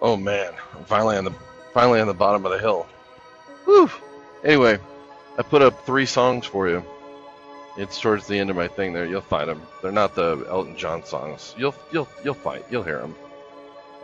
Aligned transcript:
Oh 0.00 0.16
man, 0.16 0.52
I'm 0.76 0.84
finally 0.84 1.16
on 1.16 1.24
the 1.24 1.34
finally 1.74 2.00
on 2.00 2.06
the 2.06 2.14
bottom 2.14 2.44
of 2.46 2.52
the 2.52 2.58
hill. 2.58 2.86
Whew. 3.64 3.90
Anyway, 4.44 4.78
I 5.36 5.42
put 5.42 5.62
up 5.62 5.84
three 5.84 6.06
songs 6.06 6.46
for 6.46 6.68
you. 6.68 6.84
It's 7.76 8.00
towards 8.00 8.26
the 8.26 8.38
end 8.38 8.50
of 8.50 8.56
my 8.56 8.68
thing 8.68 8.92
there. 8.92 9.06
You'll 9.06 9.20
find 9.20 9.48
them. 9.48 9.62
They're 9.82 9.92
not 9.92 10.14
the 10.14 10.44
Elton 10.48 10.76
John 10.76 11.04
songs. 11.04 11.54
You'll 11.56 11.74
you'll 11.92 12.08
you'll 12.24 12.34
find 12.34 12.62
you'll 12.70 12.82
hear 12.82 12.98
them. 12.98 13.14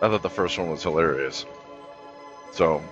I 0.02 0.08
thought 0.08 0.22
the 0.22 0.30
first 0.30 0.58
one 0.58 0.70
was 0.70 0.82
hilarious. 0.82 1.46
So, 2.52 2.82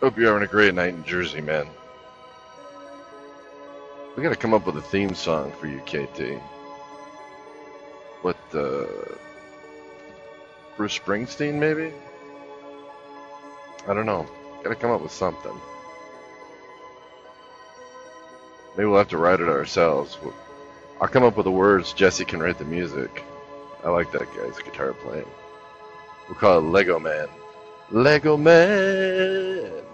hope 0.00 0.16
you're 0.16 0.32
having 0.32 0.46
a 0.46 0.50
great 0.50 0.74
night 0.74 0.94
in 0.94 1.04
Jersey, 1.04 1.40
man. 1.40 1.66
We 4.16 4.22
gotta 4.22 4.36
come 4.36 4.54
up 4.54 4.66
with 4.66 4.76
a 4.76 4.82
theme 4.82 5.14
song 5.14 5.52
for 5.52 5.66
you, 5.66 5.80
KT. 5.80 6.40
What, 8.22 8.36
uh, 8.54 8.84
Bruce 10.82 10.98
Springsteen, 10.98 11.60
maybe? 11.60 11.92
I 13.86 13.94
don't 13.94 14.04
know. 14.04 14.26
Gotta 14.64 14.74
come 14.74 14.90
up 14.90 15.00
with 15.00 15.12
something. 15.12 15.56
Maybe 18.76 18.88
we'll 18.88 18.98
have 18.98 19.06
to 19.10 19.16
write 19.16 19.38
it 19.38 19.48
ourselves. 19.48 20.18
I'll 21.00 21.06
come 21.06 21.22
up 21.22 21.36
with 21.36 21.44
the 21.44 21.52
words. 21.52 21.92
Jesse 21.92 22.24
can 22.24 22.42
write 22.42 22.58
the 22.58 22.64
music. 22.64 23.22
I 23.84 23.90
like 23.90 24.10
that 24.10 24.26
guy's 24.34 24.58
guitar 24.58 24.92
playing. 24.92 25.30
We'll 26.26 26.34
call 26.34 26.58
it 26.58 26.62
Lego 26.62 26.98
Man. 26.98 27.28
Lego 27.92 28.36
Man. 28.36 29.84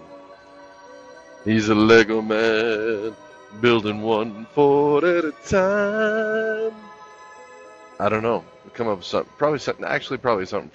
He's 1.45 1.69
a 1.69 1.75
Lego 1.75 2.19
Man, 2.19 3.15
building 3.61 4.01
one 4.01 4.47
fort 4.55 5.03
at 5.03 5.23
a 5.23 5.33
time. 5.47 6.73
I 7.99 8.07
don't 8.07 8.23
know. 8.23 8.43
We'll 8.63 8.73
come 8.73 8.87
up 8.87 8.99
with 8.99 9.05
something. 9.05 9.31
Probably 9.37 9.59
something. 9.59 9.83
Actually, 9.83 10.19
probably 10.19 10.45
something. 10.45 10.71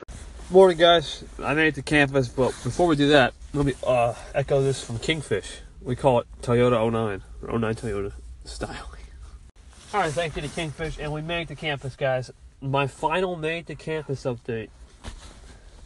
Morning, 0.54 0.78
guys. 0.78 1.24
I 1.42 1.52
made 1.54 1.66
it 1.66 1.74
to 1.74 1.82
campus, 1.82 2.28
but 2.28 2.54
before 2.62 2.86
we 2.86 2.94
do 2.94 3.08
that, 3.08 3.34
let 3.54 3.66
me 3.66 3.74
uh, 3.84 4.14
echo 4.36 4.62
this 4.62 4.84
from 4.84 5.00
Kingfish. 5.00 5.62
We 5.82 5.96
call 5.96 6.20
it 6.20 6.28
Toyota 6.42 6.92
09, 6.92 7.22
or 7.48 7.58
09 7.58 7.74
Toyota 7.74 8.12
style. 8.44 8.92
All 9.92 10.00
right, 10.00 10.12
thank 10.12 10.36
you 10.36 10.42
to 10.42 10.48
Kingfish, 10.48 10.98
and 11.00 11.12
we 11.12 11.22
made 11.22 11.42
it 11.42 11.48
to 11.48 11.56
campus, 11.56 11.96
guys. 11.96 12.30
My 12.60 12.86
final 12.86 13.34
made 13.34 13.66
to 13.66 13.74
campus 13.74 14.22
update. 14.22 14.68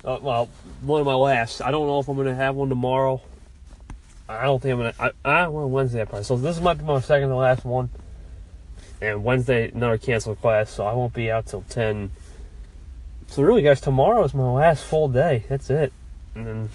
Uh, 0.05 0.19
well, 0.20 0.51
one 0.83 1.00
of 1.00 1.06
my 1.06 1.15
last. 1.15 1.62
I 1.62 1.71
don't 1.71 1.87
know 1.87 2.00
if 2.00 2.09
I'm 2.09 2.19
gonna 2.19 2.34
have 2.34 2.55
one 2.55 2.69
tomorrow. 2.69 3.23
I 4.28 4.43
don't 4.43 4.61
think 4.61 4.75
I'm 4.75 4.78
gonna. 4.81 5.15
I, 5.25 5.45
I 5.45 5.48
well, 5.48 5.71
Wednesday 5.71 6.05
probably. 6.05 6.25
So 6.25 6.37
this 6.37 6.61
might 6.61 6.75
be 6.77 6.84
my 6.84 7.00
second 7.00 7.31
to 7.31 7.37
last 7.37 7.65
one. 7.65 7.89
And 9.00 9.25
Wednesday 9.25 9.71
another 9.71 9.97
canceled 9.97 10.43
class, 10.43 10.69
so 10.69 10.84
I 10.84 10.93
won't 10.93 11.15
be 11.15 11.31
out 11.31 11.47
till 11.47 11.62
ten. 11.71 12.11
So 13.29 13.43
really, 13.43 13.62
guys, 13.62 13.81
tomorrow 13.81 14.25
is 14.25 14.34
my 14.34 14.51
last 14.51 14.84
full 14.84 15.09
day. 15.09 15.45
That's 15.48 15.69
it. 15.71 15.93
And 16.34 16.47
then 16.47 16.69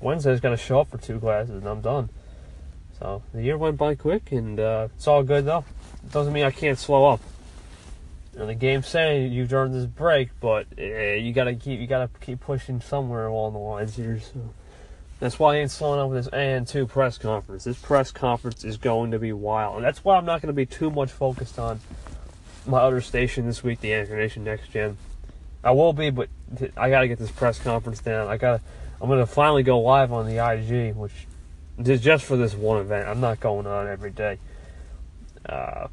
Wednesday's 0.00 0.40
got 0.40 0.50
to 0.50 0.56
show 0.56 0.80
up 0.80 0.90
for 0.90 0.98
two 0.98 1.18
classes, 1.18 1.56
and 1.56 1.66
I'm 1.66 1.80
done. 1.80 2.10
So 2.98 3.22
the 3.32 3.42
year 3.42 3.56
went 3.56 3.78
by 3.78 3.94
quick, 3.94 4.30
and 4.30 4.60
uh, 4.60 4.88
it's 4.94 5.06
all 5.06 5.22
good 5.22 5.46
though. 5.46 5.64
It 6.04 6.12
doesn't 6.12 6.32
mean 6.32 6.44
I 6.44 6.50
can't 6.50 6.78
slow 6.78 7.06
up. 7.06 7.20
And 8.36 8.48
the 8.48 8.54
game's 8.54 8.86
saying 8.86 9.32
you've 9.32 9.52
earned 9.52 9.74
this 9.74 9.86
break, 9.86 10.30
but 10.40 10.66
uh, 10.78 10.82
you 10.82 11.32
gotta 11.32 11.54
keep 11.54 11.80
you 11.80 11.86
gotta 11.86 12.10
keep 12.20 12.40
pushing 12.40 12.80
somewhere 12.80 13.26
along 13.26 13.54
the 13.54 13.58
lines 13.58 13.96
here. 13.96 14.20
So 14.20 14.50
that's 15.20 15.38
why 15.38 15.54
I 15.54 15.58
ain't 15.58 15.70
slowing 15.70 16.00
up 16.00 16.10
with 16.10 16.24
this 16.24 16.34
AN2 16.34 16.88
press 16.88 17.18
conference. 17.18 17.64
This 17.64 17.78
press 17.78 18.12
conference 18.12 18.64
is 18.64 18.76
going 18.76 19.12
to 19.12 19.18
be 19.18 19.32
wild, 19.32 19.76
and 19.76 19.84
that's 19.84 20.04
why 20.04 20.16
I'm 20.16 20.24
not 20.24 20.42
going 20.42 20.48
to 20.48 20.52
be 20.52 20.66
too 20.66 20.90
much 20.90 21.10
focused 21.10 21.58
on 21.58 21.80
my 22.66 22.78
other 22.78 23.00
station 23.00 23.46
this 23.46 23.64
week, 23.64 23.80
the 23.80 23.94
Anchor 23.94 24.16
Nation 24.16 24.44
Next 24.44 24.70
Gen. 24.70 24.98
I 25.68 25.72
will 25.72 25.92
be, 25.92 26.08
but 26.08 26.30
I 26.78 26.88
got 26.88 27.00
to 27.00 27.08
get 27.08 27.18
this 27.18 27.30
press 27.30 27.58
conference 27.58 28.00
down. 28.00 28.26
I 28.26 28.38
got. 28.38 28.62
I'm 29.02 29.10
to 29.10 29.26
finally 29.26 29.62
go 29.62 29.80
live 29.80 30.14
on 30.14 30.24
the 30.24 30.38
IG, 30.42 30.96
which 30.96 31.12
is 31.78 32.00
just 32.00 32.24
for 32.24 32.38
this 32.38 32.54
one 32.54 32.80
event. 32.80 33.06
I'm 33.06 33.20
not 33.20 33.38
going 33.38 33.66
on 33.66 33.86
every 33.86 34.10
day. 34.10 34.38
Uh, 35.46 35.88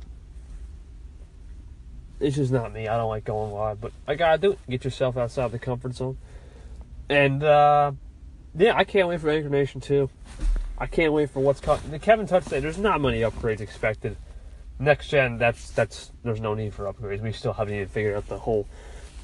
it's 2.21 2.37
just 2.37 2.53
not 2.53 2.71
me. 2.71 2.87
I 2.87 2.95
don't 2.95 3.09
like 3.09 3.25
going 3.25 3.51
live, 3.51 3.81
but 3.81 3.91
I 4.07 4.15
gotta 4.15 4.37
do 4.37 4.53
it. 4.53 4.59
Get 4.69 4.85
yourself 4.85 5.17
outside 5.17 5.51
the 5.51 5.59
comfort 5.59 5.93
zone. 5.93 6.17
And 7.09 7.43
uh, 7.43 7.91
yeah, 8.57 8.77
I 8.77 8.85
can't 8.85 9.09
wait 9.09 9.19
for 9.19 9.29
Anchor 9.29 9.49
Nation 9.49 9.81
too. 9.81 10.09
I 10.77 10.87
can't 10.87 11.11
wait 11.11 11.31
for 11.31 11.41
what's 11.41 11.59
coming. 11.59 11.91
The 11.91 11.99
Kevin 11.99 12.27
Touch 12.27 12.45
Day. 12.45 12.61
There's 12.61 12.77
not 12.77 13.01
many 13.01 13.19
upgrades 13.19 13.59
expected. 13.59 14.15
Next 14.79 15.09
gen, 15.09 15.37
that's 15.37 15.69
that's 15.71 16.13
there's 16.23 16.39
no 16.39 16.53
need 16.53 16.73
for 16.73 16.85
upgrades. 16.85 17.21
We 17.21 17.33
still 17.33 17.53
haven't 17.53 17.75
even 17.75 17.89
figured 17.89 18.15
out 18.15 18.29
the 18.29 18.39
whole 18.39 18.67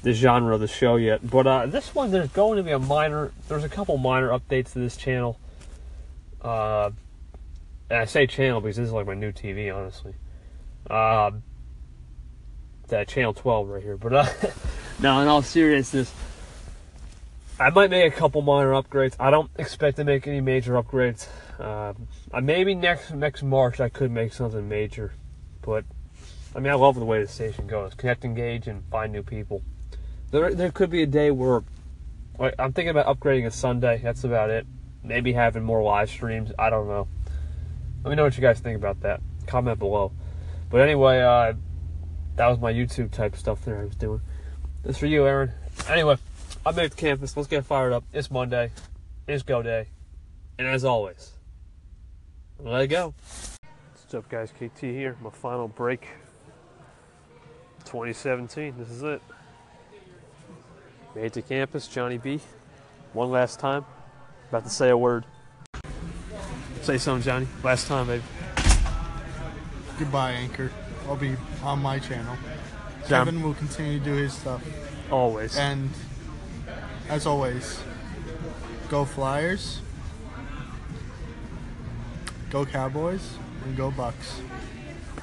the 0.02 0.12
genre 0.12 0.54
of 0.54 0.60
the 0.60 0.68
show 0.68 0.96
yet. 0.96 1.28
But 1.28 1.46
uh, 1.46 1.66
this 1.66 1.94
one, 1.94 2.10
there's 2.10 2.30
going 2.30 2.56
to 2.56 2.62
be 2.62 2.72
a 2.72 2.78
minor. 2.78 3.32
There's 3.48 3.64
a 3.64 3.68
couple 3.68 3.96
minor 3.98 4.30
updates 4.30 4.72
to 4.72 4.80
this 4.80 4.96
channel. 4.96 5.38
Uh, 6.40 6.90
and 7.88 8.00
I 8.00 8.04
say 8.04 8.26
channel 8.26 8.60
because 8.60 8.76
this 8.76 8.88
is 8.88 8.92
like 8.92 9.06
my 9.06 9.14
new 9.14 9.32
TV, 9.32 9.74
honestly. 9.74 10.14
Uh, 10.88 11.32
that 12.88 13.08
channel 13.08 13.32
12 13.32 13.68
right 13.68 13.82
here. 13.82 13.96
But 13.96 14.12
uh, 14.12 14.26
now, 15.00 15.20
in 15.20 15.28
all 15.28 15.42
seriousness, 15.42 16.12
I 17.60 17.70
might 17.70 17.90
make 17.90 18.12
a 18.12 18.16
couple 18.16 18.42
minor 18.42 18.72
upgrades. 18.72 19.14
I 19.20 19.30
don't 19.30 19.50
expect 19.56 19.96
to 19.98 20.04
make 20.04 20.26
any 20.26 20.40
major 20.40 20.74
upgrades. 20.74 21.26
Uh, 21.60 21.92
maybe 22.40 22.74
next 22.74 23.12
next 23.12 23.42
March 23.42 23.78
I 23.78 23.88
could 23.88 24.10
make 24.10 24.32
something 24.32 24.68
major, 24.68 25.12
but 25.60 25.84
I 26.56 26.58
mean 26.58 26.72
I 26.72 26.74
love 26.74 26.96
the 26.96 27.04
way 27.04 27.22
the 27.22 27.28
station 27.28 27.68
goes. 27.68 27.94
Connect, 27.94 28.24
engage, 28.24 28.66
and 28.66 28.82
find 28.90 29.12
new 29.12 29.22
people. 29.22 29.62
There 30.32 30.54
there 30.54 30.70
could 30.70 30.88
be 30.88 31.02
a 31.02 31.06
day 31.06 31.30
where 31.30 31.62
I'm 32.40 32.72
thinking 32.72 32.88
about 32.88 33.06
upgrading 33.06 33.46
a 33.46 33.50
Sunday. 33.50 34.00
That's 34.02 34.24
about 34.24 34.48
it. 34.48 34.66
Maybe 35.04 35.34
having 35.34 35.62
more 35.62 35.82
live 35.82 36.08
streams. 36.08 36.50
I 36.58 36.70
don't 36.70 36.88
know. 36.88 37.06
Let 38.02 38.10
me 38.10 38.16
know 38.16 38.24
what 38.24 38.34
you 38.36 38.40
guys 38.40 38.58
think 38.58 38.76
about 38.76 39.00
that. 39.00 39.20
Comment 39.46 39.78
below. 39.78 40.10
But 40.70 40.80
anyway, 40.80 41.20
uh, 41.20 41.52
that 42.36 42.46
was 42.46 42.58
my 42.58 42.72
YouTube 42.72 43.10
type 43.10 43.36
stuff 43.36 43.62
there 43.66 43.78
I 43.78 43.84
was 43.84 43.94
doing. 43.94 44.22
This 44.82 44.96
for 44.96 45.06
you, 45.06 45.26
Aaron. 45.26 45.52
Anyway, 45.86 46.16
I 46.64 46.72
made 46.72 46.92
the 46.92 46.96
campus. 46.96 47.36
Let's 47.36 47.48
get 47.48 47.66
fired 47.66 47.92
up. 47.92 48.04
It's 48.14 48.30
Monday. 48.30 48.70
It's 49.28 49.42
go 49.42 49.62
day. 49.62 49.88
And 50.58 50.66
as 50.66 50.82
always, 50.82 51.32
let 52.58 52.80
it 52.80 52.88
go. 52.88 53.12
What's 53.92 54.14
up, 54.14 54.30
guys? 54.30 54.50
KT 54.50 54.80
here. 54.80 55.14
My 55.22 55.30
final 55.30 55.68
break. 55.68 56.08
2017. 57.84 58.76
This 58.78 58.88
is 58.88 59.02
it. 59.02 59.20
Made 61.14 61.24
it 61.26 61.32
to 61.34 61.42
campus. 61.42 61.88
Johnny 61.88 62.18
B. 62.18 62.40
One 63.12 63.30
last 63.30 63.60
time. 63.60 63.84
About 64.48 64.64
to 64.64 64.70
say 64.70 64.88
a 64.88 64.96
word. 64.96 65.24
Say 66.82 66.98
something, 66.98 67.22
Johnny. 67.22 67.46
Last 67.62 67.86
time, 67.86 68.06
baby. 68.06 68.22
Goodbye, 69.98 70.32
Anchor. 70.32 70.70
I'll 71.06 71.16
be 71.16 71.36
on 71.62 71.80
my 71.80 71.98
channel. 71.98 72.36
Jam. 73.08 73.26
Kevin 73.26 73.42
will 73.42 73.54
continue 73.54 73.98
to 73.98 74.04
do 74.04 74.12
his 74.12 74.32
stuff. 74.32 74.62
Always. 75.10 75.56
And 75.56 75.90
as 77.08 77.26
always, 77.26 77.82
go 78.88 79.04
Flyers, 79.04 79.80
go 82.50 82.64
Cowboys, 82.64 83.36
and 83.64 83.76
go 83.76 83.90
Bucks. 83.90 84.40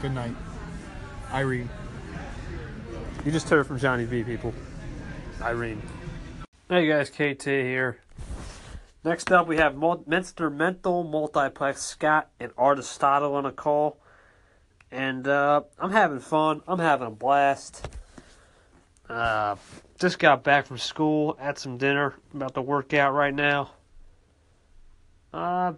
Good 0.02 0.14
night. 0.14 0.36
Irene. 1.32 1.70
You 3.26 3.32
just 3.32 3.50
heard 3.50 3.66
from 3.66 3.80
Johnny 3.80 4.06
B, 4.06 4.24
people. 4.24 4.54
Irene. 5.42 5.82
Hey 6.70 6.88
guys, 6.88 7.10
KT 7.10 7.44
here. 7.44 8.00
Next 9.04 9.32
up, 9.32 9.48
we 9.48 9.58
have 9.58 9.76
Mul- 9.76 10.04
Minster 10.06 10.50
Mental 10.50 11.04
Multiplex 11.04 11.82
Scott 11.82 12.30
and 12.40 12.52
Aristotle 12.60 13.36
on 13.36 13.46
a 13.46 13.52
call. 13.52 13.98
And 14.92 15.28
uh, 15.28 15.62
I'm 15.78 15.92
having 15.92 16.20
fun. 16.20 16.62
I'm 16.68 16.80
having 16.80 17.08
a 17.08 17.12
blast. 17.12 17.88
Uh, 19.08 19.56
just 20.00 20.20
got 20.20 20.44
back 20.44 20.68
from 20.68 20.78
school, 20.78 21.38
had 21.40 21.58
some 21.58 21.78
dinner, 21.78 22.16
about 22.34 22.54
to 22.56 22.62
work 22.62 22.94
out 22.94 23.14
right 23.14 23.34
now. 23.34 23.72
Uh, 25.34 25.74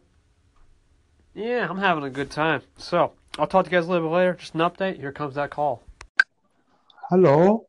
yeah, 1.34 1.68
I'm 1.70 1.78
having 1.78 2.04
a 2.04 2.10
good 2.10 2.32
time. 2.32 2.62
So, 2.78 3.14
I'll 3.38 3.48
talk 3.48 3.66
to 3.66 3.72
you 3.72 3.78
guys 3.78 3.88
a 3.88 3.92
little 3.92 4.10
bit 4.10 4.16
later. 4.16 4.34
Just 4.34 4.56
an 4.56 4.62
update. 4.62 5.00
Here 5.00 5.12
comes 5.12 5.36
that 5.36 5.52
call. 5.52 5.84
Hello. 7.10 7.68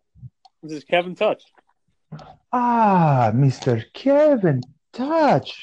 This 0.63 0.73
is 0.73 0.85
Kevin 0.85 1.15
Touch. 1.15 1.43
Ah, 2.53 3.31
Mr. 3.35 3.85
Kevin 3.95 4.63
Touch. 4.93 5.63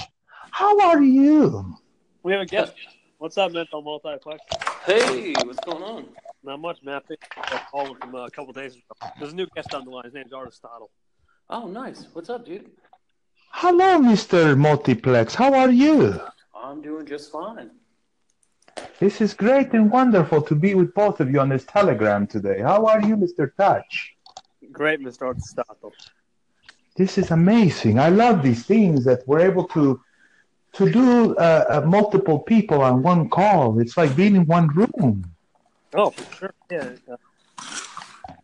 How 0.51 0.79
are 0.89 1.03
you? 1.03 1.75
We 2.23 2.31
have 2.33 2.41
a 2.41 2.45
guest. 2.45 2.73
What's 3.19 3.37
up, 3.37 3.51
Mental 3.51 3.81
Multiplex? 3.81 4.41
Hey, 4.85 5.33
what's 5.43 5.59
going 5.59 5.83
on? 5.83 6.05
Not 6.43 6.59
much, 6.61 6.81
man. 6.83 7.01
I 7.37 7.61
called 7.69 7.89
him 7.89 7.95
from 7.95 8.15
uh, 8.15 8.25
a 8.25 8.31
couple 8.31 8.53
days 8.53 8.73
ago. 8.73 9.11
There's 9.19 9.33
a 9.33 9.35
new 9.35 9.47
guest 9.55 9.73
on 9.73 9.85
the 9.85 9.91
line. 9.91 10.05
His 10.05 10.13
name's 10.13 10.33
Aristotle. 10.33 10.89
Oh, 11.49 11.67
nice. 11.67 12.07
What's 12.13 12.29
up, 12.29 12.45
dude? 12.45 12.71
Hello, 13.51 13.99
Mr. 13.99 14.57
Multiplex. 14.57 15.35
How 15.35 15.53
are 15.53 15.69
you? 15.69 16.19
I'm 16.55 16.81
doing 16.81 17.05
just 17.05 17.31
fine. 17.31 17.71
This 18.99 19.21
is 19.21 19.33
great 19.33 19.73
and 19.73 19.91
wonderful 19.91 20.41
to 20.43 20.55
be 20.55 20.75
with 20.75 20.93
both 20.93 21.19
of 21.19 21.29
you 21.29 21.39
on 21.39 21.49
this 21.49 21.65
telegram 21.65 22.25
today. 22.25 22.61
How 22.61 22.85
are 22.85 23.01
you, 23.01 23.15
Mr. 23.15 23.51
Touch? 23.55 24.15
Great, 24.71 25.01
Mr. 25.01 25.23
Aristotle. 25.23 25.93
This 26.99 27.17
is 27.17 27.31
amazing. 27.31 27.97
I 27.97 28.09
love 28.09 28.43
these 28.43 28.65
things 28.65 29.05
that 29.05 29.25
we're 29.25 29.39
able 29.39 29.65
to 29.69 30.01
to 30.73 30.91
do 30.91 31.33
uh, 31.37 31.65
uh, 31.69 31.81
multiple 31.87 32.39
people 32.39 32.81
on 32.81 33.01
one 33.01 33.29
call. 33.29 33.79
It's 33.79 33.95
like 33.95 34.17
being 34.17 34.35
in 34.35 34.45
one 34.45 34.67
room. 34.67 35.23
Oh, 35.93 36.09
for 36.09 36.35
sure. 36.35 36.53
Yeah. 36.69 37.15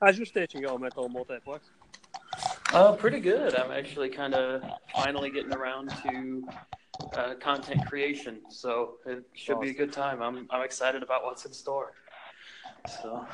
How's 0.01 0.17
your 0.17 0.25
station 0.25 0.61
going, 0.61 0.81
Mental 0.81 1.09
Multiplex? 1.09 1.65
Uh, 2.71 2.93
pretty 2.93 3.19
good. 3.19 3.55
I'm 3.55 3.71
actually 3.71 4.07
kind 4.07 4.33
of 4.33 4.63
finally 4.95 5.29
getting 5.29 5.53
around 5.53 5.89
to 6.03 6.47
uh, 7.17 7.33
content 7.41 7.85
creation, 7.85 8.39
so 8.47 8.93
it 9.05 9.25
should 9.33 9.59
be 9.59 9.71
a 9.71 9.73
good 9.73 9.91
time. 9.91 10.21
I'm 10.21 10.47
I'm 10.49 10.63
excited 10.63 11.03
about 11.03 11.25
what's 11.25 11.43
in 11.45 11.51
store. 11.51 11.91
So, 12.87 13.25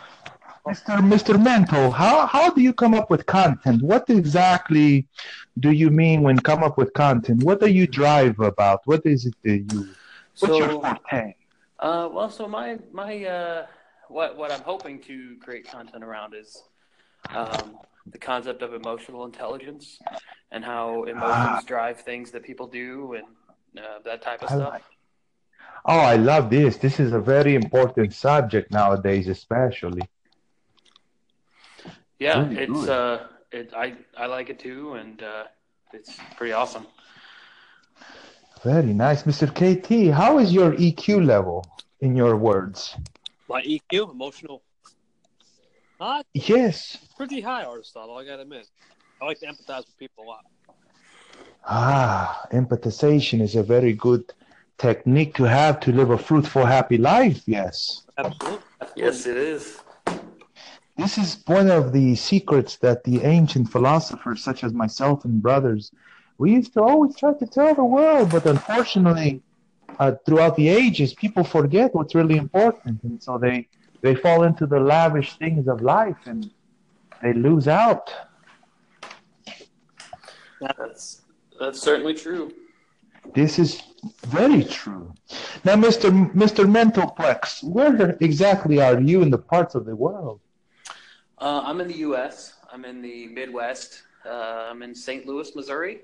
Mr. 0.68 0.98
Mr. 1.00 1.42
Mental, 1.44 1.92
how, 1.92 2.26
how 2.28 2.50
do 2.52 2.62
you 2.62 2.74
come 2.74 2.94
up 2.94 3.10
with 3.10 3.26
content? 3.26 3.82
What 3.82 4.10
exactly 4.10 5.08
do 5.60 5.72
you 5.72 5.90
mean 5.90 6.22
when 6.22 6.38
come 6.38 6.64
up 6.64 6.78
with 6.78 6.94
content? 6.94 7.44
What 7.44 7.60
do 7.60 7.68
you 7.68 7.88
drive 7.88 8.40
about? 8.40 8.82
What 8.86 9.06
is 9.06 9.26
it 9.26 9.34
that 9.44 9.58
you 9.74 9.88
what's 10.40 10.58
your 10.58 10.70
so 10.70 10.82
forte? 10.82 11.36
uh, 11.80 12.10
well, 12.12 12.30
so 12.30 12.48
my 12.48 12.78
my 12.92 13.26
uh, 13.26 13.66
what 14.08 14.38
what 14.38 14.52
I'm 14.52 14.62
hoping 14.62 15.00
to 15.04 15.36
create 15.42 15.68
content 15.70 16.04
around 16.04 16.36
is 16.36 16.62
um, 17.30 17.78
the 18.06 18.18
concept 18.20 18.62
of 18.62 18.74
emotional 18.74 19.26
intelligence 19.26 20.00
and 20.52 20.64
how 20.64 21.04
emotions 21.04 21.64
drive 21.66 22.02
things 22.02 22.32
that 22.32 22.44
people 22.44 22.68
do 22.68 23.14
and 23.14 23.84
uh, 23.84 24.00
that 24.06 24.22
type 24.22 24.44
of 24.44 24.52
I 24.52 24.56
stuff. 24.56 24.70
like 24.74 24.84
Oh, 25.86 26.00
I 26.00 26.16
love 26.16 26.50
this. 26.50 26.78
This 26.78 27.00
is 27.00 27.12
a 27.12 27.20
very 27.20 27.56
important 27.56 28.14
subject 28.14 28.72
nowadays, 28.72 29.28
especially. 29.28 30.10
Yeah, 32.20 32.44
Really 32.44 32.56
it's 32.56 32.72
good. 32.72 32.90
uh, 32.90 33.28
it 33.52 33.74
I 33.76 33.96
I 34.16 34.28
like 34.28 34.50
it 34.50 34.60
too, 34.60 34.94
and 34.94 35.22
uh, 35.24 35.46
it's 35.94 36.20
pretty 36.38 36.54
awesome. 36.54 36.86
Very 38.64 38.94
nice. 38.94 39.24
Mr. 39.24 39.48
KT, 39.50 40.14
how 40.14 40.38
is 40.38 40.54
your 40.54 40.74
EQ 40.74 41.26
level 41.26 41.66
in 42.00 42.16
your 42.16 42.38
words? 42.38 42.96
My 43.50 43.62
EQ, 43.64 44.12
emotional. 44.12 44.62
Uh, 46.00 46.22
Yes. 46.34 46.98
pretty 47.18 47.42
high, 47.42 47.64
Aristotle, 47.64 48.18
I 48.18 48.26
gotta 48.26 48.44
admit. 48.44 48.68
I 49.22 49.26
like 49.26 49.40
to 49.40 49.48
empathize 49.48 49.86
with 49.86 49.98
people 49.98 50.24
a 50.26 50.28
lot. 50.28 50.46
Ah, 51.68 52.48
empathization 52.52 53.42
is 53.42 53.56
a 53.56 53.64
very 53.64 53.94
good 53.94 54.32
technique 54.82 55.36
to 55.36 55.44
have 55.44 55.80
to 55.82 55.92
live 55.92 56.10
a 56.10 56.18
fruitful, 56.18 56.66
happy 56.66 56.98
life. 56.98 57.42
Yes. 57.46 58.02
Absolutely. 58.18 58.60
Yes, 58.96 59.28
it 59.28 59.38
is. 59.38 59.80
This 60.98 61.18
is 61.18 61.44
one 61.46 61.70
of 61.70 61.94
the 61.94 62.16
secrets 62.16 62.78
that 62.78 63.04
the 63.04 63.22
ancient 63.22 63.72
philosophers, 63.72 64.44
such 64.44 64.64
as 64.64 64.74
myself 64.74 65.24
and 65.24 65.42
brothers, 65.42 65.92
we 66.40 66.52
used 66.54 66.74
to 66.74 66.82
always 66.82 67.16
try 67.16 67.34
to 67.34 67.46
tell 67.46 67.76
the 67.76 67.84
world, 67.84 68.32
but 68.32 68.46
unfortunately, 68.48 69.44
uh, 70.00 70.14
throughout 70.26 70.56
the 70.56 70.68
ages, 70.68 71.14
people 71.14 71.44
forget 71.44 71.94
what's 71.94 72.16
really 72.16 72.38
important, 72.38 73.04
and 73.04 73.22
so 73.22 73.38
they 73.38 73.68
they 74.02 74.16
fall 74.16 74.44
into 74.44 74.66
the 74.66 74.80
lavish 74.80 75.38
things 75.38 75.68
of 75.68 75.82
life, 75.82 76.22
and 76.26 76.50
they 77.22 77.34
lose 77.34 77.68
out. 77.68 78.12
That's 80.60 81.22
that's 81.60 81.80
certainly 81.80 82.16
true. 82.16 82.52
This 83.36 83.60
is 83.60 83.84
very 84.28 84.64
true. 84.64 85.14
Now, 85.64 85.76
Mr. 85.76 86.10
Mr. 86.34 86.66
Mentalplex, 86.66 87.64
where 87.64 88.18
exactly 88.20 88.82
are 88.82 89.00
you 89.00 89.22
in 89.22 89.30
the 89.30 89.38
parts 89.38 89.76
of 89.76 89.86
the 89.86 89.96
world? 89.96 90.40
Uh, 91.38 91.62
I'm 91.64 91.82
in 91.82 91.88
the 91.88 91.98
U.S. 92.10 92.56
I'm 92.72 92.86
in 92.86 93.02
the 93.02 93.28
Midwest. 93.28 94.04
Uh, 94.26 94.70
I'm 94.70 94.82
in 94.84 94.94
St. 94.94 95.26
Louis, 95.26 95.56
Missouri. 95.56 96.02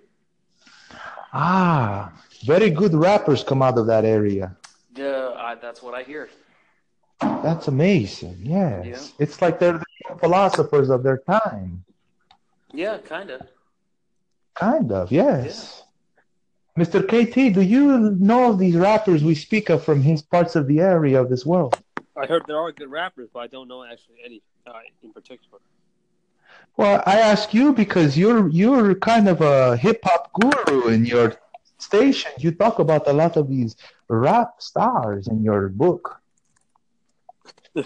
Ah, 1.34 2.12
very 2.46 2.70
good 2.70 2.94
rappers 2.94 3.44
come 3.44 3.62
out 3.62 3.78
of 3.78 3.88
that 3.88 4.06
area. 4.06 4.56
Yeah, 4.96 5.34
I, 5.36 5.56
that's 5.56 5.84
what 5.84 5.94
I 5.94 6.04
hear. 6.04 6.30
That's 7.20 7.68
amazing. 7.68 8.38
Yes. 8.42 8.86
Yeah. 8.86 9.24
It's 9.24 9.42
like 9.42 9.60
they're 9.60 9.80
the 9.80 10.18
philosophers 10.20 10.90
of 10.90 11.04
their 11.04 11.18
time. 11.20 11.84
Yeah, 12.74 12.98
kind 12.98 13.30
of. 13.30 13.42
Kind 14.56 14.92
of, 14.92 15.12
yes. 15.12 15.84
Mr. 16.78 17.02
KT, 17.02 17.56
do 17.56 17.62
you 17.62 18.16
know 18.20 18.54
these 18.54 18.76
rappers 18.76 19.24
we 19.24 19.34
speak 19.34 19.70
of 19.70 19.84
from 19.84 20.04
his 20.04 20.22
parts 20.22 20.56
of 20.56 20.68
the 20.68 20.80
area 20.80 21.20
of 21.20 21.28
this 21.28 21.44
world? 21.44 21.76
I 22.16 22.28
heard 22.28 22.44
there 22.46 22.60
are 22.60 22.72
good 22.72 22.92
rappers, 22.92 23.30
but 23.34 23.40
I 23.40 23.48
don't 23.48 23.68
know 23.68 23.84
actually 23.84 24.18
any 24.24 24.44
uh, 24.68 24.74
in 25.02 25.12
particular. 25.12 25.60
Well, 26.78 27.02
I 27.08 27.20
ask 27.20 27.52
you 27.52 27.74
because 27.74 28.16
you're 28.16 28.48
you're 28.50 28.94
kind 28.94 29.28
of 29.28 29.42
a 29.42 29.76
hip 29.78 30.02
hop 30.04 30.32
guru 30.40 30.90
in 30.90 31.06
your 31.06 31.34
station. 31.80 32.32
You 32.38 32.52
talk 32.52 32.78
about 32.78 33.08
a 33.08 33.14
lot 33.14 33.38
of 33.38 33.50
these 33.50 33.76
rap 34.08 34.62
stars 34.62 35.28
in 35.28 35.44
your 35.44 35.70
book. 35.70 36.22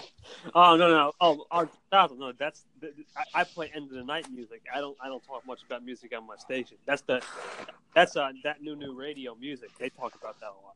Oh 0.54 0.76
no 0.76 0.88
no 0.88 1.12
oh 1.20 1.44
Aristotle 1.92 2.16
no 2.16 2.32
that's 2.38 2.64
I, 3.16 3.40
I 3.40 3.44
play 3.44 3.70
end 3.74 3.90
of 3.90 3.96
the 3.96 4.04
night 4.04 4.26
music. 4.32 4.62
I 4.74 4.80
don't 4.80 4.96
I 5.02 5.08
don't 5.08 5.22
talk 5.24 5.46
much 5.46 5.60
about 5.64 5.84
music 5.84 6.12
on 6.16 6.26
my 6.26 6.36
station. 6.36 6.76
That's 6.86 7.02
the 7.02 7.22
that's 7.94 8.16
uh 8.16 8.30
that 8.44 8.62
new 8.62 8.76
new 8.76 8.94
radio 8.94 9.34
music. 9.34 9.70
They 9.78 9.90
talk 9.90 10.14
about 10.14 10.40
that 10.40 10.46
a 10.46 10.60
lot. 10.64 10.74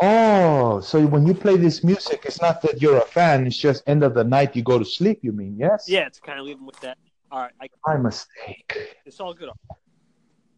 Oh, 0.00 0.80
so 0.80 1.04
when 1.06 1.26
you 1.26 1.34
play 1.34 1.56
this 1.56 1.82
music, 1.82 2.22
it's 2.24 2.40
not 2.40 2.62
that 2.62 2.80
you're 2.80 2.98
a 2.98 3.04
fan. 3.06 3.46
It's 3.46 3.56
just 3.56 3.82
end 3.86 4.02
of 4.04 4.14
the 4.14 4.24
night 4.24 4.54
you 4.54 4.62
go 4.62 4.78
to 4.78 4.84
sleep. 4.84 5.18
You 5.22 5.32
mean 5.32 5.56
yes? 5.58 5.86
Yeah, 5.88 6.06
it's 6.06 6.20
kind 6.20 6.38
of 6.38 6.46
leaving 6.46 6.64
with 6.64 6.80
that. 6.80 6.98
All 7.32 7.40
right, 7.40 7.52
I, 7.60 7.68
My 7.86 7.96
mistake. 7.96 8.96
it's 9.04 9.18
all 9.18 9.34
good. 9.34 9.50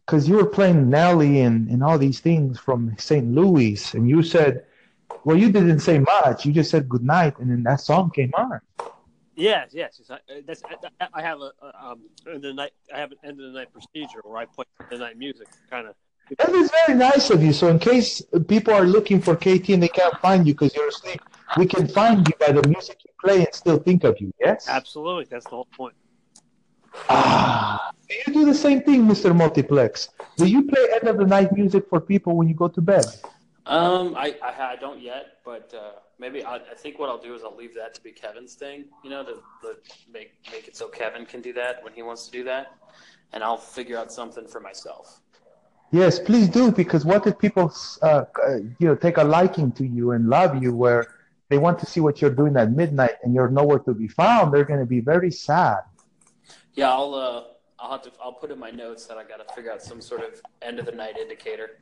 because 0.05 0.27
you 0.29 0.35
were 0.35 0.45
playing 0.45 0.89
Nelly 0.89 1.39
and, 1.41 1.69
and 1.69 1.83
all 1.83 1.97
these 1.97 2.19
things 2.19 2.59
from 2.59 2.93
St. 2.99 3.25
Louis, 3.33 3.93
and 3.95 4.07
you 4.09 4.21
said, 4.21 4.65
well, 5.23 5.37
you 5.37 5.51
didn't 5.51 5.79
say 5.79 5.97
much. 5.99 6.45
You 6.45 6.51
just 6.51 6.69
said 6.69 6.87
good 6.87 7.03
night, 7.03 7.39
and 7.39 7.49
then 7.49 7.63
that 7.63 7.79
song 7.79 8.11
came 8.11 8.31
on. 8.37 8.59
Yes, 9.35 9.71
yes. 9.73 9.99
yes. 9.99 10.09
I, 10.09 10.15
uh, 10.15 10.41
that's 10.45 10.61
I, 10.99 11.07
I 11.13 11.21
have 11.21 11.39
a, 11.39 11.51
a 11.61 11.85
um 11.85 12.01
end 12.27 12.37
of 12.37 12.41
the 12.41 12.53
night. 12.53 12.71
I 12.93 12.99
have 12.99 13.11
an 13.11 13.17
end 13.23 13.39
of 13.39 13.51
the 13.51 13.59
night 13.59 13.71
procedure 13.71 14.21
where 14.23 14.37
I 14.37 14.45
play 14.45 14.65
the 14.89 14.97
night 14.97 15.17
music, 15.17 15.47
kind 15.69 15.87
of. 15.87 15.95
That 16.39 16.49
is 16.49 16.71
very 16.85 16.97
nice 16.97 17.29
of 17.29 17.43
you. 17.43 17.53
So, 17.53 17.67
in 17.67 17.77
case 17.77 18.21
people 18.47 18.73
are 18.73 18.85
looking 18.85 19.21
for 19.21 19.35
KT 19.35 19.69
and 19.69 19.83
they 19.83 19.87
can't 19.87 20.17
find 20.21 20.47
you 20.47 20.53
because 20.53 20.73
you're 20.75 20.87
asleep, 20.87 21.21
we 21.57 21.67
can 21.67 21.87
find 21.87 22.27
you 22.27 22.33
by 22.39 22.51
the 22.51 22.67
music 22.67 22.97
you 23.05 23.11
play 23.23 23.45
and 23.45 23.53
still 23.53 23.77
think 23.77 24.03
of 24.03 24.19
you. 24.19 24.33
Yes. 24.39 24.67
Absolutely, 24.67 25.25
that's 25.29 25.45
the 25.45 25.51
whole 25.51 25.67
point. 25.77 25.93
Ah, 27.09 27.91
do 28.09 28.15
you 28.25 28.33
do 28.33 28.45
the 28.45 28.55
same 28.55 28.81
thing, 28.81 29.05
Mr. 29.05 29.35
Multiplex? 29.35 30.09
Do 30.37 30.45
you 30.45 30.63
play 30.63 30.87
end 30.93 31.07
of 31.07 31.17
the 31.17 31.25
night 31.25 31.51
music 31.53 31.87
for 31.89 31.99
people 31.99 32.35
when 32.35 32.47
you 32.47 32.55
go 32.55 32.69
to 32.69 32.81
bed? 32.81 33.05
Um, 33.67 34.15
I, 34.15 34.35
I, 34.43 34.73
I 34.73 34.75
don't 34.75 35.01
yet, 35.01 35.37
but 35.43 35.73
uh, 35.73 35.99
maybe 36.19 36.43
I, 36.43 36.57
I 36.57 36.75
think 36.75 36.99
what 36.99 37.09
I'll 37.09 37.21
do 37.21 37.33
is 37.33 37.43
I'll 37.43 37.55
leave 37.55 37.73
that 37.75 37.95
to 37.95 38.01
be 38.01 38.11
Kevin's 38.11 38.53
thing. 38.53 38.85
You 39.03 39.09
know, 39.09 39.23
to, 39.23 39.33
to 39.33 39.75
make 40.11 40.33
make 40.51 40.67
it 40.67 40.75
so 40.75 40.87
Kevin 40.87 41.25
can 41.25 41.41
do 41.41 41.51
that 41.53 41.83
when 41.83 41.91
he 41.93 42.03
wants 42.03 42.25
to 42.25 42.31
do 42.31 42.43
that, 42.43 42.73
and 43.33 43.43
I'll 43.43 43.57
figure 43.57 43.97
out 43.97 44.11
something 44.11 44.47
for 44.47 44.59
myself. 44.59 45.19
Yes, 45.91 46.19
please 46.19 46.47
do, 46.49 46.71
because 46.71 47.05
what 47.05 47.25
if 47.25 47.37
people, 47.39 47.73
uh, 48.01 48.25
uh, 48.45 48.55
you 48.79 48.87
know, 48.87 48.95
take 48.95 49.17
a 49.17 49.23
liking 49.23 49.71
to 49.73 49.85
you 49.85 50.11
and 50.11 50.29
love 50.29 50.61
you, 50.61 50.75
where 50.75 51.07
they 51.49 51.57
want 51.57 51.79
to 51.79 51.85
see 51.85 52.01
what 52.01 52.21
you're 52.21 52.31
doing 52.41 52.57
at 52.57 52.71
midnight 52.71 53.15
and 53.23 53.33
you're 53.33 53.49
nowhere 53.49 53.79
to 53.79 53.93
be 53.93 54.07
found? 54.07 54.53
They're 54.53 54.65
going 54.65 54.79
to 54.79 54.85
be 54.85 54.99
very 54.99 55.31
sad. 55.31 55.79
Yeah, 56.73 56.91
I'll 56.91 57.13
uh, 57.15 57.43
I'll 57.79 57.91
have 57.93 58.01
to 58.03 58.11
I'll 58.21 58.33
put 58.33 58.51
in 58.51 58.59
my 58.59 58.71
notes 58.71 59.05
that 59.07 59.17
I 59.17 59.23
got 59.23 59.47
to 59.47 59.53
figure 59.55 59.71
out 59.71 59.81
some 59.81 60.01
sort 60.01 60.21
of 60.21 60.41
end 60.61 60.79
of 60.79 60.85
the 60.85 60.91
night 60.91 61.17
indicator. 61.17 61.79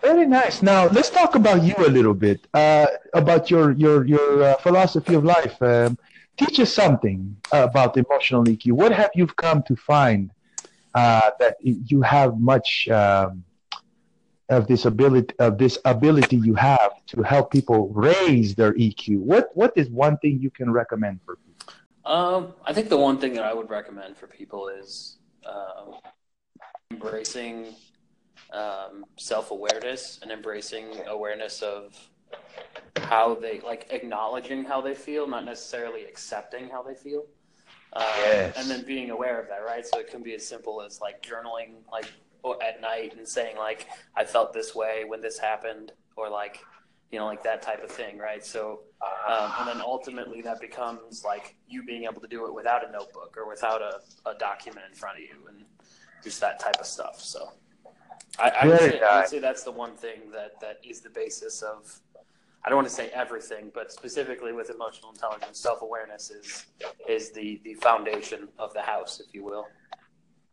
Very 0.00 0.26
nice. 0.26 0.62
Now 0.62 0.88
let's 0.88 1.10
talk 1.10 1.34
about 1.34 1.62
you 1.62 1.74
a 1.78 1.88
little 1.88 2.14
bit, 2.14 2.46
uh, 2.54 2.86
about 3.14 3.50
your 3.50 3.72
your 3.72 4.04
your 4.04 4.42
uh, 4.42 4.54
philosophy 4.58 5.14
of 5.14 5.24
life. 5.24 5.60
Um, 5.62 5.98
teach 6.36 6.58
us 6.60 6.72
something 6.72 7.36
about 7.52 7.96
emotional 7.96 8.44
EQ. 8.44 8.72
What 8.72 8.92
have 8.92 9.10
you 9.14 9.26
come 9.26 9.62
to 9.64 9.76
find 9.76 10.30
uh, 10.94 11.30
that 11.38 11.56
you 11.62 12.02
have 12.02 12.38
much 12.40 12.88
um, 12.88 13.44
of 14.48 14.66
this 14.66 14.84
ability 14.84 15.34
of 15.38 15.58
this 15.58 15.78
ability 15.84 16.36
you 16.36 16.54
have 16.54 16.92
to 17.06 17.22
help 17.22 17.50
people 17.50 17.88
raise 17.88 18.54
their 18.54 18.72
EQ? 18.74 19.18
What 19.18 19.50
what 19.54 19.72
is 19.76 19.88
one 19.88 20.18
thing 20.18 20.40
you 20.40 20.50
can 20.50 20.70
recommend 20.70 21.20
for 21.24 21.36
people? 21.36 21.74
Um, 22.04 22.54
I 22.64 22.72
think 22.72 22.88
the 22.88 22.98
one 22.98 23.18
thing 23.18 23.34
that 23.34 23.44
I 23.44 23.54
would 23.54 23.70
recommend 23.70 24.16
for 24.16 24.26
people 24.26 24.68
is 24.68 25.18
um, 25.46 25.94
embracing 26.90 27.74
um, 28.52 29.04
self 29.16 29.50
awareness 29.50 30.18
and 30.22 30.30
embracing 30.30 30.86
awareness 31.06 31.62
of 31.62 31.96
how 32.98 33.34
they 33.34 33.60
like 33.60 33.86
acknowledging 33.90 34.64
how 34.64 34.80
they 34.80 34.94
feel, 34.94 35.26
not 35.26 35.44
necessarily 35.44 36.04
accepting 36.04 36.68
how 36.68 36.82
they 36.82 36.94
feel. 36.94 37.24
Uh, 37.92 38.04
Yes. 38.18 38.54
And 38.56 38.70
then 38.70 38.84
being 38.86 39.10
aware 39.10 39.38
of 39.40 39.48
that, 39.48 39.64
right? 39.66 39.86
So 39.86 39.98
it 39.98 40.08
can 40.08 40.22
be 40.22 40.34
as 40.34 40.46
simple 40.46 40.80
as 40.80 41.00
like 41.00 41.22
journaling, 41.22 41.74
like 41.90 42.06
at 42.64 42.80
night, 42.80 43.14
and 43.16 43.28
saying 43.28 43.56
like, 43.56 43.86
"I 44.16 44.24
felt 44.24 44.52
this 44.52 44.74
way 44.74 45.04
when 45.06 45.20
this 45.20 45.38
happened," 45.38 45.92
or 46.16 46.30
like, 46.30 46.60
you 47.10 47.18
know, 47.18 47.26
like 47.26 47.42
that 47.42 47.60
type 47.60 47.84
of 47.84 47.90
thing, 47.90 48.16
right? 48.18 48.44
So 48.44 48.80
um, 49.28 49.52
and 49.60 49.68
then 49.68 49.80
ultimately 49.80 50.40
that 50.42 50.60
becomes 50.60 51.24
like 51.24 51.54
you 51.68 51.82
being 51.84 52.04
able 52.04 52.20
to 52.20 52.28
do 52.28 52.46
it 52.46 52.54
without 52.54 52.88
a 52.88 52.90
notebook 52.90 53.36
or 53.36 53.48
without 53.48 53.82
a, 53.82 54.00
a 54.28 54.34
document 54.34 54.86
in 54.88 54.94
front 54.94 55.18
of 55.18 55.22
you 55.22 55.36
and 55.48 55.64
just 56.22 56.40
that 56.40 56.58
type 56.58 56.76
of 56.80 56.86
stuff. 56.86 57.20
So 57.20 57.52
I, 58.38 58.50
I, 58.50 58.66
would 58.66 58.78
say, 58.78 59.00
I 59.00 59.20
would 59.20 59.28
say 59.28 59.38
that's 59.38 59.62
the 59.62 59.72
one 59.72 59.94
thing 59.94 60.30
that, 60.32 60.60
that 60.60 60.78
is 60.82 61.00
the 61.00 61.10
basis 61.10 61.62
of, 61.62 62.00
I 62.64 62.68
don't 62.68 62.76
want 62.76 62.88
to 62.88 62.94
say 62.94 63.08
everything, 63.08 63.70
but 63.74 63.92
specifically 63.92 64.52
with 64.52 64.70
emotional 64.70 65.10
intelligence, 65.10 65.58
self-awareness 65.58 66.30
is, 66.30 66.66
is 67.08 67.30
the, 67.30 67.60
the 67.64 67.74
foundation 67.74 68.48
of 68.58 68.72
the 68.72 68.82
house, 68.82 69.20
if 69.20 69.34
you 69.34 69.44
will. 69.44 69.66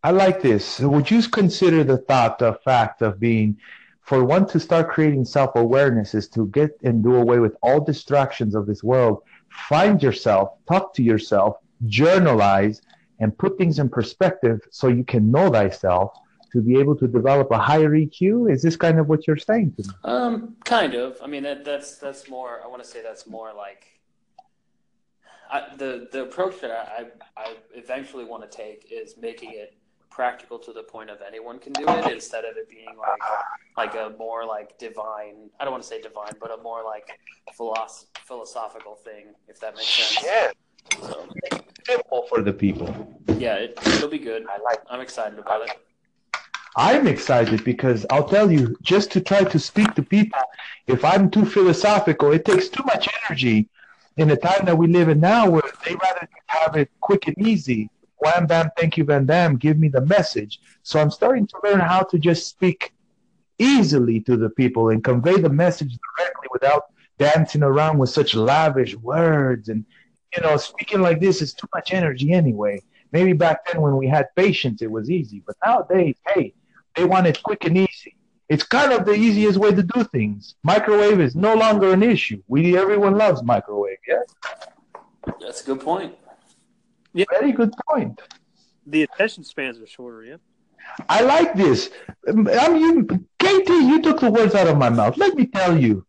I 0.04 0.12
like 0.12 0.42
this. 0.42 0.66
So 0.66 0.90
would 0.90 1.10
you 1.10 1.22
consider 1.24 1.84
the 1.84 1.98
thought, 1.98 2.40
the 2.40 2.54
fact 2.66 3.02
of 3.02 3.20
being, 3.20 3.58
for 4.02 4.24
one 4.24 4.48
to 4.48 4.60
start 4.60 4.90
creating 4.90 5.26
self 5.26 5.52
awareness 5.56 6.16
is 6.16 6.28
to 6.30 6.48
get 6.48 6.72
and 6.84 7.04
do 7.04 7.16
away 7.16 7.40
with 7.40 7.56
all 7.62 7.80
distractions 7.80 8.56
of 8.56 8.66
this 8.66 8.84
world, 8.84 9.22
find 9.50 10.02
yourself, 10.02 10.54
talk 10.68 10.94
to 10.96 11.04
yourself, 11.04 11.58
journalize, 11.86 12.82
and 13.20 13.38
put 13.38 13.58
things 13.58 13.78
in 13.78 13.90
perspective 13.90 14.62
so 14.72 14.88
you 14.88 15.04
can 15.04 15.30
know 15.30 15.52
thyself 15.52 16.18
to 16.52 16.62
be 16.62 16.78
able 16.80 16.96
to 16.98 17.08
develop 17.08 17.52
a 17.52 17.58
higher 17.58 17.90
EQ? 17.92 18.52
Is 18.52 18.62
this 18.62 18.76
kind 18.76 19.00
of 19.00 19.08
what 19.08 19.28
you're 19.28 19.38
saying 19.38 19.74
to 19.78 19.88
me? 19.88 19.94
Um, 20.04 20.56
kind 20.66 20.94
of. 20.96 21.18
I 21.24 21.28
mean, 21.28 21.44
that, 21.44 21.64
that's 21.66 21.98
that's 21.98 22.30
more. 22.30 22.62
I 22.64 22.68
want 22.68 22.84
to 22.84 22.90
say 22.90 23.02
that's 23.04 23.28
more 23.28 23.54
like 23.54 23.86
I, 25.52 25.76
the 25.78 26.08
the 26.12 26.24
approach 26.24 26.60
that 26.62 26.72
I, 26.72 27.06
I 27.38 27.56
eventually 27.74 28.26
want 28.26 28.50
to 28.50 28.56
take 28.56 28.88
is 28.92 29.16
making 29.20 29.52
it 29.54 29.76
practical 30.10 30.60
to 30.60 30.74
the 30.74 30.84
point 30.84 31.10
of 31.10 31.20
anyone 31.26 31.60
can 31.60 31.72
do 31.74 31.86
it 31.88 32.12
instead 32.12 32.44
of 32.44 32.58
it 32.58 32.68
being 32.70 32.88
like 32.98 33.20
like 33.78 33.96
a 33.96 34.14
more 34.18 34.46
like 34.46 34.78
divine. 34.78 35.50
I 35.60 35.64
don't 35.64 35.72
want 35.72 35.84
to 35.84 35.90
say 35.90 36.02
divine, 36.02 36.34
but 36.40 36.52
a 36.52 36.62
more 36.62 36.84
like 36.84 37.20
philosoph- 37.58 38.06
philosophical 38.26 38.96
thing, 38.96 39.28
if 39.48 39.60
that 39.60 39.76
makes 39.76 39.88
sense. 39.90 40.26
Yeah, 40.26 40.52
So 41.08 41.28
simple 41.88 42.26
for 42.28 42.42
the 42.42 42.54
people. 42.54 42.88
yeah, 43.38 43.56
it, 43.56 43.80
it'll 43.86 44.10
be 44.10 44.20
good. 44.20 44.46
I 44.48 44.58
like 44.62 44.80
I'm 44.90 45.02
excited 45.02 45.40
about 45.40 45.62
it. 45.70 45.72
I'm 46.76 47.08
excited 47.08 47.64
because 47.64 48.06
I'll 48.10 48.28
tell 48.28 48.52
you, 48.52 48.76
just 48.82 49.12
to 49.12 49.22
try 49.22 49.44
to 49.44 49.60
speak 49.60 49.96
to 49.96 50.04
people, 50.04 50.40
if 50.88 51.04
I'm 51.04 51.30
too 51.30 51.46
philosophical, 51.46 52.32
it 52.32 52.46
takes 52.46 52.70
too 52.70 52.84
much 52.86 53.08
energy 53.26 53.68
in 54.18 54.28
the 54.28 54.38
time 54.38 54.66
that 54.66 54.78
we 54.78 54.88
live 54.88 55.10
in 55.10 55.20
now 55.20 55.50
where 55.50 55.64
they 55.86 55.96
rather 55.96 56.28
have 56.48 56.76
it 56.76 56.90
quick 57.00 57.28
and 57.28 57.38
easy. 57.48 57.90
Wham 58.18 58.48
bam, 58.48 58.70
thank 58.78 58.98
you, 58.98 59.06
Van 59.06 59.26
Damme, 59.26 59.56
give 59.56 59.78
me 59.78 59.88
the 59.88 60.02
message. 60.02 60.60
So 60.84 61.00
I'm 61.00 61.10
starting 61.10 61.48
to 61.48 61.56
learn 61.64 61.80
how 61.80 62.02
to 62.02 62.20
just 62.20 62.48
speak 62.48 62.94
easily 63.58 64.20
to 64.22 64.38
the 64.38 64.50
people 64.50 64.90
and 64.90 65.04
convey 65.04 65.40
the 65.40 65.50
message 65.50 65.98
directly 66.18 66.48
without 66.52 66.86
dancing 67.18 67.64
around 67.64 67.98
with 67.98 68.10
such 68.10 68.36
lavish 68.36 68.96
words. 68.96 69.70
And, 69.70 69.86
you 70.36 70.42
know, 70.42 70.58
speaking 70.58 71.02
like 71.02 71.20
this 71.20 71.42
is 71.42 71.54
too 71.54 71.68
much 71.74 71.94
energy 71.94 72.34
anyway. 72.34 72.82
Maybe 73.12 73.34
back 73.34 73.66
then 73.72 73.82
when 73.82 73.98
we 73.98 74.08
had 74.08 74.28
patience, 74.36 74.82
it 74.82 74.92
was 74.92 75.10
easy. 75.10 75.42
But 75.46 75.56
nowadays, 75.66 76.16
hey, 76.34 76.54
they 76.96 77.06
want 77.06 77.28
it 77.28 77.42
quick 77.44 77.66
and 77.66 77.78
easy. 77.78 78.16
It's 78.50 78.64
kind 78.64 78.92
of 78.92 79.06
the 79.06 79.14
easiest 79.14 79.58
way 79.58 79.72
to 79.74 79.84
do 79.84 80.04
things. 80.06 80.56
Microwave 80.64 81.20
is 81.20 81.36
no 81.36 81.54
longer 81.54 81.94
an 81.94 82.02
issue. 82.02 82.42
We 82.48 82.78
everyone 82.78 83.16
loves 83.16 83.44
microwave. 83.44 83.98
Yes, 84.08 84.26
That's 85.40 85.62
a 85.62 85.66
good 85.66 85.82
point. 85.82 86.16
Yeah. 87.14 87.26
very 87.30 87.52
good 87.52 87.74
point. 87.88 88.22
The 88.86 89.04
attention 89.04 89.44
spans 89.44 89.80
are 89.80 89.88
shorter, 89.88 90.24
yeah. 90.24 90.38
I 91.08 91.22
like 91.22 91.54
this. 91.54 91.92
I'm 92.28 92.76
you, 92.76 93.04
KT. 93.40 93.70
You 93.70 94.02
took 94.02 94.20
the 94.20 94.32
words 94.32 94.56
out 94.56 94.68
of 94.68 94.78
my 94.78 94.90
mouth. 94.90 95.18
Let 95.18 95.36
me 95.36 95.46
tell 95.46 95.78
you, 95.78 96.06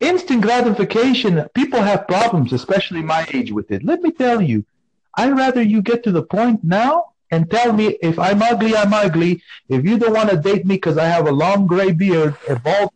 instant 0.00 0.42
gratification. 0.42 1.46
People 1.54 1.80
have 1.80 2.06
problems, 2.06 2.52
especially 2.52 3.02
my 3.02 3.26
age, 3.32 3.52
with 3.52 3.70
it. 3.70 3.84
Let 3.84 4.02
me 4.02 4.10
tell 4.10 4.42
you, 4.42 4.64
I'd 5.14 5.36
rather 5.36 5.62
you 5.62 5.82
get 5.82 6.02
to 6.04 6.12
the 6.12 6.22
point 6.22 6.62
now 6.62 7.12
and 7.30 7.50
tell 7.50 7.72
me 7.72 7.98
if 8.02 8.18
I'm 8.18 8.42
ugly, 8.42 8.76
I'm 8.76 8.92
ugly. 8.92 9.42
If 9.68 9.84
you 9.84 9.98
don't 9.98 10.14
want 10.14 10.30
to 10.30 10.36
date 10.36 10.66
me 10.66 10.76
because 10.76 10.98
I 10.98 11.06
have 11.06 11.26
a 11.26 11.32
long 11.32 11.66
gray 11.66 11.92
beard, 11.92 12.36
a 12.48 12.58
bald, 12.58 12.92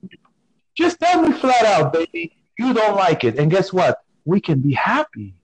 just 0.74 1.00
tell 1.00 1.22
me 1.22 1.32
flat 1.32 1.64
out, 1.64 1.92
baby, 1.92 2.36
you 2.58 2.72
don't 2.74 2.96
like 2.96 3.24
it. 3.24 3.38
And 3.38 3.50
guess 3.50 3.72
what? 3.72 4.02
We 4.24 4.40
can 4.40 4.60
be 4.60 4.72
happy. 4.72 5.34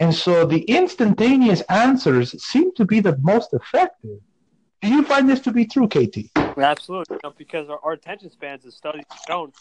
And 0.00 0.14
so 0.14 0.44
the 0.44 0.62
instantaneous 0.62 1.62
answers 1.62 2.42
seem 2.42 2.74
to 2.74 2.84
be 2.84 3.00
the 3.00 3.16
most 3.18 3.54
effective. 3.54 4.20
Do 4.82 4.88
you 4.88 5.02
find 5.04 5.28
this 5.28 5.40
to 5.40 5.52
be 5.52 5.66
true, 5.66 5.88
KT? 5.88 6.30
Absolutely, 6.58 7.18
because 7.38 7.68
our, 7.68 7.92
attention 7.92 8.30
spans, 8.30 8.64
as 8.66 8.74
studies 8.74 9.04
have 9.10 9.20
shown, 9.26 9.52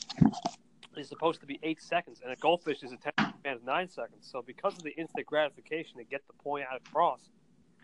is 0.98 1.08
supposed 1.10 1.40
to 1.42 1.46
be 1.46 1.60
eight 1.64 1.82
seconds, 1.82 2.22
and 2.24 2.32
a 2.32 2.36
goldfish's 2.38 2.92
attention 2.92 3.34
span 3.40 3.58
is 3.58 3.64
nine 3.64 3.90
seconds. 3.90 4.28
So, 4.32 4.42
because 4.42 4.78
of 4.78 4.84
the 4.84 4.92
instant 4.92 5.26
gratification 5.26 5.98
to 5.98 6.04
get 6.04 6.26
the 6.28 6.34
point 6.34 6.66
out 6.72 6.82
across, 6.86 7.30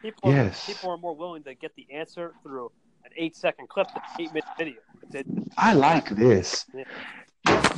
people 0.02 0.30
are, 0.30 0.34
Yes. 0.34 0.66
people 0.66 0.90
are 0.90 0.98
more 0.98 1.16
willing 1.16 1.44
to 1.44 1.54
get 1.56 1.76
the 1.76 1.88
answer 1.92 2.34
through 2.44 2.72
an 3.06 3.12
eight-second 3.18 3.68
clip 3.70 3.88
than 3.88 4.04
an 4.04 4.22
eight-minute 4.22 4.50
video. 4.58 4.80
It- 5.14 5.28
I 5.58 5.74
like 5.74 6.10
this. 6.10 6.66
Yeah. 6.74 6.84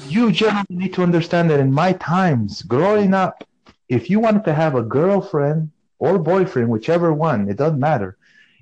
You 0.07 0.31
gentlemen 0.31 0.65
need 0.69 0.93
to 0.95 1.03
understand 1.03 1.49
that 1.49 1.59
in 1.59 1.71
my 1.71 1.93
times, 1.93 2.61
growing 2.63 3.13
up, 3.13 3.43
if 3.87 4.09
you 4.09 4.19
wanted 4.19 4.43
to 4.45 4.53
have 4.53 4.75
a 4.75 4.83
girlfriend 4.83 5.71
or 5.99 6.19
boyfriend, 6.19 6.69
whichever 6.69 7.13
one, 7.13 7.49
it 7.49 7.57
doesn't 7.57 7.79
matter. 7.79 8.17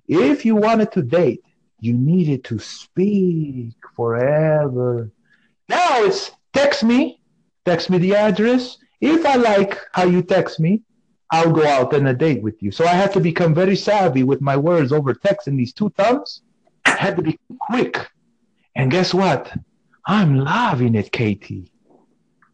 If 0.08 0.46
you 0.46 0.56
wanted 0.56 0.92
to 0.92 1.02
date, 1.02 1.44
you 1.80 1.94
needed 1.94 2.44
to 2.46 2.60
speak 2.60 3.74
forever. 3.96 5.12
Now 5.68 6.04
it's 6.04 6.32
text 6.54 6.84
me, 6.84 7.22
text 7.66 7.90
me 7.90 7.98
the 7.98 8.16
address. 8.16 8.78
If 9.00 9.26
I 9.26 9.36
like 9.36 9.78
how 9.94 10.04
you 10.06 10.22
text 10.22 10.60
me, 10.60 10.82
I'll 11.32 11.52
go 11.52 11.66
out 11.66 11.94
on 11.94 12.08
a 12.08 12.14
date 12.14 12.44
with 12.44 12.62
you. 12.62 12.72
So 12.72 12.86
I 12.86 12.94
had 12.94 13.14
to 13.14 13.20
become 13.20 13.54
very 13.54 13.76
savvy 13.76 14.24
with 14.24 14.42
my 14.42 14.58
words 14.58 14.92
over 14.92 15.14
text 15.14 15.46
these 15.46 15.74
two 15.74 15.90
thumbs. 15.92 16.42
I 16.86 16.92
had 16.92 17.16
to 17.16 17.22
be 17.22 17.40
quick. 17.60 17.98
And 18.76 18.92
guess 18.92 19.14
what? 19.14 19.52
I'm 20.06 20.40
loving 20.40 20.96
it, 20.96 21.12
KT. 21.12 21.70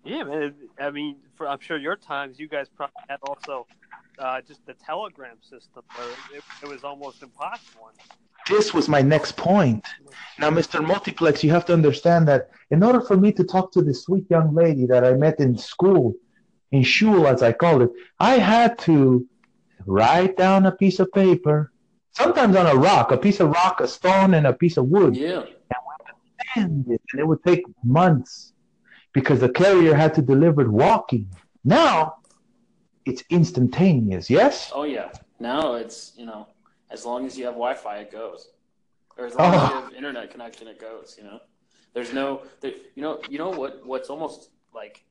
Yeah, 0.04 0.24
man. 0.24 0.54
I 0.80 0.92
mean, 0.92 1.18
for, 1.36 1.48
I'm 1.48 1.60
sure 1.60 1.78
your 1.78 1.96
times, 1.96 2.40
you 2.40 2.48
guys 2.48 2.68
probably 2.76 3.02
had 3.10 3.20
also 3.24 3.66
uh, 4.20 4.42
just 4.42 4.66
the 4.66 4.74
telegram 4.74 5.38
system 5.42 5.84
where 5.96 6.10
it, 6.34 6.44
it 6.64 6.68
was 6.68 6.84
almost 6.84 7.24
impossible. 7.24 7.92
This 8.50 8.74
was 8.74 8.88
my 8.88 9.02
next 9.02 9.36
point. 9.38 9.86
Now, 10.40 10.50
Mr. 10.50 10.86
Multiplex, 10.86 11.44
you 11.44 11.52
have 11.52 11.66
to 11.66 11.74
understand 11.74 12.28
that 12.28 12.50
in 12.70 12.84
order 12.84 13.02
for 13.02 13.18
me 13.18 13.32
to 13.34 13.44
talk 13.44 13.72
to 13.74 13.82
this 13.82 14.04
sweet 14.04 14.26
young 14.30 14.54
lady 14.54 14.86
that 14.86 15.04
I 15.04 15.14
met 15.14 15.40
in 15.40 15.58
school, 15.58 16.14
in 16.72 16.84
shul 16.84 17.28
as 17.28 17.42
I 17.42 17.54
call 17.54 17.82
it, 17.82 17.92
I 18.20 18.36
had 18.38 18.78
to 18.80 19.26
write 19.86 20.38
down 20.38 20.66
a 20.66 20.72
piece 20.72 21.00
of 21.00 21.12
paper, 21.12 21.72
sometimes 22.12 22.56
on 22.56 22.68
a 22.68 22.76
rock, 22.76 23.12
a 23.12 23.18
piece 23.18 23.40
of 23.40 23.50
rock, 23.50 23.80
a 23.80 23.88
stone, 23.88 24.34
and 24.34 24.46
a 24.46 24.54
piece 24.54 24.78
of 24.78 24.86
wood. 24.86 25.16
Yeah. 25.16 25.44
And 26.56 26.86
it 26.90 27.28
would 27.28 27.44
take 27.44 27.64
months 27.84 28.54
because 29.14 29.40
the 29.40 29.50
carrier 29.50 29.94
had 29.94 30.14
to 30.16 30.22
deliver 30.22 30.62
it 30.62 30.70
walking. 30.70 31.30
Now, 31.64 32.18
it's 33.06 33.24
instantaneous, 33.30 34.30
yes? 34.30 34.72
Oh 34.74 34.84
yeah. 34.84 35.12
Now 35.40 35.76
it's 35.76 36.14
you 36.18 36.26
know, 36.26 36.48
as 36.90 37.06
long 37.06 37.26
as 37.26 37.38
you 37.38 37.46
have 37.46 37.54
Wi-Fi, 37.56 37.98
it 37.98 38.12
goes. 38.12 38.50
Or 39.18 39.26
as 39.26 39.36
long 39.36 39.54
as 39.54 39.62
Oh. 39.62 39.76
you 39.76 39.82
have 39.82 39.94
internet 39.94 40.32
connection, 40.32 40.68
it 40.68 40.80
goes. 40.80 41.16
You 41.18 41.24
know, 41.26 41.40
there's 41.94 42.14
no, 42.14 42.44
there, 42.62 42.74
you 42.96 43.02
know, 43.02 43.20
you 43.30 43.38
know 43.38 43.50
what? 43.50 43.86
What's 43.86 44.10
almost 44.10 44.52
like, 44.74 45.04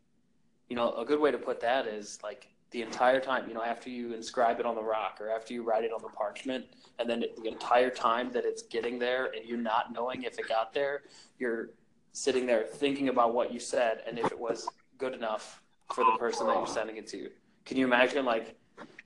you 0.69 0.77
know, 0.77 0.93
a 0.95 1.05
good 1.05 1.21
way 1.21 1.31
to 1.31 1.39
put 1.39 1.61
that 1.61 1.87
is 1.87 2.19
like 2.23 2.49
the 2.71 2.83
entire 2.83 3.21
time. 3.21 3.49
You 3.49 3.55
know, 3.55 3.63
after 3.63 3.91
you 3.91 4.15
inscribe 4.15 4.61
it 4.61 4.67
on 4.67 4.75
the 4.75 4.83
rock 4.83 5.21
or 5.21 5.31
after 5.31 5.55
you 5.55 5.63
write 5.63 5.85
it 5.85 5.93
on 5.93 6.03
the 6.03 6.09
parchment, 6.09 6.67
and 6.99 7.09
then 7.11 7.25
the 7.43 7.49
entire 7.49 7.91
time 7.91 8.31
that 8.33 8.45
it's 8.45 8.63
getting 8.63 8.99
there, 8.99 9.27
and 9.35 9.45
you're 9.45 9.59
not 9.59 9.93
knowing 9.93 10.23
if 10.23 10.39
it 10.39 10.49
got 10.49 10.73
there, 10.73 11.03
you're 11.39 11.71
sitting 12.13 12.47
there 12.47 12.65
thinking 12.65 13.09
about 13.09 13.35
what 13.35 13.53
you 13.53 13.61
said 13.61 14.03
and 14.07 14.19
if 14.19 14.27
it 14.33 14.39
was 14.39 14.69
good 14.99 15.13
enough 15.13 15.63
for 15.95 16.05
the 16.05 16.17
person 16.19 16.47
that 16.47 16.57
you're 16.57 16.67
sending 16.67 16.97
it 16.97 17.07
to. 17.09 17.29
Can 17.65 17.77
you 17.77 17.85
imagine 17.85 18.25
like 18.25 18.57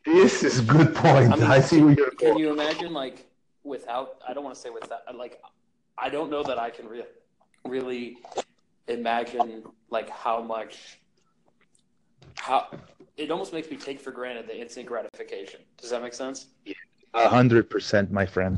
This 0.04 0.42
is 0.42 0.60
a 0.60 0.62
good 0.62 0.94
point. 0.94 1.32
I 1.42 1.56
I, 1.56 1.60
see 1.60 1.82
where 1.82 1.92
you're 1.92 2.10
can 2.10 2.38
you 2.38 2.50
imagine 2.52 2.92
like 2.92 3.26
without 3.64 4.20
i 4.26 4.32
don't 4.32 4.42
want 4.42 4.54
to 4.54 4.60
say 4.60 4.70
without 4.70 5.00
like 5.14 5.40
i 5.98 6.08
don't 6.08 6.30
know 6.30 6.42
that 6.42 6.58
i 6.58 6.70
can 6.70 6.88
re- 6.88 7.04
really 7.66 8.16
imagine 8.88 9.62
like 9.90 10.08
how 10.08 10.40
much 10.40 10.98
how 12.36 12.68
it 13.18 13.30
almost 13.30 13.52
makes 13.52 13.70
me 13.70 13.76
take 13.76 14.00
for 14.00 14.10
granted 14.10 14.46
the 14.46 14.58
instant 14.58 14.86
gratification 14.86 15.60
does 15.76 15.90
that 15.90 16.02
make 16.02 16.14
sense 16.14 16.46
A 17.12 17.28
hundred 17.28 17.68
percent, 17.68 18.10
my 18.12 18.24
friend. 18.24 18.56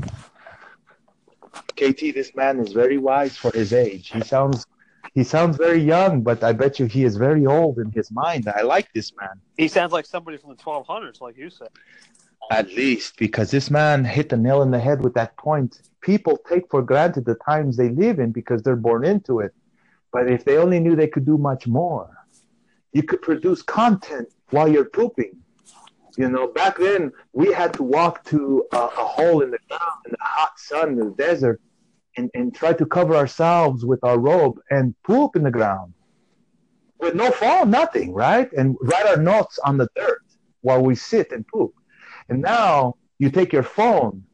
KT, 1.76 2.12
this 2.14 2.34
man 2.36 2.60
is 2.60 2.72
very 2.72 2.98
wise 2.98 3.34
for 3.36 3.50
his 3.50 3.72
age. 3.72 4.10
He 4.10 4.20
sounds 4.20 4.66
he 5.14 5.24
sounds 5.24 5.56
very 5.56 5.80
young, 5.80 6.22
but 6.22 6.42
I 6.42 6.52
bet 6.52 6.78
you 6.78 6.86
he 6.86 7.04
is 7.04 7.16
very 7.16 7.46
old 7.46 7.78
in 7.78 7.90
his 7.92 8.10
mind. 8.10 8.48
I 8.48 8.62
like 8.62 8.92
this 8.92 9.12
man. 9.20 9.40
He 9.56 9.68
sounds 9.68 9.92
like 9.92 10.06
somebody 10.06 10.38
from 10.38 10.50
the 10.50 10.62
1200s, 10.62 11.20
like 11.20 11.36
you 11.36 11.50
said. 11.50 11.68
At 12.50 12.68
least 12.68 13.18
because 13.18 13.50
this 13.50 13.70
man 13.70 14.04
hit 14.04 14.28
the 14.30 14.36
nail 14.36 14.60
on 14.60 14.70
the 14.70 14.80
head 14.80 15.02
with 15.02 15.14
that 15.14 15.36
point. 15.36 15.80
People 16.00 16.38
take 16.48 16.68
for 16.70 16.82
granted 16.82 17.24
the 17.24 17.36
times 17.46 17.76
they 17.76 17.90
live 17.90 18.18
in 18.18 18.32
because 18.32 18.62
they're 18.62 18.76
born 18.76 19.04
into 19.04 19.40
it. 19.40 19.54
But 20.12 20.30
if 20.30 20.44
they 20.44 20.58
only 20.58 20.80
knew 20.80 20.96
they 20.96 21.08
could 21.08 21.24
do 21.24 21.38
much 21.38 21.66
more, 21.66 22.10
you 22.92 23.02
could 23.02 23.22
produce 23.22 23.62
content 23.62 24.28
while 24.50 24.68
you're 24.68 24.84
pooping. 24.84 25.36
You 26.18 26.28
know, 26.28 26.48
back 26.48 26.78
then 26.78 27.12
we 27.32 27.52
had 27.52 27.72
to 27.74 27.82
walk 27.82 28.24
to 28.24 28.66
a, 28.72 28.76
a 28.76 29.04
hole 29.14 29.40
in 29.40 29.50
the 29.50 29.58
ground 29.68 30.00
in 30.06 30.12
the 30.12 30.18
hot 30.20 30.58
sun 30.58 30.90
in 30.90 30.96
the 30.96 31.14
desert 31.16 31.60
and, 32.16 32.30
and 32.34 32.54
try 32.54 32.72
to 32.72 32.86
cover 32.86 33.14
ourselves 33.16 33.84
with 33.84 34.02
our 34.04 34.18
robe 34.18 34.58
and 34.70 34.94
poop 35.02 35.36
in 35.36 35.42
the 35.42 35.50
ground 35.50 35.94
with 37.02 37.14
no 37.14 37.30
phone, 37.32 37.70
nothing, 37.70 38.14
right? 38.14 38.50
And 38.52 38.76
write 38.80 39.06
our 39.06 39.16
notes 39.16 39.58
on 39.64 39.76
the 39.76 39.88
dirt 39.96 40.22
while 40.60 40.82
we 40.82 40.94
sit 40.94 41.32
and 41.32 41.46
poop. 41.46 41.74
And 42.28 42.40
now 42.40 42.94
you 43.18 43.28
take 43.28 43.52
your 43.52 43.64
phone 43.64 44.24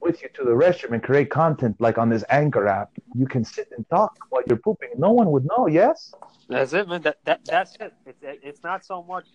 with 0.00 0.22
you 0.22 0.28
to 0.34 0.44
the 0.44 0.52
restroom 0.52 0.92
and 0.92 1.02
create 1.02 1.30
content 1.30 1.76
like 1.80 1.98
on 1.98 2.08
this 2.08 2.24
Anchor 2.30 2.68
app. 2.68 2.90
You 3.14 3.26
can 3.26 3.44
sit 3.44 3.68
and 3.76 3.84
talk 3.90 4.16
while 4.30 4.42
you're 4.46 4.56
pooping. 4.56 4.90
No 4.96 5.10
one 5.10 5.32
would 5.32 5.44
know, 5.44 5.66
yes? 5.66 6.14
That's 6.48 6.72
it, 6.72 6.88
man. 6.88 7.02
That, 7.02 7.18
that 7.24 7.44
that's 7.44 7.76
it. 7.80 7.92
It's 8.06 8.22
it's 8.22 8.62
not 8.62 8.84
so 8.84 9.02
much 9.02 9.26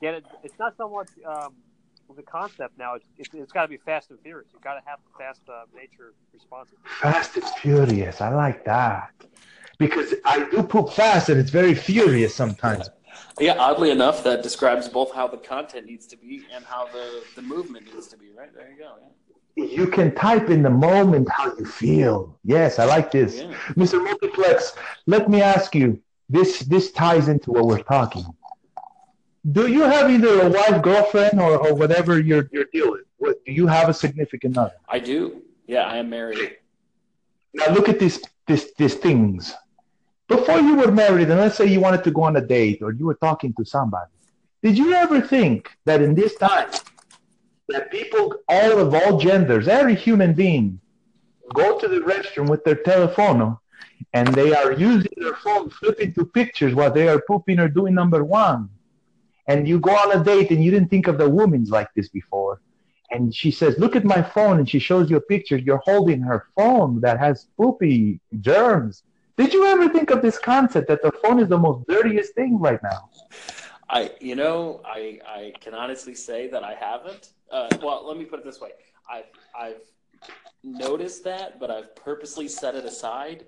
get 0.00 0.14
it. 0.14 0.24
It's 0.42 0.58
not 0.58 0.76
so 0.76 0.88
much 0.88 1.10
um, 1.24 1.54
the 2.14 2.22
concept 2.22 2.78
now. 2.78 2.94
It's 2.94 3.06
it's, 3.18 3.34
it's 3.34 3.52
got 3.52 3.62
to 3.62 3.68
be 3.68 3.76
fast 3.76 4.10
and 4.10 4.20
furious. 4.20 4.48
You've 4.52 4.62
got 4.62 4.74
to 4.74 4.82
have 4.86 4.98
fast 5.18 5.40
uh, 5.48 5.64
nature 5.74 6.12
responses. 6.32 6.78
Fast 7.00 7.36
and 7.36 7.44
furious. 7.44 8.20
I 8.20 8.28
like 8.28 8.64
that. 8.64 9.10
Because 9.78 10.14
I 10.24 10.48
do 10.50 10.62
poop 10.62 10.92
fast 10.92 11.28
and 11.28 11.38
it's 11.38 11.50
very 11.50 11.74
furious 11.74 12.34
sometimes. 12.34 12.88
Yeah, 13.38 13.56
oddly 13.58 13.90
enough, 13.90 14.24
that 14.24 14.42
describes 14.42 14.88
both 14.88 15.12
how 15.12 15.26
the 15.28 15.36
content 15.36 15.86
needs 15.86 16.06
to 16.06 16.16
be 16.16 16.46
and 16.54 16.64
how 16.64 16.86
the, 16.86 17.22
the 17.34 17.42
movement 17.42 17.92
needs 17.92 18.06
to 18.08 18.16
be, 18.16 18.26
right? 18.36 18.54
There 18.54 18.70
you 18.70 18.78
go. 18.78 18.94
Yeah. 19.56 19.64
You 19.64 19.86
can 19.86 20.14
type 20.14 20.50
in 20.50 20.62
the 20.62 20.70
moment 20.70 21.28
how 21.30 21.46
you 21.58 21.64
feel. 21.64 22.38
Yes, 22.44 22.78
I 22.78 22.84
like 22.84 23.10
this. 23.10 23.36
Yeah. 23.36 23.52
Mr. 23.74 24.02
Multiplex, 24.02 24.74
let 25.06 25.30
me 25.30 25.40
ask 25.42 25.74
you. 25.74 26.00
This 26.28 26.60
this 26.60 26.90
ties 26.90 27.28
into 27.28 27.52
what 27.52 27.66
we're 27.66 27.82
talking. 27.82 28.24
Do 29.52 29.68
you 29.68 29.82
have 29.82 30.10
either 30.10 30.40
a 30.42 30.50
wife, 30.50 30.82
girlfriend, 30.82 31.40
or, 31.40 31.56
or 31.58 31.74
whatever 31.74 32.18
you're 32.18 32.48
you're 32.52 32.70
dealing? 32.72 33.04
What 33.18 33.44
do 33.44 33.52
you 33.52 33.66
have 33.66 33.88
a 33.88 33.94
significant 33.94 34.58
other? 34.58 34.74
I 34.88 34.98
do. 34.98 35.42
Yeah, 35.66 35.82
I 35.82 35.98
am 35.98 36.10
married. 36.10 36.56
Now 37.54 37.72
look 37.72 37.88
at 37.88 37.98
these 38.00 38.20
this 38.46 38.72
these 38.76 38.94
things. 38.94 39.54
Before 40.28 40.58
you 40.58 40.74
were 40.74 40.90
married, 40.90 41.30
and 41.30 41.38
let's 41.38 41.56
say 41.56 41.66
you 41.66 41.80
wanted 41.80 42.02
to 42.04 42.10
go 42.10 42.22
on 42.22 42.34
a 42.36 42.40
date 42.40 42.82
or 42.82 42.92
you 42.92 43.06
were 43.06 43.14
talking 43.14 43.54
to 43.54 43.64
somebody, 43.64 44.10
did 44.62 44.76
you 44.76 44.92
ever 44.94 45.20
think 45.20 45.70
that 45.84 46.02
in 46.02 46.16
this 46.16 46.34
time 46.36 46.70
that 47.68 47.90
people 47.92 48.34
all 48.48 48.78
of 48.78 48.94
all 48.94 49.18
genders, 49.18 49.68
every 49.68 49.94
human 49.94 50.32
being, 50.32 50.80
go 51.54 51.78
to 51.78 51.86
the 51.86 52.00
restroom 52.00 52.48
with 52.48 52.64
their 52.64 52.74
telephone 52.74 53.56
and 54.12 54.28
they 54.34 54.52
are 54.54 54.72
using 54.72 55.12
their 55.16 55.34
phone 55.36 55.70
flipping 55.70 56.12
to 56.14 56.24
pictures 56.24 56.74
while 56.74 56.90
they 56.90 57.08
are 57.08 57.20
pooping 57.28 57.60
or 57.60 57.68
doing 57.68 57.94
number 57.94 58.24
one. 58.24 58.68
And 59.48 59.68
you 59.68 59.78
go 59.78 59.92
on 59.92 60.18
a 60.18 60.22
date 60.24 60.50
and 60.50 60.62
you 60.64 60.70
didn't 60.70 60.88
think 60.88 61.06
of 61.06 61.18
the 61.18 61.28
women's 61.28 61.70
like 61.70 61.88
this 61.94 62.08
before. 62.08 62.60
And 63.12 63.32
she 63.34 63.50
says, 63.52 63.78
Look 63.78 63.94
at 63.94 64.04
my 64.04 64.20
phone, 64.20 64.58
and 64.58 64.68
she 64.68 64.80
shows 64.80 65.08
you 65.10 65.16
a 65.16 65.20
picture. 65.20 65.56
You're 65.56 65.82
holding 65.84 66.20
her 66.22 66.46
phone 66.56 67.00
that 67.02 67.18
has 67.20 67.46
poopy 67.56 68.20
germs. 68.40 69.04
Did 69.36 69.52
you 69.52 69.66
ever 69.66 69.88
think 69.88 70.10
of 70.10 70.22
this 70.22 70.38
concept 70.38 70.88
that 70.88 71.02
the 71.02 71.12
phone 71.22 71.38
is 71.38 71.48
the 71.48 71.58
most 71.58 71.86
dirtiest 71.86 72.34
thing 72.34 72.58
right 72.58 72.82
now? 72.82 73.10
I, 73.88 74.10
you 74.20 74.34
know, 74.34 74.80
I, 74.84 75.20
I 75.26 75.52
can 75.60 75.72
honestly 75.74 76.14
say 76.14 76.48
that 76.48 76.64
I 76.64 76.74
haven't. 76.74 77.30
Uh, 77.50 77.68
well, 77.80 78.04
let 78.08 78.16
me 78.16 78.24
put 78.24 78.40
it 78.40 78.44
this 78.44 78.60
way: 78.60 78.70
I've, 79.08 79.26
I've 79.56 79.82
noticed 80.64 81.22
that, 81.24 81.60
but 81.60 81.70
I've 81.70 81.94
purposely 81.94 82.48
set 82.48 82.74
it 82.74 82.84
aside 82.84 83.44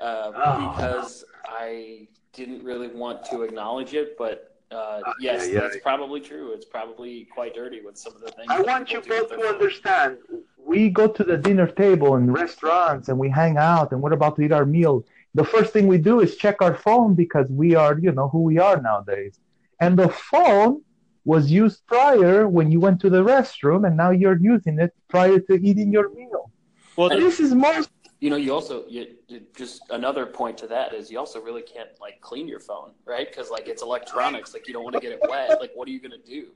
uh, 0.00 0.32
Oh. 0.34 0.70
because 0.70 1.24
I 1.46 2.08
didn't 2.32 2.64
really 2.64 2.88
want 2.88 3.24
to 3.26 3.42
acknowledge 3.42 3.92
it. 3.92 4.16
But 4.16 4.55
uh, 4.70 5.00
yes, 5.20 5.46
yeah, 5.46 5.54
yeah. 5.54 5.60
that's 5.60 5.78
probably 5.78 6.20
true. 6.20 6.52
It's 6.52 6.64
probably 6.64 7.26
quite 7.32 7.54
dirty 7.54 7.80
with 7.80 7.96
some 7.96 8.14
of 8.14 8.20
the 8.20 8.30
things. 8.32 8.48
I 8.48 8.60
want 8.62 8.90
you 8.90 9.00
both 9.00 9.30
to 9.30 9.40
understand. 9.46 10.18
We 10.64 10.90
go 10.90 11.06
to 11.06 11.22
the 11.22 11.36
dinner 11.36 11.68
table 11.68 12.16
in 12.16 12.32
restaurants 12.32 13.08
and 13.08 13.18
we 13.18 13.28
hang 13.28 13.56
out 13.56 13.92
and 13.92 14.02
we're 14.02 14.12
about 14.12 14.36
to 14.36 14.42
eat 14.42 14.52
our 14.52 14.66
meal. 14.66 15.04
The 15.34 15.44
first 15.44 15.72
thing 15.72 15.86
we 15.86 15.98
do 15.98 16.20
is 16.20 16.36
check 16.36 16.56
our 16.60 16.74
phone 16.74 17.14
because 17.14 17.48
we 17.50 17.74
are, 17.76 17.98
you 17.98 18.10
know, 18.10 18.28
who 18.28 18.42
we 18.42 18.58
are 18.58 18.80
nowadays. 18.80 19.38
And 19.80 19.96
the 19.96 20.08
phone 20.08 20.82
was 21.24 21.50
used 21.50 21.86
prior 21.86 22.48
when 22.48 22.70
you 22.72 22.80
went 22.80 23.00
to 23.00 23.10
the 23.10 23.22
restroom 23.22 23.86
and 23.86 23.96
now 23.96 24.10
you're 24.10 24.38
using 24.40 24.78
it 24.80 24.92
prior 25.08 25.38
to 25.38 25.54
eating 25.54 25.92
your 25.92 26.08
meal. 26.14 26.50
Well, 26.96 27.10
And- 27.12 27.22
This 27.22 27.38
is 27.38 27.54
most 27.54 27.90
You 28.20 28.30
know, 28.30 28.36
you 28.36 28.52
also 28.54 28.84
you, 28.88 29.06
you- 29.28 29.42
just 29.54 29.82
another 29.90 30.26
point 30.26 30.56
to 30.58 30.66
that 30.68 30.94
is 30.94 31.10
you 31.10 31.18
also 31.18 31.40
really 31.40 31.62
can't 31.62 31.90
like 32.00 32.20
clean 32.20 32.48
your 32.48 32.60
phone, 32.60 32.92
right? 33.04 33.28
Because 33.28 33.50
like 33.50 33.68
it's 33.68 33.82
electronics, 33.82 34.54
like 34.54 34.66
you 34.66 34.72
don't 34.74 34.84
want 34.84 34.94
to 34.94 35.00
get 35.00 35.12
it 35.12 35.20
wet. 35.28 35.60
Like, 35.60 35.72
what 35.74 35.86
are 35.88 35.90
you 35.90 36.00
gonna 36.00 36.16
do? 36.26 36.48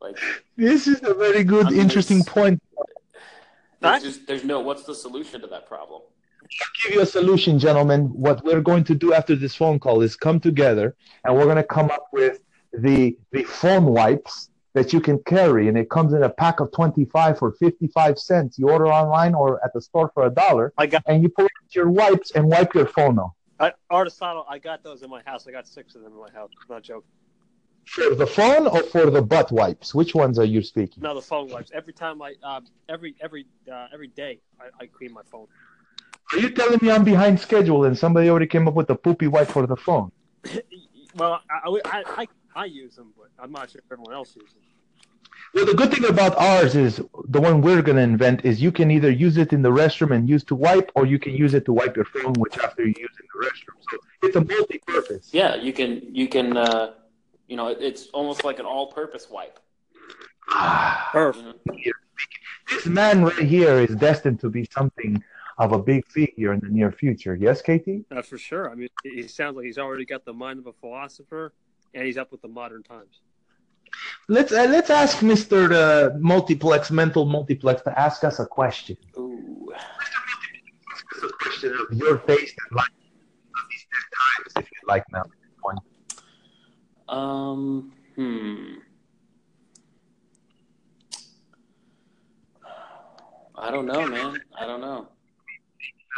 Like, 0.00 0.18
this 0.56 0.86
is 0.86 1.02
a 1.02 1.14
very 1.14 1.42
good, 1.44 1.66
I 1.66 1.70
mean, 1.70 1.80
interesting 1.80 2.22
point. 2.24 2.62
there's 3.80 4.02
just 4.02 4.26
there's 4.26 4.44
no 4.44 4.60
what's 4.60 4.84
the 4.84 4.94
solution 4.94 5.40
to 5.40 5.46
that 5.48 5.66
problem? 5.68 6.02
I'll 6.42 6.68
give 6.82 6.94
you 6.94 7.00
a 7.02 7.06
solution, 7.06 7.58
gentlemen. 7.58 8.06
What 8.12 8.44
we're 8.44 8.60
going 8.62 8.84
to 8.84 8.94
do 8.94 9.12
after 9.12 9.36
this 9.36 9.54
phone 9.54 9.78
call 9.78 10.00
is 10.02 10.16
come 10.16 10.40
together 10.40 10.96
and 11.24 11.36
we're 11.36 11.44
going 11.44 11.56
to 11.56 11.62
come 11.64 11.90
up 11.90 12.06
with 12.12 12.40
the 12.72 13.16
the 13.32 13.44
phone 13.44 13.86
wipes 13.86 14.47
that 14.74 14.92
you 14.92 15.00
can 15.00 15.18
carry, 15.24 15.68
and 15.68 15.76
it 15.78 15.90
comes 15.90 16.12
in 16.12 16.22
a 16.22 16.28
pack 16.28 16.60
of 16.60 16.70
25 16.72 17.38
for 17.38 17.52
55 17.52 18.18
cents. 18.18 18.58
You 18.58 18.70
order 18.70 18.86
online 18.86 19.34
or 19.34 19.64
at 19.64 19.72
the 19.72 19.80
store 19.80 20.10
for 20.14 20.26
a 20.26 20.30
dollar, 20.30 20.72
I 20.76 20.86
got 20.86 21.02
and 21.06 21.22
you 21.22 21.28
put 21.28 21.50
your 21.70 21.90
wipes 21.90 22.32
and 22.32 22.46
wipe 22.46 22.74
your 22.74 22.86
phone 22.86 23.18
off. 23.18 23.32
I, 23.60 23.72
Artisano. 23.90 24.44
I 24.48 24.58
got 24.58 24.82
those 24.82 25.02
in 25.02 25.10
my 25.10 25.22
house. 25.24 25.46
I 25.48 25.50
got 25.50 25.66
six 25.66 25.94
of 25.94 26.02
them 26.02 26.12
in 26.12 26.20
my 26.20 26.30
house. 26.30 26.50
Not 26.68 26.82
joking. 26.82 27.10
For 27.86 28.14
the 28.14 28.26
phone 28.26 28.66
or 28.66 28.82
for 28.82 29.10
the 29.10 29.22
butt 29.22 29.50
wipes? 29.50 29.94
Which 29.94 30.14
ones 30.14 30.38
are 30.38 30.44
you 30.44 30.62
speaking? 30.62 31.02
No, 31.02 31.14
the 31.14 31.22
phone 31.22 31.48
wipes. 31.48 31.70
Every 31.72 31.94
time 31.94 32.20
I, 32.20 32.34
um, 32.42 32.66
every 32.88 33.14
every 33.20 33.46
uh, 33.72 33.86
every 33.92 34.08
day, 34.08 34.40
I, 34.60 34.84
I 34.84 34.86
clean 34.86 35.12
my 35.12 35.22
phone. 35.30 35.46
Are 36.32 36.38
you 36.38 36.50
telling 36.50 36.78
me 36.82 36.90
I'm 36.90 37.04
behind 37.04 37.40
schedule 37.40 37.84
and 37.84 37.96
somebody 37.96 38.28
already 38.28 38.46
came 38.46 38.68
up 38.68 38.74
with 38.74 38.90
a 38.90 38.94
poopy 38.94 39.28
wipe 39.28 39.48
for 39.48 39.66
the 39.66 39.76
phone? 39.76 40.12
well, 41.16 41.40
I, 41.50 41.80
I, 41.86 42.04
I, 42.18 42.28
I 42.58 42.64
use 42.64 42.96
them, 42.96 43.12
but 43.16 43.28
I'm 43.38 43.52
not 43.52 43.70
sure 43.70 43.80
if 43.84 43.92
everyone 43.92 44.14
else 44.14 44.34
uses 44.34 44.54
them. 44.54 44.62
Well, 45.54 45.64
the 45.64 45.74
good 45.74 45.92
thing 45.92 46.04
about 46.06 46.36
ours 46.36 46.74
is 46.74 47.00
the 47.28 47.40
one 47.40 47.62
we're 47.62 47.82
going 47.82 47.98
to 47.98 48.02
invent 48.02 48.44
is 48.44 48.60
you 48.60 48.72
can 48.72 48.90
either 48.90 49.12
use 49.12 49.36
it 49.36 49.52
in 49.52 49.62
the 49.62 49.70
restroom 49.70 50.10
and 50.16 50.28
use 50.28 50.42
to 50.50 50.56
wipe, 50.56 50.90
or 50.96 51.06
you 51.06 51.20
can 51.20 51.34
use 51.34 51.54
it 51.54 51.64
to 51.66 51.72
wipe 51.72 51.94
your 51.94 52.04
phone, 52.04 52.32
which 52.32 52.58
after 52.58 52.82
you 52.82 52.94
use 52.98 53.16
in 53.20 53.26
the 53.32 53.46
restroom. 53.46 53.78
So 53.90 53.96
it's 54.24 54.36
a 54.36 54.40
multi-purpose. 54.40 55.30
Yeah, 55.32 55.54
you 55.54 55.72
can 55.72 55.90
you 56.12 56.26
can 56.26 56.56
uh, 56.56 56.94
you 57.46 57.56
know 57.56 57.68
it's 57.68 58.08
almost 58.08 58.42
like 58.42 58.58
an 58.58 58.66
all-purpose 58.66 59.28
wipe. 59.30 59.60
Ah, 60.50 61.10
Perfect. 61.12 61.60
you 61.72 61.92
know? 61.92 61.92
this 62.70 62.86
man 62.86 63.22
right 63.22 63.46
here 63.56 63.78
is 63.78 63.94
destined 63.94 64.40
to 64.40 64.50
be 64.50 64.66
something 64.72 65.22
of 65.58 65.70
a 65.72 65.78
big 65.78 66.06
figure 66.08 66.52
in 66.52 66.60
the 66.60 66.68
near 66.68 66.90
future. 66.90 67.36
Yes, 67.36 67.62
KT? 67.62 68.08
That's 68.10 68.28
for 68.28 68.38
sure. 68.38 68.68
I 68.68 68.74
mean, 68.74 68.88
he 69.04 69.22
he 69.22 69.28
sounds 69.28 69.56
like 69.56 69.66
he's 69.66 69.78
already 69.78 70.04
got 70.04 70.24
the 70.24 70.32
mind 70.32 70.58
of 70.58 70.66
a 70.66 70.72
philosopher, 70.72 71.52
and 71.94 72.04
he's 72.04 72.18
up 72.18 72.32
with 72.32 72.42
the 72.42 72.48
modern 72.48 72.82
times. 72.82 73.20
Let's 74.28 74.52
uh, 74.52 74.66
let's 74.68 74.90
ask 74.90 75.18
Mr. 75.18 75.72
Uh, 75.72 76.18
multiplex, 76.18 76.90
mental 76.90 77.24
multiplex, 77.24 77.82
to 77.82 77.98
ask 77.98 78.24
us 78.24 78.38
a 78.38 78.46
question. 78.46 78.96
Ooh. 79.16 79.72
A 81.22 81.28
question 81.40 81.72
of 81.74 81.96
your 81.96 82.18
taste 82.18 82.54
and 82.68 82.76
like 82.76 82.90
of 82.90 83.68
these 83.70 83.86
times, 84.20 84.64
if 84.64 84.70
you 84.70 84.78
like 84.86 85.04
now. 85.10 85.24
One. 85.62 85.78
Um. 87.08 87.92
Hmm. 88.16 88.74
I 93.56 93.70
don't 93.72 93.86
know, 93.86 94.06
man. 94.06 94.40
I 94.56 94.66
don't 94.66 94.80
know. 94.80 95.08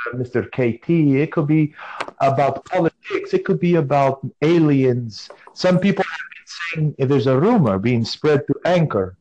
Uh, 0.06 0.16
Mr. 0.16 0.46
KT. 0.48 0.90
It 0.90 1.32
could 1.32 1.46
be 1.46 1.74
about 2.20 2.64
politics. 2.66 3.34
It 3.34 3.44
could 3.44 3.60
be 3.60 3.76
about 3.76 4.26
aliens. 4.42 5.28
Some 5.54 5.78
people 5.78 6.04
have 6.04 6.28
been 6.34 6.94
saying 6.96 7.08
there's 7.08 7.26
a 7.26 7.38
rumor 7.38 7.78
being 7.78 8.04
spread 8.04 8.46
to 8.46 8.54
Anchor 8.64 9.16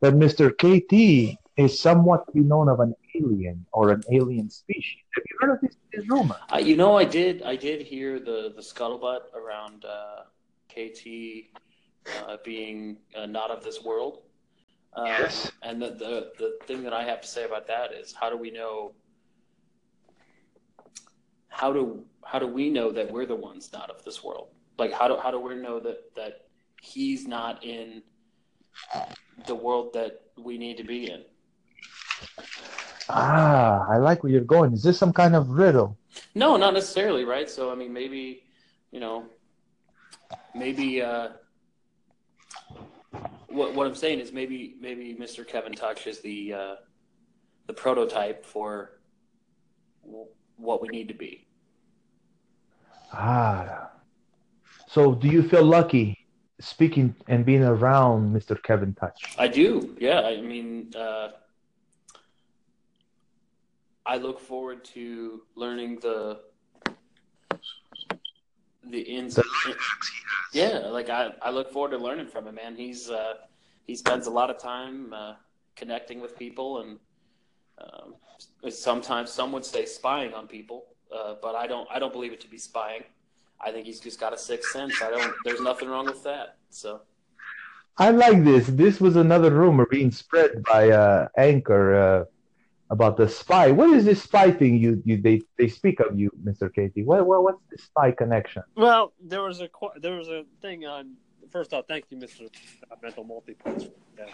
that 0.00 0.14
Mr. 0.14 0.50
KT 0.50 1.38
is 1.56 1.78
somewhat 1.78 2.26
to 2.26 2.32
be 2.32 2.40
known 2.40 2.68
of 2.68 2.80
an 2.80 2.94
alien 3.14 3.66
or 3.72 3.90
an 3.90 4.02
alien 4.10 4.48
species. 4.48 5.02
Have 5.14 5.24
you 5.28 5.36
heard 5.40 5.54
of 5.56 5.60
this, 5.60 5.76
this 5.92 6.08
rumor? 6.08 6.36
I, 6.48 6.60
you 6.60 6.76
know, 6.76 6.96
I 6.96 7.04
did. 7.04 7.42
I 7.42 7.56
did 7.56 7.82
hear 7.82 8.18
the 8.18 8.52
the 8.54 8.62
scuttlebutt 8.62 9.32
around 9.34 9.84
uh, 9.84 10.22
KT 10.68 11.50
uh, 12.26 12.36
being 12.44 12.96
uh, 13.16 13.26
not 13.26 13.50
of 13.50 13.62
this 13.62 13.82
world. 13.82 14.22
Um, 14.94 15.06
Yes. 15.06 15.52
And 15.62 15.80
the, 15.80 15.90
the 15.90 16.32
the 16.38 16.58
thing 16.66 16.82
that 16.82 16.92
I 16.92 17.04
have 17.04 17.20
to 17.20 17.28
say 17.28 17.44
about 17.44 17.66
that 17.66 17.92
is, 17.92 18.12
how 18.12 18.30
do 18.30 18.36
we 18.36 18.50
know? 18.50 18.92
How 21.50 21.72
do 21.72 22.04
how 22.24 22.38
do 22.38 22.46
we 22.46 22.70
know 22.70 22.90
that 22.92 23.10
we're 23.10 23.26
the 23.26 23.36
ones 23.36 23.70
not 23.72 23.90
of 23.90 24.02
this 24.04 24.24
world? 24.24 24.48
Like, 24.78 24.92
how 24.92 25.08
do 25.08 25.16
how 25.22 25.30
do 25.30 25.38
we 25.38 25.54
know 25.56 25.78
that 25.80 26.14
that 26.16 26.46
he's 26.80 27.26
not 27.26 27.62
in 27.62 28.02
the 29.46 29.54
world 29.54 29.92
that 29.92 30.22
we 30.38 30.56
need 30.56 30.76
to 30.78 30.84
be 30.84 31.10
in? 31.10 31.22
Ah, 33.08 33.86
I 33.88 33.98
like 33.98 34.22
where 34.22 34.32
you're 34.32 34.42
going. 34.42 34.72
Is 34.72 34.82
this 34.82 34.98
some 34.98 35.12
kind 35.12 35.34
of 35.34 35.50
riddle? 35.50 35.98
No, 36.34 36.56
not 36.56 36.74
necessarily, 36.74 37.24
right? 37.24 37.50
So 37.50 37.70
I 37.70 37.74
mean, 37.74 37.92
maybe, 37.92 38.44
you 38.92 39.00
know, 39.00 39.26
maybe, 40.54 41.02
uh, 41.02 41.30
what 43.48 43.74
what 43.74 43.86
I'm 43.86 43.96
saying 43.96 44.20
is 44.20 44.32
maybe 44.32 44.76
maybe 44.80 45.16
Mr. 45.18 45.46
Kevin 45.46 45.72
Touch 45.72 46.06
is 46.06 46.20
the 46.20 46.54
uh, 46.54 46.74
the 47.66 47.72
prototype 47.72 48.46
for 48.46 49.00
what 50.60 50.82
we 50.82 50.88
need 50.88 51.08
to 51.08 51.14
be. 51.14 51.46
Ah. 53.12 53.90
So 54.86 55.14
do 55.14 55.28
you 55.28 55.42
feel 55.42 55.64
lucky 55.64 56.18
speaking 56.60 57.14
and 57.28 57.44
being 57.44 57.62
around 57.62 58.34
Mr. 58.34 58.60
Kevin 58.62 58.94
Touch? 58.94 59.36
I 59.38 59.48
do. 59.48 59.96
Yeah. 59.98 60.20
I 60.20 60.40
mean, 60.40 60.92
uh, 60.96 61.30
I 64.06 64.16
look 64.16 64.40
forward 64.40 64.84
to 64.96 65.42
learning 65.54 65.98
the 66.00 66.40
the 68.84 69.00
ins. 69.00 69.34
The 69.34 69.42
life 69.42 69.76
hacks 69.78 70.08
he 70.08 70.58
has. 70.60 70.72
Yeah, 70.72 70.88
like 70.88 71.10
I, 71.10 71.32
I 71.42 71.50
look 71.50 71.70
forward 71.70 71.92
to 71.92 71.98
learning 71.98 72.26
from 72.26 72.46
him, 72.46 72.56
man. 72.56 72.74
He's 72.74 73.10
uh, 73.10 73.34
he 73.86 73.94
spends 73.94 74.26
a 74.26 74.30
lot 74.30 74.50
of 74.50 74.58
time 74.58 75.12
uh, 75.12 75.34
connecting 75.76 76.20
with 76.20 76.36
people, 76.36 76.80
and 76.80 76.98
um, 77.80 78.14
sometimes 78.70 79.30
some 79.30 79.52
would 79.52 79.64
say 79.64 79.86
spying 79.86 80.34
on 80.34 80.46
people, 80.46 80.86
uh, 81.14 81.34
but 81.40 81.54
I 81.54 81.66
don't 81.66 81.88
I 81.90 81.98
don't 81.98 82.12
believe 82.12 82.32
it 82.32 82.40
to 82.42 82.48
be 82.48 82.58
spying. 82.58 83.04
I 83.60 83.70
think 83.70 83.86
he's 83.86 84.00
just 84.00 84.18
got 84.18 84.32
a 84.32 84.38
sixth 84.38 84.72
sense. 84.72 85.02
I 85.02 85.10
don't. 85.10 85.34
There's 85.44 85.60
nothing 85.60 85.88
wrong 85.88 86.06
with 86.06 86.22
that. 86.24 86.56
So 86.70 87.02
I 87.98 88.10
like 88.10 88.44
this. 88.44 88.66
This 88.66 89.00
was 89.00 89.16
another 89.16 89.50
rumor 89.50 89.86
being 89.86 90.10
spread 90.10 90.62
by 90.62 90.90
uh, 90.90 91.28
Anchor 91.36 91.94
uh, 91.94 92.24
about 92.88 93.16
the 93.16 93.28
spy. 93.28 93.70
What 93.70 93.90
is 93.90 94.06
this 94.06 94.22
spy 94.22 94.50
thing 94.50 94.76
you, 94.76 95.02
you 95.04 95.20
they, 95.20 95.42
they 95.58 95.68
speak 95.68 96.00
of 96.00 96.18
you, 96.18 96.30
Mr. 96.42 96.70
KT? 96.70 97.04
What, 97.04 97.26
what 97.26 97.42
what's 97.42 97.62
the 97.70 97.78
spy 97.78 98.10
connection? 98.12 98.62
Well, 98.74 99.12
there 99.22 99.42
was 99.42 99.60
a 99.60 99.68
there 100.00 100.14
was 100.14 100.28
a 100.28 100.44
thing 100.62 100.86
on. 100.86 101.14
First 101.50 101.74
off, 101.74 101.84
thank 101.88 102.04
you, 102.10 102.16
Mister 102.16 102.44
Mental 103.02 103.24
Multiplex. 103.24 103.86
Yeah. 104.16 104.26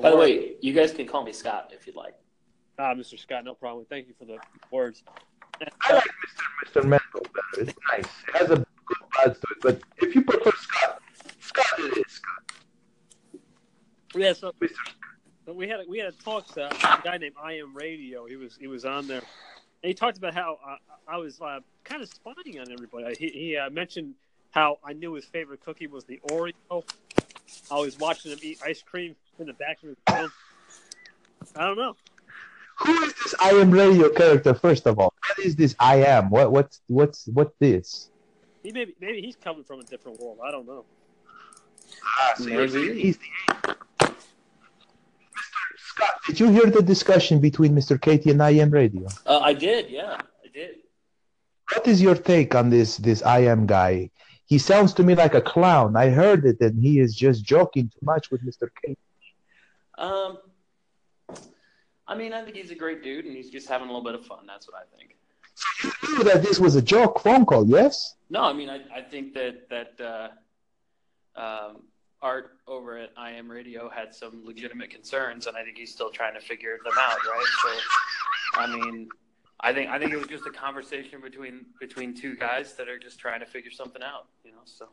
by 0.00 0.10
the 0.10 0.16
way, 0.16 0.56
you 0.60 0.72
guys 0.72 0.92
can 0.92 1.06
call 1.06 1.24
me 1.24 1.32
Scott 1.32 1.72
if 1.74 1.86
you'd 1.86 1.96
like. 1.96 2.14
Ah, 2.80 2.94
Mister 2.94 3.16
Scott, 3.16 3.44
no 3.44 3.54
problem. 3.54 3.86
Thank 3.88 4.08
you 4.08 4.14
for 4.18 4.24
the 4.24 4.38
words. 4.70 5.02
I 5.82 5.92
like 5.92 6.04
Mr. 6.04 6.82
Mr. 6.82 6.84
Mental 6.84 7.20
better. 7.20 7.68
It's 7.68 7.78
nice. 7.90 8.04
It 8.28 8.36
has 8.36 8.50
a 8.50 8.56
good 8.56 8.98
buzz 9.14 9.38
to 9.38 9.46
it. 9.50 9.58
But 9.60 9.80
if 9.98 10.14
you 10.14 10.22
prefer 10.22 10.50
Scott, 10.56 11.02
Scott 11.40 11.66
it 11.78 11.98
is. 11.98 12.12
Scott. 12.12 13.42
Yeah, 14.14 14.32
so 14.32 14.52
Mr. 14.60 14.74
But 15.44 15.56
we 15.56 15.68
had 15.68 15.80
a, 15.80 15.84
we 15.88 15.98
had 15.98 16.08
a 16.08 16.12
talk 16.12 16.46
to 16.54 16.66
a 16.66 17.00
guy 17.02 17.18
named 17.18 17.34
I 17.42 17.54
Am 17.54 17.74
Radio. 17.74 18.26
He 18.26 18.36
was 18.36 18.56
he 18.56 18.66
was 18.66 18.84
on 18.84 19.06
there, 19.06 19.22
and 19.82 19.88
he 19.88 19.94
talked 19.94 20.16
about 20.16 20.34
how 20.34 20.58
I, 20.64 20.76
I 21.14 21.16
was 21.18 21.40
uh, 21.40 21.60
kind 21.84 22.02
of 22.02 22.08
spying 22.08 22.58
on 22.60 22.70
everybody. 22.72 23.14
He, 23.18 23.28
he 23.28 23.56
uh, 23.56 23.70
mentioned 23.70 24.14
how 24.50 24.78
I 24.84 24.92
knew 24.92 25.14
his 25.14 25.24
favorite 25.24 25.60
cookie 25.64 25.86
was 25.86 26.04
the 26.04 26.20
Oreo. 26.30 26.84
I 27.70 27.78
was 27.78 27.98
watching 27.98 28.32
him 28.32 28.38
eat 28.42 28.60
ice 28.64 28.82
cream 28.82 29.16
in 29.38 29.46
the 29.46 29.52
back 29.52 29.82
of 29.82 29.88
his 29.90 29.98
phone. 30.06 30.30
I 31.56 31.64
don't 31.64 31.76
know. 31.78 31.96
Who 32.84 32.92
is 33.02 33.12
this 33.14 33.34
I 33.40 33.50
am 33.50 33.70
radio 33.70 34.08
character? 34.10 34.54
First 34.54 34.86
of 34.86 34.98
all, 34.98 35.12
what 35.28 35.38
is 35.46 35.54
this 35.56 35.74
I 35.78 35.96
am? 35.96 36.30
What 36.30 36.50
what's 36.52 36.80
what's 36.86 37.26
what 37.26 37.52
this? 37.58 38.10
He 38.62 38.72
maybe 38.72 38.94
maybe 39.00 39.20
he's 39.20 39.36
coming 39.36 39.64
from 39.64 39.80
a 39.80 39.84
different 39.84 40.18
world. 40.20 40.38
I 40.44 40.50
don't 40.50 40.66
know. 40.66 40.84
Ah, 42.04 42.32
so 42.36 42.44
you're 42.46 42.66
Maybe. 42.68 42.72
saying 42.72 42.96
he's 42.98 43.18
the 43.18 43.24
Mr. 44.00 44.14
Scott, 45.78 46.14
did 46.26 46.40
you 46.40 46.48
hear 46.50 46.66
the 46.66 46.82
discussion 46.82 47.40
between 47.40 47.74
Mr. 47.74 47.98
KT 47.98 48.26
and 48.26 48.42
I 48.42 48.50
am 48.50 48.70
radio? 48.70 49.06
Uh, 49.26 49.40
I 49.40 49.52
did. 49.52 49.90
Yeah, 49.90 50.16
I 50.44 50.48
did. 50.52 50.76
What 51.72 51.86
is 51.86 52.00
your 52.00 52.14
take 52.14 52.54
on 52.54 52.70
this 52.70 52.96
this 52.96 53.22
I 53.22 53.40
am 53.40 53.66
guy? 53.66 54.10
He 54.46 54.58
sounds 54.58 54.92
to 54.94 55.02
me 55.04 55.14
like 55.14 55.34
a 55.34 55.40
clown. 55.40 55.96
I 55.96 56.08
heard 56.08 56.44
it, 56.44 56.60
and 56.60 56.82
he 56.82 56.98
is 56.98 57.14
just 57.14 57.44
joking 57.44 57.88
too 57.88 58.04
much 58.04 58.30
with 58.30 58.44
Mr. 58.44 58.68
KT. 58.68 58.98
Um, 59.96 60.38
I 62.10 62.16
mean, 62.16 62.32
I 62.32 62.42
think 62.42 62.56
he's 62.56 62.72
a 62.72 62.74
great 62.74 63.04
dude, 63.04 63.24
and 63.24 63.36
he's 63.36 63.50
just 63.50 63.68
having 63.68 63.88
a 63.88 63.92
little 63.92 64.04
bit 64.04 64.16
of 64.16 64.26
fun. 64.26 64.40
That's 64.44 64.66
what 64.66 64.76
I 64.76 64.96
think. 64.96 65.16
You 66.02 66.18
knew 66.18 66.24
that 66.24 66.42
this 66.42 66.58
was 66.58 66.74
a 66.74 66.82
joke 66.82 67.20
phone 67.20 67.46
call, 67.46 67.64
yes? 67.68 68.16
No, 68.30 68.42
I 68.42 68.52
mean, 68.52 68.68
I, 68.68 68.80
I 68.92 69.00
think 69.00 69.32
that 69.34 69.68
that 69.70 70.00
uh, 70.00 71.40
um, 71.40 71.82
Art 72.20 72.58
over 72.66 72.98
at 72.98 73.12
I 73.16 73.30
Am 73.30 73.48
Radio 73.48 73.88
had 73.88 74.12
some 74.12 74.44
legitimate 74.44 74.90
concerns, 74.90 75.46
and 75.46 75.56
I 75.56 75.62
think 75.62 75.78
he's 75.78 75.92
still 75.92 76.10
trying 76.10 76.34
to 76.34 76.40
figure 76.40 76.78
them 76.84 76.94
out, 76.98 77.18
right? 77.24 77.46
So, 77.62 78.60
I 78.60 78.66
mean, 78.66 79.08
I 79.60 79.72
think 79.72 79.88
I 79.90 80.00
think 80.00 80.12
it 80.12 80.16
was 80.16 80.26
just 80.26 80.46
a 80.46 80.50
conversation 80.50 81.20
between 81.20 81.66
between 81.78 82.12
two 82.12 82.34
guys 82.34 82.74
that 82.74 82.88
are 82.88 82.98
just 82.98 83.20
trying 83.20 83.38
to 83.38 83.46
figure 83.46 83.70
something 83.70 84.02
out, 84.02 84.26
you 84.44 84.50
know. 84.50 84.62
So, 84.64 84.88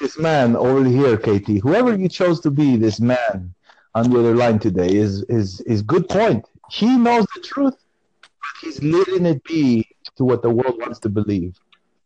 This 0.00 0.18
man 0.18 0.56
over 0.56 0.84
here, 0.84 1.18
KT, 1.18 1.60
whoever 1.62 1.94
you 1.94 2.08
chose 2.08 2.40
to 2.40 2.50
be, 2.50 2.76
this 2.76 2.98
man 2.98 3.54
on 3.96 4.10
the 4.10 4.18
other 4.18 4.34
line 4.34 4.58
today 4.58 4.94
is 4.94 5.22
is 5.24 5.60
is 5.62 5.80
good 5.80 6.06
point. 6.08 6.44
He 6.70 6.98
knows 6.98 7.26
the 7.34 7.40
truth, 7.40 7.76
but 8.20 8.54
he's 8.60 8.82
letting 8.82 9.24
it 9.24 9.42
be 9.42 9.88
to 10.16 10.24
what 10.24 10.42
the 10.42 10.50
world 10.50 10.78
wants 10.78 10.98
to 11.00 11.08
believe. 11.08 11.58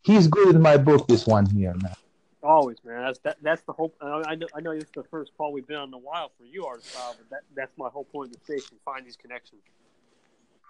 He's 0.02 0.28
good 0.28 0.54
in 0.54 0.62
my 0.62 0.76
book, 0.76 1.08
this 1.08 1.26
one 1.26 1.46
here, 1.46 1.74
man. 1.82 1.94
Always, 2.42 2.78
man. 2.84 3.02
That's 3.02 3.18
that, 3.20 3.36
that's 3.42 3.62
the 3.62 3.72
whole. 3.72 3.92
I 4.00 4.22
I 4.28 4.34
know 4.36 4.46
I 4.54 4.60
know 4.60 4.72
this 4.72 4.84
is 4.84 4.90
the 4.94 5.02
first 5.04 5.32
call 5.36 5.52
we've 5.52 5.66
been 5.66 5.76
on 5.76 5.88
in 5.88 5.94
a 5.94 5.98
while 5.98 6.30
for 6.38 6.44
you, 6.44 6.64
Aristotle, 6.66 7.16
but 7.18 7.30
that 7.30 7.42
that's 7.56 7.76
my 7.76 7.88
whole 7.88 8.04
point 8.04 8.30
of 8.30 8.38
the 8.38 8.44
station. 8.44 8.76
Find 8.84 9.04
these 9.04 9.16
connections. 9.16 9.62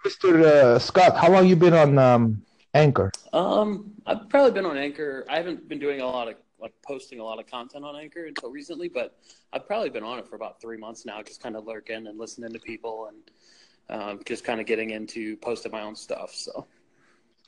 Mr. 0.03 0.43
Uh, 0.43 0.79
Scott, 0.79 1.15
how 1.15 1.31
long 1.31 1.45
you 1.45 1.55
been 1.55 1.75
on 1.75 1.99
um, 1.99 2.41
Anchor? 2.73 3.11
um, 3.33 3.91
I've 4.07 4.27
probably 4.27 4.51
been 4.51 4.65
on 4.65 4.75
Anchor. 4.75 5.23
I 5.29 5.37
haven't 5.37 5.69
been 5.69 5.77
doing 5.77 6.01
a 6.01 6.07
lot 6.07 6.27
of 6.27 6.35
like 6.61 6.73
posting 6.85 7.19
a 7.19 7.23
lot 7.23 7.39
of 7.39 7.47
content 7.47 7.83
on 7.83 7.95
Anchor 7.95 8.25
until 8.25 8.51
recently, 8.51 8.87
but 8.87 9.17
I've 9.51 9.65
probably 9.65 9.89
been 9.89 10.03
on 10.03 10.19
it 10.19 10.27
for 10.27 10.35
about 10.35 10.61
three 10.61 10.77
months 10.77 11.05
now, 11.05 11.21
just 11.21 11.41
kind 11.41 11.55
of 11.55 11.65
lurking 11.65 12.07
and 12.07 12.19
listening 12.19 12.51
to 12.53 12.59
people 12.59 13.09
and 13.09 14.01
um, 14.01 14.19
just 14.25 14.43
kind 14.43 14.59
of 14.59 14.67
getting 14.67 14.91
into 14.91 15.37
posting 15.37 15.71
my 15.71 15.81
own 15.81 15.95
stuff. 15.95 16.33
So. 16.33 16.67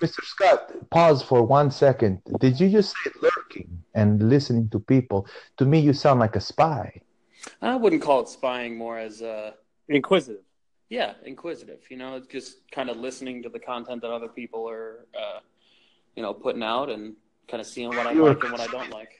Mr. 0.01 0.23
Scott, 0.23 0.89
pause 0.89 1.21
for 1.21 1.43
one 1.43 1.69
second. 1.71 2.21
Did 2.39 2.59
you 2.59 2.69
just 2.69 2.93
say 3.03 3.11
lurking 3.21 3.83
and 3.93 4.27
listening 4.29 4.67
to 4.69 4.79
people? 4.79 5.27
To 5.57 5.65
me, 5.65 5.79
you 5.79 5.93
sound 5.93 6.19
like 6.19 6.35
a 6.35 6.41
spy. 6.41 6.99
I 7.61 7.75
wouldn't 7.75 8.01
call 8.01 8.21
it 8.21 8.29
spying 8.29 8.77
more 8.77 8.97
as 8.97 9.21
uh 9.21 9.51
Inquisitive. 9.89 10.43
yeah, 10.89 11.13
inquisitive, 11.25 11.81
you 11.89 11.97
know, 11.97 12.15
it's 12.15 12.27
just 12.27 12.69
kind 12.71 12.89
of 12.89 12.97
listening 12.97 13.43
to 13.43 13.49
the 13.49 13.59
content 13.59 14.01
that 14.01 14.11
other 14.11 14.29
people 14.29 14.67
are 14.67 15.05
uh 15.13 15.39
you 16.15 16.21
know, 16.23 16.33
putting 16.33 16.63
out 16.63 16.89
and 16.89 17.15
kind 17.47 17.61
of 17.61 17.67
seeing 17.67 17.89
what 17.89 18.07
I 18.07 18.11
You're- 18.13 18.29
like 18.29 18.43
and 18.43 18.51
what 18.51 18.61
I 18.61 18.67
don't 18.67 18.89
like. 18.91 19.11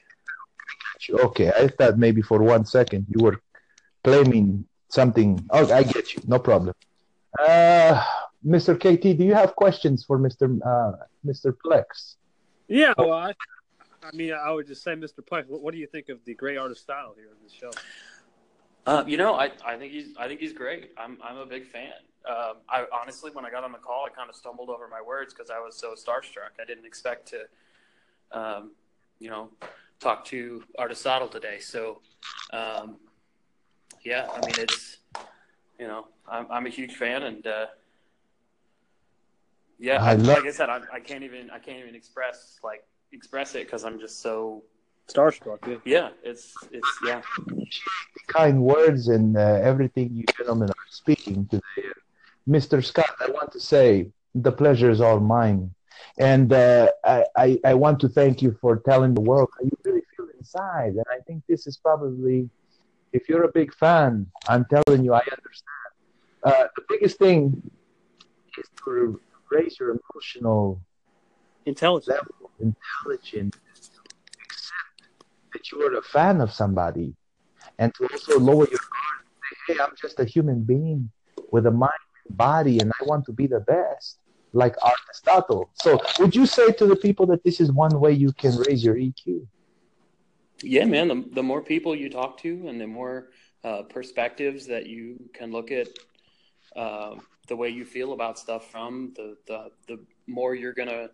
Okay, 1.10 1.50
I 1.50 1.68
thought 1.68 1.98
maybe 1.98 2.22
for 2.22 2.42
one 2.42 2.64
second 2.64 3.06
you 3.10 3.22
were 3.22 3.40
claiming 4.02 4.64
something. 4.88 5.44
Oh, 5.50 5.70
I 5.72 5.82
get 5.82 6.14
you. 6.14 6.22
No 6.26 6.38
problem. 6.38 6.74
Uh, 7.38 8.02
Mr. 8.46 8.76
KT, 8.78 9.18
do 9.18 9.24
you 9.24 9.34
have 9.34 9.54
questions 9.56 10.04
for 10.04 10.18
Mr. 10.18 10.44
Uh, 10.64 11.04
Mr. 11.26 11.54
Plex? 11.64 12.14
Yeah, 12.68 12.94
well, 12.96 13.12
I, 13.12 13.32
I 14.02 14.14
mean, 14.14 14.32
I 14.32 14.50
would 14.50 14.66
just 14.66 14.82
say, 14.82 14.92
Mr. 14.94 15.20
Plex, 15.20 15.46
what, 15.48 15.60
what 15.62 15.72
do 15.74 15.78
you 15.80 15.86
think 15.86 16.08
of 16.08 16.24
the 16.24 16.34
great 16.34 16.56
Aristotle 16.56 17.14
here 17.16 17.26
in 17.26 17.42
this 17.42 17.52
show? 17.52 17.70
Uh, 18.86 19.02
you 19.06 19.16
know, 19.16 19.34
I, 19.34 19.50
I 19.64 19.76
think 19.76 19.92
he's 19.92 20.14
I 20.18 20.28
think 20.28 20.40
he's 20.40 20.52
great. 20.52 20.90
I'm 20.98 21.18
I'm 21.24 21.38
a 21.38 21.46
big 21.46 21.66
fan. 21.66 21.92
Um, 22.28 22.56
I 22.68 22.84
honestly, 23.00 23.30
when 23.32 23.44
I 23.44 23.50
got 23.50 23.64
on 23.64 23.72
the 23.72 23.78
call, 23.78 24.06
I 24.06 24.10
kind 24.10 24.28
of 24.30 24.36
stumbled 24.36 24.68
over 24.70 24.88
my 24.88 25.00
words 25.02 25.34
because 25.34 25.50
I 25.50 25.58
was 25.58 25.74
so 25.76 25.94
starstruck. 25.94 26.60
I 26.60 26.64
didn't 26.66 26.84
expect 26.86 27.28
to, 27.28 27.40
um, 28.34 28.72
you 29.18 29.30
know, 29.30 29.48
talk 30.00 30.24
to 30.26 30.62
Aristotle 30.78 31.28
today. 31.28 31.58
So, 31.60 32.00
um, 32.52 32.96
yeah, 34.04 34.28
I 34.32 34.40
mean, 34.44 34.54
it's 34.58 34.98
you 35.78 35.86
know, 35.86 36.08
I'm 36.28 36.46
I'm 36.50 36.66
a 36.66 36.70
huge 36.70 36.94
fan, 36.96 37.22
and 37.22 37.46
uh, 37.46 37.66
yeah, 39.78 40.02
I 40.02 40.10
I, 40.10 40.14
love- 40.14 40.26
like 40.38 40.46
I 40.46 40.50
said, 40.50 40.68
I, 40.68 40.80
I 40.92 41.00
can't 41.00 41.24
even 41.24 41.50
I 41.50 41.58
can't 41.58 41.78
even 41.78 41.94
express 41.94 42.58
like 42.62 42.84
express 43.12 43.54
it 43.54 43.66
because 43.66 43.84
I'm 43.84 43.98
just 43.98 44.20
so 44.20 44.62
Starstruck, 45.08 45.66
yeah. 45.66 45.76
yeah. 45.84 46.08
It's 46.22 46.54
it's 46.72 46.88
yeah. 47.06 47.20
Kind 48.26 48.62
words 48.62 49.08
and 49.08 49.36
uh, 49.36 49.60
everything 49.62 50.10
you 50.14 50.24
gentlemen 50.36 50.70
are 50.70 50.86
speaking 50.90 51.46
today. 51.46 51.62
Mr. 52.48 52.82
Scott, 52.84 53.10
I 53.20 53.30
want 53.30 53.52
to 53.52 53.60
say 53.60 54.08
the 54.34 54.52
pleasure 54.52 54.90
is 54.90 55.00
all 55.00 55.20
mine. 55.20 55.74
And 56.18 56.52
uh, 56.52 56.90
I, 57.04 57.24
I, 57.36 57.58
I 57.64 57.74
want 57.74 58.00
to 58.00 58.08
thank 58.08 58.42
you 58.42 58.56
for 58.60 58.76
telling 58.76 59.14
the 59.14 59.20
world 59.20 59.48
how 59.58 59.64
you 59.64 59.76
really 59.84 60.02
feel 60.16 60.26
inside. 60.38 60.94
And 60.94 61.04
I 61.10 61.18
think 61.26 61.42
this 61.48 61.66
is 61.66 61.76
probably, 61.76 62.48
if 63.12 63.28
you're 63.28 63.44
a 63.44 63.52
big 63.52 63.74
fan, 63.74 64.26
I'm 64.48 64.64
telling 64.66 65.04
you, 65.04 65.12
I 65.12 65.18
understand. 65.20 65.90
Uh, 66.42 66.66
the 66.76 66.82
biggest 66.88 67.18
thing 67.18 67.70
is 68.58 68.66
to 68.84 69.20
raise 69.50 69.78
your 69.80 69.96
emotional 69.96 70.80
Intelligent. 71.66 72.18
level, 72.18 72.50
intelligence, 72.60 73.56
accept 74.44 75.14
that 75.54 75.72
you 75.72 75.80
are 75.86 75.94
a 75.96 76.02
fan 76.02 76.42
of 76.42 76.52
somebody, 76.52 77.14
and 77.78 77.94
to 77.94 78.06
also 78.12 78.38
lower 78.38 78.68
your 78.68 78.84
guard 78.94 79.20
and 79.24 79.56
say, 79.66 79.74
"Hey, 79.74 79.80
I'm 79.80 79.94
just 79.98 80.20
a 80.20 80.24
human 80.24 80.62
being 80.62 81.10
with 81.50 81.66
a 81.66 81.70
mind 81.70 81.92
and 82.28 82.36
body, 82.36 82.80
and 82.80 82.92
I 83.00 83.04
want 83.04 83.24
to 83.26 83.32
be 83.32 83.46
the 83.46 83.60
best." 83.60 84.18
Like 84.54 84.76
Aristotle. 84.86 85.68
So, 85.74 85.98
would 86.20 86.34
you 86.34 86.46
say 86.46 86.70
to 86.72 86.86
the 86.86 86.96
people 86.96 87.26
that 87.26 87.42
this 87.44 87.60
is 87.60 87.72
one 87.72 87.98
way 88.00 88.12
you 88.12 88.32
can 88.32 88.56
raise 88.56 88.84
your 88.84 88.94
EQ? 88.94 89.46
Yeah, 90.62 90.84
man. 90.84 91.08
The, 91.08 91.24
the 91.32 91.42
more 91.42 91.60
people 91.60 91.94
you 91.94 92.08
talk 92.08 92.38
to, 92.42 92.68
and 92.68 92.80
the 92.80 92.86
more 92.86 93.30
uh, 93.64 93.82
perspectives 93.82 94.66
that 94.68 94.86
you 94.86 95.18
can 95.32 95.50
look 95.50 95.70
at 95.72 95.88
uh, 96.76 97.16
the 97.48 97.56
way 97.56 97.68
you 97.68 97.84
feel 97.84 98.12
about 98.12 98.38
stuff 98.38 98.70
from, 98.70 99.12
the 99.16 99.36
the 99.46 99.70
the 99.88 100.00
more 100.26 100.54
you're 100.54 100.72
gonna. 100.72 101.08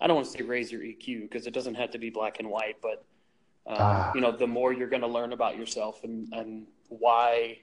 I 0.00 0.06
don't 0.08 0.16
want 0.16 0.26
to 0.26 0.32
say 0.32 0.42
raise 0.42 0.72
your 0.72 0.80
EQ 0.82 1.22
because 1.22 1.46
it 1.46 1.54
doesn't 1.54 1.76
have 1.76 1.92
to 1.92 1.98
be 1.98 2.10
black 2.10 2.40
and 2.40 2.50
white, 2.50 2.76
but 2.82 3.04
um, 3.68 3.76
Ah. 3.78 4.12
you 4.14 4.20
know, 4.20 4.32
the 4.36 4.46
more 4.48 4.72
you're 4.72 4.88
going 4.88 5.02
to 5.02 5.08
learn 5.08 5.32
about 5.32 5.56
yourself 5.56 6.02
and 6.02 6.26
and 6.32 6.66
why 6.88 7.58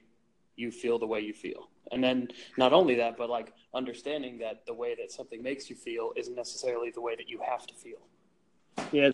you 0.60 0.70
feel 0.70 0.98
the 0.98 1.06
way 1.06 1.20
you 1.20 1.32
feel. 1.32 1.62
And 1.92 2.02
then 2.04 2.28
not 2.56 2.72
only 2.72 2.94
that, 2.96 3.16
but 3.16 3.28
like 3.28 3.52
understanding 3.74 4.38
that 4.38 4.66
the 4.66 4.74
way 4.74 4.94
that 5.00 5.10
something 5.10 5.42
makes 5.42 5.68
you 5.70 5.76
feel 5.76 6.12
isn't 6.16 6.36
necessarily 6.36 6.90
the 6.90 7.00
way 7.00 7.14
that 7.16 7.28
you 7.28 7.40
have 7.50 7.66
to 7.66 7.74
feel. 7.74 8.02
Yeah. 8.92 9.10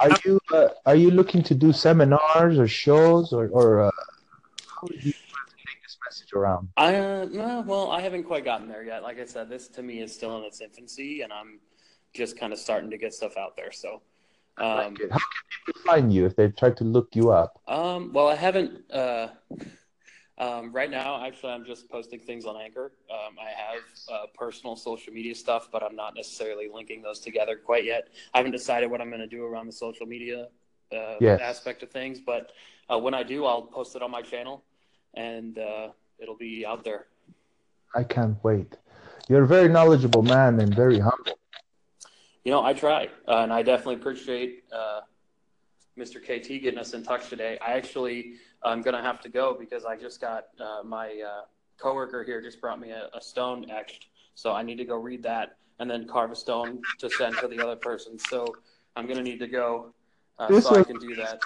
Are 0.00 0.10
you 0.24 0.40
uh, 0.52 0.68
are 0.84 0.96
you 0.96 1.10
looking 1.10 1.42
to 1.44 1.54
do 1.54 1.72
seminars 1.72 2.58
or 2.58 2.66
shows 2.66 3.32
or 3.32 3.48
or 3.48 3.82
uh, 3.82 3.90
how 4.80 4.88
do 4.88 4.94
you 4.94 5.12
plan 5.12 5.44
to 5.48 5.56
take 5.66 5.80
this 5.84 5.96
message 6.04 6.32
around? 6.32 6.68
I 6.76 6.96
uh, 6.96 7.24
no, 7.30 7.62
well, 7.66 7.90
I 7.90 8.00
haven't 8.00 8.24
quite 8.24 8.44
gotten 8.44 8.68
there 8.68 8.82
yet. 8.82 9.02
Like 9.02 9.20
I 9.20 9.24
said, 9.24 9.48
this 9.48 9.68
to 9.68 9.82
me 9.82 10.00
is 10.00 10.12
still 10.12 10.36
in 10.38 10.44
its 10.44 10.60
infancy, 10.60 11.22
and 11.22 11.32
I'm 11.32 11.60
just 12.14 12.38
kind 12.38 12.52
of 12.52 12.58
starting 12.58 12.90
to 12.90 12.98
get 12.98 13.14
stuff 13.14 13.36
out 13.36 13.56
there. 13.56 13.70
So, 13.70 14.02
um, 14.58 14.76
Like 14.76 15.00
it. 15.00 15.12
How 15.12 15.18
can 15.18 15.44
people 15.66 15.82
find 15.82 16.12
you 16.12 16.26
if 16.26 16.34
they 16.34 16.48
try 16.48 16.70
to 16.70 16.84
look 16.84 17.14
you 17.14 17.30
up? 17.30 17.60
Um, 17.68 18.12
well, 18.12 18.28
I 18.28 18.34
haven't. 18.34 18.90
Uh, 18.90 19.28
um, 20.38 20.72
right 20.72 20.90
now, 20.90 21.24
actually, 21.24 21.52
I'm 21.52 21.64
just 21.64 21.88
posting 21.88 22.20
things 22.20 22.44
on 22.44 22.56
Anchor. 22.56 22.92
Um, 23.10 23.36
I 23.40 23.50
have 23.50 23.80
uh, 24.12 24.26
personal 24.34 24.76
social 24.76 25.12
media 25.12 25.34
stuff, 25.34 25.68
but 25.72 25.82
I'm 25.82 25.96
not 25.96 26.14
necessarily 26.14 26.68
linking 26.72 27.00
those 27.02 27.20
together 27.20 27.56
quite 27.56 27.84
yet. 27.84 28.08
I 28.34 28.38
haven't 28.38 28.52
decided 28.52 28.90
what 28.90 29.00
I'm 29.00 29.08
going 29.08 29.20
to 29.20 29.26
do 29.26 29.44
around 29.44 29.66
the 29.66 29.72
social 29.72 30.06
media 30.06 30.48
uh, 30.92 31.16
Yes. 31.20 31.40
aspect 31.40 31.82
of 31.82 31.90
things, 31.90 32.20
but 32.20 32.52
uh, 32.90 32.98
when 32.98 33.14
I 33.14 33.22
do, 33.22 33.44
I'll 33.46 33.62
post 33.62 33.96
it 33.96 34.02
on 34.02 34.10
my 34.10 34.22
channel, 34.22 34.62
and 35.14 35.58
uh, 35.58 35.88
it'll 36.18 36.36
be 36.36 36.64
out 36.66 36.84
there. 36.84 37.06
I 37.94 38.04
can't 38.04 38.36
wait. 38.44 38.76
You're 39.28 39.44
a 39.44 39.46
very 39.46 39.68
knowledgeable 39.68 40.22
man 40.22 40.60
and 40.60 40.74
very 40.74 40.98
humble. 41.00 41.38
You 42.44 42.52
know, 42.52 42.62
I 42.62 42.74
try, 42.74 43.08
uh, 43.26 43.38
and 43.38 43.52
I 43.52 43.62
definitely 43.62 43.96
appreciate 43.96 44.64
uh, 44.72 45.00
Mr. 45.98 46.20
KT 46.20 46.62
getting 46.62 46.78
us 46.78 46.92
in 46.94 47.02
touch 47.02 47.28
today. 47.28 47.58
I 47.66 47.72
actually 47.72 48.34
I'm 48.62 48.82
gonna 48.82 49.02
have 49.02 49.20
to 49.22 49.28
go 49.28 49.56
because 49.58 49.84
I 49.84 49.96
just 49.96 50.20
got 50.20 50.46
uh, 50.60 50.82
my 50.84 51.22
uh, 51.26 51.42
coworker 51.78 52.24
here 52.24 52.40
just 52.40 52.60
brought 52.60 52.80
me 52.80 52.90
a, 52.90 53.08
a 53.14 53.20
stone 53.20 53.70
etched, 53.70 54.06
so 54.34 54.52
I 54.52 54.62
need 54.62 54.76
to 54.76 54.84
go 54.84 54.96
read 54.96 55.22
that 55.24 55.56
and 55.78 55.90
then 55.90 56.06
carve 56.06 56.30
a 56.30 56.36
stone 56.36 56.82
to 56.98 57.10
send 57.10 57.36
to 57.38 57.48
the 57.48 57.60
other 57.60 57.76
person. 57.76 58.18
So 58.18 58.56
I'm 58.96 59.06
gonna 59.06 59.22
need 59.22 59.38
to 59.40 59.48
go 59.48 59.92
uh, 60.38 60.60
so 60.60 60.76
I 60.76 60.82
can 60.82 60.98
do 60.98 61.14
that. 61.16 61.40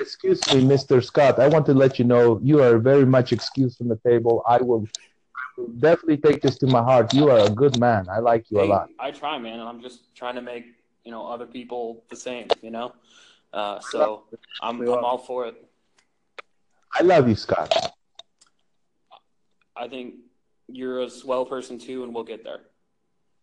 Excuse 0.00 0.40
me, 0.54 0.62
Mr. 0.62 1.04
Scott. 1.04 1.38
I 1.38 1.48
want 1.48 1.66
to 1.66 1.74
let 1.74 1.98
you 1.98 2.04
know 2.04 2.40
you 2.42 2.62
are 2.62 2.78
very 2.78 3.04
much 3.04 3.32
excused 3.32 3.76
from 3.76 3.88
the 3.88 3.96
table. 3.96 4.42
I 4.48 4.58
will, 4.62 4.86
definitely 5.78 6.16
take 6.16 6.42
this 6.42 6.56
to 6.58 6.66
my 6.66 6.82
heart. 6.82 7.12
You 7.12 7.30
are 7.30 7.46
a 7.46 7.50
good 7.50 7.78
man. 7.78 8.08
I 8.08 8.18
like 8.18 8.50
you 8.50 8.60
a 8.60 8.64
lot. 8.64 8.88
I 8.98 9.10
try, 9.10 9.38
man, 9.38 9.60
I'm 9.60 9.80
just 9.80 10.14
trying 10.14 10.34
to 10.36 10.42
make 10.42 10.66
you 11.04 11.10
know 11.10 11.26
other 11.26 11.46
people 11.46 12.04
the 12.08 12.16
same. 12.16 12.48
You 12.62 12.70
know, 12.70 12.94
uh, 13.52 13.80
so 13.80 14.24
I'm 14.60 14.80
I'm 14.80 15.04
all 15.04 15.18
for 15.18 15.46
it. 15.46 15.65
I 16.98 17.02
love 17.02 17.28
you, 17.28 17.34
Scott. 17.36 17.92
I 19.76 19.88
think 19.88 20.14
you're 20.68 21.02
a 21.02 21.10
swell 21.10 21.44
person 21.44 21.78
too, 21.78 22.04
and 22.04 22.14
we'll 22.14 22.24
get 22.24 22.42
there. 22.42 22.60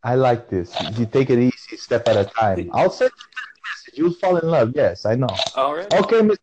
I 0.03 0.15
like 0.15 0.49
this. 0.49 0.75
You 0.97 1.05
take 1.05 1.29
it 1.29 1.39
easy, 1.39 1.77
step 1.77 2.07
at 2.07 2.17
a 2.17 2.25
time. 2.25 2.69
I'll 2.73 2.89
send 2.89 3.11
you 3.15 3.25
a 3.25 3.53
message. 3.69 3.97
You'll 3.99 4.13
fall 4.13 4.37
in 4.37 4.49
love. 4.49 4.73
Yes, 4.75 5.05
I 5.05 5.15
know. 5.15 5.27
All 5.55 5.75
right. 5.75 5.93
Okay, 5.93 6.19
Mr. 6.21 6.37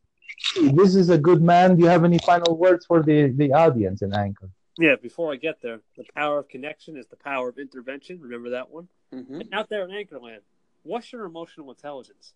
This 0.77 0.95
is 0.95 1.11
a 1.11 1.19
good 1.19 1.43
man. 1.43 1.77
Do 1.77 1.83
you 1.83 1.89
have 1.89 2.05
any 2.05 2.19
final 2.19 2.57
words 2.57 2.87
for 2.87 3.03
the, 3.03 3.29
the 3.37 3.53
audience 3.53 4.03
in 4.03 4.15
Anchor? 4.15 4.49
Yeah, 4.79 4.95
before 4.97 5.33
I 5.33 5.37
get 5.37 5.61
there, 5.61 5.81
the 5.97 6.05
power 6.15 6.39
of 6.39 6.49
connection 6.49 6.97
is 6.97 7.07
the 7.09 7.17
power 7.17 7.49
of 7.51 7.59
intervention. 7.59 8.21
Remember 8.21 8.51
that 8.51 8.71
one? 8.71 8.89
hmm 9.13 9.41
And 9.41 9.53
out 9.53 9.69
there 9.69 9.85
in 9.85 9.91
Anchorland, 9.91 10.41
what's 10.85 11.13
your 11.13 11.27
emotional 11.27 11.71
intelligence? 11.71 12.33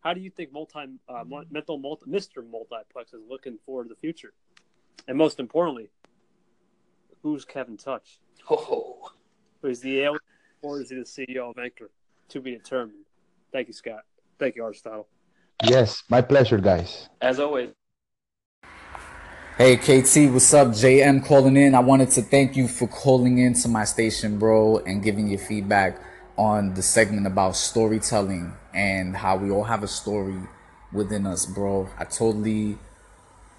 How 0.00 0.14
do 0.14 0.20
you 0.20 0.30
think 0.30 0.52
multi 0.52 0.78
uh, 1.08 1.24
mental 1.50 1.78
multi, 1.78 2.08
Mr. 2.10 2.48
Multiplex 2.48 3.12
is 3.12 3.20
looking 3.28 3.58
forward 3.66 3.84
to 3.84 3.88
the 3.90 4.00
future? 4.00 4.32
And 5.08 5.16
most 5.18 5.40
importantly, 5.40 5.88
who's 7.22 7.44
Kevin 7.44 7.76
Touch? 7.76 8.18
Oh, 8.50 9.10
Is 9.64 9.80
the 9.80 10.00
alien 10.00 10.20
or 10.62 10.80
is 10.80 10.90
he 10.90 10.96
the 10.96 11.02
CEO 11.02 11.50
of 11.50 11.58
Anchor? 11.58 11.90
To 12.30 12.40
be 12.40 12.52
determined. 12.52 13.04
Thank 13.52 13.68
you, 13.68 13.74
Scott. 13.74 14.00
Thank 14.38 14.56
you, 14.56 14.64
Aristotle. 14.64 15.08
Yes, 15.64 16.02
my 16.08 16.20
pleasure, 16.20 16.58
guys. 16.58 17.08
as 17.20 17.40
always. 17.40 17.70
Hey 19.56 19.76
KT, 19.78 20.30
what's 20.34 20.52
up? 20.52 20.68
JM 20.68 21.24
calling 21.24 21.56
in. 21.56 21.74
I 21.74 21.80
wanted 21.80 22.10
to 22.10 22.22
thank 22.22 22.56
you 22.56 22.68
for 22.68 22.86
calling 22.86 23.38
in 23.38 23.54
to 23.54 23.68
my 23.68 23.84
station, 23.84 24.38
bro, 24.38 24.78
and 24.78 25.02
giving 25.02 25.28
your 25.28 25.38
feedback 25.38 25.98
on 26.36 26.74
the 26.74 26.82
segment 26.82 27.26
about 27.26 27.56
storytelling 27.56 28.52
and 28.76 29.16
how 29.16 29.36
we 29.36 29.50
all 29.50 29.64
have 29.64 29.82
a 29.82 29.88
story 29.88 30.38
within 30.92 31.26
us, 31.26 31.46
bro. 31.46 31.88
I 31.98 32.04
totally 32.04 32.78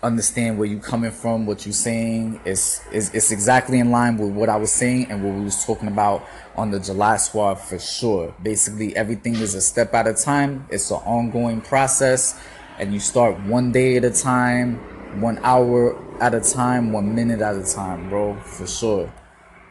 understand 0.04 0.60
where 0.60 0.68
you're 0.68 0.80
coming 0.80 1.10
from, 1.10 1.48
what 1.48 1.66
you're 1.66 1.74
saying. 1.74 2.40
It's, 2.46 2.86
it's 2.92 3.14
it's 3.16 3.32
exactly 3.32 3.80
in 3.80 3.90
line 3.90 4.18
with 4.18 4.30
what 4.30 4.48
I 4.48 4.58
was 4.58 4.72
saying 4.72 5.08
and 5.10 5.24
what 5.24 5.34
we 5.34 5.44
was 5.44 5.66
talking 5.66 5.88
about 5.88 6.24
on 6.56 6.70
the 6.70 6.80
July 6.80 7.18
Squad 7.18 7.56
for 7.56 7.80
sure. 7.80 8.34
Basically, 8.42 8.96
everything 8.96 9.36
is 9.36 9.56
a 9.56 9.62
step 9.62 9.94
at 9.96 10.08
a 10.08 10.14
time. 10.14 10.68
It's 10.70 10.92
an 10.92 10.98
ongoing 10.98 11.62
process, 11.62 12.40
and 12.78 12.94
you 12.94 13.00
start 13.00 13.40
one 13.46 13.72
day 13.72 13.98
at 13.98 14.06
a 14.06 14.12
time, 14.12 14.76
one 15.20 15.40
hour 15.42 15.98
at 16.22 16.36
a 16.36 16.42
time, 16.42 16.92
one 16.92 17.16
minute 17.16 17.42
at 17.42 17.56
a 17.56 17.64
time, 17.64 18.10
bro. 18.10 18.36
For 18.42 18.68
sure. 18.68 19.12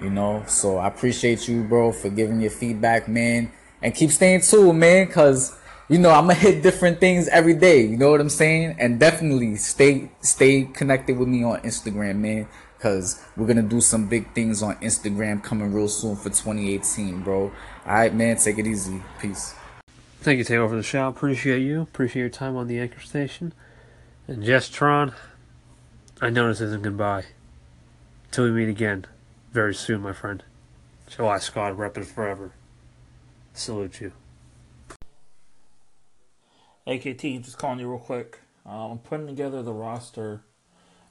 You 0.00 0.10
know, 0.10 0.44
so 0.46 0.76
I 0.76 0.88
appreciate 0.88 1.48
you, 1.48 1.64
bro, 1.64 1.90
for 1.90 2.10
giving 2.10 2.40
your 2.40 2.50
feedback, 2.50 3.08
man, 3.08 3.50
and 3.82 3.94
keep 3.94 4.10
staying 4.10 4.40
tuned, 4.40 4.78
man, 4.80 5.06
cause 5.08 5.56
you 5.88 5.98
know 5.98 6.10
I'm 6.10 6.26
gonna 6.26 6.34
hit 6.34 6.62
different 6.62 7.00
things 7.00 7.28
every 7.28 7.54
day. 7.54 7.82
You 7.82 7.96
know 7.96 8.10
what 8.10 8.20
I'm 8.20 8.28
saying? 8.28 8.76
And 8.78 8.98
definitely 8.98 9.56
stay 9.56 10.10
stay 10.20 10.64
connected 10.64 11.16
with 11.18 11.28
me 11.28 11.44
on 11.44 11.60
Instagram, 11.60 12.16
man, 12.16 12.48
cause 12.78 13.22
we're 13.36 13.46
gonna 13.46 13.62
do 13.62 13.80
some 13.80 14.06
big 14.06 14.32
things 14.34 14.62
on 14.62 14.76
Instagram 14.76 15.42
coming 15.42 15.72
real 15.72 15.88
soon 15.88 16.16
for 16.16 16.30
2018, 16.30 17.22
bro. 17.22 17.42
All 17.44 17.52
right, 17.86 18.14
man, 18.14 18.36
take 18.36 18.58
it 18.58 18.66
easy. 18.66 19.02
Peace. 19.20 19.54
Thank 20.20 20.38
you, 20.38 20.44
Taylor, 20.44 20.68
for 20.68 20.74
the 20.74 20.82
show. 20.82 21.06
Appreciate 21.06 21.60
you. 21.60 21.82
Appreciate 21.82 22.20
your 22.20 22.30
time 22.30 22.56
on 22.56 22.66
the 22.66 22.80
Anchor 22.80 23.00
Station. 23.00 23.52
And 24.26 24.42
Jess 24.42 24.68
Tron, 24.68 25.14
I 26.20 26.30
know 26.30 26.48
this 26.48 26.60
isn't 26.60 26.82
goodbye. 26.82 27.26
Till 28.32 28.44
we 28.44 28.50
meet 28.50 28.68
again 28.68 29.06
very 29.52 29.72
soon, 29.72 30.00
my 30.00 30.12
friend. 30.12 30.42
July 31.08 31.38
Scott, 31.38 31.76
repping 31.76 32.04
forever. 32.04 32.50
Salute 33.56 34.02
you. 34.02 34.12
AKT, 36.86 37.42
just 37.42 37.56
calling 37.56 37.78
you 37.78 37.88
real 37.88 37.98
quick. 37.98 38.40
Um, 38.66 38.92
I'm 38.92 38.98
putting 38.98 39.26
together 39.26 39.62
the 39.62 39.72
roster 39.72 40.42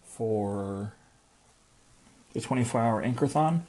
for 0.03 0.93
the 2.33 2.41
24 2.41 2.79
hour 2.79 3.03
Anchorthon. 3.03 3.61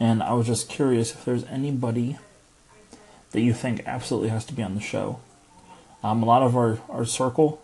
And 0.00 0.22
I 0.22 0.32
was 0.32 0.46
just 0.46 0.70
curious 0.70 1.12
if 1.12 1.26
there's 1.26 1.44
anybody 1.44 2.16
that 3.32 3.42
you 3.42 3.52
think 3.52 3.82
absolutely 3.84 4.30
has 4.30 4.46
to 4.46 4.54
be 4.54 4.62
on 4.62 4.74
the 4.74 4.80
show. 4.80 5.20
Um, 6.02 6.22
a 6.22 6.26
lot 6.26 6.42
of 6.42 6.56
our, 6.56 6.78
our 6.88 7.04
circle 7.04 7.60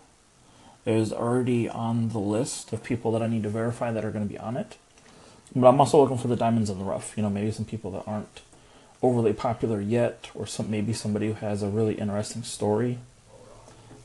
is 0.85 1.11
already 1.11 1.67
on 1.67 2.09
the 2.09 2.19
list 2.19 2.71
of 2.71 2.83
people 2.83 3.11
that 3.13 3.23
I 3.23 3.27
need 3.27 3.41
to 3.43 3.49
verify 3.49 3.91
that 3.91 4.05
are 4.05 4.11
going 4.11 4.27
to 4.27 4.31
be 4.31 4.39
on 4.39 4.57
it. 4.57 4.77
But 5.55 5.67
I'm 5.67 5.79
also 5.79 5.99
looking 5.99 6.19
for 6.19 6.27
the 6.27 6.35
diamonds 6.35 6.69
in 6.69 6.77
the 6.77 6.85
rough. 6.85 7.17
You 7.17 7.23
know, 7.23 7.31
maybe 7.31 7.49
some 7.49 7.65
people 7.65 7.89
that 7.91 8.03
aren't 8.05 8.41
overly 9.01 9.33
popular 9.33 9.79
yet, 9.79 10.29
or 10.33 10.45
some 10.45 10.69
maybe 10.69 10.93
somebody 10.93 11.27
who 11.27 11.33
has 11.33 11.63
a 11.63 11.69
really 11.69 11.95
interesting 11.95 12.43
story. 12.43 12.99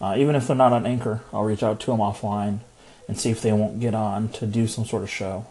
Uh, 0.01 0.15
even 0.17 0.35
if 0.35 0.47
they're 0.47 0.57
not 0.57 0.73
on 0.73 0.87
Anchor, 0.87 1.23
I'll 1.33 1.45
reach 1.45 1.63
out 1.63 1.81
to 1.81 1.87
them 1.87 2.01
offline 2.01 2.61
and 3.09 3.19
see 3.19 3.31
if 3.31 3.41
they 3.41 3.53
won't 3.53 3.81
get 3.81 3.95
on 3.95 4.29
to 4.31 4.47
do 4.47 4.67
some 4.67 4.85
sort 4.85 5.03
of 5.03 5.11
show. 5.11 5.47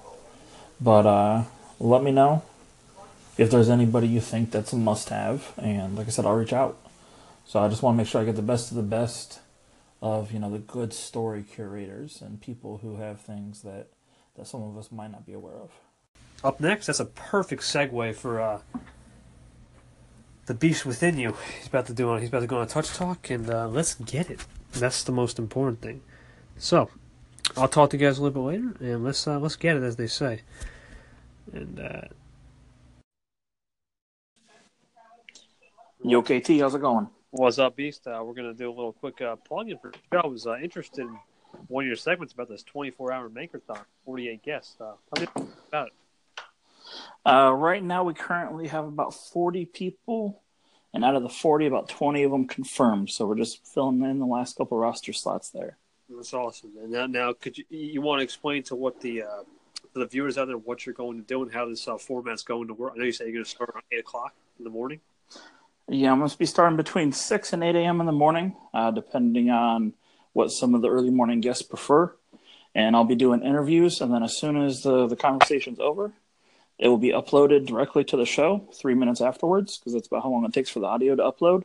But 0.80 1.06
uh, 1.06 1.44
let 1.80 2.04
me 2.04 2.12
know 2.12 2.44
if 3.38 3.50
there's 3.50 3.70
anybody 3.70 4.08
you 4.08 4.22
think 4.22 4.52
that's 4.52 4.74
a 4.74 4.76
must-have, 4.76 5.54
and 5.58 5.96
like 5.96 6.08
I 6.08 6.10
said, 6.10 6.26
I'll 6.26 6.36
reach 6.36 6.54
out. 6.54 6.78
So 7.46 7.60
I 7.60 7.68
just 7.68 7.82
want 7.82 7.96
to 7.96 7.98
make 7.98 8.08
sure 8.08 8.22
I 8.22 8.26
get 8.26 8.36
the 8.36 8.42
best 8.42 8.72
of 8.72 8.78
the 8.78 8.84
best 8.84 9.40
of 10.02 10.34
you 10.34 10.40
know 10.40 10.52
the 10.52 10.60
good 10.60 10.94
story 10.94 11.44
curators 11.44 12.22
and 12.22 12.42
people 12.42 12.80
who 12.80 12.98
have 12.98 13.22
things 13.22 13.62
that 13.62 13.88
that 14.36 14.46
some 14.46 14.62
of 14.62 14.78
us 14.78 14.92
might 14.92 15.12
not 15.12 15.26
be 15.26 15.34
aware 15.34 15.56
of. 15.56 15.72
Up 16.44 16.60
next, 16.60 16.88
that's 16.88 17.00
a 17.00 17.06
perfect 17.06 17.62
segue 17.64 18.16
for 18.16 18.42
uh, 18.42 18.60
the 20.46 20.54
beast 20.54 20.86
within 20.86 21.18
you. 21.18 21.36
He's 21.58 21.68
about 21.68 21.86
to 21.88 21.94
do. 21.94 22.10
On. 22.10 22.20
He's 22.20 22.30
about 22.30 22.42
to 22.42 22.48
go 22.48 22.58
on 22.58 22.64
a 22.64 22.68
touch 22.68 22.90
talk, 22.90 23.30
and 23.30 23.50
uh, 23.50 23.68
let's 23.68 23.96
get 23.96 24.30
it. 24.30 24.46
That's 24.74 25.04
the 25.04 25.12
most 25.12 25.40
important 25.40 25.82
thing. 25.82 26.02
So, 26.58 26.90
I'll 27.56 27.68
talk 27.68 27.92
to 27.92 27.98
you 27.98 28.06
guys 28.06 28.18
a 28.18 28.24
little 28.24 28.44
bit 28.44 28.48
later, 28.48 28.76
and 28.80 29.04
let's 29.04 29.28
uh, 29.28 29.40
let's 29.40 29.56
get 29.56 29.78
it, 29.78 29.84
as 29.84 29.96
they 29.96 30.08
say. 30.08 30.42
And 31.52 31.80
uh, 31.80 32.02
Yo, 36.04 36.22
KT, 36.22 36.60
how's 36.60 36.76
it 36.76 36.82
going? 36.82 37.08
what's 37.34 37.58
up, 37.58 37.76
beast? 37.76 38.06
Uh, 38.08 38.22
we're 38.24 38.34
gonna 38.34 38.54
do 38.54 38.70
a 38.70 38.76
little 38.76 38.94
quick 38.94 39.22
uh, 39.22 39.36
plug-in 39.36 39.78
for 39.80 39.92
the 39.92 39.98
show. 40.12 40.22
I 40.24 40.28
was 40.28 40.46
uh, 40.46 40.58
interested 40.58 41.02
in 41.02 41.18
one 41.68 41.84
of 41.84 41.88
your 41.88 41.96
segments 41.96 42.34
about 42.34 42.50
this 42.50 42.64
24-hour 42.64 43.30
Anchorthon, 43.30 43.80
48 44.06 44.44
guests. 44.44 44.76
Uh, 44.80 44.94
tell 45.14 45.24
me 45.24 45.50
about 45.70 45.88
it. 45.88 45.94
Uh, 47.26 47.54
right 47.54 47.84
now, 47.84 48.04
we 48.04 48.14
currently 48.14 48.68
have 48.68 48.86
about 48.86 49.14
40 49.14 49.66
people, 49.66 50.42
and 50.94 51.04
out 51.04 51.16
of 51.16 51.24
the 51.24 51.30
40, 51.30 51.66
about 51.66 51.90
20 51.90 52.24
of 52.24 52.32
them 52.32 52.48
confirmed. 52.48 53.10
So 53.10 53.26
we're 53.26 53.36
just 53.36 53.66
filling 53.66 54.02
in 54.04 54.20
the 54.20 54.26
last 54.26 54.58
couple 54.58 54.78
roster 54.78 55.14
slots 55.14 55.50
there. 55.50 55.78
That's 56.10 56.34
awesome. 56.34 56.72
And 56.82 56.92
now, 56.92 57.08
now 57.08 57.34
could 57.34 57.58
you 57.58 57.66
you 57.70 58.02
want 58.02 58.20
to 58.20 58.24
explain 58.24 58.64
to 58.64 58.76
what 58.76 59.02
the 59.02 59.24
uh, 59.24 59.44
the 59.94 60.06
viewers 60.06 60.38
out 60.38 60.48
there 60.48 60.58
what 60.58 60.86
you're 60.86 60.94
going 60.94 61.18
to 61.18 61.26
do 61.26 61.42
and 61.42 61.52
how 61.52 61.68
this 61.68 61.88
uh, 61.88 61.98
format's 61.98 62.44
going 62.44 62.68
to 62.68 62.74
work? 62.74 62.94
I 62.96 63.00
know 63.00 63.06
you 63.06 63.12
say 63.12 63.26
you're 63.26 63.34
going 63.34 63.46
to 63.46 63.50
start 63.50 63.70
around 63.70 63.84
eight 63.92 64.02
o'clock 64.02 64.34
in 64.58 64.64
the 64.64 64.70
morning. 64.70 65.00
Yeah, 65.90 66.12
I'm 66.12 66.20
going 66.20 66.30
to 66.30 66.38
be 66.38 66.46
starting 66.46 66.78
between 66.78 67.12
6 67.12 67.54
and 67.54 67.64
8 67.64 67.76
a.m. 67.76 68.00
in 68.00 68.06
the 68.06 68.14
morning, 68.14 68.56
uh, 68.74 68.92
depending 68.92 69.50
on 69.50 69.94
what 70.32 70.50
some 70.50 70.76
of 70.76 70.82
the 70.82 70.90
early 70.90 71.10
morning 71.10 71.42
guests 71.42 71.62
prefer. 71.62 72.16
And 72.74 72.96
I'll 72.96 73.04
be 73.04 73.16
doing 73.16 73.44
interviews, 73.44 74.02
and 74.02 74.12
then 74.12 74.24
as 74.24 74.38
soon 74.38 74.58
as 74.64 74.82
the, 74.82 75.08
the 75.08 75.16
conversation's 75.16 75.80
over, 75.80 76.14
it 76.84 76.90
will 76.90 76.98
be 76.98 77.14
uploaded 77.14 77.66
directly 77.66 78.04
to 78.04 78.18
the 78.18 78.26
show 78.26 78.68
three 78.74 78.94
minutes 78.94 79.22
afterwards, 79.22 79.78
because 79.78 79.94
that's 79.94 80.08
about 80.08 80.22
how 80.22 80.30
long 80.30 80.44
it 80.44 80.52
takes 80.52 80.70
for 80.70 80.82
the 80.82 80.86
audio 80.86 81.16
to 81.16 81.24
upload. 81.24 81.64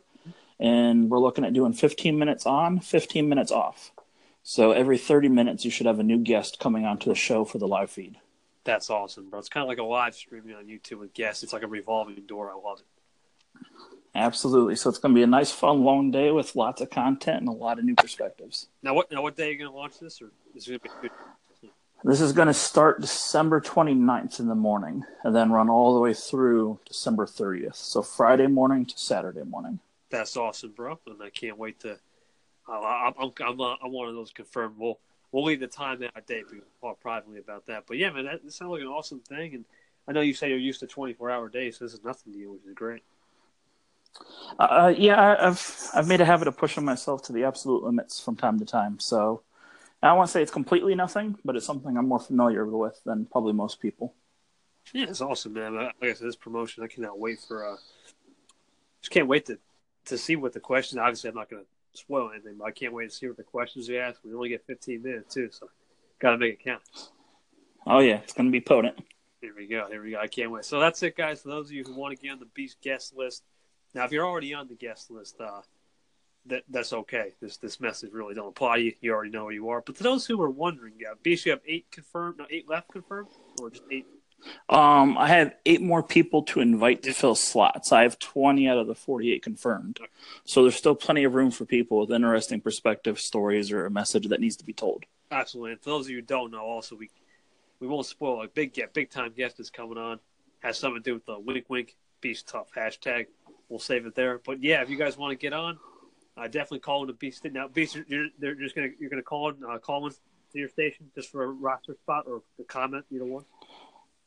And 0.61 1.11
we're 1.11 1.19
looking 1.19 1.45
at 1.45 1.53
doing 1.53 1.73
15 1.73 2.17
minutes 2.17 2.47
on, 2.47 2.79
15 2.79 3.29
minutes 3.29 3.51
off. 3.51 3.91
So 4.45 4.71
every 4.71 4.97
30 4.97 5.29
minutes, 5.29 5.65
you 5.65 5.73
should 5.73 5.87
have 5.87 5.99
a 5.99 6.05
new 6.05 6.19
guest 6.19 6.61
coming 6.61 6.85
onto 6.85 7.11
the 7.11 7.17
show 7.17 7.45
for 7.45 7.59
the 7.59 7.67
live 7.67 7.91
feed. 7.91 8.15
That's 8.63 8.91
awesome, 8.91 9.29
bro. 9.29 9.41
It's 9.41 9.49
kind 9.49 9.63
of 9.63 9.69
like 9.69 9.79
a 9.79 9.83
live 9.83 10.15
streaming 10.15 10.55
on 10.55 10.67
YouTube 10.67 11.01
with 11.01 11.15
guests. 11.15 11.43
It's 11.43 11.53
like 11.53 11.65
a 11.65 11.67
revolving 11.67 12.23
door. 12.29 12.53
I 12.53 12.55
love 12.55 12.79
it. 12.79 13.67
Absolutely. 14.15 14.77
So 14.77 14.89
it's 14.89 14.99
going 14.99 15.17
to 15.17 15.19
be 15.19 15.25
a 15.25 15.27
nice, 15.27 15.51
fun, 15.51 15.83
long 15.83 16.13
day 16.13 16.31
with 16.31 16.55
lots 16.55 16.81
of 16.81 16.91
content 16.91 17.41
and 17.41 17.49
a 17.49 17.53
lot 17.53 17.81
of 17.81 17.85
new 17.85 17.97
perspectives. 17.97 18.69
Now, 18.85 18.95
what 18.95 19.11
now? 19.11 19.23
What 19.23 19.37
day 19.37 19.49
are 19.49 19.51
you 19.51 19.59
going 19.59 19.71
to 19.71 19.77
launch 19.77 19.99
this, 19.99 20.23
or 20.23 20.31
is 20.55 20.69
it 20.69 20.71
going 20.71 20.79
to 20.79 20.85
be 20.85 20.91
good? 21.03 21.11
This 22.05 22.21
is 22.21 22.33
going 22.33 22.47
to 22.47 22.55
start 22.55 23.01
December 23.01 23.61
29th 23.61 24.39
in 24.39 24.47
the 24.47 24.55
morning 24.55 25.05
and 25.25 25.35
then 25.35 25.51
run 25.51 25.69
all 25.69 25.95
the 25.95 26.01
way 26.01 26.15
through 26.15 26.79
December 26.87 27.27
30th. 27.27 27.75
So 27.75 28.03
Friday 28.03 28.47
morning 28.47 28.87
to 28.87 28.99
Saturday 28.99 29.43
morning. 29.43 29.81
That's 30.11 30.37
awesome, 30.37 30.71
bro. 30.73 30.99
And 31.07 31.21
I 31.23 31.31
can't 31.31 31.59
wait 31.59 31.81
to. 31.81 31.99
I'm, 32.69 33.15
I'm, 33.19 33.33
I'm, 33.45 33.61
uh, 33.61 33.75
I'm 33.83 33.93
one 33.93 34.09
of 34.09 34.15
those 34.15 34.31
confirmed. 34.31 34.77
We'll 34.79 34.99
we'll 35.33 35.45
leave 35.45 35.61
the 35.61 35.67
time 35.67 36.03
out 36.05 36.27
day. 36.27 36.43
We 36.45 36.59
can 36.59 36.63
talk 36.81 37.01
privately 37.01 37.39
about 37.39 37.67
that. 37.67 37.85
But 37.87 37.97
yeah, 37.97 38.11
man, 38.11 38.27
that, 38.27 38.45
that 38.45 38.53
sounds 38.53 38.71
like 38.71 38.81
an 38.83 38.87
awesome 38.87 39.21
thing. 39.21 39.55
And 39.55 39.65
I 40.07 40.13
know 40.13 40.21
you 40.21 40.35
say 40.35 40.51
you're 40.51 40.59
used 40.59 40.81
to 40.81 40.87
24 40.87 41.31
hour 41.31 41.49
days, 41.49 41.79
so 41.79 41.85
this 41.85 41.95
is 41.95 42.05
nothing 42.05 42.33
to 42.33 42.39
you, 42.39 42.53
which 42.53 42.63
is 42.67 42.75
great. 42.75 43.03
Uh, 44.59 44.93
yeah, 44.97 45.21
I- 45.21 45.49
I've 45.49 45.91
I've 45.95 46.09
made 46.09 46.21
a 46.21 46.25
habit 46.25 46.47
of 46.49 46.57
pushing 46.57 46.85
myself 46.85 47.23
to 47.25 47.33
the 47.33 47.45
absolute 47.45 47.83
limits 47.83 48.21
from 48.21 48.37
time 48.37 48.59
to 48.61 48.65
time. 48.65 48.99
So 49.01 49.43
I 50.03 50.13
want 50.13 50.29
to 50.29 50.33
say 50.33 50.43
it's 50.43 50.53
completely 50.53 50.95
nothing, 50.95 51.37
but 51.45 51.57
it's 51.57 51.67
something 51.67 51.97
I'm 51.97 52.07
more 52.09 52.21
familiar 52.21 52.65
with 52.67 53.01
than 53.05 53.27
probably 53.27 53.53
most 53.53 53.81
people. 53.81 54.15
Yeah, 54.93 55.07
it's 55.09 55.21
awesome, 55.21 55.55
man. 55.55 55.75
Like 55.75 55.95
I 56.03 56.13
said, 56.13 56.29
this 56.29 56.37
promotion, 56.37 56.85
I 56.85 56.87
cannot 56.87 57.19
wait 57.19 57.41
for. 57.47 57.67
uh 57.67 57.77
Just 59.03 59.11
can't 59.11 59.27
wait 59.27 59.47
to 59.47 59.59
to 60.07 60.17
see 60.17 60.37
what 60.37 60.53
the 60.53 60.61
questions. 60.61 60.99
Obviously, 60.99 61.29
I'm 61.29 61.37
not 61.37 61.51
going 61.51 61.63
to 61.63 61.99
spoil 61.99 62.31
anything, 62.33 62.57
but 62.59 62.65
I 62.67 62.71
can't 62.71 62.93
wait 62.93 63.11
to 63.11 63.15
see 63.15 63.27
what 63.27 63.37
the 63.37 63.43
questions 63.43 63.89
we 63.89 63.99
ask. 63.99 64.21
We 64.25 64.33
only 64.35 64.49
get 64.49 64.65
15 64.67 65.03
minutes 65.03 65.35
too, 65.35 65.51
so 65.51 65.69
got 66.21 66.31
to 66.31 66.39
make 66.39 66.55
it 66.55 66.65
count. 66.65 66.83
Oh 67.87 67.99
yeah, 67.99 68.17
it's 68.17 68.33
going 68.33 68.47
to 68.47 68.53
be 68.53 68.61
potent. 68.61 68.99
Here 69.41 69.53
we 69.57 69.67
go. 69.67 69.87
Here 69.91 70.03
we 70.03 70.13
go. 70.13 70.19
I 70.19 70.27
can't 70.27 70.51
wait. 70.51 70.65
So 70.65 70.81
that's 70.81 71.03
it, 71.03 71.17
guys. 71.17 71.43
For 71.43 71.49
those 71.49 71.67
of 71.67 71.73
you 71.73 71.85
who 71.85 71.95
want 71.95 72.17
to 72.17 72.23
get 72.23 72.33
on 72.33 72.39
the 72.39 72.47
Beast 72.55 72.79
guest 72.81 73.17
list, 73.17 73.45
now 73.95 74.05
if 74.05 74.13
you're 74.13 74.27
already 74.27 74.55
on 74.55 74.69
the 74.69 74.75
guest 74.75 75.11
list, 75.11 75.37
uh, 75.41 75.61
that 76.49 76.65
that's 76.69 76.93
okay. 76.93 77.33
This 77.41 77.57
this 77.57 77.81
message 77.81 78.13
really 78.13 78.35
don't 78.35 78.49
apply 78.49 78.77
to 78.77 78.83
you. 78.85 78.93
You 79.01 79.13
already 79.13 79.31
know 79.31 79.45
where 79.45 79.53
you 79.53 79.69
are. 79.69 79.81
But 79.81 79.97
to 79.97 80.03
those 80.03 80.27
who 80.27 80.41
are 80.43 80.51
wondering, 80.51 80.95
yeah, 80.99 81.15
Beast, 81.23 81.47
you 81.47 81.53
have 81.53 81.61
eight 81.67 81.87
confirmed, 81.91 82.39
no, 82.39 82.47
eight 82.51 82.69
left 82.69 82.91
confirmed, 82.93 83.29
or 83.61 83.71
just 83.71 83.85
eight. 83.91 84.07
Um, 84.69 85.19
I 85.19 85.29
have 85.29 85.55
eight 85.67 85.83
more 85.83 86.03
people 86.03 86.43
to 86.45 86.61
invite 86.61 87.03
to 87.03 87.13
fill 87.13 87.35
slots. 87.35 87.91
I 87.91 88.03
have 88.03 88.21
20 88.21 88.69
out 88.69 88.79
of 88.79 88.87
the 88.87 88.95
48 88.95 89.43
confirmed. 89.43 89.99
So 90.45 90.63
there's 90.63 90.77
still 90.77 90.95
plenty 90.95 91.25
of 91.25 91.35
room 91.35 91.51
for 91.51 91.65
people 91.65 91.99
with 91.99 92.13
interesting 92.13 92.61
perspective, 92.61 93.19
stories, 93.19 93.73
or 93.73 93.85
a 93.85 93.91
message 93.91 94.29
that 94.29 94.41
needs 94.41 94.57
to 94.57 94.65
be 94.65 94.73
told. 94.73 95.05
Absolutely. 95.33 95.73
And 95.73 95.81
for 95.81 95.91
those 95.91 96.07
of 96.07 96.11
you 96.11 96.17
who 96.19 96.23
don't 96.23 96.53
know, 96.53 96.61
also 96.61 96.95
we 96.97 97.11
we 97.81 97.87
won't 97.87 98.07
spoil. 98.07 98.43
A 98.43 98.49
big 98.49 98.73
get 98.73 98.95
big 98.95 99.11
time 99.11 99.33
guest 99.37 99.61
is 99.61 99.71
coming 99.71 99.99
on. 99.99 100.21
Has 100.61 100.79
something 100.79 101.03
to 101.03 101.11
do 101.11 101.15
with 101.15 101.27
the 101.27 101.39
wink 101.39 101.67
wink 101.69 101.97
beast 102.21 102.49
tough 102.49 102.69
hashtag. 102.77 103.27
We'll 103.69 103.79
save 103.79 104.07
it 104.07 104.15
there. 104.15 104.39
But 104.39 104.63
yeah, 104.63 104.83
if 104.83 104.91
you 104.91 104.97
guys 104.97 105.17
want 105.17 105.33
to 105.33 105.37
get 105.37 105.53
on, 105.53 105.79
uh, 106.39 106.45
definitely 106.45 106.81
call 106.81 107.05
in 107.05 107.11
a 107.11 107.13
beast. 107.13 107.45
Now, 107.45 107.69
beast, 107.69 107.99
you're, 108.07 108.29
they're 108.39 108.55
just 108.55 108.75
gonna 108.75 108.89
you're 108.99 109.11
gonna 109.11 109.23
call 109.23 109.51
in 109.51 109.57
uh, 109.69 109.79
call 109.79 110.07
in 110.07 110.13
to 110.13 110.59
your 110.59 110.69
station 110.69 111.11
just 111.15 111.31
for 111.31 111.45
a 111.45 111.49
roster 111.49 111.95
spot 111.95 112.25
or 112.27 112.43
a 112.59 112.65
comment, 112.65 113.05
either 113.11 113.25
one. 113.25 113.45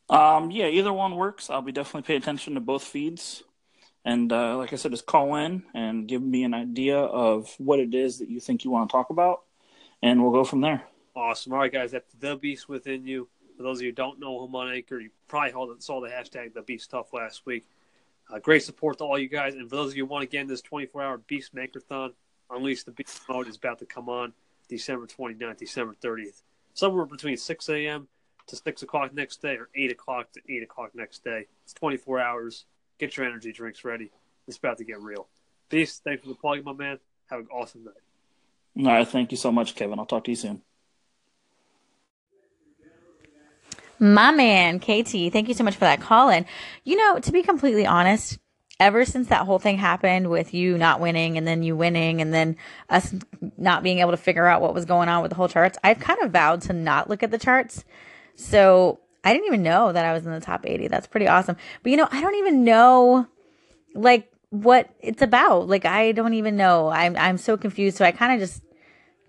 Um, 0.10 0.52
yeah, 0.52 0.68
either 0.68 0.92
one 0.92 1.16
works. 1.16 1.50
I'll 1.50 1.62
be 1.62 1.72
definitely 1.72 2.06
pay 2.06 2.16
attention 2.16 2.56
to 2.56 2.60
both 2.60 2.84
feeds. 2.84 3.44
And 4.04 4.32
uh, 4.32 4.58
like 4.58 4.74
I 4.74 4.76
said, 4.76 4.92
just 4.92 5.06
call 5.06 5.36
in 5.36 5.64
and 5.74 6.08
give 6.08 6.22
me 6.22 6.44
an 6.44 6.54
idea 6.54 6.98
of 6.98 7.54
what 7.60 7.80
it 7.80 7.94
is 7.94 8.20
that 8.20 8.30
you 8.30 8.40
think 8.40 8.64
you 8.64 8.72
want 8.72 8.90
to 8.90 8.92
talk 8.92 9.10
about, 9.10 9.42
and 10.02 10.22
we'll 10.22 10.32
go 10.32 10.44
from 10.44 10.62
there. 10.62 10.84
Awesome. 11.16 11.54
All 11.54 11.60
right, 11.60 11.72
guys, 11.72 11.92
that's 11.92 12.12
the 12.20 12.36
beast 12.36 12.68
within 12.68 13.06
you. 13.06 13.28
For 13.58 13.64
those 13.64 13.78
of 13.78 13.84
you 13.84 13.90
who 13.90 13.96
don't 13.96 14.20
know 14.20 14.44
him 14.44 14.56
on 14.56 14.72
Anchor, 14.72 15.00
you 15.00 15.12
probably 15.28 15.76
saw 15.80 16.02
the 16.02 16.08
hashtag 16.08 16.54
the 16.54 16.64
beast 16.64 16.90
tough 16.90 17.14
last 17.14 17.46
week. 17.46 17.66
Uh, 18.32 18.40
great 18.40 18.64
support 18.64 18.98
to 19.00 19.04
all 19.04 19.20
you 19.20 19.28
guys. 19.28 19.56
And 19.56 19.70
for 19.70 19.76
those 19.76 19.92
of 19.92 19.98
you 19.98 20.06
who 20.06 20.12
want 20.12 20.24
to 20.24 20.28
get 20.28 20.42
in 20.42 20.48
this 20.48 20.62
24 20.62 21.02
hour 21.02 21.18
Beast 21.18 21.54
Anchorthon, 21.54 22.14
Unleash 22.50 22.84
the 22.84 22.92
Beast 22.92 23.22
mode 23.30 23.48
is 23.48 23.58
about 23.58 23.80
to 23.80 23.86
come 23.86 24.10
on 24.10 24.34
December 24.68 25.08
29th, 25.08 25.58
December 25.58 25.96
30th. 26.02 26.42
Somewhere 26.74 27.06
between 27.06 27.38
6 27.38 27.70
a.m. 27.70 28.08
to 28.48 28.56
6 28.56 28.84
o'clock 28.84 29.14
next 29.14 29.42
day 29.42 29.56
or 29.56 29.70
8 29.76 29.92
o'clock 29.92 30.32
to 30.34 30.42
8 30.48 30.64
o'clock 30.64 30.92
next 30.94 31.24
day. 31.24 31.46
It's 31.64 31.74
24 31.74 32.20
hours. 32.20 32.66
Get 32.98 33.18
your 33.18 33.26
energy 33.26 33.52
drinks 33.52 33.84
ready. 33.84 34.12
It's 34.48 34.58
about 34.58 34.78
to 34.78 34.84
get 34.84 35.02
real. 35.02 35.28
Beast, 35.70 36.04
thanks 36.04 36.24
for 36.24 36.30
the 36.30 36.36
plug, 36.36 36.64
my 36.64 36.74
man. 36.74 37.00
Have 37.30 37.42
an 37.42 37.48
awesome 37.52 37.86
night. 37.86 38.86
All 38.86 38.94
right, 38.94 39.08
thank 39.08 39.32
you 39.32 39.38
so 39.38 39.52
much, 39.52 39.76
Kevin. 39.76 40.00
I'll 40.00 40.06
talk 40.06 40.24
to 40.26 40.32
you 40.32 40.36
soon. 40.36 40.62
My 44.02 44.32
man, 44.32 44.80
KT, 44.80 45.32
thank 45.32 45.48
you 45.48 45.54
so 45.54 45.64
much 45.64 45.76
for 45.76 45.82
that 45.82 46.02
call 46.02 46.30
in. 46.30 46.48
You 46.84 46.98
know, 46.98 47.20
to 47.20 47.32
be 47.32 47.44
completely 47.44 47.86
honest, 47.86 48.40
ever 48.80 49.06
since 49.06 49.28
that 49.28 49.46
whole 49.46 49.60
thing 49.60 49.78
happened 49.78 50.28
with 50.28 50.56
you 50.56 50.76
not 50.76 51.00
winning 51.00 51.38
and 51.38 51.48
then 51.48 51.62
you 51.62 51.76
winning 51.76 52.20
and 52.20 52.34
then 52.34 52.58
us 52.90 53.14
not 53.58 53.84
being 53.84 54.00
able 54.00 54.10
to 54.10 54.18
figure 54.18 54.48
out 54.48 54.60
what 54.60 54.74
was 54.74 54.86
going 54.86 55.08
on 55.08 55.22
with 55.22 55.30
the 55.30 55.36
whole 55.36 55.48
charts, 55.48 55.78
I've 55.84 56.00
kind 56.00 56.20
of 56.24 56.32
vowed 56.32 56.64
to 56.64 56.74
not 56.74 57.12
look 57.12 57.22
at 57.22 57.30
the 57.30 57.38
charts. 57.38 57.86
So 58.36 59.00
I 59.24 59.34
didn't 59.34 59.46
even 59.46 59.62
know 59.62 59.92
that 59.92 60.04
I 60.04 60.14
was 60.14 60.26
in 60.26 60.32
the 60.32 60.42
top 60.42 60.66
80. 60.66 60.88
That's 60.88 61.06
pretty 61.06 61.28
awesome. 61.28 61.56
But 61.84 61.92
you 61.92 61.98
know, 61.98 62.08
I 62.12 62.22
don't 62.22 62.36
even 62.36 62.64
know 62.64 63.28
like 63.94 64.32
what 64.50 64.90
it's 65.00 65.22
about. 65.22 65.68
Like 65.68 65.86
I 65.86 66.12
don't 66.12 66.34
even 66.34 66.58
know. 66.58 66.90
I'm 66.90 67.16
I'm 67.18 67.38
so 67.38 67.56
confused. 67.56 67.98
So 67.98 68.06
I 68.06 68.12
kind 68.12 68.34
of 68.34 68.40
just 68.40 68.64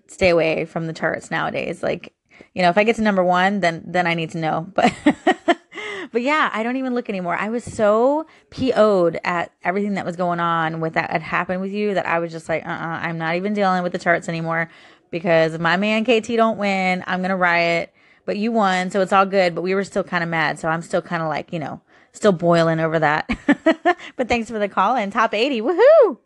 stay 0.07 0.31
away 0.31 0.65
from 0.65 0.87
the 0.87 0.95
charts 0.95 1.31
nowadays. 1.31 1.83
Like 1.83 2.15
you 2.55 2.63
know, 2.63 2.69
if 2.69 2.79
I 2.79 2.85
get 2.85 2.97
to 2.97 3.03
number 3.03 3.25
one, 3.25 3.61
then 3.61 3.83
then 3.87 4.07
I 4.07 4.15
need 4.15 4.31
to 4.31 4.39
know. 4.39 4.67
But 4.75 4.93
but 6.13 6.23
yeah, 6.23 6.51
I 6.53 6.63
don't 6.63 6.77
even 6.77 6.95
look 6.95 7.09
anymore. 7.09 7.37
I 7.37 7.49
was 7.49 7.65
so 7.65 8.27
PO'd 8.51 9.19
at 9.25 9.53
everything 9.65 9.95
that 9.95 10.05
was 10.05 10.17
going 10.17 10.41
on 10.41 10.81
with 10.81 10.95
that 10.95 11.11
had 11.11 11.23
happened 11.23 11.61
with 11.61 11.73
you 11.73 11.95
that 11.95 12.07
I 12.07 12.19
was 12.19 12.33
just 12.33 12.49
like, 12.49 12.65
uh, 12.65 12.69
uh-uh, 12.69 13.01
I'm 13.03 13.19
not 13.19 13.37
even 13.37 13.55
dealing 13.55 13.83
with 13.83 13.93
the 13.93 13.99
charts 13.99 14.29
anymore 14.29 14.71
because 15.11 15.55
if 15.55 15.61
my 15.61 15.77
man 15.77 16.05
KT 16.05 16.29
don't 16.37 16.59
win, 16.59 17.03
I'm 17.07 17.23
gonna 17.23 17.37
riot. 17.37 17.93
But 18.25 18.37
you 18.37 18.53
won, 18.53 18.91
so 18.91 19.01
it's 19.01 19.13
all 19.13 19.27
good. 19.27 19.55
But 19.55 19.63
we 19.63 19.75
were 19.75 19.85
still 19.85 20.05
kind 20.05 20.23
of 20.23 20.31
mad, 20.31 20.59
so 20.59 20.69
I'm 20.69 20.83
still 20.83 21.03
kind 21.03 21.23
of 21.23 21.29
like, 21.29 21.53
you 21.53 21.59
know, 21.59 21.81
still 22.13 22.33
boiling 22.33 22.79
over 22.79 22.99
that. 22.99 23.29
but 24.17 24.29
thanks 24.29 24.49
for 24.49 24.59
the 24.59 24.69
call 24.69 24.97
in 24.97 25.11
top 25.11 25.35
80. 25.35 25.61
Woohoo! 25.63 26.19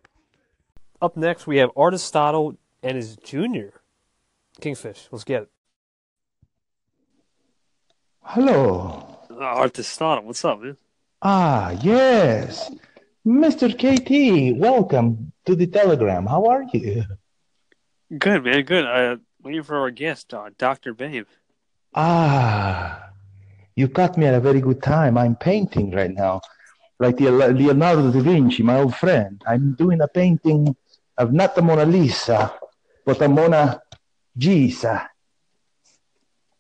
Up 1.01 1.17
next, 1.17 1.47
we 1.47 1.59
have 1.59 1.71
Aristotle 1.77 2.57
and 2.83 2.97
his 2.97 3.17
junior 3.17 3.81
Kingfish. 4.61 5.09
Let's 5.11 5.25
get 5.25 5.43
it. 5.43 5.51
Hello. 8.29 9.07
Uh, 9.31 9.61
Aristotle, 9.63 10.25
what's 10.25 10.45
up, 10.45 10.61
man? 10.61 10.77
Ah, 11.23 11.71
yes. 11.81 12.73
Mr. 13.25 13.71
KT, 13.71 14.59
welcome 14.59 15.33
to 15.47 15.55
the 15.55 15.69
Telegram. 15.69 16.27
How 16.27 16.45
are 16.47 16.65
you? 16.75 17.05
Good, 18.19 18.43
man. 18.43 18.65
Good. 18.65 18.85
Uh, 18.85 19.17
waiting 19.45 19.63
for 19.63 19.79
our 19.79 19.93
guest, 19.93 20.35
uh, 20.35 20.51
Doctor 20.59 20.93
Babe. 20.93 21.27
Ah, 21.95 23.11
you 23.77 23.89
caught 23.89 24.19
me 24.19 24.27
at 24.27 24.35
a 24.35 24.41
very 24.41 24.61
good 24.61 24.83
time. 24.83 25.17
I'm 25.17 25.37
painting 25.37 25.93
right 25.93 26.13
now, 26.13 26.41
like 26.99 27.19
the 27.19 27.31
Leonardo 27.31 28.11
da 28.11 28.21
Vinci, 28.21 28.65
my 28.65 28.81
old 28.81 28.97
friend. 28.97 29.41
I'm 29.47 29.75
doing 29.75 30.01
a 30.01 30.09
painting 30.09 30.75
of 31.17 31.33
not 31.33 31.55
the 31.55 31.63
Mona 31.63 31.87
Lisa, 31.87 32.53
but 33.05 33.21
the 33.21 33.29
Mona 33.29 33.81
Gisa. 34.37 35.07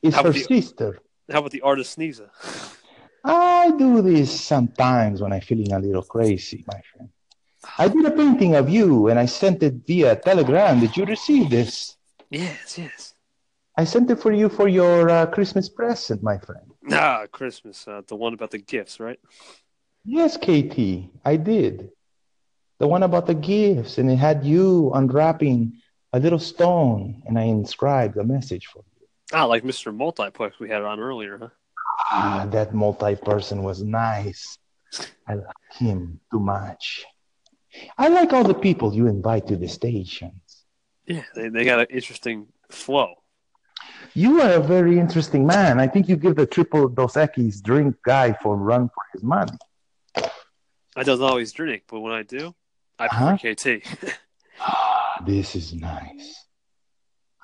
It's 0.00 0.14
How 0.14 0.22
her 0.22 0.32
sister. 0.32 1.00
How 1.30 1.38
about 1.40 1.50
the 1.50 1.62
artist 1.62 1.98
Sneeza? 1.98 2.30
I 3.24 3.72
do 3.76 4.02
this 4.02 4.40
sometimes 4.40 5.20
when 5.20 5.32
I'm 5.32 5.40
feeling 5.40 5.72
a 5.72 5.80
little 5.80 6.02
crazy, 6.02 6.64
my 6.66 6.80
friend. 6.92 7.10
I 7.78 7.88
did 7.88 8.04
a 8.04 8.12
painting 8.12 8.54
of 8.54 8.68
you 8.68 9.08
and 9.08 9.18
I 9.18 9.26
sent 9.26 9.62
it 9.64 9.74
via 9.86 10.14
Telegram. 10.14 10.78
Did 10.78 10.96
you 10.96 11.04
receive 11.04 11.50
this? 11.50 11.96
Yes, 12.30 12.78
yes. 12.78 13.14
I 13.76 13.84
sent 13.84 14.10
it 14.10 14.20
for 14.20 14.32
you 14.32 14.48
for 14.48 14.68
your 14.68 15.10
uh, 15.10 15.26
Christmas 15.26 15.68
present, 15.68 16.22
my 16.22 16.38
friend. 16.38 16.70
Ah, 16.92 17.26
Christmas. 17.30 17.86
Uh, 17.86 18.02
the 18.06 18.16
one 18.16 18.32
about 18.32 18.52
the 18.52 18.58
gifts, 18.58 19.00
right? 19.00 19.18
Yes, 20.04 20.36
KT, 20.36 21.10
I 21.24 21.36
did. 21.36 21.90
The 22.78 22.86
one 22.86 23.02
about 23.02 23.26
the 23.26 23.34
gifts, 23.34 23.98
and 23.98 24.10
it 24.10 24.16
had 24.16 24.44
you 24.44 24.92
unwrapping 24.94 25.80
a 26.12 26.20
little 26.20 26.38
stone, 26.38 27.22
and 27.26 27.38
I 27.38 27.42
inscribed 27.42 28.16
a 28.16 28.24
message 28.24 28.66
for. 28.66 28.84
Ah, 29.32 29.44
like 29.44 29.64
Mr. 29.64 29.94
Multiplex 29.94 30.58
we 30.58 30.68
had 30.68 30.82
on 30.82 31.00
earlier, 31.00 31.38
huh? 31.38 31.48
Ah, 32.12 32.46
that 32.50 32.74
multi-person 32.74 33.62
was 33.62 33.82
nice. 33.82 34.58
I 35.26 35.34
like 35.34 35.56
him 35.72 36.20
too 36.30 36.38
much. 36.40 37.04
I 37.98 38.08
like 38.08 38.32
all 38.32 38.44
the 38.44 38.54
people 38.54 38.94
you 38.94 39.06
invite 39.08 39.46
to 39.48 39.56
the 39.56 39.68
stations. 39.68 40.64
Yeah, 41.06 41.24
they, 41.34 41.48
they 41.48 41.64
got 41.64 41.80
an 41.80 41.86
interesting 41.90 42.46
flow. 42.70 43.14
You 44.14 44.40
are 44.40 44.52
a 44.52 44.60
very 44.60 44.98
interesting 44.98 45.46
man. 45.46 45.78
I 45.80 45.86
think 45.88 46.08
you 46.08 46.16
give 46.16 46.36
the 46.36 46.46
triple 46.46 46.88
Dos 46.88 47.14
Equis 47.14 47.60
drink 47.62 47.96
guy 48.04 48.32
for 48.42 48.56
run 48.56 48.88
for 48.88 49.02
his 49.12 49.22
money. 49.22 49.58
I 50.96 51.02
don't 51.02 51.20
always 51.20 51.52
drink, 51.52 51.82
but 51.88 52.00
when 52.00 52.12
I 52.12 52.22
do, 52.22 52.54
I 52.98 53.08
Huh? 53.08 53.36
prefer 53.36 53.54
KT. 53.54 54.14
Ah, 54.60 55.22
this 55.26 55.54
is 55.54 55.74
nice. 55.74 56.45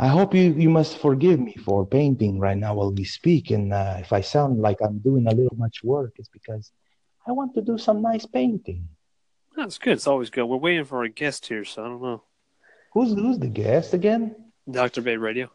I 0.02 0.08
hope 0.08 0.34
you, 0.34 0.52
you 0.54 0.68
must 0.68 0.98
forgive 0.98 1.38
me 1.38 1.54
for 1.64 1.86
painting 1.86 2.40
right 2.40 2.56
now 2.56 2.74
while 2.74 2.90
we 2.90 3.04
speak. 3.04 3.52
And 3.52 3.72
uh, 3.72 3.98
if 4.00 4.12
I 4.12 4.20
sound 4.20 4.58
like 4.58 4.78
I'm 4.82 4.98
doing 4.98 5.28
a 5.28 5.30
little 5.30 5.56
much 5.56 5.84
work, 5.84 6.14
it's 6.18 6.28
because 6.28 6.72
I 7.24 7.30
want 7.30 7.54
to 7.54 7.62
do 7.62 7.78
some 7.78 8.02
nice 8.02 8.26
painting. 8.26 8.88
That's 9.56 9.78
good. 9.78 9.92
It's 9.92 10.08
always 10.08 10.28
good. 10.28 10.42
We're 10.46 10.56
waiting 10.56 10.86
for 10.86 11.04
a 11.04 11.08
guest 11.08 11.46
here, 11.46 11.64
so 11.64 11.84
I 11.84 11.86
don't 11.86 12.02
know. 12.02 12.24
Who's, 12.92 13.14
who's 13.14 13.38
the 13.38 13.46
guest 13.46 13.94
again? 13.94 14.34
Dr. 14.68 15.02
Babe 15.02 15.20
Radio. 15.20 15.52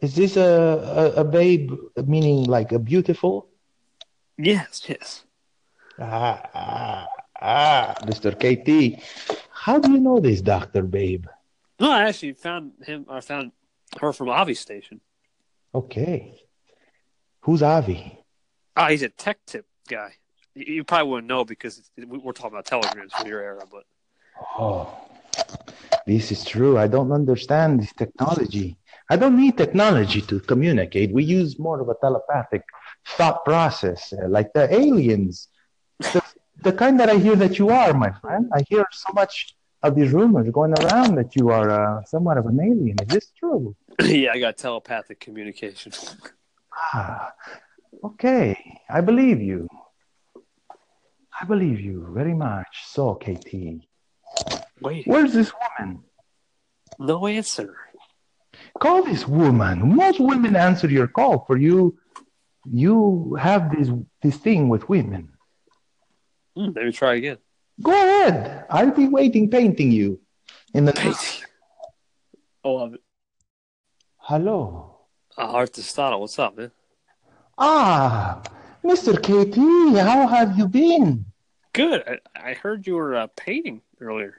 Is 0.00 0.14
this 0.14 0.36
a, 0.36 1.12
a, 1.16 1.22
a 1.22 1.24
babe, 1.24 1.72
meaning 2.06 2.44
like 2.44 2.70
a 2.70 2.78
beautiful? 2.78 3.48
Yes, 4.38 4.84
yes. 4.86 5.24
Ah, 5.98 6.48
ah, 6.54 7.06
ah, 7.42 7.94
Mr. 8.02 8.30
KT. 8.38 9.02
How 9.50 9.80
do 9.80 9.90
you 9.90 9.98
know 9.98 10.20
this, 10.20 10.42
Dr. 10.42 10.84
Babe? 10.84 11.26
No, 11.80 11.90
I 11.90 12.04
actually 12.04 12.34
found 12.34 12.70
him. 12.86 13.06
I 13.10 13.20
found 13.20 13.50
her 14.00 14.12
from 14.12 14.28
Avi 14.28 14.54
Station. 14.54 15.00
Okay. 15.74 16.40
Who's 17.40 17.62
Avi? 17.62 18.18
Ah, 18.76 18.88
he's 18.88 19.02
a 19.02 19.08
tech 19.08 19.38
tip 19.46 19.66
guy. 19.88 20.14
You, 20.54 20.74
you 20.76 20.84
probably 20.84 21.10
wouldn't 21.10 21.28
know 21.28 21.44
because 21.44 21.90
we're 21.96 22.32
talking 22.32 22.52
about 22.52 22.66
telegrams 22.66 23.12
from 23.12 23.28
your 23.28 23.40
era, 23.40 23.62
but 23.70 23.84
Oh, 24.58 24.92
this 26.06 26.32
is 26.32 26.44
true. 26.44 26.78
I 26.78 26.86
don't 26.86 27.12
understand 27.12 27.80
this 27.80 27.92
technology. 27.92 28.76
I 29.10 29.16
don't 29.16 29.36
need 29.36 29.56
technology 29.56 30.22
to 30.22 30.40
communicate. 30.40 31.12
We 31.12 31.24
use 31.24 31.58
more 31.58 31.80
of 31.80 31.88
a 31.88 31.94
telepathic 32.00 32.62
thought 33.06 33.44
process, 33.44 34.12
uh, 34.12 34.28
like 34.28 34.52
the 34.54 34.72
aliens. 34.72 35.48
The, 36.00 36.22
the 36.62 36.72
kind 36.72 36.98
that 37.00 37.10
I 37.10 37.16
hear 37.16 37.36
that 37.36 37.58
you 37.58 37.70
are, 37.70 37.92
my 37.92 38.10
friend. 38.20 38.50
I 38.52 38.62
hear 38.68 38.84
so 38.90 39.12
much 39.12 39.54
of 39.82 39.94
these 39.94 40.12
rumors 40.12 40.48
going 40.50 40.72
around 40.80 41.16
that 41.16 41.36
you 41.36 41.50
are 41.50 41.70
uh, 41.70 42.04
somewhat 42.04 42.38
of 42.38 42.46
an 42.46 42.58
alien. 42.60 42.96
Is 43.02 43.08
this 43.08 43.30
true? 43.38 43.76
yeah, 44.02 44.32
I 44.32 44.38
got 44.40 44.56
telepathic 44.56 45.20
communication. 45.20 45.92
Ah, 46.92 47.32
okay. 48.02 48.80
I 48.88 49.00
believe 49.00 49.40
you. 49.40 49.68
I 51.40 51.44
believe 51.44 51.80
you 51.80 52.08
very 52.12 52.34
much. 52.34 52.84
So, 52.86 53.14
KT, 53.14 53.86
Wait, 54.80 55.06
where's 55.06 55.32
this 55.32 55.52
woman? 55.78 56.04
no 56.98 57.26
answer. 57.26 57.76
Call 58.78 59.04
this 59.04 59.26
woman. 59.26 59.94
Most 59.96 60.20
women 60.20 60.56
answer 60.56 60.88
your 60.88 61.08
call. 61.08 61.44
For 61.46 61.56
you, 61.56 61.98
you 62.70 63.36
have 63.40 63.76
this 63.76 63.90
this 64.22 64.36
thing 64.36 64.68
with 64.68 64.88
women. 64.88 65.30
Let 66.56 66.74
me 66.76 66.92
try 66.92 67.14
again. 67.14 67.38
Go 67.82 67.90
ahead. 67.90 68.66
I'll 68.70 68.92
be 68.92 69.08
waiting, 69.08 69.50
painting 69.50 69.90
you. 69.90 70.20
In 70.72 70.84
the 70.84 70.92
Oh, 72.62 72.78
uh, 72.78 72.90
hello. 74.28 74.98
uh, 75.38 75.56
Aristotle, 75.56 76.20
what's 76.20 76.38
up, 76.38 76.56
man? 76.56 76.70
Ah, 77.58 78.42
Mr. 78.84 79.14
KT, 79.16 79.98
how 79.98 80.26
have 80.26 80.58
you 80.58 80.66
been? 80.68 81.24
Good. 81.72 82.02
I, 82.06 82.50
I 82.50 82.54
heard 82.54 82.86
you 82.86 82.94
were 82.94 83.14
uh, 83.16 83.26
painting 83.36 83.82
earlier. 84.00 84.36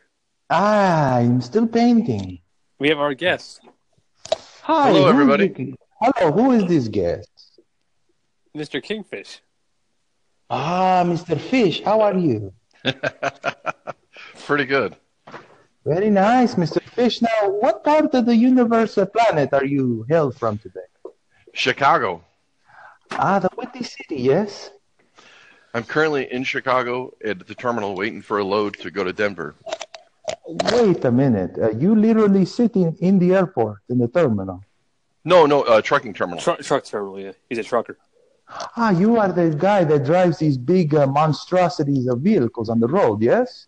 Ah, 0.50 1.18
I'm 1.18 1.42
still 1.42 1.68
painting. 1.68 2.40
We 2.80 2.90
have 2.90 3.00
our 3.00 3.14
guest, 3.14 3.62
Hi, 4.64 4.90
Hello, 4.92 5.08
everybody. 5.08 5.48
the- 5.50 5.76
hello, 6.02 6.32
who 6.32 6.52
is 6.52 6.66
this 6.66 6.88
guest? 6.88 7.30
Mr. 8.56 8.82
Kingfish. 8.84 9.40
Ah, 10.50 11.04
Mr. 11.06 11.40
Fish, 11.40 11.82
how 11.84 12.02
are 12.02 12.18
you? 12.18 12.54
Pretty 14.46 14.66
good. 14.66 14.96
Very 15.86 16.10
nice, 16.10 16.56
Mr. 16.56 16.82
Fish. 16.82 17.22
Now, 17.22 17.50
what 17.50 17.84
part 17.84 18.16
of 18.16 18.26
the 18.26 18.36
universe 18.36 18.98
or 18.98 19.06
planet 19.06 19.54
are 19.54 19.66
you 19.66 20.04
hailed 20.10 20.36
from 20.36 20.58
today? 20.58 20.90
Chicago. 21.54 22.24
Ah, 23.12 23.38
the 23.38 23.50
Windy 23.56 23.84
City, 23.84 24.16
yes? 24.16 24.72
I'm 25.76 25.84
currently 25.84 26.32
in 26.32 26.44
Chicago 26.44 27.14
at 27.24 27.46
the 27.46 27.54
terminal 27.54 27.94
waiting 27.96 28.24
for 28.24 28.40
a 28.40 28.44
load 28.44 28.80
to 28.80 28.90
go 28.90 29.04
to 29.04 29.14
Denver. 29.14 29.54
Wait 30.48 31.06
a 31.06 31.12
minute. 31.12 31.56
Uh, 31.62 31.70
you 31.72 31.96
literally 31.96 32.46
sitting 32.46 32.98
in 33.00 33.20
the 33.20 33.36
airport, 33.36 33.78
in 33.90 34.00
the 34.00 34.08
terminal. 34.08 34.64
No, 35.24 35.46
no, 35.46 35.62
uh, 35.64 35.82
trucking 35.82 36.16
terminal. 36.16 36.42
Truck, 36.42 36.62
truck 36.62 36.84
terminal, 36.84 37.20
yeah. 37.20 37.34
He's 37.48 37.60
a 37.60 37.64
trucker. 37.64 38.00
Ah, 38.50 38.90
you 38.90 39.18
are 39.18 39.32
the 39.32 39.56
guy 39.56 39.84
that 39.84 40.04
drives 40.04 40.40
these 40.40 40.58
big 40.58 40.96
uh, 40.96 41.06
monstrosities 41.06 42.08
of 42.08 42.22
vehicles 42.22 42.70
on 42.70 42.80
the 42.80 42.88
road, 42.88 43.22
yes? 43.22 43.68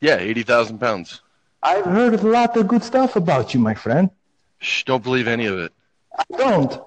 Yeah, 0.00 0.16
80,000 0.16 0.78
pounds. 0.78 1.20
I've 1.62 1.84
heard 1.84 2.14
a 2.14 2.22
lot 2.26 2.56
of 2.56 2.68
good 2.68 2.82
stuff 2.84 3.16
about 3.16 3.52
you, 3.54 3.60
my 3.60 3.74
friend. 3.74 4.10
Shh, 4.60 4.84
don't 4.84 5.02
believe 5.02 5.28
any 5.28 5.46
of 5.46 5.58
it. 5.58 5.72
I 6.16 6.24
don't. 6.36 6.80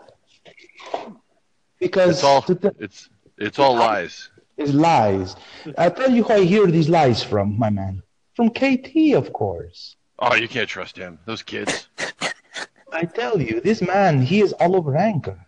Because 1.80 2.18
It's 2.18 2.24
all 2.24 2.42
to 2.44 2.56
t- 2.56 2.70
it's 2.80 3.10
it's 3.38 3.60
all 3.60 3.76
lies. 3.76 4.30
it's 4.58 4.72
lies. 4.74 5.36
I 5.78 5.90
tell 5.90 6.12
you 6.12 6.24
who 6.24 6.34
I 6.34 6.42
hear 6.44 6.68
these 6.68 6.90
lies 6.90 7.24
from, 7.24 7.58
my 7.58 7.70
man. 7.70 8.04
From 8.36 8.50
KT, 8.50 9.14
of 9.16 9.34
course. 9.34 9.96
Oh, 10.20 10.36
you 10.36 10.48
can't 10.48 10.70
trust 10.70 10.96
him. 10.98 11.20
Those 11.26 11.42
kids. 11.44 11.88
I 12.94 13.06
tell 13.06 13.42
you, 13.42 13.62
this 13.62 13.82
man, 13.82 14.22
he 14.22 14.42
is 14.42 14.54
all 14.54 14.76
over 14.76 14.96
Anchor. 14.96 15.40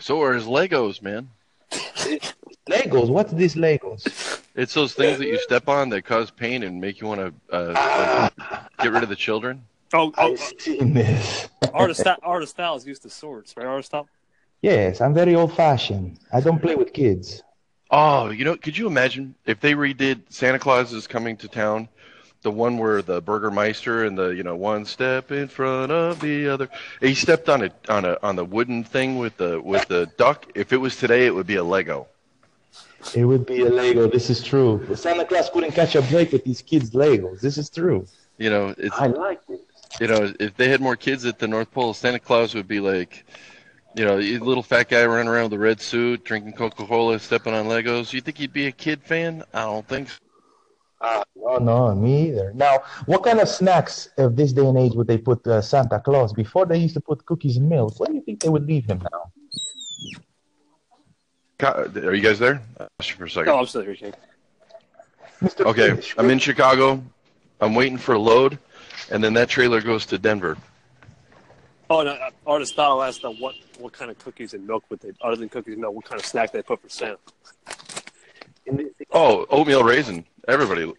So 0.00 0.22
are 0.22 0.32
his 0.32 0.46
Legos, 0.46 1.02
man. 1.02 1.30
Legos, 2.68 3.08
what's 3.08 3.32
this 3.32 3.54
Legos? 3.54 4.42
It's 4.54 4.74
those 4.74 4.92
things 4.92 5.18
that 5.18 5.26
you 5.26 5.38
step 5.38 5.68
on 5.68 5.88
that 5.90 6.02
cause 6.02 6.30
pain 6.30 6.62
and 6.62 6.80
make 6.80 7.00
you 7.00 7.06
want 7.06 7.20
to 7.20 7.54
uh, 7.54 8.30
like, 8.38 8.78
get 8.78 8.92
rid 8.92 9.02
of 9.02 9.08
the 9.08 9.16
children. 9.16 9.64
Oh, 9.92 10.12
oh 10.18 10.32
I've 10.32 10.38
seen 10.38 10.92
this. 10.94 11.48
Artist 11.74 12.06
Aristotle 12.24 12.76
is 12.76 12.86
used 12.86 13.02
to 13.02 13.10
swords, 13.10 13.54
right? 13.56 13.66
Aristotle. 13.66 14.08
Yes, 14.62 15.00
I'm 15.00 15.14
very 15.14 15.34
old 15.34 15.54
fashioned. 15.54 16.18
I 16.32 16.40
don't 16.40 16.60
play 16.60 16.74
with 16.74 16.92
kids. 16.92 17.42
Oh, 17.90 18.30
you 18.30 18.44
know, 18.44 18.56
could 18.56 18.76
you 18.76 18.86
imagine 18.86 19.34
if 19.46 19.60
they 19.60 19.72
redid 19.72 20.20
Santa 20.28 20.58
Claus 20.58 20.92
is 20.92 21.06
coming 21.06 21.36
to 21.38 21.48
town, 21.48 21.88
the 22.42 22.50
one 22.50 22.78
where 22.78 23.02
the 23.02 23.20
Burgermeister 23.20 24.04
and 24.04 24.16
the 24.16 24.28
you 24.28 24.42
know 24.42 24.54
one 24.54 24.84
step 24.84 25.32
in 25.32 25.48
front 25.48 25.90
of 25.90 26.20
the 26.20 26.48
other, 26.48 26.68
he 27.00 27.14
stepped 27.14 27.48
on 27.48 27.64
a 27.64 27.70
on 27.88 28.04
a 28.04 28.18
on 28.22 28.36
the 28.36 28.44
wooden 28.44 28.84
thing 28.84 29.18
with 29.18 29.36
the 29.38 29.60
with 29.60 29.88
the 29.88 30.06
duck. 30.16 30.46
If 30.54 30.72
it 30.72 30.76
was 30.76 30.96
today, 30.96 31.26
it 31.26 31.34
would 31.34 31.46
be 31.46 31.56
a 31.56 31.64
Lego. 31.64 32.06
It 33.14 33.24
would 33.24 33.46
be 33.46 33.62
a 33.62 33.70
Lego. 33.70 34.08
This 34.08 34.30
is 34.30 34.42
true. 34.42 34.86
Santa 34.94 35.24
Claus 35.24 35.50
couldn't 35.50 35.72
catch 35.72 35.94
a 35.94 36.02
break 36.02 36.32
with 36.32 36.44
these 36.44 36.62
kids' 36.62 36.90
Legos. 36.90 37.40
This 37.40 37.58
is 37.58 37.70
true. 37.70 38.06
You 38.38 38.50
know, 38.50 38.74
it's 38.78 38.94
I 38.96 39.06
like 39.06 39.40
it. 39.48 39.60
you 40.00 40.06
know 40.06 40.32
if 40.38 40.56
they 40.56 40.68
had 40.68 40.80
more 40.80 40.96
kids 40.96 41.24
at 41.24 41.38
the 41.38 41.48
North 41.48 41.70
Pole, 41.70 41.92
Santa 41.94 42.18
Claus 42.18 42.54
would 42.54 42.68
be 42.68 42.80
like, 42.80 43.24
you 43.96 44.04
know, 44.04 44.18
a 44.18 44.38
little 44.38 44.62
fat 44.62 44.88
guy 44.88 45.04
running 45.04 45.28
around 45.28 45.44
with 45.44 45.54
a 45.54 45.58
red 45.58 45.80
suit, 45.80 46.24
drinking 46.24 46.52
Coca 46.52 46.86
Cola, 46.86 47.18
stepping 47.18 47.54
on 47.54 47.66
Legos. 47.66 48.12
You 48.12 48.20
think 48.20 48.38
he'd 48.38 48.52
be 48.52 48.66
a 48.66 48.72
kid 48.72 49.02
fan? 49.02 49.42
I 49.52 49.62
don't 49.62 49.86
think 49.86 50.10
so. 50.10 50.18
Ah, 51.02 51.24
no, 51.34 51.56
no, 51.58 51.94
me 51.94 52.28
either. 52.28 52.52
Now, 52.54 52.80
what 53.06 53.22
kind 53.24 53.40
of 53.40 53.48
snacks 53.48 54.10
of 54.18 54.36
this 54.36 54.52
day 54.52 54.66
and 54.66 54.76
age 54.76 54.92
would 54.94 55.06
they 55.06 55.16
put 55.16 55.46
uh, 55.46 55.62
Santa 55.62 55.98
Claus? 55.98 56.32
Before 56.34 56.66
they 56.66 56.76
used 56.76 56.94
to 56.94 57.00
put 57.00 57.24
cookies 57.24 57.56
and 57.56 57.68
milk. 57.68 57.98
What 57.98 58.10
do 58.10 58.14
you 58.16 58.20
think 58.20 58.40
they 58.40 58.50
would 58.50 58.66
leave 58.66 58.84
him 58.84 59.02
now? 59.10 59.32
God, 61.60 61.96
Are 61.98 62.14
you 62.14 62.22
guys 62.22 62.38
there? 62.38 62.62
Uh, 62.78 62.86
For 63.02 63.24
a 63.24 63.30
second. 63.30 63.52
Oh, 63.52 63.58
I'm 63.58 63.66
still 63.66 63.82
here, 63.82 63.94
King. 63.94 64.14
Okay, 65.60 66.00
I'm 66.16 66.30
in 66.30 66.38
Chicago. 66.38 67.02
I'm 67.60 67.74
waiting 67.74 67.98
for 67.98 68.14
a 68.14 68.18
load, 68.18 68.58
and 69.10 69.22
then 69.22 69.34
that 69.34 69.48
trailer 69.50 69.80
goes 69.82 70.06
to 70.06 70.18
Denver. 70.18 70.56
Oh, 71.90 72.02
no, 72.02 72.12
uh, 72.12 72.30
Aristotle 72.48 73.02
asked 73.02 73.24
uh, 73.24 73.30
what 73.30 73.54
what 73.78 73.92
kind 73.92 74.10
of 74.10 74.18
cookies 74.18 74.54
and 74.54 74.66
milk 74.66 74.84
would 74.88 75.00
they, 75.00 75.12
other 75.20 75.36
than 75.36 75.48
cookies 75.48 75.74
and 75.74 75.82
milk, 75.82 75.94
what 75.94 76.04
kind 76.04 76.18
of 76.20 76.26
snack 76.26 76.52
they 76.52 76.62
put 76.62 76.80
for 76.80 76.88
Santa? 76.88 77.18
Oh, 79.12 79.46
oatmeal 79.50 79.82
raisin. 79.82 80.24
Everybody, 80.48 80.92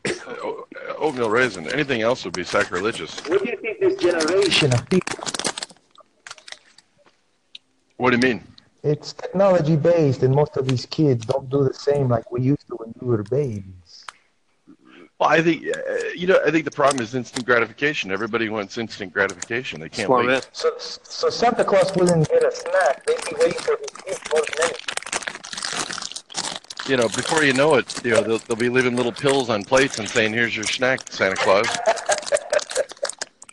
oatmeal 0.97 1.29
raisin. 1.29 1.71
Anything 1.71 2.01
else 2.01 2.23
would 2.25 2.33
be 2.33 2.43
sacrilegious. 2.43 3.19
What 3.27 3.43
do 3.43 3.49
you 3.49 3.57
think 3.57 3.79
this 3.79 3.95
generation 3.95 4.73
of 4.73 4.87
people 4.89 5.23
What 7.97 8.11
do 8.11 8.17
you 8.17 8.21
mean? 8.35 8.43
It's 8.83 9.13
technology 9.13 9.75
based, 9.75 10.23
and 10.23 10.33
most 10.33 10.57
of 10.57 10.67
these 10.67 10.87
kids 10.87 11.25
don't 11.25 11.47
do 11.49 11.63
the 11.63 11.73
same 11.73 12.09
like 12.09 12.31
we 12.31 12.41
used 12.41 12.67
to 12.67 12.75
when 12.75 12.93
we 12.99 13.07
were 13.07 13.21
babies. 13.23 14.05
Well, 15.19 15.29
I 15.29 15.39
think 15.43 15.67
uh, 15.67 15.97
you 16.15 16.25
know. 16.25 16.39
I 16.43 16.49
think 16.49 16.65
the 16.65 16.71
problem 16.71 17.03
is 17.03 17.13
instant 17.13 17.45
gratification. 17.45 18.11
Everybody 18.11 18.49
wants 18.49 18.79
instant 18.79 19.13
gratification. 19.13 19.79
They 19.79 19.89
can't 19.89 20.07
Smart 20.07 20.25
wait. 20.25 20.31
man. 20.31 20.41
So, 20.51 20.71
so 20.79 21.29
Santa 21.29 21.63
Claus 21.63 21.95
wouldn't 21.95 22.27
get 22.27 22.43
a 22.43 22.51
snack. 22.51 23.05
They'd 23.05 23.23
be 23.29 23.35
waiting 23.39 23.59
for 23.59 23.77
his 23.77 23.91
gift 24.03 24.33
more 24.33 24.41
than 24.41 24.61
anything. 24.63 24.87
You 26.89 26.97
know, 26.97 27.07
before 27.09 27.43
you 27.43 27.53
know 27.53 27.75
it, 27.75 28.03
you 28.03 28.11
know 28.15 28.21
they'll, 28.21 28.39
they'll 28.39 28.57
be 28.57 28.69
leaving 28.69 28.95
little 28.95 29.11
pills 29.11 29.51
on 29.51 29.63
plates 29.63 29.99
and 29.99 30.09
saying, 30.09 30.33
"Here's 30.33 30.55
your 30.55 30.65
snack, 30.65 31.01
Santa 31.11 31.35
Claus." 31.35 31.67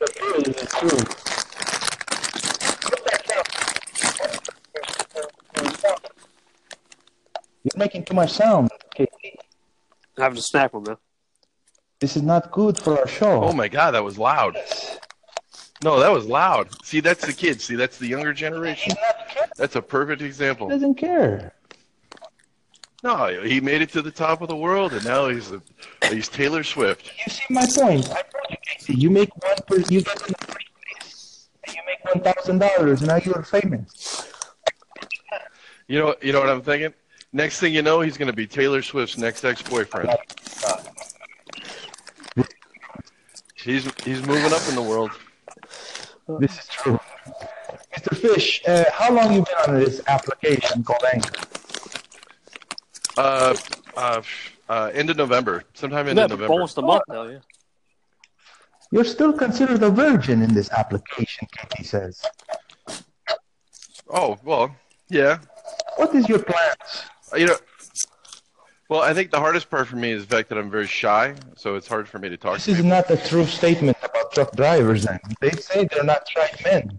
The 0.01 0.07
feeling 0.17 0.55
is 0.55 0.69
true. 0.73 1.38
You're 7.75 7.79
making 7.79 8.05
too 8.05 8.15
much 8.15 8.33
sound, 8.33 8.71
KT. 8.95 9.09
Having 10.17 10.39
a 10.39 10.43
snack 10.43 10.73
one, 10.73 10.85
man. 10.85 10.97
This 12.01 12.17
is 12.17 12.23
not 12.23 12.51
good 12.51 12.79
for 12.79 12.99
our 12.99 13.09
show. 13.09 13.43
Oh 13.43 13.53
my 13.53 13.69
God, 13.69 13.93
that 13.93 14.05
was 14.05 14.19
loud. 14.19 14.57
No, 15.83 16.01
that 16.01 16.11
was 16.11 16.27
loud. 16.27 16.69
See, 16.85 17.01
that's 17.01 17.25
the 17.27 17.33
kids. 17.33 17.65
See, 17.65 17.77
that's 17.77 17.99
the 17.99 18.07
younger 18.07 18.33
generation. 18.33 18.95
That's 19.57 19.77
a 19.77 19.83
perfect 19.83 20.23
example. 20.23 20.69
He 20.69 20.75
example. 20.75 20.95
doesn't 20.95 20.95
care. 20.95 21.55
No, 23.05 23.43
he 23.43 23.61
made 23.61 23.81
it 23.83 23.91
to 23.91 24.03
the 24.03 24.11
top 24.11 24.43
of 24.43 24.49
the 24.49 24.57
world, 24.57 24.93
and 24.93 25.05
now 25.05 25.29
he's 25.29 25.53
a, 25.53 25.63
he's 26.09 26.29
Taylor 26.29 26.65
Swift. 26.65 27.13
You 27.25 27.33
see 27.33 27.45
my 27.51 27.67
point. 27.67 28.11
I 28.11 28.23
told 28.23 28.51
you, 28.51 28.57
KT. 28.57 28.89
You 28.89 29.11
make 29.11 29.31
one 29.45 29.57
per, 29.67 29.77
you 29.89 30.03
get 30.03 30.21
in 30.23 30.35
the 30.39 30.47
first 30.47 30.67
place, 30.83 31.49
and 31.65 31.77
you 31.77 31.83
make 31.87 32.15
one 32.15 32.25
thousand 32.25 32.59
dollars, 32.59 33.01
and 33.01 33.09
now 33.09 33.17
you're 33.17 33.43
famous. 33.45 34.33
You 35.87 36.01
know, 36.01 36.17
you 36.21 36.33
know 36.33 36.41
what 36.41 36.51
I'm 36.51 36.63
thinking. 36.63 36.93
Next 37.33 37.61
thing 37.61 37.75
you 37.75 37.83
know, 37.83 38.01
he's 38.01 38.17
going 38.17 38.31
to 38.31 38.37
be 38.37 38.47
Taylor 38.47 38.83
Swift's 38.83 39.19
next 39.19 39.45
ex-boyfriend. 39.45 40.11
He's 43.55 43.91
he's 44.03 44.25
moving 44.27 44.53
up 44.53 44.67
in 44.69 44.75
the 44.75 44.83
world. 44.83 45.11
This 46.39 46.59
is 46.59 46.69
true. 46.69 46.99
Mr. 47.95 48.17
Fish, 48.17 48.63
uh, 48.67 48.85
how 48.93 49.13
long 49.13 49.33
you 49.35 49.43
been 49.45 49.75
on 49.75 49.81
this 49.81 50.01
application 50.07 50.83
called 50.85 51.03
Anchor? 51.13 51.41
Uh, 53.17 53.57
uh, 53.97 54.23
uh, 54.69 54.91
end 54.95 55.11
of 55.11 55.17
November, 55.17 55.65
sometime 55.75 56.09
end 56.09 56.17
Yeah, 56.19 56.25
of 56.25 56.31
November. 56.31 56.53
almost 56.53 56.79
a 56.79 56.83
month 56.83 57.03
now, 57.09 57.25
yeah. 57.25 57.39
You're 58.91 59.05
still 59.05 59.33
considered 59.33 59.83
a 59.83 59.91
virgin 59.91 60.41
in 60.43 60.55
this 60.55 60.71
application, 60.71 61.47
KT 61.59 61.85
says. 61.85 62.25
Oh 64.09 64.39
well, 64.45 64.75
yeah. 65.11 65.39
What 65.97 66.15
is 66.15 66.29
your 66.29 66.39
plans? 66.39 67.03
You 67.37 67.47
know, 67.47 67.57
well, 68.89 69.01
I 69.03 69.13
think 69.13 69.31
the 69.31 69.39
hardest 69.39 69.69
part 69.71 69.87
for 69.87 69.97
me 69.97 70.13
is 70.13 70.27
the 70.27 70.35
fact 70.37 70.49
that 70.49 70.57
I'm 70.59 70.71
very 70.71 70.87
shy, 70.87 71.35
so 71.57 71.75
it's 71.77 71.87
hard 71.87 72.09
for 72.09 72.19
me 72.19 72.29
to 72.31 72.37
talk 72.37 72.55
This 72.55 72.65
to 72.67 72.71
is 72.73 72.77
people. 72.79 72.91
not 72.91 73.11
a 73.11 73.17
true 73.19 73.45
statement 73.45 73.97
about 74.03 74.33
truck 74.33 74.53
drivers. 74.57 75.05
Then 75.05 75.21
they 75.41 75.51
say 75.51 75.87
they're 75.91 76.05
not 76.05 76.27
shy 76.29 76.49
men. 76.65 76.99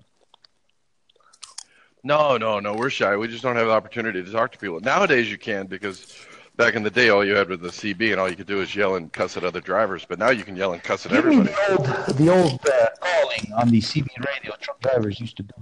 No, 2.04 2.38
no, 2.38 2.60
no, 2.60 2.76
we're 2.76 2.90
shy. 2.90 3.18
We 3.18 3.28
just 3.28 3.44
don't 3.44 3.56
have 3.56 3.68
the 3.68 3.74
opportunity 3.74 4.24
to 4.24 4.32
talk 4.32 4.52
to 4.54 4.58
people. 4.58 4.80
Nowadays, 4.80 5.30
you 5.30 5.38
can 5.38 5.66
because 5.68 6.16
back 6.56 6.76
in 6.76 6.84
the 6.84 6.90
day, 6.90 7.10
all 7.10 7.26
you 7.26 7.36
had 7.36 7.50
was 7.50 7.60
the 7.60 7.70
CB, 7.70 8.12
and 8.12 8.20
all 8.22 8.30
you 8.30 8.36
could 8.38 8.48
do 8.48 8.62
is 8.62 8.74
yell 8.76 8.96
and 8.96 9.12
cuss 9.12 9.36
at 9.36 9.44
other 9.44 9.60
drivers. 9.60 10.06
But 10.08 10.20
now 10.20 10.30
you 10.30 10.44
can 10.44 10.56
yell 10.56 10.74
and 10.74 10.82
cuss 10.82 11.06
at 11.06 11.12
Give 11.12 11.26
me 11.26 11.38
everybody. 11.40 11.54
the 11.56 11.72
old, 12.08 12.18
the 12.18 12.30
old 12.30 12.68
uh, 12.68 12.88
calling 13.02 13.52
on 13.58 13.70
the 13.70 13.82
CB 13.82 14.08
radio 14.26 14.54
truck 14.62 14.80
drivers 14.80 15.20
used 15.20 15.36
to 15.38 15.44
do. 15.44 15.54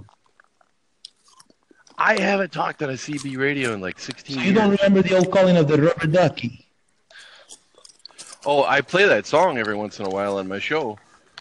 I 1.98 2.20
haven't 2.20 2.52
talked 2.52 2.80
on 2.82 2.90
a 2.90 2.94
CB 2.94 3.36
radio 3.36 3.74
in 3.74 3.80
like 3.80 3.98
16 3.98 4.36
So 4.36 4.40
you 4.40 4.46
years. 4.46 4.56
don't 4.56 4.70
remember 4.70 5.02
the 5.02 5.16
old 5.16 5.32
calling 5.32 5.56
of 5.56 5.66
the 5.66 5.82
rubber 5.82 6.06
ducky? 6.06 6.64
Oh, 8.46 8.62
I 8.62 8.80
play 8.80 9.04
that 9.06 9.26
song 9.26 9.58
every 9.58 9.74
once 9.74 9.98
in 9.98 10.06
a 10.06 10.08
while 10.08 10.38
on 10.38 10.46
my 10.46 10.60
show, 10.60 10.96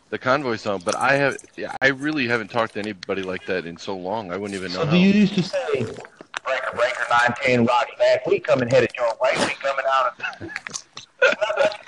the 0.10 0.18
convoy 0.18 0.56
song. 0.56 0.82
But 0.84 0.96
I 0.96 1.14
have, 1.14 1.38
yeah, 1.56 1.76
I 1.80 1.90
really 1.90 2.28
haven't 2.28 2.50
talked 2.50 2.74
to 2.74 2.80
anybody 2.80 3.22
like 3.22 3.46
that 3.46 3.66
in 3.68 3.78
so 3.78 3.96
long. 3.96 4.32
I 4.32 4.38
wouldn't 4.38 4.60
even 4.60 4.72
know. 4.74 4.80
So 4.80 4.86
how. 4.86 4.92
do 4.92 4.98
you 4.98 5.12
used 5.12 5.36
to 5.36 5.44
say, 5.44 5.58
Breaker, 5.74 6.72
Breaker, 6.74 7.06
910, 7.12 7.66
Rocky 7.66 7.92
back, 8.00 8.26
we 8.26 8.40
coming 8.40 8.68
headed 8.68 8.90
your 8.98 9.16
way, 9.22 9.32
we 9.38 9.54
coming 9.62 9.86
out 9.88 10.20
of... 10.42 11.74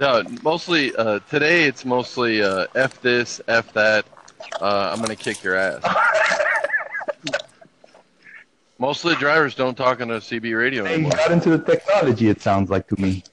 No, 0.00 0.22
mostly 0.44 0.94
uh, 0.94 1.18
today 1.28 1.64
it's 1.64 1.84
mostly 1.84 2.40
uh, 2.40 2.68
f 2.76 3.02
this, 3.02 3.40
f 3.48 3.72
that. 3.72 4.06
Uh, 4.60 4.90
I'm 4.92 5.00
gonna 5.00 5.16
kick 5.16 5.42
your 5.42 5.54
ass. 5.56 5.82
Most 8.78 9.04
of 9.04 9.10
the 9.10 9.16
drivers 9.16 9.54
don't 9.54 9.76
talk 9.76 10.00
on 10.00 10.10
a 10.12 10.18
CB 10.18 10.56
radio 10.56 10.84
They 10.84 10.94
anymore. 10.94 11.10
got 11.12 11.32
into 11.32 11.50
the 11.50 11.58
technology, 11.58 12.28
it 12.28 12.40
sounds 12.40 12.70
like 12.70 12.86
to 12.88 13.00
me. 13.00 13.24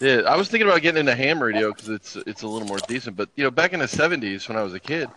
Yeah, 0.00 0.22
I 0.26 0.36
was 0.36 0.48
thinking 0.48 0.66
about 0.68 0.80
getting 0.82 0.98
into 1.00 1.14
ham 1.14 1.40
radio 1.42 1.72
because 1.72 1.88
it's 1.90 2.16
it's 2.16 2.42
a 2.42 2.48
little 2.48 2.66
more 2.66 2.78
decent. 2.88 3.16
But 3.16 3.28
you 3.36 3.44
know, 3.44 3.50
back 3.50 3.72
in 3.72 3.80
the 3.80 3.86
'70s 3.86 4.48
when 4.48 4.56
I 4.56 4.62
was 4.62 4.74
a 4.74 4.80
kid, 4.80 5.08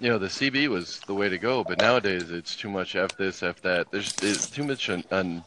you 0.00 0.08
know, 0.08 0.18
the 0.18 0.26
CB 0.28 0.68
was 0.68 1.00
the 1.06 1.14
way 1.14 1.28
to 1.28 1.38
go. 1.38 1.62
But 1.62 1.78
nowadays 1.78 2.30
it's 2.30 2.56
too 2.56 2.70
much 2.70 2.96
f 2.96 3.16
this, 3.16 3.42
f 3.42 3.60
that. 3.62 3.90
There's, 3.92 4.14
there's 4.14 4.50
too 4.50 4.64
much 4.64 4.88
on, 4.90 5.04
on, 5.12 5.44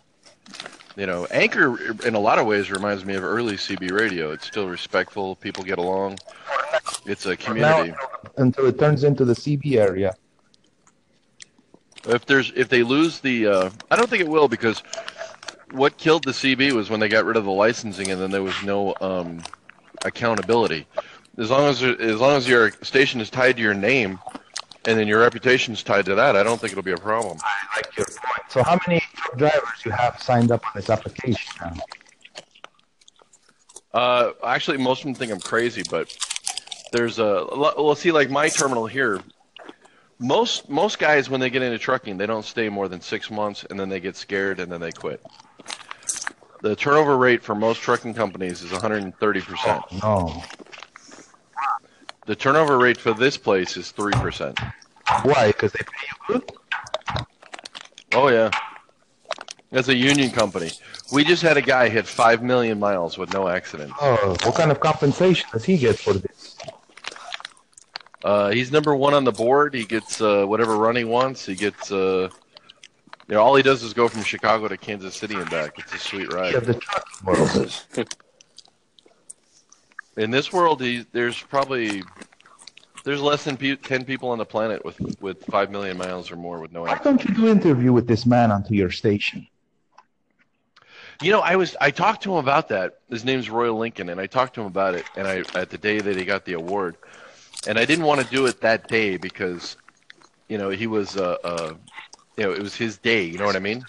you 0.95 1.07
know, 1.07 1.25
Anchor 1.31 1.91
in 2.05 2.13
a 2.15 2.19
lot 2.19 2.39
of 2.39 2.45
ways 2.45 2.71
reminds 2.71 3.03
me 3.03 3.15
of 3.15 3.23
early 3.23 3.55
CB 3.55 3.91
radio. 3.91 4.31
It's 4.31 4.45
still 4.45 4.69
respectful. 4.69 5.35
People 5.35 5.63
get 5.63 5.77
along. 5.79 6.19
It's 7.05 7.25
a 7.25 7.35
community. 7.35 7.89
Now, 7.91 7.97
until 8.37 8.65
it 8.65 8.79
turns 8.79 9.03
into 9.03 9.25
the 9.25 9.33
CB 9.33 9.75
area. 9.75 10.15
If 12.07 12.25
there's 12.25 12.51
if 12.55 12.69
they 12.69 12.83
lose 12.83 13.19
the, 13.19 13.47
uh, 13.47 13.69
I 13.91 13.95
don't 13.95 14.09
think 14.09 14.21
it 14.21 14.29
will 14.29 14.47
because 14.47 14.81
what 15.71 15.97
killed 15.97 16.23
the 16.23 16.31
CB 16.31 16.71
was 16.71 16.89
when 16.89 16.99
they 16.99 17.09
got 17.09 17.25
rid 17.25 17.37
of 17.37 17.45
the 17.45 17.51
licensing 17.51 18.09
and 18.09 18.21
then 18.21 18.31
there 18.31 18.43
was 18.43 18.55
no 18.63 18.95
um, 19.01 19.43
accountability. 20.05 20.87
As 21.37 21.49
long 21.49 21.69
as 21.69 21.83
as 21.83 22.19
long 22.19 22.37
as 22.37 22.47
your 22.47 22.71
station 22.81 23.21
is 23.21 23.29
tied 23.29 23.57
to 23.57 23.61
your 23.61 23.73
name, 23.73 24.19
and 24.85 24.97
then 24.97 25.07
your 25.07 25.21
reputation 25.21 25.73
is 25.73 25.83
tied 25.83 26.05
to 26.05 26.15
that, 26.15 26.35
I 26.35 26.43
don't 26.43 26.59
think 26.59 26.71
it'll 26.71 26.83
be 26.83 26.91
a 26.91 26.97
problem. 26.97 27.37
I 27.43 27.77
like 27.77 27.97
your 27.97 28.05
point. 28.05 28.49
So 28.49 28.63
how 28.63 28.79
many 28.87 29.01
truck 29.15 29.37
drivers 29.37 29.85
you 29.85 29.91
have 29.91 30.21
signed 30.21 30.51
up 30.51 30.65
on 30.65 30.71
this 30.75 30.89
application 30.89 31.53
now? 31.61 31.73
Uh, 33.93 34.31
actually, 34.43 34.77
most 34.77 34.99
of 34.99 35.05
them 35.05 35.15
think 35.15 35.31
I'm 35.31 35.39
crazy, 35.39 35.83
but 35.89 36.15
there's 36.91 37.19
a 37.19 37.45
well. 37.55 37.95
See, 37.95 38.11
like 38.11 38.29
my 38.29 38.49
terminal 38.49 38.85
here, 38.87 39.19
most 40.19 40.69
most 40.69 40.99
guys 40.99 41.29
when 41.29 41.39
they 41.39 41.49
get 41.49 41.61
into 41.61 41.77
trucking, 41.77 42.17
they 42.17 42.25
don't 42.25 42.45
stay 42.45 42.69
more 42.69 42.87
than 42.87 43.01
six 43.01 43.29
months, 43.31 43.65
and 43.69 43.79
then 43.79 43.89
they 43.89 43.99
get 43.99 44.15
scared 44.15 44.59
and 44.59 44.71
then 44.71 44.81
they 44.81 44.91
quit. 44.91 45.21
The 46.61 46.75
turnover 46.75 47.17
rate 47.17 47.41
for 47.41 47.55
most 47.55 47.81
trucking 47.81 48.13
companies 48.15 48.61
is 48.61 48.71
130 48.71 49.41
percent. 49.41 49.83
Oh, 50.03 50.25
no. 50.25 50.43
The 52.25 52.35
turnover 52.35 52.77
rate 52.77 52.97
for 52.97 53.13
this 53.13 53.37
place 53.37 53.77
is 53.77 53.91
three 53.91 54.13
percent. 54.13 54.59
Why? 55.23 55.47
Because 55.47 55.71
they 55.71 55.79
pay 55.79 56.07
you 56.29 56.39
good? 56.39 56.51
Oh 58.13 58.27
yeah, 58.27 58.49
it's 59.71 59.87
a 59.87 59.95
union 59.95 60.31
company. 60.31 60.71
We 61.11 61.23
just 61.23 61.41
had 61.41 61.57
a 61.57 61.61
guy 61.61 61.89
hit 61.89 62.05
five 62.05 62.43
million 62.43 62.79
miles 62.79 63.17
with 63.17 63.33
no 63.33 63.47
accident. 63.47 63.91
Oh, 64.01 64.35
what 64.43 64.55
kind 64.55 64.71
of 64.71 64.79
compensation 64.79 65.47
does 65.51 65.63
he 65.63 65.77
get 65.77 65.97
for 65.97 66.13
this? 66.13 66.48
Uh, 68.23 68.49
he's 68.49 68.71
number 68.71 68.95
one 68.95 69.13
on 69.13 69.23
the 69.23 69.31
board. 69.31 69.73
He 69.73 69.85
gets 69.85 70.21
uh, 70.21 70.45
whatever 70.45 70.75
run 70.77 70.95
he 70.95 71.05
wants. 71.05 71.45
He 71.45 71.55
gets, 71.55 71.91
uh, 71.91 72.29
you 73.27 73.35
know, 73.35 73.41
all 73.41 73.55
he 73.55 73.63
does 73.63 73.83
is 73.83 73.93
go 73.93 74.07
from 74.07 74.23
Chicago 74.23 74.67
to 74.67 74.77
Kansas 74.77 75.15
City 75.15 75.35
and 75.35 75.49
back. 75.49 75.79
It's 75.79 75.93
a 75.93 75.99
sweet 75.99 76.33
ride. 76.33 76.55
of 76.55 76.65
the. 76.65 78.05
In 80.17 80.31
this 80.31 80.51
world, 80.51 80.81
he, 80.81 81.05
there's 81.13 81.41
probably 81.41 82.03
there's 83.05 83.21
less 83.21 83.45
than 83.45 83.55
pe- 83.55 83.77
ten 83.77 84.03
people 84.03 84.29
on 84.29 84.37
the 84.37 84.45
planet 84.45 84.83
with 84.83 84.99
with 85.21 85.43
five 85.45 85.71
million 85.71 85.97
miles 85.97 86.29
or 86.31 86.35
more 86.35 86.59
with 86.59 86.71
no 86.71 86.81
Why 86.81 86.97
don't 86.97 87.23
you 87.23 87.33
do 87.33 87.47
an 87.47 87.61
interview 87.61 87.93
with 87.93 88.07
this 88.07 88.25
man 88.25 88.51
onto 88.51 88.73
your 88.73 88.91
station? 88.91 89.47
You 91.21 91.31
know, 91.31 91.39
I 91.39 91.55
was 91.55 91.75
I 91.79 91.91
talked 91.91 92.23
to 92.23 92.31
him 92.31 92.37
about 92.37 92.69
that. 92.69 92.99
His 93.09 93.25
name's 93.25 93.49
Royal 93.49 93.77
Lincoln, 93.77 94.09
and 94.09 94.19
I 94.19 94.27
talked 94.27 94.55
to 94.55 94.61
him 94.61 94.67
about 94.67 94.95
it. 94.95 95.05
And 95.15 95.27
I 95.27 95.43
at 95.53 95.69
the 95.69 95.77
day 95.77 95.99
that 95.99 96.15
he 96.15 96.25
got 96.25 96.45
the 96.45 96.53
award, 96.53 96.97
and 97.67 97.77
I 97.77 97.85
didn't 97.85 98.05
want 98.05 98.21
to 98.21 98.27
do 98.27 98.45
it 98.45 98.61
that 98.61 98.87
day 98.87 99.17
because, 99.17 99.77
you 100.47 100.57
know, 100.57 100.69
he 100.69 100.87
was 100.87 101.17
uh, 101.17 101.37
uh 101.43 101.73
you 102.37 102.45
know, 102.45 102.51
it 102.53 102.61
was 102.61 102.75
his 102.75 102.97
day. 102.97 103.23
You 103.23 103.37
know 103.37 103.45
what 103.45 103.57
I 103.57 103.59
mean? 103.59 103.83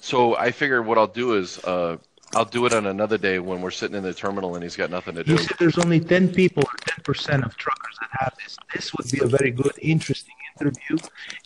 So 0.00 0.36
I 0.36 0.50
figured 0.50 0.86
what 0.86 0.98
I'll 0.98 1.06
do 1.06 1.34
is 1.34 1.58
uh, 1.64 1.96
I'll 2.34 2.44
do 2.44 2.64
it 2.66 2.72
on 2.72 2.86
another 2.86 3.18
day 3.18 3.40
when 3.40 3.60
we're 3.60 3.72
sitting 3.72 3.96
in 3.96 4.04
the 4.04 4.14
terminal 4.14 4.54
and 4.54 4.62
he's 4.62 4.76
got 4.76 4.88
nothing 4.88 5.16
to 5.16 5.24
do. 5.24 5.32
You 5.32 5.38
said 5.38 5.56
there's 5.58 5.78
only 5.78 5.98
10 5.98 6.32
people 6.32 6.62
or 6.62 6.76
10% 7.12 7.44
of 7.44 7.56
truckers 7.56 7.96
that 8.00 8.08
have 8.12 8.34
this. 8.42 8.56
This 8.72 8.94
would 8.94 9.10
be 9.10 9.18
a 9.20 9.26
very 9.26 9.50
good, 9.50 9.72
interesting 9.82 10.34
interview, 10.60 10.96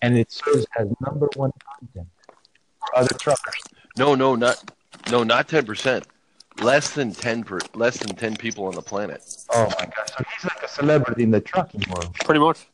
and 0.03 0.19
it 0.19 0.31
serves 0.31 0.67
as 0.79 0.89
number 1.01 1.29
one 1.37 1.53
content 1.79 2.09
for 2.81 2.99
other 2.99 3.15
truckers. 3.19 3.55
No, 3.97 4.15
no, 4.15 4.35
not 4.35 4.63
no, 5.11 5.23
not 5.23 5.49
ten 5.49 5.65
percent. 5.65 6.07
Less 6.61 6.91
than 6.95 7.13
ten 7.13 7.45
per, 7.45 7.59
less 7.75 7.99
than 7.99 8.15
ten 8.17 8.37
people 8.37 8.67
on 8.67 8.75
the 8.75 8.83
planet. 8.83 9.23
Oh 9.51 9.65
my 9.79 9.87
gosh! 9.87 10.09
So 10.17 10.25
he's 10.35 10.45
like 10.45 10.63
a 10.63 10.69
celebrity 10.69 11.23
in 11.23 11.31
the 11.31 11.41
trucking 11.41 11.85
world. 11.91 12.15
Pretty 12.15 12.41
much. 12.41 12.67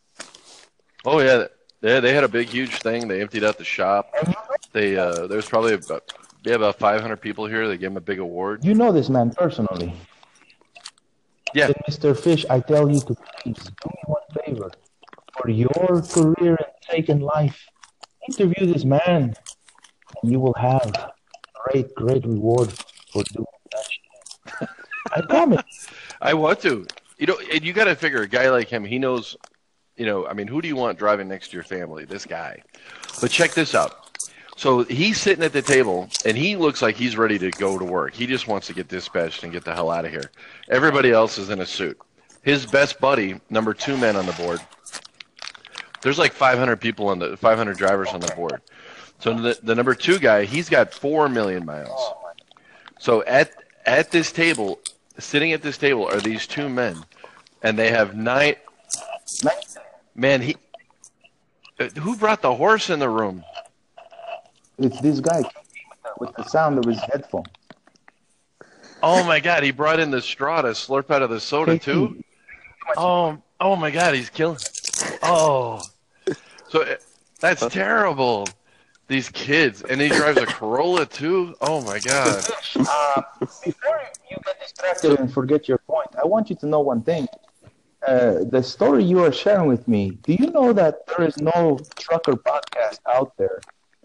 Oh 1.05 1.21
yeah, 1.21 1.47
they 1.81 2.01
they 2.01 2.15
had 2.15 2.25
a 2.25 2.29
big 2.29 2.49
huge 2.49 2.81
thing. 2.81 3.09
They 3.09 3.21
emptied 3.21 3.45
out 3.45 3.59
the 3.59 3.65
shop. 3.65 4.13
They 4.73 4.97
uh, 4.97 5.27
there's 5.27 5.49
probably 5.49 5.75
about 5.75 6.13
yeah 6.45 6.55
about 6.55 6.79
500 6.79 7.17
people 7.17 7.47
here. 7.47 7.69
They 7.69 7.79
gave 7.79 7.91
him 7.91 7.97
a 7.97 8.03
big 8.03 8.19
award. 8.19 8.65
You 8.65 8.75
know 8.75 8.93
this 8.93 9.09
man 9.09 9.31
personally. 9.31 9.95
Yeah. 11.55 11.67
Said, 11.67 11.77
Mr. 11.89 12.17
Fish, 12.19 12.47
I 12.49 12.61
tell 12.61 12.91
you 12.91 13.01
to 13.01 13.15
please 13.43 13.57
do 13.57 13.89
me 13.89 14.03
one 14.07 14.23
favor. 14.45 14.71
For 15.37 15.51
your 15.51 16.03
career 16.03 16.57
and 16.57 16.75
sake 16.89 17.09
in 17.09 17.21
life, 17.21 17.67
interview 18.29 18.73
this 18.73 18.85
man, 18.85 19.35
and 20.23 20.33
you 20.33 20.39
will 20.39 20.55
have 20.55 21.13
great, 21.65 21.95
great 21.95 22.25
reward 22.25 22.73
for 23.13 23.23
doing 23.25 23.47
that 23.47 23.47
shit. 23.47 23.60
I 25.13 25.21
promise. 25.23 25.89
I 26.21 26.35
want 26.35 26.61
to. 26.63 26.87
You 27.19 27.27
know, 27.27 27.39
and 27.53 27.63
you 27.63 27.73
got 27.73 27.85
to 27.85 27.95
figure 27.95 28.23
a 28.23 28.29
guy 28.29 28.51
like 28.51 28.69
him. 28.69 28.85
He 28.85 28.99
knows. 28.99 29.37
You 29.97 30.07
know, 30.07 30.27
I 30.27 30.33
mean, 30.33 30.47
who 30.47 30.63
do 30.63 30.69
you 30.69 30.77
want 30.77 30.99
driving 30.99 31.29
next 31.29 31.49
to 31.49 31.57
your 31.57 31.65
family? 31.65 32.05
This 32.07 32.25
guy. 32.25 32.63
But 33.21 33.31
check 33.31 33.53
this 33.53 33.75
out. 33.75 34.11
So 34.57 34.85
he's 34.85 35.21
sitting 35.21 35.45
at 35.45 35.53
the 35.53 35.63
table, 35.63 36.09
and 36.25 36.37
he 36.37 36.57
looks 36.57 36.83
like 36.83 36.97
he's 36.97 37.17
ready 37.17 37.39
to 37.39 37.51
go 37.51 37.79
to 37.79 37.85
work. 37.85 38.15
He 38.15 38.27
just 38.27 38.47
wants 38.47 38.67
to 38.69 38.75
get 38.75 38.89
dispatched 38.89 39.43
and 39.43 39.53
get 39.53 39.65
the 39.65 39.75
hell 39.75 39.91
out 39.91 40.05
of 40.05 40.11
here. 40.11 40.31
Everybody 40.69 41.11
else 41.11 41.39
is 41.39 41.51
in 41.51 41.61
a 41.61 41.67
suit. 41.67 41.99
His 42.43 42.67
best 42.67 43.01
buddy, 43.01 43.41
number 43.51 43.75
two 43.75 43.97
man 43.97 44.17
on 44.17 44.27
the 44.27 44.33
board. 44.33 44.61
There's 46.03 46.19
like 46.19 46.33
500 46.33 46.77
people 46.81 47.09
on 47.09 47.19
the 47.19 47.37
500 47.37 47.77
drivers 47.77 48.09
on 48.09 48.21
the 48.21 48.33
board. 48.35 48.63
So 49.19 49.35
the, 49.35 49.59
the 49.63 49.75
number 49.75 49.95
two 49.95 50.19
guy, 50.19 50.45
he's 50.45 50.69
got 50.69 50.95
four 50.95 51.29
million 51.29 51.65
miles. 51.65 52.13
So 52.99 53.23
at 53.25 53.53
at 53.91 54.13
this 54.13 54.31
table, 54.31 54.79
sitting 55.19 55.53
at 55.53 55.63
this 55.63 55.77
table, 55.77 56.07
are 56.07 56.21
these 56.21 56.47
two 56.47 56.69
men, 56.69 57.03
and 57.63 57.77
they 57.79 57.91
have 57.91 58.15
nine. 58.15 58.55
Man, 60.15 60.41
he. 60.41 60.57
uh, 61.79 61.89
Who 62.01 62.17
brought 62.17 62.41
the 62.41 62.55
horse 62.55 62.89
in 62.89 63.01
the 63.01 63.09
room? 63.09 63.43
It's 64.79 65.01
this 65.01 65.21
guy 65.21 65.43
with 66.19 66.35
the 66.37 66.45
sound 66.45 66.79
of 66.79 66.85
his 66.85 67.01
headphone. 67.01 67.45
Oh 69.03 69.25
my 69.25 69.41
God, 69.41 69.63
he 69.63 69.73
brought 69.73 69.99
in 69.99 70.11
the 70.11 70.23
straw 70.23 70.63
to 70.63 70.69
slurp 70.69 71.11
out 71.11 71.23
of 71.23 71.31
the 71.31 71.41
soda 71.41 71.79
too. 71.79 72.23
Oh, 72.97 73.39
oh 73.61 73.77
my 73.77 73.91
God, 73.91 74.15
he's 74.15 74.31
killing. 74.31 74.59
Oh, 75.23 75.83
so 76.69 76.83
uh, 76.83 76.97
that's 77.41 77.67
terrible. 77.67 78.47
These 79.11 79.29
kids, 79.31 79.83
and 79.83 80.01
he 80.01 80.09
drives 80.09 80.39
a 80.39 80.47
Corolla 80.47 81.05
too. 81.05 81.57
Oh 81.61 81.83
my 81.83 81.99
God. 81.99 82.45
Uh, 82.77 83.23
before 83.65 84.01
you 84.31 84.37
get 84.47 84.61
distracted 84.61 85.19
and 85.19 85.33
forget 85.33 85.67
your 85.67 85.79
point, 85.79 86.07
I 86.17 86.25
want 86.25 86.49
you 86.49 86.55
to 86.57 86.67
know 86.67 86.79
one 86.79 87.03
thing. 87.03 87.27
Uh, 88.07 88.45
the 88.49 88.63
story 88.63 89.03
you 89.03 89.19
are 89.25 89.33
sharing 89.33 89.67
with 89.67 89.89
me, 89.89 90.11
do 90.23 90.33
you 90.35 90.47
know 90.53 90.73
that 90.73 91.05
there 91.09 91.27
is 91.27 91.37
no 91.39 91.77
trucker 91.97 92.35
podcast 92.35 93.01
out 93.13 93.37
there? 93.37 93.61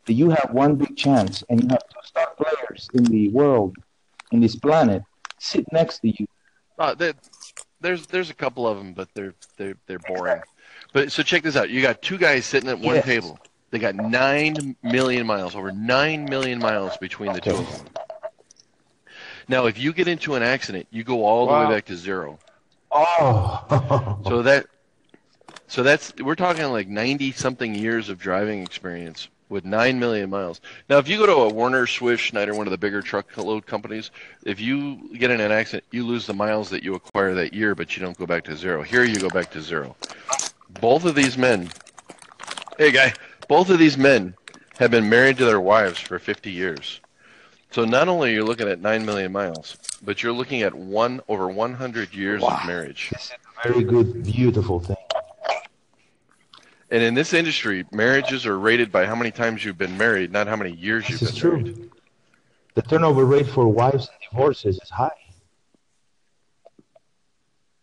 That 0.06 0.14
you 0.14 0.32
have 0.32 0.50
one 0.52 0.74
big 0.76 0.98
chance 0.98 1.44
and 1.50 1.62
you 1.62 1.68
have 1.70 1.84
two 1.88 2.00
star 2.04 2.32
players 2.36 2.90
in 2.96 3.04
the 3.04 3.30
world, 3.30 3.76
in 4.32 4.40
this 4.42 4.56
planet, 4.56 5.04
sit 5.38 5.72
next 5.72 6.00
to 6.00 6.08
you. 6.10 6.26
Uh, 6.80 6.96
there- 6.96 7.14
there's 7.80 8.08
there's 8.08 8.32
a 8.32 8.34
couple 8.34 8.68
of 8.68 8.76
them, 8.80 8.94
but 8.94 9.08
they're 9.14 9.36
they're 9.58 9.78
they're 9.86 10.00
boring. 10.00 10.42
But 10.94 11.12
so 11.12 11.22
check 11.22 11.44
this 11.44 11.56
out. 11.56 11.70
You 11.70 11.84
got 11.84 12.02
two 12.02 12.18
guys 12.18 12.48
sitting 12.48 12.70
at 12.70 12.80
one 12.80 12.96
Yes. 12.96 13.06
table. 13.06 13.38
They 13.72 13.80
got 13.80 13.96
nine 13.96 14.76
million 14.84 15.26
miles, 15.26 15.56
over 15.56 15.72
nine 15.72 16.26
million 16.26 16.60
miles 16.60 16.96
between 16.98 17.34
the 17.34 17.42
two 17.42 17.52
of 17.56 17.78
them. 17.78 17.88
Now, 19.48 19.66
if 19.66 19.78
you 19.78 19.94
get 19.94 20.08
into 20.08 20.36
an 20.36 20.44
accident, 20.44 20.88
you 20.92 21.04
go 21.04 21.26
all 21.26 21.46
the 21.48 21.54
way 21.54 21.76
back 21.76 21.86
to 21.86 21.96
zero. 21.96 22.40
Oh, 22.92 24.20
So 24.26 24.42
that, 24.44 24.68
so 25.68 25.84
that's 25.84 26.14
we're 26.16 26.36
talking 26.36 26.66
like 26.66 26.88
ninety 26.88 27.32
something 27.32 27.76
years 27.76 28.10
of 28.10 28.18
driving 28.18 28.62
experience 28.64 29.28
with 29.50 29.66
nine 29.66 30.00
million 30.00 30.30
miles. 30.30 30.62
Now, 30.90 30.98
if 30.98 31.08
you 31.08 31.18
go 31.18 31.26
to 31.26 31.34
a 31.34 31.54
Werner, 31.54 31.86
Swift, 31.86 32.24
Schneider, 32.24 32.56
one 32.56 32.66
of 32.68 32.72
the 32.72 32.78
bigger 32.78 33.02
truckload 33.02 33.66
companies, 33.66 34.10
if 34.44 34.60
you 34.60 35.16
get 35.18 35.30
in 35.30 35.40
an 35.40 35.52
accident, 35.52 35.84
you 35.92 36.06
lose 36.06 36.26
the 36.26 36.34
miles 36.34 36.70
that 36.70 36.84
you 36.84 36.96
acquire 36.96 37.36
that 37.36 37.54
year, 37.54 37.76
but 37.76 37.96
you 37.96 38.04
don't 38.04 38.18
go 38.18 38.26
back 38.26 38.44
to 38.46 38.56
zero. 38.56 38.82
Here, 38.82 39.04
you 39.04 39.18
go 39.18 39.30
back 39.30 39.52
to 39.52 39.62
zero. 39.62 39.96
Both 40.82 41.06
of 41.06 41.14
these 41.16 41.38
men, 41.38 41.70
hey 42.78 42.92
guy, 42.92 43.14
both 43.48 43.70
of 43.70 43.80
these 43.80 43.98
men 43.98 44.36
have 44.80 44.92
been 44.92 45.10
married 45.10 45.38
to 45.38 45.46
their 45.46 45.62
wives 45.62 46.00
for 46.00 46.20
50 46.20 46.52
years. 46.52 47.00
So 47.72 47.86
not 47.86 48.08
only 48.08 48.32
are 48.32 48.34
you 48.36 48.46
looking 48.46 48.70
at 48.70 48.80
nine 48.80 49.06
million 49.06 49.32
miles, 49.32 49.78
but 50.04 50.24
you're 50.24 50.34
looking 50.34 50.62
at 50.62 50.74
one 50.74 51.22
over 51.28 51.50
100 51.50 52.14
years 52.14 52.44
of 52.44 52.66
marriage. 52.66 53.10
this 53.12 53.26
is 53.26 53.32
a 53.32 53.68
very 53.68 53.84
good, 53.84 54.24
beautiful 54.24 54.80
thing. 54.80 54.96
And 56.92 57.02
in 57.02 57.14
this 57.16 57.34
industry, 57.34 57.86
marriages 57.92 58.46
are 58.46 58.58
rated 58.58 58.92
by 58.92 59.06
how 59.06 59.16
many 59.16 59.32
times 59.32 59.66
you've 59.66 59.78
been 59.78 59.98
married, 59.98 60.32
not 60.32 60.48
how 60.48 60.56
many 60.56 60.72
years 60.72 61.10
you've 61.10 61.20
This 61.20 61.32
been 61.32 61.36
is 61.36 61.42
true. 61.42 61.58
married. 61.58 61.92
The 62.76 62.82
turnover 62.84 63.26
rate 63.26 63.48
for 63.48 63.68
wives 63.68 64.08
and 64.08 64.18
divorces 64.30 64.80
is 64.82 64.90
high. 64.90 65.12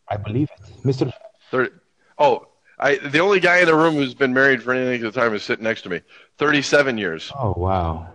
I 0.09 0.17
believe 0.17 0.51
it. 0.51 0.85
Mr. 0.85 1.13
Thir 1.51 1.71
oh, 2.19 2.47
I 2.83 2.97
the 2.97 3.20
only 3.20 3.39
guy 3.39 3.61
in 3.61 3.66
the 3.66 3.76
room 3.76 3.95
who's 3.95 4.12
been 4.12 4.35
married 4.35 4.61
for 4.62 4.74
any 4.74 4.85
length 4.85 5.05
of 5.05 5.14
time 5.14 5.33
is 5.35 5.45
sitting 5.45 5.62
next 5.62 5.83
to 5.83 5.89
me. 5.89 6.01
37 6.39 6.99
years. 6.99 7.30
Oh, 7.39 7.55
wow. 7.57 8.09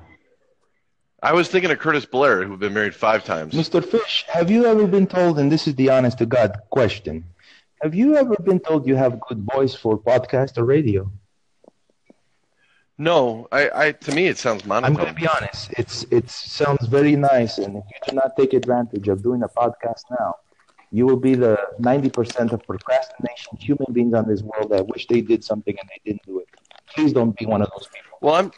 I 1.23 1.33
was 1.33 1.47
thinking 1.47 1.71
of 1.71 1.79
Curtis 1.79 2.05
Blair, 2.05 2.43
who'd 2.43 2.59
been 2.59 2.73
married 2.73 2.93
five 2.93 3.23
times. 3.23 3.53
Mr. 3.53 3.83
Fish, 3.83 4.25
have 4.27 4.51
you 4.51 4.65
ever 4.65 4.85
been 4.85 5.07
told, 5.07 5.39
and 5.39 5.51
this 5.51 5.67
is 5.67 5.75
the 5.75 5.89
honest 5.89 6.17
to 6.19 6.25
God 6.25 6.51
question, 6.69 7.23
have 7.81 7.95
you 7.95 8.17
ever 8.17 8.35
been 8.43 8.59
told 8.59 8.85
you 8.85 8.95
have 8.95 9.19
good 9.21 9.47
voice 9.53 9.73
for 9.73 9.97
podcast 9.97 10.57
or 10.57 10.65
radio? 10.65 11.09
No, 12.97 13.47
I, 13.51 13.69
I 13.73 13.91
to 13.91 14.11
me 14.11 14.27
it 14.27 14.37
sounds 14.37 14.65
monotone. 14.65 14.97
I'm 14.97 15.01
going 15.01 15.13
to 15.15 15.21
be 15.21 15.27
honest. 15.27 15.71
It's 15.77 16.03
it 16.09 16.29
sounds 16.29 16.87
very 16.87 17.15
nice, 17.15 17.57
and 17.59 17.77
if 17.77 17.83
you 17.93 17.99
do 18.09 18.15
not 18.15 18.35
take 18.35 18.53
advantage 18.53 19.07
of 19.07 19.21
doing 19.21 19.43
a 19.43 19.47
podcast 19.47 20.03
now, 20.09 20.35
you 20.91 21.05
will 21.05 21.17
be 21.17 21.35
the 21.35 21.57
90% 21.79 22.51
of 22.53 22.65
procrastination 22.65 23.57
human 23.57 23.87
beings 23.91 24.13
on 24.13 24.27
this 24.27 24.41
world 24.41 24.71
that 24.71 24.87
wish 24.87 25.05
they 25.07 25.21
did 25.21 25.43
something 25.43 25.75
and 25.77 25.89
they 25.89 26.11
didn't 26.11 26.23
do 26.25 26.39
it. 26.39 26.47
Please 26.95 27.11
don't 27.13 27.37
be 27.37 27.45
one 27.45 27.61
of 27.61 27.69
those 27.71 27.87
people. 27.87 28.17
Well, 28.21 28.35
I'm 28.35 28.51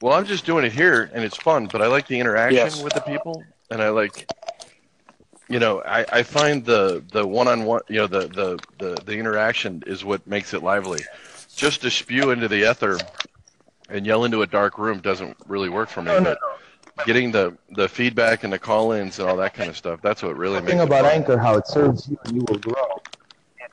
well, 0.00 0.14
I'm 0.14 0.24
just 0.24 0.46
doing 0.46 0.64
it 0.64 0.72
here, 0.72 1.10
and 1.12 1.22
it's 1.22 1.36
fun. 1.36 1.66
But 1.70 1.82
I 1.82 1.86
like 1.88 2.06
the 2.06 2.18
interaction 2.18 2.56
Yes. 2.56 2.82
with 2.82 2.94
the 2.94 3.02
people, 3.02 3.44
and 3.70 3.82
I 3.82 3.90
like, 3.90 4.26
you 5.48 5.58
know, 5.58 5.82
I, 5.82 6.06
I 6.10 6.22
find 6.22 6.64
the 6.64 7.04
the 7.12 7.26
one 7.26 7.48
on 7.48 7.64
one, 7.64 7.82
you 7.88 7.96
know, 7.96 8.06
the, 8.06 8.28
the 8.28 8.58
the 8.78 9.02
the 9.04 9.12
interaction 9.18 9.82
is 9.86 10.02
what 10.04 10.26
makes 10.26 10.54
it 10.54 10.62
lively. 10.62 11.00
Just 11.54 11.82
to 11.82 11.90
spew 11.90 12.30
into 12.30 12.48
the 12.48 12.70
ether 12.70 12.98
and 13.90 14.06
yell 14.06 14.24
into 14.24 14.40
a 14.40 14.46
dark 14.46 14.78
room 14.78 15.00
doesn't 15.00 15.36
really 15.46 15.68
work 15.68 15.90
for 15.90 16.00
me. 16.00 16.06
No, 16.12 16.18
no, 16.20 16.24
but 16.24 16.38
getting 17.06 17.30
the 17.30 17.56
the 17.70 17.88
feedback 17.88 18.44
and 18.44 18.52
the 18.52 18.58
call-ins 18.58 19.18
and 19.18 19.28
all 19.28 19.36
that 19.36 19.54
kind 19.54 19.68
of 19.68 19.76
stuff, 19.76 20.00
that's 20.02 20.22
what 20.22 20.36
really 20.36 20.56
The 20.56 20.62
makes 20.62 20.72
thing 20.72 20.80
about 20.80 21.04
fun. 21.04 21.14
Anchor, 21.14 21.38
how 21.38 21.56
it 21.56 21.66
serves 21.66 22.08
you 22.08 22.18
and 22.24 22.36
you 22.36 22.44
will 22.48 22.58
grow. 22.58 23.00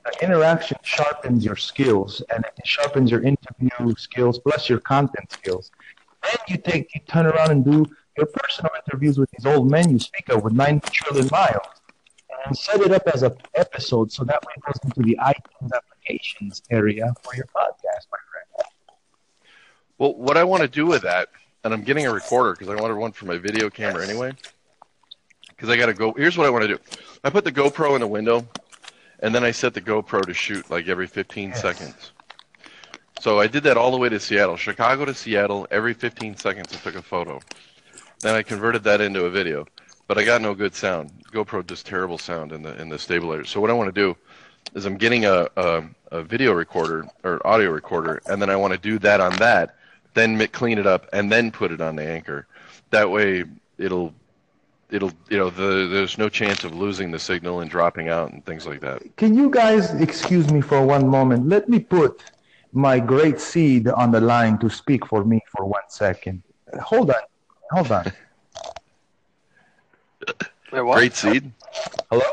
The 0.05 0.23
interaction 0.23 0.77
sharpens 0.83 1.43
your 1.43 1.57
skills 1.57 2.21
and 2.33 2.45
it 2.45 2.65
sharpens 2.65 3.11
your 3.11 3.23
interview 3.23 3.93
skills 3.97 4.39
plus 4.39 4.69
your 4.69 4.79
content 4.79 5.31
skills. 5.31 5.69
Then 6.23 6.37
you 6.47 6.57
take, 6.57 6.95
you 6.95 7.01
turn 7.07 7.25
around 7.25 7.51
and 7.51 7.65
do 7.65 7.85
your 8.17 8.27
personal 8.27 8.71
interviews 8.85 9.17
with 9.17 9.29
these 9.31 9.45
old 9.45 9.69
men 9.69 9.89
you 9.89 9.99
speak 9.99 10.29
of 10.29 10.43
with 10.43 10.53
9 10.53 10.79
trillion 10.91 11.27
miles 11.29 11.67
and 12.45 12.57
set 12.57 12.79
it 12.81 12.91
up 12.91 13.03
as 13.13 13.23
an 13.23 13.35
episode 13.55 14.11
so 14.11 14.23
that 14.23 14.41
way 14.45 14.53
it 14.55 14.63
goes 14.63 14.79
into 14.83 15.01
the 15.01 15.17
iTunes 15.21 15.71
applications 15.73 16.61
area 16.71 17.13
for 17.21 17.35
your 17.35 17.45
podcast, 17.45 18.07
my 18.11 18.17
friend. 18.31 18.69
Well, 19.97 20.15
what 20.15 20.37
I 20.37 20.43
want 20.43 20.61
to 20.61 20.69
do 20.69 20.85
with 20.85 21.01
that, 21.01 21.29
and 21.67 21.73
I'm 21.73 21.83
getting 21.83 22.07
a 22.07 22.13
recorder 22.13 22.53
because 22.53 22.69
I 22.69 22.75
wanted 22.81 22.95
one 22.95 23.11
for 23.11 23.25
my 23.25 23.37
video 23.37 23.69
camera 23.69 24.01
anyway. 24.01 24.31
Because 25.49 25.69
I 25.69 25.75
got 25.75 25.87
to 25.87 25.93
go. 25.93 26.13
Here's 26.13 26.37
what 26.37 26.47
I 26.47 26.49
want 26.49 26.61
to 26.61 26.69
do. 26.69 26.79
I 27.25 27.29
put 27.29 27.43
the 27.43 27.51
GoPro 27.51 27.95
in 27.95 27.99
the 27.99 28.07
window, 28.07 28.47
and 29.19 29.35
then 29.35 29.43
I 29.43 29.51
set 29.51 29.73
the 29.73 29.81
GoPro 29.81 30.25
to 30.25 30.33
shoot 30.33 30.69
like 30.69 30.87
every 30.87 31.07
15 31.07 31.53
seconds. 31.55 32.13
So 33.19 33.39
I 33.39 33.47
did 33.47 33.63
that 33.63 33.75
all 33.75 33.91
the 33.91 33.97
way 33.97 34.07
to 34.07 34.19
Seattle, 34.19 34.55
Chicago 34.55 35.03
to 35.03 35.13
Seattle. 35.13 35.67
Every 35.69 35.93
15 35.93 36.37
seconds, 36.37 36.71
I 36.71 36.77
took 36.77 36.95
a 36.95 37.01
photo. 37.01 37.41
Then 38.21 38.35
I 38.35 38.43
converted 38.43 38.83
that 38.85 39.01
into 39.01 39.25
a 39.25 39.29
video, 39.29 39.65
but 40.07 40.17
I 40.17 40.23
got 40.23 40.41
no 40.41 40.53
good 40.53 40.73
sound. 40.73 41.11
GoPro 41.33 41.67
does 41.67 41.83
terrible 41.83 42.17
sound 42.17 42.53
in 42.53 42.61
the 42.61 42.79
in 42.81 42.87
the 42.87 42.97
stabilizer. 42.97 43.43
So 43.43 43.59
what 43.59 43.69
I 43.69 43.73
want 43.73 43.93
to 43.93 44.01
do 44.01 44.15
is 44.73 44.85
I'm 44.85 44.97
getting 44.97 45.25
a, 45.25 45.49
a 45.57 45.83
a 46.11 46.23
video 46.23 46.53
recorder 46.53 47.07
or 47.25 47.45
audio 47.45 47.71
recorder, 47.71 48.21
and 48.27 48.41
then 48.41 48.49
I 48.49 48.55
want 48.55 48.71
to 48.71 48.79
do 48.79 48.99
that 48.99 49.19
on 49.19 49.35
that, 49.37 49.75
then 50.17 50.47
clean 50.47 50.77
it 50.77 50.87
up, 50.87 51.07
and 51.13 51.31
then 51.31 51.51
put 51.51 51.71
it 51.71 51.81
on 51.81 51.95
the 51.95 52.07
anchor. 52.07 52.47
That 52.91 53.09
way, 53.09 53.43
it'll 53.77 54.13
it'll 54.89 55.11
you 55.29 55.37
know 55.37 55.49
the, 55.49 55.87
there's 55.91 56.17
no 56.17 56.29
chance 56.29 56.63
of 56.63 56.73
losing 56.73 57.11
the 57.11 57.19
signal 57.19 57.59
and 57.61 57.69
dropping 57.69 58.09
out 58.09 58.31
and 58.31 58.45
things 58.45 58.65
like 58.65 58.81
that. 58.81 59.03
Can 59.17 59.35
you 59.35 59.49
guys 59.49 59.93
excuse 60.01 60.49
me 60.49 60.61
for 60.61 60.81
one 60.85 61.07
moment? 61.07 61.47
Let 61.47 61.69
me 61.69 61.79
put 61.79 62.23
my 62.73 62.99
great 62.99 63.39
seed 63.39 63.87
on 63.87 64.11
the 64.11 64.21
line 64.21 64.57
to 64.59 64.69
speak 64.69 65.05
for 65.05 65.23
me 65.23 65.41
for 65.55 65.65
one 65.65 65.87
second. 65.89 66.43
Hold 66.81 67.11
on. 67.11 67.21
Hold 67.71 67.91
on. 67.91 68.11
Wait, 70.71 70.81
what? 70.81 70.95
Great 70.95 71.15
seed. 71.15 71.51
Hello. 72.09 72.23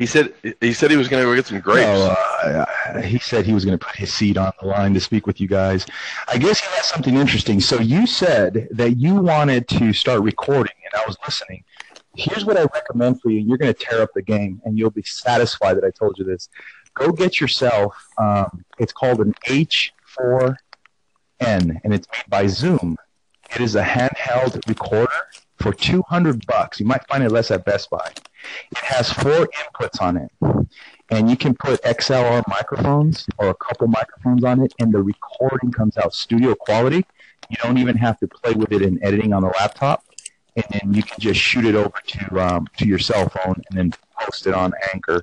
He 0.00 0.06
said 0.06 0.32
he 0.62 0.72
said 0.72 0.90
he 0.90 0.96
was 0.96 1.08
going 1.08 1.22
to 1.22 1.28
go 1.28 1.36
get 1.36 1.44
some 1.44 1.60
grapes. 1.60 1.86
No, 1.86 2.16
uh, 2.42 3.02
he 3.02 3.18
said 3.18 3.44
he 3.44 3.52
was 3.52 3.66
going 3.66 3.78
to 3.78 3.84
put 3.84 3.94
his 3.96 4.10
seat 4.10 4.38
on 4.38 4.50
the 4.58 4.66
line 4.66 4.94
to 4.94 5.00
speak 5.00 5.26
with 5.26 5.42
you 5.42 5.46
guys. 5.46 5.84
I 6.26 6.38
guess 6.38 6.58
he 6.58 6.66
has 6.74 6.86
something 6.86 7.16
interesting. 7.16 7.60
So 7.60 7.80
you 7.80 8.06
said 8.06 8.66
that 8.70 8.96
you 8.96 9.16
wanted 9.16 9.68
to 9.68 9.92
start 9.92 10.22
recording, 10.22 10.72
and 10.86 11.02
I 11.02 11.06
was 11.06 11.18
listening. 11.26 11.64
Here's 12.16 12.46
what 12.46 12.56
I 12.56 12.62
recommend 12.62 13.20
for 13.20 13.28
you. 13.28 13.40
You're 13.40 13.58
going 13.58 13.74
to 13.74 13.78
tear 13.78 14.00
up 14.00 14.08
the 14.14 14.22
game, 14.22 14.62
and 14.64 14.78
you'll 14.78 14.88
be 14.88 15.02
satisfied 15.02 15.76
that 15.76 15.84
I 15.84 15.90
told 15.90 16.16
you 16.16 16.24
this. 16.24 16.48
Go 16.94 17.12
get 17.12 17.38
yourself. 17.38 17.94
Um, 18.16 18.64
it's 18.78 18.94
called 18.94 19.20
an 19.20 19.34
H4n, 19.46 20.56
and 21.40 21.92
it's 21.92 22.08
made 22.10 22.30
by 22.30 22.46
Zoom. 22.46 22.96
It 23.54 23.60
is 23.60 23.76
a 23.76 23.82
handheld 23.82 24.66
recorder 24.66 25.12
for 25.58 25.74
200 25.74 26.46
bucks. 26.46 26.80
You 26.80 26.86
might 26.86 27.06
find 27.06 27.22
it 27.22 27.30
less 27.30 27.50
at 27.50 27.66
Best 27.66 27.90
Buy. 27.90 28.10
It 28.70 28.78
has 28.78 29.12
four 29.12 29.48
inputs 29.48 30.00
on 30.00 30.16
it, 30.16 30.30
and 31.10 31.30
you 31.30 31.36
can 31.36 31.54
put 31.54 31.82
XLR 31.82 32.42
microphones 32.48 33.26
or 33.38 33.48
a 33.48 33.54
couple 33.54 33.88
microphones 33.88 34.44
on 34.44 34.62
it, 34.62 34.72
and 34.78 34.92
the 34.92 35.02
recording 35.02 35.70
comes 35.70 35.96
out 35.96 36.14
studio 36.14 36.54
quality. 36.54 37.04
You 37.48 37.56
don't 37.62 37.78
even 37.78 37.96
have 37.96 38.18
to 38.20 38.28
play 38.28 38.52
with 38.52 38.72
it 38.72 38.82
in 38.82 39.02
editing 39.02 39.32
on 39.32 39.42
the 39.42 39.48
laptop, 39.48 40.04
and 40.56 40.64
then 40.70 40.94
you 40.94 41.02
can 41.02 41.18
just 41.18 41.40
shoot 41.40 41.64
it 41.64 41.74
over 41.74 41.98
to 42.06 42.40
um, 42.40 42.66
to 42.76 42.86
your 42.86 42.98
cell 42.98 43.28
phone 43.28 43.60
and 43.70 43.78
then 43.78 43.92
post 44.18 44.46
it 44.46 44.54
on 44.54 44.72
Anchor. 44.92 45.22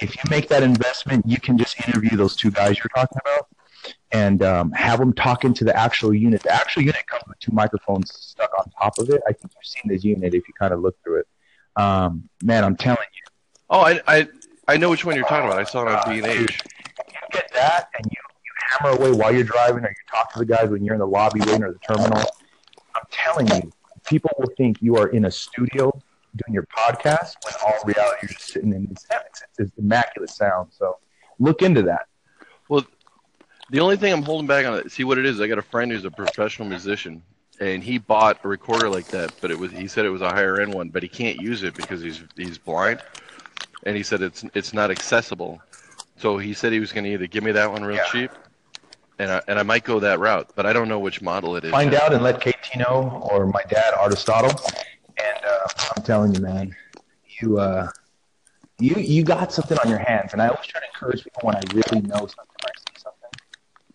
If 0.00 0.14
you 0.16 0.22
make 0.30 0.48
that 0.48 0.62
investment, 0.62 1.26
you 1.26 1.40
can 1.40 1.56
just 1.56 1.80
interview 1.88 2.16
those 2.16 2.36
two 2.36 2.50
guys 2.50 2.78
you're 2.78 2.90
talking 2.94 3.18
about 3.22 3.48
and 4.12 4.42
um, 4.42 4.72
have 4.72 4.98
them 4.98 5.12
talk 5.12 5.44
into 5.44 5.64
the 5.64 5.76
actual 5.76 6.14
unit. 6.14 6.42
The 6.42 6.52
actual 6.52 6.82
unit 6.82 7.06
comes 7.06 7.24
with 7.26 7.38
two 7.38 7.52
microphones 7.52 8.12
stuck 8.14 8.50
on 8.58 8.70
top 8.70 8.98
of 8.98 9.10
it. 9.10 9.22
I 9.26 9.32
think 9.32 9.52
you've 9.54 9.64
seen 9.66 9.82
this 9.86 10.04
unit 10.04 10.34
if 10.34 10.46
you 10.46 10.54
kind 10.58 10.72
of 10.72 10.80
look 10.80 10.96
through 11.02 11.20
it. 11.20 11.28
Um, 11.76 12.28
man, 12.42 12.64
I'm 12.64 12.76
telling 12.76 12.98
you, 13.14 13.16
Oh, 13.68 13.80
I, 13.80 14.00
I 14.06 14.28
I 14.68 14.76
know 14.76 14.90
which 14.90 15.04
one 15.04 15.16
you're 15.16 15.26
talking 15.26 15.46
about. 15.48 15.58
I 15.58 15.64
saw 15.64 15.82
it 15.82 15.88
on 15.88 16.08
B 16.12 16.18
and 16.18 16.26
H. 16.26 16.38
you 16.40 16.46
get 17.32 17.50
that 17.52 17.88
and 17.96 18.06
you, 18.06 18.20
you 18.44 18.52
hammer 18.70 18.96
away 18.96 19.12
while 19.12 19.32
you're 19.32 19.44
driving 19.44 19.84
or 19.84 19.88
you 19.88 19.94
talk 20.10 20.32
to 20.32 20.38
the 20.38 20.44
guys 20.44 20.68
when 20.70 20.84
you're 20.84 20.94
in 20.94 21.00
the 21.00 21.06
lobby 21.06 21.40
waiting 21.40 21.64
or 21.64 21.72
the 21.72 21.78
terminal. 21.80 22.18
I'm 22.18 23.02
telling 23.10 23.48
you, 23.48 23.70
people 24.06 24.30
will 24.38 24.50
think 24.56 24.80
you 24.80 24.96
are 24.96 25.08
in 25.08 25.24
a 25.26 25.30
studio 25.30 25.90
doing 26.36 26.52
your 26.54 26.66
podcast 26.76 27.34
when 27.44 27.54
all 27.64 27.74
reality 27.84 28.18
you're 28.22 28.28
just 28.30 28.52
sitting 28.52 28.72
in 28.72 28.94
it's 29.58 29.72
immaculate 29.78 30.30
sound. 30.30 30.68
So 30.70 30.98
look 31.38 31.62
into 31.62 31.82
that. 31.82 32.06
Well, 32.68 32.84
the 33.70 33.80
only 33.80 33.96
thing 33.96 34.12
I'm 34.12 34.22
holding 34.22 34.46
back 34.46 34.66
on 34.66 34.74
it, 34.78 34.92
see 34.92 35.04
what 35.04 35.18
it 35.18 35.26
is. 35.26 35.40
I 35.40 35.46
got 35.48 35.58
a 35.58 35.62
friend 35.62 35.90
who's 35.90 36.04
a 36.04 36.10
professional 36.10 36.68
musician, 36.68 37.22
and 37.60 37.82
he 37.82 37.98
bought 37.98 38.44
a 38.44 38.48
recorder 38.48 38.88
like 38.88 39.10
that, 39.10 39.32
but 39.40 39.50
it 39.50 39.58
was 39.58 39.72
he 39.72 39.86
said 39.86 40.04
it 40.04 40.10
was 40.10 40.22
a 40.22 40.28
higher 40.30 40.60
end 40.60 40.72
one, 40.72 40.88
but 40.90 41.02
he 41.02 41.08
can't 41.08 41.38
use 41.38 41.62
it 41.62 41.76
because 41.76 42.00
he's 42.00 42.22
he's 42.36 42.58
blind, 42.58 43.00
and 43.84 43.96
he 43.96 44.02
said 44.02 44.22
it's 44.22 44.44
it's 44.54 44.72
not 44.72 44.90
accessible. 44.90 45.60
So 46.18 46.38
he 46.38 46.54
said 46.54 46.72
he 46.72 46.80
was 46.80 46.92
going 46.92 47.04
to 47.04 47.10
either 47.10 47.26
give 47.26 47.44
me 47.44 47.52
that 47.52 47.70
one 47.70 47.84
real 47.84 47.96
Yeah. 47.96 48.04
cheap, 48.04 48.30
and 49.18 49.30
I, 49.30 49.42
and 49.48 49.58
I 49.58 49.62
might 49.62 49.84
go 49.84 50.00
that 50.00 50.18
route, 50.18 50.50
but 50.54 50.64
I 50.66 50.72
don't 50.72 50.88
know 50.88 50.98
which 50.98 51.20
model 51.20 51.56
it 51.56 51.64
is. 51.64 51.70
Find 51.70 51.94
out 51.94 52.12
and 52.12 52.22
let 52.22 52.40
KT 52.40 52.76
know 52.76 53.20
or 53.30 53.46
my 53.46 53.62
dad, 53.68 53.94
Aristotle. 54.00 54.50
And 55.18 55.44
uh, 55.44 55.68
I'm 55.96 56.02
telling 56.02 56.34
you, 56.34 56.40
man, 56.40 56.74
you 57.40 57.58
uh, 57.58 57.88
you 58.78 58.94
you 58.96 59.24
got 59.24 59.52
something 59.52 59.78
on 59.78 59.88
your 59.88 59.98
hands. 59.98 60.32
And 60.32 60.42
I 60.42 60.48
always 60.48 60.66
try 60.66 60.80
to 60.80 60.86
encourage 60.86 61.24
people 61.24 61.40
when 61.42 61.56
I 61.56 61.62
really 61.72 62.02
know 62.02 62.26
something 62.26 62.56
or 62.62 62.68
I 62.68 62.72
see 62.76 63.02
something. 63.02 63.30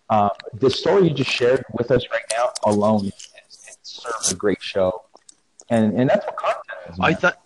Uh, 0.09 0.29
the 0.55 0.69
story 0.69 1.07
you 1.07 1.13
just 1.13 1.29
shared 1.31 1.63
with 1.73 1.91
us 1.91 2.05
right 2.11 2.23
now 2.31 2.49
alone 2.65 3.11
serves 4.01 4.31
a 4.31 4.35
great 4.35 4.61
show, 4.61 5.03
and 5.69 5.97
and 5.99 6.09
that's 6.09 6.25
what 6.25 6.35
content 6.37 6.63
is. 6.89 6.99
I 6.99 7.13
thought 7.13 7.41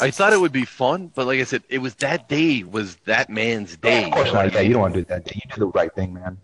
I 0.00 0.10
thought 0.10 0.32
it 0.32 0.40
would 0.40 0.52
be 0.52 0.64
fun, 0.64 1.12
but 1.14 1.26
like 1.26 1.40
I 1.40 1.44
said, 1.44 1.62
it 1.68 1.78
was 1.78 1.94
that 1.96 2.28
day 2.28 2.64
was 2.64 2.96
that 3.04 3.30
man's 3.30 3.76
day. 3.76 4.04
of 4.04 4.12
course 4.12 4.28
you 4.28 4.34
not. 4.34 4.52
Yeah, 4.52 4.60
you 4.60 4.72
don't 4.72 4.82
want 4.82 4.94
to 4.94 5.00
do 5.00 5.04
that. 5.06 5.34
You 5.34 5.40
did 5.48 5.58
the 5.58 5.66
right 5.66 5.94
thing, 5.94 6.14
man. 6.14 6.38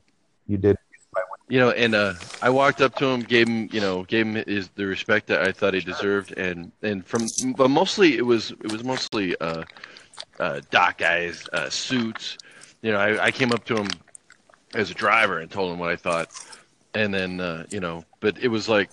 You 0.47 0.59
did. 0.59 0.77
you 1.49 1.59
know, 1.59 1.71
and 1.71 1.95
uh, 1.95 2.15
I 2.41 2.51
walked 2.51 2.81
up 2.81 2.95
to 2.97 3.07
him, 3.07 3.21
gave 3.21 3.49
him, 3.49 3.69
you 3.73 3.81
know, 3.81 4.05
gave 4.05 4.27
him 4.27 4.35
his 4.47 4.69
the 4.77 4.87
respect 4.87 5.27
that 5.29 5.43
I 5.43 5.53
thought 5.53 5.75
he 5.75 5.81
deserved, 5.81 6.33
and 6.37 6.71
and 6.83 7.05
from, 7.05 7.27
but 7.57 7.69
mostly 7.69 8.17
it 8.17 8.25
was 8.25 8.53
it 8.53 8.71
was 8.71 8.85
mostly 8.85 9.37
uh, 9.41 9.65
uh, 10.39 10.61
doc 10.71 10.99
guys, 10.99 11.49
uh, 11.53 11.69
suits. 11.69 12.39
You 12.83 12.93
know, 12.93 12.99
I, 12.99 13.27
I 13.27 13.31
came 13.31 13.51
up 13.53 13.65
to 13.65 13.77
him 13.77 13.89
as 14.75 14.91
a 14.91 14.95
driver 14.95 15.39
and 15.39 15.51
told 15.51 15.73
him 15.73 15.79
what 15.79 15.91
I 15.91 15.97
thought, 15.97 16.29
and 16.95 17.13
then 17.13 17.41
uh, 17.41 17.65
you 17.71 17.81
know, 17.81 18.05
but 18.21 18.39
it 18.39 18.49
was 18.49 18.69
like, 18.69 18.91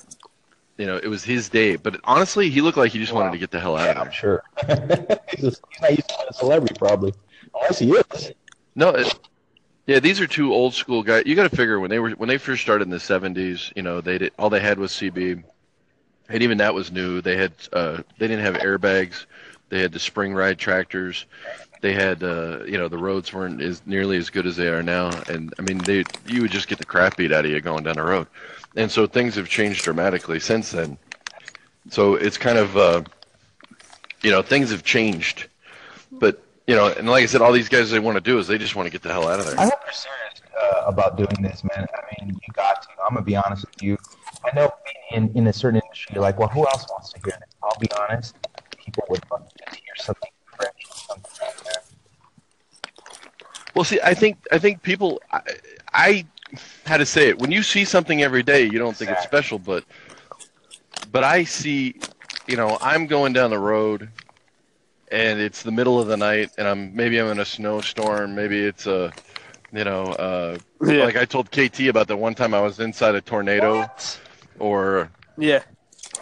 you 0.78 0.86
know, 0.86 0.98
it 0.98 1.08
was 1.08 1.24
his 1.24 1.50
day. 1.50 1.76
But 1.76 2.00
honestly, 2.04 2.50
he 2.50 2.62
looked 2.62 2.78
like 2.78 2.92
he 2.92 3.00
just 3.00 3.14
wanted 3.14 3.32
to 3.32 3.38
get 3.38 3.52
the 3.52 3.60
hell 3.60 3.76
out 3.78 3.90
Yeah, 3.90 3.92
of 3.92 3.98
I'm 3.98 4.12
sure. 4.12 4.44
he's, 5.30 5.42
just, 5.42 5.62
he's 5.70 5.82
not 5.82 5.92
used 5.92 6.10
to 6.10 6.26
a 6.30 6.34
celebrity, 6.34 6.76
probably. 6.78 7.14
Unless 7.56 7.80
he 7.80 7.92
is. 7.92 8.32
No, 8.76 8.90
it, 8.90 9.14
yeah, 9.88 10.00
these 10.00 10.20
are 10.20 10.28
two 10.28 10.54
old 10.54 10.74
school 10.74 11.04
guys. 11.04 11.24
You 11.26 11.36
got 11.36 11.50
to 11.50 11.56
figure 11.56 11.80
when 11.80 11.90
they 11.90 12.00
were 12.00 12.12
when 12.12 12.30
they 12.30 12.38
first 12.38 12.62
started 12.62 12.84
in 12.86 12.90
the 12.90 13.00
'70s, 13.00 13.72
you 13.76 13.84
know, 13.84 14.02
they 14.02 14.18
did 14.18 14.34
all 14.38 14.50
they 14.50 14.60
had 14.60 14.80
was 14.80 14.92
CB, 14.94 15.44
and 16.30 16.44
even 16.44 16.58
that 16.58 16.74
was 16.74 16.92
new. 16.92 17.22
They 17.22 17.38
had 17.38 17.54
uh, 17.74 18.02
they 18.18 18.28
didn't 18.28 18.46
have 18.46 18.56
airbags. 18.56 19.26
They 19.70 19.82
had 19.82 19.92
the 19.92 20.00
spring 20.00 20.34
ride 20.34 20.58
tractors. 20.60 21.26
They 21.86 21.94
had 21.94 22.24
uh, 22.24 22.64
you 22.66 22.80
know 22.80 22.88
the 22.88 22.98
roads 22.98 23.32
weren't 23.32 23.62
as 23.62 23.84
nearly 23.86 24.18
as 24.18 24.32
good 24.32 24.48
as 24.48 24.56
they 24.56 24.70
are 24.70 24.82
now, 24.82 25.12
and 25.30 25.54
I 25.60 25.62
mean 25.62 25.78
they 25.78 26.04
you 26.26 26.42
would 26.42 26.50
just 26.50 26.68
get 26.68 26.80
the 26.80 26.84
crap 26.84 27.16
beat 27.16 27.32
out 27.32 27.46
of 27.46 27.52
you 27.52 27.62
going 27.62 27.84
down 27.84 27.98
the 27.98 28.02
road, 28.02 28.26
and 28.76 28.90
so 28.90 29.06
things 29.06 29.36
have 29.36 29.48
changed 29.48 29.84
dramatically 29.84 30.40
since 30.40 30.72
then. 30.72 30.98
So 31.92 32.16
it's 32.16 32.40
kind 32.40 32.58
of 32.58 32.76
uh, 32.76 33.04
you 34.24 34.32
know 34.32 34.42
things 34.42 34.72
have 34.72 34.82
changed, 34.82 35.46
but 36.14 36.42
you 36.66 36.76
know, 36.76 36.88
and 36.88 37.08
like 37.08 37.22
I 37.22 37.28
said, 37.28 37.44
all 37.44 37.52
these 37.52 37.70
guys 37.70 37.92
they 37.92 38.00
want 38.00 38.16
to 38.16 38.22
do 38.22 38.40
is 38.40 38.48
they 38.48 38.58
just 38.58 38.76
want 38.76 38.88
to 38.88 38.92
get 38.92 39.04
the 39.04 39.12
hell 39.12 39.28
out 39.28 39.40
of 39.40 39.46
there. 39.46 39.60
I 39.60 39.66
hope 39.66 39.76
you're 39.86 39.94
serious 39.94 40.42
uh, 40.60 40.86
about 40.88 41.18
doing 41.18 41.38
this, 41.44 41.64
man. 41.64 41.86
I 41.94 42.02
mean, 42.26 42.30
you 42.34 42.54
got 42.54 42.82
to. 42.82 42.88
I'm 43.08 43.14
gonna 43.14 43.24
be 43.24 43.36
honest 43.36 43.64
with 43.64 43.84
you. 43.84 43.96
I 44.44 44.56
know 44.56 44.72
being 45.12 45.30
in, 45.30 45.38
in 45.38 45.48
a 45.50 45.54
certain 45.54 45.80
industry, 45.86 46.16
you're 46.16 46.24
like, 46.24 46.40
well, 46.40 46.50
who 46.50 46.66
else 46.66 46.88
wants 46.90 47.14
to 47.14 47.20
hear 47.24 47.36
it? 47.36 47.44
I'll 47.62 47.78
be 47.80 47.92
honest. 47.92 48.36
People 48.76 49.04
would 49.10 49.22
love 49.30 49.48
to 49.48 49.76
hear 49.76 49.96
something 49.98 50.32
fresh, 50.58 50.72
something 50.88 50.90
like 50.90 51.05
that. 51.05 51.05
Well, 53.74 53.84
see, 53.84 54.00
I 54.04 54.14
think 54.14 54.38
I 54.52 54.58
think 54.58 54.82
people, 54.82 55.22
I, 55.32 55.42
I 55.94 56.26
how 56.86 56.98
to 56.98 57.06
say 57.06 57.28
it. 57.30 57.40
When 57.40 57.52
you 57.52 57.62
see 57.62 57.84
something 57.84 58.22
every 58.24 58.44
day, 58.44 58.64
you 58.64 58.80
don't 58.80 58.96
think 58.96 59.12
it's 59.12 59.24
special, 59.24 59.60
but 59.60 59.84
but 61.12 61.24
I 61.24 61.44
see, 61.44 61.96
you 62.48 62.56
know, 62.56 62.78
I'm 62.82 63.06
going 63.06 63.34
down 63.34 63.50
the 63.50 63.60
road, 63.60 64.10
and 65.12 65.40
it's 65.40 65.62
the 65.64 65.72
middle 65.72 66.00
of 66.00 66.08
the 66.08 66.18
night, 66.18 66.52
and 66.58 66.68
I'm 66.68 66.96
maybe 66.96 67.20
I'm 67.20 67.28
in 67.28 67.40
a 67.40 67.46
snowstorm, 67.46 68.34
maybe 68.34 68.64
it's 68.64 68.88
a, 68.88 69.12
you 69.74 69.84
know, 69.84 70.14
uh, 70.14 70.58
Yeah. 70.86 71.04
like 71.04 71.18
I 71.18 71.26
told 71.26 71.52
KT 71.52 71.88
about 71.88 72.08
the 72.08 72.16
one 72.16 72.34
time 72.34 72.54
I 72.54 72.62
was 72.62 72.80
inside 72.80 73.16
a 73.16 73.22
tornado, 73.22 73.90
or 74.58 75.10
Yeah. 75.38 75.64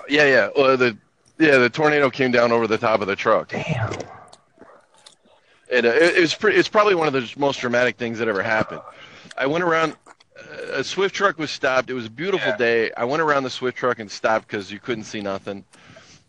yeah, 0.10 0.26
yeah, 0.26 0.48
or 0.56 0.76
the 0.76 0.98
yeah 1.38 1.58
the 1.58 1.70
tornado 1.70 2.10
came 2.10 2.32
down 2.32 2.52
over 2.52 2.66
the 2.66 2.78
top 2.80 3.02
of 3.02 3.08
the 3.08 3.16
truck. 3.16 3.50
Damn. 3.50 3.94
And 5.74 5.86
uh, 5.86 5.90
it, 5.90 6.18
it 6.18 6.22
was 6.22 6.34
pretty. 6.36 6.58
It's 6.58 6.70
probably 6.70 6.96
one 6.96 7.08
of 7.08 7.14
the 7.14 7.34
most 7.38 7.60
dramatic 7.60 7.98
things 7.98 8.20
that 8.20 8.28
ever 8.28 8.44
happened. 8.44 8.82
I 9.38 9.48
went 9.48 9.64
around. 9.64 9.96
uh, 10.38 10.80
A 10.80 10.84
Swift 10.84 11.16
truck 11.16 11.38
was 11.38 11.52
stopped. 11.52 11.90
It 11.90 11.94
was 11.94 12.06
a 12.06 12.10
beautiful 12.12 12.50
Yeah. 12.50 12.58
day. 12.58 12.92
I 12.96 13.06
went 13.06 13.22
around 13.22 13.44
the 13.44 13.50
Swift 13.50 13.78
truck 13.78 14.00
and 14.00 14.10
stopped 14.10 14.48
because 14.48 14.72
you 14.72 14.80
couldn't 14.80 15.06
see 15.06 15.22
nothing. 15.22 15.64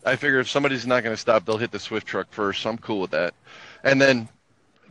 I 0.06 0.16
figure 0.16 0.38
if 0.40 0.48
somebody's 0.50 0.86
not 0.86 1.02
going 1.02 1.14
to 1.14 1.20
stop, 1.20 1.44
they'll 1.46 1.56
hit 1.58 1.70
the 1.70 1.78
Swift 1.78 2.06
truck 2.06 2.26
first. 2.30 2.62
So 2.62 2.70
I'm 2.70 2.78
cool 2.78 3.00
with 3.00 3.10
that. 3.12 3.34
And 3.82 4.00
then 4.00 4.28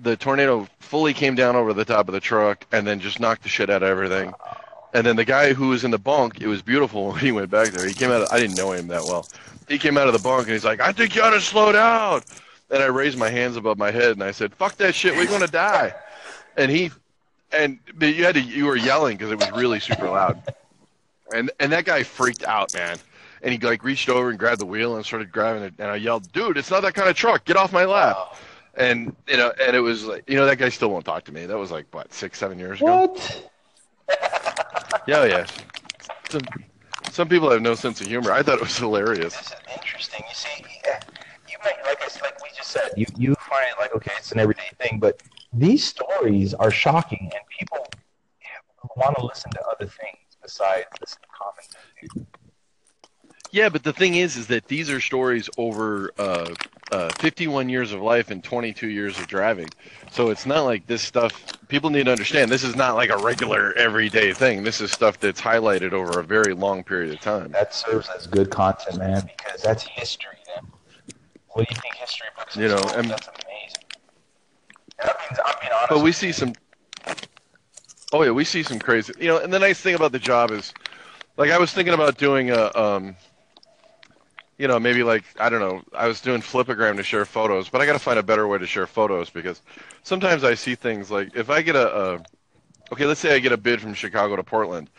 the 0.02 0.18
tornado 0.18 0.68
fully 0.80 1.14
came 1.14 1.36
down 1.36 1.56
over 1.56 1.72
the 1.74 1.86
top 1.86 2.08
of 2.08 2.14
the 2.14 2.20
truck 2.20 2.66
and 2.72 2.86
then 2.86 3.00
just 3.00 3.20
knocked 3.20 3.44
the 3.44 3.50
shit 3.50 3.70
out 3.70 3.84
of 3.84 3.90
everything. 3.90 4.34
And 4.96 5.06
then 5.06 5.16
the 5.16 5.26
guy 5.26 5.54
who 5.54 5.70
was 5.70 5.84
in 5.84 5.92
the 5.92 6.00
bunk, 6.00 6.42
it 6.42 6.48
was 6.48 6.62
beautiful 6.64 7.08
when 7.12 7.20
he 7.20 7.32
went 7.32 7.50
back 7.52 7.72
there. 7.72 7.86
He 7.86 7.94
came 7.94 8.10
out. 8.12 8.24
Of, 8.24 8.30
I 8.32 8.40
didn't 8.40 8.58
know 8.58 8.72
him 8.72 8.88
that 8.88 9.06
well. 9.06 9.28
He 9.68 9.78
came 9.78 9.98
out 9.98 10.08
of 10.08 10.14
the 10.14 10.20
bunk 10.20 10.46
and 10.48 10.54
he's 10.54 10.66
like, 10.66 10.80
"I 10.82 10.92
think 10.92 11.16
you 11.16 11.22
ought 11.22 11.32
to 11.32 11.42
slow 11.42 11.72
down." 11.72 12.22
And 12.74 12.82
I 12.82 12.88
raised 12.88 13.18
my 13.18 13.30
hands 13.30 13.56
above 13.56 13.78
my 13.78 13.92
head 13.92 14.12
and 14.14 14.24
I 14.24 14.32
said, 14.32 14.54
"Fuck 14.54 14.78
that 14.78 14.96
shit. 14.96 15.16
We're 15.16 15.28
gonna 15.28 15.48
die." 15.48 15.94
And 16.58 16.72
he, 16.72 16.92
and 17.52 17.78
but 17.94 18.16
you 18.16 18.24
had 18.26 18.36
to, 18.36 18.42
you 18.42 18.66
were 18.66 18.76
yelling 18.76 19.16
because 19.16 19.32
it 19.32 19.40
was 19.40 19.52
really 19.52 19.80
super 19.80 20.10
loud. 20.10 20.42
And 21.34 21.52
and 21.60 21.72
that 21.72 21.86
guy 21.86 22.04
freaked 22.04 22.44
out, 22.44 22.74
man. 22.74 22.98
And 23.44 23.54
he 23.54 23.60
like 23.60 23.84
reached 23.84 24.10
over 24.10 24.30
and 24.30 24.40
grabbed 24.40 24.60
the 24.60 24.66
wheel 24.66 24.96
and 24.96 25.06
started 25.06 25.32
grabbing 25.32 25.64
it. 25.64 25.74
And 25.78 25.88
I 25.88 25.98
yelled, 25.98 26.32
"Dude, 26.34 26.58
it's 26.58 26.72
not 26.72 26.82
that 26.82 26.96
kind 26.96 27.08
of 27.08 27.16
truck. 27.16 27.46
Get 27.46 27.58
off 27.58 27.72
my 27.72 27.86
lap!" 27.86 28.36
And 28.76 29.16
you 29.28 29.38
know, 29.38 29.54
and 29.62 29.76
it 29.76 29.82
was 29.82 30.06
like, 30.06 30.28
you 30.28 30.36
know, 30.36 30.48
that 30.48 30.58
guy 30.58 30.70
still 30.70 30.90
won't 30.90 31.06
talk 31.06 31.26
to 31.26 31.32
me. 31.32 31.46
That 31.46 31.58
was 31.58 31.70
like 31.70 31.86
what 31.92 32.12
six, 32.12 32.40
seven 32.40 32.58
years 32.58 32.82
ago. 32.82 33.06
What? 33.08 33.50
Yeah, 35.08 35.26
yeah. 35.26 35.46
Some, 36.30 36.42
some 37.12 37.28
people 37.28 37.50
have 37.52 37.62
no 37.62 37.76
sense 37.76 38.00
of 38.00 38.08
humor. 38.08 38.32
I 38.32 38.42
thought 38.42 38.56
it 38.56 38.62
was 38.62 38.78
hilarious. 38.78 39.36
This 39.36 39.48
is 39.48 39.56
interesting. 39.76 40.24
You 40.30 40.36
see, 40.36 40.66
you 41.50 41.58
might, 41.64 41.76
like 41.86 42.02
I 42.02 42.08
said, 42.08 42.22
like 42.22 42.42
we 42.42 42.43
just 42.43 42.43
said, 42.74 42.92
you 42.98 43.06
you 43.18 43.36
find 43.36 43.68
it 43.70 43.76
like 43.80 43.96
okay, 43.96 44.12
it's 44.18 44.32
an 44.32 44.40
everyday 44.40 44.70
thing, 44.80 45.00
but 45.00 45.22
these 45.54 45.84
stories 45.84 46.54
are 46.54 46.72
shocking, 46.72 47.30
and 47.34 47.44
people 47.60 47.86
want 48.98 49.16
to 49.18 49.26
listen 49.26 49.52
to 49.52 49.62
other 49.68 49.88
things 49.88 50.18
besides 50.42 50.86
this 51.00 51.18
common. 51.38 52.28
Yeah, 53.52 53.70
but 53.70 53.84
the 53.84 53.94
thing 53.94 54.16
is, 54.16 54.36
is 54.36 54.48
that 54.48 54.68
these 54.68 54.90
are 54.90 55.00
stories 55.00 55.48
over 55.60 56.10
uh, 56.18 56.56
uh, 56.92 57.10
51 57.20 57.70
years 57.70 57.92
of 57.92 58.02
life 58.02 58.32
and 58.32 58.44
22 58.44 58.88
years 58.88 59.20
of 59.20 59.28
driving. 59.28 59.70
So 60.12 60.32
it's 60.32 60.48
not 60.48 60.62
like 60.62 60.88
this 60.88 61.04
stuff. 61.04 61.32
People 61.68 61.92
need 61.92 62.06
to 62.06 62.12
understand 62.12 62.52
this 62.52 62.64
is 62.64 62.76
not 62.76 62.96
like 62.96 63.12
a 63.12 63.18
regular 63.18 63.74
everyday 63.74 64.34
thing. 64.34 64.64
This 64.64 64.82
is 64.82 64.92
stuff 64.92 65.20
that's 65.20 65.40
highlighted 65.40 65.94
over 65.94 66.20
a 66.20 66.24
very 66.24 66.56
long 66.56 66.84
period 66.84 67.14
of 67.14 67.20
time. 67.20 67.52
That 67.52 67.76
serves 67.76 68.10
as 68.10 68.26
good 68.26 68.50
content, 68.50 68.98
man, 68.98 69.30
because 69.38 69.62
that's 69.62 69.84
history. 69.84 70.38
What 71.54 71.68
do 71.68 71.74
you 71.76 71.82
think 71.82 71.96
history 71.96 72.28
books? 72.36 72.56
You 72.56 72.68
know, 72.68 72.82
and- 72.96 73.10
that's 73.10 73.28
amazing. 73.28 73.84
And 75.00 75.12
I'm 75.46 75.56
being 75.62 75.72
honest. 75.74 75.90
But 75.90 76.00
we 76.02 76.12
see 76.12 76.28
you. 76.28 76.34
some. 76.34 76.54
Oh 78.12 78.24
yeah, 78.24 78.32
we 78.32 78.44
see 78.44 78.64
some 78.64 78.80
crazy. 78.80 79.14
You 79.20 79.28
know, 79.28 79.38
and 79.40 79.52
the 79.52 79.60
nice 79.60 79.80
thing 79.80 79.96
about 79.96 80.12
the 80.12 80.20
job 80.20 80.52
is, 80.52 80.74
like, 81.36 81.50
I 81.50 81.58
was 81.58 81.74
thinking 81.74 81.94
about 81.96 82.18
doing 82.18 82.52
a, 82.52 82.72
um, 82.78 83.16
you 84.58 84.68
know, 84.68 84.80
maybe 84.80 85.04
like 85.04 85.24
I 85.40 85.50
don't 85.50 85.60
know. 85.60 85.82
I 85.94 86.08
was 86.08 86.22
doing 86.22 86.42
flipagram 86.42 86.98
to 86.98 87.04
share 87.04 87.26
photos, 87.26 87.70
but 87.70 87.82
I 87.82 87.86
got 87.86 87.94
to 87.94 88.00
find 88.00 88.20
a 88.20 88.24
better 88.24 88.48
way 88.48 88.60
to 88.60 88.68
share 88.68 88.88
photos 88.88 89.30
because 89.30 89.62
sometimes 90.04 90.44
I 90.44 90.54
see 90.54 90.76
things 90.76 91.10
like 91.10 91.36
if 91.36 91.50
I 91.50 91.62
get 91.62 91.76
a, 91.76 91.96
a, 92.16 92.24
okay, 92.92 93.06
let's 93.06 93.20
say 93.20 93.36
I 93.36 93.40
get 93.40 93.52
a 93.52 93.58
bid 93.58 93.82
from 93.82 93.94
Chicago 93.94 94.36
to 94.36 94.44
Portland. 94.44 94.90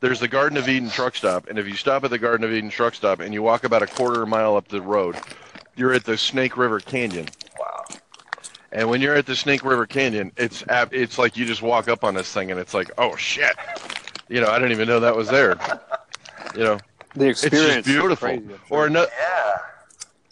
There's 0.00 0.20
the 0.20 0.28
Garden 0.28 0.56
of 0.58 0.68
Eden 0.68 0.90
truck 0.90 1.16
stop, 1.16 1.48
and 1.48 1.58
if 1.58 1.66
you 1.66 1.74
stop 1.74 2.04
at 2.04 2.10
the 2.10 2.18
Garden 2.20 2.44
of 2.44 2.52
Eden 2.52 2.70
truck 2.70 2.94
stop 2.94 3.18
and 3.18 3.34
you 3.34 3.42
walk 3.42 3.64
about 3.64 3.82
a 3.82 3.86
quarter 3.88 4.24
mile 4.26 4.54
up 4.56 4.68
the 4.68 4.80
road, 4.80 5.16
you're 5.78 5.92
at 5.92 6.04
the 6.04 6.18
Snake 6.18 6.56
River 6.56 6.80
Canyon. 6.80 7.26
Wow. 7.58 7.84
And 8.72 8.90
when 8.90 9.00
you're 9.00 9.14
at 9.14 9.26
the 9.26 9.36
Snake 9.36 9.64
River 9.64 9.86
Canyon, 9.86 10.32
it's 10.36 10.66
ab- 10.68 10.92
it's 10.92 11.18
like 11.18 11.36
you 11.36 11.46
just 11.46 11.62
walk 11.62 11.88
up 11.88 12.04
on 12.04 12.14
this 12.14 12.30
thing 12.32 12.50
and 12.50 12.58
it's 12.60 12.74
like, 12.74 12.90
oh 12.98 13.14
shit, 13.16 13.54
you 14.28 14.40
know, 14.40 14.48
I 14.48 14.58
didn't 14.58 14.72
even 14.72 14.88
know 14.88 15.00
that 15.00 15.14
was 15.16 15.28
there. 15.28 15.56
You 16.54 16.64
know, 16.64 16.78
The 17.14 17.28
it's 17.28 17.44
experience 17.44 17.86
just 17.86 17.98
beautiful. 17.98 18.28
crazy, 18.28 18.44
Or 18.70 18.90
no, 18.90 19.02
Yeah. 19.02 19.58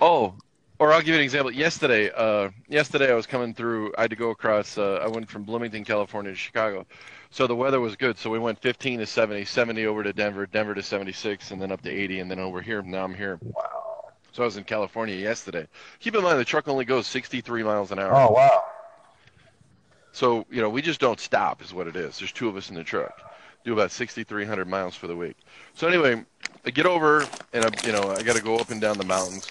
oh, 0.00 0.34
or 0.78 0.92
I'll 0.92 0.98
give 1.00 1.08
you 1.08 1.14
an 1.14 1.20
example. 1.22 1.50
Yesterday, 1.52 2.10
uh, 2.14 2.50
yesterday 2.68 3.10
I 3.10 3.14
was 3.14 3.26
coming 3.26 3.54
through. 3.54 3.94
I 3.96 4.02
had 4.02 4.10
to 4.10 4.16
go 4.16 4.30
across. 4.30 4.76
Uh, 4.76 5.00
I 5.02 5.06
went 5.06 5.30
from 5.30 5.44
Bloomington, 5.44 5.84
California 5.84 6.32
to 6.32 6.36
Chicago, 6.36 6.84
so 7.30 7.46
the 7.46 7.56
weather 7.56 7.80
was 7.80 7.96
good. 7.96 8.18
So 8.18 8.28
we 8.28 8.38
went 8.38 8.60
15 8.60 8.98
to 8.98 9.06
70, 9.06 9.46
70 9.46 9.86
over 9.86 10.02
to 10.02 10.12
Denver, 10.12 10.44
Denver 10.44 10.74
to 10.74 10.82
76, 10.82 11.50
and 11.52 11.62
then 11.62 11.72
up 11.72 11.80
to 11.82 11.90
80, 11.90 12.20
and 12.20 12.30
then 12.30 12.38
over 12.38 12.60
here. 12.60 12.82
Now 12.82 13.04
I'm 13.04 13.14
here. 13.14 13.38
Wow. 13.42 13.85
So 14.36 14.42
I 14.42 14.44
was 14.44 14.58
in 14.58 14.64
California 14.64 15.16
yesterday. 15.16 15.66
Keep 15.98 16.14
in 16.14 16.22
mind 16.22 16.38
the 16.38 16.44
truck 16.44 16.68
only 16.68 16.84
goes 16.84 17.06
63 17.06 17.62
miles 17.62 17.90
an 17.90 17.98
hour. 17.98 18.14
Oh 18.14 18.32
wow. 18.32 18.64
So, 20.12 20.44
you 20.50 20.60
know, 20.60 20.68
we 20.68 20.82
just 20.82 21.00
don't 21.00 21.18
stop, 21.18 21.62
is 21.62 21.72
what 21.72 21.86
it 21.86 21.96
is. 21.96 22.18
There's 22.18 22.32
two 22.32 22.46
of 22.46 22.54
us 22.54 22.68
in 22.68 22.74
the 22.74 22.84
truck. 22.84 23.18
Do 23.64 23.72
about 23.72 23.92
6,300 23.92 24.68
miles 24.68 24.94
for 24.94 25.06
the 25.06 25.16
week. 25.16 25.38
So, 25.72 25.88
anyway, 25.88 26.22
I 26.66 26.70
get 26.70 26.84
over 26.84 27.26
and, 27.54 27.64
I, 27.64 27.86
you 27.86 27.92
know, 27.92 28.10
I 28.10 28.22
got 28.22 28.36
to 28.36 28.42
go 28.42 28.56
up 28.56 28.68
and 28.68 28.78
down 28.78 28.98
the 28.98 29.06
mountains. 29.06 29.50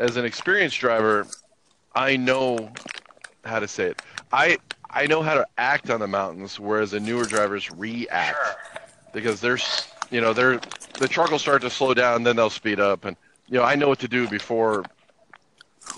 As 0.00 0.16
an 0.16 0.24
experienced 0.24 0.80
driver, 0.80 1.26
I 1.94 2.16
know 2.16 2.72
how 3.44 3.58
to 3.58 3.68
say 3.68 3.84
it. 3.90 4.00
I, 4.32 4.56
I 4.88 5.06
know 5.06 5.22
how 5.22 5.34
to 5.34 5.46
act 5.58 5.90
on 5.90 6.00
the 6.00 6.08
mountains, 6.08 6.58
whereas 6.58 6.92
the 6.92 7.00
newer 7.00 7.24
drivers 7.24 7.70
react. 7.70 8.38
Because 9.12 9.42
there's, 9.42 9.88
you 10.10 10.22
know, 10.22 10.32
they're, 10.32 10.58
the 10.98 11.08
truck 11.08 11.30
will 11.30 11.38
start 11.38 11.60
to 11.62 11.70
slow 11.70 11.92
down, 11.92 12.22
then 12.22 12.36
they'll 12.36 12.48
speed 12.48 12.80
up. 12.80 13.04
And, 13.04 13.14
you 13.52 13.58
know, 13.58 13.64
I 13.64 13.74
know 13.74 13.88
what 13.88 13.98
to 13.98 14.08
do 14.08 14.26
before 14.28 14.82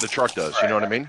the 0.00 0.08
truck 0.08 0.34
does. 0.34 0.60
You 0.60 0.66
know 0.68 0.74
what 0.74 0.82
I 0.82 0.88
mean? 0.88 1.08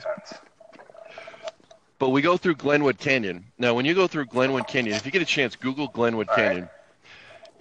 but 1.97 2.09
we 2.09 2.21
go 2.21 2.37
through 2.37 2.53
Glenwood 2.55 2.99
Canyon. 2.99 3.45
Now, 3.57 3.73
when 3.73 3.83
you 3.83 3.95
go 3.95 4.05
through 4.05 4.25
Glenwood 4.25 4.67
Canyon, 4.67 4.95
if 4.95 5.07
you 5.07 5.11
get 5.11 5.23
a 5.23 5.25
chance, 5.25 5.55
Google 5.55 5.87
Glenwood 5.87 6.27
Canyon. 6.35 6.69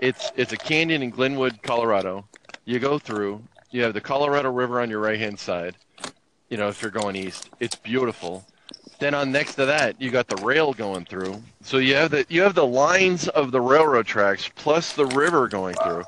It's 0.01 0.31
it's 0.37 0.53
a 0.53 0.57
canyon 0.57 1.03
in 1.03 1.11
Glenwood, 1.11 1.63
Colorado. 1.63 2.27
You 2.67 2.79
go 2.79 2.99
through. 2.99 3.43
You 3.71 3.83
have 3.85 3.95
the 3.95 4.03
Colorado 4.03 4.51
River 4.51 4.83
on 4.83 4.91
your 4.91 5.01
right 5.01 5.19
hand 5.19 5.39
side. 5.39 5.77
You 6.51 6.59
know, 6.59 6.69
if 6.69 6.83
you're 6.83 6.91
going 6.91 7.17
east, 7.17 7.49
it's 7.61 7.77
beautiful. 7.77 8.45
Then 8.99 9.15
on 9.15 9.33
next 9.33 9.55
to 9.55 9.67
that, 9.67 10.01
you 10.01 10.11
got 10.11 10.29
the 10.29 10.37
rail 10.45 10.75
going 10.75 11.07
through. 11.07 11.43
So 11.63 11.79
you 11.79 11.95
have 11.95 12.11
the 12.11 12.27
you 12.29 12.43
have 12.43 12.55
the 12.55 12.67
lines 12.67 13.29
of 13.29 13.51
the 13.51 13.63
railroad 13.63 14.05
tracks 14.05 14.51
plus 14.55 14.93
the 14.93 15.07
river 15.07 15.49
going 15.49 15.75
through. 15.77 16.05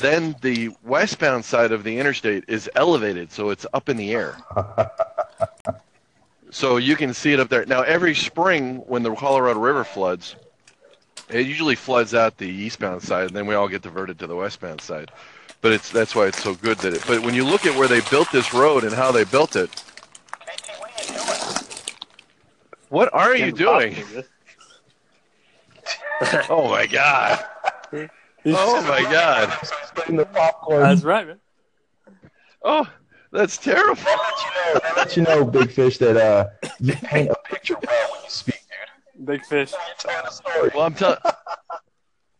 Then 0.00 0.36
the 0.42 0.70
westbound 0.82 1.44
side 1.44 1.72
of 1.72 1.84
the 1.84 1.98
interstate 1.98 2.44
is 2.48 2.68
elevated, 2.74 3.32
so 3.32 3.50
it's 3.50 3.66
up 3.72 3.88
in 3.88 3.96
the 3.96 4.12
air. 4.12 4.36
So 6.50 6.76
you 6.76 6.96
can 6.96 7.12
see 7.12 7.32
it 7.32 7.40
up 7.40 7.50
there. 7.50 7.66
Now, 7.66 7.82
every 7.82 8.14
spring 8.14 8.76
when 8.86 9.02
the 9.02 9.14
Colorado 9.14 9.60
River 9.60 9.84
floods, 9.84 10.36
it 11.28 11.46
usually 11.46 11.74
floods 11.74 12.14
out 12.14 12.38
the 12.38 12.48
eastbound 12.48 13.02
side, 13.02 13.26
and 13.26 13.36
then 13.36 13.46
we 13.46 13.54
all 13.54 13.68
get 13.68 13.82
diverted 13.82 14.18
to 14.20 14.26
the 14.26 14.36
westbound 14.36 14.80
side. 14.80 15.10
But 15.60 15.72
it's 15.72 15.90
that's 15.90 16.14
why 16.14 16.28
it's 16.28 16.42
so 16.42 16.54
good 16.54 16.78
that 16.78 16.94
it. 16.94 17.04
But 17.06 17.20
when 17.22 17.34
you 17.34 17.44
look 17.44 17.66
at 17.66 17.76
where 17.76 17.88
they 17.88 18.00
built 18.10 18.30
this 18.32 18.54
road 18.54 18.84
and 18.84 18.94
how 18.94 19.12
they 19.12 19.24
built 19.24 19.56
it, 19.56 19.68
what 22.88 23.12
are 23.12 23.36
you 23.36 23.52
doing? 23.52 23.96
Oh 26.48 26.70
my 26.70 26.86
god! 26.86 27.44
Oh 28.46 28.82
my 28.88 29.02
god! 29.02 29.48
Putting 29.94 30.16
the 30.16 30.26
popcorn. 30.26 30.82
That's 30.82 31.02
right, 31.02 31.26
man. 31.26 31.40
Oh, 32.62 32.88
that's 33.32 33.58
terrible. 33.58 34.02
I'll 34.06 34.96
let 34.96 35.16
you 35.16 35.22
know, 35.22 35.44
Big 35.44 35.70
Fish, 35.70 35.98
that 35.98 36.16
uh, 36.16 36.48
you 36.80 36.94
paint 36.94 37.30
a 37.30 37.36
picture 37.48 37.76
well 37.86 38.12
when 38.12 38.22
you 38.24 38.30
speak, 38.30 38.60
dude. 39.14 39.26
Big 39.26 39.44
fish. 39.44 39.72
You're 39.72 39.96
telling 39.98 40.26
a 40.26 40.32
story. 40.32 40.70
Well, 40.74 40.84
I'm 40.84 40.94
telling. 40.94 41.18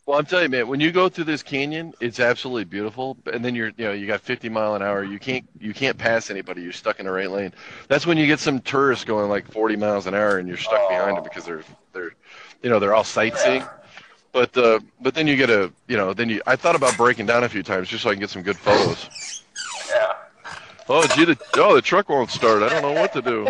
Well, 0.06 0.20
I'm 0.20 0.24
telling 0.24 0.44
you, 0.44 0.50
man. 0.50 0.68
When 0.68 0.78
you 0.78 0.92
go 0.92 1.08
through 1.08 1.24
this 1.24 1.42
canyon, 1.42 1.92
it's 2.00 2.20
absolutely 2.20 2.62
beautiful. 2.62 3.16
And 3.32 3.44
then 3.44 3.56
you're, 3.56 3.72
you 3.76 3.86
know, 3.86 3.92
you 3.92 4.06
got 4.06 4.20
50 4.20 4.48
mile 4.48 4.76
an 4.76 4.82
hour. 4.82 5.02
You 5.02 5.18
can't, 5.18 5.44
you 5.58 5.74
can't 5.74 5.98
pass 5.98 6.30
anybody. 6.30 6.62
You're 6.62 6.72
stuck 6.72 7.00
in 7.00 7.06
the 7.06 7.12
right 7.12 7.28
lane. 7.28 7.52
That's 7.88 8.06
when 8.06 8.16
you 8.16 8.28
get 8.28 8.38
some 8.38 8.60
tourists 8.60 9.04
going 9.04 9.28
like 9.28 9.50
40 9.50 9.74
miles 9.74 10.06
an 10.06 10.14
hour, 10.14 10.38
and 10.38 10.46
you're 10.46 10.58
stuck 10.58 10.88
behind 10.88 11.16
them 11.16 11.24
because 11.24 11.44
they're, 11.44 11.64
they're, 11.92 12.14
you 12.62 12.70
know, 12.70 12.78
they're 12.78 12.94
all 12.94 13.02
sightseeing. 13.02 13.64
But, 14.36 14.54
uh, 14.58 14.80
but 15.00 15.14
then 15.14 15.26
you 15.26 15.34
get 15.34 15.48
a, 15.48 15.72
you 15.88 15.96
know, 15.96 16.12
then 16.12 16.28
you. 16.28 16.42
I 16.46 16.56
thought 16.56 16.76
about 16.76 16.94
breaking 16.98 17.24
down 17.24 17.42
a 17.44 17.48
few 17.48 17.62
times 17.62 17.88
just 17.88 18.02
so 18.02 18.10
I 18.10 18.12
can 18.12 18.20
get 18.20 18.28
some 18.28 18.42
good 18.42 18.58
photos. 18.58 19.42
Yeah. 19.88 20.12
Oh, 20.90 21.06
gee, 21.06 21.24
the, 21.24 21.38
oh, 21.56 21.74
the 21.74 21.80
truck 21.80 22.10
won't 22.10 22.30
start. 22.30 22.62
I 22.62 22.68
don't 22.68 22.82
know 22.82 22.92
what 22.92 23.14
to 23.14 23.22
do. 23.22 23.48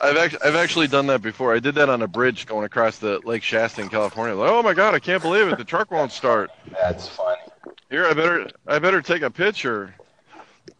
I've 0.00 0.16
actually, 0.16 0.40
I've 0.42 0.54
actually 0.54 0.86
done 0.86 1.06
that 1.08 1.20
before. 1.20 1.54
I 1.54 1.58
did 1.58 1.74
that 1.74 1.90
on 1.90 2.00
a 2.00 2.08
bridge 2.08 2.46
going 2.46 2.64
across 2.64 2.96
the 2.96 3.20
Lake 3.24 3.42
Shasta 3.42 3.82
in 3.82 3.90
California. 3.90 4.34
Like, 4.34 4.50
oh 4.50 4.62
my 4.62 4.72
God, 4.72 4.94
I 4.94 5.00
can't 5.00 5.20
believe 5.20 5.48
it. 5.48 5.58
The 5.58 5.64
truck 5.64 5.90
won't 5.90 6.12
start. 6.12 6.50
That's 6.70 7.08
funny. 7.08 7.42
Here, 7.90 8.06
I 8.06 8.14
better, 8.14 8.48
I 8.66 8.78
better 8.78 9.02
take 9.02 9.20
a 9.20 9.30
picture. 9.30 9.94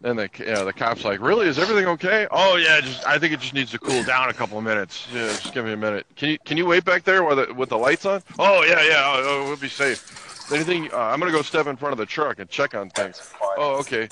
And 0.04 0.18
the, 0.18 0.28
you 0.38 0.46
know, 0.46 0.64
the 0.64 0.72
cop's 0.72 1.04
like, 1.04 1.20
really? 1.20 1.46
Is 1.46 1.58
everything 1.58 1.86
okay? 1.86 2.26
Oh 2.30 2.56
yeah, 2.56 2.80
just, 2.80 3.06
I 3.06 3.18
think 3.18 3.32
it 3.34 3.40
just 3.40 3.54
needs 3.54 3.70
to 3.72 3.78
cool 3.78 4.02
down 4.04 4.28
a 4.30 4.32
couple 4.32 4.58
of 4.58 4.64
minutes. 4.64 5.06
Yeah, 5.12 5.28
just 5.28 5.52
give 5.54 5.64
me 5.64 5.72
a 5.72 5.76
minute. 5.76 6.06
Can 6.16 6.30
you, 6.30 6.38
can 6.44 6.56
you 6.56 6.66
wait 6.66 6.84
back 6.84 7.04
there 7.04 7.22
with 7.24 7.46
the, 7.48 7.54
with 7.54 7.68
the 7.68 7.78
lights 7.78 8.04
on? 8.06 8.22
Oh 8.38 8.62
yeah, 8.64 8.82
yeah, 8.82 9.02
oh, 9.04 9.22
oh, 9.24 9.44
we'll 9.48 9.56
be 9.56 9.68
safe. 9.68 10.50
Anything? 10.52 10.92
Uh, 10.92 10.96
I'm 10.98 11.18
gonna 11.20 11.30
go 11.32 11.42
step 11.42 11.66
in 11.66 11.76
front 11.76 11.92
of 11.92 11.98
the 11.98 12.06
truck 12.06 12.38
and 12.40 12.48
check 12.50 12.74
on 12.74 12.90
things. 12.90 13.32
Oh, 13.56 13.78
okay. 13.80 14.08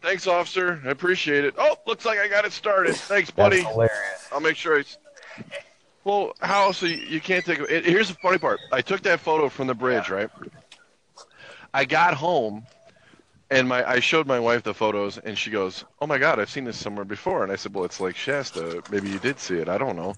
Thanks, 0.00 0.26
officer. 0.26 0.80
I 0.84 0.90
appreciate 0.90 1.44
it. 1.44 1.54
Oh, 1.58 1.76
looks 1.86 2.04
like 2.04 2.18
I 2.18 2.28
got 2.28 2.44
it 2.44 2.52
started. 2.52 2.94
Thanks, 2.96 3.30
That's 3.30 3.36
buddy. 3.50 3.62
hilarious. 3.62 4.28
I'll 4.32 4.40
make 4.40 4.56
sure 4.56 4.76
I. 4.76 4.80
s- 4.80 4.96
Well, 6.04 6.32
how? 6.40 6.72
So 6.72 6.86
you, 6.86 6.96
you 6.96 7.20
can't 7.20 7.44
take 7.44 7.58
it. 7.58 7.84
Here's 7.84 8.08
the 8.08 8.14
funny 8.14 8.38
part. 8.38 8.60
I 8.72 8.80
took 8.80 9.02
that 9.02 9.20
photo 9.20 9.48
from 9.48 9.66
the 9.66 9.74
bridge, 9.74 10.08
right? 10.08 10.30
I 11.74 11.84
got 11.84 12.14
home, 12.14 12.64
and 13.50 13.68
my 13.68 13.88
I 13.88 14.00
showed 14.00 14.26
my 14.26 14.38
wife 14.38 14.62
the 14.62 14.74
photos, 14.74 15.18
and 15.18 15.36
she 15.36 15.50
goes, 15.50 15.84
"Oh 16.00 16.06
my 16.06 16.18
God, 16.18 16.38
I've 16.38 16.50
seen 16.50 16.64
this 16.64 16.76
somewhere 16.76 17.04
before." 17.04 17.42
And 17.42 17.52
I 17.52 17.56
said, 17.56 17.74
"Well, 17.74 17.84
it's 17.84 18.00
Lake 18.00 18.16
Shasta. 18.16 18.82
Maybe 18.90 19.08
you 19.08 19.18
did 19.18 19.38
see 19.38 19.56
it. 19.56 19.68
I 19.68 19.78
don't 19.78 19.96
know." 19.96 20.14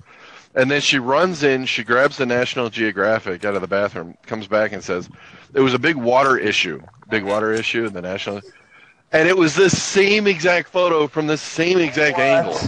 And 0.55 0.71
then 0.71 0.81
she 0.81 0.99
runs 0.99 1.45
in, 1.45 1.65
she 1.65 1.85
grabs 1.85 2.17
the 2.17 2.27
National 2.27 2.71
Geographic 2.71 3.45
out 3.45 3.55
of 3.55 3.61
the 3.61 3.69
bathroom, 3.69 4.17
comes 4.27 4.49
back 4.49 4.73
and 4.73 4.83
says, 4.83 5.09
"It 5.55 5.61
was 5.61 5.75
a 5.75 5.79
big 5.79 5.95
water 5.97 6.37
issue, 6.37 6.83
big 7.09 7.23
water 7.23 7.53
issue 7.53 7.87
in 7.87 7.93
the 7.93 8.03
National." 8.03 8.41
And 9.13 9.29
it 9.29 9.37
was 9.37 9.55
the 9.55 9.71
same 9.71 10.27
exact 10.27 10.69
photo 10.69 11.07
from 11.07 11.27
the 11.27 11.37
same 11.37 11.79
exact 11.79 12.19
angle. 12.19 12.59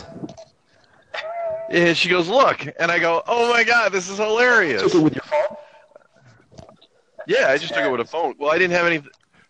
And 1.71 1.97
she 1.97 2.09
goes, 2.09 2.29
"Look," 2.29 2.67
and 2.79 2.91
I 2.93 2.99
go, 2.99 3.23
"Oh 3.27 3.51
my 3.51 3.65
God, 3.65 3.93
this 3.93 4.09
is 4.09 4.19
hilarious." 4.19 4.83
Took 4.83 4.95
it 4.95 4.99
with 4.99 5.15
your 5.15 5.25
phone? 5.25 5.57
Yeah, 7.27 7.49
I 7.49 7.57
just 7.57 7.73
took 7.75 7.85
it 7.85 7.91
with 7.91 8.01
a 8.01 8.05
phone. 8.05 8.35
Well, 8.39 8.51
I 8.51 8.59
didn't 8.59 8.75
have 8.75 8.87
any. 8.87 9.03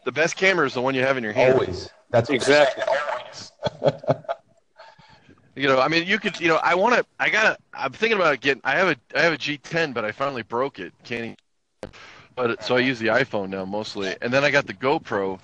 The 0.05 0.13
best 0.13 0.37
camera 0.37 0.67
is 0.67 0.75
the 0.75 0.83
one 0.83 0.95
you 0.95 1.03
have 1.03 1.17
in 1.17 1.25
your 1.25 1.33
hand. 1.33 1.55
Always. 1.55 1.91
That's 2.11 2.29
what 2.29 2.35
Exactly. 2.35 2.85
Always. 2.85 3.53
You 5.55 5.69
know, 5.69 5.81
I 5.81 5.89
mean, 5.89 6.07
you 6.07 6.19
could. 6.19 6.41
You 6.41 6.49
know, 6.49 6.57
I 6.63 6.75
want 6.75 6.95
to. 6.95 7.05
I 7.21 7.29
gotta. 7.29 7.59
I'm 7.75 7.93
thinking 7.93 8.19
about 8.19 8.41
getting. 8.41 8.63
I 8.65 8.73
have 8.73 8.89
a. 8.89 8.97
I 9.15 9.21
have 9.21 9.35
a 9.35 9.37
G10, 9.37 9.93
but 9.93 10.05
I 10.05 10.11
finally 10.11 10.43
broke 10.43 10.79
it. 10.79 10.95
Can't. 11.05 11.25
Even, 11.25 11.93
but 12.35 12.65
so 12.65 12.77
I 12.77 12.79
use 12.79 12.99
the 12.99 13.09
iPhone 13.09 13.51
now 13.51 13.67
mostly, 13.67 14.17
and 14.23 14.33
then 14.33 14.45
I 14.45 14.51
got 14.51 14.67
the 14.67 14.73
GoPro. 14.73 15.39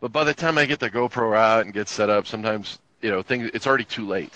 But 0.00 0.12
by 0.12 0.24
the 0.24 0.34
time 0.34 0.58
I 0.58 0.66
get 0.66 0.80
the 0.80 0.90
GoPro 0.90 1.36
out 1.36 1.64
and 1.64 1.72
get 1.72 1.88
set 1.88 2.10
up, 2.10 2.26
sometimes 2.26 2.80
you 3.02 3.10
know 3.10 3.22
things. 3.22 3.50
It's 3.54 3.64
already 3.68 3.84
too 3.84 4.04
late. 4.04 4.32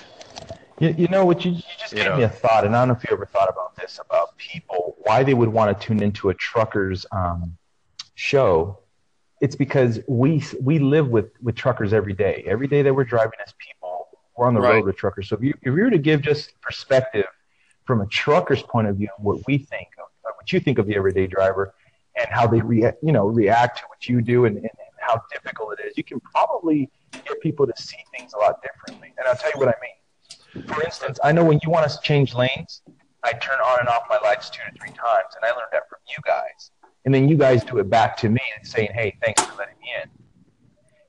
You, 0.79 0.95
you 0.97 1.09
know 1.09 1.25
what? 1.25 1.45
You, 1.45 1.53
you 1.53 1.63
just 1.77 1.93
You 1.93 1.99
gave 1.99 2.11
know. 2.11 2.17
me 2.19 2.23
a 2.23 2.29
thought, 2.29 2.65
and 2.65 2.77
I 2.77 2.83
don't 2.83 2.89
know 2.89 2.95
if 2.95 3.03
you 3.03 3.13
ever 3.13 3.27
thought 3.27 3.49
about 3.49 3.75
this 3.75 3.99
about 3.99 4.37
people, 4.37 4.95
why 4.99 5.25
they 5.25 5.35
would 5.35 5.49
want 5.49 5.77
to 5.77 5.87
tune 5.87 6.03
into 6.03 6.29
a 6.29 6.35
trucker's 6.35 7.05
um, 7.11 7.57
show. 8.15 8.79
It's 9.47 9.55
because 9.55 10.01
we 10.09 10.43
we 10.61 10.81
live 10.81 11.09
with 11.09 11.31
with 11.41 11.55
truckers 11.55 11.93
every 11.93 12.15
day. 12.15 12.43
Every 12.49 12.67
day 12.67 12.83
that 12.83 12.93
we're 12.93 13.05
driving 13.05 13.39
as 13.47 13.55
people, 13.67 14.09
we're 14.37 14.49
on 14.49 14.55
the 14.55 14.61
Right. 14.61 14.75
road 14.75 14.87
with 14.87 14.97
truckers. 14.97 15.29
So 15.29 15.37
if 15.37 15.43
you 15.45 15.55
if 15.63 15.73
you 15.77 15.83
were 15.85 15.91
to 15.91 15.99
give 15.99 16.21
just 16.21 16.61
perspective 16.61 17.31
from 17.85 18.01
a 18.01 18.07
trucker's 18.07 18.65
point 18.65 18.89
of 18.89 18.97
view, 18.97 19.09
what 19.19 19.39
we 19.47 19.59
think 19.59 19.87
of, 20.03 20.07
uh, 20.29 20.33
what 20.37 20.53
you 20.53 20.59
think 20.59 20.79
of 20.81 20.87
the 20.89 20.97
everyday 20.97 21.29
driver, 21.29 21.65
and 22.17 22.27
how 22.29 22.49
they 22.49 22.61
react, 22.61 22.99
you 23.05 23.13
know, 23.13 23.27
react 23.29 23.79
to 23.79 23.85
what 23.87 24.09
you 24.09 24.21
do, 24.21 24.47
and, 24.47 24.57
and, 24.57 24.65
and 24.65 24.95
how 24.99 25.23
difficult 25.33 25.79
it 25.79 25.87
is, 25.87 25.97
you 25.97 26.03
can 26.03 26.19
probably 26.35 26.91
get 27.13 27.41
people 27.41 27.69
to 27.69 27.77
see 27.81 28.03
things 28.17 28.33
a 28.35 28.39
lot 28.39 28.61
differently. 28.67 29.15
And 29.17 29.29
I'll 29.29 29.37
tell 29.37 29.53
you 29.55 29.61
what 29.61 29.69
I 29.69 29.79
mean. 29.81 30.37
For 30.75 30.83
instance, 30.83 31.21
I 31.23 31.31
know 31.31 31.45
when 31.45 31.61
you 31.63 31.71
want 31.71 31.85
us 31.85 31.97
to 31.99 32.03
change 32.03 32.35
lanes, 32.35 32.83
I 33.23 33.33
turn 33.35 33.61
on 33.61 33.79
and 33.79 33.89
off 33.89 34.03
my 34.11 34.19
lights 34.19 34.51
two 34.51 34.65
to 34.67 34.73
three 34.77 34.95
times, 35.09 35.31
and 35.37 35.45
I 35.45 35.51
learned 35.51 35.71
that 35.71 35.85
from 35.89 36.01
you 36.09 36.19
guys. 36.25 36.73
And 37.07 37.15
then 37.15 37.29
you 37.29 37.37
guys 37.37 37.63
do 37.65 37.79
it 37.79 37.89
back 37.89 38.17
to 38.19 38.29
me 38.29 38.41
and 38.59 38.67
saying, 38.67 38.91
"Hey, 38.93 39.17
thanks 39.25 39.43
for 39.43 39.57
letting 39.57 39.79
me 39.81 39.89
in." 40.03 40.11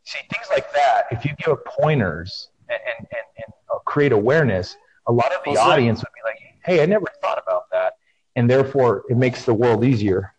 See 0.03 0.19
things 0.31 0.45
like 0.51 0.71
that. 0.73 1.07
If 1.11 1.25
you 1.25 1.31
give 1.43 1.57
pointers 1.65 2.49
and 2.69 2.79
and, 2.99 3.07
and, 3.11 3.25
and 3.37 3.53
uh, 3.73 3.79
create 3.79 4.11
awareness, 4.11 4.77
a 5.07 5.11
lot 5.11 5.33
of 5.33 5.43
the 5.43 5.49
What's 5.49 5.59
that? 5.59 5.67
audience 5.67 5.99
would 5.99 6.13
be 6.13 6.21
like, 6.23 6.39
"Hey, 6.63 6.83
I 6.83 6.85
never 6.85 7.07
thought 7.19 7.41
about 7.41 7.63
that," 7.71 7.93
and 8.35 8.47
therefore 8.47 9.05
it 9.09 9.17
makes 9.17 9.43
the 9.43 9.55
world 9.55 9.83
easier, 9.83 10.35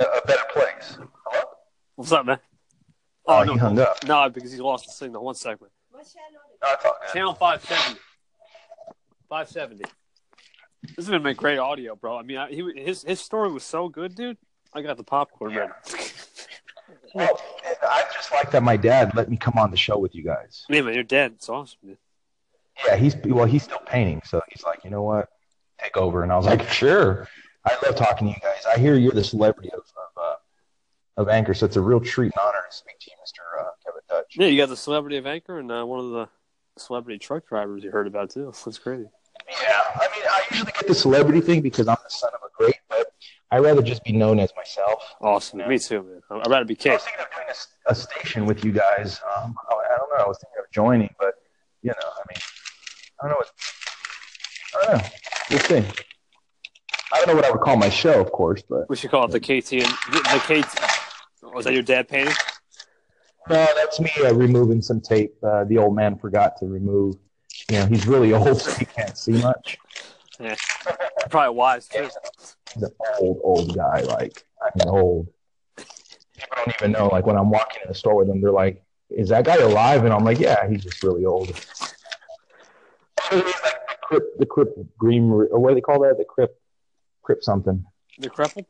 a, 0.00 0.04
a 0.04 0.26
better 0.26 0.46
place. 0.50 0.96
Hello? 1.26 1.44
What's 1.96 2.12
up, 2.12 2.24
man? 2.24 2.38
Oh, 3.26 3.44
no, 3.44 3.52
he 3.52 3.58
hung 3.58 3.78
up. 3.78 4.02
No, 4.04 4.30
because 4.30 4.50
he 4.50 4.60
lost 4.60 4.86
the 4.86 4.92
signal. 4.92 5.24
One 5.24 5.34
second. 5.34 5.68
No, 5.92 6.00
it's 6.00 6.84
all 6.84 6.96
good. 7.00 7.12
Channel 7.12 7.34
570. 7.34 8.00
570. 9.28 9.84
This 10.82 11.04
is 11.04 11.06
gonna 11.06 11.20
make 11.20 11.36
great 11.36 11.58
audio, 11.58 11.94
bro. 11.96 12.16
I 12.16 12.22
mean, 12.22 12.38
I, 12.38 12.48
he 12.48 12.72
his 12.76 13.02
his 13.02 13.20
story 13.20 13.52
was 13.52 13.62
so 13.62 13.90
good, 13.90 14.14
dude. 14.14 14.38
I 14.74 14.82
got 14.82 14.96
the 14.96 15.04
popcorn 15.04 15.54
ready. 15.54 15.72
Well, 17.14 17.40
I 17.82 18.02
just 18.12 18.32
like 18.32 18.50
that 18.50 18.64
my 18.64 18.76
dad 18.76 19.14
let 19.14 19.30
me 19.30 19.36
come 19.36 19.54
on 19.56 19.70
the 19.70 19.76
show 19.76 19.96
with 19.96 20.16
you 20.16 20.24
guys. 20.24 20.66
Man, 20.68 20.84
man, 20.84 20.94
you're 20.94 21.04
dead. 21.04 21.34
It's 21.36 21.48
awesome, 21.48 21.78
man. 21.84 21.96
Yeah, 22.84 22.96
he's 22.96 23.14
well, 23.24 23.46
he's 23.46 23.62
still 23.62 23.78
painting, 23.86 24.20
so 24.24 24.42
he's 24.50 24.64
like, 24.64 24.82
you 24.82 24.90
know 24.90 25.02
what, 25.02 25.28
take 25.80 25.96
over. 25.96 26.24
And 26.24 26.32
I 26.32 26.36
was 26.36 26.46
like, 26.46 26.68
sure. 26.68 27.28
I 27.64 27.76
love 27.84 27.94
talking 27.94 28.26
to 28.26 28.34
you 28.34 28.40
guys. 28.40 28.64
I 28.66 28.80
hear 28.80 28.96
you're 28.96 29.12
the 29.12 29.22
celebrity 29.22 29.70
of 29.72 29.78
of, 29.78 30.22
uh, 30.22 30.34
of 31.22 31.28
Anchor, 31.28 31.54
so 31.54 31.66
it's 31.66 31.76
a 31.76 31.80
real 31.80 32.00
treat 32.00 32.32
and 32.36 32.44
honor 32.44 32.58
to 32.68 32.76
speak 32.76 32.98
to 32.98 33.10
you, 33.10 33.16
Mister 33.22 33.42
uh, 33.60 33.70
Kevin 33.84 34.00
Touch. 34.08 34.34
Yeah, 34.36 34.48
you 34.48 34.56
got 34.56 34.68
the 34.68 34.76
celebrity 34.76 35.16
of 35.16 35.26
Anchor 35.26 35.60
and 35.60 35.70
uh, 35.70 35.84
one 35.84 36.00
of 36.00 36.10
the 36.10 36.28
celebrity 36.76 37.18
truck 37.20 37.46
drivers 37.46 37.84
you 37.84 37.92
heard 37.92 38.08
about 38.08 38.30
too. 38.30 38.52
That's 38.64 38.78
crazy. 38.78 39.06
Yeah, 39.48 39.80
I 39.94 40.08
mean, 40.14 40.24
I 40.28 40.42
usually 40.50 40.72
get 40.72 40.88
the 40.88 40.94
celebrity 40.94 41.40
thing 41.40 41.60
because 41.60 41.86
I'm 41.86 41.96
the 42.02 42.10
son 42.10 42.30
of 42.34 42.40
a 42.40 42.50
great, 42.56 42.76
but 42.88 43.06
I 43.50 43.58
rather 43.58 43.82
just 43.82 44.02
be 44.04 44.12
known 44.12 44.40
as 44.40 44.50
myself. 44.56 45.14
Awesome. 45.20 45.66
Me 45.68 45.78
too, 45.78 46.02
man. 46.02 46.20
I'd 46.42 46.50
rather 46.50 46.64
be 46.64 46.74
Kate. 46.74 46.92
I 46.92 46.96
Kate. 46.96 46.96
was 46.96 47.04
thinking 47.04 47.20
of 47.24 47.30
doing 47.36 47.46
a 47.46 47.50
s- 47.50 47.68
a, 47.86 47.94
station 47.94 48.46
with 48.46 48.64
you 48.64 48.72
guys. 48.72 49.20
Um, 49.36 49.54
I, 49.70 49.74
I 49.74 49.96
don't 49.98 50.10
know. 50.18 50.24
I 50.24 50.28
was 50.28 50.38
thinking 50.38 50.58
of 50.64 50.70
joining, 50.72 51.14
but 51.18 51.34
you 51.82 51.90
know, 51.90 52.08
I 52.08 52.22
mean, 52.28 52.38
I 53.22 53.28
don't 53.28 53.30
know. 53.30 53.36
What, 53.36 53.50
I 54.74 54.86
don't 54.92 55.02
know. 55.02 55.08
We'll 55.50 55.60
see. 55.60 56.02
I 57.12 57.18
don't 57.18 57.28
know 57.28 57.34
what 57.36 57.44
I 57.44 57.50
would 57.52 57.60
call 57.60 57.76
my 57.76 57.90
show, 57.90 58.20
of 58.20 58.32
course, 58.32 58.62
but 58.68 58.88
We 58.90 58.96
should 58.96 59.10
call 59.10 59.26
it 59.26 59.30
the 59.30 59.38
KT 59.40 59.72
and 59.74 59.92
the, 60.12 60.40
the 60.48 60.62
KT. 60.62 61.54
Was 61.54 61.64
that 61.66 61.74
your 61.74 61.82
dad 61.82 62.08
painting? 62.08 62.34
no, 63.48 63.66
that's 63.76 64.00
me 64.00 64.10
uh, 64.24 64.32
removing 64.34 64.82
some 64.82 65.00
tape. 65.00 65.34
Uh, 65.44 65.64
the 65.64 65.78
old 65.78 65.94
man 65.94 66.16
forgot 66.18 66.56
to 66.58 66.66
remove. 66.66 67.16
You 67.70 67.78
know, 67.78 67.86
he's 67.86 68.06
really 68.06 68.32
old, 68.32 68.60
so 68.60 68.72
he 68.72 68.84
can't 68.86 69.16
see 69.16 69.32
much. 69.32 69.76
Probably 71.30 71.54
wise 71.54 71.88
too. 71.88 72.08
He's 72.74 72.82
an 72.82 72.90
old, 73.20 73.40
old 73.42 73.74
guy. 73.74 74.00
Like, 74.02 74.44
I 74.62 74.70
mean, 74.76 74.88
old. 74.88 75.28
People 75.76 76.56
don't 76.56 76.76
even 76.80 76.92
know. 76.92 77.08
Like 77.08 77.26
when 77.26 77.36
I'm 77.36 77.50
walking 77.50 77.82
in 77.82 77.88
the 77.88 77.94
store 77.94 78.16
with 78.16 78.26
them, 78.26 78.40
they're 78.40 78.50
like, 78.50 78.82
"Is 79.10 79.28
that 79.28 79.44
guy 79.44 79.56
alive?" 79.56 80.04
And 80.04 80.12
I'm 80.12 80.24
like, 80.24 80.38
"Yeah, 80.38 80.68
he's 80.68 80.82
just 80.82 81.02
really 81.02 81.24
old." 81.24 81.48
Like 83.32 83.42
the 83.42 83.96
crypt, 84.02 84.38
the 84.38 84.46
crypt 84.46 84.78
green, 84.98 85.30
or 85.30 85.58
what 85.58 85.70
do 85.70 85.74
they 85.74 85.80
call 85.80 86.00
that? 86.00 86.18
The 86.18 86.24
crypt, 86.24 86.60
crypt 87.22 87.44
something. 87.44 87.84
The 88.18 88.30
cripple? 88.30 88.66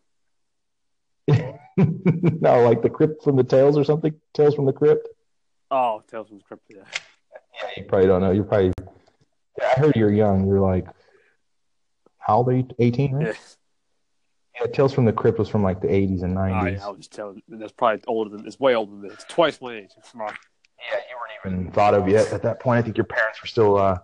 no, 1.77 2.63
like 2.63 2.83
the 2.83 2.91
crypt 2.91 3.25
from 3.25 3.37
the 3.37 3.45
Tales 3.45 3.77
or 3.77 3.85
something. 3.85 4.15
Tales 4.33 4.55
from 4.55 4.67
the 4.67 4.73
Crypt. 4.73 5.09
Oh, 5.71 6.03
Tales 6.11 6.29
from 6.29 6.39
the 6.39 6.45
Crypt. 6.45 6.63
Yeah. 6.69 6.83
Yeah, 7.63 7.71
you 7.77 7.85
probably 7.85 8.07
don't 8.07 8.21
know. 8.21 8.31
You're 8.31 8.45
probably. 8.45 8.73
Yeah, 9.59 9.73
I 9.77 9.81
heard 9.81 9.97
you're 9.97 10.13
young. 10.13 10.47
You're 10.47 10.61
like, 10.61 10.87
how 12.27 12.39
old 12.39 12.49
are 12.49 12.57
you? 12.57 12.67
18, 12.79 13.13
right? 13.15 13.27
Yeah. 13.27 13.33
Yeah, 14.61 14.67
Tales 14.69 14.93
from 14.93 15.05
the 15.05 15.13
Crypt 15.13 15.39
was 15.39 15.49
from 15.49 15.63
like 15.65 15.81
the 15.81 15.89
80s 15.89 16.23
and 16.23 16.39
Oh, 16.39 16.43
90s. 16.43 16.77
yeah, 16.79 16.87
I 16.87 16.89
was 16.91 16.99
just 16.99 17.13
telling. 17.13 17.43
That's 17.49 17.73
probably 17.73 18.03
older 18.07 18.31
than. 18.37 18.47
It's 18.47 18.59
way 18.61 18.75
older 18.77 18.95
than. 18.97 19.11
It's 19.11 19.25
twice 19.25 19.61
my 19.61 19.75
age. 19.75 19.91
On. 20.15 20.21
Yeah, 20.21 20.29
you 20.29 21.47
weren't 21.51 21.57
even 21.63 21.73
thought 21.73 21.95
of 21.95 22.09
yet 22.09 22.33
at 22.33 22.43
that 22.43 22.61
point. 22.61 22.79
I 22.79 22.83
think 22.83 22.97
your 22.97 23.05
parents 23.05 23.43
were 23.43 23.49
still, 23.49 23.77
uh, 23.77 23.99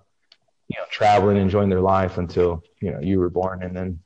you 0.68 0.76
know, 0.76 0.84
traveling, 0.90 1.36
enjoying 1.36 1.68
their 1.68 1.80
life 1.80 2.18
until 2.18 2.64
you 2.82 2.90
know 2.90 2.98
you 3.00 3.20
were 3.20 3.30
born, 3.30 3.62
and 3.62 3.76
then. 3.76 4.00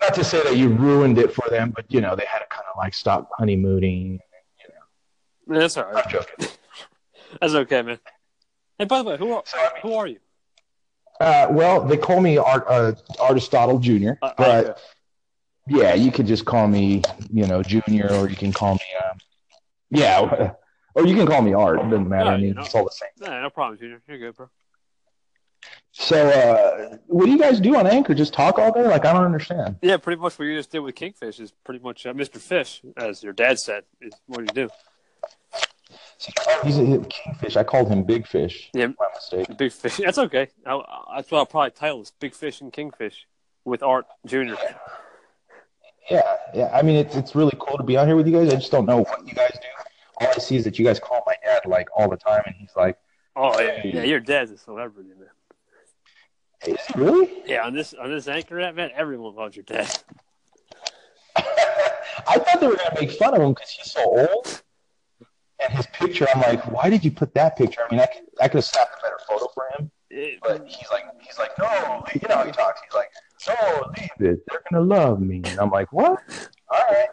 Not 0.00 0.14
to 0.14 0.24
say 0.24 0.42
that 0.44 0.56
you 0.56 0.68
ruined 0.68 1.18
it 1.18 1.32
for 1.32 1.48
them, 1.48 1.72
but 1.74 1.86
you 1.88 2.00
know 2.00 2.14
they 2.14 2.26
had 2.26 2.40
to 2.40 2.46
kind 2.50 2.64
of 2.72 2.76
like 2.78 2.94
stop 2.94 3.28
honeymooning. 3.38 4.20
Man, 5.46 5.60
that's 5.60 5.76
all 5.76 5.84
right. 5.84 6.04
I'm 6.04 6.10
joking. 6.10 6.48
That's 7.40 7.54
okay, 7.54 7.82
man. 7.82 7.98
Hey, 8.78 8.84
by 8.84 9.02
the 9.02 9.08
way, 9.10 9.16
who 9.16 9.32
are 9.32 9.42
So 9.44 9.58
I 9.58 9.62
mean, 9.72 9.82
who 9.82 9.94
are 9.94 10.06
you? 10.06 10.18
Uh, 11.20 11.48
well, 11.50 11.84
they 11.84 11.96
call 11.96 12.20
me 12.20 12.36
Art 12.38 12.64
uh, 12.68 12.92
Aristotle 13.20 13.78
Jr., 13.78 14.12
Uh, 14.22 14.32
but 14.36 14.66
okay. 14.66 14.80
yeah, 15.68 15.94
you 15.94 16.10
could 16.10 16.26
just 16.26 16.44
call 16.44 16.66
me, 16.66 17.02
you 17.32 17.46
know, 17.46 17.62
Junior, 17.62 18.08
or 18.12 18.28
you 18.28 18.36
can 18.36 18.52
call 18.52 18.74
me, 18.74 18.80
um, 19.04 19.18
yeah, 19.90 20.52
or 20.94 21.06
you 21.06 21.14
can 21.14 21.26
call 21.26 21.42
me 21.42 21.54
Art. 21.54 21.80
It 21.80 21.90
doesn't 21.90 22.08
matter. 22.08 22.30
Yeah, 22.30 22.36
I 22.36 22.36
mean, 22.38 22.54
know. 22.54 22.62
it's 22.62 22.74
all 22.74 22.84
the 22.84 22.90
same. 22.90 23.10
Nah, 23.28 23.42
no 23.42 23.50
problem, 23.50 23.78
Junior. 23.78 24.02
You're 24.08 24.18
good, 24.18 24.36
bro. 24.36 24.48
So, 25.92 26.28
uh, 26.28 26.96
what 27.06 27.26
do 27.26 27.30
you 27.30 27.38
guys 27.38 27.60
do 27.60 27.76
on 27.76 27.86
Anchor? 27.86 28.14
Just 28.14 28.34
talk 28.34 28.58
all 28.58 28.72
day? 28.72 28.86
Like, 28.86 29.04
I 29.04 29.12
don't 29.12 29.24
understand. 29.24 29.76
Yeah, 29.80 29.96
pretty 29.96 30.20
much 30.20 30.36
what 30.38 30.46
you 30.46 30.56
just 30.56 30.70
did 30.72 30.80
with 30.80 30.96
Kingfish 30.96 31.38
is 31.38 31.52
pretty 31.64 31.82
much 31.82 32.04
uh, 32.04 32.12
Mr. 32.12 32.38
Fish, 32.38 32.82
as 32.96 33.22
your 33.22 33.32
dad 33.32 33.60
said, 33.60 33.84
is 34.00 34.12
what 34.26 34.38
do 34.38 34.42
you 34.42 34.66
do. 34.66 34.74
He's 36.62 36.78
a 36.78 36.98
kingfish. 37.08 37.56
I 37.56 37.64
called 37.64 37.88
him 37.88 38.04
Big 38.04 38.26
Fish. 38.26 38.70
Yeah. 38.72 38.86
My 38.86 39.06
mistake. 39.14 39.56
Big 39.58 39.72
Fish. 39.72 39.96
That's 40.04 40.18
okay. 40.18 40.48
I, 40.66 40.80
that's 41.16 41.30
what 41.30 41.38
I'll 41.38 41.46
probably 41.46 41.70
title 41.72 42.00
this: 42.00 42.12
Big 42.18 42.34
Fish 42.34 42.60
and 42.60 42.72
Kingfish 42.72 43.26
with 43.64 43.82
Art 43.82 44.06
Junior. 44.26 44.56
Yeah, 46.10 46.22
yeah. 46.54 46.70
I 46.72 46.82
mean, 46.82 46.96
it's 46.96 47.16
it's 47.16 47.34
really 47.34 47.56
cool 47.58 47.76
to 47.78 47.82
be 47.82 47.96
out 47.96 48.06
here 48.06 48.16
with 48.16 48.26
you 48.26 48.32
guys. 48.32 48.52
I 48.52 48.56
just 48.56 48.70
don't 48.70 48.86
know 48.86 48.98
what 48.98 49.26
you 49.26 49.34
guys 49.34 49.52
do. 49.52 49.68
All 50.20 50.28
I 50.28 50.38
see 50.38 50.56
is 50.56 50.64
that 50.64 50.78
you 50.78 50.84
guys 50.84 51.00
call 51.00 51.22
my 51.26 51.34
dad 51.44 51.62
like 51.66 51.88
all 51.96 52.08
the 52.08 52.16
time, 52.16 52.42
and 52.46 52.54
he's 52.56 52.74
like, 52.76 52.98
Oh 53.36 53.58
yeah, 53.60 53.80
yeah. 53.84 54.02
Your 54.04 54.20
dad's 54.20 54.50
a 54.50 54.58
celebrity, 54.58 55.10
man. 55.18 55.28
hey, 56.60 56.72
"Is 56.72 56.80
he 56.86 57.00
really?" 57.00 57.30
Yeah, 57.46 57.66
on 57.66 57.74
this 57.74 57.94
on 57.94 58.10
this 58.10 58.28
anchor 58.28 58.60
app, 58.60 58.74
man, 58.74 58.90
everyone 58.94 59.34
loves 59.34 59.56
your 59.56 59.64
dad. 59.64 59.98
I 61.36 62.38
thought 62.38 62.60
they 62.60 62.66
were 62.66 62.76
gonna 62.76 63.00
make 63.00 63.10
fun 63.12 63.34
of 63.34 63.40
him 63.42 63.54
because 63.54 63.70
he's 63.70 63.90
so 63.92 64.02
old. 64.04 64.62
And 65.62 65.72
his 65.72 65.86
picture, 65.86 66.26
I'm 66.34 66.40
like, 66.40 66.70
why 66.70 66.90
did 66.90 67.04
you 67.04 67.10
put 67.10 67.34
that 67.34 67.56
picture? 67.56 67.82
I 67.88 67.92
mean, 67.92 68.00
I 68.00 68.06
could 68.06 68.24
I 68.40 68.48
could 68.48 68.58
have 68.58 68.64
snapped 68.64 68.98
a 68.98 69.02
better 69.02 69.18
photo 69.28 69.46
for 69.54 69.64
him. 69.76 69.90
But 70.42 70.66
he's 70.66 70.90
like, 70.90 71.04
he's 71.20 71.38
like, 71.38 71.50
no, 71.58 72.04
you 72.14 72.28
know 72.28 72.36
how 72.36 72.44
he 72.44 72.52
talks. 72.52 72.80
He's 72.84 72.94
like, 72.94 73.10
no, 73.48 73.92
leave 73.98 74.30
it. 74.32 74.44
They're 74.48 74.62
gonna 74.70 74.84
love 74.84 75.20
me. 75.20 75.42
And 75.44 75.58
I'm 75.58 75.70
like, 75.70 75.92
what? 75.92 76.22
All 76.70 76.84
right. 76.90 77.08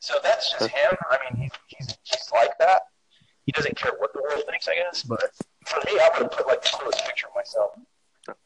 So 0.00 0.14
that's 0.22 0.50
just 0.52 0.70
him. 0.70 0.96
I 1.10 1.18
mean, 1.24 1.42
he's 1.42 1.50
he's 1.68 1.98
he's 2.02 2.30
like 2.32 2.56
that. 2.58 2.82
He 3.46 3.52
doesn't 3.52 3.76
care 3.76 3.92
what 3.98 4.12
the 4.12 4.22
world 4.22 4.42
thinks, 4.48 4.68
I 4.68 4.74
guess. 4.74 5.02
But 5.02 5.22
for 5.66 5.78
me, 5.86 5.98
I 6.00 6.10
would 6.14 6.22
have 6.22 6.30
put 6.32 6.46
like 6.46 6.62
the 6.62 6.70
coolest 6.72 7.04
picture 7.04 7.26
of 7.28 7.34
myself 7.34 7.72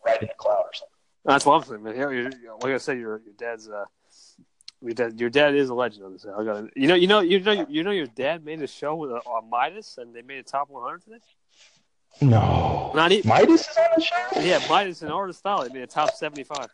right 0.05 0.21
in 0.21 0.29
the 0.29 0.35
cloud 0.39 0.65
or 0.65 0.73
something. 0.73 0.95
That's 1.25 1.47
what 1.47 1.55
I'm 1.55 1.69
saying, 1.69 1.83
man. 1.83 1.95
Yeah, 1.97 2.11
you're, 2.11 2.31
like 2.63 2.73
I 2.73 2.79
said, 2.79 2.99
your 2.99 3.21
your 3.25 3.35
dad's 3.37 3.69
uh, 3.69 3.85
your 4.83 4.95
dad, 4.95 5.21
your 5.21 5.31
dad 5.31 5.55
is 5.55 5.69
a 5.69 5.75
legend 5.75 6.05
on 6.05 6.13
this. 6.13 6.27
I 6.27 6.45
got 6.45 6.77
you 6.77 6.87
know, 6.87 6.95
you 6.95 7.07
know, 7.07 7.21
you 7.21 7.41
know, 7.41 7.67
you 7.69 7.83
know, 7.85 7.91
your 7.91 8.07
dad 8.07 8.45
made 8.45 8.63
a 8.63 8.67
show 8.67 8.95
with 8.95 9.11
uh, 9.11 9.21
on 9.27 9.51
Midas, 9.51 9.99
and 9.99 10.15
they 10.15 10.23
made 10.23 10.39
a 10.39 10.43
top 10.43 10.71
100 10.71 11.03
today. 11.03 11.19
No. 12.21 12.93
Not 12.95 13.13
even, 13.13 13.29
Midas 13.29 13.69
is 13.69 13.77
on 13.77 13.85
the 13.97 14.03
show? 14.03 14.41
yeah, 14.41 14.61
Midas 14.69 15.03
and 15.03 15.13
Aristotle, 15.13 15.69
they 15.69 15.73
made 15.73 15.83
a 15.83 15.87
top 15.87 16.13
75. 16.13 16.67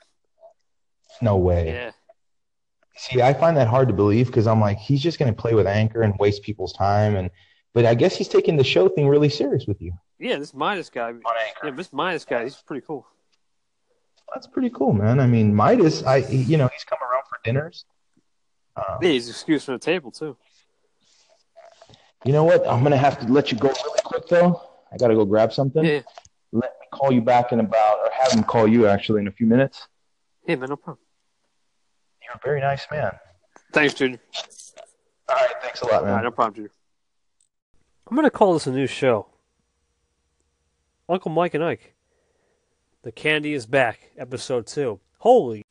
No 1.21 1.37
way. 1.37 1.67
Yeah, 1.67 1.91
See, 2.97 3.21
I 3.21 3.35
find 3.35 3.57
that 3.57 3.69
hard 3.69 3.89
to 3.89 3.95
believe 3.95 4.27
because 4.27 4.47
I'm 4.47 4.61
like, 4.61 4.79
he's 4.79 5.03
just 5.03 5.19
going 5.19 5.33
to 5.33 5.41
play 5.41 5.55
with 5.55 5.67
Anchor 5.67 6.03
and 6.03 6.15
waste 6.19 6.43
people's 6.43 6.73
time. 6.73 7.17
And 7.17 7.31
but 7.73 7.85
I 7.85 7.95
guess 7.95 8.17
he's 8.17 8.29
taking 8.29 8.57
the 8.57 8.65
show 8.65 8.89
thing 8.89 9.09
really 9.09 9.29
serious 9.29 9.67
with 9.67 9.83
you 9.83 9.93
yeah, 10.19 10.39
this 10.39 10.55
Midas 10.55 10.91
guy, 10.91 11.11
on 11.11 11.21
yeah, 11.63 11.71
this 11.71 11.93
Midas 11.93 12.25
guy, 12.25 12.45
he's 12.45 12.57
pretty 12.57 12.85
cool. 12.87 13.07
That's 14.33 14.47
pretty 14.47 14.71
cool, 14.71 14.93
man. 14.93 15.21
I 15.21 15.27
mean, 15.27 15.55
Midas, 15.55 16.03
I 16.03 16.19
you 16.29 16.57
know, 16.57 16.69
he's 16.69 16.85
come 16.85 16.99
around 17.03 17.25
for 17.29 17.39
dinners. 17.45 17.85
Um, 18.77 18.99
Yeah, 19.03 19.11
he's 19.11 19.29
excused 19.29 19.65
from 19.67 19.75
the 19.75 19.79
table 19.81 20.11
too. 20.11 20.37
you 22.25 22.33
know 22.33 22.45
what? 22.45 22.67
I'm 22.67 22.83
gonna 22.83 22.97
have 22.97 23.19
to 23.21 23.33
let 23.33 23.53
you 23.53 23.59
go 23.59 23.69
really 23.69 24.01
quick 24.05 24.29
though. 24.29 24.61
I 24.93 24.97
got 24.97 25.09
to 25.09 25.15
go 25.15 25.25
grab 25.25 25.53
something. 25.53 25.85
Yeah, 25.85 26.01
Let 26.53 26.71
me 26.81 26.87
call 26.93 27.11
you 27.13 27.21
back 27.21 27.51
in 27.53 27.59
about, 27.61 27.99
or 27.99 28.11
have 28.13 28.33
him 28.33 28.45
call 28.45 28.69
you 28.69 28.87
actually 28.87 29.21
in 29.23 29.29
a 29.29 29.33
few 29.33 29.47
minutes. 29.47 29.89
yeah, 30.47 30.55
man, 30.57 30.69
no 30.71 30.77
problem. 30.77 31.05
You're 32.23 32.35
a 32.35 32.41
very 32.45 32.61
nice 32.61 32.87
man. 32.91 33.13
Thanks, 33.73 33.95
Junior. 33.95 34.21
All 35.29 35.35
right, 35.37 35.51
thanks 35.63 35.81
a 35.83 35.87
lot, 35.87 35.95
All 35.95 36.03
right, 36.05 36.15
man. 36.15 36.25
no 36.25 36.31
problem, 36.31 36.55
Junior. 36.55 36.71
I'm 38.09 38.15
gonna 38.17 38.31
call 38.31 38.53
this 38.55 38.67
a 38.67 38.71
new 38.73 38.87
show. 38.87 39.27
Uncle 41.09 41.31
Mike 41.31 41.55
and 41.55 41.65
Ike. 41.65 41.95
The 43.03 43.13
candy 43.13 43.53
is 43.53 43.67
back, 43.67 44.13
episode 44.17 44.67
two. 44.67 45.01
Holy 45.19 45.63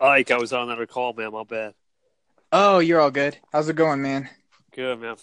Ike, 0.00 0.30
I 0.32 0.38
was 0.38 0.52
on 0.52 0.64
another 0.68 0.86
call, 0.86 1.12
man. 1.12 1.32
My 1.32 1.44
bad. 1.44 1.74
Oh, 2.56 2.78
you're 2.78 3.00
all 3.00 3.10
good. 3.10 3.36
How's 3.52 3.68
it 3.68 3.74
going, 3.74 4.00
man? 4.00 4.30
Good, 4.70 5.00
man. 5.00 5.16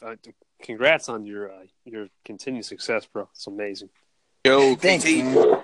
Congrats 0.61 1.07
on 1.07 1.25
your 1.25 1.49
uh, 1.49 1.63
your 1.85 2.07
continued 2.25 2.65
success, 2.65 3.05
bro. 3.05 3.29
It's 3.31 3.47
amazing. 3.47 3.87
Yo, 4.43 4.75
Thanks, 4.75 5.05
KT. 5.05 5.23
man. 5.23 5.57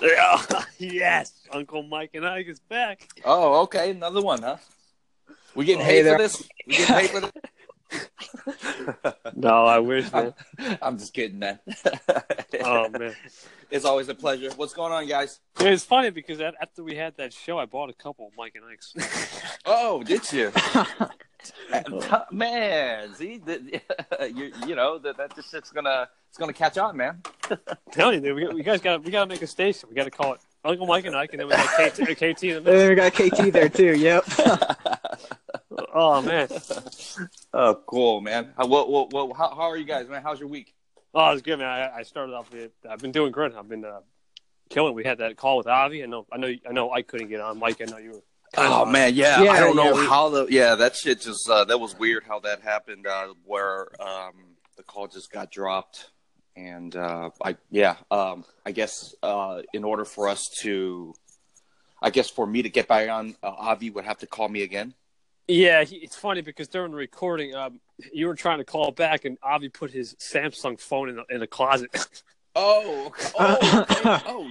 Yeah, 0.00 0.40
yes, 0.78 1.32
Uncle 1.50 1.82
Mike 1.82 2.10
and 2.14 2.24
Ike 2.24 2.46
is 2.46 2.60
back. 2.60 3.08
Oh, 3.24 3.62
okay, 3.62 3.90
another 3.90 4.22
one, 4.22 4.42
huh? 4.42 4.58
We 5.56 5.64
getting 5.64 5.84
Hey 5.84 5.94
paid 5.96 6.02
there. 6.02 6.14
for 6.18 6.22
this? 6.22 6.48
We 6.68 6.76
getting 6.76 6.94
paid 6.94 7.10
for 7.10 7.20
this? 7.22 7.32
No, 9.34 9.64
I 9.66 9.78
wish, 9.78 10.12
man. 10.12 10.34
I'm 10.82 10.98
just 10.98 11.14
kidding, 11.14 11.38
man. 11.38 11.58
Oh 12.64 12.88
man, 12.88 13.14
It's 13.70 13.84
always 13.84 14.08
a 14.08 14.14
pleasure. 14.14 14.50
What's 14.56 14.72
going 14.72 14.92
on, 14.92 15.06
guys? 15.06 15.40
Yeah, 15.60 15.68
it's 15.68 15.84
funny 15.84 16.10
because 16.10 16.40
after 16.40 16.82
we 16.82 16.96
had 16.96 17.16
that 17.18 17.32
show, 17.32 17.58
I 17.58 17.66
bought 17.66 17.90
a 17.90 17.92
couple 17.92 18.26
of 18.26 18.32
Mike 18.36 18.54
and 18.56 18.64
Ike's. 18.64 18.94
Oh, 19.66 20.02
did 20.02 20.30
you? 20.32 20.50
man, 22.32 23.14
see, 23.14 23.38
the, 23.38 23.80
you, 24.34 24.52
you 24.66 24.74
know 24.74 24.98
that 24.98 25.16
that 25.18 25.36
just 25.36 25.50
shit's 25.50 25.70
gonna 25.70 26.08
it's 26.28 26.38
gonna 26.38 26.52
catch 26.52 26.78
on, 26.78 26.96
man. 26.96 27.22
Telling 27.92 28.16
you, 28.24 28.34
dude, 28.34 28.36
we, 28.36 28.54
we 28.54 28.62
guys 28.62 28.80
got 28.80 29.04
we 29.04 29.10
got 29.10 29.24
to 29.24 29.28
make 29.28 29.42
a 29.42 29.46
station. 29.46 29.88
We 29.88 29.94
got 29.94 30.04
to 30.04 30.10
call 30.10 30.34
it 30.34 30.40
Uncle 30.64 30.86
Mike 30.86 31.06
and 31.06 31.14
Ike, 31.16 31.30
and 31.32 31.40
then 31.40 31.48
we 31.48 31.54
got 31.54 31.66
KT, 31.66 32.16
KT 32.16 32.44
in 32.44 32.50
the 32.50 32.56
And 32.56 32.66
then 32.66 32.88
we 32.88 32.94
got 32.94 33.12
KT 33.12 33.52
there 33.52 33.68
too. 33.68 33.94
Yep. 33.96 34.24
Oh 35.94 36.20
man, 36.22 36.48
oh, 37.54 37.74
cool, 37.86 38.20
man. 38.20 38.52
How, 38.56 38.66
what, 38.66 38.90
what, 38.90 39.12
what, 39.12 39.36
how, 39.36 39.48
how 39.50 39.62
are 39.62 39.76
you 39.76 39.84
guys, 39.84 40.08
man? 40.08 40.22
How's 40.22 40.40
your 40.40 40.48
week? 40.48 40.74
oh, 41.14 41.30
it's 41.30 41.42
good, 41.42 41.58
man. 41.58 41.68
I, 41.68 41.98
I 41.98 42.02
started 42.02 42.34
off 42.34 42.52
with 42.52 42.70
I've 42.88 42.98
been 43.00 43.12
doing 43.12 43.32
good. 43.32 43.54
I've 43.54 43.68
been 43.68 43.84
uh, 43.84 44.00
killing. 44.70 44.94
We 44.94 45.04
had 45.04 45.18
that 45.18 45.36
call 45.36 45.56
with 45.58 45.66
Avi. 45.66 46.02
I 46.02 46.06
know, 46.06 46.26
I 46.32 46.36
know, 46.36 46.52
I 46.68 46.72
know. 46.72 46.90
I 46.90 47.02
couldn't 47.02 47.28
get 47.28 47.40
on. 47.40 47.58
Mike, 47.58 47.80
I 47.80 47.84
know 47.84 47.98
you 47.98 48.10
were. 48.10 48.22
kinda 48.54 48.70
Oh 48.70 48.82
on. 48.82 48.92
man, 48.92 49.14
yeah. 49.14 49.42
Yeah, 49.42 49.52
I 49.52 49.60
don't 49.60 49.76
know 49.76 49.84
yeah, 49.94 50.00
we- 50.00 50.06
how 50.06 50.28
the 50.30 50.46
yeah 50.50 50.74
that 50.74 50.96
shit 50.96 51.20
just 51.20 51.48
uh, 51.48 51.64
that 51.64 51.78
was 51.78 51.98
weird 51.98 52.24
how 52.26 52.40
that 52.40 52.60
happened 52.62 53.06
uh, 53.06 53.28
where 53.44 53.88
um, 54.02 54.34
the 54.76 54.82
call 54.82 55.06
just 55.06 55.30
got 55.30 55.50
dropped 55.50 56.10
and 56.56 56.94
uh, 56.96 57.30
I 57.44 57.56
yeah 57.70 57.96
um, 58.10 58.44
I 58.66 58.72
guess 58.72 59.14
uh, 59.22 59.62
in 59.72 59.84
order 59.84 60.04
for 60.04 60.28
us 60.28 60.48
to 60.62 61.14
I 62.02 62.10
guess 62.10 62.28
for 62.30 62.46
me 62.46 62.62
to 62.62 62.68
get 62.68 62.88
back 62.88 63.08
on 63.08 63.36
uh, 63.42 63.48
Avi 63.48 63.90
would 63.90 64.04
have 64.04 64.18
to 64.18 64.26
call 64.26 64.48
me 64.48 64.62
again. 64.62 64.94
Yeah, 65.48 65.82
he, 65.84 65.96
it's 65.96 66.14
funny 66.16 66.42
because 66.42 66.68
during 66.68 66.90
the 66.90 66.96
recording, 66.98 67.54
um, 67.54 67.80
you 68.12 68.26
were 68.26 68.34
trying 68.34 68.58
to 68.58 68.64
call 68.64 68.90
back, 68.92 69.24
and 69.24 69.38
Avi 69.42 69.70
put 69.70 69.90
his 69.90 70.14
Samsung 70.16 70.78
phone 70.78 71.08
in 71.08 71.16
the, 71.16 71.24
in 71.30 71.40
the 71.40 71.46
closet. 71.46 71.90
Oh, 72.60 73.12
oh, 73.38 73.82
okay. 73.82 74.20
oh, 74.26 74.50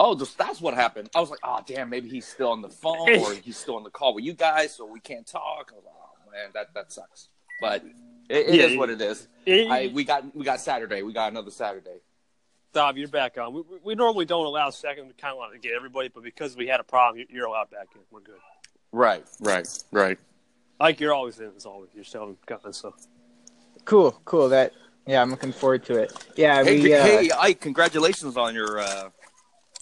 oh, 0.00 0.14
that's 0.16 0.60
what 0.60 0.74
happened. 0.74 1.10
I 1.14 1.20
was 1.20 1.30
like, 1.30 1.38
oh 1.44 1.60
damn, 1.64 1.88
maybe 1.88 2.08
he's 2.08 2.26
still 2.26 2.48
on 2.50 2.60
the 2.60 2.68
phone 2.70 3.08
or 3.20 3.34
he's 3.44 3.56
still 3.56 3.76
on 3.76 3.84
the 3.84 3.90
call 3.90 4.14
with 4.14 4.24
you 4.24 4.32
guys, 4.32 4.74
so 4.74 4.84
we 4.84 4.98
can't 4.98 5.24
talk. 5.24 5.70
I 5.72 5.76
was 5.76 5.84
like, 5.84 5.94
oh 5.96 6.30
man, 6.32 6.50
that 6.54 6.74
that 6.74 6.90
sucks. 6.90 7.28
But 7.60 7.84
it, 8.28 8.48
it 8.48 8.54
is 8.60 8.72
Yeah. 8.72 8.78
what 8.78 8.90
it 8.90 9.00
is. 9.00 9.28
I 9.46 9.92
we 9.94 10.02
got 10.02 10.34
we 10.34 10.44
got 10.44 10.60
Saturday. 10.60 11.02
We 11.02 11.12
got 11.12 11.30
another 11.30 11.52
Saturday. 11.52 12.00
Bob, 12.72 12.96
you're 12.96 13.06
back 13.06 13.38
on. 13.38 13.52
We, 13.52 13.60
we- 13.60 13.78
we 13.84 13.94
normally 13.94 14.24
don't 14.24 14.46
allow 14.46 14.70
second. 14.70 15.06
We 15.06 15.12
kind 15.12 15.32
of 15.32 15.38
want 15.38 15.52
to 15.52 15.60
get 15.60 15.72
everybody, 15.76 16.08
but 16.08 16.24
because 16.24 16.56
we 16.56 16.66
had 16.66 16.80
a 16.80 16.84
problem, 16.84 17.24
you're 17.30 17.46
allowed 17.46 17.70
back 17.70 17.88
in. 17.94 18.00
We're 18.10 18.20
good. 18.22 18.40
Right, 18.94 19.24
right, 19.40 19.66
right. 19.90 20.16
Like 20.78 21.00
you're 21.00 21.12
always 21.12 21.40
in, 21.40 21.50
as 21.56 21.66
always. 21.66 21.90
You're 21.96 22.04
selling 22.04 22.36
guns, 22.46 22.76
so 22.76 22.94
cool, 23.84 24.12
cool. 24.24 24.48
That 24.50 24.72
yeah, 25.04 25.20
I'm 25.20 25.30
looking 25.30 25.50
forward 25.50 25.84
to 25.86 25.96
it. 26.00 26.12
Yeah, 26.36 26.62
Hey, 26.62 26.80
we. 26.80 26.94
Uh, 26.94 27.02
hey, 27.04 27.30
Ike, 27.36 27.60
congratulations 27.60 28.36
on 28.36 28.54
your 28.54 28.78
uh, 28.78 29.08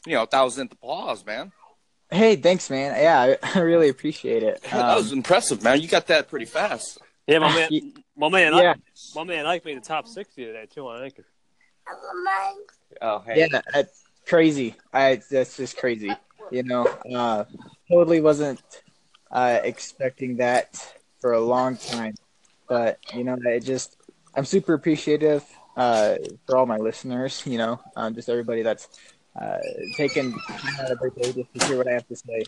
you 0.06 0.14
know 0.14 0.24
thousandth 0.24 0.72
applause, 0.72 1.26
man. 1.26 1.52
hey, 2.10 2.36
thanks, 2.36 2.70
man. 2.70 2.98
Yeah, 2.98 3.20
I, 3.20 3.38
I 3.58 3.60
really 3.62 3.90
appreciate 3.90 4.42
it. 4.42 4.62
that 4.62 4.96
was 4.96 5.12
Um, 5.12 5.18
impressive, 5.18 5.62
man. 5.62 5.82
You 5.82 5.88
got 5.88 6.06
that 6.06 6.28
pretty 6.28 6.46
fast. 6.46 6.96
yeah, 7.26 7.38
my 7.38 7.54
man, 7.54 7.92
my 8.16 8.30
man, 8.30 8.54
yeah, 8.54 8.70
Ike, 8.70 8.78
my 9.14 9.24
man, 9.24 9.44
Ike 9.44 9.64
made 9.66 9.76
the 9.76 9.86
top 9.86 10.06
sixty 10.08 10.46
today 10.46 10.66
too 10.72 10.88
on 10.88 11.02
Anchor. 11.04 11.26
Oh, 13.02 13.18
hey. 13.26 13.40
yeah, 13.40 13.60
that's 13.74 14.04
crazy. 14.26 14.74
I 14.90 15.20
that's 15.30 15.58
just 15.58 15.76
crazy. 15.76 16.12
You 16.50 16.62
know, 16.62 16.86
uh, 17.14 17.44
totally 17.90 18.20
wasn't 18.22 18.60
uh, 19.32 19.60
expecting 19.64 20.36
that 20.36 20.94
for 21.20 21.32
a 21.32 21.40
long 21.40 21.76
time, 21.76 22.14
but 22.68 22.98
you 23.14 23.24
know, 23.24 23.36
it 23.44 23.64
just 23.64 23.96
I'm 24.34 24.44
super 24.44 24.74
appreciative 24.74 25.44
uh, 25.76 26.16
for 26.46 26.56
all 26.56 26.66
my 26.66 26.76
listeners. 26.76 27.42
You 27.46 27.58
know, 27.58 27.80
um, 27.96 28.14
just 28.14 28.28
everybody 28.28 28.62
that's 28.62 28.88
uh, 29.40 29.58
taken 29.96 30.34
out 30.80 30.90
of 30.90 30.98
their 31.00 31.10
day 31.10 31.32
just 31.32 31.54
to 31.54 31.66
hear 31.66 31.76
what 31.78 31.88
I 31.88 31.92
have 31.92 32.06
to 32.08 32.16
say. 32.16 32.42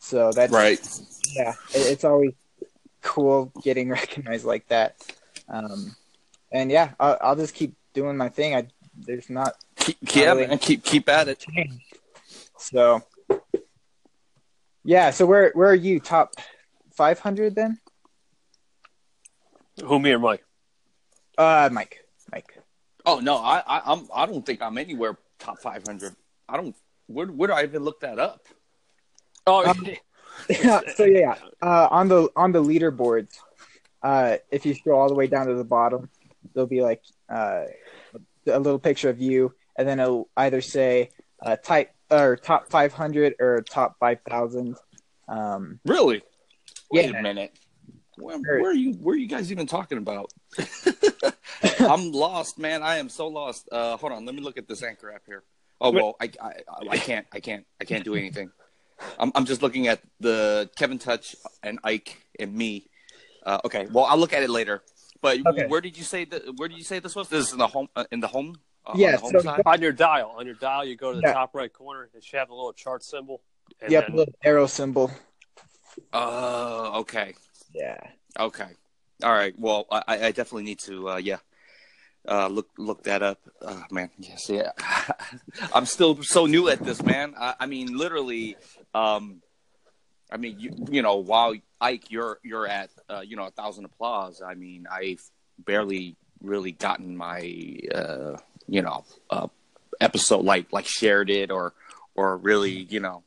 So 0.00 0.30
that's 0.32 0.52
Right. 0.52 0.80
yeah, 1.34 1.54
it, 1.74 1.92
it's 1.92 2.04
always 2.04 2.32
cool 3.02 3.52
getting 3.62 3.88
recognized 4.00 4.44
like 4.44 4.66
that. 4.68 4.96
Um, 5.48 5.94
and 6.52 6.70
yeah, 6.70 6.92
I'll, 6.98 7.18
I'll 7.20 7.36
just 7.36 7.54
keep 7.54 7.74
doing 7.92 8.16
my 8.16 8.28
thing. 8.28 8.54
I 8.54 8.66
there's 8.96 9.28
not 9.28 9.54
Keep, 9.76 9.96
yeah, 10.14 10.32
really. 10.32 10.56
Keep 10.58 10.84
keep 10.84 11.08
at 11.08 11.28
it. 11.28 11.44
so. 12.58 13.02
Yeah, 14.84 15.10
so 15.10 15.26
where 15.26 15.50
where 15.54 15.68
are 15.68 15.74
you? 15.74 15.98
Top 15.98 16.34
five 16.94 17.18
hundred 17.18 17.54
then? 17.54 17.78
Who, 19.82 19.98
me 19.98 20.12
or 20.12 20.18
Mike? 20.18 20.44
Uh, 21.36 21.68
Mike. 21.72 22.04
Mike. 22.30 22.58
Oh 23.06 23.18
no, 23.20 23.36
I, 23.36 23.62
I 23.66 23.82
I'm 23.92 24.08
I 24.14 24.26
don't 24.26 24.44
think 24.44 24.62
I'm 24.62 24.78
anywhere 24.78 25.18
top 25.38 25.58
five 25.60 25.82
hundred. 25.86 26.14
I 26.48 26.56
don't. 26.56 26.76
Where 27.06 27.26
where 27.26 27.48
do 27.48 27.54
I 27.54 27.64
even 27.64 27.82
look 27.82 28.00
that 28.00 28.18
up? 28.18 28.46
Oh, 29.46 29.64
Um, 29.64 29.86
Yeah, 30.48 30.80
so 30.96 31.04
yeah, 31.04 31.36
uh, 31.62 31.88
on 31.90 32.08
the 32.08 32.28
on 32.34 32.50
the 32.52 32.62
leaderboards, 32.62 33.38
uh, 34.02 34.38
if 34.50 34.66
you 34.66 34.74
scroll 34.74 35.00
all 35.00 35.08
the 35.08 35.14
way 35.14 35.28
down 35.28 35.46
to 35.46 35.54
the 35.54 35.64
bottom, 35.64 36.10
there'll 36.52 36.66
be 36.66 36.82
like 36.82 37.02
uh, 37.28 37.64
a 38.46 38.58
little 38.58 38.80
picture 38.80 39.08
of 39.08 39.20
you, 39.20 39.54
and 39.78 39.86
then 39.86 40.00
it'll 40.00 40.28
either 40.36 40.60
say 40.60 41.10
uh, 41.40 41.56
type 41.56 41.93
or 42.10 42.36
top 42.36 42.70
500 42.70 43.34
or 43.40 43.62
top 43.62 43.96
5,000. 43.98 44.76
Um, 45.28 45.80
Really? 45.84 46.22
Wait 46.90 47.10
Yeah. 47.10 47.18
a 47.18 47.22
minute. 47.22 47.58
Where, 48.16 48.38
where 48.38 48.70
are 48.70 48.74
you? 48.74 48.92
Where 48.92 49.14
are 49.14 49.18
you 49.18 49.26
guys 49.26 49.50
even 49.50 49.66
talking 49.66 49.98
about? 49.98 50.30
I'm 51.80 52.12
lost, 52.12 52.58
man. 52.58 52.82
I 52.82 52.98
am 52.98 53.08
so 53.08 53.26
lost. 53.26 53.68
Uh, 53.72 53.96
hold 53.96 54.12
on. 54.12 54.24
Let 54.24 54.34
me 54.36 54.40
look 54.40 54.56
at 54.56 54.68
this 54.68 54.82
anchor 54.84 55.10
app 55.10 55.22
here. 55.26 55.42
Oh 55.80 55.90
well, 55.90 56.14
I, 56.20 56.30
I 56.40 56.52
I 56.90 56.96
can't 56.98 57.26
I 57.32 57.40
can't 57.40 57.66
I 57.80 57.84
can't 57.84 58.04
do 58.04 58.14
anything. 58.14 58.50
I'm 59.18 59.32
I'm 59.34 59.44
just 59.46 59.62
looking 59.62 59.88
at 59.88 60.00
the 60.20 60.70
Kevin 60.76 60.98
Touch 60.98 61.34
and 61.64 61.80
Ike 61.82 62.16
and 62.38 62.54
me. 62.54 62.88
Uh, 63.44 63.58
okay. 63.64 63.88
Well, 63.90 64.04
I'll 64.04 64.16
look 64.18 64.32
at 64.32 64.44
it 64.44 64.50
later. 64.50 64.82
But 65.20 65.38
Okay. 65.44 65.66
where 65.66 65.80
did 65.80 65.98
you 65.98 66.04
say 66.04 66.24
that? 66.26 66.54
Where 66.56 66.68
did 66.68 66.78
you 66.78 66.84
say 66.84 67.00
this 67.00 67.16
was? 67.16 67.28
This 67.28 67.48
is 67.48 67.52
in 67.52 67.58
the 67.58 67.66
home 67.66 67.88
uh, 67.96 68.04
in 68.12 68.20
the 68.20 68.28
home. 68.28 68.54
Uh, 68.86 68.90
on 68.92 68.98
Yeah, 68.98 69.12
the 69.12 69.18
home 69.18 69.30
so- 69.32 69.38
side? 69.40 69.62
on 69.66 69.80
your 69.82 69.92
dial, 69.92 70.34
on 70.36 70.46
your 70.46 70.54
dial, 70.56 70.84
you 70.84 70.96
go 70.96 71.12
to 71.12 71.16
the 71.20 71.26
Yeah. 71.26 71.32
top 71.34 71.54
right 71.54 71.72
corner. 71.72 72.08
It 72.14 72.22
should 72.24 72.38
have 72.38 72.50
a 72.50 72.54
little 72.54 72.72
chart 72.72 73.02
symbol. 73.02 73.40
And 73.80 73.90
yep, 73.90 74.06
then- 74.08 74.16
little 74.16 74.34
arrow 74.44 74.66
symbol. 74.66 75.10
Oh, 76.12 77.00
okay. 77.00 77.34
Yeah. 77.74 77.98
Okay. 78.38 78.68
All 79.22 79.32
right. 79.32 79.54
Well, 79.58 79.86
I, 79.90 80.02
I 80.26 80.32
definitely 80.32 80.64
need 80.64 80.80
to, 80.80 81.10
uh, 81.10 81.16
yeah, 81.16 81.38
uh, 82.28 82.48
look 82.48 82.68
look 82.78 83.04
that 83.04 83.22
up. 83.22 83.38
Uh, 83.62 83.82
man, 83.90 84.10
yes, 84.18 84.48
yeah. 84.48 84.72
I'm 85.74 85.86
still 85.86 86.22
so 86.22 86.46
new 86.46 86.68
at 86.68 86.80
this, 86.80 87.02
man. 87.02 87.34
I, 87.38 87.54
I 87.60 87.66
mean, 87.66 87.96
literally, 87.96 88.56
um, 88.94 89.40
I 90.32 90.36
mean, 90.36 90.58
you 90.58 90.74
you 90.90 91.02
know, 91.02 91.16
while 91.16 91.54
Ike, 91.80 92.10
you're 92.10 92.38
you're 92.42 92.66
at, 92.66 92.90
uh, 93.08 93.20
you 93.20 93.36
know, 93.36 93.44
a 93.46 93.50
thousand 93.50 93.84
applause. 93.84 94.42
I 94.42 94.54
mean, 94.54 94.86
I've 94.90 95.22
barely 95.58 96.16
really 96.42 96.72
gotten 96.72 97.16
my, 97.16 97.78
uh, 97.94 98.36
you 98.68 98.82
know, 98.82 99.04
uh, 99.30 99.48
episode 100.00 100.44
like 100.44 100.72
like 100.72 100.86
shared 100.86 101.30
it 101.30 101.50
or 101.50 101.72
or 102.14 102.36
really, 102.38 102.70
you 102.90 103.00
know, 103.00 103.22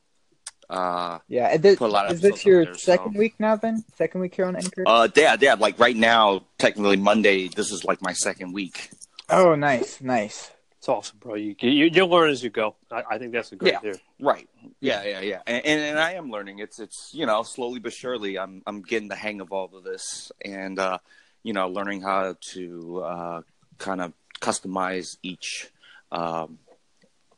uh, 0.70 1.18
Yeah. 1.28 1.48
And 1.48 1.62
this, 1.62 1.78
Put 1.78 1.90
a 1.90 1.92
lot 1.92 2.06
of 2.06 2.12
is 2.12 2.20
this 2.20 2.44
your 2.44 2.64
there, 2.64 2.74
so- 2.74 2.92
second 2.92 3.14
week 3.16 3.34
now 3.38 3.56
then? 3.56 3.84
Second 3.96 4.20
week 4.20 4.34
here 4.34 4.46
on 4.46 4.56
Anchor? 4.56 4.82
Uh, 4.86 5.08
yeah 5.14 5.36
yeah 5.40 5.54
Like 5.54 5.78
right 5.78 5.96
now, 5.96 6.42
technically 6.58 6.96
Monday. 6.96 7.48
This 7.48 7.70
is 7.72 7.84
like 7.84 8.00
my 8.02 8.12
second 8.12 8.52
week. 8.52 8.90
oh, 9.30 9.54
nice. 9.54 10.00
Nice. 10.00 10.50
It's 10.78 10.88
awesome, 10.88 11.18
bro. 11.18 11.34
You 11.34 11.56
you 11.60 11.86
you 11.86 12.06
learn 12.06 12.30
as 12.30 12.42
you 12.42 12.50
go. 12.50 12.76
I, 12.90 13.02
I 13.10 13.18
think 13.18 13.32
that's 13.32 13.50
a 13.50 13.56
great 13.56 13.72
Yeah. 13.72 13.80
theory. 13.80 14.00
Right. 14.20 14.48
Yeah, 14.80 15.02
yeah, 15.02 15.20
yeah. 15.20 15.40
And, 15.44 15.66
and 15.66 15.80
and 15.80 15.98
I 15.98 16.12
am 16.12 16.30
learning. 16.30 16.60
It's 16.60 16.78
it's 16.78 17.10
you 17.12 17.26
know 17.26 17.42
slowly 17.42 17.80
but 17.80 17.92
surely. 17.92 18.38
I'm 18.38 18.62
I'm 18.64 18.82
getting 18.82 19.08
the 19.08 19.16
hang 19.16 19.40
of 19.40 19.50
all 19.50 19.68
of 19.76 19.82
this, 19.82 20.30
and 20.44 20.78
uh, 20.78 20.98
you 21.42 21.52
know, 21.52 21.68
learning 21.68 22.02
how 22.02 22.36
to 22.52 23.02
uh, 23.04 23.42
kind 23.78 24.00
of 24.00 24.12
customize 24.40 25.16
each 25.22 25.68
um, 26.12 26.58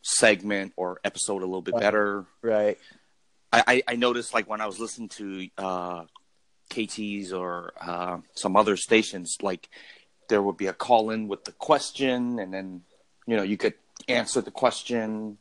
segment 0.03 0.73
or 0.77 1.01
episode 1.05 1.43
a 1.43 1.47
little 1.47 1.63
bit 1.63 1.79
better. 1.79 2.25
Right. 2.43 2.79
I, 3.53 3.83
I, 3.89 3.97
noticed 3.97 4.33
like 4.33 4.49
when 4.49 4.61
I 4.61 4.67
was 4.67 4.79
listening 4.79 5.09
to 5.09 5.49
uh, 5.59 6.05
KTs 6.71 7.33
or 7.33 7.73
uh, 7.81 8.19
some 8.35 8.57
other 8.57 8.77
stations, 8.77 9.37
like 9.43 9.69
there 10.29 10.41
would 10.41 10.57
be 10.57 10.69
a 10.69 10.73
call 10.73 11.11
in 11.11 11.27
with 11.27 11.45
the 11.45 11.53
question, 11.53 12.39
and 12.39 12.55
then 12.55 12.83
you 13.27 13.37
know 13.37 13.43
you 13.43 13.57
could 13.57 13.75
answer 14.09 14.41
the 14.41 14.53
question. 14.53 15.37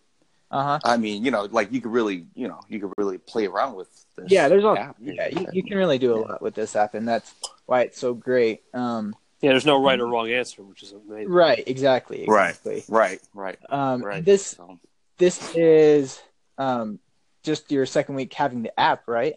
Uh 0.51 0.63
huh. 0.63 0.79
I 0.83 0.97
mean, 0.97 1.23
you 1.23 1.29
know, 1.29 1.47
like 1.51 1.71
you 1.71 1.81
could 1.81 1.91
really, 1.91 2.25
you 2.33 2.47
know, 2.47 2.59
you 2.67 2.79
could 2.79 2.91
really 2.97 3.19
play 3.19 3.45
around 3.45 3.75
with 3.75 3.89
this. 4.15 4.31
Yeah, 4.31 4.47
there's 4.47 4.63
all. 4.63 4.75
app. 4.75 4.95
Yeah, 4.99 5.27
you, 5.27 5.45
you 5.53 5.63
can 5.63 5.77
really 5.77 5.99
do 5.99 6.15
a 6.15 6.17
lot 6.17 6.41
with 6.41 6.55
this 6.55 6.75
app, 6.75 6.95
and 6.95 7.07
that's 7.07 7.31
why 7.67 7.81
it's 7.81 7.99
so 7.99 8.15
great. 8.15 8.63
Um, 8.73 9.15
Yeah, 9.41 9.51
there's 9.51 9.65
no 9.65 9.81
right 9.81 9.99
or 9.99 10.07
wrong 10.07 10.29
answer, 10.29 10.61
which 10.63 10.83
is 10.83 10.91
amazing. 10.91 11.29
right, 11.31 11.63
exactly, 11.65 12.25
Right. 12.27 12.49
exactly. 12.49 12.83
Right, 12.89 13.21
right, 13.33 13.57
Um, 13.69 14.03
right. 14.03 14.23
this 14.23 14.45
So, 14.47 14.79
this 15.17 15.55
is 15.55 16.21
um 16.57 16.99
just 17.43 17.71
your 17.71 17.85
second 17.85 18.15
week 18.15 18.33
having 18.33 18.63
the 18.63 18.77
app, 18.79 19.07
right? 19.07 19.35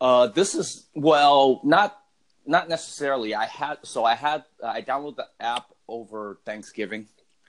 uh, 0.00 0.26
this 0.28 0.54
is 0.54 0.88
well, 0.94 1.60
not 1.64 1.96
not 2.44 2.68
necessarily. 2.68 3.34
I 3.34 3.46
had 3.46 3.78
so 3.82 4.04
I 4.04 4.14
had 4.16 4.44
I 4.62 4.82
downloaded 4.82 5.16
the 5.16 5.28
app 5.40 5.66
over 5.88 6.38
Thanksgiving. 6.44 7.06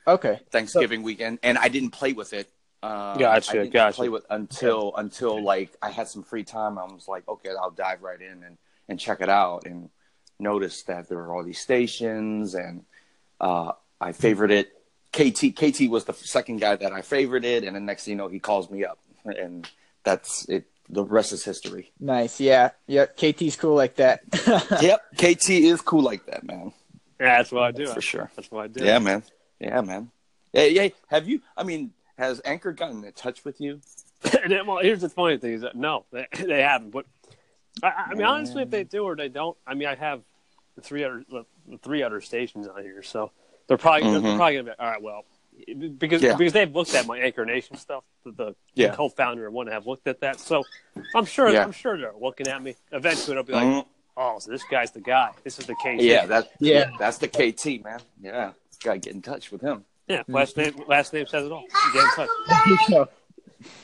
Okay. 0.08 0.40
Thanksgiving 0.52 1.02
weekend, 1.02 1.40
and 1.44 1.58
I 1.58 1.70
didn't 1.70 1.92
play 1.92 2.14
with 2.14 2.34
it. 2.34 2.50
Um, 2.84 3.18
Gotcha, 3.18 3.52
I 3.52 3.54
didn't 3.54 3.74
gotcha. 3.74 3.96
play 3.96 4.10
with 4.10 4.26
until 4.30 4.94
until 4.98 5.42
like 5.42 5.76
I 5.82 5.90
had 5.90 6.08
some 6.10 6.22
free 6.22 6.44
time. 6.44 6.78
I 6.78 6.84
was 6.84 7.08
like, 7.08 7.28
okay, 7.28 7.50
I'll 7.60 7.72
dive 7.72 8.04
right 8.04 8.22
in 8.22 8.44
and 8.44 8.58
and 8.90 9.00
check 9.00 9.22
it 9.22 9.30
out, 9.30 9.66
and 9.66 9.90
noticed 10.44 10.88
that 10.88 11.10
there 11.10 11.18
were 11.18 11.34
all 11.34 11.44
these 11.44 11.60
stations, 11.60 12.54
and 12.54 12.86
uh, 13.42 13.72
I 14.00 14.12
favored 14.12 14.52
it. 14.52 14.70
KT 15.12 15.56
KT 15.56 15.90
was 15.90 16.06
the 16.06 16.14
second 16.14 16.60
guy 16.60 16.76
that 16.76 16.92
I 16.92 17.02
favored 17.02 17.46
it, 17.46 17.64
and 17.64 17.76
the 17.76 17.80
next 17.80 18.06
thing 18.06 18.14
you 18.14 18.18
know, 18.18 18.28
he 18.28 18.40
calls 18.40 18.70
me 18.70 18.84
up, 18.84 19.00
and 19.26 19.68
that's 20.04 20.46
it. 20.50 20.66
The 20.90 21.04
rest 21.04 21.32
is 21.32 21.46
history. 21.46 21.92
Nice. 22.00 22.42
Yeah. 22.42 22.72
Yep. 22.88 23.16
KT's 23.16 23.56
cool 23.56 23.74
like 23.74 23.96
that. 23.96 24.22
yep, 24.82 25.02
KT 25.16 25.50
is 25.50 25.82
cool 25.82 26.04
like 26.04 26.26
that, 26.26 26.44
man. 26.44 26.74
Yeah, 27.20 27.38
that's 27.38 27.52
what 27.54 27.64
I 27.64 27.72
do. 27.72 27.88
For 27.88 28.02
sure. 28.02 28.30
That's 28.36 28.52
what 28.52 28.66
I 28.66 28.68
do. 28.68 28.84
Yeah, 28.84 29.00
man. 29.00 29.24
Yeah, 29.60 29.80
man. 29.82 30.12
Hey, 30.52 30.74
hey, 30.74 30.94
have 31.08 31.28
you? 31.28 31.42
I 31.56 31.64
mean, 31.64 31.94
has 32.18 32.42
Anchor 32.44 32.74
gotten 32.74 33.04
in 33.04 33.12
touch 33.14 33.46
with 33.46 33.62
you? 33.62 33.80
well, 34.68 34.80
here's 34.80 35.02
the 35.02 35.10
funny 35.10 35.38
thing: 35.38 35.54
is 35.54 35.62
that 35.62 35.76
no, 35.76 36.06
they, 36.12 36.28
they 36.46 36.62
haven't. 36.62 36.92
But 36.92 37.06
I, 37.82 38.08
I 38.10 38.14
mean, 38.14 38.26
honestly, 38.26 38.64
if 38.64 38.70
they 38.70 38.84
do 38.84 39.04
or 39.04 39.16
they 39.16 39.30
don't, 39.30 39.58
I 39.66 39.74
mean, 39.74 39.88
I 39.88 39.96
have 39.96 40.22
the 40.76 40.82
three 40.82 41.04
other 41.04 41.24
the 41.30 41.46
three 41.82 42.04
other 42.04 42.22
stations 42.22 42.68
on 42.68 42.82
here, 42.82 43.04
so 43.04 43.32
they're 43.68 43.78
probably 43.78 44.10
they're 44.12 44.20
Mhm. 44.22 44.36
probably 44.38 44.56
gonna 44.56 44.64
be 44.64 44.72
all 44.80 44.88
right. 44.92 45.02
Well, 45.02 45.26
because 45.98 46.22
Yeah. 46.22 46.36
because 46.36 46.54
they've 46.54 46.74
looked 46.76 46.94
at 46.96 47.06
my 47.06 47.20
Anchor 47.20 47.46
Nation 47.46 47.78
stuff. 47.78 48.04
The, 48.26 48.32
the, 48.32 48.56
Yeah. 48.74 48.90
the 48.90 48.96
co-founder 48.98 49.46
and 49.46 49.54
one 49.54 49.68
have 49.68 49.86
looked 49.86 50.08
at 50.08 50.20
that, 50.22 50.40
so 50.40 50.64
I'm 51.16 51.26
sure 51.26 51.50
Yeah. 51.50 51.64
I'm 51.64 51.72
sure 51.72 51.98
they're 51.98 52.14
looking 52.20 52.48
at 52.48 52.62
me. 52.62 52.76
Eventually, 52.92 53.34
it'll 53.34 53.44
be 53.44 53.54
like, 53.54 53.64
Mhm. 53.64 53.86
oh, 54.18 54.40
so 54.40 54.52
this 54.52 54.64
guy's 54.64 54.92
the 54.92 55.02
guy. 55.02 55.32
This 55.44 55.60
is 55.60 55.68
the 55.68 55.76
case. 55.76 56.02
Yeah, 56.02 56.26
that 56.26 56.52
Yeah. 56.60 56.90
that's 56.98 57.20
the 57.20 57.28
KT 57.28 57.78
man. 57.84 58.00
Yeah, 58.22 58.54
gotta 58.84 59.00
get 59.00 59.14
in 59.14 59.22
touch 59.22 59.52
with 59.52 59.62
him. 59.62 59.86
yeah. 60.08 60.24
Last 60.28 60.58
name 60.58 60.74
last 60.88 61.14
name 61.14 61.28
says 61.28 61.46
it 61.46 61.52
all. 61.52 61.66
You 61.86 61.94
get 61.94 62.04
in 62.04 62.10
touch. 62.16 62.30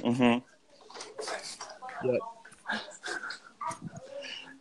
Mm-hmm. 0.02 2.08
Yep. 2.08 2.20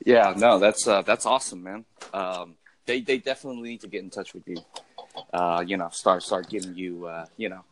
Yeah, 0.05 0.35
no, 0.37 0.59
that's 0.59 0.87
uh, 0.87 1.03
that's 1.03 1.27
awesome, 1.27 1.63
man. 1.63 1.85
Um, 2.13 2.55
they 2.87 3.01
they 3.01 3.19
definitely 3.19 3.63
need 3.71 3.81
to 3.83 3.89
get 3.89 4.03
in 4.03 4.11
touch 4.11 4.35
with 4.35 4.47
you. 4.49 4.57
Uh, 5.33 5.63
you 5.67 5.77
know, 5.77 5.89
start 5.91 6.23
start 6.23 6.49
giving 6.49 6.75
you 6.75 7.07
uh, 7.07 7.27
you 7.37 7.49
know, 7.49 7.65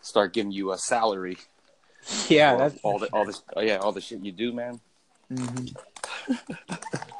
start 0.00 0.32
giving 0.32 0.52
you 0.52 0.72
a 0.72 0.78
salary. 0.78 1.36
yeah. 2.28 2.52
for 2.52 2.58
That's 2.58 2.78
all 2.82 2.98
the 2.98 3.06
all 3.08 3.24
this 3.24 3.42
oh, 3.56 3.60
yeah 3.60 3.76
all 3.76 3.92
the 3.92 4.00
shit 4.00 4.20
you 4.24 4.32
do, 4.32 4.52
man. 4.52 4.80
mhm. 5.32 5.74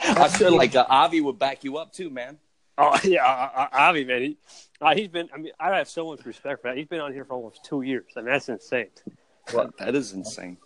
I'm 0.00 0.30
sure 0.32 0.50
like 0.50 0.74
uh, 0.74 0.86
Avi 0.88 1.20
would 1.20 1.38
back 1.38 1.64
you 1.64 1.76
up 1.78 1.92
too, 1.92 2.10
man. 2.10 2.38
Oh 2.78 2.98
yeah, 3.04 3.24
I, 3.24 3.68
I, 3.72 3.88
Avi 3.88 4.04
man, 4.04 4.22
he, 4.22 4.36
uh, 4.80 4.94
he's 4.94 5.08
been. 5.08 5.28
I 5.34 5.38
mean, 5.38 5.52
I 5.60 5.76
have 5.76 5.88
so 5.88 6.06
much 6.06 6.24
respect 6.24 6.62
for 6.62 6.68
that. 6.68 6.76
He's 6.76 6.86
been 6.86 7.00
on 7.00 7.12
here 7.12 7.24
for 7.24 7.34
almost 7.34 7.64
two 7.64 7.82
years, 7.82 8.06
I 8.16 8.20
and 8.20 8.28
that's 8.28 8.48
insane. 8.48 8.88
That, 9.52 9.76
that 9.78 9.94
is 9.94 10.12
insane. 10.12 10.56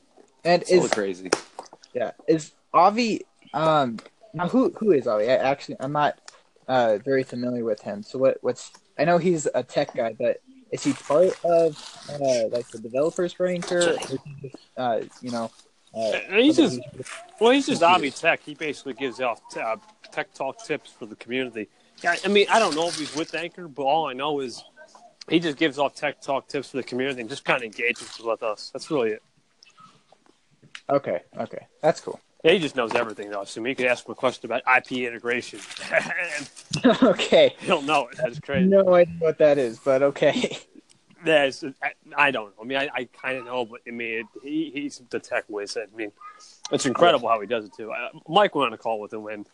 And 0.45 0.67
So 0.67 0.85
is 0.85 0.91
crazy. 0.91 1.31
yeah 1.95 2.13
is 2.29 2.53
Avi 2.73 3.23
um 3.55 3.99
now 4.37 4.49
who 4.49 4.71
who 4.79 4.93
is 4.93 5.07
Avi? 5.07 5.25
I 5.25 5.37
actually 5.37 5.77
I'm 5.81 5.93
not 5.93 6.19
uh 6.69 6.99
very 7.05 7.23
familiar 7.23 7.65
with 7.65 7.81
him. 7.81 8.03
So 8.03 8.19
what 8.19 8.39
what's 8.43 8.71
I 8.99 9.05
know 9.05 9.19
he's 9.19 9.49
a 9.55 9.63
tech 9.63 9.95
guy, 9.95 10.15
but 10.19 10.43
is 10.71 10.85
he 10.85 10.93
part 10.93 11.43
of 11.45 11.77
uh 12.11 12.49
like 12.49 12.69
the 12.69 12.79
developers 12.79 13.33
for 13.33 13.47
Anchor? 13.47 13.79
Or 13.79 13.91
is 13.91 14.11
he 14.11 14.19
just, 14.43 14.57
uh, 14.77 15.01
you 15.21 15.31
know. 15.31 15.51
Uh, 15.95 16.19
he's 16.29 16.57
just 16.57 16.79
well, 17.41 17.53
he's 17.53 17.67
just 17.67 17.83
Avi 17.83 18.11
Tech. 18.11 18.41
He 18.45 18.55
basically 18.55 18.93
gives 18.93 19.19
off 19.19 19.41
uh, 19.57 19.77
tech 20.13 20.35
talk 20.35 20.63
tips 20.63 20.93
for 20.93 21.07
the 21.07 21.17
community. 21.17 21.69
Yeah, 22.03 22.17
I 22.23 22.29
mean, 22.29 22.47
I 22.51 22.59
don't 22.59 22.75
know 22.75 22.89
if 22.89 22.99
he's 22.99 23.17
with 23.17 23.35
Anchor, 23.35 23.67
but 23.67 23.85
all 23.85 24.07
I 24.07 24.13
know 24.13 24.41
is 24.41 24.63
he 25.31 25.41
just 25.41 25.57
gives 25.57 25.79
off 25.79 25.95
tech 25.95 26.21
talk 26.21 26.49
tips 26.49 26.71
for 26.71 26.77
the 26.77 26.83
community 26.83 27.23
and 27.23 27.31
just 27.31 27.47
kind 27.47 27.59
of 27.59 27.65
engages 27.65 28.21
with 28.21 28.43
us. 28.43 28.71
That's 28.75 28.91
really 28.91 29.13
it. 29.13 29.23
Okay, 30.91 31.23
okay, 31.39 31.67
that's 31.81 32.03
cool. 32.03 32.21
Yeah, 32.47 32.53
he 32.53 32.59
just 32.61 32.77
knows 32.77 32.95
everything, 32.95 33.29
though. 33.29 33.43
So 33.43 33.65
you 33.67 33.75
could 33.75 33.87
ask 33.87 34.07
him 34.07 34.13
a 34.13 34.15
question 34.15 34.47
about 34.47 34.63
IP 34.77 34.93
integration, 34.99 35.59
okay, 37.03 37.57
he'll 37.59 37.83
know 37.83 38.07
it. 38.07 38.19
That's 38.19 38.39
crazy. 38.39 38.69
no 38.69 38.95
idea 38.95 39.17
what 39.19 39.39
that 39.39 39.59
is, 39.59 39.81
but 39.81 40.03
okay. 40.03 40.57
Yeah, 41.25 41.51
I, 41.83 41.93
I 42.17 42.31
don't 42.31 42.57
know. 42.57 42.63
I 42.63 42.65
mean, 42.65 42.79
I, 42.79 42.89
I 42.95 43.05
kind 43.07 43.37
of 43.39 43.47
know, 43.47 43.65
but 43.65 43.81
I 43.89 43.91
mean, 43.91 44.21
it, 44.21 44.27
he, 44.45 44.71
he's 44.73 45.03
the 45.11 45.19
tech 45.19 45.43
whiz. 45.49 45.77
I 45.77 45.87
mean, 45.97 46.13
it's 46.71 46.87
incredible 46.87 47.29
how 47.29 47.41
he 47.41 47.49
does 47.49 47.65
it 47.65 47.73
too. 47.77 47.91
Uh, 47.91 48.11
Mike 48.29 48.55
went 48.55 48.69
on 48.69 48.73
a 48.75 48.79
call 48.79 49.01
with 49.01 49.13
him, 49.13 49.27
and 49.27 49.45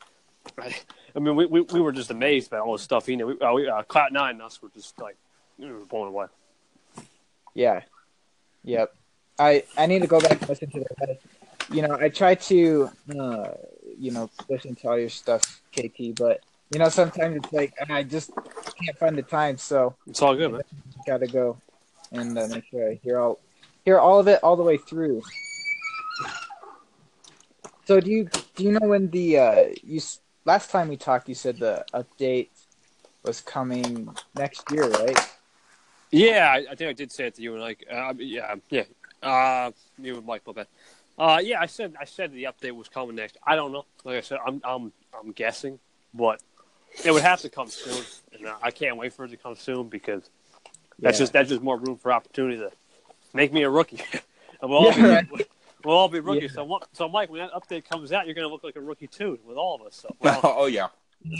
I, 0.58 0.76
I 1.16 1.18
mean, 1.20 1.34
we, 1.34 1.46
we, 1.46 1.62
we 1.62 1.80
were 1.80 1.92
just 1.92 2.10
amazed 2.10 2.50
by 2.50 2.58
all 2.58 2.74
the 2.74 2.78
stuff 2.78 3.06
he 3.06 3.16
knew. 3.16 3.28
We, 3.28 3.40
uh, 3.40 3.52
we, 3.54 3.68
uh, 3.68 3.84
Cloud 3.84 4.12
Nine 4.12 4.34
and 4.34 4.42
us 4.42 4.60
were 4.60 4.68
just 4.68 5.00
like 5.00 5.16
we 5.56 5.72
were 5.72 5.86
blown 5.86 6.08
away. 6.08 6.26
Yeah. 7.54 7.82
Yep. 8.64 8.94
I 9.38 9.62
I 9.78 9.86
need 9.86 10.02
to 10.02 10.08
go 10.08 10.20
back 10.20 10.40
and 10.40 10.48
listen 10.50 10.70
to 10.72 10.80
that. 10.80 11.20
You 11.70 11.82
know, 11.82 11.96
I 12.00 12.08
try 12.08 12.34
to 12.34 12.90
uh 13.18 13.50
you 13.98 14.10
know, 14.10 14.30
listen 14.48 14.74
to 14.76 14.88
all 14.88 14.98
your 14.98 15.08
stuff, 15.08 15.62
KT, 15.72 16.14
but 16.16 16.40
you 16.70 16.78
know, 16.78 16.88
sometimes 16.88 17.36
it's 17.36 17.52
like 17.52 17.74
I 17.88 18.02
just 18.02 18.30
can't 18.82 18.98
find 18.98 19.16
the 19.16 19.22
time, 19.22 19.58
so 19.58 19.94
It's 20.06 20.22
all 20.22 20.34
good, 20.34 20.52
man. 20.52 20.62
gotta 21.06 21.26
go 21.26 21.58
and 22.10 22.38
uh, 22.38 22.46
make 22.48 22.64
sure 22.70 22.90
I 22.90 23.00
hear 23.02 23.18
all 23.18 23.38
hear 23.84 23.98
all 23.98 24.18
of 24.18 24.28
it 24.28 24.42
all 24.42 24.56
the 24.56 24.62
way 24.62 24.76
through. 24.76 25.22
So 27.84 28.00
do 28.00 28.10
you 28.10 28.28
do 28.56 28.64
you 28.64 28.72
know 28.72 28.88
when 28.88 29.10
the 29.10 29.38
uh 29.38 29.64
you 29.82 30.00
last 30.44 30.70
time 30.70 30.88
we 30.88 30.96
talked 30.96 31.28
you 31.28 31.34
said 31.34 31.58
the 31.58 31.84
update 31.92 32.48
was 33.24 33.40
coming 33.40 34.08
next 34.34 34.70
year, 34.70 34.88
right? 34.88 35.18
Yeah, 36.10 36.52
I, 36.52 36.72
I 36.72 36.74
think 36.74 36.90
I 36.90 36.92
did 36.92 37.10
say 37.10 37.26
it 37.26 37.34
to 37.36 37.42
you 37.42 37.54
and 37.54 37.62
like, 37.62 37.84
uh, 37.90 38.12
yeah, 38.18 38.54
yeah, 38.68 38.84
uh, 39.22 39.70
you 39.98 40.18
and 40.18 40.26
Mike, 40.26 40.42
my 40.46 40.52
bad. 40.52 40.66
Uh, 41.18 41.40
yeah, 41.42 41.60
I 41.60 41.66
said 41.66 41.94
I 42.00 42.04
said 42.04 42.32
the 42.32 42.44
update 42.44 42.72
was 42.72 42.88
coming 42.88 43.16
next. 43.16 43.36
I 43.46 43.54
don't 43.56 43.72
know. 43.72 43.84
Like 44.04 44.16
I 44.16 44.20
said, 44.22 44.38
I'm 44.46 44.60
I'm 44.64 44.92
I'm 45.18 45.32
guessing, 45.32 45.78
but 46.14 46.40
it 47.04 47.10
would 47.12 47.22
have 47.22 47.40
to 47.42 47.48
come 47.50 47.68
soon, 47.68 48.02
and 48.32 48.46
uh, 48.46 48.54
I 48.62 48.70
can't 48.70 48.96
wait 48.96 49.12
for 49.12 49.24
it 49.24 49.28
to 49.30 49.36
come 49.36 49.54
soon 49.54 49.88
because 49.88 50.22
that's 50.98 51.16
Yeah. 51.18 51.22
just 51.22 51.32
that's 51.32 51.48
just 51.50 51.62
more 51.62 51.76
room 51.78 51.96
for 51.96 52.12
opportunity 52.12 52.58
to 52.58 52.70
make 53.34 53.52
me 53.52 53.62
a 53.62 53.70
rookie. 53.70 54.00
and 54.60 54.70
we'll, 54.70 54.78
all 54.78 54.92
Yeah, 54.98 55.20
be, 55.22 55.44
we'll 55.84 55.96
all 55.96 56.08
be 56.08 56.20
rookies. 56.20 56.52
Yeah. 56.56 56.64
So, 56.66 56.80
so 56.92 57.08
Mike, 57.08 57.30
when 57.30 57.40
that 57.40 57.52
update 57.52 57.84
comes 57.88 58.12
out, 58.12 58.26
you're 58.26 58.34
going 58.34 58.46
to 58.48 58.52
look 58.52 58.64
like 58.64 58.76
a 58.76 58.80
rookie 58.80 59.06
too 59.06 59.38
with 59.46 59.56
all 59.56 59.74
of 59.80 59.82
us. 59.86 59.96
So, 59.96 60.14
well, 60.20 60.40
oh 60.42 60.66
yeah. 60.66 60.88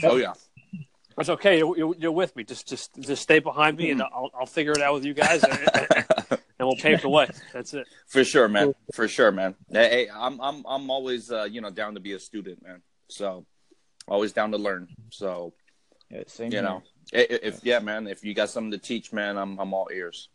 Oh 0.04 0.16
yeah. 0.16 0.34
it's 1.18 1.28
okay. 1.30 1.58
You're, 1.58 1.76
you're, 1.76 1.94
you're 1.98 2.12
with 2.12 2.36
me. 2.36 2.44
Just 2.44 2.68
just 2.68 2.90
just 3.00 3.22
stay 3.22 3.38
behind 3.38 3.78
me, 3.78 3.90
and 3.90 4.02
I'll 4.02 4.30
I'll 4.38 4.46
figure 4.46 4.72
it 4.72 4.82
out 4.82 4.94
with 4.94 5.04
you 5.04 5.14
guys, 5.14 5.42
and, 6.62 6.68
and 6.68 6.68
we'll 6.68 6.76
pave 6.96 7.02
the 7.02 7.08
way. 7.08 7.28
That's 7.52 7.74
it. 7.74 7.86
For 8.06 8.24
sure, 8.24 8.48
man. 8.48 8.74
For 8.94 9.08
sure, 9.08 9.32
man. 9.32 9.54
Hey, 9.70 9.88
hey, 9.90 10.08
I'm 10.14 10.40
I'm 10.40 10.64
I'm 10.66 10.90
always 10.90 11.30
uh, 11.30 11.44
you 11.44 11.60
know 11.60 11.70
down 11.70 11.94
to 11.94 12.00
be 12.00 12.12
a 12.12 12.18
student, 12.20 12.62
man. 12.62 12.82
So 13.08 13.44
always 14.08 14.32
down 14.32 14.52
to 14.52 14.58
learn. 14.58 14.88
So 15.10 15.54
Yeah, 16.10 16.22
same 16.26 16.52
you 16.52 16.58
here. 16.58 16.62
know, 16.62 16.82
i- 17.14 17.18
i- 17.30 17.40
if 17.42 17.64
yeah, 17.64 17.78
man, 17.80 18.06
if 18.06 18.24
you 18.24 18.34
got 18.34 18.50
something 18.50 18.72
to 18.72 18.78
teach, 18.78 19.12
man, 19.12 19.36
I'm 19.36 19.58
I'm 19.58 19.72
all 19.74 19.88
ears. 19.92 20.28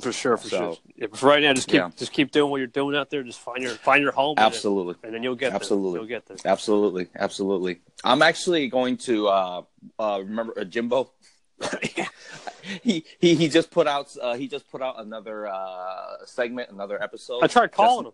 For 0.00 0.10
sure, 0.10 0.38
for 0.38 0.48
So- 0.48 0.58
sure. 0.58 0.76
Yeah, 0.96 1.06
for 1.12 1.26
right 1.26 1.42
now, 1.42 1.52
just 1.52 1.68
keep 1.68 1.76
Yeah. 1.76 1.90
just 1.96 2.12
keep 2.12 2.30
doing 2.30 2.50
what 2.50 2.56
you're 2.58 2.66
doing 2.66 2.96
out 2.96 3.10
there. 3.10 3.22
Just 3.22 3.40
find 3.40 3.62
your 3.62 3.72
find 3.72 4.02
your 4.02 4.12
home. 4.12 4.36
and 4.38 4.46
Absolutely, 4.46 4.94
and 5.04 5.12
then 5.14 5.22
you'll 5.22 5.34
get 5.36 5.52
Absolutely. 5.52 5.92
there. 5.92 6.00
You'll 6.00 6.08
get 6.08 6.26
there. 6.26 6.36
absolutely, 6.50 7.08
absolutely. 7.16 7.80
I'm 8.02 8.22
actually 8.22 8.68
going 8.68 8.96
to 9.08 9.28
uh, 9.28 9.62
uh, 9.98 10.20
remember 10.24 10.58
uh, 10.58 10.64
Jimbo. 10.64 11.12
he 12.82 13.04
he 13.18 13.34
he 13.34 13.48
just 13.48 13.70
put 13.70 13.86
out 13.86 14.14
uh, 14.20 14.34
he 14.34 14.48
just 14.48 14.70
put 14.70 14.82
out 14.82 15.00
another 15.00 15.46
uh, 15.46 16.24
segment, 16.24 16.70
another 16.70 17.02
episode. 17.02 17.42
I 17.42 17.46
tried 17.46 17.72
calling 17.72 18.06
him. 18.06 18.12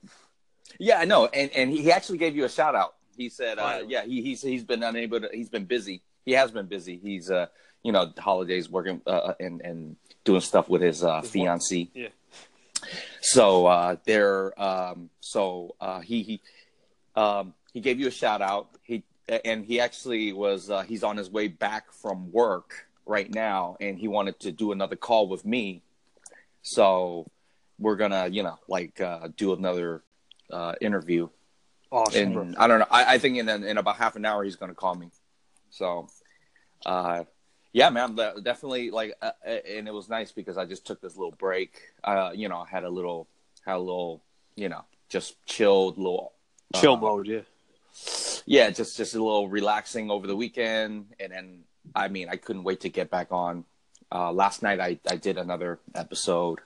Yeah, 0.78 0.98
I 0.98 1.04
know, 1.04 1.26
and 1.26 1.50
and 1.52 1.70
he 1.70 1.90
actually 1.92 2.18
gave 2.18 2.36
you 2.36 2.44
a 2.44 2.48
shout 2.48 2.74
out. 2.74 2.94
He 3.16 3.28
said, 3.28 3.58
uh, 3.58 3.80
yeah, 3.86 4.04
he, 4.04 4.22
he's 4.22 4.42
he's 4.42 4.64
been 4.64 4.82
unable 4.82 5.20
to. 5.20 5.28
He's 5.32 5.48
been 5.48 5.64
busy. 5.64 6.02
He 6.24 6.32
has 6.32 6.50
been 6.50 6.66
busy. 6.66 7.00
He's 7.02 7.30
uh, 7.30 7.46
you 7.82 7.92
know, 7.92 8.12
holidays 8.18 8.68
working 8.70 9.00
uh, 9.06 9.34
and 9.40 9.60
and 9.62 9.96
doing 10.24 10.40
stuff 10.40 10.68
with 10.68 10.82
his 10.82 11.02
uh, 11.02 11.20
His 11.22 11.30
fiancee. 11.30 11.90
Yeah. 11.94 12.08
So 13.20 13.66
uh, 13.66 13.96
they're 14.04 14.60
um, 14.60 15.10
so 15.20 15.74
uh, 15.80 16.00
he 16.00 16.22
he 16.22 16.40
um, 17.16 17.54
he 17.72 17.80
gave 17.80 17.98
you 17.98 18.08
a 18.08 18.12
shout 18.12 18.42
out. 18.42 18.68
He 18.82 19.02
and 19.44 19.64
he 19.64 19.80
actually 19.80 20.32
was 20.32 20.70
uh, 20.70 20.82
he's 20.82 21.02
on 21.02 21.16
his 21.16 21.30
way 21.30 21.48
back 21.48 21.92
from 21.92 22.30
work 22.32 22.87
right 23.08 23.32
now, 23.32 23.76
and 23.80 23.98
he 23.98 24.08
wanted 24.08 24.38
to 24.40 24.52
do 24.52 24.72
another 24.72 24.96
call 24.96 25.28
with 25.28 25.44
me. 25.44 25.82
So 26.62 27.30
we're 27.78 27.96
gonna, 27.96 28.28
you 28.28 28.42
know, 28.42 28.58
like 28.68 29.00
uh, 29.00 29.28
do 29.36 29.52
another 29.52 30.02
uh, 30.52 30.74
interview. 30.80 31.28
Awesome. 31.90 32.36
And 32.36 32.56
I 32.56 32.66
don't 32.66 32.80
know. 32.80 32.86
I, 32.90 33.14
I 33.14 33.18
think 33.18 33.38
in 33.38 33.48
in 33.48 33.78
about 33.78 33.96
half 33.96 34.16
an 34.16 34.24
hour 34.24 34.44
he's 34.44 34.56
gonna 34.56 34.74
call 34.74 34.94
me. 34.94 35.10
So, 35.70 36.08
uh, 36.86 37.24
yeah, 37.72 37.90
man, 37.90 38.14
definitely 38.42 38.90
like, 38.90 39.14
uh, 39.20 39.32
uh, 39.46 39.50
and 39.50 39.86
it 39.88 39.92
was 39.92 40.08
nice 40.08 40.32
because 40.32 40.56
I 40.56 40.64
just 40.64 40.86
took 40.86 41.00
this 41.00 41.16
little 41.16 41.36
break. 41.38 41.80
Uh, 42.02 42.30
you 42.34 42.48
know, 42.48 42.58
I 42.58 42.68
had 42.68 42.84
a 42.84 42.90
little, 42.90 43.28
had 43.64 43.76
a 43.76 43.78
little, 43.78 44.22
you 44.56 44.68
know, 44.68 44.84
just 45.08 45.44
chilled, 45.46 45.98
little 45.98 46.32
Chill 46.74 46.94
uh, 46.94 46.96
mode, 46.96 47.26
yeah. 47.26 47.40
yeah, 48.44 48.70
just 48.70 48.96
just 48.96 49.14
a 49.14 49.22
little 49.22 49.48
relaxing 49.48 50.10
over 50.10 50.26
the 50.26 50.36
weekend, 50.36 51.06
and 51.18 51.32
then 51.32 51.60
I 51.94 52.08
mean, 52.08 52.28
I 52.28 52.36
couldn't 52.36 52.64
wait 52.64 52.80
to 52.80 52.88
get 52.88 53.10
back 53.10 53.28
on. 53.30 53.64
Uh, 54.10 54.32
last 54.32 54.62
night 54.62 54.80
I 54.80 54.98
I 55.08 55.16
did 55.16 55.36
another 55.38 55.78
episode, 55.94 56.60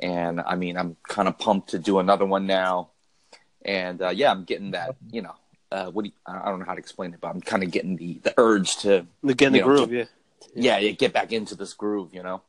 and 0.00 0.40
I 0.40 0.56
mean, 0.56 0.76
I'm 0.76 0.96
kind 1.08 1.28
of 1.28 1.38
pumped 1.38 1.70
to 1.70 1.78
do 1.78 1.98
another 1.98 2.24
one 2.26 2.46
now, 2.46 2.88
and 3.64 4.02
uh, 4.02 4.08
yeah, 4.10 4.30
I'm 4.30 4.44
getting 4.44 4.72
that, 4.72 4.96
you 5.10 5.22
know. 5.22 5.34
Uh, 5.70 5.90
what 5.90 6.02
do 6.04 6.08
you, 6.08 6.14
I 6.26 6.50
don't 6.50 6.58
know 6.58 6.66
how 6.66 6.74
to 6.74 6.78
explain 6.80 7.14
it, 7.14 7.20
but 7.20 7.28
I'm 7.28 7.40
kind 7.40 7.62
of 7.62 7.70
getting 7.70 7.96
the, 7.96 8.20
the 8.22 8.34
urge 8.36 8.76
to 8.78 9.06
Again, 9.26 9.52
the 9.52 9.60
know, 9.60 9.64
groove, 9.64 9.88
to- 9.88 9.96
yeah. 9.96 10.04
yeah, 10.54 10.78
yeah, 10.78 10.90
get 10.90 11.14
back 11.14 11.32
into 11.32 11.54
this 11.54 11.72
groove, 11.72 12.12
you 12.12 12.22
know. 12.22 12.42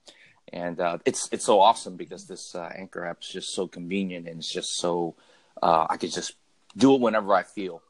And 0.51 0.79
uh, 0.79 0.97
it's 1.05 1.29
it's 1.31 1.45
so 1.45 1.61
awesome 1.61 1.95
because 1.95 2.27
this 2.27 2.53
uh, 2.53 2.69
Anchor 2.75 3.05
app 3.05 3.21
is 3.21 3.29
just 3.29 3.53
so 3.53 3.65
convenient 3.67 4.27
and 4.27 4.39
it's 4.39 4.51
just 4.51 4.75
so 4.75 5.15
uh, 5.61 5.87
I 5.89 5.95
could 5.97 6.11
just 6.11 6.33
do 6.75 6.95
it 6.95 7.01
whenever 7.01 7.33
I 7.33 7.43
feel. 7.43 7.81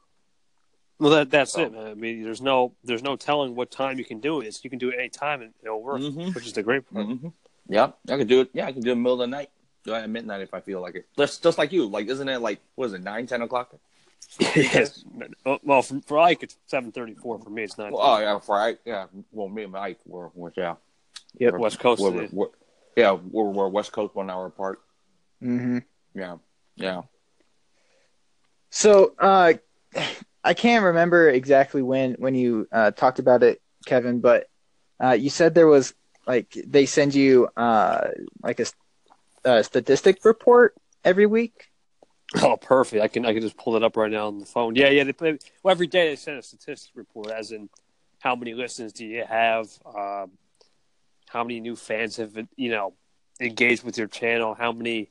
Well, 0.98 1.10
that 1.10 1.30
that's 1.30 1.52
So- 1.52 1.62
it, 1.62 1.72
man. 1.72 1.86
I 1.88 1.94
mean, 1.94 2.22
there's 2.22 2.40
no 2.40 2.72
there's 2.84 3.02
no 3.02 3.16
telling 3.16 3.54
what 3.54 3.70
time 3.70 3.98
you 3.98 4.04
can 4.04 4.20
do 4.20 4.40
it. 4.40 4.46
It's, 4.46 4.62
you 4.64 4.70
can 4.70 4.78
do 4.78 4.90
it 4.90 4.96
any 4.98 5.08
time 5.08 5.42
and 5.42 5.52
it'll 5.62 5.82
work, 5.82 6.00
Mhm. 6.00 6.34
which 6.34 6.46
is 6.46 6.52
the 6.52 6.62
great 6.62 6.88
part. 6.92 7.06
hmm 7.06 7.28
Yeah, 7.68 7.92
I 8.08 8.16
could 8.16 8.28
do 8.28 8.40
it. 8.42 8.50
Yeah, 8.52 8.66
I 8.66 8.72
can 8.72 8.80
do 8.82 8.90
it 8.90 8.92
in 8.92 8.98
the 8.98 9.02
middle 9.02 9.14
of 9.22 9.30
the 9.30 9.36
night. 9.36 9.50
Do 9.84 9.92
it 9.94 9.98
at 9.98 10.08
midnight 10.10 10.40
if 10.40 10.54
I 10.54 10.60
feel 10.60 10.80
like 10.80 10.94
it. 10.94 11.06
Just 11.16 11.42
just 11.42 11.58
like 11.58 11.72
you. 11.72 11.86
Like, 11.86 12.06
isn't 12.08 12.28
it 12.28 12.38
like 12.38 12.60
what 12.76 12.86
is 12.86 12.92
it 12.94 13.02
nine, 13.02 13.26
ten 13.26 13.42
o'clock? 13.42 13.74
yes. 14.56 15.04
Well, 15.62 15.82
for, 15.82 16.00
for 16.06 16.18
Ike, 16.18 16.42
it's 16.44 16.56
seven 16.66 16.90
thirty 16.92 17.14
four. 17.14 17.38
For 17.38 17.50
me, 17.50 17.64
it's 17.64 17.76
nine. 17.76 17.92
Well, 17.92 18.02
oh 18.02 18.18
yeah, 18.20 18.38
for 18.38 18.56
I 18.56 18.76
yeah. 18.84 19.06
Well, 19.32 19.48
me 19.48 19.64
and 19.64 19.72
Mike 19.72 19.98
were, 20.06 20.30
were 20.34 20.52
yeah. 20.56 20.76
Yep. 21.38 21.52
We're- 21.52 21.62
West 21.62 21.78
Coast. 21.80 22.00
We're, 22.02 22.22
yeah. 22.22 22.28
we're, 22.32 22.46
yeah, 22.96 23.12
we're, 23.12 23.50
we're 23.50 23.68
West 23.68 23.92
Coast 23.92 24.14
one 24.14 24.30
hour 24.30 24.46
apart. 24.46 24.80
Mm-hmm. 25.42 25.78
Yeah, 26.14 26.36
yeah. 26.76 27.02
So 28.70 29.14
uh, 29.18 29.54
I 30.44 30.52
can't 30.54 30.84
remember 30.84 31.30
exactly 31.30 31.82
when 31.82 32.14
when 32.14 32.34
you 32.34 32.68
uh, 32.70 32.90
talked 32.90 33.18
about 33.18 33.42
it, 33.42 33.62
Kevin, 33.86 34.20
but 34.20 34.48
uh, 35.02 35.12
you 35.12 35.30
said 35.30 35.54
there 35.54 35.66
was 35.66 35.94
like 36.26 36.54
they 36.66 36.84
send 36.84 37.14
you 37.14 37.48
uh, 37.56 38.08
like 38.42 38.60
a 38.60 39.64
statistic 39.64 40.24
report 40.24 40.74
every 41.02 41.26
week. 41.26 41.70
Oh, 42.42 42.56
perfect. 42.56 43.02
I 43.02 43.08
can 43.08 43.24
I 43.24 43.32
can 43.32 43.42
just 43.42 43.56
pull 43.56 43.76
it 43.76 43.82
up 43.82 43.96
right 43.96 44.10
now 44.10 44.26
on 44.26 44.38
the 44.38 44.46
phone. 44.46 44.74
Yeah, 44.74 44.90
yeah. 44.90 45.04
They 45.04 45.12
play, 45.12 45.38
well, 45.62 45.72
every 45.72 45.86
day 45.86 46.10
they 46.10 46.16
send 46.16 46.38
a 46.38 46.42
statistic 46.42 46.92
report, 46.94 47.30
as 47.30 47.50
in 47.50 47.70
how 48.20 48.34
many 48.34 48.54
listens 48.54 48.92
do 48.92 49.06
you 49.06 49.24
have, 49.24 49.66
um, 49.86 50.32
how 51.28 51.42
many 51.44 51.60
new 51.60 51.76
fans 51.76 52.16
have 52.16 52.36
you 52.56 52.70
know 52.70 52.94
engaged 53.40 53.82
with 53.82 53.96
your 53.96 54.08
channel, 54.08 54.54
how 54.54 54.72
many. 54.72 55.10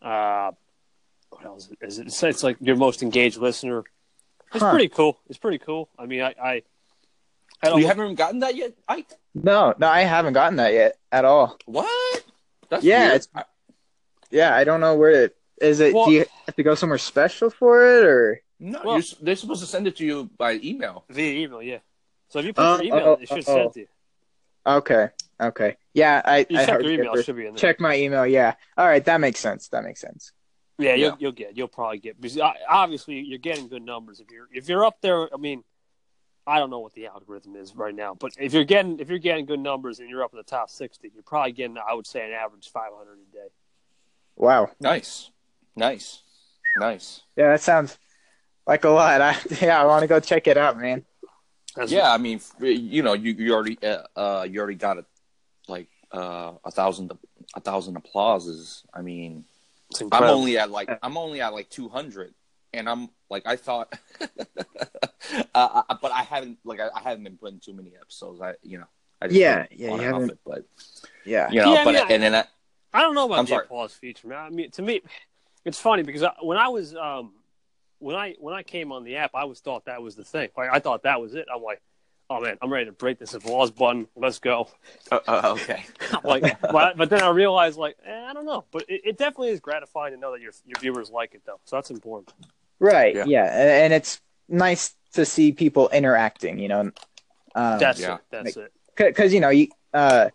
Uh, 0.00 0.52
what 1.30 1.44
else 1.44 1.68
is 1.82 1.98
it? 1.98 2.06
It's, 2.06 2.22
it's 2.22 2.42
like 2.42 2.56
your 2.60 2.76
most 2.76 3.02
engaged 3.02 3.38
listener. 3.38 3.84
It's 4.56 4.64
Huh. 4.64 4.70
pretty 4.70 4.88
cool. 4.88 5.18
It's 5.28 5.38
pretty 5.38 5.58
cool. 5.58 5.88
I 5.98 6.06
mean, 6.06 6.22
I 6.22 6.34
I, 6.42 6.62
I 7.62 7.68
don't. 7.68 7.80
You 7.80 7.86
haven't 7.86 8.14
gotten 8.16 8.40
that 8.40 8.56
yet, 8.56 8.74
Ike? 8.88 9.08
No, 9.34 9.74
no, 9.78 9.86
I 9.88 10.00
haven't 10.02 10.32
gotten 10.32 10.56
that 10.56 10.72
yet 10.72 10.98
at 11.12 11.24
all. 11.24 11.56
What? 11.66 12.24
That's 12.68 12.84
Yeah, 12.84 13.00
weird. 13.10 13.14
it's- 13.16 13.44
Yeah, 14.30 14.54
I 14.56 14.64
don't 14.64 14.80
know 14.80 14.96
where 14.96 15.10
it 15.24 15.36
is. 15.60 15.80
It 15.80 15.94
Well- 15.94 16.06
do 16.06 16.12
you 16.12 16.24
have 16.46 16.56
to 16.56 16.62
go 16.62 16.74
somewhere 16.74 16.98
special 16.98 17.50
for 17.50 17.86
it 17.98 18.04
or? 18.04 18.42
no, 18.58 18.80
Well- 18.84 18.96
you're, 18.96 19.04
they're 19.22 19.36
supposed 19.36 19.60
to 19.60 19.66
send 19.66 19.86
it 19.86 19.96
to 19.96 20.04
you 20.06 20.30
by 20.38 20.54
email. 20.64 21.04
via 21.10 21.44
email. 21.44 21.62
Yeah. 21.62 21.78
So 22.28 22.38
if 22.40 22.46
you 22.46 22.52
put 22.54 22.62
uh, 22.62 22.64
Oh, 22.78 22.82
your 22.82 22.84
email, 22.96 23.06
oh, 23.08 23.12
it 23.22 23.28
should 23.28 23.38
oh, 23.38 23.40
send 23.42 23.60
oh. 23.60 23.70
to 23.70 23.80
you. 23.80 23.86
Okay, 24.66 25.08
okay, 25.40 25.76
yeah, 25.94 26.20
I 26.24 26.38
You 26.50 26.58
I 26.58 26.64
check 26.66 26.82
your 26.82 26.90
email. 26.90 27.12
It 27.14 27.24
should 27.24 27.36
be 27.36 27.46
in 27.46 27.54
there. 27.54 27.58
check 27.60 27.78
my 27.78 27.96
email. 27.96 28.26
Yeah, 28.26 28.54
all 28.76 28.84
right, 28.86 29.04
that 29.04 29.20
makes 29.20 29.38
sense. 29.38 29.68
That 29.68 29.84
makes 29.84 30.00
sense. 30.00 30.32
Yeah, 30.78 30.94
you'll 30.94 31.10
Yeah. 31.10 31.16
you'll 31.18 31.32
get 31.32 31.56
you'll 31.56 31.68
probably 31.68 31.98
get 31.98 32.20
because 32.20 32.38
obviously 32.68 33.20
you're 33.20 33.38
getting 33.38 33.68
good 33.68 33.82
numbers 33.82 34.20
if 34.20 34.30
you're 34.30 34.48
if 34.52 34.68
you're 34.68 34.84
up 34.84 35.00
there. 35.00 35.32
I 35.32 35.38
mean, 35.38 35.64
I 36.46 36.58
don't 36.58 36.70
know 36.70 36.80
what 36.80 36.92
the 36.92 37.06
algorithm 37.06 37.56
is 37.56 37.74
right 37.74 37.94
now, 37.94 38.14
but 38.14 38.32
if 38.38 38.52
you're 38.52 38.64
getting 38.64 39.00
if 39.00 39.08
you're 39.08 39.18
getting 39.18 39.46
good 39.46 39.60
numbers 39.60 40.00
and 40.00 40.10
you're 40.10 40.22
up 40.22 40.32
in 40.32 40.36
the 40.36 40.42
top 40.44 40.70
sixty, 40.70 41.10
you're 41.12 41.22
probably 41.22 41.52
getting 41.52 41.78
I 41.78 41.94
would 41.94 42.06
say 42.06 42.24
an 42.26 42.32
average 42.32 42.70
five 42.70 42.90
hundred 42.94 43.18
a 43.18 43.32
day. 43.32 43.48
Wow. 44.36 44.70
Nice, 44.80 45.30
nice, 45.74 46.22
nice. 46.76 47.22
Yeah, 47.36 47.48
that 47.48 47.62
sounds 47.62 47.98
like 48.66 48.84
a 48.84 48.90
lot. 48.90 49.20
I 49.22 49.36
yeah, 49.62 49.80
I 49.80 49.86
want 49.86 50.02
to 50.02 50.06
go 50.06 50.20
check 50.20 50.46
it 50.46 50.58
out, 50.58 50.78
man. 50.78 51.04
That's 51.74 51.90
Yeah, 51.90 52.12
I 52.12 52.18
mean, 52.18 52.40
you 52.60 53.02
know, 53.02 53.14
you 53.14 53.32
you 53.32 53.54
already 53.54 53.78
uh, 53.82 54.02
uh 54.14 54.46
you 54.48 54.58
already 54.60 54.76
got 54.76 54.98
it, 54.98 55.06
like 55.68 55.88
uh 56.12 56.52
a 56.64 56.70
thousand 56.70 57.12
a 57.54 57.60
thousand 57.60 57.96
applauses. 57.96 58.84
I 58.92 59.02
mean, 59.02 59.44
it's 59.48 59.55
I'm 60.12 60.24
only 60.24 60.58
at 60.58 60.70
like 60.70 60.90
I'm 61.02 61.16
only 61.16 61.40
at 61.40 61.52
like 61.52 61.68
two 61.70 61.88
hundred, 61.88 62.34
and 62.72 62.88
I'm 62.88 63.08
like 63.30 63.46
I 63.46 63.56
thought, 63.56 63.92
uh, 65.54 65.82
I, 65.88 65.96
but 66.00 66.12
I 66.12 66.22
haven't 66.22 66.58
like 66.64 66.80
I, 66.80 66.88
I 66.94 67.00
haven't 67.00 67.24
been 67.24 67.36
putting 67.36 67.60
too 67.60 67.72
many 67.74 67.92
episodes. 68.00 68.40
I 68.40 68.54
you 68.62 68.78
know, 68.78 68.86
I 69.20 69.28
just 69.28 69.38
Yeah, 69.38 69.66
yeah, 69.70 69.94
you 69.94 70.00
haven't- 70.00 70.30
it, 70.30 70.38
but 70.44 70.64
Yeah. 71.24 71.50
you 71.50 71.60
know, 71.60 71.72
Yeah, 71.74 71.84
but 71.84 71.94
yeah. 71.94 72.06
and 72.10 72.22
then 72.22 72.34
I, 72.34 72.44
I 72.92 73.00
don't 73.02 73.14
know 73.14 73.26
about 73.26 73.38
I'm 73.38 73.44
the 73.44 73.50
sorry. 73.50 73.64
applause 73.64 73.92
feature, 73.92 74.28
man. 74.28 74.38
I 74.38 74.50
mean, 74.50 74.70
to 74.72 74.82
me, 74.82 75.02
it's 75.64 75.80
funny 75.80 76.02
because 76.02 76.22
I, 76.22 76.32
when 76.42 76.58
I 76.58 76.68
was 76.68 76.94
um 76.94 77.32
when 77.98 78.16
I 78.16 78.34
when 78.38 78.54
I 78.54 78.62
came 78.62 78.92
on 78.92 79.04
the 79.04 79.16
app, 79.16 79.32
I 79.34 79.44
was 79.44 79.60
thought 79.60 79.84
that 79.86 80.02
was 80.02 80.16
the 80.16 80.24
thing. 80.24 80.48
Like 80.56 80.70
I 80.70 80.78
thought 80.80 81.04
that 81.04 81.20
was 81.20 81.34
it. 81.34 81.46
I'm 81.54 81.62
like, 81.62 81.80
oh 82.30 82.40
man, 82.40 82.56
I'm 82.62 82.72
ready 82.72 82.86
to 82.86 82.92
break 82.92 83.18
this 83.18 83.34
applause 83.34 83.70
button. 83.70 84.06
Let's 84.16 84.38
go. 84.38 84.68
uh, 85.10 85.20
uh, 85.26 85.56
okay, 85.60 85.84
like, 86.24 86.60
but, 86.60 86.96
but 86.96 87.10
then 87.10 87.22
I 87.22 87.30
realized, 87.30 87.78
like, 87.78 87.96
eh, 88.04 88.24
I 88.28 88.32
don't 88.32 88.46
know, 88.46 88.64
but 88.72 88.84
it, 88.88 89.02
it 89.04 89.18
definitely 89.18 89.50
is 89.50 89.60
gratifying 89.60 90.14
to 90.14 90.20
know 90.20 90.32
that 90.32 90.40
your 90.40 90.52
your 90.66 90.80
viewers 90.80 91.10
like 91.10 91.34
it, 91.34 91.42
though. 91.46 91.60
So 91.64 91.76
that's 91.76 91.90
important. 91.90 92.32
Right. 92.78 93.14
Yeah. 93.14 93.24
Yeah, 93.26 93.44
and, 93.44 93.70
and 93.84 93.92
it's 93.94 94.20
nice 94.48 94.94
to 95.14 95.24
see 95.24 95.52
people 95.52 95.88
interacting. 95.90 96.58
You 96.58 96.68
know, 96.68 96.80
um, 97.54 97.78
That's 97.78 98.00
yeah. 98.00 98.16
it. 98.16 98.20
That's 98.30 98.56
it. 98.56 98.72
because 98.96 99.32
you 99.32 99.40
know, 99.40 99.48
you, 99.50 99.68
uh, 99.94 100.28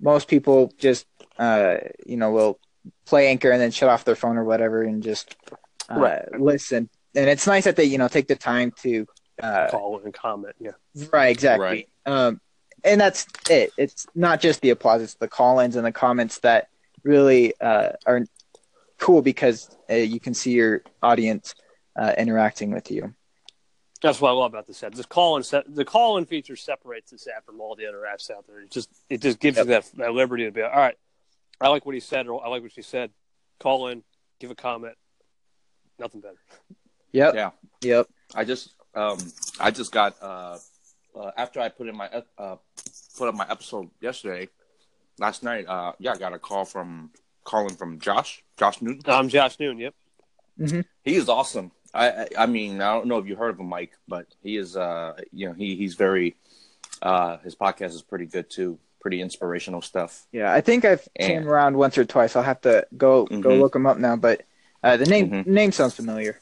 most 0.00 0.28
people 0.28 0.72
just 0.78 1.06
uh, 1.38 1.76
you 2.06 2.16
know 2.16 2.30
will 2.30 2.58
play 3.04 3.28
Anchor 3.28 3.50
and 3.50 3.60
then 3.60 3.70
shut 3.70 3.88
off 3.88 4.04
their 4.04 4.16
phone 4.16 4.36
or 4.36 4.44
whatever 4.44 4.82
and 4.82 5.02
just 5.02 5.36
uh, 5.90 5.98
Right. 5.98 6.40
listen. 6.40 6.88
And 7.14 7.28
it's 7.30 7.46
nice 7.46 7.64
that 7.64 7.76
they 7.76 7.84
you 7.84 7.98
know 7.98 8.08
take 8.08 8.28
the 8.28 8.36
time 8.36 8.72
to 8.82 9.06
uh, 9.42 9.68
Call 9.70 10.00
and 10.04 10.14
comment. 10.14 10.54
Yeah. 10.58 10.72
Right, 11.12 11.30
exactly. 11.30 11.66
Right. 11.66 11.88
Um, 12.06 12.40
and 12.84 13.00
that's 13.00 13.26
it. 13.50 13.72
It's 13.76 14.06
not 14.14 14.40
just 14.40 14.60
the 14.60 14.70
applause; 14.70 15.02
it's 15.02 15.14
the 15.14 15.28
call-ins 15.28 15.76
and 15.76 15.84
the 15.84 15.92
comments 15.92 16.38
that 16.40 16.68
really 17.02 17.54
uh, 17.60 17.92
are 18.06 18.24
cool 18.98 19.22
because 19.22 19.74
uh, 19.90 19.94
you 19.94 20.20
can 20.20 20.34
see 20.34 20.52
your 20.52 20.82
audience 21.02 21.54
uh, 21.96 22.12
interacting 22.16 22.70
with 22.70 22.90
you. 22.90 23.14
That's 24.02 24.20
what 24.20 24.28
I 24.28 24.32
love 24.32 24.52
about 24.52 24.66
this 24.66 24.82
app. 24.82 24.94
This 24.94 25.06
call 25.06 25.36
in 25.36 25.44
the 25.68 25.84
call 25.84 26.18
in 26.18 26.26
feature 26.26 26.54
separates 26.54 27.10
this 27.10 27.26
app 27.34 27.46
from 27.46 27.60
all 27.60 27.74
the 27.74 27.86
other 27.86 28.04
apps 28.10 28.30
out 28.30 28.46
there. 28.46 28.60
It 28.60 28.70
just 28.70 28.90
it 29.08 29.20
just 29.22 29.40
gives 29.40 29.56
Yep. 29.56 29.66
you 29.66 29.70
that, 29.72 29.84
that 29.96 30.12
liberty 30.12 30.44
to 30.44 30.50
be 30.50 30.62
like, 30.62 30.72
all 30.72 30.78
right. 30.78 30.96
I 31.60 31.68
like 31.68 31.86
what 31.86 31.94
he 31.94 32.00
said, 32.00 32.28
or 32.28 32.44
I 32.44 32.48
like 32.50 32.62
what 32.62 32.72
she 32.72 32.82
said. 32.82 33.10
Call 33.58 33.88
in, 33.88 34.02
give 34.38 34.50
a 34.50 34.54
comment. 34.54 34.94
Nothing 35.98 36.20
better. 36.20 36.36
Yep. 37.12 37.34
Yeah. 37.34 37.50
Yep. 37.80 38.08
I 38.34 38.44
just 38.44 38.74
um 38.96 39.18
I 39.60 39.70
just 39.70 39.92
got 39.92 40.16
uh, 40.22 40.58
uh 41.18 41.30
after 41.36 41.60
I 41.60 41.68
put 41.68 41.88
in 41.88 41.96
my 41.96 42.08
uh 42.38 42.56
put 43.16 43.28
up 43.28 43.34
my 43.34 43.46
episode 43.48 43.90
yesterday, 44.00 44.48
last 45.18 45.42
night. 45.42 45.66
Uh, 45.68 45.92
yeah, 45.98 46.12
I 46.12 46.16
got 46.16 46.32
a 46.32 46.38
call 46.38 46.64
from 46.64 47.10
calling 47.44 47.76
from 47.76 47.98
Josh 48.00 48.42
Josh 48.56 48.82
Newton. 48.82 49.02
I'm 49.06 49.28
Josh 49.28 49.58
Noon. 49.60 49.78
Yep. 49.78 49.94
He 51.04 51.14
is 51.14 51.28
awesome. 51.28 51.70
I, 51.94 52.10
I 52.10 52.28
I 52.40 52.46
mean 52.46 52.80
I 52.80 52.92
don't 52.94 53.06
know 53.06 53.18
if 53.18 53.26
you 53.26 53.36
heard 53.36 53.50
of 53.50 53.60
him, 53.60 53.68
Mike, 53.68 53.92
but 54.08 54.26
he 54.42 54.56
is 54.56 54.76
uh 54.76 55.14
you 55.32 55.46
know 55.48 55.54
he 55.54 55.76
he's 55.76 55.94
very 55.94 56.36
uh 57.02 57.36
his 57.38 57.54
podcast 57.54 57.90
is 57.94 58.02
pretty 58.02 58.26
good 58.26 58.48
too. 58.50 58.78
Pretty 59.00 59.20
inspirational 59.20 59.82
stuff. 59.82 60.26
Yeah, 60.32 60.52
I 60.52 60.60
think 60.62 60.84
I've 60.84 61.06
And- 61.14 61.28
came 61.28 61.48
around 61.48 61.76
once 61.76 61.96
or 61.96 62.04
twice. 62.04 62.34
I'll 62.34 62.42
have 62.42 62.60
to 62.62 62.86
go 62.96 63.26
go 63.26 63.50
Mhm. 63.50 63.60
look 63.60 63.76
him 63.76 63.86
up 63.86 63.98
now, 63.98 64.16
but 64.16 64.42
uh, 64.82 64.96
the 64.96 65.06
name 65.06 65.30
Mhm. 65.30 65.46
name 65.46 65.72
sounds 65.72 65.94
familiar. 65.94 66.40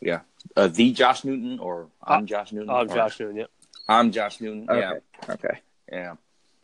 Yeah, 0.00 0.20
uh, 0.56 0.68
the 0.68 0.92
Josh 0.92 1.24
Newton 1.24 1.58
or 1.58 1.88
I'm 2.02 2.26
Josh 2.26 2.52
Newton. 2.52 2.70
I'm 2.70 2.88
Josh 2.88 3.20
Noon. 3.20 3.36
Yep. 3.36 3.50
I'm 3.88 4.12
Josh 4.12 4.40
Newton. 4.40 4.66
Yeah. 4.70 4.92
Okay. 5.22 5.32
Okay. 5.32 5.58
Yeah, 5.92 6.14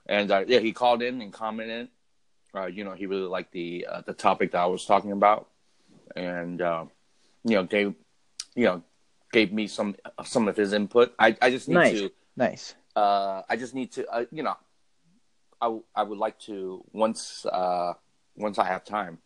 and 0.06 0.30
uh, 0.30 0.44
yeah, 0.46 0.60
he 0.60 0.72
called 0.72 1.02
in 1.02 1.20
and 1.20 1.32
commented. 1.32 1.88
Uh, 2.54 2.66
you 2.66 2.84
know, 2.84 2.92
he 2.92 3.06
really 3.06 3.26
liked 3.28 3.52
the 3.52 3.86
uh, 3.90 4.00
the 4.02 4.12
topic 4.14 4.52
that 4.52 4.58
I 4.60 4.66
was 4.66 4.86
talking 4.86 5.12
about, 5.12 5.48
and 6.14 6.60
uh, 6.62 6.84
you 7.44 7.56
know, 7.56 7.64
gave 7.64 7.94
you 8.54 8.64
know 8.64 8.82
gave 9.32 9.52
me 9.52 9.66
some 9.66 9.96
some 10.24 10.46
of 10.48 10.56
his 10.56 10.72
input. 10.72 11.12
I 11.18 11.36
I 11.42 11.50
just 11.50 11.68
need 11.68 11.74
Nice. 11.74 11.92
to 12.00 12.12
Nice. 12.36 12.74
uh, 12.94 13.42
I 13.48 13.56
just 13.56 13.74
need 13.74 13.92
to, 13.92 14.06
uh, 14.08 14.24
you 14.30 14.42
know, 14.42 14.54
I, 15.60 15.66
w- 15.66 15.82
I 15.94 16.02
would 16.02 16.18
like 16.18 16.38
to 16.40 16.84
once 16.92 17.44
uh, 17.46 17.94
once 18.36 18.58
I 18.58 18.66
have 18.66 18.84
time, 18.84 19.18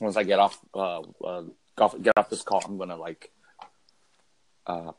once 0.00 0.16
I 0.16 0.24
get 0.24 0.38
off 0.40 0.58
uh, 0.74 1.00
uh, 1.24 1.42
off, 1.78 1.94
get 2.02 2.14
off 2.16 2.28
this 2.28 2.42
call, 2.42 2.62
I'm 2.66 2.76
gonna 2.78 2.96
like 2.96 3.30
uh, 4.68 4.92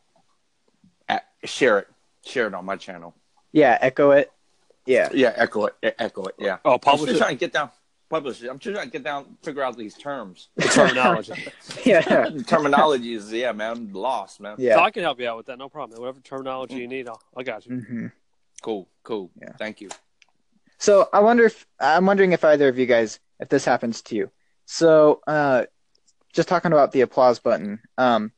a- 1.08 1.22
share 1.48 1.80
it, 1.80 1.88
share 2.26 2.48
it 2.48 2.54
on 2.54 2.66
my 2.66 2.76
channel. 2.76 3.16
Yeah, 3.52 3.78
echo 3.82 4.12
it. 4.12 4.32
Yeah. 4.86 5.10
Yeah, 5.14 5.34
echo 5.36 5.66
it, 5.66 5.76
echo 6.00 6.24
it. 6.26 6.36
Yeah. 6.40 6.58
Oh, 6.66 6.78
publish 6.78 6.80
I'm 6.80 6.80
publish 6.80 7.02
still 7.02 7.16
it. 7.16 7.20
trying 7.20 7.36
to 7.36 7.40
get 7.40 7.54
down, 7.54 7.70
publish 8.10 8.44
it. 8.44 8.50
I'm 8.50 8.60
still 8.60 8.74
trying 8.74 8.88
to 8.88 8.92
get 8.92 9.04
down, 9.04 9.38
figure 9.44 9.62
out 9.62 9.78
these 9.78 9.96
terms. 9.96 10.50
The 10.56 10.64
terminology. 10.68 11.34
Yeah. 11.86 12.30
Terminology 12.48 13.14
is 13.14 13.32
yeah, 13.32 13.52
man, 13.52 13.72
I'm 13.72 13.94
lost, 13.94 14.40
man. 14.42 14.58
So 14.58 14.64
Yeah. 14.64 14.80
I 14.80 14.92
can 14.92 15.04
help 15.04 15.20
you 15.20 15.28
out 15.30 15.38
with 15.38 15.46
that. 15.48 15.58
No 15.58 15.70
problem. 15.70 16.00
Whatever 16.00 16.20
terminology 16.22 16.76
you 16.76 16.88
need, 16.88 17.08
I'll, 17.08 17.22
I 17.38 17.44
got 17.44 17.66
you. 17.66 17.80
hmm 17.80 18.08
Cool, 18.62 18.88
cool. 19.04 19.32
Yeah. 19.42 19.54
Thank 19.58 19.80
you. 19.82 19.90
So 20.80 21.08
I 21.14 21.20
wonder 21.22 21.46
if 21.46 21.66
I'm 21.80 22.06
wondering 22.06 22.32
if 22.34 22.44
either 22.44 22.68
of 22.68 22.78
you 22.78 22.86
guys, 22.86 23.20
if 23.40 23.48
this 23.50 23.64
happens 23.66 24.02
to 24.04 24.16
you. 24.16 24.32
So 24.66 25.22
uh, 25.28 25.66
just 26.34 26.48
talking 26.50 26.72
about 26.74 26.92
the 26.92 27.02
applause 27.02 27.40
button. 27.40 27.80
Um, 27.98 28.32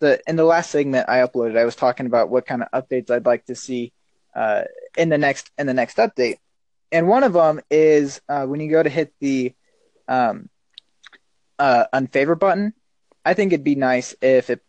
the 0.00 0.20
in 0.26 0.36
the 0.36 0.44
last 0.44 0.70
segment 0.70 1.08
I 1.08 1.18
uploaded, 1.18 1.58
I 1.58 1.64
was 1.64 1.76
talking 1.76 2.06
about 2.06 2.30
what 2.30 2.46
kind 2.46 2.62
of 2.62 2.70
updates 2.72 3.10
I'd 3.10 3.26
like 3.26 3.46
to 3.46 3.54
see 3.54 3.92
uh, 4.34 4.64
in 4.96 5.08
the 5.08 5.18
next 5.18 5.50
in 5.58 5.66
the 5.66 5.74
next 5.74 5.96
update, 5.98 6.36
and 6.92 7.08
one 7.08 7.24
of 7.24 7.32
them 7.32 7.60
is 7.70 8.20
uh, 8.28 8.46
when 8.46 8.60
you 8.60 8.70
go 8.70 8.82
to 8.82 8.90
hit 8.90 9.12
the 9.20 9.54
um, 10.08 10.48
uh, 11.58 11.84
unfavor 11.92 12.38
button. 12.38 12.72
I 13.24 13.34
think 13.34 13.52
it'd 13.52 13.64
be 13.64 13.74
nice 13.74 14.14
if 14.22 14.48
it 14.50 14.60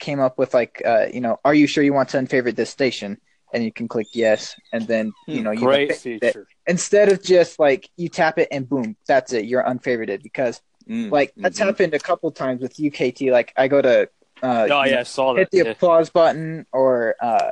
came 0.00 0.20
up 0.20 0.38
with 0.38 0.54
like, 0.54 0.82
uh, 0.84 1.06
you 1.12 1.20
know, 1.20 1.38
are 1.44 1.54
you 1.54 1.66
sure 1.66 1.84
you 1.84 1.92
want 1.92 2.08
to 2.10 2.18
unfavorite 2.18 2.56
this 2.56 2.70
station? 2.70 3.18
And 3.52 3.64
you 3.64 3.72
can 3.72 3.88
click 3.88 4.08
yes, 4.12 4.54
and 4.72 4.86
then 4.86 5.14
you 5.30 5.42
know 5.42 5.52
you 5.52 5.60
Great 5.60 5.94
feature. 5.94 6.46
instead 6.66 7.08
of 7.10 7.22
just 7.22 7.58
like 7.58 7.88
you 7.96 8.10
tap 8.10 8.38
it 8.38 8.48
and 8.50 8.68
boom, 8.68 8.94
that's 9.06 9.32
it, 9.32 9.46
you're 9.46 9.62
unfavorited 9.62 10.22
because 10.22 10.60
Mm, 10.88 11.10
like 11.10 11.34
that's 11.42 11.58
mhm. 11.58 11.64
happened 11.66 11.94
a 11.94 11.98
couple 11.98 12.30
times 12.30 12.60
with 12.60 12.78
UKT. 12.78 13.30
Like 13.30 13.54
I 13.56 13.68
go 13.68 13.80
to 13.80 14.10
uh, 14.42 14.66
Oh 14.70 14.82
you 14.84 14.90
yeah, 14.92 15.00
I 15.00 15.02
saw 15.04 15.34
that. 15.34 15.40
hit 15.40 15.50
the 15.50 15.58
Yeah. 15.58 15.70
applause 15.72 16.10
button 16.10 16.66
or 16.72 17.14
uh, 17.20 17.50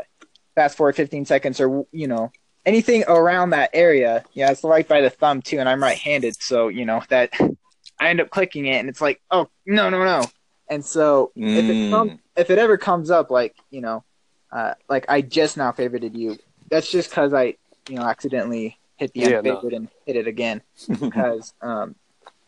fast 0.55 0.77
forward 0.77 0.97
15 0.97 1.25
seconds 1.25 1.61
or 1.61 1.87
you 1.93 2.07
know 2.09 2.31
anything 2.65 3.05
around 3.07 3.51
that 3.51 3.71
area. 3.73 4.25
Yeah, 4.33 4.51
it's 4.51 4.65
right 4.65 4.87
by 4.87 5.01
the 5.01 5.11
thumb 5.11 5.43
too, 5.43 5.59
and 5.59 5.69
I'm 5.69 5.83
right-handed, 5.83 6.41
so 6.43 6.69
you 6.69 6.85
know 6.85 7.03
that 7.09 7.33
I 8.01 8.09
end 8.11 8.21
up 8.21 8.31
clicking 8.31 8.67
it, 8.67 8.77
and 8.79 8.89
it's 8.89 9.01
like, 9.01 9.21
oh 9.31 9.49
no, 9.67 9.89
no, 9.89 10.05
no. 10.05 10.27
And 10.69 10.85
so 10.85 11.33
if 11.37 11.69
it 11.71 11.77
Mm. 11.77 11.91
comes, 11.91 12.13
if 12.37 12.51
it 12.51 12.59
ever 12.59 12.77
comes 12.77 13.11
up, 13.11 13.31
like 13.31 13.55
you 13.71 13.81
know, 13.81 14.05
uh, 14.53 14.75
like 14.89 15.07
I 15.09 15.21
just 15.23 15.57
now 15.57 15.73
favorited 15.73 16.15
you, 16.17 16.37
that's 16.71 16.91
just 16.91 17.11
because 17.11 17.33
I 17.33 17.55
you 17.89 17.97
know 17.97 18.03
accidentally 18.05 18.79
hit 18.97 19.13
the 19.15 19.21
Yeah, 19.21 19.41
no. 19.43 19.61
and 19.61 19.89
hit 20.07 20.17
it 20.17 20.27
again 20.27 20.61
because 20.89 21.55
um, 21.63 21.95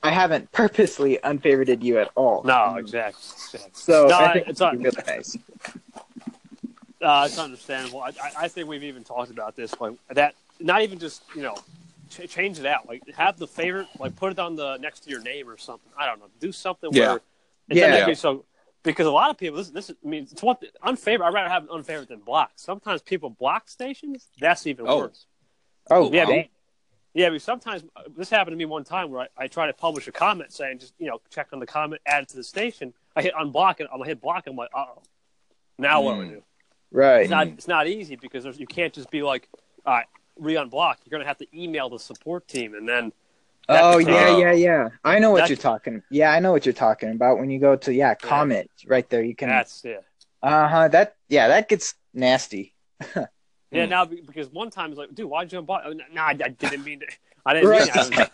I 0.03 0.11
haven't 0.11 0.51
purposely 0.53 1.19
unfavorited 1.23 1.83
you 1.83 1.99
at 1.99 2.11
all. 2.15 2.43
No, 2.45 2.55
Um, 2.67 2.79
exactly. 2.79 3.23
exactly. 3.55 3.71
So 3.75 4.07
No, 4.09 4.19
I 4.19 4.33
think 4.33 4.43
it's 4.43 4.51
it's 4.53 4.61
not- 4.61 4.79
really 4.79 5.03
nice. 5.07 5.37
Uh, 7.01 7.25
it's 7.27 7.39
understandable. 7.39 8.01
I, 8.03 8.09
I, 8.09 8.33
I 8.43 8.49
think 8.49 8.69
we've 8.69 8.83
even 8.83 9.05
talked 9.05 9.31
about 9.31 9.55
this. 9.55 9.73
Like 9.81 9.95
that, 10.11 10.35
not 10.59 10.83
even 10.83 10.99
just 10.99 11.23
you 11.37 11.43
know, 11.43 11.55
ch- 12.11 12.29
change 12.29 12.59
it 12.59 12.67
out. 12.67 12.89
Like 12.89 13.03
have 13.17 13.39
the 13.39 13.47
favorite, 13.47 13.87
like 14.01 14.17
put 14.17 14.33
it 14.33 14.39
on 14.41 14.57
the 14.57 14.79
next 14.79 15.01
to 15.05 15.11
your 15.11 15.21
name 15.23 15.49
or 15.49 15.57
something. 15.57 15.91
I 15.97 16.07
don't 16.07 16.19
know. 16.19 16.27
Do 16.41 16.51
something 16.51 16.91
Yeah. 16.93 17.07
where 17.09 17.17
it 17.17 17.23
Yeah. 17.69 17.75
doesn't 17.87 17.93
have 17.95 18.01
to 18.07 18.11
be 18.11 18.15
so. 18.17 18.45
Because 18.83 19.07
a 19.07 19.11
lot 19.13 19.31
of 19.31 19.37
people, 19.39 19.59
this, 19.59 19.71
this 19.71 19.91
is, 19.91 19.97
I 20.05 20.09
mean, 20.09 20.27
it's 20.31 20.43
one 20.43 20.57
unfavorite. 20.83 21.27
I'd 21.27 21.35
rather 21.35 21.49
have 21.51 21.65
an 21.65 21.69
unfavorite 21.73 22.09
than 22.09 22.21
block. 22.21 22.53
Sometimes 22.57 23.03
people 23.03 23.29
block 23.31 23.69
stations. 23.69 24.27
That's 24.41 24.67
even 24.67 24.87
Oh. 24.89 24.99
worse. 24.99 25.27
Oh 25.91 26.11
Yeah, 26.13 26.25
dang. 26.25 26.49
Yeah, 27.15 27.31
but 27.31 27.43
sometimes 27.43 27.85
uh, 27.97 28.03
this 28.17 28.31
happened 28.31 28.53
to 28.53 28.57
me 28.59 28.65
one 28.67 28.85
time 28.85 29.11
where 29.11 29.23
I, 29.23 29.45
I 29.45 29.47
try 29.49 29.67
to 29.67 29.73
publish 29.73 30.07
a 30.09 30.13
comment 30.13 30.53
saying 30.53 30.79
just 30.79 30.95
you 30.99 31.07
know 31.09 31.21
check 31.31 31.49
on 31.53 31.59
the 31.59 31.67
comment, 31.67 32.01
add 32.07 32.23
it 32.25 32.29
to 32.31 32.37
the 32.37 32.45
station. 32.45 32.93
I 33.17 33.23
hit 33.23 33.35
unblock 33.35 33.81
and 33.81 33.89
I'm 33.93 34.03
hit 34.05 34.21
block. 34.21 34.47
I'm 34.47 34.57
like, 34.57 34.71
uh 34.75 34.85
oh, 34.97 35.03
now 35.79 36.01
what 36.03 36.15
do 36.17 36.21
I 36.21 36.25
Mm. 36.25 36.29
do? 36.31 36.43
right. 36.93 37.21
It's 37.23 37.31
not 37.31 37.47
it's 37.49 37.69
not 37.69 37.87
easy 37.87 38.17
because 38.17 38.45
there's, 38.45 38.59
you 38.61 38.67
can't 38.67 38.93
just 38.93 39.11
be 39.11 39.23
like, 39.23 39.49
all 39.87 39.95
right, 39.95 40.07
re-unblock. 40.39 40.97
You're 41.05 41.11
gonna 41.19 41.25
have 41.27 41.39
to 41.39 41.47
email 41.59 41.89
the 41.89 41.99
support 41.99 42.47
team 42.47 42.75
and 42.75 42.89
then. 42.89 43.13
Oh 43.71 43.99
yeah, 43.99 44.37
yeah, 44.39 44.53
yeah. 44.53 44.89
I 45.05 45.19
know 45.19 45.31
what 45.31 45.41
That- 45.41 45.51
you're 45.51 45.57
talking. 45.59 46.03
Yeah, 46.11 46.31
I 46.33 46.41
know 46.41 46.53
what 46.53 46.65
you're 46.65 46.73
talking 46.73 47.11
about. 47.11 47.39
When 47.39 47.51
you 47.51 47.59
go 47.59 47.77
to 47.77 47.93
yeah, 47.93 48.15
comment 48.15 48.71
right 48.87 49.09
there, 49.11 49.23
you 49.23 49.35
can. 49.35 49.49
That's 49.49 49.83
yeah. 49.85 49.97
Uh 50.43 50.69
huh. 50.69 50.89
That 50.89 51.17
yeah, 51.29 51.49
that 51.49 51.69
gets 51.69 51.95
nasty. 52.15 52.75
Yeah, 53.71 53.85
Mm. 53.87 53.89
now 53.91 54.05
because 54.07 54.49
one 54.51 54.71
time 54.71 54.91
it's 54.91 54.99
like, 54.99 55.15
dude, 55.15 55.27
why'd 55.27 55.53
you 55.53 55.61
unblock? 55.61 55.83
Oh, 55.85 55.93
no, 55.93 56.23
I, 56.23 56.31
I 56.31 56.33
didn't 56.33 56.85
mean 56.85 57.01
to. 57.01 57.07
I 57.45 57.55
didn't 57.55 57.71
mean 57.71 57.81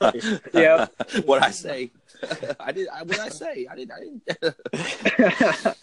Right. 0.00 0.12
to. 0.22 0.40
Yeah. 0.52 0.86
what 1.24 1.42
I 1.42 1.50
say? 1.50 1.90
I 2.60 2.72
did. 2.72 2.88
I, 2.88 3.02
what 3.02 3.18
I 3.18 3.28
say? 3.28 3.66
I 3.70 3.74
didn't. 3.74 3.92
I 3.92 3.98
didn't. 4.00 4.22
I 4.32 5.74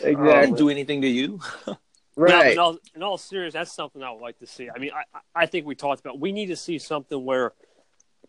exactly. 0.00 0.14
didn't 0.14 0.56
do 0.56 0.68
anything 0.68 1.02
to 1.02 1.08
you. 1.08 1.40
No, 1.66 1.76
right. 2.16 2.52
in, 2.52 2.58
all, 2.58 2.78
in 2.94 3.02
all 3.02 3.16
seriousness, 3.18 3.54
that's 3.60 3.72
something 3.72 4.02
I 4.02 4.10
would 4.10 4.20
like 4.20 4.38
to 4.40 4.46
see. 4.46 4.68
I 4.68 4.78
mean, 4.78 4.90
I, 4.94 5.04
I 5.16 5.42
I 5.42 5.46
think 5.46 5.66
we 5.66 5.74
talked 5.74 6.00
about 6.00 6.18
we 6.20 6.32
need 6.32 6.46
to 6.46 6.56
see 6.56 6.78
something 6.78 7.24
where 7.24 7.52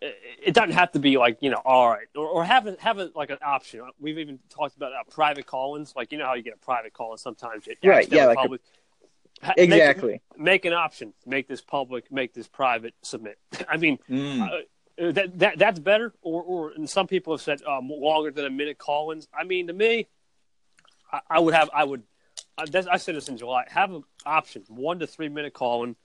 it, 0.01 0.15
it 0.45 0.53
doesn't 0.53 0.71
have 0.71 0.91
to 0.93 0.99
be 0.99 1.17
like 1.17 1.37
you 1.41 1.49
know, 1.49 1.61
all 1.65 1.89
right, 1.89 2.07
or, 2.15 2.27
or 2.27 2.43
have 2.45 2.67
it 2.67 2.79
have 2.79 2.99
it 2.99 3.15
like 3.15 3.31
an 3.31 3.39
option. 3.45 3.81
We've 3.99 4.17
even 4.19 4.39
talked 4.49 4.75
about 4.77 4.93
uh, 4.93 5.03
private 5.09 5.45
call-ins, 5.45 5.93
like 5.95 6.11
you 6.11 6.17
know 6.17 6.25
how 6.25 6.35
you 6.35 6.43
get 6.43 6.53
a 6.53 6.65
private 6.65 6.93
call-in 6.93 7.17
sometimes. 7.17 7.67
You 7.67 7.75
Right, 7.83 8.07
yeah, 8.11 8.27
like 8.27 8.49
a- 8.49 8.59
Ha- 9.43 9.53
make- 9.57 9.69
Exactly. 9.71 10.21
Make, 10.37 10.65
an 10.65 10.73
option. 10.73 11.13
Make 11.25 11.47
this 11.47 11.61
public. 11.61 12.11
Make 12.11 12.33
this 12.33 12.47
private. 12.47 12.93
Submit. 13.01 13.37
I 13.69 13.77
mean, 13.77 13.97
Mm. 14.09 14.41
uh, 14.41 15.11
that, 15.13 15.39
that 15.39 15.57
that's 15.57 15.79
better. 15.79 16.13
Or 16.21 16.43
or 16.43 16.71
and 16.73 16.87
some 16.89 17.07
people 17.07 17.33
have 17.33 17.41
said 17.41 17.61
um, 17.63 17.89
longer 17.89 18.29
than 18.29 18.45
a 18.45 18.49
minute 18.51 18.77
call-ins. 18.77 19.27
I 19.33 19.43
mean, 19.45 19.67
to 19.67 19.73
me, 19.73 20.07
I, 21.11 21.21
I 21.29 21.39
would 21.39 21.53
have 21.55 21.69
I 21.73 21.83
would. 21.85 22.03
I, 22.57 22.65
that's, 22.69 22.85
I 22.87 22.97
said 22.97 23.15
this 23.15 23.27
in 23.29 23.37
July. 23.37 23.63
Have 23.69 23.91
an 23.93 24.03
option, 24.25 24.63
one 24.67 24.99
to 24.99 25.07
three 25.07 25.29
minute 25.29 25.53
call-in, 25.53 25.95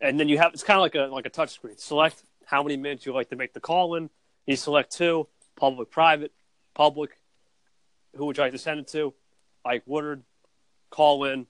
and 0.00 0.18
then 0.20 0.28
you 0.28 0.36
have 0.38 0.52
it's 0.52 0.64
kind 0.64 0.76
of 0.76 0.82
like 0.82 0.94
a 0.96 1.12
like 1.12 1.24
a 1.24 1.30
touch 1.30 1.50
screen. 1.50 1.78
Select 1.78 2.22
how 2.44 2.62
many 2.62 2.76
minutes 2.76 3.06
you 3.06 3.14
like 3.14 3.30
to 3.30 3.36
make 3.36 3.54
the 3.54 3.60
call-in. 3.60 4.10
You 4.46 4.56
select 4.56 4.90
two: 4.92 5.28
public, 5.56 5.90
private, 5.90 6.32
public. 6.74 7.10
Who 8.16 8.26
would 8.26 8.36
you 8.36 8.42
like 8.42 8.52
to 8.52 8.58
send 8.58 8.80
it 8.80 8.88
to? 8.88 9.14
Like 9.64 9.82
Woodard, 9.86 10.24
call 10.90 11.24
in. 11.24 11.46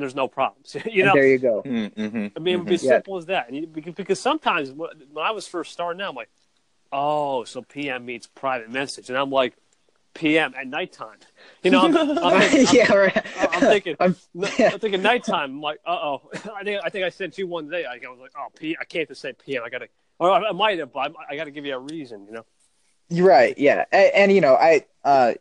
There's 0.00 0.14
no 0.14 0.28
problems. 0.28 0.74
you 0.86 1.02
And 1.02 1.06
know, 1.06 1.14
there 1.14 1.26
you 1.26 1.38
go. 1.38 1.62
Mm, 1.64 1.94
mhm, 1.94 2.32
I 2.36 2.40
mean, 2.40 2.54
it 2.54 2.56
would 2.58 2.66
be. 2.68 2.74
Yeah. 2.76 2.78
simple 2.78 3.16
as 3.18 3.26
that. 3.26 3.48
And 3.48 3.56
you, 3.56 3.66
because, 3.66 3.94
because 3.94 4.20
sometimes 4.20 4.70
when 4.72 4.90
when 5.12 5.24
I 5.24 5.30
was 5.32 5.46
first 5.46 5.72
starting 5.72 6.00
out, 6.02 6.10
I'm 6.10 6.14
like, 6.16 6.30
oh, 6.92 7.44
so 7.44 7.62
PM 7.62 8.06
means 8.06 8.26
private 8.26 8.70
message, 8.70 9.08
and 9.08 9.18
I'm 9.18 9.30
like, 9.30 9.54
PM 10.14 10.54
at 10.54 10.66
nighttime. 10.66 11.18
You 11.62 11.70
know, 11.72 11.80
I'm, 11.82 11.96
I'm, 11.96 12.18
I'm, 12.22 12.66
yeah, 12.72 12.92
right. 12.92 13.26
I'm 13.38 13.60
thinking, 13.60 13.96
I'm- 14.00 14.16
yeah. 14.58 14.70
I'm 14.72 14.78
thinking 14.78 15.02
nighttime. 15.02 15.50
I'm 15.50 15.60
like, 15.60 15.78
uh 15.86 15.90
oh. 15.92 16.30
I 16.54 16.64
think 16.64 16.80
I 16.84 16.88
think 16.88 17.04
I 17.04 17.10
sent 17.10 17.38
you 17.38 17.46
one 17.46 17.68
day. 17.68 17.84
I 17.84 17.96
was 18.08 18.18
like, 18.20 18.32
oh, 18.38 18.46
P. 18.58 18.76
I 18.80 18.84
can't 18.84 19.08
just 19.08 19.20
say 19.20 19.32
PM. 19.34 19.62
I 19.64 19.68
gotta, 19.68 19.88
or 20.18 20.30
I 20.30 20.52
might 20.52 20.78
have, 20.78 20.92
but 20.92 21.00
I, 21.28 21.34
I 21.34 21.36
gotta 21.36 21.50
give 21.50 21.66
you 21.66 21.74
a 21.74 21.78
reason. 21.78 22.26
You 22.26 22.32
know. 22.32 22.44
You're 23.08 23.28
right. 23.28 23.56
Yeah, 23.58 23.84
and, 23.92 24.12
and 24.14 24.32
you 24.32 24.40
know, 24.40 24.54
I 24.54 24.84
uh, 25.04 25.34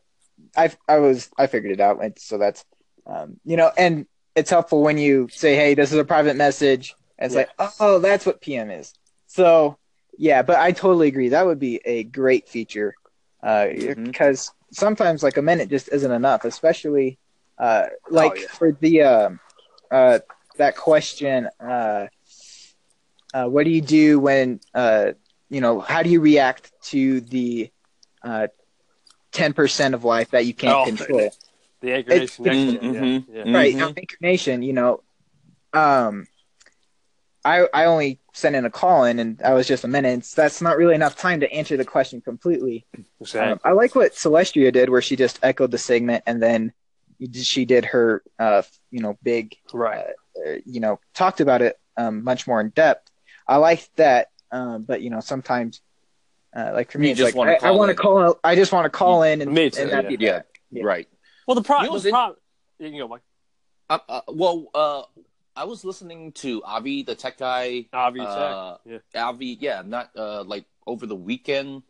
I 0.58 0.72
I 0.88 0.98
was 0.98 1.30
I 1.38 1.48
figured 1.48 1.72
it 1.72 1.80
out, 1.80 2.04
and 2.04 2.18
so 2.20 2.38
that's 2.38 2.64
um, 3.08 3.40
you 3.46 3.56
know, 3.58 3.72
and 3.78 4.06
it's 4.36 4.50
helpful 4.50 4.82
when 4.82 4.98
you 4.98 5.28
say, 5.32 5.56
hey, 5.56 5.74
this 5.76 5.92
is 5.92 5.98
a 5.98 6.06
private 6.06 6.36
message. 6.36 6.96
And 7.18 7.28
it's 7.28 7.36
Yeah. 7.36 7.46
like, 7.58 7.74
oh, 7.80 8.00
that's 8.00 8.26
what 8.26 8.42
PM 8.42 8.70
is. 8.72 8.94
So 9.28 9.78
yeah, 10.18 10.42
but 10.44 10.58
I 10.58 10.72
totally 10.72 11.08
agree. 11.08 11.30
That 11.30 11.46
would 11.46 11.60
be 11.60 11.82
a 11.86 12.04
great 12.04 12.48
feature 12.48 12.96
uh, 13.44 13.68
Mhm. 13.74 14.06
because 14.06 14.54
sometimes 14.72 15.24
like 15.24 15.38
a 15.38 15.42
minute 15.42 15.70
just 15.70 15.90
isn't 15.92 16.12
enough, 16.12 16.46
especially 16.46 17.18
uh, 17.58 17.88
like 18.10 18.32
Oh, 18.32 18.36
yeah. 18.36 18.48
for 18.48 18.72
the 18.72 19.02
um 19.04 19.40
uh, 19.92 20.20
that 20.58 20.76
question. 20.76 21.50
Uh, 21.60 22.08
uh, 23.34 23.46
what 23.46 23.66
do 23.66 23.72
you 23.72 23.82
do 23.82 24.20
when 24.20 24.60
uh, 24.74 25.12
you 25.50 25.62
know? 25.62 25.80
How 25.80 26.04
do 26.04 26.10
you 26.10 26.22
react 26.22 26.72
to 26.86 27.22
the 27.22 27.72
uh, 28.24 28.48
ten 29.32 29.54
percent 29.54 29.94
of 29.96 30.04
life 30.04 30.32
that 30.32 30.46
you 30.46 30.54
can't 30.54 30.74
Oh, 30.78 30.86
control? 30.86 31.34
The 31.82 31.94
aggravation. 31.94 32.46
Mm, 32.46 32.48
next 32.48 32.72
to 32.72 32.76
it, 32.78 32.82
mhm, 32.82 33.26
yeah, 33.28 33.36
yeah. 33.38 33.44
mhm. 33.44 33.56
Right 33.56 33.76
now, 33.76 33.94
incarnation. 33.96 34.62
You 34.62 34.74
know, 34.74 35.04
um, 35.74 36.28
I 37.44 37.68
I 37.74 37.86
only 37.86 38.20
sent 38.34 38.56
in 38.56 38.66
a 38.66 38.70
call 38.72 39.04
in, 39.04 39.20
and 39.20 39.42
I 39.44 39.54
was 39.54 39.68
just 39.68 39.84
a 39.84 39.88
minute. 39.88 40.10
It's- 40.10 40.34
That's 40.34 40.62
not 40.62 40.78
really 40.78 40.96
enough 40.96 41.16
time 41.16 41.42
to 41.42 41.52
answer 41.52 41.78
the 41.78 41.86
question 41.86 42.22
completely. 42.22 42.86
Exactly. 43.22 43.52
Um, 43.54 43.60
I 43.64 43.72
like 43.74 43.96
what 43.96 44.14
Celestia 44.14 44.72
did, 44.74 44.90
where 44.90 45.02
she 45.02 45.16
just 45.16 45.40
echoed 45.44 45.72
the 45.72 45.78
segment, 45.78 46.24
and 46.26 46.42
then 46.42 46.74
she 47.34 47.66
did 47.66 47.86
her, 47.86 48.24
uh, 48.40 48.64
you 48.92 49.00
know, 49.02 49.18
big 49.24 49.56
right. 49.74 50.06
uh, 50.46 50.52
you 50.66 50.80
know, 50.82 51.00
talked 51.14 51.40
about 51.40 51.62
it 51.62 51.80
um, 51.98 52.24
much 52.24 52.46
more 52.48 52.60
in 52.60 52.70
depth. 52.70 53.10
I 53.48 53.58
like 53.58 53.88
that, 53.96 54.32
um, 54.52 54.84
but 54.84 55.02
you 55.02 55.10
know, 55.12 55.20
sometimes, 55.22 55.82
uh, 56.56 56.72
like 56.74 56.92
for 56.92 56.98
me, 56.98 57.08
You 57.08 57.12
it's 57.12 57.20
just 57.20 57.36
like 57.36 57.36
wanna 57.36 57.58
I, 57.62 57.68
I 57.70 57.72
want 57.72 57.90
to 57.90 57.96
call. 57.96 58.40
I 58.44 58.56
just 58.56 58.72
want 58.74 58.86
to 58.86 58.90
call 58.90 59.24
in 59.24 59.42
and, 59.42 59.52
Me 59.54 59.70
too, 59.70 59.84
and 59.84 59.92
that'd 59.92 60.12
yeah. 60.12 60.18
be 60.18 60.26
Yeah. 60.26 60.42
Yeah. 60.72 60.84
Right. 60.84 61.08
Well, 61.46 61.56
the, 61.56 61.62
problem, 61.64 61.86
You 61.86 61.92
know, 61.92 62.00
the, 62.00 62.10
it- 62.10 62.12
pro- 62.12 62.36
You 62.80 62.90
can 62.90 62.98
go, 63.00 63.08
Mike. 63.08 63.22
Uh, 63.90 64.00
uh, 64.10 64.22
well, 64.30 64.68
uh, 64.74 65.04
I 65.56 65.66
was 65.66 65.86
listening 65.86 66.32
to 66.34 66.64
Avi, 66.64 67.04
the 67.04 67.16
tech 67.16 67.38
guy. 67.38 67.86
Avi 67.94 68.20
uh, 68.22 68.78
Tech. 68.86 69.02
Yeah. 69.14 69.28
Avi, 69.28 69.58
yeah, 69.60 69.84
not 69.86 70.10
uh, 70.16 70.44
like 70.44 70.66
over 70.88 71.06
the 71.06 71.16
weekend. 71.16 71.84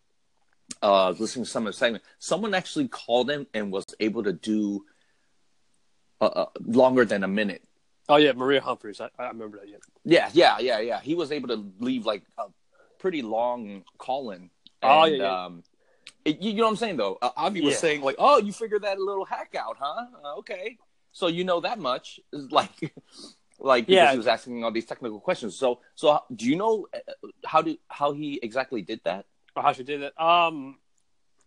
Uh, 0.81 1.11
listening 1.11 1.45
to 1.45 1.51
some 1.51 1.67
of 1.67 1.73
the 1.73 1.77
segment, 1.77 2.03
someone 2.19 2.53
actually 2.53 2.87
called 2.87 3.29
him 3.29 3.47
and 3.53 3.71
was 3.71 3.85
able 3.99 4.23
to 4.23 4.33
do 4.33 4.83
uh, 6.19 6.25
uh, 6.25 6.45
longer 6.65 7.05
than 7.05 7.23
a 7.23 7.27
minute. 7.27 7.63
Oh 8.09 8.17
yeah, 8.17 8.33
Maria 8.33 8.61
Humphreys. 8.61 8.99
I, 8.99 9.09
I 9.17 9.27
remember 9.29 9.59
that. 9.59 9.69
Yeah. 9.69 9.77
Yeah, 10.03 10.29
yeah, 10.33 10.59
yeah, 10.59 10.79
yeah. 10.79 10.99
He 11.01 11.15
was 11.15 11.31
able 11.31 11.47
to 11.49 11.71
leave 11.79 12.05
like 12.05 12.23
a 12.37 12.45
pretty 12.99 13.21
long 13.21 13.83
call 13.97 14.31
in. 14.31 14.49
Oh, 14.83 15.05
yeah, 15.05 15.17
yeah. 15.17 15.45
Um, 15.45 15.63
it, 16.25 16.41
you 16.41 16.53
know 16.55 16.63
what 16.63 16.69
I'm 16.71 16.75
saying 16.75 16.97
though? 16.97 17.17
Uh, 17.21 17.29
Avi 17.37 17.61
was 17.61 17.73
Yeah. 17.75 17.79
saying 17.79 18.01
like, 18.01 18.15
"Oh, 18.17 18.39
you 18.39 18.51
figured 18.51 18.81
that 18.83 18.99
little 18.99 19.25
hack 19.25 19.55
out, 19.57 19.77
huh? 19.79 20.05
Uh, 20.23 20.35
okay, 20.39 20.77
so 21.11 21.27
you 21.27 21.43
know 21.43 21.61
that 21.61 21.79
much." 21.79 22.19
It's 22.33 22.51
Like, 22.51 22.71
like 23.59 23.85
because 23.85 24.07
Yeah. 24.07 24.11
he 24.11 24.17
was 24.17 24.27
asking 24.27 24.63
all 24.63 24.71
these 24.71 24.85
technical 24.85 25.19
questions. 25.19 25.55
So, 25.55 25.79
so 25.95 26.19
do 26.35 26.45
you 26.45 26.55
know 26.55 26.87
uh, 26.93 27.27
how 27.45 27.61
do 27.61 27.77
how 27.87 28.11
he 28.11 28.39
exactly 28.41 28.81
did 28.81 29.01
that? 29.05 29.25
Or 29.55 29.63
how 29.63 29.71
she 29.71 29.83
did 29.83 30.01
it. 30.01 30.19
Um, 30.19 30.79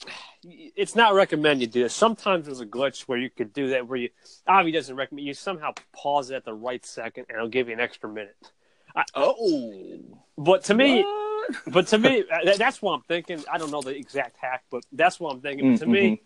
it's 0.45 0.95
not 0.95 1.15
recommended 1.15 1.61
you 1.63 1.67
do 1.67 1.83
this. 1.83 1.95
Sometimes 1.95 2.47
there's 2.47 2.61
a 2.61 2.67
glitch 2.67 3.03
where 3.03 3.19
you 3.19 3.29
could 3.31 3.53
do 3.53 3.71
that, 3.71 3.87
where 3.89 3.99
you 3.99 4.11
Avi 4.47 4.71
doesn't 4.73 4.95
recommend 4.95 5.27
you 5.27 5.35
somehow 5.35 5.73
pause 5.93 6.31
it 6.31 6.37
at 6.37 6.45
the 6.45 6.55
right 6.55 6.85
second, 6.87 7.27
and 7.29 7.37
it'll 7.37 7.49
give 7.49 7.67
you 7.69 7.75
an 7.75 7.81
extra 7.81 8.09
minute. 8.09 8.37
Oh, 9.15 9.99
But 10.37 10.65
to 10.65 10.75
me, 10.75 11.03
What? 11.03 11.57
but 11.69 11.87
to 11.89 11.99
me, 11.99 12.25
that's 12.57 12.81
what 12.83 12.93
I'm 12.95 13.03
thinking. 13.03 13.43
I 13.51 13.59
don't 13.59 13.71
know 13.71 13.81
the 13.83 13.97
exact 13.97 14.37
hack, 14.41 14.65
but 14.71 14.83
that's 14.93 15.19
what 15.21 15.35
I'm 15.35 15.41
thinking. 15.41 15.73
But 15.73 15.81
to 15.81 15.87
me, 15.87 16.23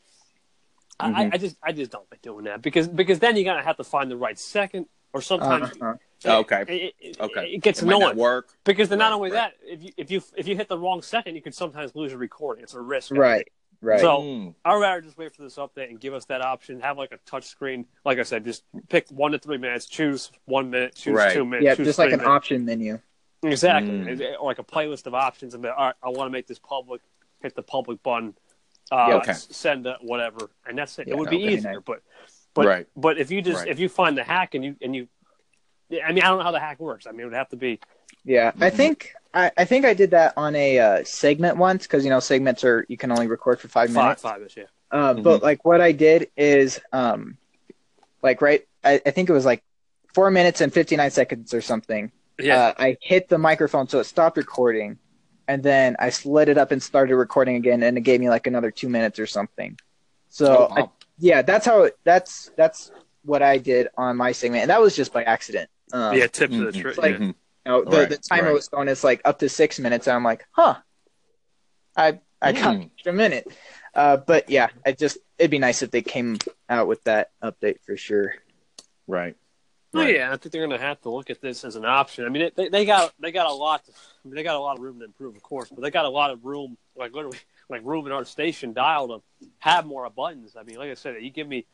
I, 1.00 1.24
I- 1.24 1.30
I 1.32 1.38
just 1.38 1.56
I 1.62 1.72
just 1.72 1.90
don't 1.90 2.06
like 2.10 2.22
doing 2.22 2.44
that 2.44 2.62
because 2.62 2.88
because 2.88 3.18
then 3.18 3.36
you're 3.36 3.44
gonna 3.44 3.62
have 3.62 3.76
to 3.78 3.84
find 3.84 4.10
the 4.10 4.16
right 4.16 4.38
second, 4.38 4.86
or 5.12 5.20
sometimes 5.22 5.70
Uh-huh. 5.80 5.94
Okay. 6.24 6.62
it, 6.68 6.94
it, 7.00 7.20
Okay. 7.20 7.54
it 7.54 7.62
gets 7.62 7.82
It 7.82 7.86
annoying. 7.86 8.16
work. 8.16 8.50
Because 8.64 8.88
then 8.88 8.98
not 8.98 9.12
only 9.12 9.30
right. 9.32 9.52
that, 9.52 9.54
if 9.66 9.82
you 9.82 9.90
if 9.96 10.10
you 10.10 10.22
if 10.36 10.46
you 10.46 10.56
hit 10.56 10.68
the 10.68 10.78
wrong 10.78 11.02
second, 11.02 11.34
you 11.34 11.42
could 11.42 11.54
sometimes 11.54 11.94
lose 11.96 12.12
a 12.12 12.18
recording. 12.18 12.62
It's 12.62 12.74
a 12.74 12.80
risk. 12.80 13.10
Right. 13.12 13.48
Right. 13.82 14.00
So 14.00 14.18
Mm. 14.20 14.54
I'd 14.64 14.80
rather 14.80 15.00
just 15.00 15.18
wait 15.18 15.34
for 15.34 15.42
this 15.42 15.56
update 15.56 15.90
and 15.90 15.98
give 16.00 16.14
us 16.14 16.24
that 16.26 16.40
option. 16.40 16.80
Have 16.80 16.96
like 16.98 17.10
a 17.12 17.18
touch 17.26 17.44
screen. 17.44 17.84
Like 18.04 18.18
I 18.18 18.22
said, 18.22 18.44
just 18.44 18.62
pick 18.88 19.08
one 19.10 19.32
to 19.32 19.38
three 19.38 19.58
minutes. 19.58 19.86
Choose 19.86 20.30
one 20.44 20.70
minute. 20.70 20.94
Choose 20.94 21.14
Right. 21.16 21.32
two 21.32 21.44
minutes. 21.44 21.64
yeah, 21.64 21.74
choose 21.74 21.88
just 21.88 21.98
like 21.98 22.12
an 22.12 22.18
minutes. 22.18 22.28
option 22.28 22.64
menu. 22.64 22.98
Exactly. 23.42 23.90
Mm. 23.92 24.20
It- 24.20 24.36
Or 24.38 24.46
like 24.46 24.60
a 24.60 24.64
playlist 24.64 25.06
of 25.08 25.14
options. 25.14 25.54
And 25.54 25.62
be, 25.64 25.68
all 25.68 25.86
right, 25.86 25.94
I 26.02 26.08
want 26.10 26.28
to 26.28 26.30
make 26.30 26.46
this 26.46 26.60
public. 26.60 27.00
Hit 27.42 27.56
the 27.56 27.62
public 27.62 28.00
button. 28.04 28.34
Uh, 28.92 29.06
Yeah, 29.08 29.14
okay. 29.16 29.32
Send 29.32 29.84
it, 29.86 29.96
whatever, 30.00 30.48
and 30.64 30.78
that's 30.78 30.96
it. 31.00 31.08
Yeah, 31.08 31.14
it 31.14 31.18
would 31.18 31.28
be 31.30 31.44
okay, 31.44 31.54
easier, 31.54 31.72
nice. 31.74 31.82
but 31.84 32.02
but 32.54 32.66
Right. 32.66 32.86
but 32.96 33.18
if 33.18 33.32
you 33.32 33.42
just 33.42 33.60
Right. 33.60 33.68
if 33.68 33.80
you 33.80 33.88
find 33.88 34.16
the 34.16 34.22
hack 34.22 34.54
and 34.54 34.64
you 34.64 34.76
and 34.80 34.94
you, 34.94 35.08
I 36.04 36.12
mean, 36.12 36.22
I 36.22 36.28
don't 36.28 36.38
know 36.38 36.44
how 36.44 36.52
the 36.52 36.60
hack 36.60 36.78
works. 36.78 37.06
I 37.06 37.10
mean, 37.10 37.22
it 37.22 37.24
would 37.24 37.32
have 37.34 37.48
to 37.48 37.56
be 37.56 37.80
Yeah, 38.24 38.52
I 38.60 38.70
Mhm. 38.70 38.74
think 38.74 39.14
I, 39.34 39.50
I 39.56 39.64
think 39.64 39.84
I 39.84 39.94
did 39.94 40.10
that 40.10 40.34
on 40.36 40.54
a 40.54 40.78
uh, 40.78 41.04
segment 41.04 41.56
once 41.56 41.84
because 41.86 42.04
you 42.04 42.10
know 42.10 42.20
segments 42.20 42.64
are 42.64 42.84
you 42.88 42.96
can 42.96 43.10
only 43.10 43.26
record 43.26 43.60
for 43.60 43.68
five 43.68 43.88
five 43.90 44.04
minutes. 44.04 44.22
five 44.22 44.42
ish. 44.42 44.56
Yeah. 44.56 44.64
Uh, 44.90 45.14
Mhm. 45.14 45.22
But 45.22 45.42
like 45.42 45.64
what 45.64 45.80
I 45.80 45.92
did 45.92 46.30
is, 46.36 46.80
um, 46.92 47.36
like 48.22 48.42
right, 48.42 48.66
I, 48.84 49.00
I 49.06 49.10
think 49.10 49.28
it 49.30 49.32
was 49.32 49.44
like 49.46 49.62
four 50.14 50.30
minutes 50.30 50.60
and 50.60 50.72
fifty 50.72 50.96
nine 50.96 51.10
seconds 51.10 51.54
or 51.54 51.60
something. 51.62 52.12
Yeah. 52.38 52.56
Uh, 52.68 52.74
I 52.78 52.96
hit 53.00 53.28
the 53.28 53.38
microphone 53.38 53.88
so 53.88 54.00
it 54.00 54.04
stopped 54.04 54.36
recording, 54.36 54.98
and 55.48 55.62
then 55.62 55.96
I 55.98 56.10
slid 56.10 56.48
it 56.48 56.58
up 56.58 56.70
and 56.72 56.82
started 56.82 57.16
recording 57.16 57.56
again, 57.56 57.82
and 57.82 57.96
it 57.96 58.02
gave 58.02 58.20
me 58.20 58.28
like 58.28 58.46
another 58.46 58.70
two 58.70 58.88
minutes 58.88 59.18
or 59.18 59.26
something. 59.26 59.78
So 60.28 60.68
Oh, 60.70 60.74
I, 60.76 60.88
yeah, 61.18 61.42
that's 61.42 61.64
how 61.66 61.82
it, 61.84 61.96
that's 62.04 62.50
that's 62.56 62.90
what 63.24 63.42
I 63.42 63.56
did 63.58 63.88
on 63.96 64.16
my 64.16 64.32
segment, 64.32 64.62
and 64.62 64.70
that 64.70 64.80
was 64.80 64.94
just 64.94 65.12
by 65.12 65.22
accident. 65.24 65.70
Um, 65.92 66.16
yeah. 66.16 66.26
Tips 66.26 66.54
of 66.54 66.60
the 66.72 66.72
mhm. 66.72 66.80
trick. 66.82 66.98
like- 66.98 67.18
yeah. 67.18 67.32
You 67.64 67.72
know, 67.72 67.84
the, 67.84 67.90
Right, 67.96 68.08
the 68.08 68.16
timer 68.18 68.44
right. 68.48 68.54
was 68.54 68.68
going 68.68 68.88
it's 68.88 69.04
like 69.04 69.20
up 69.24 69.38
to 69.40 69.48
six 69.48 69.78
minutes 69.78 70.06
and 70.06 70.16
i'm 70.16 70.24
like 70.24 70.44
huh 70.52 70.76
i 71.96 72.18
i 72.40 72.52
got 72.52 72.74
Mm. 72.74 72.82
an 72.82 72.90
extra 72.94 73.12
minute 73.12 73.46
uh 73.94 74.16
but 74.16 74.48
yeah 74.50 74.68
i 74.86 74.92
just 74.92 75.18
it'd 75.38 75.50
be 75.50 75.58
nice 75.58 75.82
if 75.82 75.90
they 75.90 76.02
came 76.02 76.38
out 76.68 76.86
with 76.88 77.02
that 77.04 77.30
update 77.42 77.80
for 77.84 77.96
sure 77.96 78.34
Right. 79.08 79.36
Oh 79.94 80.00
Right. 80.00 80.14
yeah, 80.14 80.32
I 80.32 80.36
think 80.38 80.52
they're 80.52 80.66
going 80.66 80.78
to 80.78 80.82
have 80.86 81.02
to 81.02 81.10
look 81.10 81.28
at 81.28 81.42
this 81.42 81.64
as 81.66 81.76
an 81.76 81.84
option. 81.84 82.24
I 82.24 82.30
mean, 82.30 82.42
it, 82.42 82.56
they, 82.56 82.70
they 82.70 82.86
got 82.86 83.12
they 83.20 83.30
got 83.30 83.46
a 83.46 83.52
lot. 83.52 83.82
I 83.86 83.92
mean, 84.28 84.36
they 84.36 84.42
got 84.42 84.56
a 84.56 84.58
lot 84.58 84.78
of 84.78 84.82
room 84.82 85.00
to 85.00 85.04
improve, 85.04 85.36
of 85.36 85.42
course, 85.42 85.68
but 85.68 85.82
they 85.82 85.90
got 85.90 86.06
a 86.06 86.08
lot 86.08 86.30
of 86.30 86.46
room, 86.46 86.78
like 86.96 87.12
literally, 87.12 87.36
like 87.68 87.82
room 87.84 88.06
in 88.06 88.12
our 88.12 88.24
station 88.24 88.72
dial 88.72 89.08
to 89.08 89.22
have 89.58 89.84
more 89.84 90.08
buttons. 90.08 90.56
I 90.58 90.62
mean, 90.62 90.76
like 90.76 90.90
I 90.90 90.94
said, 90.94 91.16
you 91.20 91.28
give 91.28 91.46
me 91.46 91.66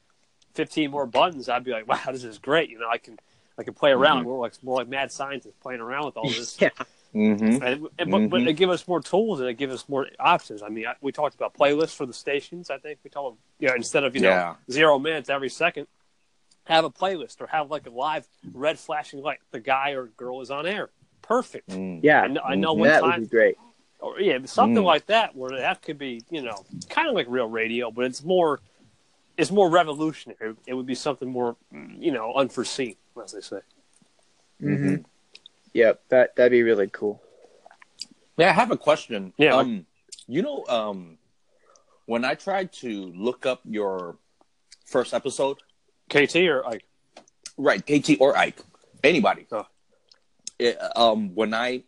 fifteen 0.55 0.91
more 0.91 1.07
buttons, 1.07 1.49
I'd 1.49 1.63
be 1.63 1.71
like, 1.71 1.87
wow, 1.87 2.01
this 2.11 2.25
is 2.25 2.39
great. 2.39 2.71
You 2.71 2.81
know, 2.81 2.89
I 2.91 2.99
can 2.99 3.21
I 3.59 3.63
can 3.65 3.75
play 3.75 3.91
around. 3.91 4.25
We're 4.25 4.39
like 4.39 4.53
more 4.63 4.77
like 4.77 4.89
mad 4.89 5.11
scientists 5.13 5.57
playing 5.61 5.81
around 5.81 6.07
with 6.07 6.17
all 6.17 6.29
this. 6.29 6.57
yeah 6.61 6.71
Mm-hmm. 7.15 7.63
And, 7.65 7.87
and, 7.99 8.11
but, 8.11 8.29
but 8.29 8.41
Mhm. 8.43 8.49
it 8.49 8.53
give 8.53 8.69
us 8.69 8.87
more 8.87 9.01
tools 9.01 9.41
and 9.41 9.49
it 9.49 9.55
give 9.55 9.71
us 9.71 9.89
more 9.89 10.07
options. 10.21 10.63
I 10.63 10.69
mean, 10.69 10.87
I, 10.87 10.95
we 11.01 11.11
talked 11.11 11.35
about 11.35 11.55
playlists 11.55 11.97
for 11.97 12.05
the 12.05 12.13
stations. 12.13 12.69
I 12.69 12.77
think 12.77 12.99
we 13.03 13.09
told 13.09 13.33
them, 13.33 13.39
yeah, 13.59 13.75
instead 13.75 14.05
of 14.05 14.15
you 14.15 14.21
know 14.21 14.29
zero 14.71 14.99
minutes 14.99 15.31
every 15.31 15.49
second, 15.49 15.87
have 16.65 16.85
a 16.85 16.91
playlist 16.91 17.41
or 17.41 17.47
have 17.47 17.71
like 17.71 17.87
a 17.87 17.91
live 17.91 18.29
red 18.53 18.79
flashing 18.79 19.23
light. 19.23 19.39
The 19.53 19.59
guy 19.59 19.93
or 19.93 20.09
girl 20.19 20.43
is 20.43 20.51
on 20.51 20.67
air. 20.67 20.91
Perfect. 21.23 21.71
Mm. 21.71 22.01
yeah 22.03 22.21
I 22.21 22.27
know, 22.29 22.41
I 22.43 22.55
know 22.57 22.75
Mhm. 22.75 22.79
what 22.81 22.89
that 22.89 23.03
would 23.03 23.11
time, 23.11 23.21
be 23.23 23.27
great 23.29 23.57
or 24.01 24.21
yeah, 24.21 24.39
something 24.45 24.83
Mm. 24.83 24.87
like 24.87 25.07
that 25.07 25.35
where 25.35 25.51
that 25.59 25.81
could 25.81 25.97
be, 25.99 26.21
you 26.29 26.43
know, 26.43 26.63
kind 26.91 27.09
of 27.09 27.15
like 27.15 27.27
real 27.31 27.49
radio, 27.49 27.91
but 27.91 28.05
it's 28.05 28.23
more, 28.23 28.61
it's 29.39 29.51
more 29.51 29.71
revolutionary. 29.71 30.57
It 30.67 30.75
would 30.75 30.87
be 30.87 30.95
something 30.95 31.29
more, 31.29 31.57
you 31.99 32.13
know, 32.13 32.35
unforeseen, 32.35 32.97
as 33.21 33.33
they 33.33 33.41
say. 33.41 33.61
hmm 34.61 34.97
yep 35.75 36.03
that 36.09 36.35
that'd 36.35 36.51
be 36.51 36.63
really 36.63 36.89
cool 36.89 37.21
Yeah, 38.39 38.51
I 38.51 38.53
have 38.53 38.71
a 38.71 38.77
question. 38.77 39.33
Yeah, 39.37 39.51
Mike. 39.51 39.67
Um, 39.67 39.87
you 40.29 40.43
know, 40.43 40.65
um, 40.69 41.19
when 42.07 42.25
I 42.25 42.35
tried 42.35 42.73
to 42.85 43.13
look 43.15 43.45
up 43.47 43.61
your 43.65 44.17
first 44.87 45.13
episode, 45.13 45.59
KT 46.09 46.37
or 46.47 46.65
Ike, 46.67 46.85
right, 47.57 47.85
KT 47.85 48.21
or 48.21 48.37
Ike, 48.37 48.63
anybody. 49.03 49.47
Oh. 49.51 49.67
It, 50.59 50.79
um, 50.97 51.35
when 51.35 51.53
I, 51.53 51.83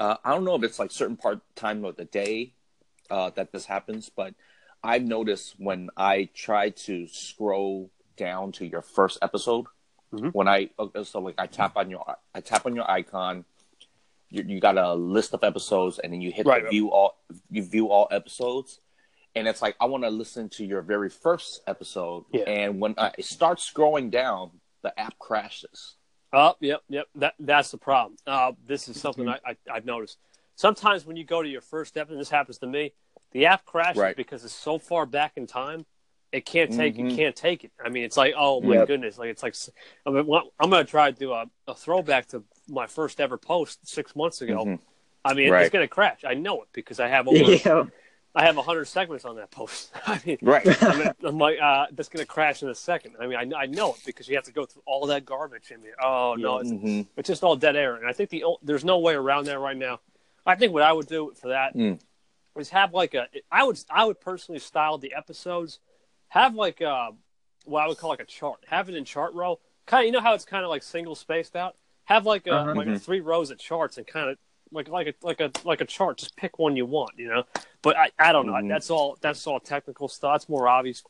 uh, 0.00 0.16
I 0.24 0.34
don't 0.34 0.44
know 0.44 0.56
if 0.56 0.62
it's 0.64 0.78
like 0.78 0.90
certain 0.90 1.16
part 1.16 1.40
time 1.54 1.84
of 1.84 1.96
the 1.96 2.04
day 2.04 2.52
uh, 3.10 3.30
that 3.36 3.52
this 3.52 3.64
happens, 3.64 4.10
but 4.14 4.34
I've 4.82 5.04
noticed 5.04 5.54
when 5.58 5.90
I 5.96 6.28
try 6.34 6.70
to 6.70 7.06
scroll 7.06 7.90
down 8.16 8.52
to 8.52 8.66
your 8.66 8.82
first 8.82 9.18
episode, 9.22 9.66
Mhm. 10.12 10.32
when 10.32 10.48
I 10.48 10.70
uh, 10.78 11.04
so 11.04 11.20
like 11.20 11.34
I 11.38 11.46
tap 11.46 11.76
on 11.76 11.90
your 11.90 12.16
I 12.34 12.40
tap 12.40 12.64
on 12.66 12.74
your 12.74 12.90
icon, 12.90 13.44
you, 14.30 14.42
you 14.46 14.60
got 14.60 14.78
a 14.78 14.94
list 14.94 15.34
of 15.34 15.44
episodes, 15.44 15.98
and 15.98 16.12
then 16.12 16.20
you 16.20 16.30
hit 16.32 16.46
Right, 16.46 16.60
the 16.60 16.64
right. 16.64 16.70
view 16.70 16.90
all 16.90 17.16
you 17.50 17.62
view 17.62 17.90
all 17.90 18.08
episodes, 18.10 18.80
and 19.34 19.46
it's 19.46 19.60
like 19.60 19.76
I 19.80 19.84
want 19.86 20.04
to 20.04 20.10
listen 20.10 20.48
to 20.50 20.64
your 20.64 20.80
very 20.82 21.10
first 21.10 21.60
episode, 21.66 22.24
Yeah. 22.32 22.44
and 22.44 22.80
when 22.80 22.94
I 22.96 23.12
start 23.20 23.58
scrolling 23.58 24.10
down, 24.10 24.60
the 24.82 24.98
app 24.98 25.18
crashes. 25.18 25.96
Oh, 26.32 26.54
yep, 26.60 26.82
yep. 26.88 27.06
That 27.14 27.34
that's 27.38 27.70
the 27.70 27.78
problem. 27.78 28.16
Uh, 28.26 28.52
this 28.66 28.88
is 28.88 29.00
something 29.00 29.24
Mm-hmm. 29.24 29.46
I, 29.46 29.56
I 29.72 29.76
I've 29.76 29.84
noticed. 29.86 30.18
Sometimes 30.56 31.06
when 31.06 31.16
you 31.16 31.24
go 31.24 31.42
to 31.42 31.48
your 31.48 31.60
first 31.60 31.90
step, 31.90 32.10
and 32.10 32.18
this 32.18 32.30
happens 32.30 32.58
to 32.58 32.66
me, 32.66 32.92
the 33.32 33.46
app 33.46 33.64
crashes 33.64 33.98
Right. 34.00 34.16
because 34.16 34.44
it's 34.44 34.52
so 34.54 34.78
far 34.78 35.06
back 35.06 35.32
in 35.36 35.46
time. 35.46 35.86
It 36.30 36.44
can't 36.44 36.70
take 36.72 36.96
Mhm. 36.96 37.12
it 37.12 37.16
can't 37.16 37.36
take 37.36 37.64
it. 37.64 37.72
I 37.82 37.88
mean, 37.88 38.04
it's 38.04 38.16
like 38.16 38.34
oh 38.36 38.60
my 38.60 38.74
Yep. 38.76 38.86
goodness, 38.88 39.18
like 39.18 39.30
it's 39.30 39.42
like 39.42 39.54
I 40.06 40.10
mean, 40.10 40.28
I'm 40.60 40.70
gonna 40.70 40.84
try 40.84 41.10
to 41.10 41.18
do 41.18 41.32
a, 41.32 41.46
a 41.66 41.74
throwback 41.74 42.26
to 42.28 42.44
my 42.68 42.86
first 42.86 43.20
ever 43.20 43.38
post 43.38 43.86
six 43.88 44.14
months 44.14 44.42
ago. 44.42 44.64
Mhm. 44.64 44.78
I 45.24 45.32
mean, 45.34 45.50
Right. 45.50 45.62
it's 45.64 45.72
gonna 45.72 45.88
crash. 45.88 46.24
I 46.24 46.34
know 46.34 46.62
it 46.62 46.68
because 46.72 47.00
I 47.00 47.08
have 47.08 47.28
over 47.28 47.52
yeah 47.52 47.84
I 48.34 48.44
have 48.44 48.56
hundred 48.56 48.84
segments 48.84 49.24
on 49.24 49.36
that 49.36 49.50
post. 49.50 49.90
I 50.06 50.20
mean, 50.26 50.36
Right. 50.42 50.82
I 50.82 50.96
mean, 50.98 51.10
I'm 51.24 51.38
like, 51.38 51.58
uh, 51.60 51.86
that's 51.92 52.10
going 52.10 52.24
to 52.24 52.26
crash 52.30 52.62
in 52.62 52.68
a 52.68 52.74
second. 52.74 53.16
I 53.18 53.26
mean, 53.26 53.36
I, 53.54 53.62
I 53.62 53.66
know 53.66 53.94
it 53.94 54.00
because 54.04 54.28
you 54.28 54.36
have 54.36 54.44
to 54.44 54.52
go 54.52 54.64
through 54.66 54.82
all 54.86 55.06
that 55.06 55.24
garbage 55.24 55.70
in 55.72 55.80
there. 55.80 55.96
Oh 56.04 56.34
no, 56.38 56.58
it's, 56.58 56.70
Mhm. 56.70 57.06
it's 57.16 57.26
just 57.26 57.42
all 57.42 57.56
dead 57.56 57.74
air. 57.74 57.96
And 57.96 58.06
I 58.06 58.12
think 58.12 58.28
the 58.30 58.44
there's 58.62 58.84
no 58.84 58.98
way 58.98 59.14
around 59.14 59.46
that 59.46 59.58
right 59.58 59.76
now. 59.76 60.00
I 60.46 60.54
think 60.56 60.72
what 60.74 60.82
I 60.82 60.92
would 60.92 61.06
do 61.08 61.32
for 61.40 61.48
that 61.48 61.74
Mm. 61.74 61.98
is 62.58 62.68
have 62.68 62.92
like 62.92 63.14
a. 63.14 63.28
I 63.50 63.64
would 63.64 63.80
I 63.90 64.04
would 64.04 64.20
personally 64.20 64.60
style 64.60 64.98
the 64.98 65.14
episodes, 65.14 65.80
have 66.28 66.54
like 66.54 66.80
a, 66.80 67.10
what 67.64 67.82
I 67.82 67.88
would 67.88 67.98
call 67.98 68.10
like 68.10 68.20
a 68.20 68.24
chart. 68.24 68.58
Have 68.68 68.88
it 68.88 68.94
in 68.94 69.04
chart 69.04 69.34
row. 69.34 69.58
Kind 69.86 70.02
of, 70.02 70.06
you 70.06 70.12
know 70.12 70.20
how 70.20 70.34
it's 70.34 70.44
kind 70.44 70.64
of 70.64 70.70
like 70.70 70.82
single 70.82 71.14
spaced 71.14 71.56
out. 71.56 71.76
Have 72.04 72.26
like 72.26 72.46
a 72.46 72.52
Uh-huh. 72.52 72.74
like 72.74 72.86
a 72.86 72.98
three 72.98 73.20
rows 73.20 73.50
of 73.50 73.58
charts 73.58 73.98
and 73.98 74.06
kind 74.06 74.30
of 74.30 74.38
like 74.72 74.88
like 74.88 75.06
a 75.08 75.14
like 75.22 75.40
a 75.40 75.50
like 75.64 75.80
a 75.80 75.84
chart. 75.84 76.18
Just 76.18 76.36
pick 76.36 76.58
one 76.58 76.76
you 76.76 76.86
want, 76.86 77.12
you 77.18 77.28
know. 77.28 77.44
But 77.82 77.96
I, 77.96 78.10
I 78.18 78.32
don't 78.32 78.46
know. 78.46 78.52
Mhm. 78.54 78.68
That's 78.68 78.90
all. 78.90 79.16
That's 79.20 79.46
all 79.46 79.60
technical 79.60 80.08
stuff. 80.08 80.36
It's 80.36 80.48
more 80.48 80.68
obvious, 80.68 81.02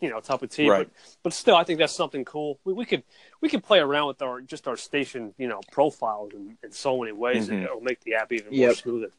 you 0.00 0.08
know, 0.10 0.20
type 0.20 0.42
of 0.42 0.50
tea. 0.50 0.68
Right. 0.68 0.86
But 0.86 1.16
but 1.22 1.32
still, 1.32 1.56
I 1.56 1.64
think 1.64 1.78
that's 1.78 1.94
something 1.94 2.24
cool. 2.24 2.58
We, 2.64 2.72
we 2.74 2.84
could 2.86 3.02
we 3.40 3.48
could 3.48 3.62
play 3.64 3.78
around 3.80 4.08
with 4.08 4.22
our 4.22 4.40
just 4.40 4.66
our 4.68 4.76
station, 4.76 5.34
you 5.38 5.48
know, 5.48 5.60
profiles 5.72 6.32
in, 6.34 6.56
in 6.62 6.72
so 6.72 6.98
many 6.98 7.12
ways 7.12 7.46
Mhm. 7.46 7.48
that 7.50 7.62
it'll 7.64 7.80
make 7.80 8.00
the 8.04 8.14
app 8.14 8.32
even 8.32 8.56
more 8.56 8.74
smoother. 8.74 9.10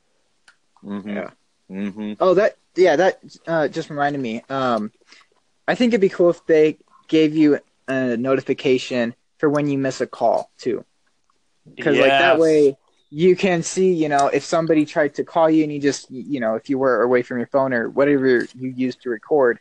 Mm-hmm. 0.83 1.09
Yeah. 1.09 1.29
Mm-hmm. 1.71 2.13
oh 2.21 2.33
that 2.35 2.55
yeah 2.75 2.95
that 2.95 3.19
uh 3.45 3.67
just 3.67 3.89
reminded 3.89 4.21
me 4.21 4.41
um 4.49 4.89
i 5.67 5.75
think 5.75 5.91
it'd 5.93 6.01
be 6.01 6.09
cool 6.09 6.29
if 6.29 6.45
they 6.45 6.77
gave 7.07 7.35
you 7.35 7.59
a 7.87 8.17
notification 8.17 9.15
for 9.37 9.49
when 9.49 9.67
you 9.67 9.77
miss 9.77 10.01
a 10.01 10.07
call 10.07 10.51
too, 10.57 10.83
because 11.75 11.97
like 11.97 12.09
that 12.09 12.39
way 12.39 12.75
you 13.09 13.35
can 13.37 13.63
see, 13.63 13.93
you 13.93 14.09
know, 14.09 14.27
if 14.27 14.43
somebody 14.43 14.85
tried 14.85 15.15
to 15.15 15.23
call 15.23 15.49
you 15.49 15.63
and 15.63 15.71
you 15.71 15.79
just, 15.79 16.11
you 16.11 16.41
know, 16.41 16.55
if 16.55 16.69
you 16.69 16.77
were 16.77 17.01
away 17.03 17.21
from 17.21 17.37
your 17.37 17.47
phone 17.47 17.71
or 17.71 17.89
whatever 17.89 18.43
you 18.59 18.69
used 18.75 19.01
to 19.03 19.09
record, 19.09 19.59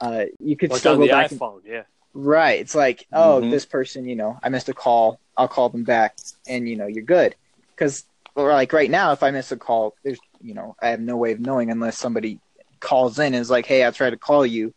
uh, 0.00 0.24
you 0.38 0.56
could 0.56 0.70
Like 0.70 0.80
still 0.80 0.96
go 0.96 1.02
the 1.02 1.08
back. 1.10 1.30
and- 1.30 1.38
iPhone, 1.40 1.60
yeah. 1.66 1.82
Right. 2.14 2.60
It's 2.60 2.74
like, 2.74 3.06
oh, 3.12 3.40
Mhm. 3.42 3.50
this 3.50 3.66
person, 3.66 4.06
you 4.06 4.16
know, 4.16 4.38
I 4.42 4.48
missed 4.48 4.70
a 4.70 4.72
call. 4.72 5.20
I'll 5.36 5.48
call 5.48 5.68
them 5.68 5.84
back, 5.84 6.16
and 6.46 6.66
you 6.66 6.76
know, 6.76 6.86
you're 6.86 7.04
good. 7.04 7.34
Because, 7.74 8.04
or 8.34 8.48
like 8.52 8.72
right 8.72 8.90
now, 8.90 9.12
if 9.12 9.22
I 9.22 9.30
miss 9.32 9.52
a 9.52 9.56
call, 9.58 9.94
there's, 10.02 10.20
you 10.40 10.54
know, 10.54 10.74
I 10.80 10.88
have 10.88 11.00
no 11.00 11.18
way 11.18 11.32
of 11.32 11.40
knowing 11.40 11.70
unless 11.70 11.98
somebody 11.98 12.38
calls 12.80 13.18
in 13.18 13.34
and 13.34 13.36
is 13.36 13.50
like, 13.50 13.66
hey, 13.66 13.86
I 13.86 13.90
tried 13.90 14.10
to 14.10 14.16
call 14.16 14.46
you. 14.46 14.72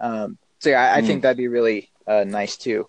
Um, 0.00 0.38
so 0.58 0.70
yeah, 0.70 0.82
I, 0.92 0.96
I 0.98 1.00
Mm. 1.02 1.06
think 1.06 1.22
that'd 1.22 1.36
be 1.36 1.48
really 1.48 1.90
uh, 2.06 2.24
nice 2.24 2.56
too. 2.56 2.88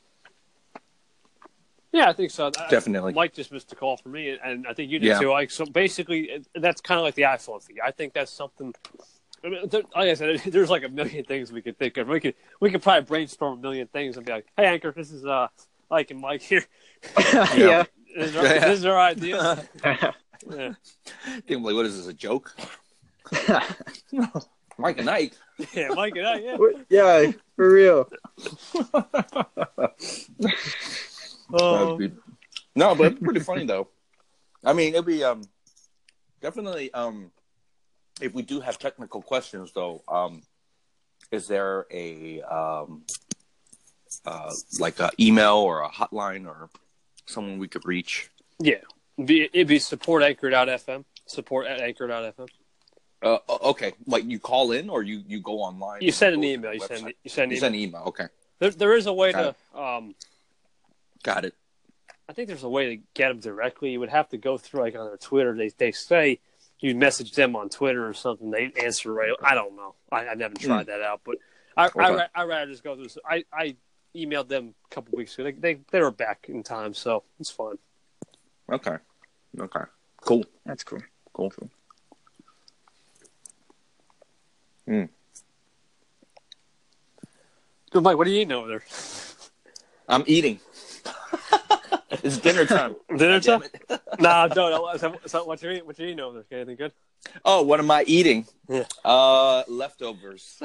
Yeah, 1.92 2.10
I 2.10 2.14
think 2.14 2.32
so. 2.32 2.52
I- 2.58 2.70
Definitely. 2.70 3.14
Mike 3.14 3.34
just 3.34 3.52
missed 3.52 3.72
a 3.72 3.76
call 3.76 3.96
for 3.98 4.10
me, 4.10 4.38
and 4.44 4.68
I 4.68 4.74
think 4.74 4.92
you 4.92 5.00
did 5.00 5.08
Yeah. 5.08 5.20
too. 5.20 5.30
Like, 5.32 5.50
so 5.50 5.66
basically, 5.66 6.44
that's 6.54 6.82
kind 6.82 7.00
of 7.00 7.06
like 7.06 7.16
the 7.16 7.22
iPhone 7.24 7.64
thing. 7.64 7.78
I 7.84 7.92
think 7.92 8.14
that's 8.14 8.32
something. 8.32 8.74
I 9.44 9.50
mean, 9.50 9.70
there, 9.70 9.84
like 9.96 10.10
I 10.10 10.14
said, 10.16 10.42
there's 10.48 10.70
like 10.70 10.84
a 10.84 10.90
million 10.90 11.24
things 11.24 11.52
we 11.54 11.62
could 11.62 11.78
think 11.78 11.96
of. 11.98 12.08
We 12.10 12.20
could 12.20 12.36
we 12.60 12.70
could 12.72 12.82
probably 12.82 13.06
brainstorm 13.06 13.60
a 13.60 13.62
million 13.62 13.88
things 13.88 14.18
and 14.18 14.26
be 14.26 14.32
like, 14.34 14.46
"Hey, 14.58 14.66
Anchor, 14.66 14.92
this 14.92 15.12
is 15.12 15.26
uh, 15.26 15.48
Mike 15.90 16.12
and 16.12 16.20
Mike 16.20 16.42
here. 16.42 16.66
yeah. 17.56 17.84
This 18.18 18.30
is 18.32 18.36
our, 18.36 18.44
this 18.44 18.80
is 18.80 18.86
our 18.86 19.00
idea." 19.00 19.66
yeah. 19.86 20.74
Think 21.48 21.64
like, 21.64 21.76
what 21.76 21.86
is 21.86 21.96
this? 21.98 22.08
A 22.08 22.14
joke? 22.14 22.54
Mike 24.78 25.00
and 25.00 25.10
Ike. 25.10 25.34
yeah, 25.74 25.90
Mike 25.90 26.16
and 26.18 26.28
I. 26.28 26.38
Yeah. 26.40 26.58
yeah, 26.90 27.32
for 27.56 27.72
real. 27.72 28.10
Oh, 31.54 31.96
That'd 31.98 31.98
be- 31.98 32.20
no, 32.76 32.96
but 32.96 33.14
it's 33.14 33.22
pretty 33.22 33.40
funny 33.40 33.66
though. 33.66 33.88
I 34.64 34.74
mean, 34.74 34.94
it'd 34.94 35.06
be 35.06 35.24
um 35.24 35.44
definitely 36.42 36.94
um 36.94 37.32
if 38.22 38.34
we 38.34 38.42
do 38.42 38.60
have 38.60 38.78
technical 38.80 39.22
questions 39.22 39.72
though, 39.74 40.04
um 40.08 40.42
is 41.32 41.48
there 41.48 41.86
a 41.92 42.42
um 42.42 43.04
uh 44.26 44.52
like 44.80 45.00
a 45.00 45.10
email 45.20 45.56
or 45.58 45.82
a 45.84 45.90
hotline 45.90 46.46
or 46.48 46.70
someone 47.26 47.60
we 47.60 47.68
could 47.68 47.86
reach? 47.86 48.30
yeah. 48.60 48.82
Be, 49.24 49.44
it'd 49.44 49.68
be 49.68 49.80
support 49.80 50.24
anchor.fm. 50.24 51.06
Support 51.26 51.68
at 51.68 51.80
anchor.fm. 51.80 52.50
Uh, 53.22 53.38
okay, 53.64 53.94
like 54.06 54.24
you 54.26 54.40
call 54.40 54.72
in 54.72 54.90
or 54.90 55.02
you 55.02 55.24
you 55.28 55.40
go 55.42 55.60
online. 55.62 56.02
You 56.02 56.12
send 56.12 56.36
an 56.36 56.44
email. 56.44 56.74
You 56.74 56.80
send 56.80 57.14
you 57.24 57.30
send 57.30 57.52
You 57.52 57.58
email. 57.58 57.60
send 57.62 57.76
an 57.76 57.82
email. 57.82 58.04
Okay, 58.08 58.28
There, 58.60 58.70
there 58.70 58.96
is 58.96 59.08
a 59.08 59.14
way 59.14 59.32
Got 59.32 59.56
to. 59.74 59.80
Um, 59.82 60.16
got 61.24 61.46
it. 61.46 61.54
I 62.28 62.34
think 62.34 62.48
there's 62.48 62.64
a 62.64 62.70
way 62.70 62.96
to 62.96 63.02
get 63.14 63.30
them 63.30 63.40
directly. 63.40 63.92
You 63.92 64.00
would 64.00 64.10
have 64.10 64.30
to 64.30 64.38
go 64.38 64.58
through 64.58 64.82
like 64.82 64.96
on 64.96 65.06
their 65.08 65.18
Twitter. 65.18 65.56
They 65.56 65.70
they 65.70 65.92
say 65.92 66.40
you 66.80 66.94
message 66.96 67.32
them 67.34 67.56
on 67.56 67.70
Twitter 67.70 68.08
or 68.08 68.14
something. 68.14 68.52
They 68.52 68.72
answer 68.84 69.12
right. 69.14 69.32
I 69.42 69.56
don't 69.56 69.76
know. 69.76 69.96
I, 70.12 70.28
I 70.28 70.34
never 70.36 70.56
tried 70.56 70.88
that 70.88 71.02
out, 71.02 71.22
but 71.24 71.38
I 71.78 71.84
I. 71.84 71.88
Okay. 71.88 72.00
ra- 72.16 72.28
I 72.36 72.44
rather 72.44 72.72
just 72.72 72.84
go 72.84 72.96
through. 72.96 73.10
So 73.10 73.22
I 73.28 73.44
I 73.52 73.76
emailed 74.16 74.50
them 74.50 74.76
a 74.92 74.94
couple 74.94 75.18
weeks 75.18 75.34
ago. 75.36 75.46
They 75.46 75.52
they, 75.74 75.80
they 75.92 76.02
were 76.02 76.12
back 76.12 76.46
in 76.50 76.64
time, 76.64 76.94
so 76.94 77.24
it's 77.40 77.50
fine. 77.52 77.78
Okay, 78.72 78.98
okay, 79.60 79.82
cool, 80.22 80.44
That's 80.66 80.84
cool. 80.84 81.02
cool. 81.34 81.54
So 87.96 88.02
Mike, 88.02 88.18
what 88.18 88.26
do 88.26 88.32
you 88.32 88.46
know 88.46 88.60
over 88.60 88.68
there? 88.68 88.84
I'm 90.08 90.24
eating. 90.28 90.60
it's 92.12 92.38
dinner 92.38 92.66
time. 92.66 92.96
Dinner 93.16 93.40
time? 93.40 93.64
nah, 94.20 94.48
no, 94.48 94.70
no. 94.70 94.98
So, 94.98 95.16
so 95.26 95.46
what 95.46 95.64
you 95.64 95.72
eat? 95.72 95.86
What 95.86 95.98
you 95.98 96.08
eating 96.08 96.20
over 96.20 96.44
there? 96.50 96.60
Anything 96.60 96.76
good? 96.76 96.92
Oh, 97.44 97.64
what 97.64 97.80
am 97.80 97.90
I 97.90 98.04
eating? 98.06 98.46
Yeah. 98.68 98.84
Uh, 99.04 99.64
leftovers. 99.68 100.62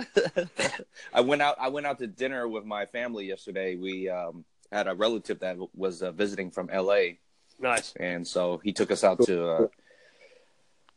I 1.15 1.21
went 1.21 1.41
out. 1.41 1.55
I 1.61 1.69
went 1.69 1.87
out 1.87 1.99
to 2.01 2.09
dinner 2.09 2.49
with 2.49 2.65
my 2.65 2.87
family 2.87 3.27
yesterday. 3.27 3.77
We 3.77 4.09
um, 4.09 4.45
had 4.73 4.89
a 4.89 4.95
relative 4.95 5.39
that 5.39 5.57
was 5.75 6.03
uh, 6.03 6.11
visiting 6.11 6.51
from 6.51 6.69
L.A. 6.71 7.21
Nice. 7.61 7.93
and 8.01 8.27
so 8.27 8.61
he 8.65 8.73
took 8.73 8.91
us 8.91 9.05
out 9.05 9.23
to. 9.23 9.47
Uh, 9.47 9.67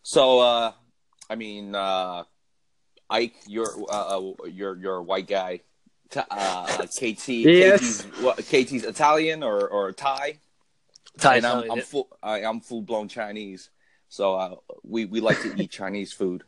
so, 0.01 0.39
uh, 0.39 0.71
I 1.29 1.35
mean, 1.35 1.75
uh, 1.75 2.23
Ike, 3.13 3.35
you're 3.47 3.71
uh, 3.89 4.17
uh, 4.17 4.31
you're 4.47 4.75
you're 4.75 4.95
a 4.97 5.03
white 5.03 5.27
guy. 5.27 5.61
T- 6.09 6.19
uh, 6.29 6.65
KT, 6.87 7.29
Yes. 7.29 8.01
KT's, 8.01 8.21
what, 8.21 8.37
KT's 8.37 8.83
Italian 8.83 9.43
or 9.43 9.67
or 9.67 9.91
Thai. 9.91 10.39
Thai 11.19 11.37
and 11.37 11.45
I'm, 11.45 11.71
I'm 11.71 11.81
full. 11.81 12.09
I, 12.21 12.43
I'm 12.43 12.59
full 12.59 12.81
blown 12.81 13.07
Chinese. 13.07 13.69
So 14.09 14.35
uh, 14.35 14.55
we 14.83 15.05
we 15.05 15.21
like 15.21 15.41
to 15.43 15.53
eat 15.61 15.71
Chinese 15.71 16.11
food. 16.11 16.43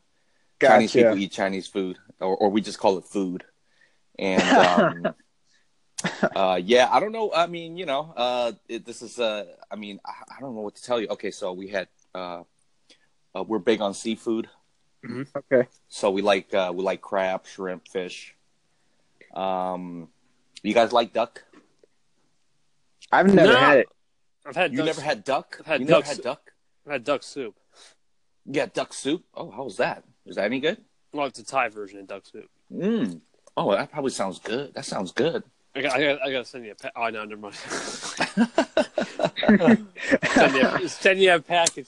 Gotcha. 0.59 0.73
Chinese 0.73 0.93
people 0.93 1.17
eat 1.17 1.31
Chinese 1.31 1.67
food, 1.67 1.97
or 2.19 2.35
or 2.35 2.49
we 2.49 2.61
just 2.61 2.79
call 2.79 2.97
it 2.97 3.05
food. 3.05 3.43
And 4.17 4.41
um, 4.41 5.13
uh, 6.35 6.59
yeah, 6.63 6.89
I 6.91 6.99
don't 6.99 7.11
know. 7.11 7.31
I 7.33 7.47
mean, 7.47 7.77
you 7.77 7.85
know, 7.85 8.13
uh, 8.15 8.51
it, 8.67 8.85
this 8.85 9.01
is. 9.01 9.19
Uh, 9.19 9.45
I 9.69 9.75
mean, 9.75 9.99
I, 10.05 10.13
I 10.37 10.41
don't 10.41 10.55
know 10.55 10.61
what 10.61 10.75
to 10.75 10.83
tell 10.83 10.99
you. 10.99 11.09
Okay, 11.09 11.31
so 11.31 11.53
we 11.53 11.67
had. 11.67 11.87
Uh, 12.13 12.43
uh, 13.35 13.43
we're 13.43 13.59
big 13.59 13.81
on 13.81 13.93
seafood, 13.93 14.47
Okay. 15.35 15.67
so 15.87 16.11
we 16.11 16.21
like 16.21 16.53
uh, 16.53 16.71
we 16.75 16.83
like 16.83 17.01
crab, 17.01 17.45
shrimp, 17.45 17.87
fish. 17.87 18.35
Um, 19.33 20.09
you 20.63 20.73
guys 20.73 20.91
like 20.93 21.13
duck? 21.13 21.43
I've 23.11 23.33
never 23.33 23.53
No. 23.53 23.59
had 23.59 23.77
it. 23.79 23.87
I've 24.45 24.55
had 24.55 24.71
You 24.71 24.77
duck, 24.79 24.85
never 24.87 25.01
had 25.01 25.23
duck? 25.23 25.57
I've 25.59 25.65
had 25.65 25.79
you 25.81 25.87
never 25.87 26.01
duck 26.01 26.07
had 26.07 26.21
duck? 26.21 26.51
I've 26.85 26.91
had 26.93 27.03
duck 27.03 27.23
soup. 27.23 27.55
Yeah, 28.45 28.67
duck 28.71 28.93
soup. 28.93 29.23
Oh, 29.33 29.51
how 29.51 29.63
was 29.63 29.77
that? 29.77 30.03
Was 30.25 30.35
that 30.37 30.45
any 30.45 30.59
good? 30.59 30.77
Well, 31.13 31.27
it's 31.27 31.39
a 31.39 31.45
Thai 31.45 31.69
version 31.69 31.99
of 31.99 32.07
duck 32.07 32.25
soup. 32.25 32.49
Mm. 32.71 33.21
Oh, 33.57 33.71
that 33.71 33.91
probably 33.91 34.11
sounds 34.11 34.39
good. 34.39 34.73
That 34.73 34.85
sounds 34.85 35.11
good. 35.11 35.43
I 35.75 35.81
got, 35.81 35.93
I 35.93 36.03
got, 36.03 36.21
I 36.21 36.31
got 36.31 36.39
to 36.39 36.45
send 36.45 36.65
you 36.65 36.71
a. 36.71 36.75
Pa- 36.75 36.91
oh 36.95 37.09
no, 37.09 37.25
never 37.25 37.41
mind. 37.41 37.55
send, 40.33 40.55
you 40.55 40.67
a, 40.67 40.89
send 40.89 41.19
you 41.19 41.33
a 41.33 41.39
package. 41.39 41.87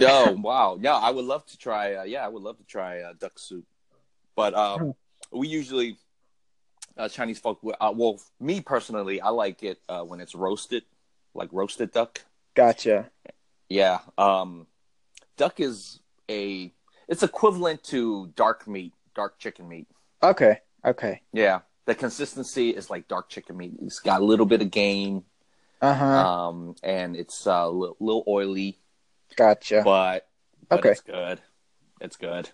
Oh 0.00 0.32
wow, 0.32 0.78
yeah, 0.80 0.94
I 0.94 1.10
would 1.10 1.24
love 1.24 1.46
to 1.46 1.58
try. 1.58 1.94
Uh, 1.94 2.02
yeah, 2.04 2.24
I 2.24 2.28
would 2.28 2.42
love 2.42 2.58
to 2.58 2.64
try 2.64 3.00
uh, 3.00 3.12
duck 3.18 3.38
soup, 3.38 3.64
but 4.36 4.54
um, 4.54 4.94
we 5.32 5.48
usually 5.48 5.98
uh, 6.96 7.08
Chinese 7.08 7.38
folk. 7.38 7.60
Uh, 7.80 7.92
well, 7.94 8.20
me 8.40 8.60
personally, 8.60 9.20
I 9.20 9.30
like 9.30 9.62
it 9.62 9.78
uh, 9.88 10.02
when 10.02 10.20
it's 10.20 10.34
roasted, 10.34 10.84
like 11.34 11.48
roasted 11.52 11.92
duck. 11.92 12.24
Gotcha. 12.54 13.10
Yeah, 13.68 13.98
um, 14.18 14.66
duck 15.36 15.60
is 15.60 16.00
a 16.30 16.72
it's 17.08 17.22
equivalent 17.22 17.82
to 17.84 18.28
dark 18.36 18.66
meat, 18.66 18.92
dark 19.14 19.38
chicken 19.38 19.68
meat. 19.68 19.86
Okay. 20.22 20.58
Okay. 20.84 21.22
Yeah, 21.32 21.60
the 21.86 21.94
consistency 21.94 22.70
is 22.70 22.90
like 22.90 23.08
dark 23.08 23.28
chicken 23.28 23.56
meat. 23.56 23.72
It's 23.82 24.00
got 24.00 24.20
a 24.20 24.24
little 24.24 24.46
bit 24.46 24.60
of 24.62 24.70
game, 24.70 25.24
Uh 25.80 25.94
huh. 25.94 26.28
um, 26.28 26.74
and 26.82 27.16
it's 27.16 27.46
uh, 27.46 27.50
a 27.64 27.70
little, 27.70 27.96
little 28.00 28.24
oily, 28.28 28.78
Gotcha. 29.36 29.84
but, 29.84 30.28
but 30.72 30.84
Okay. 30.84 30.86
it's 30.86 31.00
good. 31.00 31.40
It's 32.00 32.16
good. 32.16 32.50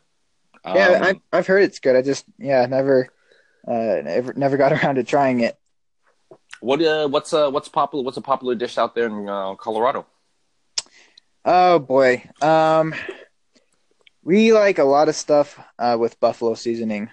yeah, 0.73 0.99
Um, 0.99 1.01
I've 1.01 1.21
I've 1.33 1.47
heard 1.47 1.63
it's 1.63 1.81
good. 1.81 1.97
I 1.97 2.03
just 2.03 2.25
yeah 2.39 2.67
never 2.67 3.09
uh 3.69 4.01
never 4.05 4.35
never 4.35 4.57
got 4.57 4.73
around 4.85 4.97
to 4.97 5.05
trying 5.05 5.41
it. 5.41 5.59
What 6.61 6.83
uh, 6.83 7.09
what's 7.09 7.33
uh, 7.33 7.51
what's 7.51 7.69
popular? 7.69 8.05
What's 8.05 8.17
a 8.17 8.23
popular 8.23 8.55
dish 8.55 8.77
out 8.79 8.95
there 8.95 9.07
in 9.07 9.29
uh, 9.29 9.55
Colorado? 9.57 10.07
Oh 11.45 11.79
boy. 11.79 12.23
Um, 12.41 12.95
we 14.23 14.53
like 14.53 14.79
a 14.79 14.85
lot 14.85 15.09
of 15.11 15.15
stuff 15.15 15.59
uh, 15.79 15.97
with 16.01 16.19
buffalo 16.21 16.55
seasoning. 16.55 17.11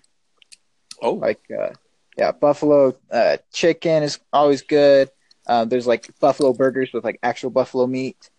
Oh, 1.02 1.22
Like 1.22 1.42
uh, 1.52 1.72
yeah, 2.18 2.32
buffalo 2.32 2.96
uh, 3.12 3.38
chicken 3.52 4.04
is 4.04 4.20
always 4.32 4.62
good. 4.62 5.10
Uh, 5.46 5.66
there's 5.66 5.88
like 5.88 6.10
buffalo 6.20 6.54
burgers 6.54 6.92
with 6.94 7.04
like 7.04 7.20
actual 7.24 7.50
buffalo 7.50 7.88
meat. 7.88 8.30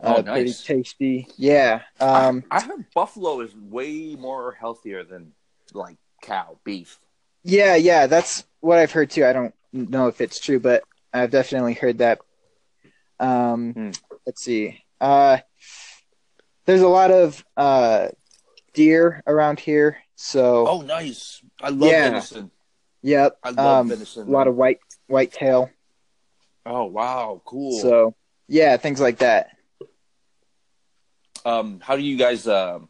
Uh, 0.00 0.14
Oh, 0.18 0.22
Pretty 0.22 0.44
nice. 0.50 0.62
tasty. 0.62 1.28
Yeah. 1.36 1.82
Um, 2.00 2.44
I, 2.50 2.58
I 2.58 2.60
heard 2.60 2.86
buffalo 2.94 3.40
is 3.40 3.54
way 3.56 4.14
more 4.16 4.52
healthier 4.52 5.02
than 5.04 5.32
like 5.74 5.96
cow 6.22 6.58
beef. 6.64 6.98
Yeah, 7.42 7.74
yeah, 7.76 8.06
that's 8.06 8.44
what 8.60 8.78
I've 8.78 8.92
heard 8.92 9.10
too. 9.10 9.24
I 9.24 9.32
don't 9.32 9.54
know 9.72 10.08
if 10.08 10.20
it's 10.20 10.38
true, 10.40 10.60
but 10.60 10.84
I've 11.12 11.30
definitely 11.30 11.74
heard 11.74 11.98
that. 11.98 12.20
Um, 13.20 13.72
Hmm. 13.72 13.90
Let's 14.26 14.42
see. 14.42 14.84
Uh, 15.00 15.38
there's 16.66 16.82
a 16.82 16.88
lot 16.88 17.10
of 17.10 17.42
uh, 17.56 18.08
deer 18.74 19.22
around 19.26 19.58
here, 19.58 19.98
so 20.16 20.66
Oh, 20.68 20.80
nice! 20.82 21.42
I 21.62 21.70
love 21.70 21.90
Yeah. 21.90 22.10
venison. 22.10 22.50
yep. 23.02 23.38
I 23.42 23.50
love 23.50 23.80
um, 23.80 23.88
venison. 23.88 24.28
A 24.28 24.30
lot 24.30 24.46
of 24.48 24.54
white 24.54 24.80
white 25.06 25.32
tail. 25.32 25.70
oh 26.66 26.84
wow, 26.84 27.40
cool. 27.44 27.72
So 27.80 28.14
yeah, 28.48 28.76
things 28.76 29.00
like 29.00 29.18
that. 29.18 29.50
Um, 31.48 31.80
how 31.80 31.96
do 31.96 32.02
you 32.02 32.16
guys 32.16 32.46
um, 32.46 32.88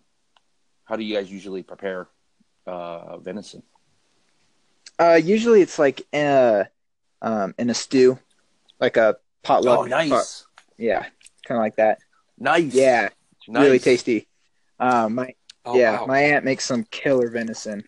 how 0.84 0.96
do 0.96 1.04
you 1.04 1.14
guys 1.14 1.30
usually 1.30 1.62
prepare 1.62 2.08
uh, 2.66 3.18
venison? 3.18 3.62
Uh, 4.98 5.14
usually 5.22 5.60
it's 5.62 5.78
like 5.78 6.02
uh, 6.12 6.64
um, 7.22 7.54
in 7.58 7.70
a 7.70 7.74
stew, 7.74 8.18
like 8.80 8.96
a 8.96 9.16
potluck. 9.42 9.78
Oh, 9.80 9.84
nice, 9.84 10.10
pot- 10.10 10.44
yeah, 10.76 11.00
kind 11.46 11.58
of 11.58 11.62
like 11.62 11.76
that. 11.76 11.98
nice. 12.38 12.74
Yeah, 12.74 13.08
nice. 13.46 13.62
really 13.62 13.78
tasty. 13.78 14.26
Um, 14.80 15.14
my 15.14 15.34
Oh, 15.64 15.76
yeah, 15.76 16.00
wow. 16.00 16.06
my 16.06 16.20
aunt 16.20 16.44
makes 16.46 16.64
some 16.64 16.84
killer 16.84 17.28
venison. 17.28 17.84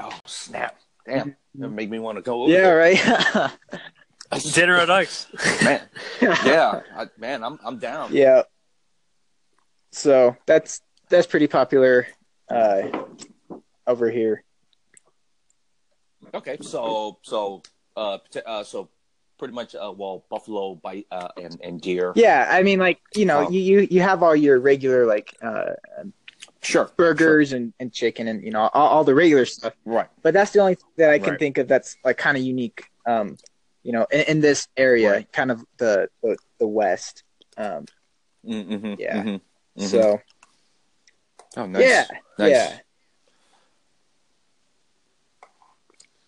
Oh 0.00 0.18
snap! 0.26 0.76
Damn, 1.06 1.36
that 1.54 1.68
make 1.68 1.88
me 1.88 2.00
want 2.00 2.18
to 2.18 2.22
go. 2.22 2.42
Over 2.42 2.52
Yeah, 2.52 2.62
there. 2.62 2.76
right. 2.78 3.50
Dinner 4.54 4.76
at 4.76 4.90
Ike's. 4.90 5.26
man. 5.62 5.82
Yeah, 6.44 6.80
I, 6.96 7.06
man, 7.18 7.44
I'm 7.44 7.58
I'm 7.64 7.78
down. 7.78 8.10
yeah. 8.12 8.42
So 9.92 10.36
that's 10.46 10.80
that's 11.08 11.26
pretty 11.26 11.46
popular 11.46 12.06
uh, 12.50 12.88
over 13.86 14.10
here. 14.10 14.42
Okay, 16.34 16.56
so 16.62 17.18
so 17.22 17.62
uh, 17.96 18.18
uh 18.46 18.64
so 18.64 18.88
pretty 19.38 19.52
much 19.54 19.74
uh 19.74 19.92
well 19.94 20.24
buffalo 20.30 20.74
bite 20.76 21.06
uh 21.10 21.28
and 21.36 21.60
and 21.62 21.80
deer. 21.80 22.12
Yeah, 22.16 22.46
I 22.50 22.62
mean, 22.62 22.78
like 22.78 23.00
you 23.14 23.26
know, 23.26 23.46
Oh. 23.46 23.50
you, 23.50 23.60
you 23.60 23.88
you 23.90 24.00
have 24.00 24.22
all 24.22 24.34
your 24.34 24.58
regular 24.58 25.06
like 25.06 25.36
uh, 25.42 25.72
Sure. 26.60 26.90
burgers 26.96 27.52
and, 27.52 27.72
and 27.80 27.92
chicken 27.92 28.28
and 28.28 28.42
you 28.42 28.50
know 28.50 28.68
all, 28.72 28.88
all 28.88 29.04
the 29.04 29.14
regular 29.14 29.44
stuff. 29.44 29.74
Right. 29.84 30.08
But 30.22 30.32
that's 30.32 30.52
the 30.52 30.60
only 30.60 30.76
thing 30.76 30.88
that 30.96 31.10
I 31.10 31.18
can 31.18 31.30
Right. 31.30 31.38
think 31.38 31.58
of 31.58 31.68
that's 31.68 31.96
like 32.04 32.16
kind 32.18 32.36
of 32.36 32.42
unique. 32.42 32.84
Um, 33.06 33.36
you 33.82 33.90
know, 33.92 34.06
in, 34.12 34.20
in 34.22 34.40
this 34.40 34.68
area, 34.76 35.10
Right. 35.12 35.32
kind 35.32 35.50
of 35.50 35.62
the 35.76 36.08
the, 36.22 36.36
the 36.58 36.66
west. 36.66 37.24
Um, 37.58 37.84
Mm-hmm, 38.44 38.94
Yeah. 38.98 39.22
mhm, 39.22 39.40
mhm. 39.78 39.88
so 39.88 40.20
oh, 41.56 41.66
nice. 41.66 41.82
yeah, 41.84 42.06
Nice. 42.38 42.50
yeah. 42.50 42.78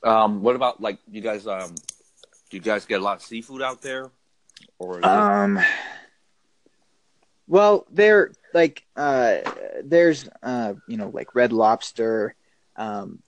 Um, 0.03 0.43
what 0.43 0.55
about 0.57 0.81
like 0.81 0.99
you 1.11 1.21
guys? 1.21 1.47
Um, 1.47 1.75
do 2.51 2.57
you 2.57 2.61
guys 2.61 2.85
get 2.85 3.01
a 3.01 3.05
lot 3.05 3.17
of 3.17 3.23
seafood 3.23 3.63
out 3.63 3.81
there, 3.81 4.11
or 4.79 4.99
is 4.99 5.05
it- 5.05 5.05
Um. 5.05 5.59
Well, 7.47 7.87
there 7.91 8.33
like 8.55 8.85
uh, 8.97 9.39
there's 9.83 10.29
uh, 10.43 10.75
you 10.87 10.97
know 10.97 11.09
like 11.09 11.35
Red 11.35 11.53
Lobster. 11.53 12.35
Um, 12.77 13.21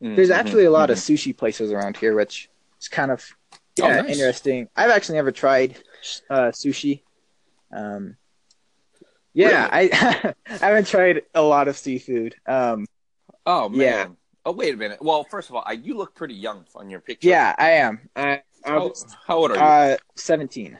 Mm, 0.00 0.14
there's 0.14 0.30
actually 0.30 0.64
a 0.64 0.70
lot 0.70 0.90
of 0.90 0.96
mhm. 0.96 1.12
sushi 1.12 1.36
places 1.36 1.72
around 1.72 1.96
here, 1.96 2.14
which 2.14 2.48
is 2.80 2.86
kind 2.86 3.10
of 3.10 3.20
Oh, 3.82 3.88
yeah 3.88 4.02
nice. 4.02 4.12
interesting. 4.12 4.68
I've 4.76 4.90
actually 4.92 5.16
never 5.16 5.32
tried 5.32 5.76
uh, 6.30 6.52
sushi. 6.52 7.02
Um, 7.72 8.16
yeah, 9.38 9.68
I 9.70 10.34
I 10.48 10.66
haven't 10.66 10.86
tried 10.86 11.22
a 11.34 11.42
lot 11.42 11.68
of 11.68 11.76
seafood. 11.76 12.34
Um, 12.46 12.86
Oh 13.48 13.68
man. 13.70 13.80
Yeah. 13.80 14.06
Oh 14.44 14.52
wait 14.52 14.74
a 14.74 14.76
minute. 14.76 14.98
Well, 15.00 15.24
first 15.24 15.48
of 15.48 15.56
all, 15.56 15.64
I, 15.66 15.72
you 15.72 15.96
look 15.96 16.14
pretty 16.14 16.34
young 16.34 16.66
on 16.74 16.90
your 16.90 17.00
picture. 17.00 17.28
yeah, 17.28 17.54
I 17.58 17.70
am. 17.70 18.08
I, 18.14 18.42
How, 18.62 18.92
how 19.26 19.36
old 19.38 19.52
are 19.52 19.56
you? 19.56 19.60
uh, 19.60 19.96
seventeen. 20.16 20.78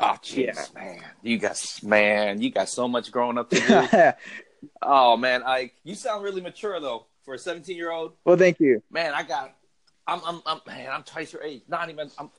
oh 0.00 0.16
jeez, 0.22 0.54
yeah. 0.54 0.64
man. 0.74 1.00
You 1.22 1.38
guys, 1.38 1.82
man, 1.82 2.42
you 2.42 2.50
got 2.50 2.68
so 2.68 2.86
much 2.86 3.10
growing 3.10 3.38
up 3.38 3.48
to 3.50 3.56
do. 3.58 4.12
oh 4.82 5.16
man, 5.16 5.42
I 5.44 5.72
you 5.82 5.94
sound 5.94 6.22
really 6.22 6.42
mature 6.42 6.78
though 6.78 7.06
for 7.24 7.34
a 7.34 7.38
17 7.38 7.74
year 7.76 7.90
old. 7.90 8.12
well, 8.24 8.36
thank 8.36 8.60
you. 8.60 8.82
Man, 8.90 9.14
I 9.14 9.22
got. 9.22 9.54
I'm, 10.06 10.20
I'm, 10.26 10.42
I'm, 10.44 10.60
man, 10.66 10.90
I'm 10.90 11.02
twice 11.04 11.32
your 11.32 11.42
age. 11.42 11.62
Not 11.68 11.88
even. 11.88 12.10
I'm. 12.18 12.30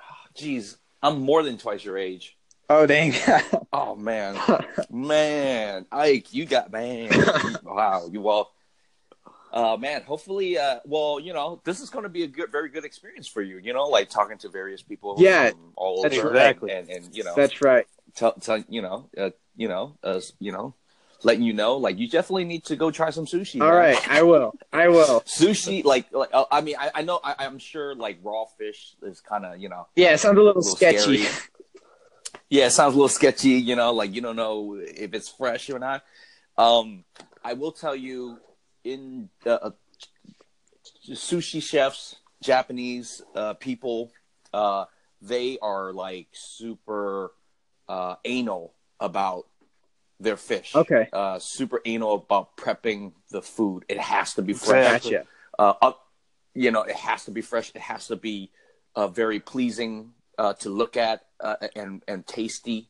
Oh, 0.00 0.28
jeez, 0.38 0.76
I'm 1.02 1.20
more 1.20 1.42
than 1.42 1.58
twice 1.58 1.84
your 1.84 1.98
age. 1.98 2.35
Oh 2.68 2.86
dang. 2.86 3.14
Oh 3.72 3.94
man, 3.94 4.38
man, 4.90 5.84
Ike, 5.92 6.32
you 6.32 6.46
got 6.46 6.72
man. 6.72 7.10
wow, 7.62 8.08
you 8.10 8.26
all. 8.26 8.52
Uh, 9.52 9.76
man, 9.76 10.02
hopefully, 10.02 10.56
uh, 10.58 10.80
well, 10.86 11.20
you 11.20 11.34
know, 11.34 11.60
this 11.64 11.80
is 11.80 11.90
going 11.90 12.04
to 12.04 12.08
be 12.08 12.22
a 12.22 12.26
good, 12.26 12.50
very 12.50 12.70
good 12.70 12.84
experience 12.84 13.26
for 13.28 13.42
you. 13.42 13.58
You 13.58 13.74
know, 13.74 13.84
like 13.84 14.08
talking 14.08 14.38
to 14.38 14.48
various 14.48 14.80
people. 14.82 15.16
Yeah, 15.18 15.50
from 15.50 15.72
all 15.76 16.02
that's 16.02 16.16
over, 16.16 16.30
right. 16.30 16.58
and, 16.62 16.70
and, 16.70 16.88
and 16.88 17.16
you 17.16 17.22
know, 17.22 17.34
That's 17.36 17.60
right. 17.60 17.86
tell, 18.14 18.32
tell 18.34 18.64
you 18.68 18.80
know, 18.80 19.10
uh, 19.18 19.30
you 19.56 19.68
know, 19.68 19.98
uh, 20.02 20.20
you 20.38 20.52
know, 20.52 20.74
letting 21.22 21.42
you 21.42 21.52
know, 21.52 21.76
like 21.76 21.98
you 21.98 22.08
definitely 22.08 22.44
need 22.44 22.64
to 22.66 22.76
go 22.76 22.90
try 22.90 23.10
some 23.10 23.26
sushi. 23.26 23.60
All 23.60 23.68
man. 23.68 23.76
right, 23.76 24.08
I 24.08 24.22
will. 24.22 24.54
I 24.72 24.88
will. 24.88 25.20
sushi, 25.22 25.84
like, 25.84 26.10
like 26.12 26.30
uh, 26.32 26.44
I 26.50 26.62
mean, 26.62 26.76
I, 26.78 26.90
I 26.94 27.02
know, 27.02 27.20
I, 27.22 27.34
I'm 27.40 27.58
sure, 27.58 27.94
like 27.94 28.18
raw 28.22 28.44
fish 28.58 28.94
is 29.02 29.20
kind 29.20 29.44
of, 29.44 29.58
you 29.58 29.68
know, 29.68 29.86
Yeah, 29.96 30.12
it 30.14 30.18
sounds 30.18 30.38
a 30.38 30.40
little, 30.40 30.58
a 30.58 30.60
little 30.60 30.76
sketchy. 30.76 31.24
scary. 31.24 31.42
Yeah, 32.48 32.66
it 32.66 32.70
sounds 32.70 32.94
a 32.94 32.96
little 32.96 33.08
sketchy, 33.08 33.50
you 33.50 33.74
know, 33.74 33.92
like 33.92 34.14
you 34.14 34.20
don't 34.20 34.36
know 34.36 34.76
if 34.80 35.14
it's 35.14 35.28
fresh 35.28 35.68
or 35.68 35.78
not. 35.78 36.04
Um, 36.56 37.04
I 37.44 37.54
will 37.54 37.72
tell 37.72 37.96
you, 37.96 38.38
in 38.84 39.28
the 39.42 39.62
uh, 39.62 39.70
sushi 41.08 41.62
chefs, 41.62 42.16
Japanese 42.40 43.22
uh, 43.34 43.54
people, 43.54 44.12
uh, 44.54 44.84
they 45.20 45.58
are 45.60 45.92
like 45.92 46.28
super 46.32 47.32
uh, 47.88 48.16
anal 48.24 48.74
about 49.00 49.46
their 50.20 50.36
fish. 50.36 50.74
Okay. 50.74 51.08
Uh, 51.12 51.38
super 51.38 51.80
anal 51.84 52.14
about 52.14 52.56
prepping 52.56 53.12
the 53.30 53.42
food. 53.42 53.84
It 53.88 53.98
has 53.98 54.34
to 54.34 54.42
be 54.42 54.52
fresh 54.52 55.02
Gotcha. 55.02 55.24
uh, 55.58 55.74
up, 55.82 56.06
you 56.54 56.70
know, 56.70 56.82
it 56.82 56.96
has 56.96 57.24
to 57.24 57.30
be 57.30 57.42
fresh. 57.42 57.72
It 57.74 57.82
has 57.82 58.06
to 58.06 58.16
be 58.16 58.50
uh, 58.94 59.08
very 59.08 59.40
pleasing 59.40 60.12
uh, 60.38 60.54
to 60.54 60.70
look 60.70 60.96
at 60.96 61.25
uh, 61.40 61.56
and 61.74 62.02
and 62.08 62.26
tasty. 62.26 62.88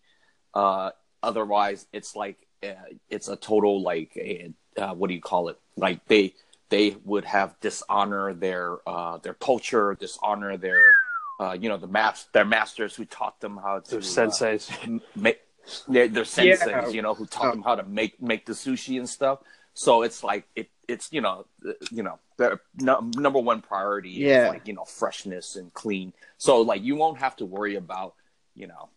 Uh, 0.55 0.91
otherwise, 1.23 1.87
it's 1.93 2.17
like 2.17 2.39
uh, 2.63 2.73
it's 3.11 3.29
a 3.29 3.37
total 3.37 3.83
like 3.83 4.13
a, 4.17 4.53
uh, 4.77 4.95
what 4.95 5.09
do 5.09 5.15
you 5.15 5.21
call 5.21 5.49
it? 5.49 5.59
Like 5.77 6.05
they 6.07 6.35
they 6.69 6.97
would 7.05 7.25
have 7.25 7.59
dishonor 7.61 8.35
their 8.35 8.79
uh, 8.89 9.19
their 9.19 9.35
culture, 9.35 9.97
dishonor 9.99 10.57
their 10.57 10.93
uh, 11.41 11.57
you 11.59 11.69
know 11.69 11.77
the 11.77 11.87
mas- 11.87 12.29
their 12.33 12.45
masters 12.45 12.95
who 12.95 13.05
taught 13.05 13.41
them 13.41 13.57
how 13.57 13.81
to 13.81 13.91
Their 13.91 13.99
uh, 14.01 14.03
senseis. 14.03 14.71
m- 14.85 15.03
make 15.15 15.41
their, 15.89 16.09
their 16.09 16.25
senseis, 16.25 16.67
Yeah. 16.67 16.89
you 16.89 17.03
know, 17.03 17.15
who 17.15 17.27
taught 17.27 17.53
them 17.53 17.63
how 17.63 17.75
to 17.75 17.83
make 17.85 18.21
make 18.23 18.47
the 18.47 18.53
sushi 18.55 18.99
and 18.99 19.09
stuff. 19.09 19.41
So 19.75 20.03
it's 20.03 20.25
like 20.25 20.45
it 20.57 20.71
it's 20.89 21.13
you 21.13 21.21
know 21.21 21.45
uh, 21.69 21.73
you 21.91 22.03
know 22.03 22.19
their 22.39 22.61
no, 22.81 23.01
number 23.17 23.39
one 23.41 23.61
priority 23.61 24.11
Yeah. 24.11 24.45
is 24.45 24.49
like 24.49 24.67
you 24.69 24.73
know 24.75 24.85
freshness 24.85 25.57
and 25.57 25.73
clean. 25.75 26.15
So 26.39 26.63
like 26.63 26.83
you 26.83 26.97
won't 26.97 27.19
have 27.19 27.37
to 27.37 27.45
worry 27.45 27.77
about 27.77 28.15
you 28.57 28.67
know 28.67 28.89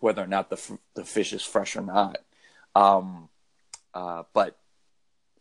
whether 0.00 0.22
or 0.22 0.26
not 0.26 0.50
the 0.50 0.56
f- 0.56 0.78
the 0.94 1.04
fish 1.04 1.32
is 1.32 1.42
fresh 1.42 1.76
or 1.76 1.82
not. 1.82 2.18
Um, 2.74 3.28
uh, 3.92 4.24
but 4.32 4.56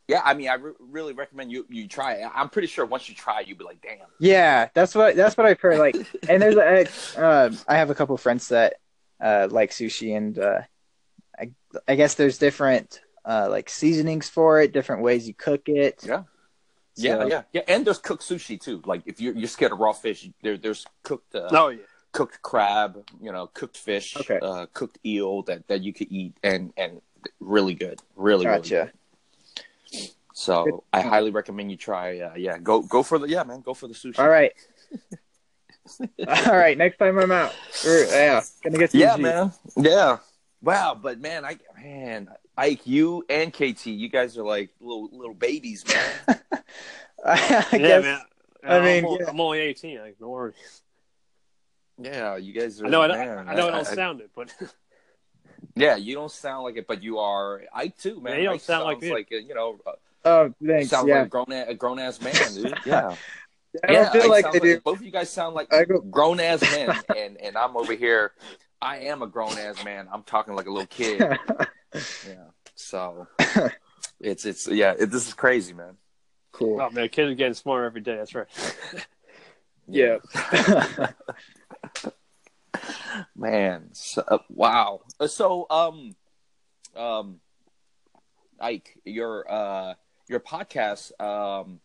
yeah, 0.07 0.22
I 0.23 0.34
mean, 0.34 0.49
I 0.49 0.56
re- 0.56 0.73
really 0.80 1.14
recommend 1.14 1.52
you 1.52 1.65
you 1.69 1.88
try 1.88 2.14
it. 2.14 2.30
I'm 2.34 2.49
pretty 2.49 2.68
sure 2.68 2.85
once 2.85 3.10
you 3.10 3.15
try, 3.15 3.41
it, 3.41 3.48
you'll 3.48 3.57
be 3.57 3.64
like, 3.64 3.81
damn. 3.81 4.07
Yeah, 4.19 4.69
that's 4.73 4.94
what 4.94 5.15
that's 5.15 5.38
what 5.38 5.48
I've 5.48 5.60
heard. 5.60 5.80
Like, 5.80 5.95
and 6.30 6.41
there's 6.41 6.56
a, 6.56 7.19
uh, 7.19 7.52
I 7.68 7.76
have 7.77 7.90
a 7.90 7.95
couple 7.95 8.15
friends 8.18 8.49
that 8.49 8.76
uh, 9.22 9.48
like 9.49 9.72
sushi, 9.72 10.15
and 10.15 10.38
uh, 10.38 10.61
I 11.40 11.52
I 11.88 11.95
guess 11.95 12.15
there's 12.15 12.38
different 12.38 13.02
uh, 13.26 13.48
like 13.49 13.69
seasonings 13.69 14.30
for 14.30 14.61
it, 14.61 14.73
different 14.73 15.03
ways 15.03 15.27
you 15.27 15.34
cook 15.34 15.69
it. 15.69 16.03
Yeah. 16.06 16.23
Yeah, 16.95 17.26
yeah, 17.26 17.41
yeah, 17.52 17.61
and 17.68 17.84
there's 17.84 17.98
cooked 17.98 18.22
sushi 18.22 18.61
too. 18.61 18.80
Like 18.85 19.02
if 19.07 19.19
you're 19.19 19.34
you're 19.34 19.48
scared 19.48 19.72
of 19.72 19.80
raw 19.80 19.94
fish, 19.94 20.30
there 20.44 20.57
there's 20.57 20.85
cooked 21.02 21.34
uh, 21.34 21.48
Oh 21.52 21.69
yeah. 21.69 21.80
Cooked 22.14 22.41
crab, 22.41 23.03
you 23.22 23.31
know, 23.31 23.48
cooked 23.48 23.77
fish, 23.77 24.15
Okay. 24.15 24.40
uh, 24.41 24.68
cooked 24.73 24.98
eel 25.06 25.41
that, 25.44 25.68
that 25.68 25.81
you 25.81 25.91
could 25.91 26.10
eat 26.10 26.34
and 26.44 26.72
and 26.77 27.02
really 27.41 27.73
good, 27.73 27.99
really 28.15 28.48
really 28.48 28.69
good. 28.69 28.91
So 30.34 30.84
I 30.94 31.02
highly 31.02 31.31
recommend 31.31 31.69
you 31.69 31.77
try. 31.77 32.19
Uh, 32.19 32.35
yeah, 32.35 32.57
go 32.57 32.81
go 32.81 33.03
for 33.03 33.19
the 33.19 33.27
yeah 33.27 33.44
man, 33.44 33.61
go 33.61 33.73
for 33.73 33.88
the 33.88 33.94
sushi. 33.94 34.19
All 34.19 34.30
right. 34.30 34.53
All 36.48 36.56
right. 36.56 36.77
Next 36.77 36.98
time 36.98 37.19
I'm 37.19 37.31
out, 37.31 37.53
we're, 37.84 38.06
yeah, 38.06 38.41
gonna 38.64 38.77
get 38.77 38.94
Yeah, 38.94 39.18
man. 39.18 39.52
Yeah. 39.76 40.18
Wow, 40.61 40.98
but 40.99 41.19
man, 41.19 41.44
I 41.44 41.57
man, 41.77 42.30
Ike, 42.57 42.88
you 42.88 43.26
and 43.30 43.52
KT, 43.53 43.88
you 43.88 44.07
guys 44.07 44.38
are 44.38 44.45
like 44.45 44.69
little 44.80 45.10
little 45.11 45.34
babies, 45.34 45.84
man. 45.85 46.40
I 47.26 47.68
yeah, 47.73 47.77
guess. 47.77 48.03
man. 48.03 48.22
I 48.65 48.77
I'm 48.77 48.85
mean, 48.85 49.06
only, 49.06 49.19
yeah. 49.19 49.30
I'm 49.30 49.40
only 49.41 49.60
18. 49.60 49.99
Like, 49.99 50.19
don't 50.19 50.30
worry. 50.30 50.53
Yeah, 51.98 52.36
you 52.38 52.53
guys 52.53 52.82
are. 52.82 52.86
I 52.86 52.90
know. 52.90 53.02
I, 53.03 53.07
man, 53.07 53.49
I 53.49 53.53
know. 53.56 53.65
I 53.65 53.68
I- 53.68 53.72
don't 53.72 53.88
I- 53.88 53.95
sound 53.95 54.22
it, 54.22 54.30
but 54.36 54.53
Yeah, 55.76 55.95
you 55.95 56.14
don't 56.14 56.32
sound 56.32 56.65
like 56.65 56.76
it, 56.78 56.86
but 56.88 57.02
you 57.02 57.20
are. 57.20 57.61
I 57.74 57.88
too, 57.88 58.20
man. 58.22 58.34
Yeah, 58.34 58.40
you 58.40 58.45
don't 58.45 58.56
Ike 58.56 58.61
sound 58.61 58.84
like 58.84 59.02
me. 59.02 59.11
like 59.11 59.30
a, 59.32 59.41
you 59.41 59.53
know. 59.56 59.80
Uh, 59.86 59.91
Oh, 60.26 60.53
thanks. 60.65 60.90
sounds 60.90 61.07
yeah. 61.10 61.18
like 61.20 61.26
a 61.26 61.30
grown 61.30 61.52
a, 61.52 61.65
a 61.68 61.74
grown 61.74 61.99
ass 61.99 62.22
man, 62.22 62.34
dude. 62.53 62.74
Yeah. 62.86 63.15
I 63.84 63.88
don't 63.88 63.94
yeah, 63.94 64.11
feel 64.11 64.22
Ike 64.24 64.30
like 64.45 64.53
sounds 64.53 64.80
Both 64.84 64.99
of 64.99 65.03
you 65.03 65.11
guys 65.11 65.30
sound 65.30 65.53
like 65.56 65.70
go- 65.70 65.99
grown 65.99 66.40
ass 66.40 66.61
men, 66.78 66.95
and 67.18 67.38
and 67.41 67.57
I'm 67.57 67.76
over 67.76 67.94
here. 67.94 68.32
I 68.82 68.99
am 68.99 69.22
a 69.22 69.28
grown 69.28 69.57
ass 69.57 69.84
man. 69.84 70.07
I'm 70.14 70.24
talking 70.24 70.56
like 70.56 70.68
a 70.68 70.72
little 70.72 70.88
kid. 70.88 71.20
yeah. 71.20 72.36
So 72.76 73.28
it's 74.22 74.45
it's 74.45 74.68
yeah. 74.68 74.94
It, 74.98 75.07
this 75.07 75.28
is 75.28 75.34
crazy, 75.34 75.74
man. 75.74 75.98
cool. 76.53 76.80
oh 76.82 76.90
man, 76.91 77.10
kids 77.10 77.32
are 77.32 77.36
getting 77.36 77.53
smarter 77.56 77.86
every 77.86 78.02
day. 78.02 78.15
That's 78.15 78.34
right. 78.36 78.48
Yeah. 79.88 80.18
Man. 83.35 83.90
So, 83.94 84.23
uh, 84.27 84.38
wow. 84.49 85.02
Uh, 85.19 85.27
So 85.27 85.65
um 85.69 86.15
um 86.95 87.40
Ike, 88.60 88.98
your 89.06 89.49
uh 89.52 89.94
your 90.30 90.40
podcast 90.40 91.11
um 91.22 91.80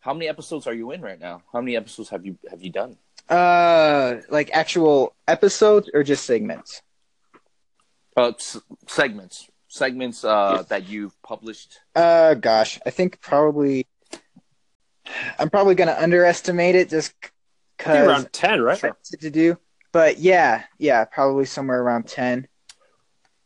How 0.00 0.14
many 0.14 0.28
episodes 0.28 0.66
are 0.66 0.74
you 0.74 0.90
in 0.92 1.00
right 1.00 1.20
now? 1.20 1.42
How 1.52 1.60
many 1.60 1.76
episodes 1.76 2.08
have 2.10 2.24
you 2.26 2.38
have 2.50 2.62
you 2.62 2.70
done? 2.70 2.98
Uh, 3.28 4.16
like 4.28 4.50
actual 4.52 5.14
episodes 5.28 5.88
or 5.94 6.02
just 6.02 6.24
segments? 6.26 6.82
Uh, 8.16 8.32
s- 8.36 8.60
segments, 8.88 9.48
segments 9.68 10.24
uh, 10.24 10.64
that 10.68 10.88
you've 10.88 11.14
published. 11.22 11.80
Uh, 11.94 12.34
gosh, 12.34 12.80
I 12.84 12.90
think 12.90 13.20
probably. 13.20 13.86
I'm 15.38 15.50
probably 15.50 15.74
gonna 15.74 15.96
underestimate 15.98 16.74
it 16.74 16.90
just 16.90 17.14
because 17.78 18.08
around 18.08 18.32
ten, 18.32 18.60
right? 18.60 18.80
to 19.20 19.30
do. 19.30 19.56
But 19.92 20.18
yeah, 20.18 20.64
yeah, 20.78 21.04
probably 21.04 21.44
somewhere 21.44 21.82
around 21.82 22.06
ten. 22.08 22.48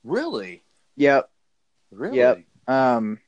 Really, 0.05 0.62
Yep. 0.97 1.28
really. 1.90 2.16
Yep. 2.18 2.39
Um. 2.68 3.18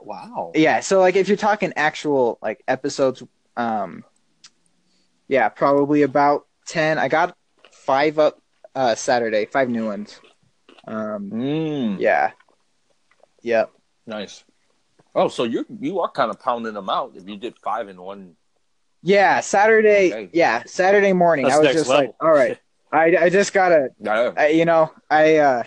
Wow. 0.00 0.50
Yeah. 0.54 0.80
So 0.80 0.98
like, 1.00 1.14
if 1.14 1.28
you're 1.28 1.36
talking 1.36 1.72
actual 1.76 2.38
like 2.42 2.62
episodes, 2.68 3.22
um. 3.56 4.04
Yeah, 5.28 5.48
probably 5.48 6.02
about 6.02 6.46
ten. 6.66 6.98
I 6.98 7.08
got 7.08 7.36
five 7.72 8.18
up 8.18 8.40
uh 8.74 8.94
Saturday, 8.94 9.46
five 9.46 9.68
new 9.68 9.86
ones. 9.86 10.20
Um. 10.86 11.30
Mm, 11.30 12.00
Yeah. 12.00 12.32
Yep. 13.42 13.70
Nice. 14.06 14.44
Oh, 15.14 15.28
so 15.28 15.44
you 15.44 15.66
you 15.80 16.00
are 16.00 16.10
kind 16.10 16.30
of 16.30 16.40
pounding 16.40 16.74
them 16.74 16.88
out. 16.90 17.12
If 17.16 17.28
you 17.28 17.36
did 17.36 17.56
five 17.58 17.88
in 17.88 18.00
one, 18.00 18.34
Yeah, 19.02 19.40
Saturday. 19.40 20.30
Yeah, 20.32 20.62
Saturday 20.64 21.12
morning. 21.12 21.46
That's 21.46 21.56
I 21.56 21.60
was 21.60 21.72
just 21.72 21.88
like, 21.90 22.12
all 22.20 22.32
right, 22.32 22.58
I 22.92 23.16
I 23.16 23.28
just 23.30 23.52
gotta. 23.52 23.88
I, 24.36 24.48
you 24.48 24.64
know, 24.64 24.92
I 25.10 25.36
uh 25.36 25.62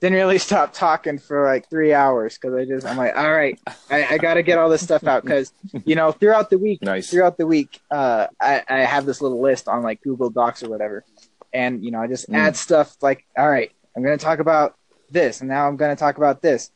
didn't 0.00 0.16
really 0.18 0.38
stop 0.50 0.72
talking 0.72 1.18
for 1.18 1.44
like 1.44 1.68
three 1.70 1.92
hours 1.92 2.38
because 2.38 2.54
I 2.54 2.64
just 2.64 2.86
I'm 2.86 2.96
like, 2.96 3.16
all 3.16 3.32
right, 3.32 3.58
I, 3.90 4.06
I 4.12 4.18
gotta 4.18 4.42
get 4.42 4.58
all 4.58 4.68
this 4.70 4.82
stuff 4.82 5.06
out 5.06 5.22
because 5.24 5.52
you 5.84 5.94
know 5.94 6.12
throughout 6.12 6.50
the 6.50 6.58
week, 6.58 6.82
nice. 6.82 7.10
throughout 7.10 7.36
the 7.38 7.46
week, 7.46 7.80
uh, 7.90 8.28
I 8.40 8.62
I 8.68 8.78
have 8.80 9.04
this 9.06 9.20
little 9.20 9.40
list 9.42 9.68
on 9.68 9.82
like 9.82 10.00
Google 10.02 10.30
Docs 10.30 10.62
or 10.62 10.70
whatever, 10.70 11.04
and 11.52 11.84
you 11.84 11.90
know 11.90 12.00
I 12.00 12.06
just 12.06 12.30
Mm. 12.30 12.36
add 12.36 12.56
stuff 12.56 12.96
like, 13.02 13.24
all 13.36 13.48
right, 13.48 13.70
I'm 13.96 14.02
gonna 14.02 14.16
talk 14.16 14.38
about 14.38 14.74
this, 15.10 15.40
and 15.40 15.48
now 15.50 15.68
I'm 15.68 15.76
gonna 15.76 15.96
talk 15.96 16.16
about 16.16 16.40
this. 16.40 16.70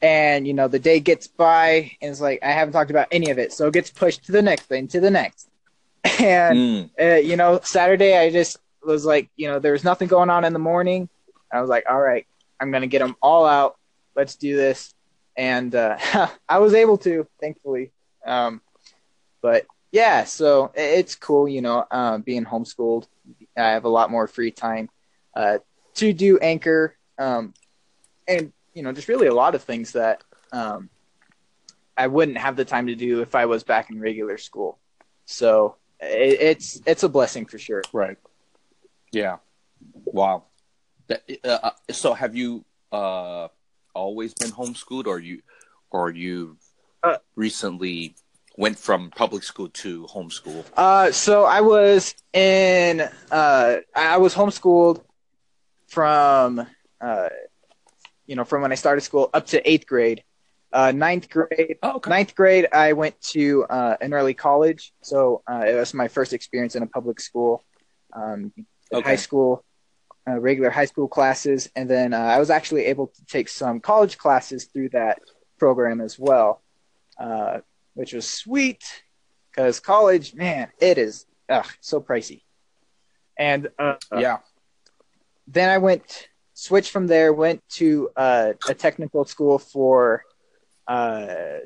And 0.00 0.46
you 0.46 0.54
know 0.54 0.68
the 0.68 0.78
day 0.78 1.00
gets 1.00 1.26
by, 1.26 1.92
and 2.00 2.10
it's 2.10 2.20
like 2.20 2.40
I 2.42 2.52
haven't 2.52 2.72
talked 2.72 2.90
about 2.90 3.08
any 3.10 3.30
of 3.30 3.38
it, 3.38 3.52
so 3.52 3.66
it 3.68 3.74
gets 3.74 3.90
pushed 3.90 4.24
to 4.26 4.32
the 4.32 4.42
next 4.42 4.66
thing, 4.66 4.88
to 4.88 5.00
the 5.00 5.10
next, 5.10 5.48
and 6.20 6.64
Mm, 6.64 6.90
uh, 7.00 7.14
you 7.16 7.36
know, 7.36 7.60
Saturday 7.62 8.16
I 8.16 8.30
just 8.30 8.58
was 8.82 9.04
like, 9.04 9.30
you 9.36 9.48
know, 9.48 9.58
there 9.58 9.72
was 9.72 9.84
nothing 9.84 10.08
going 10.08 10.30
on 10.30 10.44
in 10.44 10.52
the 10.52 10.58
morning. 10.58 11.08
I 11.52 11.60
was 11.60 11.68
like, 11.70 11.84
all 11.88 12.00
right, 12.00 12.26
I'm 12.60 12.70
gonna 12.70 12.86
get 12.86 13.00
them 13.00 13.16
all 13.22 13.46
out. 13.46 13.76
Let's 14.16 14.36
do 14.36 14.56
this, 14.56 14.94
and 15.36 15.74
uh, 15.74 15.96
I 16.48 16.58
was 16.58 16.74
able 16.74 16.98
to, 16.98 17.26
thankfully. 17.40 17.92
Um, 18.24 18.60
but 19.42 19.66
yeah, 19.92 20.24
so 20.24 20.70
it's 20.74 21.14
cool, 21.14 21.48
you 21.48 21.62
know, 21.62 21.84
uh, 21.90 22.18
being 22.18 22.44
homeschooled. 22.44 23.06
I 23.56 23.70
have 23.70 23.84
a 23.84 23.88
lot 23.88 24.10
more 24.10 24.26
free 24.26 24.50
time 24.50 24.88
uh, 25.34 25.58
to 25.96 26.12
do 26.12 26.38
anchor, 26.38 26.96
um, 27.18 27.54
and 28.26 28.52
you 28.78 28.84
know, 28.84 28.92
just 28.92 29.08
really 29.08 29.26
a 29.26 29.34
lot 29.34 29.56
of 29.56 29.62
things 29.64 29.92
that 29.92 30.22
um, 30.52 30.88
I 31.96 32.06
wouldn't 32.06 32.38
have 32.38 32.54
the 32.54 32.64
time 32.64 32.86
to 32.86 32.94
do 32.94 33.22
if 33.22 33.34
I 33.34 33.44
was 33.46 33.64
back 33.64 33.90
in 33.90 33.98
regular 34.00 34.38
school. 34.38 34.78
So 35.26 35.74
it, 35.98 36.38
it's 36.50 36.80
it's 36.86 37.02
a 37.02 37.08
blessing 37.08 37.44
for 37.50 37.58
sure. 37.58 37.82
right. 37.92 38.18
Yeah. 39.10 39.38
Wow. 40.04 40.44
That, 41.08 41.22
uh, 41.42 41.58
uh, 41.68 41.70
so 41.90 42.14
have 42.14 42.36
you 42.36 42.64
uh, 42.92 43.48
always 43.94 44.32
been 44.34 44.52
homeschooled, 44.52 45.06
or 45.06 45.18
you, 45.18 45.42
or 45.90 46.10
you 46.10 46.56
Uh, 47.02 47.18
recently 47.36 48.14
went 48.56 48.78
from 48.78 49.10
public 49.10 49.42
school 49.42 49.68
to 49.82 50.06
homeschool? 50.14 50.64
Uh, 50.76 51.10
so 51.10 51.34
I 51.44 51.60
was 51.62 52.14
in 52.32 53.02
uh, 53.30 53.76
I 53.94 54.18
was 54.18 54.34
homeschooled 54.34 55.02
from 55.88 56.66
uh, 57.00 57.28
you 58.28 58.36
know 58.36 58.44
from 58.44 58.62
when 58.62 58.70
I 58.72 58.76
started 58.76 59.00
school 59.00 59.30
up 59.34 59.46
to 59.48 59.58
eighth 59.70 59.86
grade. 59.86 60.22
Uh, 60.70 60.92
ninth 60.92 61.30
grade, 61.30 61.78
Oh, 61.82 61.96
okay. 61.96 62.10
ninth 62.10 62.34
grade, 62.36 62.68
I 62.72 62.92
went 62.92 63.18
to 63.32 63.64
uh, 63.70 63.96
an 64.02 64.12
early 64.12 64.34
college, 64.34 64.92
so 65.02 65.42
uh, 65.50 65.64
it 65.66 65.74
was 65.74 65.94
my 65.94 66.08
first 66.08 66.34
experience 66.34 66.76
in 66.76 66.82
a 66.82 66.86
public 66.86 67.20
school. 67.20 67.64
Um, 68.12 68.52
Okay. 68.92 69.10
high 69.10 69.16
school, 69.16 69.64
uh, 70.28 70.38
regular 70.38 70.70
high 70.70 70.84
school 70.84 71.08
classes, 71.08 71.70
and 71.74 71.88
then 71.88 72.12
uh, 72.12 72.18
I 72.18 72.38
was 72.38 72.50
actually 72.50 72.84
able 72.86 73.06
to 73.08 73.24
take 73.26 73.48
some 73.48 73.80
college 73.80 74.18
classes 74.18 74.66
through 74.66 74.90
that 74.90 75.20
program 75.58 76.00
as 76.02 76.18
well, 76.18 76.62
uh, 77.18 77.60
which 77.94 78.12
was 78.12 78.28
sweet 78.28 78.82
because 79.50 79.80
college, 79.80 80.34
man, 80.34 80.68
it 80.80 80.98
is 80.98 81.24
ugh, 81.48 81.66
so 81.80 82.00
pricey. 82.00 82.42
And 83.38 83.68
uh, 83.78 83.96
Yeah. 84.12 84.38
then 85.46 85.70
I 85.70 85.78
went 85.78 86.28
switched 86.58 86.90
from 86.90 87.06
there, 87.06 87.32
went 87.32 87.62
to 87.68 88.10
uh, 88.16 88.52
a 88.68 88.74
technical 88.74 89.24
school 89.24 89.60
for 89.60 90.24
uh, 90.88 91.58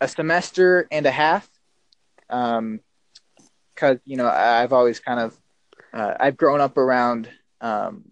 a 0.00 0.08
semester 0.08 0.88
and 0.90 1.04
a 1.04 1.10
half. 1.10 1.48
Um, 2.30 2.80
because 3.74 3.98
you 4.04 4.16
know 4.16 4.26
I've 4.26 4.72
always 4.72 4.98
kind 4.98 5.20
of 5.20 5.36
uh, 5.92 6.14
I've 6.18 6.36
grown 6.36 6.60
up 6.60 6.76
around 6.76 7.28
um, 7.60 8.04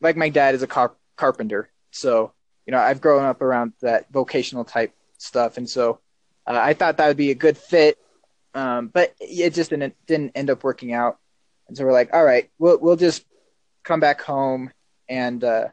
like 0.00 0.16
my 0.16 0.28
dad 0.28 0.54
is 0.54 0.62
a 0.62 0.66
car- 0.66 0.96
carpenter, 1.16 1.70
so 1.92 2.32
you 2.66 2.72
know 2.72 2.78
I've 2.78 3.00
grown 3.00 3.24
up 3.24 3.42
around 3.42 3.74
that 3.82 4.10
vocational 4.10 4.64
type 4.64 4.92
stuff, 5.18 5.56
and 5.56 5.68
so 5.68 6.00
uh, 6.46 6.58
I 6.60 6.74
thought 6.74 6.96
that 6.96 7.06
would 7.06 7.16
be 7.16 7.30
a 7.30 7.34
good 7.34 7.56
fit, 7.56 7.96
um, 8.54 8.88
but 8.88 9.14
it 9.20 9.50
just 9.54 9.70
didn't 9.70 9.94
didn't 10.06 10.32
end 10.34 10.50
up 10.50 10.64
working 10.64 10.92
out, 10.92 11.18
and 11.68 11.76
so 11.76 11.84
we're 11.84 11.92
like, 11.92 12.12
all 12.12 12.24
right, 12.24 12.50
we'll 12.58 12.78
we'll 12.78 12.96
just 12.96 13.24
come 13.86 14.00
back 14.00 14.20
home 14.20 14.70
and 15.08 15.42
uh, 15.44 15.68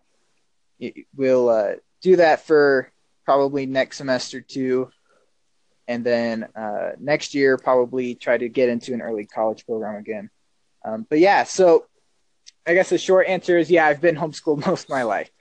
we'll 1.15 1.49
uh, 1.49 1.71
do 2.01 2.15
that 2.17 2.45
for 2.45 2.91
probably 3.25 3.65
next 3.65 3.97
semester 3.97 4.39
too, 4.41 4.89
and 5.87 6.05
then 6.05 6.43
uh, 6.55 6.91
next 6.99 7.33
year 7.33 7.57
probably 7.57 8.13
try 8.15 8.37
to 8.37 8.47
get 8.47 8.69
into 8.69 8.93
an 8.93 9.01
early 9.01 9.25
college 9.25 9.65
program 9.65 9.95
again. 9.95 10.29
Um, 10.85 11.07
but 11.09 11.19
yeah, 11.19 11.43
so 11.43 11.85
I 12.67 12.75
guess 12.75 12.89
the 12.89 12.97
short 12.97 13.27
answer 13.27 13.57
is 13.57 13.71
yeah, 13.71 13.87
I've 13.87 14.01
been 14.01 14.15
homeschooled 14.23 14.65
most 14.65 14.83
of 14.83 14.89
my 14.89 15.03
life. 15.03 15.31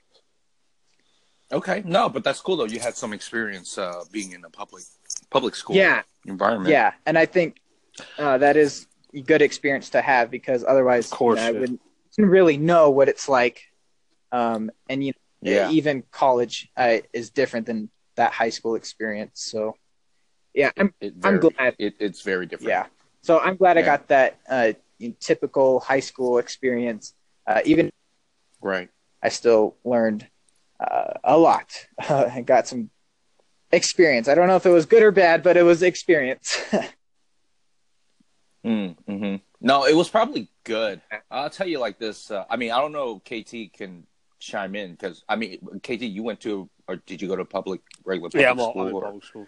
Okay. 1.52 1.82
No, 1.84 2.08
but 2.08 2.24
that's 2.24 2.40
cool 2.40 2.56
though. 2.56 2.64
You 2.64 2.80
had 2.80 2.96
some 2.96 3.12
experience 3.12 3.76
uh, 3.76 4.04
being 4.10 4.32
in 4.32 4.42
a 4.44 4.48
public 4.50 4.84
public 5.30 5.54
school 5.54 5.76
Yeah, 5.76 6.02
environment. 6.24 6.70
yeah, 6.70 6.92
and 7.04 7.18
I 7.18 7.26
think 7.26 7.60
uh, 8.18 8.38
that 8.38 8.56
is 8.56 8.86
a 9.12 9.20
good 9.20 9.42
experience 9.42 9.90
to 9.90 10.00
have 10.00 10.30
because 10.30 10.64
otherwise, 10.66 11.12
Of 11.12 11.18
course, 11.18 11.40
you 11.40 11.52
know, 11.52 11.58
I 11.58 11.60
yeah. 11.60 11.66
Wouldn't 12.16 12.32
really 12.32 12.56
know 12.56 12.90
what 12.90 13.08
it's 13.08 13.28
like. 13.28 13.62
Um, 14.30 14.70
and 14.88 15.04
you 15.04 15.12
know, 15.12 15.50
Yeah. 15.50 15.70
even 15.70 16.04
college 16.10 16.70
uh, 16.76 16.98
is 17.12 17.30
different 17.30 17.66
than 17.66 17.90
that 18.16 18.32
high 18.32 18.50
school 18.50 18.74
experience. 18.74 19.42
So 19.42 19.74
yeah, 20.54 20.70
I'm 20.76 20.94
It 21.00 21.14
I'm 21.24 21.38
glad. 21.40 21.74
It, 21.78 21.94
it's 21.98 22.22
very 22.22 22.46
different. 22.46 22.68
Yeah. 22.68 22.86
So 23.22 23.38
I'm 23.38 23.56
glad 23.56 23.78
I 23.78 23.82
got 23.82 24.08
that 24.08 24.38
uh, 24.48 24.72
typical 25.20 25.80
high 25.80 26.00
school 26.00 26.38
experience. 26.38 27.14
Uh, 27.46 27.60
even 27.64 27.90
Right. 28.60 28.90
I 29.22 29.28
still 29.30 29.76
learned 29.84 30.28
uh, 30.78 31.14
a 31.24 31.36
lot. 31.38 31.86
I 31.98 32.42
got 32.42 32.68
some 32.68 32.90
experience. 33.72 34.28
I 34.28 34.34
don't 34.34 34.46
know 34.48 34.56
if 34.56 34.66
it 34.66 34.70
was 34.70 34.86
good 34.86 35.02
or 35.02 35.10
bad, 35.10 35.42
but 35.42 35.56
it 35.56 35.62
was 35.62 35.82
experience. 35.82 36.58
Mm, 38.64 38.96
hmm 39.06 39.36
No, 39.60 39.84
it 39.86 39.96
was 39.96 40.08
probably 40.08 40.48
good. 40.64 41.00
I'll 41.30 41.50
tell 41.50 41.68
you 41.68 41.78
like 41.78 41.98
this. 41.98 42.30
Uh, 42.30 42.44
I 42.48 42.56
mean, 42.56 42.70
I 42.70 42.80
don't 42.80 42.92
know. 42.92 43.18
KT 43.20 43.72
can 43.76 44.06
chime 44.38 44.74
in 44.74 44.92
because 44.92 45.24
I 45.28 45.36
mean, 45.36 45.58
KT, 45.82 46.02
you 46.02 46.22
went 46.22 46.40
to 46.40 46.68
or 46.88 46.96
did 46.96 47.22
you 47.22 47.28
go 47.28 47.36
to 47.36 47.44
public 47.44 47.80
regular 48.04 48.28
public 48.28 48.42
Yeah, 48.42 48.50
I'm, 48.50 48.58
school? 48.58 48.86
In 48.86 49.02
public 49.02 49.24
school. 49.24 49.46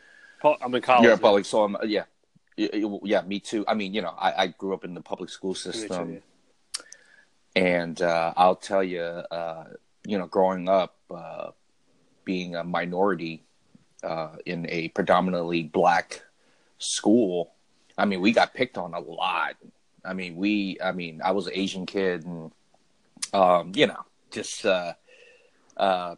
I'm 0.63 0.75
in 0.75 0.83
college. 0.83 1.05
You're 1.05 1.13
at 1.13 1.21
public, 1.21 1.45
so 1.47 1.65
I'm, 1.65 1.77
yeah, 1.85 2.05
yeah, 2.57 3.23
me 3.23 3.41
too. 3.41 3.65
I 3.67 3.75
mean, 3.75 3.95
you 3.95 4.03
know, 4.03 4.15
I, 4.19 4.43
I 4.43 4.47
grew 4.49 4.75
up 4.75 4.85
in 4.85 4.95
the 4.95 5.01
public 5.01 5.31
school 5.31 5.55
too, 5.55 5.73
system, 5.73 6.13
yeah. 6.13 7.63
and 7.63 8.03
uh, 8.03 8.35
I'll 8.37 8.57
tell 8.57 8.85
you, 8.85 9.01
uh, 9.01 9.65
you 10.07 10.19
know, 10.19 10.27
growing 10.27 10.69
up, 10.69 10.97
uh, 11.11 11.51
being 12.25 12.57
a 12.57 12.65
minority 12.65 13.43
uh, 14.03 14.37
in 14.45 14.67
a 14.69 14.89
predominantly 14.89 15.63
black 15.63 16.23
school, 16.79 17.53
I 17.97 18.05
mean, 18.05 18.21
we 18.21 18.33
got 18.33 18.55
picked 18.55 18.77
on 18.77 18.93
a 18.93 19.01
lot. 19.01 19.57
I 20.05 20.13
mean, 20.15 20.37
we, 20.37 20.79
I 20.83 20.93
mean, 20.93 21.21
I 21.25 21.33
was 21.33 21.47
an 21.47 21.53
Asian 21.55 21.87
kid, 21.87 22.25
and 22.25 22.51
um, 23.33 23.73
you 23.75 23.87
know, 23.87 24.05
just 24.31 24.65
uh, 24.67 24.93
uh, 25.77 26.17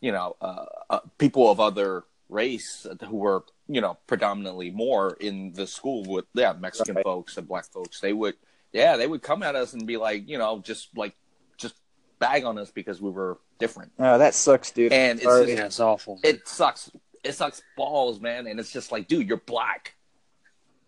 you 0.00 0.12
know, 0.12 0.36
uh, 0.40 0.64
uh, 0.90 1.00
people 1.18 1.50
of 1.50 1.60
other 1.60 2.04
race 2.28 2.86
who 3.06 3.16
were, 3.16 3.44
you 3.68 3.80
know, 3.80 3.96
predominantly 4.06 4.70
more 4.70 5.16
in 5.20 5.52
the 5.54 5.66
school 5.66 6.04
with, 6.04 6.26
yeah, 6.34 6.52
Mexican 6.52 6.94
Right. 6.96 7.04
folks 7.04 7.36
and 7.38 7.48
black 7.48 7.64
folks. 7.66 8.00
They 8.00 8.12
would, 8.12 8.34
yeah, 8.72 8.96
they 8.96 9.06
would 9.06 9.22
come 9.22 9.42
at 9.42 9.56
us 9.56 9.72
and 9.72 9.86
be 9.86 9.96
like, 9.96 10.28
you 10.28 10.36
know, 10.38 10.60
just 10.60 10.96
like, 10.96 11.14
just 11.56 11.74
bag 12.18 12.44
on 12.44 12.58
us 12.58 12.70
because 12.70 13.00
we 13.00 13.10
were 13.10 13.38
different. 13.58 13.92
oh, 13.98 14.18
that 14.18 14.34
sucks, 14.34 14.70
dude. 14.70 14.92
And 14.92 15.18
it's 15.18 15.24
just- 15.26 15.48
Yeah, 15.48 15.64
it's 15.64 15.80
awful. 15.80 16.20
It 16.22 16.46
sucks. 16.46 16.90
it 17.24 17.32
sucks 17.32 17.62
balls, 17.76 18.20
man. 18.20 18.46
And 18.46 18.60
it's 18.60 18.70
just 18.72 18.92
like, 18.92 19.08
dude, 19.08 19.26
you're 19.26 19.38
black. 19.38 19.94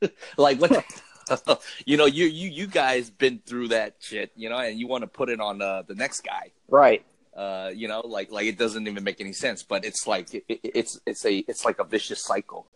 like 0.36 0.60
what? 0.60 0.70
the- 0.70 0.84
you 1.86 1.96
know, 1.96 2.06
you 2.06 2.26
you 2.26 2.48
you 2.50 2.66
guys 2.66 3.10
been 3.10 3.40
through 3.46 3.68
that 3.68 3.96
shit, 4.00 4.32
you 4.36 4.48
know, 4.48 4.58
and 4.58 4.78
you 4.78 4.86
want 4.86 5.02
to 5.02 5.08
put 5.08 5.28
it 5.28 5.40
on 5.40 5.60
uh, 5.62 5.82
the 5.82 5.94
next 5.94 6.22
guy. 6.22 6.50
Right. 6.68 7.04
Uh, 7.34 7.70
you 7.74 7.88
know, 7.88 8.00
like 8.00 8.30
like 8.30 8.46
it 8.46 8.58
doesn't 8.58 8.86
even 8.86 9.04
make 9.04 9.20
any 9.20 9.32
sense. 9.32 9.62
But 9.62 9.84
it's 9.84 10.06
like 10.06 10.34
it, 10.34 10.44
it- 10.48 10.60
it's 10.62 11.00
it's 11.06 11.24
a 11.24 11.38
it's 11.48 11.64
like 11.64 11.78
a 11.78 11.84
vicious 11.84 12.22
cycle. 12.24 12.66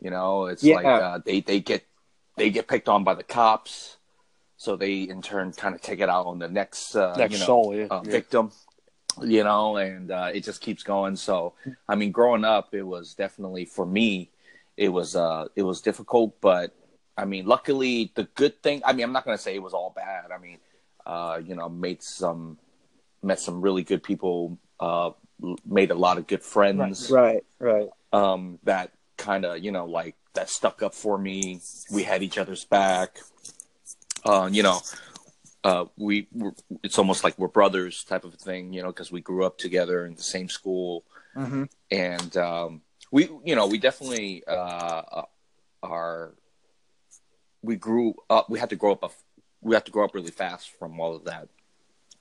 You 0.00 0.10
know, 0.10 0.46
it's 0.46 0.62
Yeah. 0.62 0.76
like 0.76 0.86
uh, 0.86 1.18
they 1.24 1.40
they 1.40 1.60
get 1.60 1.84
they 2.36 2.50
get 2.50 2.68
picked 2.68 2.88
on 2.88 3.04
by 3.04 3.14
the 3.14 3.22
cops, 3.22 3.96
so 4.56 4.76
they 4.76 5.02
in 5.02 5.22
turn 5.22 5.52
kind 5.52 5.74
of 5.74 5.80
take 5.80 6.00
it 6.00 6.08
out 6.08 6.26
on 6.26 6.38
the 6.38 6.48
next 6.48 6.94
uh, 6.94 7.14
Next 7.16 7.32
you 7.34 7.38
know 7.40 7.46
soul, 7.46 7.74
yeah. 7.74 7.86
uh, 7.90 8.02
Yeah. 8.04 8.10
victim. 8.12 8.52
You 9.22 9.44
know, 9.44 9.76
and 9.76 10.10
uh, 10.10 10.30
it 10.34 10.42
just 10.42 10.60
keeps 10.60 10.82
going. 10.82 11.14
So, 11.14 11.54
I 11.88 11.94
mean, 11.94 12.10
growing 12.10 12.44
up, 12.44 12.74
it 12.74 12.82
was 12.82 13.14
definitely 13.14 13.64
for 13.64 13.86
me, 13.86 14.30
it 14.76 14.88
was 14.88 15.14
uh, 15.14 15.46
it 15.54 15.62
was 15.62 15.80
difficult, 15.80 16.40
but 16.40 16.74
I 17.16 17.24
mean, 17.24 17.46
luckily, 17.46 18.12
the 18.14 18.24
good 18.34 18.62
thing. 18.62 18.82
I 18.84 18.92
mean, 18.92 19.04
I'm 19.04 19.12
not 19.12 19.24
gonna 19.24 19.38
say 19.38 19.54
it 19.54 19.62
was 19.62 19.72
all 19.74 19.92
bad. 19.94 20.30
I 20.32 20.38
mean, 20.38 20.58
uh, 21.06 21.40
you 21.44 21.54
know, 21.54 21.68
made 21.68 22.02
some 22.02 22.58
met 23.22 23.40
some 23.40 23.60
really 23.60 23.82
good 23.82 24.02
people, 24.02 24.58
uh, 24.80 25.10
made 25.66 25.90
a 25.90 25.94
lot 25.94 26.18
of 26.18 26.26
good 26.26 26.42
friends 26.42 27.10
Right. 27.10 27.42
Right. 27.58 27.88
um, 28.12 28.58
that 28.64 28.92
kind 29.16 29.44
of 29.44 29.62
you 29.62 29.70
know 29.72 29.86
like 29.86 30.16
that 30.34 30.50
stuck 30.50 30.82
up 30.82 30.94
for 30.94 31.16
me. 31.16 31.60
We 31.90 32.02
had 32.02 32.22
each 32.22 32.38
other's 32.38 32.64
back. 32.64 33.18
Uh, 34.24 34.48
you 34.50 34.62
know, 34.62 34.80
uh, 35.62 35.84
we 35.96 36.26
it's 36.82 36.98
almost 36.98 37.22
like 37.24 37.38
we're 37.38 37.48
brothers 37.48 38.04
type 38.04 38.24
of 38.24 38.34
thing. 38.34 38.72
You 38.72 38.82
know, 38.82 38.88
because 38.88 39.12
we 39.12 39.20
grew 39.20 39.44
up 39.44 39.58
together 39.58 40.04
in 40.04 40.14
the 40.14 40.22
same 40.22 40.48
school, 40.48 41.04
hmm 41.34 41.64
and 41.90 42.36
um, 42.36 42.80
we 43.10 43.28
you 43.44 43.54
know 43.54 43.66
we 43.66 43.78
definitely 43.78 44.44
uh, 44.46 45.22
are. 45.82 46.34
We 47.64 47.76
grew 47.76 48.14
up. 48.28 48.50
We 48.50 48.58
had 48.58 48.70
to 48.70 48.76
grow 48.76 48.92
up. 48.92 49.04
A, 49.04 49.10
we 49.60 49.74
had 49.74 49.86
to 49.86 49.92
grow 49.92 50.04
up 50.04 50.14
really 50.14 50.30
fast 50.30 50.70
from 50.78 51.00
all 51.00 51.14
of 51.14 51.24
that, 51.24 51.48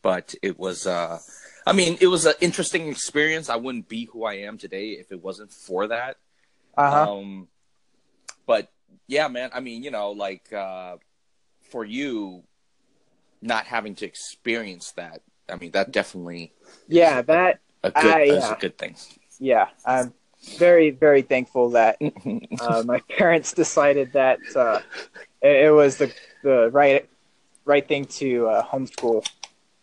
but 0.02 0.34
it 0.42 0.58
was. 0.58 0.88
Uh, 0.88 1.20
I 1.66 1.74
mean, 1.74 1.98
it 2.02 2.08
was 2.08 2.26
an 2.26 2.34
interesting 2.42 2.88
experience. 2.88 3.50
I 3.50 3.56
wouldn't 3.56 3.88
be 3.88 4.06
who 4.06 4.26
I 4.26 4.36
am 4.36 4.58
today 4.58 4.92
if 4.92 5.12
it 5.12 5.22
wasn't 5.22 5.52
for 5.52 5.88
that. 5.88 6.18
Uh 6.78 6.92
huh. 6.92 7.14
Um, 7.14 7.48
but 8.46 8.72
yeah, 9.08 9.28
man. 9.28 9.52
I 9.54 9.60
mean, 9.60 9.84
you 9.84 9.92
know, 9.92 10.12
like 10.12 10.52
uh, 10.54 10.98
for 11.70 11.84
you, 11.84 12.44
not 13.42 13.66
having 13.66 13.96
to 13.96 14.06
experience 14.06 14.92
that. 14.92 15.22
I 15.50 15.58
mean, 15.58 15.72
that 15.72 15.92
definitely 15.92 16.54
yeah. 16.88 17.22
That. 17.22 17.60
a 17.84 17.92
good 17.92 18.06
I, 18.06 18.24
yeah. 18.24 18.54
a 18.54 18.60
good 18.60 18.78
thing. 18.78 18.96
Yeah. 19.40 19.68
I'm 19.86 20.14
very 20.58 20.90
very 20.90 21.22
thankful 21.22 21.72
that 21.72 21.98
uh, 22.62 22.84
my 22.86 23.00
parents 23.18 23.54
decided 23.54 24.14
that 24.14 24.40
uh, 24.56 24.80
it, 25.44 25.66
it 25.66 25.72
was 25.72 25.98
the 25.98 26.12
the 26.44 26.70
right 26.72 27.08
right 27.66 27.88
thing 27.88 28.06
to 28.06 28.48
uh, 28.48 28.66
homeschool. 28.66 29.24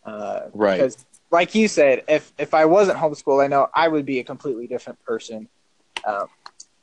Uh, 0.05 0.49
Right. 0.55 0.77
Because, 0.79 1.05
like 1.31 1.55
you 1.55 1.69
said, 1.69 2.03
if 2.09 2.33
if 2.39 2.55
I 2.55 2.65
wasn't 2.65 2.99
homeschooled, 2.99 3.45
I 3.45 3.47
know 3.47 3.69
I 3.73 3.87
would 3.87 4.05
be 4.07 4.19
a 4.19 4.25
completely 4.25 4.67
different 4.67 4.99
person, 5.05 5.49
um, 6.05 6.27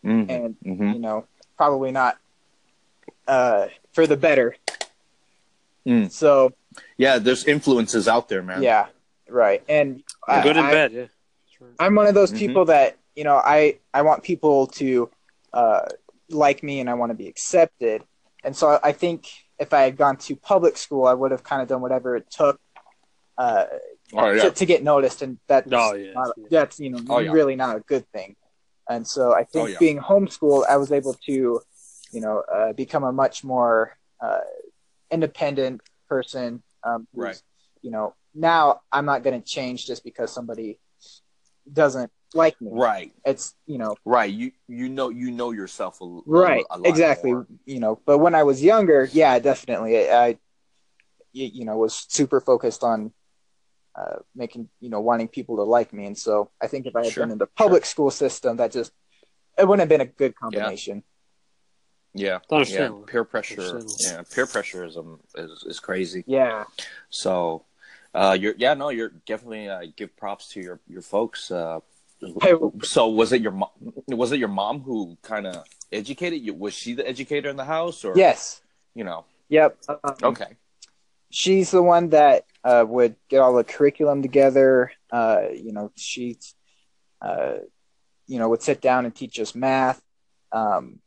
Mhm. 0.06 0.30
and 0.30 0.56
Mhm. 0.66 0.94
you 0.94 1.00
know, 1.00 1.26
probably 1.58 1.92
not 1.92 2.18
uh, 3.28 3.68
for 3.92 4.08
the 4.08 4.16
better. 4.16 4.56
Mm. 5.86 6.10
So 6.12 6.54
Yeah, 6.98 7.18
there's 7.18 7.46
influences 7.46 8.08
out 8.08 8.30
there, 8.30 8.42
man. 8.44 8.62
yeah, 8.64 8.88
right. 9.30 9.62
And 9.68 10.04
I- 10.28 10.42
Good 10.44 10.58
and 10.58 10.68
I- 10.68 10.72
bad, 10.72 10.92
yeah. 10.94 11.06
I'm 11.80 11.96
one 11.96 12.08
of 12.08 12.14
those 12.14 12.32
Mhm. 12.32 12.38
people 12.38 12.66
that 12.66 12.98
you 13.16 13.24
know 13.24 13.36
I 13.44 13.80
I 13.94 14.02
want 14.04 14.24
people 14.24 14.68
to 14.80 15.10
uh, 15.54 15.88
like 16.30 16.62
me 16.64 16.80
and 16.80 16.90
I 16.90 16.94
want 16.94 17.10
to 17.10 17.16
be 17.16 17.28
accepted, 17.28 18.04
and 18.44 18.56
so 18.56 18.80
I, 18.84 18.92
think 18.92 19.28
if 19.60 19.74
I 19.74 19.82
had 19.82 19.98
gone 19.98 20.18
to 20.18 20.36
public 20.36 20.78
school, 20.78 21.06
I 21.06 21.14
would 21.14 21.32
have 21.32 21.44
kind 21.44 21.62
of 21.62 21.68
done 21.68 21.82
whatever 21.82 22.16
it 22.16 22.30
took 22.30 22.60
uh, 23.38 23.66
Oh 24.14 24.32
yeah. 24.32 24.44
to, 24.44 24.52
to 24.52 24.66
get 24.66 24.84
noticed, 24.84 25.22
and 25.22 25.38
that's 25.48 25.70
Oh, 25.72 25.94
yeah. 25.94 26.14
not, 26.14 26.30
that's 26.50 26.80
you 26.80 26.90
know 26.92 27.00
Oh, 27.10 27.20
yeah. 27.20 27.32
really 27.32 27.56
not 27.56 27.76
a 27.76 27.82
good 27.82 28.06
thing. 28.12 28.36
And 28.90 29.06
so 29.06 29.34
I 29.34 29.44
think 29.44 29.64
Oh, 29.64 29.68
yeah. 29.68 29.78
being 29.80 30.00
homeschooled, 30.00 30.66
I 30.70 30.78
was 30.78 30.92
able 30.92 31.14
to 31.26 31.62
you 32.12 32.22
know 32.22 32.42
uh, 32.54 32.74
become 32.74 33.04
a 33.04 33.12
much 33.12 33.44
more 33.44 33.98
uh, 34.22 34.40
independent 35.12 35.82
person. 36.10 36.64
Um, 36.84 37.08
Right. 37.14 37.42
You 37.82 37.92
know 37.92 38.16
now 38.34 38.82
I'm 38.92 39.06
not 39.06 39.24
going 39.24 39.42
to 39.42 39.46
change 39.46 39.86
just 39.88 40.04
because 40.04 40.32
somebody 40.32 40.80
doesn't 41.72 42.12
like 42.34 42.60
me. 42.62 42.70
Right. 42.74 43.14
It's 43.26 43.56
you 43.66 43.78
know 43.78 43.96
Right. 44.06 44.32
You 44.32 44.52
you 44.68 44.90
know 44.90 45.10
you 45.10 45.32
know 45.32 45.52
yourself 45.52 46.02
a, 46.02 46.06
a- 46.06 46.22
right 46.26 46.66
a 46.70 46.78
lot 46.78 46.88
exactly 46.90 47.32
more. 47.34 47.48
you 47.66 47.80
know 47.80 48.00
but 48.06 48.18
when 48.20 48.36
I 48.36 48.44
was 48.44 48.64
younger 48.64 49.08
yeah 49.12 49.40
definitely 49.40 50.10
I 50.10 50.38
you 51.34 51.66
know 51.66 51.78
was 51.78 52.06
super 52.10 52.40
focused 52.42 52.84
on 52.84 53.12
uh, 53.96 54.20
making 54.36 54.70
you 54.80 54.90
know 54.90 55.00
wanting 55.02 55.28
people 55.28 55.56
to 55.58 55.64
like 55.64 55.94
me 55.94 56.06
and 56.06 56.18
so 56.18 56.50
I 56.62 56.68
think 56.68 56.86
if 56.86 56.96
I 56.96 57.04
had 57.04 57.14
Sure, 57.14 57.24
been 57.24 57.32
in 57.32 57.38
the 57.38 57.48
public 57.48 57.86
school 57.86 58.12
system 58.12 58.58
that 58.58 58.72
just 58.72 58.92
it 59.58 59.68
wouldn't 59.68 59.80
have 59.82 59.90
been 59.90 60.02
a 60.02 60.06
good 60.06 60.36
combination 60.36 61.04
Yeah. 62.14 62.38
It's 62.44 62.52
understandable. 62.52 63.02
Yeah. 63.02 63.12
Peer 63.12 63.24
pressure. 63.24 63.82
Yeah. 64.00 64.24
Peer 64.34 64.48
pressure 64.48 64.84
is 64.86 64.98
um 64.98 65.20
is, 65.36 65.64
is 65.68 65.80
crazy. 65.80 66.24
yeah 66.28 66.66
So, 67.10 67.66
uh, 68.14 68.36
you're 68.40 68.56
yeah 68.58 68.74
no 68.74 68.90
you're 68.90 69.14
definitely 69.26 69.70
uh, 69.70 69.84
give 69.96 70.16
props 70.18 70.50
to 70.54 70.60
your 70.62 70.80
your 70.88 71.02
folks. 71.04 71.52
Uh, 71.52 71.80
Hey. 71.80 71.97
So 72.84 73.08
was 73.10 73.32
it 73.34 73.42
your 73.42 73.52
mom? 73.52 73.70
Was 74.08 74.32
it 74.32 74.40
your 74.40 74.48
mom 74.50 74.82
who 74.82 75.18
kind 75.22 75.48
of 75.48 75.64
educated 75.92 76.42
you? 76.42 76.54
Was 76.54 76.74
she 76.74 76.94
the 76.94 77.08
educator 77.08 77.50
in 77.50 77.56
the 77.56 77.66
house, 77.66 78.04
or 78.04 78.14
yes 78.16 78.62
You 78.96 79.04
know. 79.04 79.26
yep 79.50 79.78
um, 79.88 80.00
Okay. 80.24 80.58
she's 81.30 81.72
the 81.72 81.84
one 81.84 82.10
that 82.10 82.46
uh, 82.64 82.86
would 82.88 83.16
get 83.30 83.40
all 83.40 83.56
the 83.56 83.64
curriculum 83.64 84.22
together. 84.22 84.92
Uh, 85.12 85.44
you 85.54 85.72
know, 85.72 85.92
she, 85.96 86.38
uh, 87.22 87.58
you 88.26 88.40
know, 88.40 88.50
would 88.50 88.62
sit 88.62 88.82
down 88.82 89.06
and 89.06 89.16
teach 89.16 89.40
us 89.40 89.56
math. 89.56 90.02
Um, 90.52 91.00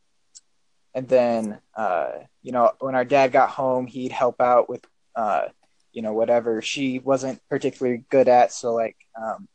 and 0.95 1.07
then, 1.07 1.59
uh, 1.75 2.11
you 2.41 2.51
know, 2.51 2.71
when 2.79 2.95
our 2.95 3.05
dad 3.05 3.31
got 3.31 3.49
home, 3.49 3.85
he'd 3.87 4.11
help 4.11 4.41
out 4.41 4.69
with, 4.69 4.83
uh, 5.15 5.45
you 5.93 6.01
know, 6.01 6.13
whatever 6.13 6.61
she 6.61 6.99
wasn't 6.99 7.39
particularly 7.49 8.03
good 8.09 8.27
at. 8.27 8.51
So, 8.51 8.73
like, 8.73 8.97
um, 9.21 9.47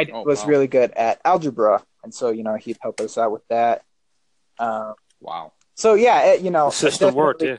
I 0.00 0.10
Oh, 0.12 0.22
was 0.24 0.42
wow. 0.42 0.48
really 0.48 0.66
good 0.66 0.90
at 0.92 1.20
algebra, 1.24 1.82
and 2.02 2.12
so 2.14 2.30
you 2.30 2.42
know, 2.42 2.54
he'd 2.56 2.78
help 2.80 3.00
us 3.00 3.16
out 3.18 3.32
with 3.32 3.46
that. 3.48 3.82
Um, 4.58 4.94
Wow. 5.20 5.52
so 5.74 5.94
yeah, 5.94 6.32
it, 6.32 6.40
you 6.42 6.50
know, 6.50 6.66
The 6.70 6.76
system 6.76 7.14
worked, 7.14 7.42
yeah. 7.42 7.58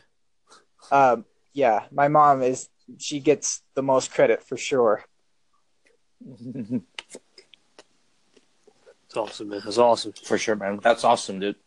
um, 0.91 1.25
yeah, 1.53 1.85
my 1.91 2.07
mom 2.07 2.41
is 2.41 2.69
she 2.97 3.19
gets 3.19 3.61
the 3.75 3.83
most 3.83 4.11
credit 4.11 4.43
for 4.43 4.57
sure. 4.57 5.03
It's 9.05 9.17
awesome, 9.17 9.49
man. 9.49 9.61
It's 9.65 9.77
awesome. 9.77 10.13
For 10.23 10.37
sure, 10.37 10.55
man. 10.55 10.79
That's 10.81 11.03
awesome, 11.03 11.39
dude. 11.39 11.57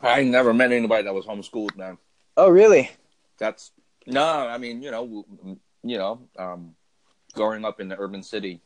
I 0.00 0.22
never 0.22 0.54
met 0.54 0.70
anybody 0.72 1.02
that 1.02 1.12
was 1.14 1.26
homeschooled, 1.26 1.76
man. 1.76 1.98
Oh, 2.36 2.48
really? 2.48 2.90
That's 3.38 3.72
no. 4.06 4.24
I 4.24 4.56
mean, 4.58 4.80
you 4.82 4.90
know, 4.92 5.24
you 5.82 5.98
know, 5.98 6.28
um, 6.38 6.74
growing 7.34 7.64
up 7.64 7.80
in 7.80 7.88
the 7.88 7.98
urban 7.98 8.22
city, 8.22 8.60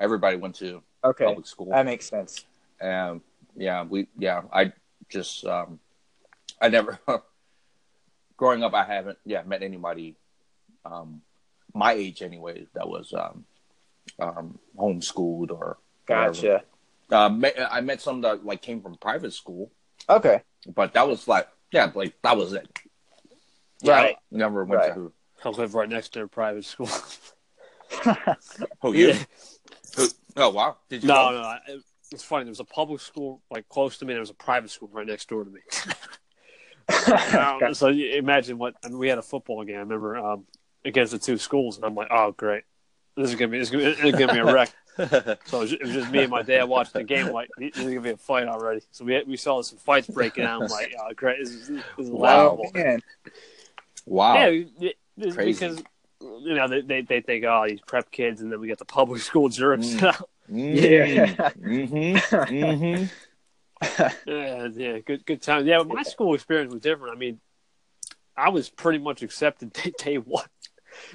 everybody 0.00 0.36
went 0.36 0.56
to 0.56 0.82
Okay, 1.04 1.24
public 1.24 1.46
school. 1.46 1.66
that 1.70 1.86
makes 1.86 2.06
sense. 2.08 2.44
Um, 2.80 3.22
yeah, 3.54 3.84
we, 3.84 4.08
yeah, 4.18 4.42
I 4.52 4.72
just, 5.08 5.44
um, 5.46 5.78
I 6.60 6.68
never, 6.68 6.98
growing 8.36 8.62
up, 8.64 8.74
I 8.74 8.84
haven't, 8.84 9.18
yeah, 9.24 9.42
met 9.42 9.62
anybody, 9.62 10.16
um, 10.84 11.20
my 11.74 11.92
age 11.92 12.22
anyway, 12.22 12.66
that 12.74 12.88
was, 12.88 13.12
um, 13.12 13.44
um, 14.18 14.58
homeschooled 14.76 15.50
or 15.50 15.78
whatever. 16.06 16.32
Gotcha. 16.32 16.62
Uh, 17.10 17.28
met, 17.28 17.54
I 17.70 17.80
met 17.80 18.00
some 18.00 18.20
that 18.22 18.44
like 18.44 18.62
came 18.62 18.80
from 18.82 18.96
private 18.96 19.32
school, 19.32 19.70
Okay, 20.08 20.42
but 20.74 20.92
that 20.94 21.06
was 21.08 21.28
like, 21.28 21.48
yeah, 21.72 21.90
like 21.94 22.14
that 22.22 22.36
was 22.36 22.52
it. 22.52 22.68
Right. 23.84 24.16
I 24.16 24.18
never 24.30 24.64
went 24.64 24.80
Right. 24.82 24.94
to 24.94 25.12
I 25.44 25.48
live 25.48 25.74
right 25.74 25.88
next 25.88 26.10
to 26.14 26.22
a 26.22 26.28
private 26.28 26.64
school. 26.64 26.88
who 28.82 28.92
you? 28.94 29.08
Yeah. 29.08 29.24
Who? 30.36 30.42
Oh 30.42 30.50
wow! 30.50 30.76
Did 30.88 31.02
you? 31.02 31.08
No, 31.08 31.14
go? 31.14 31.30
no. 31.32 31.38
I, 31.42 31.58
it's 32.12 32.22
funny. 32.24 32.44
There 32.44 32.50
was 32.50 32.60
a 32.60 32.64
public 32.64 33.00
school 33.00 33.40
like 33.50 33.68
close 33.68 33.98
to 33.98 34.04
me. 34.04 34.12
There 34.14 34.20
was 34.20 34.30
a 34.30 34.34
private 34.34 34.70
school 34.70 34.88
right 34.92 35.06
next 35.06 35.28
door 35.28 35.44
to 35.44 35.50
me. 35.50 35.60
Um, 37.38 37.72
so 37.74 37.88
you 37.88 38.14
imagine 38.16 38.58
what 38.58 38.74
I 38.84 38.88
mean, 38.88 38.98
we 38.98 39.08
had 39.08 39.18
a 39.18 39.22
football 39.22 39.62
game. 39.64 39.76
I 39.76 39.80
remember 39.80 40.16
um, 40.18 40.44
against 40.84 41.12
the 41.12 41.18
two 41.20 41.38
schools, 41.38 41.76
and 41.76 41.84
I'm 41.84 41.94
like, 41.94 42.08
oh 42.10 42.32
great, 42.32 42.64
this 43.16 43.28
is 43.30 43.36
gonna 43.36 43.48
be 43.48 43.58
this 43.58 43.68
is 43.68 43.72
gonna, 43.72 43.84
this 43.84 43.98
is 44.00 44.12
gonna 44.12 44.32
be 44.32 44.38
a 44.40 44.44
wreck. 44.52 44.72
So 44.98 45.06
it 45.06 45.60
was, 45.60 45.70
just, 45.70 45.80
it 45.80 45.84
was 45.86 45.92
just 45.94 46.10
me 46.10 46.22
and 46.24 46.30
my 46.30 46.42
dad 46.42 46.64
watching 46.64 46.92
the 47.00 47.04
game. 47.04 47.28
Like 47.32 47.48
this 47.56 47.76
is 47.78 47.84
gonna 47.84 48.00
be 48.02 48.10
a 48.10 48.16
fight 48.18 48.48
already. 48.48 48.82
So 48.90 49.04
we 49.04 49.22
we 49.22 49.36
saw 49.38 49.62
some 49.62 49.78
fights 49.78 50.08
breaking 50.08 50.44
out. 50.44 50.62
I'm 50.62 50.68
like, 50.68 50.94
oh 51.00 51.14
great, 51.14 51.38
this 51.38 51.48
is, 51.50 51.68
this 51.68 51.82
is 51.98 52.10
Wow. 52.10 52.50
laughable. 52.56 52.70
man. 52.74 53.00
wow. 54.04 54.34
Yeah, 54.34 54.46
it- 54.80 54.96
it's 55.16 55.34
Crazy. 55.36 55.52
because 55.52 55.82
you 56.20 56.54
know 56.54 56.68
they, 56.68 56.80
they 56.82 57.00
they 57.02 57.20
think 57.20 57.44
oh 57.44 57.64
these 57.68 57.80
prep 57.86 58.10
kids, 58.10 58.40
and 58.40 58.50
then 58.52 58.60
we 58.60 58.66
get 58.68 58.78
the 58.78 58.84
public 58.84 59.20
school 59.30 59.48
jerks. 59.48 59.86
Mm. 59.86 60.24
Yeah. 60.50 61.50
Mm-hmm. 61.52 62.36
Mm-hmm. 62.54 63.04
Yeah, 64.26 64.68
yeah, 64.74 64.98
good 64.98 65.24
good 65.24 65.40
time. 65.40 65.66
Yeah, 65.66 65.78
but 65.78 65.88
my 65.88 66.02
school 66.02 66.34
experience 66.34 66.72
was 66.72 66.82
different. 66.82 67.16
I 67.16 67.18
mean, 67.18 67.40
I 68.36 68.50
was 68.50 68.68
pretty 68.68 68.98
much 68.98 69.22
accepted 69.22 69.72
day, 69.72 69.92
day 69.96 70.16
one. 70.18 70.44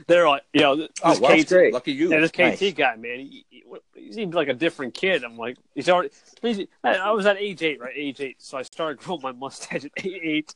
They're 0.08 0.28
like, 0.28 0.44
you 0.54 0.62
know, 0.62 0.76
this 0.78 0.88
Oh, 1.04 1.20
wow. 1.20 1.36
KT, 1.36 1.48
great. 1.48 1.74
Lucky 1.74 1.92
you. 1.92 2.10
yeah, 2.10 2.22
this 2.22 2.32
KT 2.32 2.40
Nice. 2.40 2.74
guy, 2.74 2.96
man, 2.96 3.20
he, 3.20 3.46
he, 3.50 3.64
he 3.94 4.12
seemed 4.14 4.34
like 4.34 4.48
a 4.48 4.54
different 4.54 4.94
kid. 4.96 5.24
I'm 5.24 5.38
like, 5.38 5.58
he's 5.76 5.90
already. 5.90 6.10
He's, 6.42 6.62
I 6.84 6.96
I 6.96 7.12
was 7.12 7.26
at 7.28 7.38
age 7.38 7.62
eight, 7.62 7.80
right? 7.80 7.94
Age 7.96 8.22
eight, 8.22 8.38
so 8.42 8.58
I 8.58 8.64
started 8.64 8.98
growing 9.00 9.22
my 9.22 9.32
mustache 9.34 9.86
at 9.86 9.92
age 10.04 10.20
eight. 10.24 10.56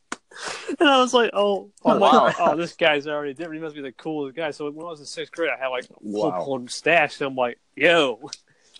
And 0.80 0.88
I 0.88 1.00
was 1.02 1.14
like, 1.14 1.32
oh, 1.34 1.70
Oh, 1.84 1.92
I'm 1.92 2.00
like, 2.00 2.12
wow. 2.14 2.34
oh, 2.40 2.56
this 2.56 2.74
guy's 2.74 3.08
already 3.08 3.34
different. 3.34 3.56
He 3.56 3.62
must 3.62 3.76
be 3.76 3.82
the 3.82 3.92
coolest 3.92 4.36
guy. 4.36 4.52
So 4.52 4.70
when 4.70 4.86
I 4.86 4.90
was 4.90 5.00
in 5.00 5.06
sixth 5.06 5.34
grade, 5.34 5.50
I 5.50 5.58
had 5.60 5.68
like 5.68 5.86
a 5.86 5.88
full 5.88 6.30
Wow. 6.32 6.46
blown 6.46 6.64
mustache. 6.64 7.20
And 7.20 7.28
I'm 7.28 7.36
like, 7.36 7.58
yo, 7.76 8.20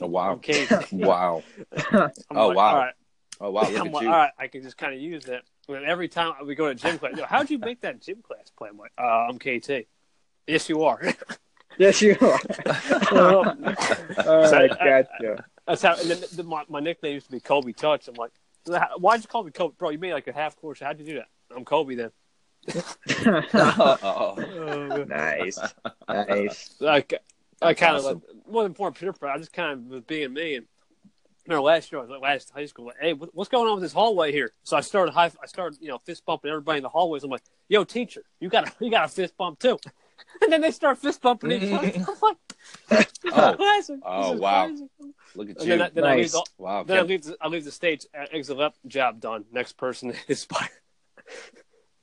Oh, 0.02 0.08
wow. 0.08 0.32
I'm 0.34 0.40
Wow. 1.00 1.44
I'm 1.92 2.12
Oh, 2.32 2.48
like, 2.48 2.58
wow. 2.58 2.70
All 2.70 2.78
right. 2.78 2.94
Oh 3.42 3.52
wow. 3.52 3.64
Look 3.70 3.80
I'm 3.82 3.88
at 3.88 3.94
like, 3.94 4.04
you. 4.04 4.10
all 4.10 4.18
right, 4.18 4.32
I 4.38 4.48
can 4.48 4.62
just 4.64 4.78
kind 4.78 4.94
of 4.94 5.00
use 5.02 5.24
that. 5.26 5.44
And 5.68 5.86
every 5.86 6.08
time 6.08 6.34
we 6.46 6.56
go 6.56 6.68
to 6.68 6.76
gym 6.76 6.98
class, 6.98 7.14
"Yo, 7.18 7.26
how'd 7.26 7.50
you 7.50 7.58
make 7.70 7.82
that 7.82 8.02
gym 8.02 8.22
class 8.22 8.50
play? 8.58 8.70
I'm 8.70 8.78
like, 8.78 8.92
uh, 8.98 9.28
I'm 9.30 9.38
KT. 9.40 9.88
Yes, 10.48 10.70
you 10.70 10.84
are. 10.84 11.02
Yes, 11.78 12.02
you 12.02 12.18
are. 12.20 12.40
So, 13.10 13.44
All 13.46 14.52
right, 14.52 14.72
I- 14.82 14.86
gotcha. 15.04 15.46
That's 15.66 15.82
how. 15.82 15.96
And 15.96 16.10
then 16.10 16.24
the, 16.36 16.44
my, 16.44 16.64
my 16.68 16.82
nickname 16.82 17.14
used 17.14 17.28
to 17.28 17.32
be 17.32 17.40
Kobe 17.40 17.72
Touch. 17.72 18.10
I'm 18.10 18.16
like, 18.16 18.32
why'd 18.98 19.22
you 19.22 19.28
call 19.28 19.44
me 19.46 19.52
Kobe, 19.52 19.76
bro? 19.78 19.90
You 19.92 19.98
made 20.00 20.12
like 20.12 20.28
a 20.28 20.34
half 20.34 20.58
course. 20.58 20.82
How'd 20.82 21.00
you 21.00 21.06
do 21.06 21.16
that? 21.16 21.28
I'm 21.56 21.66
Kobe 21.66 21.96
then. 21.96 22.12
Uh-oh. 23.26 24.36
nice, 25.08 25.60
nice. 26.08 26.76
Like, 26.80 27.14
I 27.62 27.74
kind 27.74 27.98
of 27.98 28.06
awesome. 28.06 28.22
like 28.28 28.36
wasn't 28.48 28.80
more 28.80 28.92
peer 28.92 29.14
pressure. 29.14 29.34
I 29.34 29.38
just 29.38 29.54
kind 29.54 29.72
of 29.74 29.86
was 29.88 30.02
being 30.02 30.34
me. 30.34 30.56
And 30.56 30.66
remember 31.48 31.64
last 31.64 31.92
year, 31.92 32.00
I 32.00 32.02
was 32.04 32.10
like 32.12 32.22
last 32.22 32.52
high 32.52 32.66
school. 32.66 32.86
Like, 32.86 32.98
hey, 33.02 33.14
what's 33.14 33.50
going 33.50 33.68
on 33.68 33.76
with 33.76 33.84
this 33.84 33.94
hallway 33.94 34.32
here? 34.32 34.52
So 34.64 34.78
I 34.78 34.82
started 34.82 35.12
high. 35.14 35.32
I 35.42 35.46
started 35.48 35.80
you 35.82 35.88
know 35.90 35.98
fist 36.00 36.26
bumping 36.26 36.52
everybody 36.52 36.78
in 36.78 36.84
the 36.84 36.90
hallways. 36.90 37.24
I'm 37.24 37.30
like, 37.30 37.44
yo, 37.68 37.84
teacher, 37.84 38.24
you 38.40 38.50
got 38.50 38.74
you 38.80 38.92
got 38.92 39.06
a 39.06 39.08
fist 39.10 39.36
bump 39.38 39.60
too. 39.60 39.78
And 40.42 40.52
then 40.52 40.60
they 40.62 40.72
start 40.72 40.98
fist 40.98 41.22
bumping 41.22 41.52
each 41.52 41.72
other. 41.72 41.92
I'm 41.96 42.16
like, 42.22 42.38
this 42.90 43.08
Oh. 43.32 43.54
classic. 43.56 44.00
Oh, 44.04 44.34
wow. 44.34 44.68
classic. 44.68 44.88
Look 45.36 45.50
at 45.50 45.58
And 45.58 45.66
you. 45.66 45.70
then, 45.78 45.82
I, 45.82 45.90
then 45.90 46.04
I 46.04 46.16
leave 46.16 46.20
Nice. 46.26 46.32
the, 46.34 46.44
wow. 46.58 46.84
then 46.84 46.98
I 46.98 47.02
leave 47.04 47.24
the, 47.24 47.38
I 47.40 47.48
leave 47.48 47.64
the 47.64 47.72
stage. 47.72 48.06
uh, 48.18 48.26
Exit 48.32 48.58
left 48.58 48.78
job 48.86 49.22
done. 49.22 49.46
Next 49.52 49.78
person 49.78 50.14
is 50.28 50.46
by. 50.46 50.68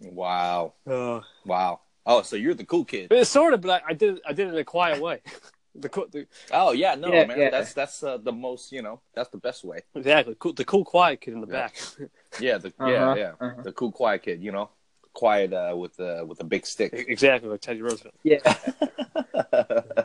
Wow. 0.00 0.74
Uh, 0.86 1.20
Wow. 1.44 1.80
Oh, 2.04 2.22
so 2.22 2.36
you're 2.36 2.54
the 2.54 2.64
cool 2.64 2.84
kid. 2.84 3.08
it's 3.10 3.30
sort 3.30 3.52
of, 3.54 3.60
but 3.62 3.82
I, 3.82 3.90
I 3.90 3.92
did 3.94 4.20
I 4.26 4.32
did 4.32 4.48
it 4.48 4.52
in 4.52 4.58
a 4.58 4.64
quiet 4.64 5.00
way. 5.00 5.22
the, 5.74 5.88
cool, 5.88 6.06
the 6.10 6.26
Oh 6.52 6.72
yeah, 6.72 6.94
no 6.94 7.12
Yeah, 7.12 7.26
man. 7.26 7.38
yeah. 7.38 7.50
That's 7.50 7.72
that's 7.72 8.02
uh, 8.02 8.18
the 8.18 8.32
most 8.32 8.70
you 8.72 8.82
know. 8.82 9.00
That's 9.14 9.28
the 9.30 9.38
best 9.38 9.64
way. 9.64 9.80
exactly 9.94 10.36
cool, 10.38 10.52
the 10.52 10.64
cool 10.64 10.84
quiet 10.84 11.20
kid 11.20 11.34
in 11.34 11.40
the 11.40 11.46
Yeah. 11.48 11.52
back. 11.52 11.74
Yeah. 12.38 12.58
The 12.58 12.68
Uh-huh, 12.78 12.90
yeah 12.90 13.14
yeah 13.16 13.32
uh-huh. 13.40 13.62
the 13.62 13.72
cool 13.72 13.90
quiet 13.90 14.22
kid. 14.22 14.42
You 14.42 14.52
know, 14.52 14.70
quiet 15.14 15.52
uh, 15.52 15.74
with 15.76 15.98
uh, 15.98 16.24
with 16.26 16.40
a 16.40 16.44
big 16.44 16.66
stick. 16.66 16.92
exactly 16.92 17.48
like 17.48 17.60
Teddy 17.60 17.80
Roosevelt. 17.82 18.14
Yeah. 18.22 18.40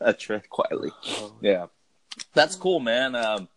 I 0.00 0.12
tread 0.12 0.48
quietly. 0.48 0.92
Yeah, 1.40 1.66
that's 2.34 2.54
cool, 2.56 2.80
man. 2.80 3.14
Um, 3.14 3.48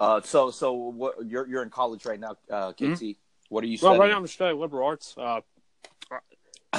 uh, 0.00 0.20
so 0.22 0.50
so 0.50 0.72
what? 0.72 1.14
You're 1.26 1.46
you're 1.46 1.62
in 1.62 1.70
college 1.70 2.04
right 2.06 2.18
now, 2.18 2.36
uh, 2.50 2.72
KT. 2.72 3.16
What 3.48 3.64
are 3.64 3.66
you 3.66 3.78
Well, 3.80 3.92
studying? 3.92 4.00
right 4.00 4.10
now 4.10 4.16
I'm 4.18 4.26
studying 4.26 4.60
liberal 4.60 4.86
arts. 4.86 5.14
Uh, 5.16 5.40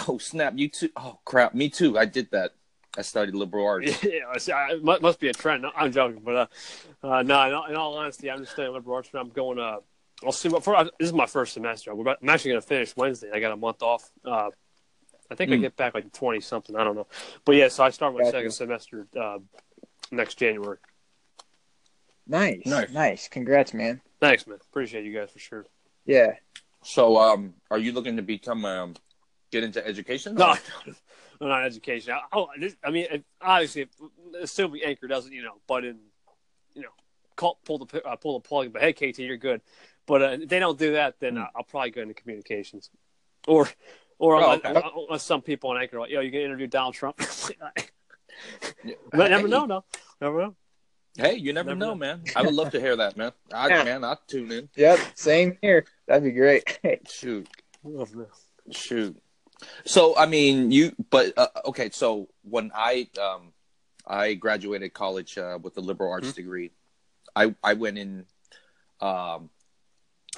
Oh 0.08 0.18
snap! 0.18 0.54
You 0.58 0.68
too. 0.68 0.90
Oh 0.98 1.20
crap! 1.24 1.56
Me 1.56 1.70
too. 1.70 1.98
I 1.98 2.04
did 2.04 2.30
that. 2.32 2.52
I 2.98 3.02
studied 3.02 3.34
liberal 3.34 3.66
arts. 3.66 4.04
yeah, 4.04 4.54
I 4.54 4.74
it 4.74 4.84
must 5.02 5.22
be 5.22 5.30
a 5.30 5.34
trend. 5.34 5.62
No, 5.64 5.72
I'm 5.74 5.90
joking, 5.92 6.22
but 6.24 6.36
uh, 6.36 7.08
uh, 7.08 7.22
no. 7.24 7.42
In 7.48 7.54
all, 7.54 7.66
in 7.68 7.76
all 7.78 7.98
honesty, 7.98 8.30
I'm 8.30 8.40
just 8.40 8.52
studying 8.52 8.74
liberal 8.74 8.98
arts. 8.98 9.10
And 9.14 9.22
I'm 9.22 9.30
going. 9.30 9.58
Uh, 9.58 9.78
I'll 10.26 10.34
see 10.34 10.50
what. 10.50 10.66
For, 10.66 10.84
this 10.84 10.92
is 11.08 11.14
my 11.14 11.26
first 11.26 11.54
semester. 11.54 11.96
We're 11.96 12.02
about, 12.02 12.18
I'm 12.22 12.28
actually 12.28 12.52
going 12.52 12.62
to 12.62 12.68
finish 12.68 12.94
Wednesday. 12.98 13.30
I 13.34 13.40
got 13.40 13.54
a 13.54 13.56
month 13.56 13.82
off. 13.82 14.12
Uh, 14.26 14.50
I 15.32 15.36
think 15.36 15.50
I 15.52 15.56
Mm. 15.56 15.62
get 15.62 15.78
back 15.78 15.94
like 15.94 16.12
twenty 16.12 16.42
something. 16.42 16.76
I 16.76 16.84
don't 16.84 16.96
know, 16.96 17.08
but 17.46 17.56
yeah. 17.56 17.70
So 17.70 17.86
I 17.86 17.90
start 17.90 18.14
my 18.14 18.20
Gotcha. 18.20 18.32
second 18.32 18.52
semester 18.52 19.08
uh, 19.18 19.38
next 20.12 20.36
January. 20.36 20.78
Nice, 22.28 22.66
Nice. 22.66 22.92
nice, 22.92 23.28
Congrats, 23.30 23.74
man. 23.74 24.02
Thanks, 24.20 24.46
man. 24.46 24.58
Appreciate 24.70 25.06
you 25.06 25.14
guys 25.14 25.32
for 25.32 25.40
sure. 25.40 25.66
Yeah. 26.06 26.34
So, 26.86 27.18
um, 27.18 27.56
are 27.72 27.80
you 27.80 27.91
looking 27.94 28.16
to 28.18 28.22
become 28.22 28.64
um, 28.64 28.94
get 29.52 29.64
into 29.64 29.86
education? 29.86 30.36
No, 30.36 30.56
no, 31.41 31.48
not 31.48 31.66
education. 31.66 32.14
I, 32.14 32.22
oh, 32.32 32.48
this, 32.60 32.76
I 32.84 32.91
mean, 32.91 33.07
if, 33.10 33.22
obviously, 33.41 33.82
if, 33.82 33.90
assuming 34.40 34.82
Anchor 34.84 35.07
doesn't, 35.07 35.32
you 35.32 35.41
know, 35.41 35.56
but 35.68 35.84
in, 35.84 35.98
you 36.76 36.84
know, 36.84 36.90
call, 37.36 37.57
pull 37.66 37.80
the 37.80 38.07
uh, 38.07 38.16
pull 38.18 38.40
the 38.40 38.48
plug. 38.48 38.72
But 38.72 38.84
hey, 38.84 38.94
KT, 38.94 39.18
you're 39.20 39.36
good. 39.36 39.62
But 40.06 40.22
uh, 40.22 40.38
if 40.41 40.48
they 40.48 40.60
don't 40.60 40.78
do 40.78 40.94
that, 40.94 41.20
then 41.20 41.40
uh, 41.40 41.48
I'll 41.56 41.64
probably 41.64 41.90
go 41.90 42.02
into 42.02 42.14
communications, 42.14 42.91
or, 43.48 43.68
or 44.20 44.36
Oh, 44.36 44.52
unless, 44.52 44.78
okay. 44.78 44.90
unless 45.10 45.24
some 45.24 45.41
people 45.41 45.72
on 45.72 45.82
Anchor 45.82 45.98
are 45.98 46.02
like, 46.02 46.12
yo, 46.12 46.20
you 46.22 46.30
can 46.30 46.41
interview 46.41 46.68
Donald 46.68 46.94
Trump. 46.94 47.20
Never 49.14 49.48
know, 49.48 49.66
no, 49.66 49.86
never 50.22 50.41
know. 50.41 50.56
Hey, 51.18 51.36
you 51.36 51.54
never, 51.54 51.70
Never 51.70 51.80
know, 51.80 51.86
know. 51.92 51.96
man. 51.96 52.24
I 52.36 52.42
would 52.44 52.54
love 52.54 52.72
to 52.72 52.80
hear 52.80 52.96
that, 52.98 53.16
man. 53.16 53.32
I, 53.54 53.68
Yeah. 53.70 53.84
Man, 53.84 54.04
I'd 54.04 54.18
tune 54.28 54.52
in. 54.52 54.70
Yep. 54.76 55.00
Same 55.16 55.58
here. 55.62 55.86
That'd 56.08 56.24
be 56.24 56.32
great. 56.32 56.80
Shoot, 57.10 57.48
Never 57.84 58.18
know. 58.18 58.26
shoot. 58.72 59.16
So, 59.86 60.18
I 60.18 60.26
mean, 60.26 60.72
you. 60.72 60.92
But 61.10 61.34
uh, 61.38 61.48
okay, 61.68 61.90
so 61.92 62.28
when 62.44 62.72
I 62.76 63.08
um, 63.22 63.54
I 64.06 64.34
graduated 64.34 64.94
college 64.94 65.38
uh, 65.38 65.58
with 65.62 65.78
a 65.78 65.82
liberal 65.82 66.12
arts 66.12 66.28
Mm-hmm. 66.28 66.36
degree, 66.36 66.72
I 67.36 67.56
I 67.64 67.74
went 67.74 67.98
in, 67.98 68.26
um, 69.00 69.50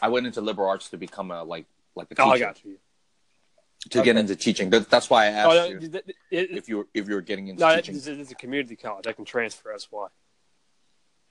I 0.01 0.09
went 0.09 0.27
into 0.27 0.41
liberal 0.41 0.69
arts 0.69 0.89
to 0.89 0.97
become 0.97 1.31
a 1.31 1.43
like 1.43 1.65
like 1.95 2.07
a 2.11 2.15
teacher 2.15 2.27
Oh, 2.27 2.31
I 2.31 2.37
got 2.39 2.63
you. 2.63 2.77
to 3.89 4.03
get 4.03 4.15
into 4.17 4.35
teaching. 4.35 4.69
That, 4.69 4.89
that's 4.89 5.09
why 5.09 5.23
I 5.25 5.27
asked 5.29 5.49
Oh, 5.49 5.53
no, 5.55 5.65
you 5.65 5.77
it, 5.77 5.95
it, 5.95 6.15
it, 6.29 6.51
if 6.51 6.69
you 6.69 6.77
were 6.77 6.87
if 6.93 7.07
you 7.09 7.15
were 7.15 7.21
getting 7.21 7.47
into 7.47 7.61
no, 7.61 7.75
teaching. 7.75 7.95
it's, 7.95 8.05
it's 8.05 8.31
a 8.31 8.35
community 8.35 8.75
college. 8.75 9.07
I 9.07 9.13
can 9.13 9.25
transfer. 9.25 9.69
That's 9.71 9.87
why. 9.91 10.07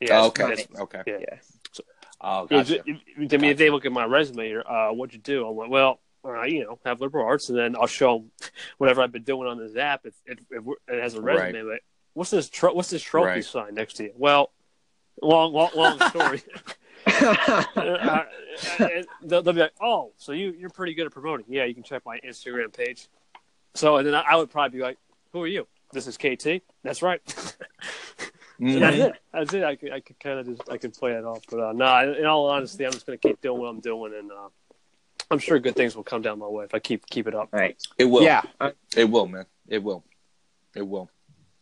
Yeah. 0.00 0.20
Oh, 0.22 0.26
okay, 0.28 0.52
it's- 0.52 0.68
okay. 0.80 1.02
Yeah. 1.06 1.18
yeah. 1.20 1.38
Oh, 2.20 2.46
gotcha. 2.46 2.76
if- 2.80 2.82
if- 2.86 3.32
I 3.34 3.36
mean, 3.36 3.50
if 3.50 3.58
they 3.58 3.70
look 3.70 3.84
at 3.84 3.92
my 3.92 4.04
resume, 4.04 4.56
uh, 4.66 4.88
what'd 4.92 5.14
you 5.14 5.20
do? 5.20 5.46
I'm 5.46 5.56
like, 5.56 5.70
well, 5.70 6.00
uh, 6.24 6.42
you 6.44 6.64
know, 6.64 6.78
have 6.84 7.00
liberal 7.00 7.26
arts, 7.26 7.50
and 7.50 7.58
then 7.58 7.76
I'll 7.76 7.86
show 7.86 8.18
them 8.18 8.30
whatever 8.78 9.02
I've 9.02 9.12
been 9.12 9.22
doing 9.22 9.46
on 9.48 9.58
this 9.58 9.76
app. 9.76 10.06
It, 10.06 10.14
it, 10.26 10.38
it, 10.50 10.62
it 10.88 11.02
has 11.02 11.14
a 11.14 11.20
Right. 11.20 11.36
resume. 11.54 11.68
But 11.70 11.80
what's 12.14 12.30
this? 12.30 12.48
Tro- 12.48 12.72
what's 12.74 12.90
this 12.90 13.02
trophy 13.02 13.26
Right. 13.26 13.44
sign 13.44 13.74
next 13.74 13.94
to 13.94 14.04
you? 14.04 14.12
Well, 14.16 14.50
long, 15.22 15.52
long, 15.52 15.70
long 15.74 16.00
story. 16.10 16.42
Uh, 17.06 18.24
and 18.80 19.06
they'll, 19.22 19.40
they'll 19.42 19.52
be 19.54 19.60
like, 19.60 19.74
oh, 19.80 20.12
so 20.16 20.32
you 20.32 20.52
you're 20.58 20.70
pretty 20.70 20.92
good 20.92 21.06
at 21.06 21.12
promoting. 21.12 21.46
Yeah, 21.48 21.64
you 21.64 21.72
can 21.74 21.84
check 21.84 22.02
my 22.04 22.18
Instagram 22.26 22.76
page. 22.76 23.06
So, 23.74 23.98
and 23.98 24.06
then 24.06 24.14
I, 24.14 24.22
I 24.22 24.36
would 24.36 24.50
probably 24.50 24.78
be 24.78 24.82
like, 24.82 24.98
who 25.32 25.40
are 25.42 25.46
you? 25.46 25.68
This 25.92 26.08
is 26.08 26.16
KT. 26.16 26.62
That's 26.82 27.02
right. 27.02 27.20
Mhm. 28.60 28.80
That's 28.80 28.96
it. 28.96 29.12
That's 29.32 29.54
it. 29.54 29.64
I 29.64 29.76
could, 29.76 29.92
I 29.92 30.00
could 30.00 30.18
kind 30.20 30.38
of 30.38 30.46
just, 30.46 30.70
I 30.70 30.78
could 30.78 30.94
play 30.94 31.12
it 31.12 31.24
off. 31.24 31.42
But 31.50 31.60
uh, 31.60 31.72
no, 31.72 32.12
in 32.14 32.24
all 32.24 32.48
honesty, 32.48 32.84
I'm 32.86 32.92
just 32.92 33.06
going 33.06 33.18
to 33.18 33.28
keep 33.28 33.40
doing 33.40 33.60
what 33.60 33.66
I'm 33.68 33.80
doing, 33.80 34.14
and 34.18 34.32
uh, 34.32 34.48
I'm 35.30 35.38
sure 35.38 35.58
good 35.58 35.76
things 35.76 35.94
will 35.96 36.04
come 36.04 36.22
down 36.22 36.38
my 36.38 36.46
way 36.46 36.64
if 36.64 36.74
I 36.74 36.78
keep 36.78 37.04
keep 37.06 37.26
it 37.26 37.34
up. 37.34 37.48
right. 37.52 37.76
It 37.98 38.04
will. 38.06 38.22
Yeah. 38.22 38.42
It 38.96 39.10
will, 39.10 39.26
man. 39.26 39.44
It 39.68 39.82
will. 39.82 40.04
It 40.74 40.82
will. 40.88 41.10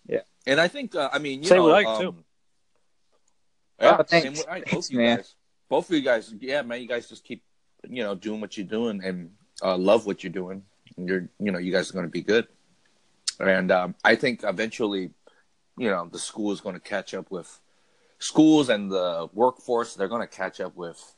Yeah. 0.07 0.21
And 0.47 0.61
I 0.61 0.69
think, 0.69 0.95
uh, 0.95 1.09
I 1.13 1.19
mean, 1.19 1.43
you 1.43 1.49
Same 1.49 1.59
know, 1.59 1.65
with 1.67 1.75
Ike, 1.75 1.87
um, 1.87 2.01
too. 2.03 2.15
Yeah, 3.81 3.97
Oh, 3.99 4.05
same 4.07 4.23
thanks. 4.23 4.39
with 4.41 4.49
Ike. 4.49 4.65
Both 4.65 4.71
Thanks, 4.71 4.87
of 4.89 4.93
you 4.93 4.99
man. 4.99 5.17
guys. 5.17 5.35
Both 5.69 5.91
of 5.91 5.97
you 5.97 6.03
guys. 6.03 6.35
Yeah, 6.41 6.63
man. 6.63 6.81
You 6.83 6.89
guys 6.89 7.09
just 7.09 7.25
keep, 7.25 7.43
you 7.89 8.03
know, 8.05 8.15
doing 8.15 8.41
what 8.41 8.57
you're 8.57 8.67
doing 8.67 9.03
and 9.03 9.31
uh, 9.63 9.77
love 9.77 10.07
what 10.07 10.23
you're 10.23 10.33
doing. 10.33 10.63
And 10.97 11.09
you're, 11.09 11.29
you 11.41 11.51
know, 11.51 11.59
you 11.59 11.73
guys 11.73 11.91
are 11.91 11.93
going 11.95 12.05
to 12.07 12.11
be 12.11 12.23
good. 12.23 12.47
And 13.41 13.73
um, 13.73 13.95
I 14.05 14.15
think 14.15 14.45
eventually, 14.45 15.11
you 15.77 15.91
know, 15.91 16.09
the 16.11 16.19
school 16.19 16.53
is 16.53 16.61
going 16.61 16.75
to 16.75 16.81
catch 16.81 17.15
up 17.15 17.31
with 17.31 17.61
schools 18.19 18.69
and 18.69 18.91
the 18.91 19.29
workforce. 19.33 19.95
They're 19.95 20.09
going 20.09 20.21
to 20.23 20.27
catch 20.27 20.61
up 20.61 20.77
with 20.77 21.15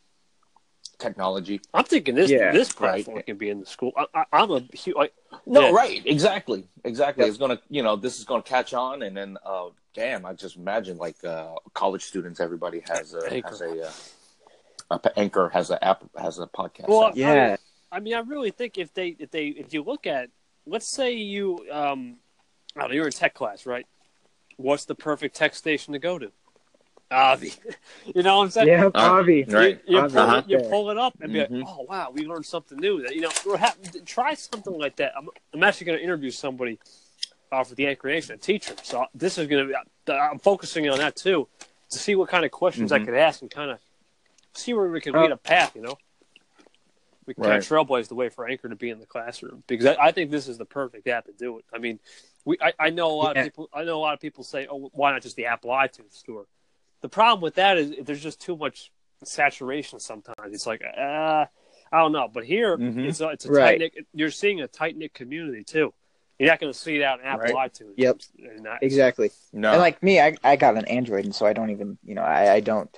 technology. 0.98 1.60
I'm 1.74 1.84
thinking 1.84 2.14
this 2.14 2.30
Yeah, 2.30 2.52
this 2.52 2.68
right. 2.80 3.04
platform 3.04 3.22
can 3.22 3.36
be 3.36 3.50
in 3.50 3.60
the 3.60 3.66
school. 3.66 3.92
I, 3.96 4.06
I, 4.14 4.24
I'm 4.32 4.50
a 4.50 4.60
hu- 4.84 4.94
like, 4.94 5.12
No, 5.44 5.66
Yeah. 5.68 5.70
right, 5.72 6.02
exactly, 6.06 6.66
exactly. 6.84 7.24
Yep. 7.24 7.28
It's 7.28 7.38
gonna, 7.38 7.60
you 7.68 7.82
know, 7.82 7.96
this 7.96 8.18
is 8.18 8.24
gonna 8.24 8.42
catch 8.42 8.72
on, 8.72 9.02
and 9.02 9.14
then, 9.16 9.36
uh, 9.44 9.66
damn, 9.94 10.24
I 10.24 10.32
just 10.32 10.56
imagine 10.56 10.96
like 10.96 11.22
uh, 11.22 11.54
college 11.74 12.02
students, 12.04 12.40
everybody 12.40 12.82
has 12.88 13.12
a 13.14 13.30
Anchor. 13.30 13.48
has 13.48 13.60
a, 13.60 13.82
uh, 13.88 13.92
a 14.92 14.98
p- 15.00 15.10
anchor 15.16 15.48
has 15.50 15.70
a 15.70 15.84
app 15.84 16.02
has 16.16 16.38
a 16.38 16.46
podcast. 16.46 16.88
Well, 16.88 17.08
app. 17.08 17.16
Yeah. 17.16 17.56
I 17.92 18.00
mean, 18.00 18.14
I 18.14 18.20
really 18.20 18.50
think 18.50 18.78
if 18.78 18.94
they 18.94 19.16
if 19.18 19.30
they 19.30 19.48
if 19.48 19.74
you 19.74 19.82
look 19.82 20.06
at, 20.06 20.30
let's 20.66 20.88
say 20.90 21.12
you 21.12 21.66
um, 21.70 22.16
I 22.74 22.80
don't 22.82 22.90
know, 22.90 22.94
you're 22.94 23.06
in 23.06 23.12
tech 23.12 23.34
class, 23.34 23.66
right? 23.66 23.86
What's 24.56 24.84
the 24.86 24.94
perfect 24.94 25.36
tech 25.36 25.54
station 25.54 25.92
to 25.92 25.98
go 25.98 26.18
to? 26.18 26.32
Avi. 27.10 27.52
you 28.14 28.22
know 28.22 28.38
what 28.38 28.44
I'm 28.44 28.50
saying? 28.50 28.68
Yeah. 28.68 28.84
Uh, 28.86 28.90
Avi. 28.94 29.44
right. 29.48 29.80
You, 29.86 29.94
you, 29.94 30.00
Avi, 30.00 30.12
pull, 30.14 30.22
Uh-huh. 30.22 30.36
it, 30.38 30.48
you 30.48 30.58
pull 30.68 30.90
it 30.90 30.98
up 30.98 31.14
and 31.20 31.32
be 31.32 31.38
Mhm. 31.40 31.60
like, 31.60 31.68
oh 31.68 31.82
wow, 31.88 32.10
we 32.12 32.26
learned 32.26 32.46
something 32.46 32.78
new. 32.78 33.02
That 33.02 33.14
you 33.14 33.20
know, 33.22 33.30
we're 33.44 33.58
ha- 33.58 33.76
try 34.04 34.34
something 34.34 34.76
like 34.76 34.96
that. 34.96 35.12
I'm, 35.16 35.28
I'm 35.54 35.62
actually 35.62 35.86
going 35.86 35.98
to 35.98 36.04
interview 36.04 36.30
somebody 36.30 36.78
uh, 37.52 37.62
for 37.62 37.74
the 37.74 37.86
Anchor 37.86 38.08
Nation, 38.08 38.34
a 38.34 38.38
teacher. 38.38 38.74
So 38.82 39.06
this 39.14 39.38
is 39.38 39.46
going 39.46 39.68
to 39.68 39.74
be. 40.06 40.12
I'm 40.12 40.38
focusing 40.38 40.88
on 40.88 40.98
that 40.98 41.14
too 41.16 41.48
to 41.90 41.98
see 41.98 42.14
what 42.16 42.28
kind 42.28 42.44
of 42.44 42.50
questions 42.50 42.90
I 42.90 42.98
Mhm. 42.98 43.04
could 43.04 43.14
ask 43.14 43.42
and 43.42 43.50
kind 43.50 43.70
of 43.70 43.78
see 44.54 44.72
where 44.74 44.88
we 44.88 45.00
can 45.00 45.14
lead 45.14 45.30
a 45.30 45.36
path. 45.36 45.76
You 45.76 45.82
know, 45.82 45.98
we 47.26 47.34
can 47.34 47.44
kind 47.44 47.52
Right. 47.54 47.70
of 47.70 47.86
trailblaze 47.88 48.08
the 48.08 48.14
way 48.16 48.30
for 48.30 48.48
Anchor 48.48 48.68
to 48.68 48.74
be 48.74 48.90
in 48.90 48.98
the 48.98 49.06
classroom 49.06 49.62
because 49.68 49.86
I, 49.86 49.96
I 50.06 50.12
think 50.12 50.32
this 50.32 50.48
is 50.48 50.58
the 50.58 50.64
perfect 50.64 51.06
app 51.06 51.26
to 51.26 51.32
do 51.32 51.58
it. 51.58 51.64
I 51.72 51.78
mean, 51.78 52.00
we 52.46 52.56
I, 52.62 52.72
I 52.78 52.90
know 52.90 53.10
a 53.10 53.12
lot 53.12 53.36
Yeah. 53.36 53.42
of 53.42 53.46
people. 53.48 53.68
I 53.74 53.84
know 53.84 53.98
a 53.98 54.00
lot 54.00 54.14
of 54.14 54.20
people 54.20 54.42
say, 54.44 54.66
"Oh, 54.70 54.88
why 54.94 55.12
not 55.12 55.20
just 55.20 55.36
the 55.36 55.46
Apple 55.46 55.70
iTunes 55.70 56.14
store?" 56.14 56.46
The 57.02 57.08
problem 57.10 57.42
with 57.42 57.56
that 57.56 57.76
is 57.76 57.92
there's 58.06 58.22
just 58.22 58.40
too 58.40 58.56
much 58.56 58.90
saturation. 59.24 59.98
Sometimes 60.00 60.54
it's 60.54 60.66
like, 60.66 60.82
uh, 60.82 61.44
I 61.92 61.98
don't 62.00 62.12
know. 62.12 62.28
But 62.32 62.44
here, 62.44 62.76
Mhm. 62.78 63.06
it's 63.08 63.20
a, 63.20 63.28
it's 63.28 63.44
a 63.44 63.52
Right. 63.52 63.78
tight 63.80 63.92
knit. 63.94 64.06
You're 64.14 64.30
seeing 64.30 64.60
a 64.62 64.68
tight 64.68 64.96
knit 64.96 65.12
community 65.12 65.62
too. 65.64 65.92
You're 66.38 66.48
not 66.50 66.60
going 66.60 66.72
to 66.72 66.78
see 66.78 66.98
that 66.98 67.20
in 67.20 67.24
Apple 67.26 67.54
Right. 67.54 67.70
iTunes. 67.72 67.94
Yep. 67.96 68.20
And 68.38 68.66
that- 68.66 68.82
Exactly. 68.82 69.30
No. 69.52 69.72
And 69.72 69.80
like 69.80 70.02
me, 70.02 70.20
I, 70.20 70.36
I 70.44 70.56
got 70.56 70.76
an 70.76 70.84
Android, 70.86 71.24
and 71.24 71.34
so 71.34 71.46
I 71.46 71.52
don't 71.54 71.70
even, 71.70 71.98
you 72.04 72.14
know, 72.14 72.22
I, 72.22 72.54
I 72.54 72.60
don't 72.60 72.90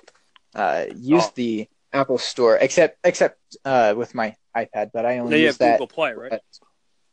uh, 0.55 0.85
use 0.95 1.23
Oh. 1.25 1.31
the 1.35 1.69
Apple 1.93 2.17
Store 2.17 2.57
except 2.57 2.97
except 3.03 3.39
uh, 3.65 3.93
with 3.95 4.13
my 4.15 4.35
iPad, 4.55 4.91
but 4.91 5.05
I 5.05 5.15
Now 5.17 5.23
only 5.23 5.37
you 5.39 5.43
use 5.45 5.53
have 5.55 5.59
that. 5.59 5.71
Google 5.75 5.87
Play, 5.87 6.13
right? 6.13 6.31
but- 6.31 6.43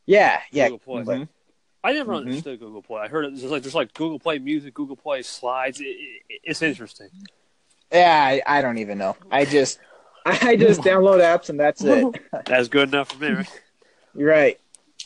yeah, 0.05 0.41
yeah. 0.51 0.69
Google 0.69 1.03
Play. 1.03 1.15
Mhm. 1.17 1.29
I 1.83 1.93
never 1.93 2.11
Mhm. 2.13 2.17
understood 2.17 2.59
Google 2.59 2.81
Play. 2.81 3.01
I 3.01 3.07
heard 3.07 3.25
it, 3.25 3.31
there's 3.37 3.51
like 3.51 3.63
there's 3.63 3.75
like 3.75 3.93
Google 3.93 4.19
Play 4.19 4.39
Music, 4.39 4.73
Google 4.73 4.95
Play 4.97 5.21
Slides. 5.21 5.79
It, 5.79 5.85
it, 5.85 6.41
it's 6.43 6.61
interesting. 6.61 7.09
Yeah, 7.91 8.19
I, 8.21 8.41
I 8.45 8.61
don't 8.61 8.77
even 8.79 8.97
know. 8.97 9.15
I 9.31 9.45
just 9.45 9.79
I 10.25 10.55
just 10.55 10.81
download 10.89 11.21
apps 11.21 11.49
and 11.49 11.59
that's 11.59 11.83
it. 11.83 12.05
That's 12.45 12.67
good 12.67 12.89
enough 12.89 13.11
for 13.11 13.17
me, 13.17 13.29
right? 13.31 13.61
You're 14.15 14.29
right. 14.29 14.59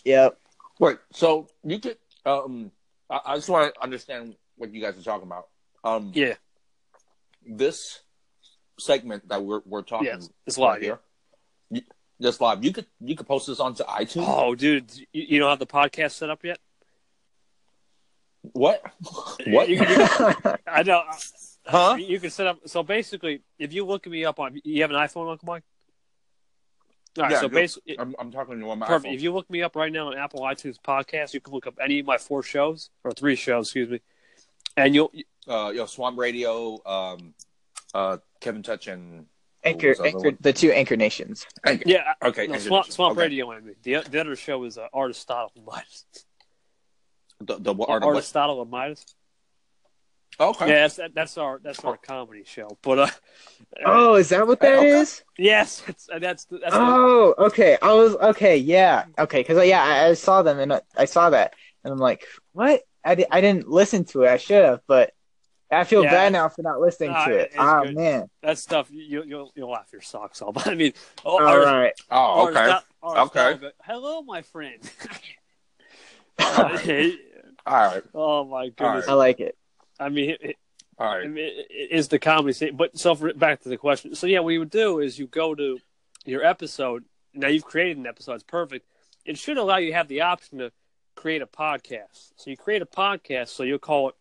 Yep. 0.05 0.37
Wait, 0.79 0.97
so 1.11 1.47
you 1.63 1.79
could 1.79 1.97
um 2.25 2.71
I, 3.09 3.19
I 3.25 3.35
just 3.35 3.49
want 3.49 3.73
to 3.73 3.81
understand 3.83 4.35
what 4.57 4.73
you 4.73 4.81
guys 4.81 4.97
are 4.97 5.03
talking 5.03 5.27
about. 5.27 5.47
Um 5.83 6.11
Yeah. 6.15 6.35
this 7.45 8.01
segment 8.79 9.27
that 9.29 9.43
we're 9.43 9.61
we're 9.65 9.81
talking 9.83 10.07
Yes, 10.07 10.29
it's 10.47 10.57
live, 10.57 10.73
right 10.75 10.81
here. 10.81 10.99
You, 11.69 11.81
this 12.21 12.39
live. 12.39 12.63
You 12.63 12.71
could 12.73 12.85
you 12.99 13.15
could 13.15 13.27
post 13.27 13.47
this 13.47 13.59
onto 13.59 13.83
iTunes. 13.83 14.25
Oh, 14.27 14.55
dude, 14.55 14.91
you, 14.97 15.05
you 15.11 15.39
don't 15.39 15.49
have 15.49 15.59
the 15.59 15.65
podcast 15.67 16.11
set 16.11 16.29
up 16.29 16.43
yet? 16.43 16.59
What? 18.53 18.81
What? 19.47 19.69
You- 19.69 19.77
you- 19.77 20.07
I 20.67 20.83
know. 20.83 21.03
Huh? 21.65 21.95
You 21.99 22.19
can 22.19 22.29
set 22.31 22.47
up. 22.47 22.59
So 22.65 22.83
basically, 22.83 23.41
if 23.59 23.73
you 23.73 23.85
look 23.85 24.07
me 24.07 24.25
up 24.25 24.39
on, 24.39 24.59
you 24.63 24.81
have 24.81 24.91
an 24.91 24.97
iPhone, 24.97 25.29
Uncle 25.31 25.45
Mike. 25.47 25.63
All 27.17 27.23
right. 27.23 27.31
Yeah, 27.33 27.41
so 27.41 27.49
go- 27.49 27.55
basically, 27.55 27.99
I'm, 27.99 28.15
I'm 28.19 28.31
talking 28.31 28.55
to 28.55 28.59
you 28.59 28.71
on 28.71 28.79
my 28.79 28.87
Perfect. 28.87 29.11
iPhone. 29.11 29.15
If 29.15 29.21
you 29.21 29.33
look 29.33 29.49
me 29.49 29.61
up 29.61 29.75
right 29.75 29.91
now 29.91 30.07
on 30.07 30.17
Apple 30.17 30.41
iTunes 30.41 30.77
podcast, 30.79 31.33
you 31.33 31.39
can 31.41 31.53
look 31.53 31.67
up 31.67 31.75
any 31.83 31.99
of 31.99 32.05
my 32.05 32.17
four 32.17 32.41
shows 32.43 32.89
or 33.03 33.11
three 33.11 33.35
shows, 33.35 33.67
excuse 33.67 33.89
me, 33.89 33.99
and 34.77 34.95
you'll 34.95 35.11
uh, 35.47 35.71
yo, 35.75 35.85
Swamp 35.85 36.17
Radio, 36.17 36.79
um, 36.85 37.33
uh, 37.93 38.17
Kevin 38.39 38.63
Touch, 38.63 38.87
and 38.87 39.25
Anchor, 39.63 39.89
was 39.89 39.97
the 39.99 40.03
anchor, 40.05 40.31
the 40.39 40.53
two 40.53 40.71
Anchor 40.71 40.97
Nations. 40.97 41.45
Anchor. 41.65 41.83
yeah. 41.85 42.13
Okay, 42.23 42.47
no, 42.47 42.53
Anchor 42.53 42.65
Swamp, 42.65 42.91
Swamp 42.91 43.11
Okay. 43.13 43.21
Radio. 43.27 43.51
I 43.51 43.59
mean, 43.59 43.75
the 43.83 44.01
the 44.09 44.19
other 44.19 44.35
show 44.35 44.63
is 44.63 44.77
uh, 44.77 44.87
Aristotle 44.95 45.51
and 45.55 45.65
Midas. 45.65 46.05
The, 47.39 47.57
the 47.59 47.73
what? 47.73 47.89
Art 47.89 48.03
of 48.03 48.07
what? 48.07 48.13
Aristotle 48.15 48.61
and 48.61 48.71
Midas. 48.71 49.05
Okay. 50.39 50.67
Yeah, 50.69 50.73
that's 50.81 50.95
that, 50.95 51.13
that's 51.13 51.37
our 51.37 51.59
that's 51.63 51.83
our 51.83 51.97
comedy 51.97 52.43
show. 52.45 52.77
But 52.81 52.99
uh, 52.99 53.07
Oh, 53.85 54.15
is 54.15 54.29
that 54.29 54.47
what 54.47 54.59
that 54.61 54.83
is? 54.83 55.23
okay. 55.37 55.43
yes, 55.43 55.83
it's, 55.87 56.09
uh, 56.11 56.17
that's 56.19 56.45
the- 56.45 56.57
that's 56.59 56.73
the- 56.73 56.81
Oh, 56.81 57.35
okay. 57.37 57.77
I 57.81 57.93
was 57.93 58.15
okay. 58.15 58.57
Yeah, 58.57 59.05
okay. 59.19 59.41
Because 59.41 59.63
yeah, 59.67 59.83
I, 59.83 60.07
I 60.07 60.13
saw 60.13 60.41
them 60.41 60.59
and 60.59 60.73
I- 60.73 60.81
I 60.97 61.05
saw 61.05 61.29
that, 61.29 61.53
and 61.83 61.91
I'm 61.93 61.99
like, 61.99 62.25
what? 62.53 62.81
I, 63.03 63.15
di- 63.15 63.25
I 63.29 63.41
didn't 63.41 63.67
listen 63.67 64.05
to 64.05 64.23
it. 64.23 64.29
I 64.29 64.37
should 64.37 64.63
have, 64.63 64.81
but 64.87 65.13
I 65.71 65.83
feel 65.85 66.03
Yeah. 66.03 66.11
bad 66.11 66.33
now 66.33 66.49
for 66.49 66.61
not 66.63 66.81
listening 66.81 67.11
Nah, 67.11 67.25
to 67.25 67.31
it. 67.37 67.47
it's 67.47 67.55
Oh 67.57 67.83
good. 67.85 67.95
man. 67.95 68.29
that 68.41 68.57
stuff. 68.57 68.89
You 68.91 69.23
you'll 69.23 69.51
you'll 69.55 69.71
laugh 69.71 69.87
your 69.93 70.01
socks 70.01 70.41
off. 70.41 70.67
I 70.67 70.75
mean, 70.75 70.93
oh, 71.25 71.39
All 71.41 71.53
Aris- 71.53 71.65
right. 71.65 71.93
Oh, 72.11 72.47
okay. 72.49 72.59
Aristo- 72.59 72.85
Aristotle, 73.03 73.23
Okay. 73.25 73.57
but, 73.61 73.75
Hello, 73.83 74.21
my 74.21 74.41
friend. 74.41 74.79
All 76.39 76.63
right. 76.65 78.03
oh 78.15 78.43
my 78.45 78.69
goodness. 78.69 79.07
I 79.07 79.13
like 79.13 79.39
it. 79.39 79.57
I 79.99 80.09
mean, 80.09 80.35
it, 80.41 80.55
All 80.97 81.07
I 81.07 81.27
mean, 81.27 81.37
it, 81.45 81.67
it 81.69 81.91
is 81.91 82.07
the 82.07 82.19
comedy 82.19 82.53
scene. 82.53 82.75
But 82.75 82.97
so 82.97 83.15
for, 83.15 83.33
back 83.33 83.61
to 83.61 83.69
the 83.69 83.77
question. 83.77 84.15
So 84.15 84.27
yeah, 84.27 84.39
what 84.39 84.49
you 84.51 84.59
would 84.59 84.69
do 84.69 84.99
is 84.99 85.19
you 85.19 85.27
go 85.27 85.53
to 85.55 85.77
your 86.25 86.43
episode. 86.43 87.05
Now 87.33 87.47
you've 87.47 87.63
created 87.65 87.97
an 87.97 88.07
episode. 88.07 88.33
It's 88.35 88.43
perfect. 88.43 88.85
It 89.25 89.37
should 89.37 89.57
allow 89.57 89.77
you 89.77 89.91
to 89.91 89.95
have 89.95 90.07
the 90.07 90.21
option 90.21 90.57
to 90.59 90.71
create 91.15 91.41
a 91.41 91.47
podcast. 91.47 92.31
So 92.35 92.49
you 92.49 92.57
create 92.57 92.81
a 92.81 92.85
podcast. 92.87 93.49
So 93.49 93.63
you'll 93.63 93.79
call 93.79 94.09
it 94.09 94.15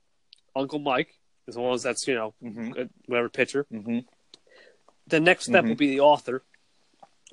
Uncle 0.55 0.79
Mike, 0.79 1.19
as 1.51 1.57
long 1.57 1.75
as 1.75 1.83
that's 1.83 2.07
you 2.09 2.15
know 2.15 2.33
Mm-hmm. 2.43 2.83
whatever 3.07 3.29
picture. 3.29 3.67
Mm-hmm. 3.73 3.99
The 5.09 5.21
next 5.21 5.45
step 5.47 5.65
Mhm. 5.65 5.69
will 5.69 5.75
be 5.77 5.89
the 5.91 6.01
author, 6.01 6.43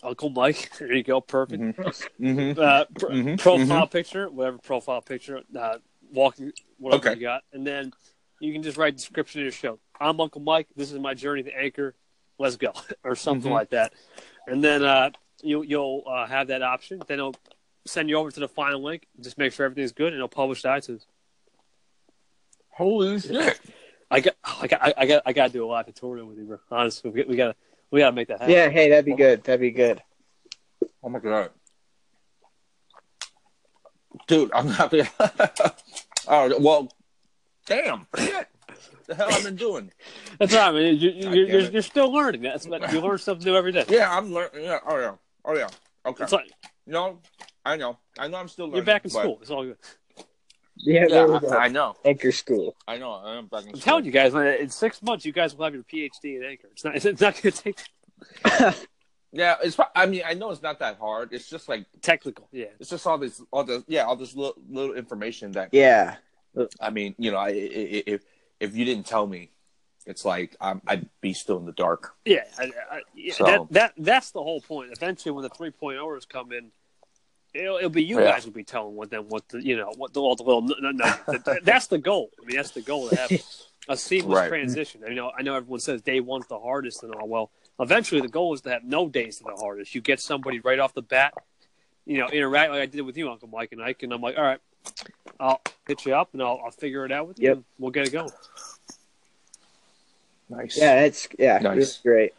Uncle 0.03 0.30
Mike. 0.31 0.72
There 0.80 0.91
you 0.94 1.03
go. 1.03 1.22
Perfect. 1.22 1.61
Mm-hmm. 2.19 2.60
Uh, 2.60 2.85
pr- 2.99 3.41
Profile 3.41 3.88
picture, 3.88 4.30
whatever 4.30 4.57
profile 4.57 5.02
picture, 5.02 5.41
uh, 5.57 5.77
walking, 6.11 6.52
whatever 6.80 7.10
Okay. 7.11 7.19
you 7.19 7.22
got, 7.27 7.44
and 7.53 7.65
then 7.65 7.94
you 8.39 8.52
can 8.53 8.64
just 8.64 8.77
write 8.77 8.94
a 8.94 8.98
description 8.98 9.41
of 9.41 9.44
your 9.45 9.52
show. 9.52 9.80
I'm 9.99 10.19
Uncle 10.19 10.41
Mike. 10.41 10.68
This 10.76 10.91
is 10.91 10.99
my 10.99 11.14
journey 11.14 11.44
to 11.44 11.56
Anchor. 11.56 11.95
Let's 12.39 12.56
go, 12.57 12.72
or 13.03 13.15
something 13.15 13.52
like 13.52 13.69
that. 13.72 13.94
And 14.48 14.64
then 14.64 14.84
uh, 14.84 15.10
you, 15.44 15.61
you'll 15.64 16.03
uh, 16.07 16.26
have 16.27 16.48
that 16.48 16.61
option. 16.64 17.02
Then 17.07 17.19
it'll 17.19 17.35
send 17.85 18.10
you 18.10 18.15
over 18.18 18.30
to 18.31 18.39
the 18.39 18.48
final 18.48 18.81
link. 18.84 19.07
Just 19.19 19.38
make 19.38 19.53
sure 19.53 19.65
everything's 19.65 19.91
good, 19.91 20.07
and 20.14 20.15
it'll 20.15 20.27
publish 20.27 20.61
to 20.64 20.68
iTunes. 20.69 21.06
Holy 22.69 23.19
shit! 23.19 23.60
I 24.09 24.21
got, 24.21 24.35
I 24.43 24.67
got, 24.67 24.93
I 24.97 25.05
got, 25.05 25.23
I 25.25 25.34
got 25.34 25.47
to 25.47 25.53
do 25.53 25.65
a 25.65 25.67
live 25.67 25.85
tutorial 25.85 26.27
with 26.27 26.38
you, 26.38 26.45
bro. 26.45 26.59
Honestly, 26.71 27.09
we, 27.11 27.23
we 27.23 27.35
gotta, 27.35 27.55
we 27.91 27.99
gotta 27.99 28.15
make 28.15 28.29
that 28.29 28.39
happen. 28.39 28.53
Yeah. 28.53 28.69
Hey, 28.69 28.89
that'd 28.89 29.05
be 29.05 29.15
good. 29.15 29.43
That'd 29.43 29.61
be 29.61 29.71
good. 29.71 30.01
Oh 31.03 31.09
my 31.09 31.19
god, 31.19 31.51
dude, 34.27 34.51
I'm 34.53 34.67
happy. 34.67 35.03
oh 36.27 36.59
well, 36.59 36.91
damn. 37.65 38.07
Shit. 38.17 38.47
The 39.07 39.15
hell 39.15 39.29
I've 39.31 39.43
been 39.43 39.55
doing? 39.55 39.91
That's 40.38 40.53
right, 40.53 40.73
man. 40.73 40.97
You, 40.97 41.09
you, 41.11 41.29
you're, 41.29 41.47
you're, 41.47 41.71
you're 41.71 41.81
still 41.81 42.11
learning. 42.11 42.41
That's 42.41 42.67
what 42.67 42.91
you 42.91 42.99
learn 42.99 43.17
something 43.17 43.45
new 43.45 43.55
every 43.55 43.71
day. 43.71 43.85
Yeah, 43.88 44.15
I'm 44.15 44.34
learning. 44.34 44.65
Yeah. 44.65 44.79
Oh 44.85 44.99
yeah. 44.99 45.13
Oh 45.45 45.55
yeah. 45.55 45.69
Okay. 46.05 46.23
It's 46.25 46.34
like 46.34 46.51
no, 46.85 47.19
I 47.65 47.77
know. 47.77 47.97
I 48.19 48.27
know. 48.27 48.38
I'm 48.38 48.49
still 48.49 48.65
learning. 48.65 48.77
you're 48.77 48.85
back 48.85 49.05
in 49.05 49.11
but- 49.11 49.21
school. 49.21 49.39
It's 49.41 49.49
all 49.49 49.63
good. 49.63 49.77
Yeah. 50.80 51.02
Yeah, 51.02 51.08
there 51.08 51.28
we 51.28 51.40
go. 51.40 51.48
I, 51.49 51.66
I 51.66 51.68
know. 51.70 51.95
Anchor 52.06 52.32
School. 52.32 52.76
I 52.88 52.98
know. 52.98 53.12
I 53.14 53.38
am 53.38 53.48
back 53.48 53.62
I'm 53.64 53.70
school. 53.70 53.80
telling 53.82 54.06
you 54.06 54.12
guys, 54.12 54.34
in 54.34 54.70
six 54.70 55.02
months, 55.02 55.26
you 55.26 55.32
guys 55.34 55.56
will 55.56 55.66
have 55.66 55.74
your 55.74 55.84
PhD 55.84 56.38
in 56.38 56.44
Anchor. 56.44 56.68
It's 56.72 56.84
not. 56.86 56.95
It's 56.95 57.22
not 57.22 57.41
going 57.41 57.54
to 57.54 57.64
take 57.64 57.80
Yeah, 59.34 59.56
it's. 59.62 59.78
I 59.95 60.06
mean, 60.06 60.22
I 60.26 60.34
know 60.34 60.52
it's 60.52 60.62
not 60.62 60.80
that 60.80 60.98
hard. 60.99 61.34
It's 61.34 61.49
just 61.49 61.68
like 61.68 61.86
technical. 62.02 62.48
Yeah. 62.52 62.68
it's 62.80 62.90
just 62.90 63.06
all 63.06 63.18
this, 63.18 63.41
all 63.52 63.64
this, 63.66 63.84
yeah, 63.88 64.04
all 64.06 64.16
this 64.16 64.34
little, 64.36 64.56
little 64.70 64.95
information 64.95 65.52
that. 65.52 65.70
Yeah. 65.74 66.16
I 66.80 66.90
mean, 66.90 67.14
you 67.20 67.32
know, 67.32 67.38
I, 67.38 67.49
I, 67.49 67.52
I- 67.52 68.04
if 68.08 68.24
if 68.60 68.76
you 68.76 68.86
didn't 68.86 69.06
tell 69.06 69.28
me, 69.28 69.52
it's 70.06 70.24
like 70.26 70.56
I'm, 70.62 70.82
I'd 70.88 71.10
be 71.22 71.34
still 71.34 71.58
in 71.58 71.66
the 71.66 71.74
dark. 71.74 72.14
Yeah. 72.26 72.45
I, 72.58 72.72
I, 72.90 73.02
yeah, 73.14 73.34
So- 73.34 73.45
that 73.45 73.68
that 73.72 73.94
that's 73.98 74.32
the 74.32 74.41
whole 74.41 74.62
point. 74.62 74.91
Eventually, 74.94 75.34
when 75.34 75.44
the 75.44 75.49
three 75.49 75.72
point 75.72 75.98
oh 75.99 76.06
overs 76.06 76.26
come 76.26 76.52
in, 76.54 76.72
it'll, 77.57 77.77
it'll 77.77 77.89
be 77.89 78.03
you 78.03 78.19
Yeah. 78.19 78.31
guys 78.31 78.45
will 78.45 78.53
be 78.53 78.63
telling 78.63 78.95
what 78.95 79.09
them 79.09 79.25
what 79.29 79.47
the 79.49 79.61
you 79.61 79.75
know 79.77 79.91
what 79.97 80.13
the, 80.13 80.21
all 80.21 80.35
the 80.35 80.43
little 80.43 80.61
no, 80.61 80.75
no, 80.79 80.91
no, 80.91 81.38
that's 81.63 81.88
the 81.88 81.97
goal. 81.97 82.29
I 82.41 82.45
mean, 82.45 82.55
that's 82.55 82.71
the 82.71 82.81
goal 82.81 83.09
to 83.09 83.15
have 83.15 83.31
a 83.89 83.97
seamless 83.97 84.38
Right. 84.39 84.49
transition. 84.49 85.01
You 85.07 85.15
know, 85.15 85.31
I 85.38 85.41
know 85.41 85.55
everyone 85.55 85.79
says 85.79 86.01
day 86.01 86.19
one's 86.19 86.47
the 86.47 86.59
hardest 86.59 87.03
and 87.03 87.13
all. 87.15 87.27
Well, 87.27 87.51
eventually, 87.79 88.21
the 88.21 88.27
goal 88.27 88.53
is 88.53 88.61
to 88.61 88.69
have 88.69 88.84
no 88.84 89.07
days 89.09 89.38
to 89.38 89.43
the 89.45 89.55
hardest. 89.55 89.95
You 89.95 90.01
get 90.01 90.19
somebody 90.19 90.59
right 90.59 90.79
off 90.79 90.93
the 90.93 91.01
bat. 91.01 91.34
You 92.05 92.19
know, 92.19 92.27
interact 92.27 92.71
like 92.71 92.81
I 92.81 92.85
did 92.85 93.01
with 93.01 93.17
you, 93.17 93.29
Uncle 93.29 93.49
Mike 93.49 93.73
and 93.73 93.81
Ike, 93.84 94.03
and 94.03 94.13
I'm 94.13 94.21
like, 94.21 94.38
all 94.38 94.43
right, 94.43 94.59
I'll 95.39 95.61
hit 95.88 96.05
you 96.05 96.15
up 96.15 96.29
and 96.34 96.41
I'll, 96.41 96.61
I'll 96.63 96.71
figure 96.71 97.03
it 97.05 97.11
out 97.11 97.27
with 97.27 97.38
you. 97.39 97.47
Yep. 97.49 97.55
And 97.57 97.65
we'll 97.79 97.91
get 97.91 98.07
it 98.07 98.11
going. 98.13 98.29
Nice. 100.49 100.77
Yeah. 100.77 101.01
It's 101.03 101.27
yeah. 101.38 101.57
Nice. 101.59 101.77
It's 101.77 101.97
great. 101.99 102.34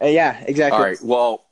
Uh, 0.00 0.06
yeah. 0.06 0.42
Exactly. 0.46 0.76
All 0.78 0.82
right. 0.84 0.98
Well, 1.02 1.44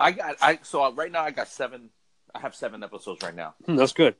I 0.00 0.12
got. 0.12 0.36
I 0.42 0.58
so 0.62 0.92
right 0.92 1.10
now 1.10 1.22
I 1.22 1.30
got 1.30 1.48
seven. 1.48 1.90
I 2.36 2.40
have 2.40 2.54
seven 2.54 2.82
episodes 2.82 3.22
right 3.22 3.34
now. 3.34 3.54
Hmm, 3.64 3.76
that's 3.76 3.92
good. 3.92 4.14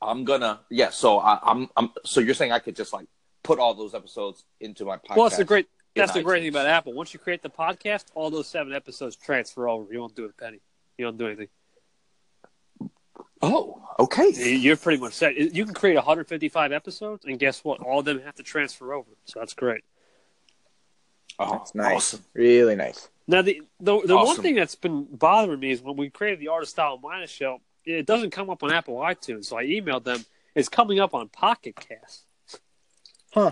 I'm 0.00 0.24
gonna. 0.24 0.60
Yeah. 0.70 0.90
So 0.90 1.18
I, 1.18 1.38
I'm. 1.42 1.68
I'm. 1.76 1.90
So 2.04 2.20
you're 2.20 2.34
saying 2.34 2.52
I 2.52 2.58
could 2.58 2.76
just 2.76 2.92
like 2.92 3.06
put 3.42 3.58
all 3.58 3.74
those 3.74 3.94
episodes 3.94 4.44
into 4.60 4.84
my 4.84 4.96
podcast? 4.96 5.16
Well, 5.16 5.24
that's 5.26 5.36
the 5.38 5.44
great. 5.44 5.68
That's 5.94 6.12
the 6.12 6.22
great 6.22 6.40
thing 6.40 6.50
about 6.50 6.66
Apple. 6.66 6.92
Once 6.92 7.14
you 7.14 7.18
create 7.20 7.42
the 7.42 7.48
podcast, 7.48 8.04
all 8.14 8.30
those 8.30 8.46
seven 8.46 8.74
episodes 8.74 9.16
transfer 9.16 9.68
over. 9.68 9.90
You 9.92 10.00
won't 10.00 10.14
do 10.14 10.24
it 10.26 10.32
a 10.38 10.42
penny. 10.42 10.60
You 10.98 11.06
don't 11.06 11.16
do 11.16 11.26
anything. 11.26 11.48
Oh, 13.42 13.82
okay. 13.98 14.30
You're 14.56 14.76
pretty 14.76 15.00
much 15.00 15.14
set. 15.14 15.36
You 15.36 15.64
can 15.64 15.74
create 15.74 15.96
155 15.96 16.72
episodes, 16.72 17.24
and 17.24 17.38
guess 17.38 17.64
what? 17.64 17.80
All 17.80 18.00
of 18.00 18.04
them 18.04 18.20
have 18.20 18.34
to 18.36 18.42
transfer 18.42 18.92
over. 18.92 19.08
So 19.24 19.40
that's 19.40 19.54
great. 19.54 19.84
Oh, 21.38 21.52
That's 21.52 21.74
nice. 21.74 21.96
awesome. 21.96 22.24
Really 22.34 22.76
nice. 22.76 23.08
Now, 23.28 23.42
the 23.42 23.62
the, 23.80 24.00
the 24.02 24.16
one 24.16 24.36
thing 24.36 24.54
that's 24.54 24.74
been 24.76 25.06
bothering 25.10 25.60
me 25.60 25.72
is 25.72 25.82
when 25.82 25.96
we 25.96 26.10
created 26.10 26.40
the 26.40 26.48
Aristotle 26.52 26.98
Midas 26.98 27.30
show, 27.30 27.60
it 27.84 28.06
doesn't 28.06 28.30
come 28.30 28.50
up 28.50 28.62
on 28.62 28.72
Apple 28.72 28.96
iTunes. 28.96 29.46
So 29.46 29.58
I 29.58 29.64
emailed 29.64 30.04
them. 30.04 30.24
It's 30.54 30.68
coming 30.68 31.00
up 31.00 31.14
on 31.14 31.28
Pocket 31.28 31.76
Cast. 31.76 32.24
Huh. 33.32 33.50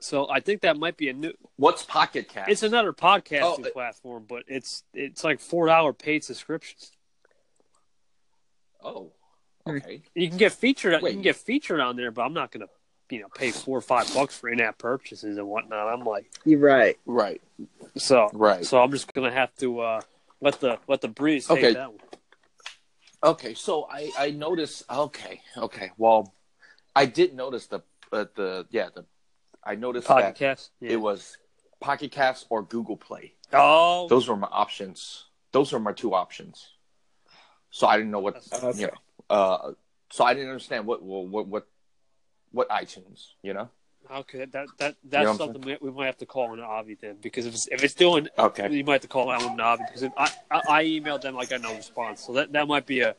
So 0.00 0.30
I 0.30 0.40
think 0.40 0.62
that 0.62 0.76
might 0.76 0.96
be 0.96 1.08
a 1.08 1.12
new. 1.12 1.32
What's 1.56 1.82
Pocket 1.82 2.28
Cast? 2.28 2.48
It's 2.50 2.62
another 2.62 2.92
podcasting 2.92 3.40
Oh, 3.42 3.64
it- 3.64 3.72
platform, 3.72 4.26
but 4.28 4.44
it's 4.46 4.84
it's 4.94 5.24
like 5.24 5.40
four 5.40 5.66
dollar 5.66 5.92
paid 5.92 6.22
subscriptions. 6.22 6.92
Oh, 8.82 9.12
hmm. 9.66 9.72
okay. 9.72 10.02
You 10.14 10.28
can 10.28 10.38
get 10.38 10.52
featured. 10.52 11.02
You 11.02 11.10
can 11.10 11.22
get 11.22 11.34
featured 11.36 11.80
on 11.80 11.96
there, 11.96 12.12
but 12.12 12.22
I'm 12.22 12.32
not 12.32 12.52
gonna, 12.52 12.68
you 13.10 13.20
know, 13.20 13.28
pay 13.28 13.50
four 13.50 13.78
or 13.78 13.82
five 13.82 14.12
bucks 14.14 14.36
for 14.36 14.48
in-app 14.48 14.78
purchases 14.78 15.38
and 15.38 15.46
whatnot. 15.48 15.88
I'm 15.88 16.04
like, 16.04 16.30
You're 16.44 16.60
right. 16.60 16.98
Right. 17.06 17.40
so 17.96 18.30
Right. 18.32 18.64
So 18.64 18.80
I'm 18.82 18.90
just 18.90 19.12
gonna 19.12 19.32
have 19.32 19.54
to 19.56 19.80
uh, 19.80 20.00
let 20.40 20.60
the 20.60 20.78
let 20.88 21.00
the 21.00 21.08
breeze 21.08 21.46
take 21.46 21.58
Okay. 21.58 21.72
that 21.74 21.90
one. 21.90 22.00
Okay, 23.22 23.54
so 23.54 23.88
I 23.90 24.10
I 24.16 24.30
noticed. 24.30 24.84
Okay, 24.88 25.40
okay. 25.56 25.90
Well, 25.96 26.34
I 26.94 27.06
did 27.06 27.34
notice 27.34 27.66
the 27.66 27.80
uh, 28.12 28.26
the 28.36 28.66
yeah 28.70 28.88
the 28.94 29.04
I 29.64 29.74
noticed 29.74 30.06
Pocket 30.06 30.22
that 30.22 30.36
Cast. 30.36 30.70
Yeah. 30.80 30.92
it 30.92 31.00
was 31.00 31.36
Pocket 31.80 32.12
Cast 32.12 32.46
or 32.48 32.62
Google 32.62 32.96
Play. 32.96 33.34
oh, 33.52 34.06
Those 34.08 34.28
were 34.28 34.36
my 34.36 34.46
options. 34.50 35.24
Those 35.52 35.72
were 35.72 35.80
my 35.80 35.92
two 35.92 36.14
options. 36.14 36.74
So 37.70 37.86
I 37.86 37.96
didn't 37.96 38.12
know 38.12 38.20
what 38.20 38.36
Okay. 38.52 38.78
you 38.80 38.86
know. 38.86 38.92
Uh, 39.28 39.72
so 40.10 40.24
I 40.24 40.32
didn't 40.34 40.50
understand 40.50 40.86
what 40.86 41.02
what 41.02 41.46
what 41.48 41.66
what 42.52 42.68
iTunes. 42.68 43.28
You 43.42 43.54
know. 43.54 43.68
okay. 44.10 44.44
That 44.46 44.68
that 44.78 44.94
You 45.02 45.10
that's 45.10 45.24
know 45.26 45.36
something 45.36 45.62
we, 45.62 45.76
we 45.80 45.90
might 45.90 46.06
have 46.06 46.18
to 46.18 46.26
call 46.26 46.52
an 46.54 46.60
Avi 46.60 46.96
then 47.00 47.16
because 47.20 47.46
if 47.46 47.54
it's 47.54 47.66
if 47.68 47.82
it's 47.82 47.94
doing, 47.94 48.28
Okay. 48.38 48.70
you 48.72 48.84
might 48.84 48.94
have 48.94 49.02
to 49.02 49.08
call 49.08 49.30
an 49.30 49.60
Avi 49.60 49.84
because 49.84 50.02
if 50.02 50.12
I, 50.16 50.30
I 50.50 50.60
I 50.68 50.84
emailed 50.84 51.22
them 51.22 51.34
like 51.34 51.52
I 51.52 51.58
got 51.58 51.62
no 51.70 51.76
response. 51.76 52.22
So 52.22 52.32
that 52.34 52.52
that 52.52 52.68
might 52.68 52.86
be 52.86 53.00
a 53.00 53.14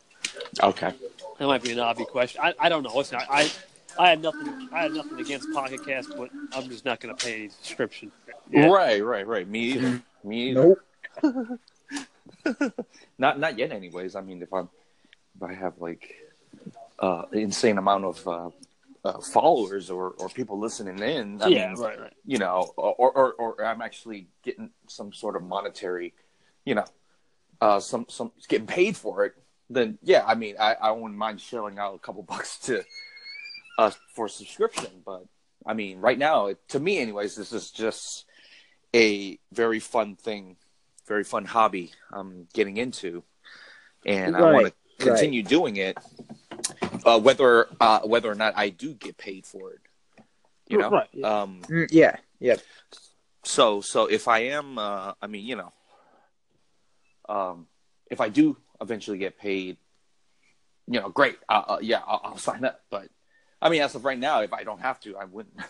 Okay. 0.64 0.93
that 1.38 1.47
might 1.47 1.64
be 1.64 1.72
an 1.72 1.80
Avi 1.80 2.06
question. 2.06 2.41
I, 2.43 2.53
I 2.60 2.69
don't 2.69 2.84
know. 2.84 2.95
Listen, 2.95 3.19
I, 3.30 3.43
I 3.43 3.51
I 3.97 4.10
had 4.10 4.22
nothing 4.22 4.53
I 4.73 4.84
had 4.84 4.93
nothing 4.93 5.19
against 5.19 5.51
Pocket 5.51 5.84
Cast, 5.84 6.15
but 6.18 6.30
I'm 6.53 6.69
just 6.69 6.85
not 6.85 6.99
going 6.99 7.15
to 7.15 7.23
pay 7.26 7.35
any 7.35 7.49
subscription. 7.49 8.11
Yeah. 8.51 8.68
Right. 8.68 9.03
Right. 9.03 9.27
Right. 9.27 9.47
Me 9.47 9.60
either. 9.73 10.01
Me 10.23 10.49
either. 10.49 10.77
Nope. 11.23 11.60
not 13.18 13.39
not 13.39 13.57
yet 13.57 13.72
anyways 13.72 14.15
i 14.15 14.22
mean 14.22 14.41
if 14.41 14.53
i'm 14.53 14.69
if 15.35 15.43
i 15.43 15.53
have 15.53 15.73
like 15.80 16.15
uh 16.99 17.23
insane 17.34 17.77
amount 17.77 18.06
of 18.06 18.27
uh, 18.27 18.49
uh 19.06 19.20
followers 19.20 19.90
or 19.90 20.12
or 20.20 20.30
people 20.30 20.60
listening 20.60 21.00
in 21.00 21.42
i 21.42 21.48
yeah, 21.48 21.70
mean 21.70 21.80
right, 21.80 22.00
right. 22.00 22.14
you 22.26 22.38
know 22.38 22.72
or, 22.76 23.12
or 23.12 23.34
or 23.34 23.66
i'm 23.66 23.82
actually 23.82 24.28
getting 24.44 24.70
some 24.88 25.14
sort 25.14 25.36
of 25.36 25.44
monetary 25.44 26.14
you 26.66 26.76
know 26.76 26.86
uh 27.62 27.80
some 27.80 28.06
some 28.10 28.32
getting 28.48 28.68
paid 28.68 28.98
for 28.98 29.26
it 29.26 29.34
then 29.70 29.98
yeah 30.04 30.24
i 30.28 30.36
mean 30.36 30.56
i 30.60 30.76
i 30.82 30.92
wouldn't 30.92 31.18
mind 31.18 31.40
shelling 31.40 31.80
out 31.80 31.96
a 31.96 32.00
couple 32.00 32.24
bucks 32.28 32.58
to 32.58 32.84
uh 33.78 33.92
for 34.14 34.28
subscription 34.28 34.90
but 35.06 35.24
i 35.66 35.74
mean 35.74 36.00
right 36.00 36.18
now 36.18 36.48
it, 36.48 36.58
to 36.68 36.80
me 36.80 37.00
anyways 37.00 37.36
this 37.36 37.54
is 37.54 37.72
just 37.72 38.26
a 38.94 39.40
very 39.54 39.80
fun 39.80 40.16
thing 40.16 40.58
very 41.08 41.24
fun 41.24 41.46
hobby 41.46 41.92
i'm 42.12 42.48
getting 42.54 42.78
into 42.78 43.24
and 44.06 44.36
i 44.36 44.42
want 44.52 44.68
to 44.68 45.06
continue 45.06 45.42
doing 45.42 45.78
it 45.78 45.98
uh 47.06 47.20
whether 47.20 47.68
uh 47.80 48.00
whether 48.02 48.32
or 48.32 48.36
not 48.36 48.54
i 48.56 48.70
do 48.70 48.94
get 48.94 49.18
paid 49.18 49.46
for 49.46 49.72
it 49.74 49.80
you 50.68 50.78
know 50.78 50.90
Right, 50.90 51.08
yeah. 51.14 51.42
um 51.42 51.62
Mm, 51.68 51.88
yeah. 51.92 52.16
Yeah. 52.40 52.56
so 53.44 53.82
so 53.82 54.06
if 54.06 54.28
i 54.28 54.40
am 54.40 54.78
uh 54.78 55.14
i 55.22 55.28
mean 55.28 55.46
you 55.46 55.56
know 55.56 55.74
um 57.28 57.68
if 58.10 58.22
i 58.22 58.30
do 58.30 58.58
eventually 58.82 59.18
get 59.18 59.38
paid 59.38 59.78
you 60.88 61.00
know 61.00 61.10
great 61.10 61.38
uh, 61.48 61.64
uh, 61.68 61.78
yeah 61.82 62.02
I'll, 62.08 62.22
I'll 62.24 62.38
sign 62.38 62.64
up 62.66 62.82
but 62.90 63.10
i 63.62 63.70
mean 63.70 63.82
as 63.82 63.96
of 63.96 64.06
right 64.06 64.18
now 64.18 64.42
if 64.42 64.54
i 64.54 64.64
don't 64.64 64.82
have 64.82 65.00
to 65.02 65.18
i 65.18 65.26
wouldn't 65.26 65.56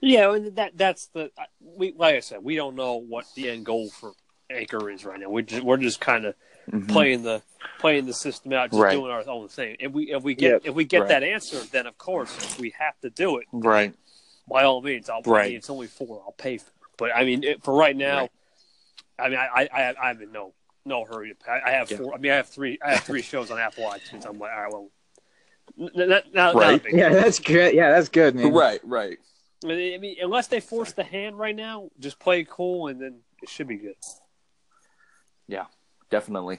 Yeah, 0.00 0.32
and 0.32 0.54
that 0.54 0.78
that's 0.78 1.06
the 1.08 1.32
we 1.60 1.92
like 1.96 2.14
I 2.14 2.20
said, 2.20 2.44
we 2.44 2.54
don't 2.54 2.76
know 2.76 2.94
what 3.00 3.26
the 3.34 3.50
end 3.50 3.66
goal 3.66 3.90
for 3.90 4.12
Anchor 4.48 4.88
is 4.90 5.04
right 5.04 5.18
now. 5.18 5.28
We 5.28 5.42
just, 5.42 5.64
we're 5.64 5.76
just 5.76 6.00
kind 6.00 6.24
of 6.24 6.36
playing 6.88 7.22
the 7.22 7.42
playing 7.78 8.06
the 8.06 8.12
system 8.14 8.52
out, 8.52 8.70
just 8.70 8.74
Mm-hmm. 8.74 8.82
Right. 8.82 8.92
doing 8.92 9.10
our 9.12 9.28
own 9.28 9.48
thing. 9.48 9.76
If 9.80 9.92
we 9.92 10.12
if 10.12 10.22
we 10.22 10.34
get 10.34 10.50
Yep. 10.52 10.62
if 10.64 10.74
we 10.74 10.84
get 10.84 11.00
Right. 11.00 11.08
that 11.08 11.22
answer, 11.22 11.58
then 11.72 11.86
of 11.86 11.96
course 11.98 12.58
we 12.58 12.70
have 12.78 12.98
to 13.00 13.10
do 13.10 13.38
it. 13.38 13.46
right 13.52 13.94
By 14.48 14.64
all 14.64 14.80
means, 14.82 15.08
I'll 15.10 15.22
Right. 15.22 15.50
pay. 15.50 15.54
It's 15.56 15.70
only 15.70 15.86
four. 15.86 16.22
I'll 16.24 16.32
pay 16.32 16.58
for 16.58 16.68
it. 16.68 16.72
But 16.96 17.14
I 17.14 17.24
mean, 17.24 17.44
it, 17.44 17.62
for 17.62 17.74
right 17.74 17.96
now, 17.96 18.20
Right. 18.22 18.30
I 19.20 19.28
mean, 19.28 19.38
I, 19.38 19.68
I 19.72 19.82
I 19.90 20.10
I'm 20.10 20.20
in 20.22 20.32
no 20.32 20.54
no 20.84 21.04
hurry 21.04 21.28
to 21.30 21.34
pay. 21.34 21.60
I 21.64 21.70
have 21.70 21.90
Yeah. 21.90 21.98
four. 21.98 22.14
I 22.14 22.18
mean, 22.18 22.32
I 22.32 22.36
have 22.36 22.48
three. 22.48 22.78
I 22.84 22.92
have 22.94 23.04
three 23.04 23.22
shows 23.22 23.50
on 23.50 23.58
Apple 23.58 23.84
iTunes. 23.84 24.24
I'm 24.26 24.38
like, 24.38 24.52
all 24.52 24.62
right, 24.62 24.72
well, 24.72 24.90
n- 25.78 25.90
n- 25.94 26.08
not, 26.08 26.24
not, 26.34 26.54
not 26.54 26.54
Right. 26.54 26.82
big 26.82 26.94
Yeah, 26.94 27.10
that's 27.10 27.38
good. 27.38 27.74
Yeah, 27.74 27.90
that's 27.92 28.08
good, 28.08 28.34
man. 28.34 28.52
right 28.52 28.80
right 28.84 29.18
I 29.64 29.66
mean, 29.66 30.16
unless 30.22 30.46
they 30.46 30.60
force 30.60 30.92
the 30.92 31.02
hand 31.04 31.36
right 31.38 31.54
now, 31.56 31.90
just 31.98 32.18
play 32.20 32.44
cool, 32.48 32.86
and 32.88 33.00
then 33.00 33.20
it 33.42 33.48
should 33.48 33.66
be 33.68 33.76
good. 33.76 33.96
yeah 35.48 35.64
definitely 36.10 36.58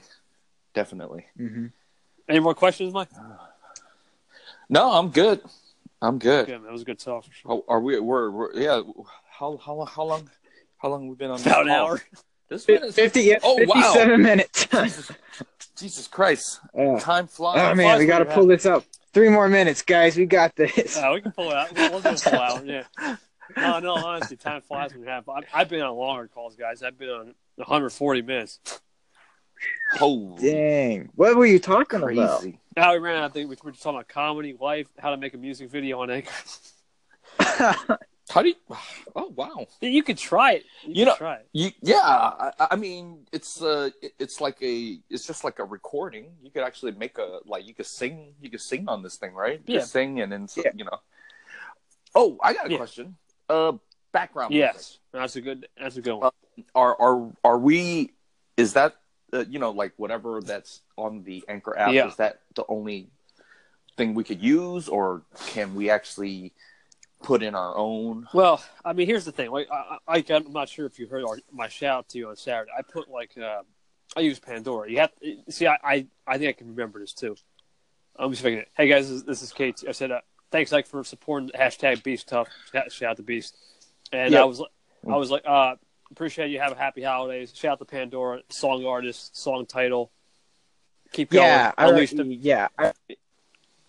definitely 0.74 1.26
hmm 1.36 1.66
Any 2.28 2.40
more 2.40 2.54
questions, 2.54 2.92
Mike? 2.92 3.08
no 4.68 4.90
i'm 4.92 5.10
good 5.10 5.40
i'm 6.02 6.18
good 6.18 6.46
Good. 6.46 6.62
That 6.64 6.72
was 6.72 6.82
a 6.82 6.84
good 6.84 6.98
talk 6.98 7.24
for 7.24 7.32
sure. 7.32 7.52
Oh, 7.52 7.64
are 7.68 7.80
we 7.80 7.98
we're, 8.00 8.30
we're 8.30 8.54
yeah 8.54 8.82
how 9.30 9.56
how 9.64 9.84
how 9.84 10.04
long 10.04 10.30
how 10.78 10.88
long 10.88 11.08
we 11.08 11.14
been 11.16 11.30
on 11.30 11.40
About 11.40 11.62
an 11.62 11.70
hour. 11.70 12.00
this 12.48 12.66
minute 12.66 12.94
50, 12.94 13.20
yeah, 13.20 13.38
Oh, 13.42 13.64
wow. 13.66 13.92
57 13.92 14.22
minutes. 14.22 14.66
jesus 14.70 15.12
jesus 15.76 16.08
christ 16.08 16.60
oh, 16.74 16.98
time 16.98 17.26
flies 17.26 17.58
oh, 17.60 17.74
man, 17.74 17.86
flies 17.86 17.98
we 17.98 18.06
got 18.06 18.20
to 18.20 18.24
pull 18.26 18.46
this 18.46 18.66
up. 18.66 18.84
Three 19.12 19.28
more 19.28 19.48
minutes, 19.48 19.82
guys. 19.82 20.16
We 20.16 20.24
got 20.26 20.54
this. 20.54 20.96
Uh, 20.96 21.10
we 21.12 21.20
can 21.20 21.32
pull 21.32 21.50
it 21.50 21.56
out. 21.56 21.72
We'll, 21.74 21.90
we'll 21.90 22.00
do 22.00 22.10
a 22.10 22.16
full 22.16 22.38
hour. 22.38 22.62
Yeah. 22.64 22.84
No, 23.56 23.80
no. 23.80 23.94
Honestly, 23.94 24.36
time 24.36 24.60
flies 24.60 24.92
when 24.92 25.02
you 25.02 25.08
have. 25.08 25.28
I've, 25.28 25.42
I've 25.52 25.68
been 25.68 25.80
on 25.80 25.96
longer 25.96 26.28
calls, 26.28 26.54
guys. 26.54 26.84
I've 26.84 26.96
been 26.96 27.08
on 27.08 27.34
140 27.56 28.22
minutes. 28.22 28.60
Holy 29.92 30.42
Dang. 30.42 31.10
What 31.14 31.36
were 31.36 31.46
you 31.46 31.58
talking 31.58 32.02
about? 32.02 32.40
crazy 32.40 32.58
Now 32.76 32.92
we 32.92 32.98
ran 32.98 33.16
out. 33.16 33.30
I 33.30 33.32
think 33.32 33.50
we 33.50 33.56
were 33.62 33.70
just 33.72 33.82
talking 33.82 33.96
about 33.98 34.08
comedy, 34.08 34.54
life, 34.58 34.86
how 34.98 35.10
to 35.10 35.16
make 35.16 35.34
a 35.34 35.38
music 35.38 35.70
video 35.70 36.00
on 36.00 36.10
Anchor. 36.10 36.30
how 38.30 38.42
do 38.42 38.48
you 38.48 38.54
oh 39.16 39.32
wow 39.34 39.66
You 39.80 40.02
could 40.02 40.18
try 40.18 40.52
it. 40.52 40.64
You, 40.82 40.88
You 40.88 40.94
could 41.04 41.10
know- 41.10 41.16
try 41.16 41.34
it. 41.36 41.48
You, 41.52 41.70
yeah, 41.82 41.96
I, 41.98 42.52
I 42.72 42.76
mean, 42.76 43.26
it's 43.32 43.60
uh, 43.62 43.90
it's 44.18 44.40
like 44.40 44.62
a, 44.62 44.98
it's 45.10 45.26
just 45.26 45.42
like 45.44 45.58
a 45.58 45.64
recording. 45.64 46.32
You 46.42 46.50
could 46.50 46.62
actually 46.62 46.92
make 46.92 47.18
a 47.18 47.40
like 47.46 47.66
you 47.66 47.74
could 47.74 47.86
sing, 47.86 48.34
you 48.40 48.50
could 48.50 48.60
sing 48.60 48.88
on 48.88 49.02
this 49.02 49.16
thing, 49.16 49.32
right? 49.34 49.60
You 49.66 49.74
Yeah. 49.74 49.80
could 49.80 49.88
sing 49.88 50.20
and 50.20 50.30
then 50.30 50.46
Yeah. 50.56 50.70
you 50.74 50.84
know. 50.84 50.98
Oh, 52.14 52.38
I 52.42 52.52
got 52.54 52.66
a 52.66 52.70
Yeah. 52.70 52.76
question. 52.76 53.16
Uh, 53.48 53.72
background. 54.12 54.54
Yes, 54.54 54.98
that's 55.12 55.34
a 55.36 55.40
good. 55.40 55.66
That's 55.80 55.96
a 55.96 56.00
good 56.02 56.14
one. 56.14 56.30
music. 56.56 56.70
Are 56.74 56.96
are 57.00 57.32
are 57.44 57.58
we? 57.58 58.12
Is 58.56 58.74
that 58.74 58.94
uh, 59.32 59.44
you 59.48 59.58
know 59.58 59.70
like 59.70 59.92
whatever 59.96 60.40
that's 60.40 60.82
on 60.96 61.22
the 61.24 61.44
Anchor 61.48 61.76
app? 61.76 61.92
Yeah. 61.92 62.08
Is 62.08 62.16
that 62.16 62.40
the 62.54 62.64
only 62.68 63.08
thing 63.96 64.14
we 64.14 64.24
could 64.24 64.42
use, 64.42 64.88
or 64.88 65.22
can 65.48 65.74
we 65.74 65.90
actually 65.90 66.52
put 67.22 67.42
in 67.42 67.54
our 67.54 67.76
own? 67.76 68.26
Well, 68.32 68.64
I 68.84 68.94
mean, 68.94 69.06
here's 69.06 69.26
the 69.26 69.32
thing. 69.32 69.50
Like, 69.50 69.68
I, 69.70 69.98
I, 70.08 70.24
I'm 70.30 70.52
not 70.52 70.68
sure 70.68 70.86
if 70.86 70.98
you 70.98 71.06
heard 71.06 71.22
our, 71.24 71.36
my 71.52 71.68
shout 71.68 71.98
out 71.98 72.08
to 72.10 72.18
you 72.18 72.28
on 72.30 72.36
Saturday. 72.36 72.70
I 72.76 72.80
put 72.80 73.10
like, 73.10 73.36
uh, 73.36 73.62
I 74.16 74.20
use 74.20 74.38
Pandora. 74.38 74.90
You 74.90 75.00
have 75.00 75.12
see, 75.50 75.66
I, 75.66 75.76
I, 75.84 76.06
I 76.26 76.38
think 76.38 76.48
I 76.48 76.52
can 76.52 76.68
remember 76.68 76.98
this 76.98 77.12
too. 77.12 77.36
I'm 78.16 78.30
just 78.30 78.42
thinking, 78.42 78.64
hey 78.74 78.88
guys, 78.88 79.08
this 79.08 79.16
is, 79.16 79.24
this 79.24 79.42
is 79.42 79.52
Kate. 79.52 79.84
I 79.86 79.92
said, 79.92 80.10
uh, 80.10 80.20
thanks, 80.50 80.72
like, 80.72 80.86
for 80.86 81.04
supporting 81.04 81.48
the 81.48 81.58
hashtag 81.58 82.02
Beast 82.02 82.28
Tough. 82.28 82.48
Shout, 82.72 82.90
shout 82.90 83.10
out 83.10 83.16
to 83.18 83.22
Beast. 83.22 83.54
And. 84.12 84.34
I 84.34 84.44
was, 84.44 84.62
I 85.06 85.16
was 85.16 85.30
like, 85.30 85.42
uh, 85.46 85.76
appreciate 86.12 86.50
you. 86.50 86.60
Have 86.60 86.72
a 86.72 86.76
happy 86.76 87.02
holidays. 87.02 87.52
Shout 87.54 87.72
out 87.72 87.78
to 87.80 87.84
Pandora, 87.84 88.40
song 88.48 88.84
artist, 88.86 89.36
song 89.36 89.66
title. 89.66 90.10
Keep 91.12 91.30
going. 91.30 91.44
Yeah, 91.44 91.72
I, 91.76 91.90
the- 91.90 92.24
yeah, 92.40 92.68
I, 92.78 92.92
yeah. 93.08 93.16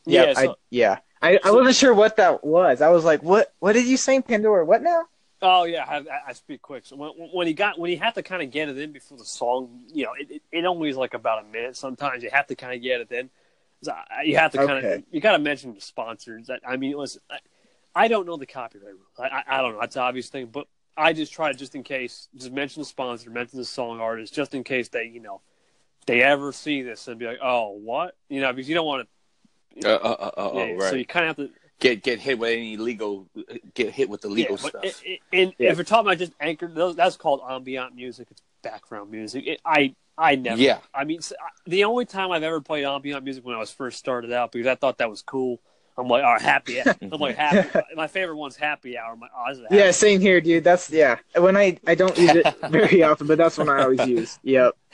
yeah, 0.06 0.34
so- 0.34 0.52
I, 0.52 0.56
yeah. 0.70 0.98
I, 1.24 1.40
I 1.44 1.52
wasn't 1.52 1.76
sure 1.76 1.94
what 1.94 2.18
that 2.18 2.44
was. 2.44 2.82
I 2.82 2.90
was 2.90 3.06
like, 3.06 3.22
what? 3.22 3.54
What 3.60 3.74
did 3.74 3.86
you 3.86 3.98
say, 3.98 4.22
Pandora? 4.22 4.66
What 4.66 4.82
now? 4.82 5.04
Oh 5.44 5.64
yeah, 5.66 5.86
I, 5.88 6.04
I- 6.30 6.34
speak 6.34 6.62
quick. 6.64 6.86
So 6.86 6.96
when, 6.96 7.12
when 7.32 7.48
he 7.48 7.54
got 7.54 7.78
when 7.78 7.90
he 7.92 7.96
had 7.96 8.16
to 8.16 8.24
kind 8.24 8.42
of 8.42 8.50
get 8.50 8.70
it 8.70 8.78
in 8.80 8.92
before 8.92 9.18
the 9.20 9.26
song, 9.26 9.82
you 9.94 10.06
know, 10.06 10.14
it, 10.20 10.42
it, 10.52 10.66
only 10.66 10.90
is 10.90 10.98
like 10.98 11.14
about 11.14 11.44
a 11.44 11.48
minute. 11.48 11.78
Sometimes 11.78 12.24
you 12.24 12.30
have 12.32 12.48
to 12.48 12.56
kind 12.56 12.74
of 12.76 12.82
get 12.82 13.02
it 13.02 13.12
in. 13.12 13.30
So 13.84 13.94
you 14.24 14.38
have 14.38 14.52
to 14.54 14.66
kind 14.66 14.86
of 14.86 15.04
you 15.12 15.22
got 15.22 15.34
to 15.34 15.40
mention 15.40 15.76
the 15.76 15.82
sponsors. 15.82 16.50
I, 16.50 16.74
I 16.74 16.78
mean, 16.78 16.98
listen, 16.98 17.22
I, 17.30 17.38
I 17.94 18.08
don't 18.08 18.26
know 18.26 18.38
the 18.38 18.46
copyright 18.48 18.94
rules. 18.94 19.20
I, 19.20 19.28
I, 19.28 19.44
I 19.58 19.62
don't 19.62 19.74
know. 19.74 19.80
That's 19.82 19.96
an 19.96 20.04
obvious 20.04 20.30
thing, 20.30 20.48
but 20.48 20.68
I 20.98 21.14
just 21.14 21.34
try 21.34 21.54
just 21.54 21.76
in 21.76 21.84
case, 21.84 22.28
just 22.36 22.52
mention 22.52 22.82
the 22.82 22.86
sponsor, 22.86 23.30
mention 23.30 23.60
the 23.60 23.66
song 23.66 24.00
artist, 24.00 24.34
just 24.34 24.54
in 24.54 24.64
case 24.64 24.90
they, 24.90 25.06
you 25.06 25.20
know, 25.22 25.42
they 26.06 26.22
ever 26.22 26.52
see 26.52 26.82
this 26.82 27.08
and 27.08 27.18
be 27.20 27.26
like, 27.26 27.40
oh, 27.42 27.72
what, 27.72 28.16
you 28.30 28.42
know, 28.42 28.52
because 28.52 28.68
you 28.68 28.76
don't 28.76 28.86
want 28.86 29.08
to. 29.82 29.88
Uh, 29.88 29.94
uh, 29.94 30.32
uh, 30.38 30.42
uh, 30.42 30.52
yeah, 30.56 30.76
oh, 30.78 30.90
So 30.90 30.96
you 30.96 31.06
kind 31.06 31.30
of 31.30 31.38
have 31.38 31.48
to 31.48 31.54
Get 31.80 32.04
get 32.04 32.20
hit 32.20 32.38
with 32.38 32.52
any 32.52 32.78
legal, 32.78 33.28
get 33.74 33.92
hit 33.92 34.08
with 34.08 34.22
the 34.22 34.28
legal 34.30 34.56
yeah, 34.62 34.68
stuff. 34.70 34.84
it- 34.84 35.02
it- 35.04 35.20
and 35.34 35.54
Yeah. 35.58 35.72
if 35.72 35.78
we're 35.78 35.84
talking 35.84 36.06
about 36.06 36.20
just 36.20 36.32
anchor, 36.40 36.68
those, 36.68 36.96
that's 36.96 37.18
called 37.18 37.42
ambient 37.50 37.96
music. 37.96 38.28
It's 38.30 38.44
background 38.62 39.10
music. 39.10 39.48
It, 39.48 39.62
I 39.66 39.96
I 40.16 40.36
never. 40.36 40.62
Yeah. 40.62 40.78
I 40.94 41.06
mean, 41.06 41.22
the 41.66 41.86
only 41.86 42.06
time 42.06 42.30
I've 42.32 42.44
ever 42.44 42.62
played 42.62 42.86
ambient 42.86 43.24
music 43.24 43.44
when 43.44 43.56
I 43.56 43.58
was 43.60 43.72
first 43.72 43.98
started 43.98 44.32
out 44.32 44.52
because 44.52 44.68
I 44.68 44.76
thought 44.76 45.00
that 45.00 45.10
was 45.10 45.24
cool 45.24 45.60
I'm 45.98 46.08
like, 46.08 46.24
all 46.24 46.34
right, 46.34 46.42
happy. 46.42 46.80
I'm 46.82 47.10
like, 47.20 47.36
happy. 47.36 47.80
My 47.96 48.08
favorite 48.08 48.38
one's 48.38 48.56
happy 48.56 48.98
hour. 48.98 49.12
I'm 49.14 49.20
like, 49.20 49.32
oh, 49.36 49.46
this 49.50 49.58
is 49.58 49.64
a 49.64 49.66
happy 49.66 49.76
Yeah, 49.78 49.92
same 49.92 50.22
here, 50.22 50.40
dude. 50.42 50.64
That's 50.64 50.90
yeah. 50.90 51.18
When 51.38 51.58
I 51.58 51.78
I 51.86 51.96
don't 51.96 52.18
use 52.18 52.32
it 52.36 52.48
very 52.70 53.04
often, 53.04 53.28
but 53.28 53.38
that's 53.38 53.58
when 53.58 53.70
I 53.70 53.84
always 53.84 54.06
use. 54.08 54.40
Yep. 54.44 54.74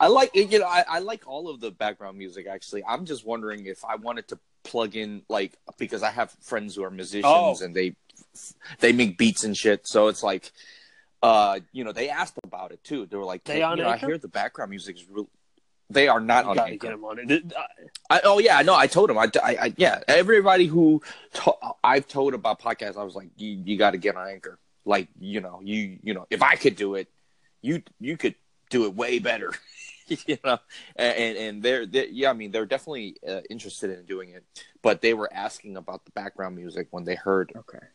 I 0.00 0.06
like 0.08 0.30
you 0.34 0.58
know 0.58 0.66
I, 0.66 0.84
I 0.88 0.98
like 1.00 1.26
all 1.26 1.48
of 1.48 1.60
the 1.60 1.70
background 1.70 2.18
music 2.18 2.46
actually. 2.46 2.84
I'm 2.86 3.04
just 3.04 3.26
wondering 3.26 3.66
if 3.66 3.84
I 3.84 3.96
wanted 3.96 4.28
to 4.28 4.38
plug 4.64 4.96
in 4.96 5.22
like 5.28 5.52
because 5.78 6.02
I 6.02 6.10
have 6.10 6.30
friends 6.40 6.76
who 6.76 6.84
are 6.84 6.90
musicians 6.90 7.24
Oh. 7.26 7.56
and 7.60 7.74
they 7.74 7.94
they 8.80 8.92
make 8.92 9.18
beats 9.18 9.44
and 9.44 9.56
shit. 9.56 9.86
So 9.86 10.08
it's 10.08 10.22
like 10.22 10.50
uh 11.22 11.60
you 11.72 11.84
know 11.84 11.92
they 11.92 12.08
asked 12.08 12.38
about 12.44 12.72
it 12.72 12.82
too. 12.84 13.06
They 13.06 13.16
were 13.16 13.24
like, 13.24 13.44
They 13.44 13.56
you 13.60 13.76
know, 13.76 13.88
I 13.88 13.96
hear 13.96 14.18
the 14.18 14.28
background 14.28 14.70
music 14.70 14.96
is 14.96 15.04
real. 15.10 15.28
They 15.92 16.08
are 16.08 16.20
not 16.20 16.44
You 16.44 16.50
on 16.50 16.56
gotta 16.56 16.72
Anchor. 16.72 16.86
get 16.88 16.94
him 16.94 17.04
on 17.04 17.18
it. 17.18 17.52
I, 18.10 18.20
oh 18.24 18.38
yeah, 18.38 18.60
no, 18.62 18.74
I 18.74 18.86
told 18.86 19.10
him. 19.10 19.18
I, 19.18 19.30
I, 19.42 19.56
I 19.60 19.74
yeah, 19.76 20.00
everybody 20.08 20.66
who 20.66 21.02
to, 21.34 21.52
I've 21.84 22.08
told 22.08 22.34
about 22.34 22.60
podcasts, 22.60 22.96
I 22.96 23.04
was 23.04 23.14
like, 23.14 23.28
you, 23.36 23.62
you 23.64 23.76
got 23.78 23.92
to 23.92 23.98
get 23.98 24.16
on 24.16 24.28
Anchor. 24.28 24.58
Like, 24.84 25.08
you 25.20 25.40
know, 25.40 25.60
you, 25.62 25.98
you 26.02 26.12
know, 26.14 26.26
if 26.30 26.42
I 26.42 26.56
could 26.56 26.76
do 26.76 26.96
it, 26.96 27.08
you, 27.60 27.82
you 28.00 28.16
could 28.16 28.34
do 28.70 28.84
it 28.86 28.94
way 28.94 29.18
better. 29.20 29.52
you 30.08 30.36
know, 30.44 30.58
and 30.96 31.36
and, 31.38 31.62
they're, 31.62 31.86
they 31.86 32.08
yeah, 32.08 32.30
I 32.30 32.32
mean, 32.32 32.50
they're 32.50 32.66
definitely 32.66 33.16
uh, 33.26 33.40
interested 33.48 33.96
in 33.96 34.04
doing 34.04 34.30
it, 34.30 34.44
but 34.82 35.00
they 35.00 35.14
were 35.14 35.30
asking 35.32 35.76
about 35.76 36.04
the 36.04 36.10
background 36.10 36.56
music 36.56 36.88
when 36.90 37.04
they 37.04 37.14
heard, 37.14 37.52
Okay. 37.56 37.86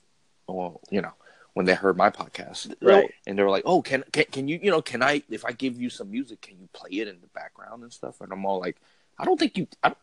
well, 0.47 0.79
you 0.89 1.01
know, 1.01 1.11
when 1.57 1.65
they 1.65 1.73
heard 1.73 1.97
my 1.97 2.09
podcast, 2.09 2.73
Right. 2.81 3.11
and 3.25 3.37
they 3.37 3.43
were 3.43 3.49
like, 3.49 3.63
"Oh, 3.65 3.81
can, 3.81 4.03
can 4.13 4.25
can 4.31 4.47
you 4.47 4.59
you 4.61 4.71
know 4.71 4.81
can 4.81 5.01
I 5.03 5.23
if 5.29 5.43
I 5.43 5.51
give 5.51 5.79
you 5.81 5.89
some 5.89 6.09
music, 6.11 6.41
can 6.41 6.59
you 6.59 6.69
play 6.73 6.91
it 6.91 7.07
in 7.07 7.19
the 7.19 7.27
background 7.27 7.83
and 7.83 7.91
stuff?" 7.91 8.21
And 8.21 8.31
I'm 8.31 8.45
all 8.45 8.59
like, 8.59 8.77
"I 9.19 9.25
don't 9.25 9.37
think 9.39 9.57
you, 9.57 9.67
I 9.83 9.89
don't, 9.89 9.97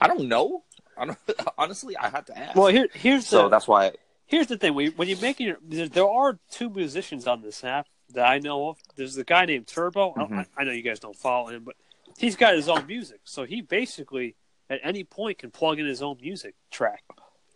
I 0.00 0.06
don't 0.06 0.28
know. 0.28 0.62
I 0.96 1.06
don't 1.06 1.18
honestly. 1.58 1.96
I 1.96 2.08
had 2.10 2.26
to 2.26 2.38
ask." 2.38 2.56
Well, 2.56 2.68
here, 2.68 2.88
here's 2.94 3.26
so 3.26 3.42
the 3.44 3.48
that's 3.48 3.66
why. 3.66 3.92
here's 4.26 4.46
the 4.46 4.56
thing. 4.58 4.74
When, 4.74 4.86
you, 4.86 4.92
when 4.96 5.08
you're 5.08 5.20
making 5.20 5.46
your, 5.48 5.56
there, 5.62 5.88
there 5.88 6.08
are 6.08 6.38
two 6.50 6.68
musicians 6.70 7.26
on 7.26 7.42
this 7.42 7.64
app 7.64 7.86
that 8.14 8.26
I 8.28 8.38
know 8.38 8.68
of. 8.70 8.78
There's 8.96 9.14
the 9.14 9.24
guy 9.24 9.44
named 9.46 9.66
Turbo. 9.66 10.12
I- 10.16 10.22
Mhm. 10.24 10.46
I, 10.56 10.60
I 10.60 10.64
know 10.64 10.72
you 10.72 10.82
guys 10.82 11.00
don't 11.00 11.16
follow 11.16 11.48
him, 11.48 11.64
but 11.64 11.74
he's 12.18 12.36
got 12.36 12.54
his 12.54 12.68
own 12.68 12.86
music. 12.86 13.20
So 13.24 13.44
he 13.44 13.60
basically 13.62 14.34
at 14.70 14.80
any 14.82 15.04
point 15.04 15.38
can 15.38 15.50
plug 15.50 15.78
in 15.78 15.86
his 15.86 16.02
own 16.02 16.18
music 16.20 16.54
track 16.70 17.02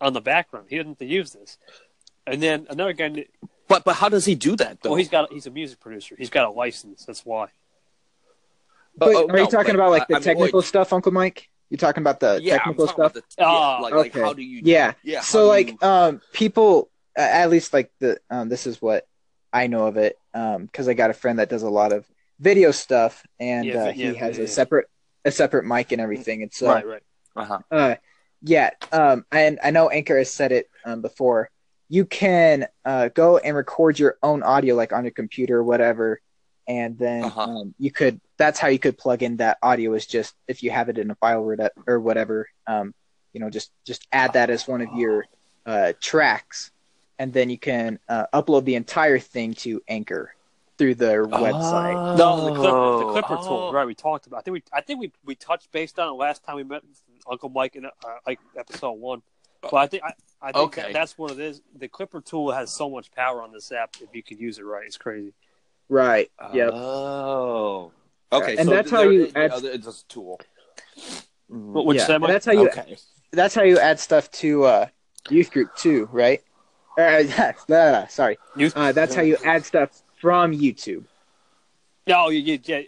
on 0.01 0.13
the 0.13 0.21
background. 0.21 0.65
He 0.69 0.77
doesn't 0.77 0.91
have 0.93 0.97
to 0.99 1.05
use 1.05 1.31
this. 1.33 1.57
And 2.27 2.41
then 2.41 2.67
another 2.69 2.93
guy. 2.93 3.09
na- 3.09 3.21
But 3.67 3.83
but 3.83 3.95
how 3.95 4.09
does 4.09 4.25
he 4.25 4.35
do 4.35 4.55
that 4.57 4.81
though? 4.81 4.89
Well, 4.91 4.97
he's 4.97 5.09
got 5.09 5.31
he's 5.31 5.45
a 5.47 5.51
music 5.51 5.79
producer. 5.79 6.15
He's 6.17 6.29
got 6.29 6.45
a 6.47 6.51
license. 6.51 7.05
That's 7.05 7.25
why. 7.25 7.47
But 8.95 9.15
oh, 9.15 9.27
are 9.29 9.39
you 9.39 9.47
talking 9.47 9.73
but 9.73 9.75
about 9.75 9.91
like 9.91 10.07
the 10.07 10.15
I- 10.15 10.17
I 10.17 10.19
mean, 10.19 10.23
technical 10.23 10.59
wait. 10.59 10.65
stuff, 10.67 10.93
Uncle 10.93 11.11
Mike? 11.11 11.49
You're 11.69 11.79
talking 11.79 12.01
about 12.01 12.19
the 12.19 12.39
yeah, 12.41 12.53
I'm 12.55 12.59
technical 12.59 12.87
stuff? 12.87 13.13
the- 13.13 13.23
yeah, 13.39 13.45
Ah, 13.45 13.79
like, 13.81 13.93
like 13.93 14.13
how 14.13 14.33
do 14.33 14.43
you? 14.43 14.61
Yeah. 14.63 14.93
yeah. 15.03 15.21
so 15.21 15.47
like 15.47 15.71
you- 15.71 15.87
um 15.87 16.21
people 16.31 16.89
uh, 17.17 17.21
at 17.21 17.49
least 17.49 17.73
like 17.73 17.91
the 17.99 18.19
um 18.29 18.49
this 18.49 18.67
is 18.67 18.81
what 18.81 19.07
I 19.51 19.67
know 19.67 19.87
of 19.87 19.97
it 19.97 20.17
um 20.33 20.65
because 20.65 20.87
I 20.87 20.93
got 20.93 21.09
a 21.09 21.13
friend 21.13 21.39
that 21.39 21.49
does 21.49 21.63
a 21.63 21.69
lot 21.69 21.91
of 21.93 22.05
video 22.39 22.71
stuff 22.71 23.25
and 23.39 23.65
Yeah, 23.65 23.73
uh, 23.75 23.85
vi- 23.85 23.91
yeah, 23.93 24.09
he 24.11 24.15
has 24.17 24.37
yeah. 24.37 24.43
a 24.43 24.47
separate 24.47 24.87
a 25.25 25.31
separate 25.31 25.65
mic 25.65 25.91
and 25.91 26.01
everything 26.01 26.43
and 26.43 26.53
so 26.53 26.67
right, 26.67 26.85
right. 26.85 27.03
uh-huh. 27.35 27.59
uh 27.71 27.95
yeah 28.43 28.71
um 28.91 29.25
and 29.31 29.57
I 29.63 29.71
know 29.71 29.89
Anchor 29.89 30.17
has 30.17 30.29
said 30.29 30.51
it 30.51 30.69
um 30.85 31.01
before 31.01 31.49
you 31.89 32.05
can 32.05 32.67
uh 32.85 33.09
go 33.09 33.37
and 33.37 33.55
record 33.55 33.99
your 33.99 34.17
own 34.23 34.43
audio 34.43 34.75
like 34.75 34.93
on 34.93 35.03
your 35.03 35.11
computer 35.11 35.57
or 35.57 35.63
whatever 35.63 36.21
and 36.67 36.97
then 36.97 37.25
Uh-huh. 37.25 37.41
um, 37.41 37.75
you 37.77 37.91
could 37.91 38.19
that's 38.37 38.59
how 38.59 38.67
you 38.69 38.79
could 38.79 38.97
plug 38.97 39.21
in 39.23 39.37
that 39.37 39.57
audio 39.61 39.93
is 39.93 40.05
just 40.05 40.33
if 40.47 40.63
you 40.63 40.71
have 40.71 40.89
it 40.89 40.97
in 40.97 41.11
a 41.11 41.15
file 41.15 41.41
or, 41.43 41.55
that, 41.57 41.73
or 41.87 41.99
whatever 41.99 42.47
um 42.67 42.93
you 43.33 43.39
know 43.39 43.49
just 43.49 43.71
just 43.85 44.07
add 44.11 44.33
that 44.33 44.49
as 44.49 44.67
one 44.67 44.81
of 44.81 44.89
your 44.95 45.25
uh 45.65 45.93
tracks 45.99 46.71
and 47.19 47.31
then 47.31 47.49
you 47.49 47.57
can 47.59 47.99
uh, 48.09 48.25
upload 48.33 48.65
the 48.65 48.75
entire 48.75 49.19
thing 49.19 49.53
to 49.53 49.81
anchor 49.87 50.33
through 50.77 50.95
their 50.95 51.25
website 51.27 52.17
No, 52.17 52.45
the 52.45 52.55
Clipper, 52.55 53.05
the 53.05 53.11
Clipper 53.11 53.37
oh. 53.39 53.47
tool. 53.47 53.73
Right, 53.73 53.85
we 53.85 53.93
talked 53.93 54.25
about. 54.25 54.37
I 54.37 54.41
think 54.41 54.53
we, 54.55 54.63
I 54.73 54.81
think 54.81 54.99
we, 54.99 55.11
we 55.23 55.35
touched 55.35 55.71
based 55.71 55.99
on 55.99 56.09
it 56.09 56.13
last 56.13 56.43
time 56.43 56.55
we 56.55 56.63
met 56.63 56.81
Uncle 57.29 57.49
Mike 57.49 57.75
in 57.75 57.85
uh, 57.85 57.89
like 58.25 58.39
episode 58.57 58.93
one. 58.93 59.21
But 59.71 59.77
I 59.77 59.87
think 59.87 60.03
I, 60.03 60.13
I 60.41 60.51
think 60.51 60.65
Okay. 60.65 60.81
that, 60.83 60.93
that's 60.93 61.17
what 61.17 61.31
it 61.31 61.39
is. 61.39 61.61
The 61.77 61.87
Clipper 61.87 62.21
tool 62.21 62.51
has 62.51 62.71
so 62.71 62.89
much 62.89 63.11
power 63.11 63.41
on 63.41 63.51
this 63.51 63.71
app 63.71 63.95
if 64.01 64.09
you 64.13 64.21
could 64.23 64.39
use 64.39 64.59
it 64.59 64.63
right. 64.63 64.85
It's 64.85 64.97
crazy. 64.97 65.33
right 65.89 66.29
yep 66.53 66.71
Oh. 66.73 67.91
Okay. 68.31 68.57
And 68.57 68.65
so 68.67 68.71
that's 68.75 68.89
how 68.91 69.03
you 69.03 69.23
it- 69.25 69.37
add- 69.37 69.51
uh, 69.51 69.59
It's 69.63 69.87
a 69.87 70.07
tool. 70.07 70.39
What 71.47 71.85
would 71.85 71.95
you 71.95 72.01
yeah, 72.01 72.07
say, 72.07 72.17
that's 72.19 72.45
how 72.45 72.51
you 72.51 72.69
Okay. 72.69 72.97
that's 73.31 73.53
how 73.55 73.61
you 73.63 73.77
add 73.79 73.99
stuff 73.99 74.29
to 74.31 74.63
uh 74.65 74.87
youth 75.29 75.51
group 75.51 75.73
too 75.75 76.09
right 76.11 76.41
uh, 76.97 77.23
blah, 77.67 78.07
sorry 78.07 78.37
Youth- 78.55 78.75
uh, 78.75 78.91
that's 78.91 79.13
how 79.15 79.21
you 79.21 79.37
add 79.43 79.65
stuff 79.65 80.01
from 80.19 80.51
youtube 80.53 81.05
No, 82.07 82.29
yeah, 82.29 82.57
yeah, 82.63 82.77
yeah, 82.79 82.83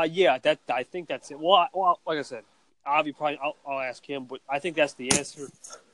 uh, 0.00 0.06
yeah. 0.10 0.38
That 0.38 0.58
I 0.72 0.82
think 0.84 1.08
that's 1.08 1.30
it. 1.30 1.38
Well, 1.38 1.52
I, 1.54 1.66
well, 1.74 2.00
like 2.06 2.18
I 2.18 2.22
said, 2.22 2.44
Avi 2.86 3.12
probably 3.12 3.38
I'll, 3.42 3.56
I'll 3.66 3.80
ask 3.80 4.04
him, 4.08 4.24
but 4.24 4.40
I 4.48 4.58
think 4.58 4.76
that's 4.76 4.94
the 4.94 5.10
answer. 5.12 5.48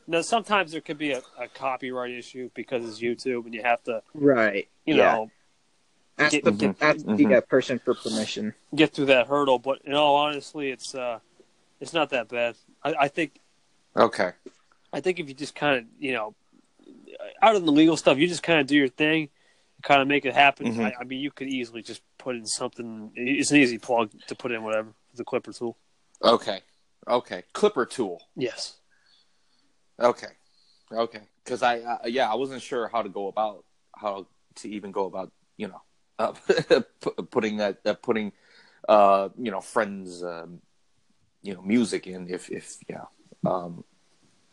Now, 0.06 0.22
sometimes 0.22 0.72
there 0.72 0.80
could 0.80 0.98
be 0.98 1.12
a, 1.12 1.22
a 1.38 1.48
copyright 1.54 2.10
issue 2.12 2.50
because 2.54 2.84
it's 2.88 3.00
YouTube, 3.00 3.44
and 3.44 3.54
you 3.54 3.62
have 3.62 3.82
to, 3.84 4.02
right 4.14 4.68
you 4.84 4.96
Yeah. 4.96 5.12
know, 5.14 5.30
ask 6.18 6.32
Get- 6.32 6.44
the, 6.44 6.50
get- 6.52 6.82
ask 6.82 7.04
the 7.06 7.34
uh, 7.36 7.40
person 7.42 7.78
for 7.78 7.94
permission 7.94 8.54
get 8.74 8.92
through 8.92 9.06
that 9.06 9.26
hurdle. 9.28 9.58
But 9.58 9.82
in 9.84 9.94
all 9.94 10.16
honestly, 10.16 10.70
it's 10.70 10.94
uh, 10.94 11.20
it's 11.80 11.92
not 11.92 12.10
that 12.10 12.28
bad. 12.28 12.56
I, 12.82 12.94
I 13.00 13.08
think 13.08 13.40
Okay. 13.96 14.32
I 14.92 15.00
think 15.00 15.18
if 15.20 15.28
you 15.28 15.34
just 15.34 15.54
kind 15.54 15.78
of 15.78 15.84
you 15.98 16.12
know, 16.12 16.34
out 17.42 17.54
of 17.56 17.64
the 17.64 17.72
legal 17.72 17.96
stuff, 17.96 18.18
you 18.18 18.26
just 18.26 18.42
kind 18.42 18.60
of 18.60 18.66
do 18.66 18.76
your 18.76 18.88
thing, 18.88 19.28
kind 19.82 20.02
of 20.02 20.08
make 20.08 20.24
it 20.24 20.34
happen. 20.34 20.74
Mhm. 20.74 20.84
I, 20.86 20.94
I 21.00 21.04
mean, 21.04 21.20
you 21.20 21.30
could 21.30 21.48
easily 21.48 21.82
just 21.82 22.02
put 22.18 22.34
in 22.36 22.46
something. 22.46 23.12
It's 23.14 23.50
an 23.50 23.58
easy 23.58 23.78
plug 23.78 24.10
to 24.26 24.34
put 24.34 24.50
in 24.52 24.62
whatever 24.64 24.88
the 25.14 25.24
Clipper 25.24 25.52
tool. 25.52 25.76
Okay. 26.22 26.60
Okay. 27.08 27.44
Clipper 27.52 27.86
tool. 27.86 28.22
Yes. 28.36 28.76
Okay. 30.00 30.28
Okay. 30.92 31.20
Because 31.44 31.62
I, 31.62 31.80
uh, 31.80 31.98
yeah, 32.06 32.30
I 32.30 32.34
wasn't 32.34 32.62
sure 32.62 32.88
how 32.88 33.02
to 33.02 33.08
go 33.08 33.28
about 33.28 33.64
how 33.94 34.26
to 34.56 34.68
even 34.68 34.92
go 34.92 35.06
about, 35.06 35.32
you 35.56 35.68
know, 35.68 35.82
uh, 36.18 36.32
putting 37.30 37.58
that, 37.58 37.80
uh, 37.84 37.94
putting, 37.94 38.32
uh, 38.88 39.28
you 39.38 39.50
know, 39.50 39.60
friends, 39.60 40.22
um, 40.22 40.60
you 41.42 41.54
know, 41.54 41.62
music 41.62 42.06
in. 42.06 42.28
If, 42.28 42.50
if, 42.50 42.78
yeah, 42.88 43.04
um, 43.46 43.84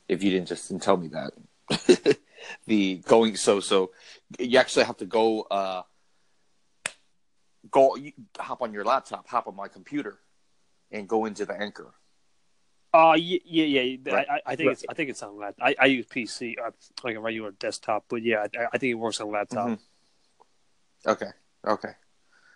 if 0.08 0.24
you 0.24 0.32
didn't 0.32 0.48
just 0.48 0.80
tell 0.82 0.98
me 0.98 1.10
that, 1.10 2.18
the 2.66 2.96
going 3.06 3.36
so 3.36 3.60
so, 3.60 3.92
you 4.40 4.58
actually 4.58 4.86
have 4.86 4.98
to 4.98 5.06
go, 5.06 5.42
uh, 5.44 5.82
go 7.70 7.98
hop 8.38 8.62
on 8.62 8.74
your 8.74 8.86
laptop, 8.86 9.28
hop 9.28 9.48
on 9.48 9.56
my 9.56 9.68
computer, 9.68 10.20
and 10.92 11.08
go 11.08 11.26
into 11.26 11.46
the 11.46 11.54
anchor. 11.54 11.94
Uh, 12.98 13.14
yeah, 13.14 13.40
yeah, 13.46 13.82
yeah. 13.82 14.12
Right. 14.14 14.28
I, 14.30 14.42
I- 14.46 14.56
think 14.56 14.68
Right. 14.68 14.74
it's 14.74 14.86
I 14.90 14.94
think 14.94 15.10
it's 15.10 15.22
on 15.22 15.38
laptop. 15.38 15.68
I, 15.68 15.76
I 15.80 15.86
use 15.86 16.06
PC, 16.08 16.56
uh, 16.64 16.72
like 17.04 17.16
a 17.16 17.20
regular 17.20 17.52
desktop, 17.52 18.06
but 18.10 18.24
yeah, 18.24 18.46
I, 18.58 18.66
I 18.74 18.78
think 18.78 18.92
it 18.92 18.96
works 18.96 19.20
on 19.22 19.32
laptop. 19.32 19.70
Mhm. 19.70 19.80
Okay. 21.06 21.30
Okay. 21.66 21.92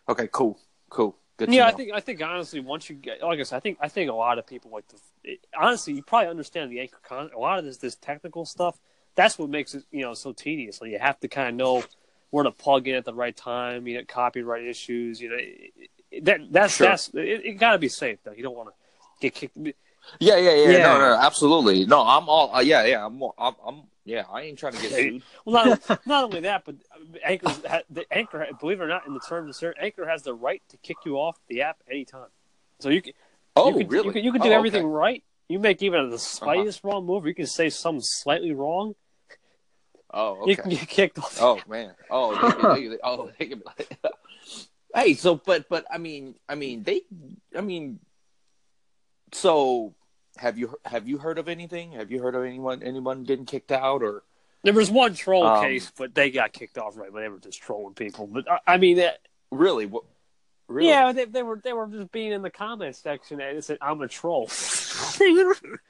Okay. 0.10 0.28
Cool. 0.32 0.60
Cool. 0.90 1.16
Good. 1.38 1.54
Yeah, 1.54 1.68
I 1.68 1.72
think 1.72 1.92
I 1.94 2.00
think 2.00 2.22
honestly, 2.22 2.60
once 2.60 2.90
you 2.90 2.96
get 2.96 3.22
like 3.22 3.40
I 3.40 3.44
said, 3.44 3.58
I 3.58 3.60
think 3.60 3.78
I 3.82 3.88
think 3.88 4.10
a 4.10 4.14
lot 4.14 4.38
of 4.40 4.46
people 4.48 4.72
like 4.72 4.88
the 4.88 4.98
it, 5.24 5.46
honestly, 5.58 5.94
you 5.94 6.04
probably 6.04 6.30
understand 6.30 6.72
the 6.72 6.80
anchor 6.80 7.00
con. 7.04 7.30
A 7.36 7.40
lot 7.40 7.60
of 7.60 7.66
this 7.66 7.78
this 7.78 7.96
technical 7.96 8.46
stuff. 8.46 8.80
That's 9.16 9.38
what 9.40 9.50
makes 9.50 9.74
it 9.76 9.84
you 9.92 10.02
know 10.02 10.14
so 10.14 10.34
tedious. 10.34 10.82
Like 10.82 10.92
you 10.92 11.00
have 11.00 11.20
to 11.22 11.28
kind 11.28 11.50
of 11.50 11.56
know 11.56 11.84
where 12.32 12.44
to 12.44 12.52
plug 12.52 12.88
in 12.88 12.96
at 12.96 13.06
the 13.06 13.14
right 13.14 13.36
time. 13.36 13.88
You 13.88 13.98
know, 14.00 14.04
copyright 14.08 14.66
issues. 14.66 15.20
You 15.22 15.30
know, 15.30 15.38
it- 15.40 16.26
that 16.26 16.42
that's 16.52 16.76
Sure. 16.76 16.88
that's 16.88 17.08
it, 17.14 17.46
it 17.46 17.54
got 17.58 17.72
to 17.72 17.78
be 17.78 17.88
safe 17.88 18.20
though. 18.24 18.34
You 18.34 18.44
don't 18.44 18.56
want 18.56 18.70
to 18.70 18.76
get 19.22 19.34
kicked. 19.34 19.58
Yeah, 20.20 20.38
yeah, 20.38 20.54
yeah, 20.54 20.70
Yeah. 20.72 20.84
No, 20.84 20.98
no, 21.00 21.18
absolutely. 21.20 21.86
No, 21.86 22.02
I'm 22.02 22.28
all. 22.28 22.56
Uh, 22.56 22.62
yeah, 22.62 22.86
yeah. 22.86 23.06
I'm, 23.06 23.22
I'm. 23.38 23.56
I'm. 23.66 23.84
Yeah, 24.04 24.24
I 24.32 24.42
ain't 24.42 24.58
trying 24.58 24.74
to 24.74 24.82
get 24.82 24.92
sued. 24.92 25.22
Well, 25.46 25.78
not, 25.88 26.02
not 26.08 26.24
only 26.24 26.40
that, 26.42 26.66
but 26.66 26.76
Anchor, 27.24 27.50
the 27.90 28.06
Anchor, 28.12 28.48
believe 28.60 28.82
it 28.82 28.84
or 28.84 28.88
not, 28.88 29.06
in 29.06 29.14
the 29.14 29.20
terms 29.20 29.50
of 29.50 29.56
certain, 29.56 29.84
Anchor 29.84 30.08
has 30.08 30.24
the 30.24 30.34
right 30.34 30.62
to 30.70 30.78
kick 30.78 30.98
you 31.06 31.18
off 31.18 31.38
the 31.48 31.62
app 31.62 31.78
anytime. 31.90 32.28
So 32.80 32.90
you 32.90 33.04
can, 33.04 33.14
Oh, 33.56 33.70
you 33.70 33.78
can, 33.78 33.88
really? 33.88 34.08
You 34.08 34.14
can, 34.14 34.24
you 34.24 34.32
can 34.32 34.42
do 34.42 34.50
Oh, 34.50 34.54
everything 34.54 34.86
okay. 34.86 34.92
right. 34.92 35.24
You 35.50 35.60
make 35.60 35.84
even 35.84 36.10
the 36.10 36.18
slightest 36.18 36.84
wrong 36.84 37.06
move, 37.06 37.26
you 37.28 37.36
can 37.36 37.46
say 37.46 37.70
something 37.70 38.02
slightly 38.02 38.54
wrong. 38.54 38.96
Oh, 40.14 40.48
You 40.48 40.56
can 40.56 40.70
get 40.70 40.88
kicked 40.88 41.20
off. 41.20 41.38
Oh 41.40 41.62
man. 41.68 41.94
Oh, 42.10 42.34
they 42.36 42.52
can, 42.52 42.90
they, 42.92 42.98
oh, 43.04 43.32
they 43.38 43.46
can, 43.46 43.62
hey. 44.96 45.14
So, 45.14 45.36
but, 45.36 45.70
but, 45.70 45.86
I 45.92 45.98
mean, 45.98 46.36
I 46.50 46.56
mean, 46.56 46.84
they, 46.84 47.02
I 47.56 47.62
mean, 47.62 48.00
so 49.32 49.94
have 50.38 50.58
you 50.58 50.76
have 50.86 51.08
you 51.08 51.18
heard 51.18 51.38
of 51.38 51.48
anything? 51.50 51.92
Have 51.94 52.12
you 52.12 52.22
heard 52.22 52.36
of 52.36 52.44
anyone 52.44 52.82
anyone 52.84 53.24
getting 53.24 53.46
kicked 53.46 53.72
out 53.72 54.02
or? 54.04 54.24
There 54.64 54.74
was 54.74 54.92
one 54.92 55.16
troll 55.16 55.46
Um, 55.48 55.64
case, 55.64 55.92
but 55.98 56.14
they 56.14 56.30
got 56.30 56.54
kicked 56.54 56.78
off 56.78 56.96
right 56.96 57.12
when 57.12 57.24
they 57.24 57.30
were 57.30 57.40
just 57.40 57.60
trolling 57.62 57.96
people. 57.96 58.28
But 58.28 58.46
I, 58.50 58.60
I 58.68 58.78
mean, 58.78 58.98
that, 58.98 59.18
Really? 59.50 59.88
What? 59.88 60.04
Really? 60.68 60.88
yeah, 60.90 61.12
they, 61.12 61.26
they 61.26 61.42
were 61.44 61.60
they 61.64 61.74
were 61.74 61.88
just 61.88 62.12
being 62.12 62.32
in 62.32 62.44
the 62.44 62.52
comment 62.52 62.96
section 62.96 63.42
and 63.42 63.58
it 63.58 63.64
said, 63.64 63.78
"I'm 63.82 64.02
a 64.02 64.08
troll." 64.08 64.50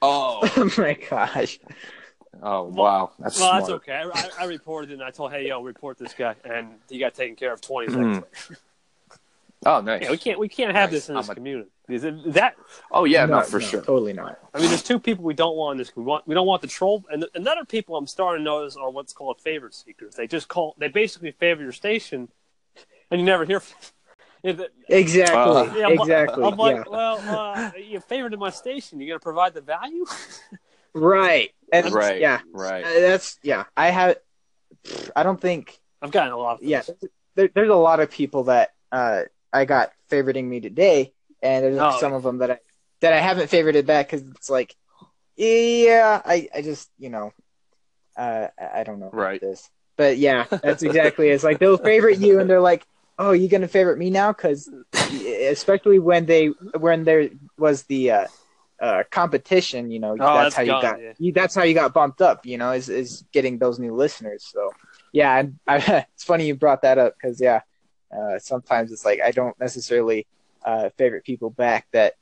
Oh, 0.02 0.40
Oh 0.56 0.70
my 0.78 0.94
gosh. 1.08 1.58
oh 2.42 2.64
wow, 2.64 3.12
that's 3.18 3.38
well, 3.38 3.50
smart. 3.50 3.62
that's 3.62 3.70
okay. 3.70 3.92
I, 3.92 4.08
I, 4.12 4.28
I 4.40 4.44
reported 4.46 4.90
it 4.90 4.94
and 4.94 5.02
I 5.02 5.10
told, 5.10 5.32
hey, 5.32 5.46
yo, 5.48 5.62
report 5.62 5.98
this 5.98 6.14
guy, 6.14 6.34
and 6.44 6.74
he 6.88 6.98
got 6.98 7.14
taken 7.14 7.36
care 7.36 7.52
of 7.52 7.60
20 7.60 7.88
Mm. 7.88 7.90
seconds. 7.92 8.14
later. 8.50 8.60
Oh, 9.64 9.80
nice. 9.80 10.02
Yeah, 10.02 10.10
we 10.10 10.16
can't 10.18 10.38
we 10.40 10.48
can't 10.48 10.74
have 10.74 10.90
Nice. 10.90 11.00
this 11.00 11.08
in 11.10 11.14
this 11.16 11.26
I'm 11.28 11.32
a- 11.32 11.34
community. 11.34 11.70
Is 11.88 12.04
it- 12.04 12.32
That 12.32 12.56
Oh 12.90 13.04
yeah, 13.04 13.26
no, 13.26 13.38
no, 13.38 13.42
for 13.42 13.58
no, 13.58 13.66
sure. 13.66 13.80
Totally 13.80 14.12
not. 14.12 14.38
I 14.54 14.60
mean, 14.60 14.68
there's 14.68 14.82
two 14.82 14.98
people 15.00 15.24
we 15.24 15.34
don't 15.34 15.56
want 15.56 15.72
in 15.74 15.78
this. 15.78 15.94
We 15.96 16.02
want 16.02 16.26
we 16.26 16.34
don't 16.34 16.46
want 16.46 16.62
the 16.62 16.68
troll, 16.68 17.04
and 17.10 17.26
another 17.34 17.64
people 17.64 17.96
I'm 17.96 18.06
starting 18.06 18.40
to 18.40 18.44
notice 18.44 18.76
are 18.76 18.90
what's 18.90 19.12
called 19.12 19.40
favorite 19.40 19.74
seekers. 19.74 20.14
They 20.14 20.26
just 20.26 20.48
call 20.48 20.74
they 20.78 20.88
basically 20.88 21.32
favor 21.32 21.62
your 21.62 21.72
station, 21.72 22.28
and 23.10 23.20
you 23.20 23.26
never 23.26 23.44
hear. 23.44 23.60
From, 23.60 23.76
If 24.44 24.60
Exactly. 24.88 25.36
Uh, 25.36 25.74
yeah, 25.76 25.86
I'm, 25.86 25.92
exactly. 25.92 26.42
I'm 26.42 26.56
like, 26.56 26.74
yeah. 26.74 26.82
well, 26.88 27.18
uh, 27.28 27.70
you 27.78 28.00
favored 28.00 28.36
my 28.40 28.50
station. 28.50 28.98
You're 28.98 29.10
gonna 29.14 29.20
provide 29.20 29.54
the 29.54 29.60
value? 29.60 30.04
Right. 30.94 31.50
And 31.72 31.90
Right. 31.92 32.20
Yeah. 32.20 32.40
Right. 32.52 32.84
Uh, 32.84 33.00
That's 33.00 33.38
yeah. 33.42 33.64
I 33.76 33.88
have. 33.90 34.16
I 35.16 35.22
don't 35.22 35.40
think. 35.40 35.78
I've 36.02 36.10
gotten 36.10 36.32
a 36.32 36.36
lot. 36.36 36.60
Of 36.60 36.64
Yeah. 36.64 36.82
There, 37.34 37.48
there's 37.54 37.70
a 37.70 37.74
lot 37.74 38.00
of 38.00 38.10
people 38.10 38.44
that 38.44 38.74
uh, 38.90 39.22
I 39.52 39.64
got 39.64 39.92
favoriting 40.10 40.44
me 40.44 40.60
today, 40.60 41.12
and 41.42 41.64
there's 41.64 41.78
Oh. 41.78 41.98
some 42.00 42.12
of 42.12 42.22
them 42.22 42.38
that 42.38 42.50
I 42.52 42.58
that 43.00 43.12
I 43.12 43.18
haven't 43.18 43.50
favorited 43.50 43.86
back 43.86 44.06
because 44.10 44.22
it's 44.36 44.48
like, 44.50 44.74
yeah, 45.36 46.20
I 46.24 46.48
I 46.54 46.62
just 46.62 46.90
you 46.98 47.10
know, 47.10 47.32
uh, 48.16 48.48
I 48.58 48.80
I 48.80 48.84
don't 48.84 49.00
know 49.00 49.10
Right. 49.12 49.40
this, 49.40 49.68
but 49.96 50.18
yeah, 50.18 50.44
that's 50.50 50.82
exactly. 50.82 51.28
it. 51.30 51.34
It's 51.34 51.44
like 51.44 51.58
they'll 51.58 51.78
favorite 51.78 52.18
you, 52.18 52.40
and 52.40 52.48
they're 52.48 52.60
like, 52.60 52.86
oh, 53.18 53.32
you 53.32 53.48
gonna 53.48 53.68
favorite 53.68 53.98
me 53.98 54.10
now? 54.10 54.32
Because 54.32 54.68
especially 54.94 55.98
when 55.98 56.26
they 56.26 56.46
when 56.78 57.04
there 57.04 57.28
was 57.58 57.84
the 57.84 58.10
uh, 58.12 58.26
uh, 58.80 59.02
competition, 59.10 59.90
you 59.90 59.98
know, 60.00 60.12
Oh, 60.12 60.16
that's, 60.18 60.54
that's 60.54 60.54
how 60.56 60.62
you 60.62 60.82
got 60.82 61.00
yeah. 61.00 61.12
you, 61.18 61.32
that's 61.32 61.54
how 61.54 61.62
you 61.62 61.74
got 61.74 61.94
bumped 61.94 62.20
up. 62.22 62.46
You 62.46 62.58
know, 62.58 62.72
is 62.72 62.88
is 62.88 63.24
getting 63.32 63.58
those 63.58 63.78
new 63.78 63.94
listeners. 63.94 64.44
So 64.50 64.70
yeah, 65.12 65.38
and 65.38 65.58
I, 65.66 65.76
it's 66.14 66.24
funny 66.24 66.46
you 66.46 66.54
brought 66.54 66.82
that 66.82 66.98
up 66.98 67.14
because 67.14 67.40
yeah, 67.40 67.60
uh, 68.16 68.38
sometimes 68.38 68.92
it's 68.92 69.04
like 69.04 69.20
I 69.24 69.30
don't 69.30 69.58
necessarily 69.58 70.26
uh, 70.64 70.90
favorite 70.98 71.24
people 71.24 71.50
back 71.50 71.86
that 71.92 72.14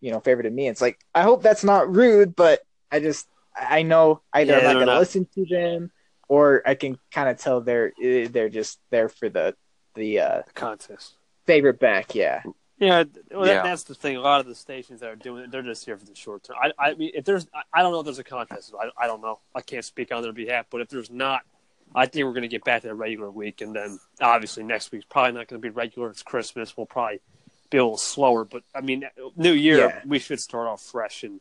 you 0.00 0.10
know 0.10 0.20
favorited 0.20 0.52
me. 0.52 0.68
It's 0.68 0.80
like 0.80 0.98
I 1.14 1.22
hope 1.22 1.42
that's 1.42 1.64
not 1.64 1.94
rude, 1.94 2.34
but 2.36 2.60
I 2.90 3.00
just 3.00 3.26
I 3.56 3.82
know 3.82 4.20
either 4.32 4.52
Yeah, 4.52 4.58
I'm 4.58 4.64
not 4.64 4.72
going 4.74 4.86
to 4.86 4.92
not. 4.92 4.98
listen 5.00 5.26
to 5.34 5.46
them 5.46 5.90
or 6.28 6.62
I 6.66 6.74
can 6.74 6.98
kind 7.10 7.28
of 7.28 7.38
tell 7.38 7.60
they're 7.60 7.92
eh, 8.02 8.26
they're 8.30 8.48
just 8.48 8.78
there 8.90 9.08
for 9.10 9.28
the 9.28 9.54
the 9.94 10.20
uh, 10.20 10.42
contest. 10.54 11.14
favorite 11.44 11.78
back. 11.78 12.14
Yeah, 12.14 12.42
Yeah, 12.78 13.04
well, 13.30 13.46
Yeah. 13.46 13.54
That, 13.56 13.64
that's 13.64 13.82
the 13.84 13.94
thing. 13.94 14.16
A 14.16 14.20
lot 14.20 14.40
of 14.40 14.46
the 14.46 14.54
stations 14.54 15.00
that 15.00 15.10
are 15.10 15.16
doing 15.16 15.44
it, 15.44 15.50
they're 15.50 15.60
just 15.62 15.84
here 15.84 15.98
for 15.98 16.06
the 16.06 16.14
short 16.14 16.44
term. 16.44 16.56
I, 16.62 16.72
I 16.78 16.94
mean, 16.94 17.10
if 17.14 17.26
there's, 17.26 17.46
I, 17.54 17.80
I 17.80 17.82
don't 17.82 17.92
know 17.92 18.00
if 18.00 18.06
there's 18.06 18.18
a 18.18 18.24
contest. 18.24 18.72
I, 18.80 19.04
I 19.04 19.06
don't 19.06 19.20
know. 19.20 19.40
I 19.54 19.60
can't 19.60 19.84
speak 19.84 20.10
on 20.10 20.22
their 20.22 20.32
behalf. 20.32 20.64
But 20.70 20.80
if 20.80 20.88
there's 20.88 21.10
not, 21.10 21.42
I 21.94 22.06
think 22.06 22.24
we're 22.24 22.32
going 22.32 22.42
to 22.42 22.48
get 22.48 22.64
back 22.64 22.80
to 22.82 22.88
the 22.88 22.94
regular 22.94 23.30
week, 23.30 23.60
and 23.60 23.76
then 23.76 23.98
obviously 24.22 24.62
next 24.62 24.90
week's 24.90 25.04
probably 25.04 25.32
not 25.32 25.48
going 25.48 25.60
to 25.60 25.68
be 25.68 25.68
regular. 25.68 26.08
It's 26.08 26.22
Christmas. 26.22 26.74
We'll 26.74 26.86
probably 26.86 27.20
be 27.72 27.78
a 27.78 27.84
little 27.84 27.96
slower. 27.98 28.44
But 28.44 28.62
I 28.74 28.80
mean, 28.80 29.04
New 29.36 29.52
Year, 29.52 29.78
Yeah. 29.78 30.00
we 30.06 30.18
should 30.18 30.40
start 30.40 30.68
off 30.68 30.80
fresh. 30.82 31.24
And 31.24 31.40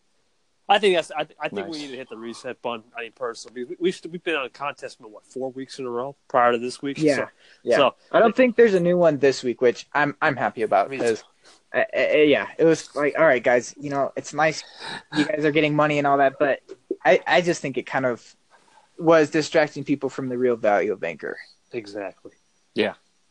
I 0.67 0.79
think 0.79 0.95
that's. 0.95 1.11
I, 1.11 1.27
I 1.39 1.49
think 1.49 1.67
we 1.67 1.77
need 1.79 1.91
to 1.91 1.97
hit 1.97 2.09
the 2.09 2.17
reset 2.17 2.61
button. 2.61 2.83
I 2.97 3.01
mean, 3.01 3.11
personally, 3.13 3.65
we, 3.65 3.75
we've 3.79 4.01
we've 4.09 4.23
been 4.23 4.35
on 4.35 4.45
a 4.45 4.49
contest 4.49 4.97
for 4.97 5.07
what 5.07 5.25
four 5.25 5.51
weeks 5.51 5.77
in 5.79 5.85
a 5.85 5.89
row 5.89 6.15
prior 6.27 6.53
to 6.53 6.57
this 6.57 6.81
week. 6.81 6.97
Yeah. 6.97 7.15
So, 7.15 7.27
yeah. 7.63 7.77
So 7.77 7.95
I 8.11 8.19
don't 8.19 8.35
think 8.35 8.55
there's 8.55 8.73
a 8.73 8.79
new 8.79 8.97
one 8.97 9.17
this 9.17 9.43
week, 9.43 9.61
which 9.61 9.87
I'm 9.93 10.15
I'm 10.21 10.35
happy 10.35 10.63
about 10.63 10.89
Me 10.89 10.97
because. 10.97 11.23
Uh, 11.73 11.83
uh, 11.97 12.01
yeah, 12.17 12.47
it 12.57 12.65
was 12.65 12.93
like, 12.95 13.15
all 13.17 13.25
right, 13.25 13.41
guys. 13.41 13.73
You 13.79 13.89
know, 13.91 14.11
it's 14.17 14.33
nice 14.33 14.61
you 15.15 15.23
guys 15.25 15.45
are 15.45 15.51
getting 15.51 15.73
money 15.73 15.99
and 15.99 16.05
all 16.05 16.17
that, 16.17 16.33
but 16.37 16.59
I, 17.05 17.21
I 17.25 17.39
just 17.41 17.61
think 17.61 17.77
it 17.77 17.85
kind 17.85 18.05
of 18.05 18.35
was 18.97 19.29
distracting 19.29 19.85
people 19.85 20.09
from 20.09 20.27
the 20.27 20.37
real 20.37 20.57
value 20.57 20.91
of 20.91 21.01
Anchor. 21.03 21.37
exactly. 21.71 22.33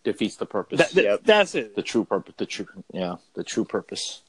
Defeats 0.03 0.37
the 0.37 0.47
purpose. 0.47 0.79
That, 0.79 0.91
that- 0.93 1.05
Yep. 1.05 1.21
That's 1.25 1.55
it. 1.55 1.77
the 1.77 1.83
true 1.83 2.05
purpose. 2.05 2.35
The 2.39 2.47
true. 2.47 2.67
Yeah. 2.93 3.17
The 3.35 3.45
true 3.45 3.65
purpose. 3.65 4.23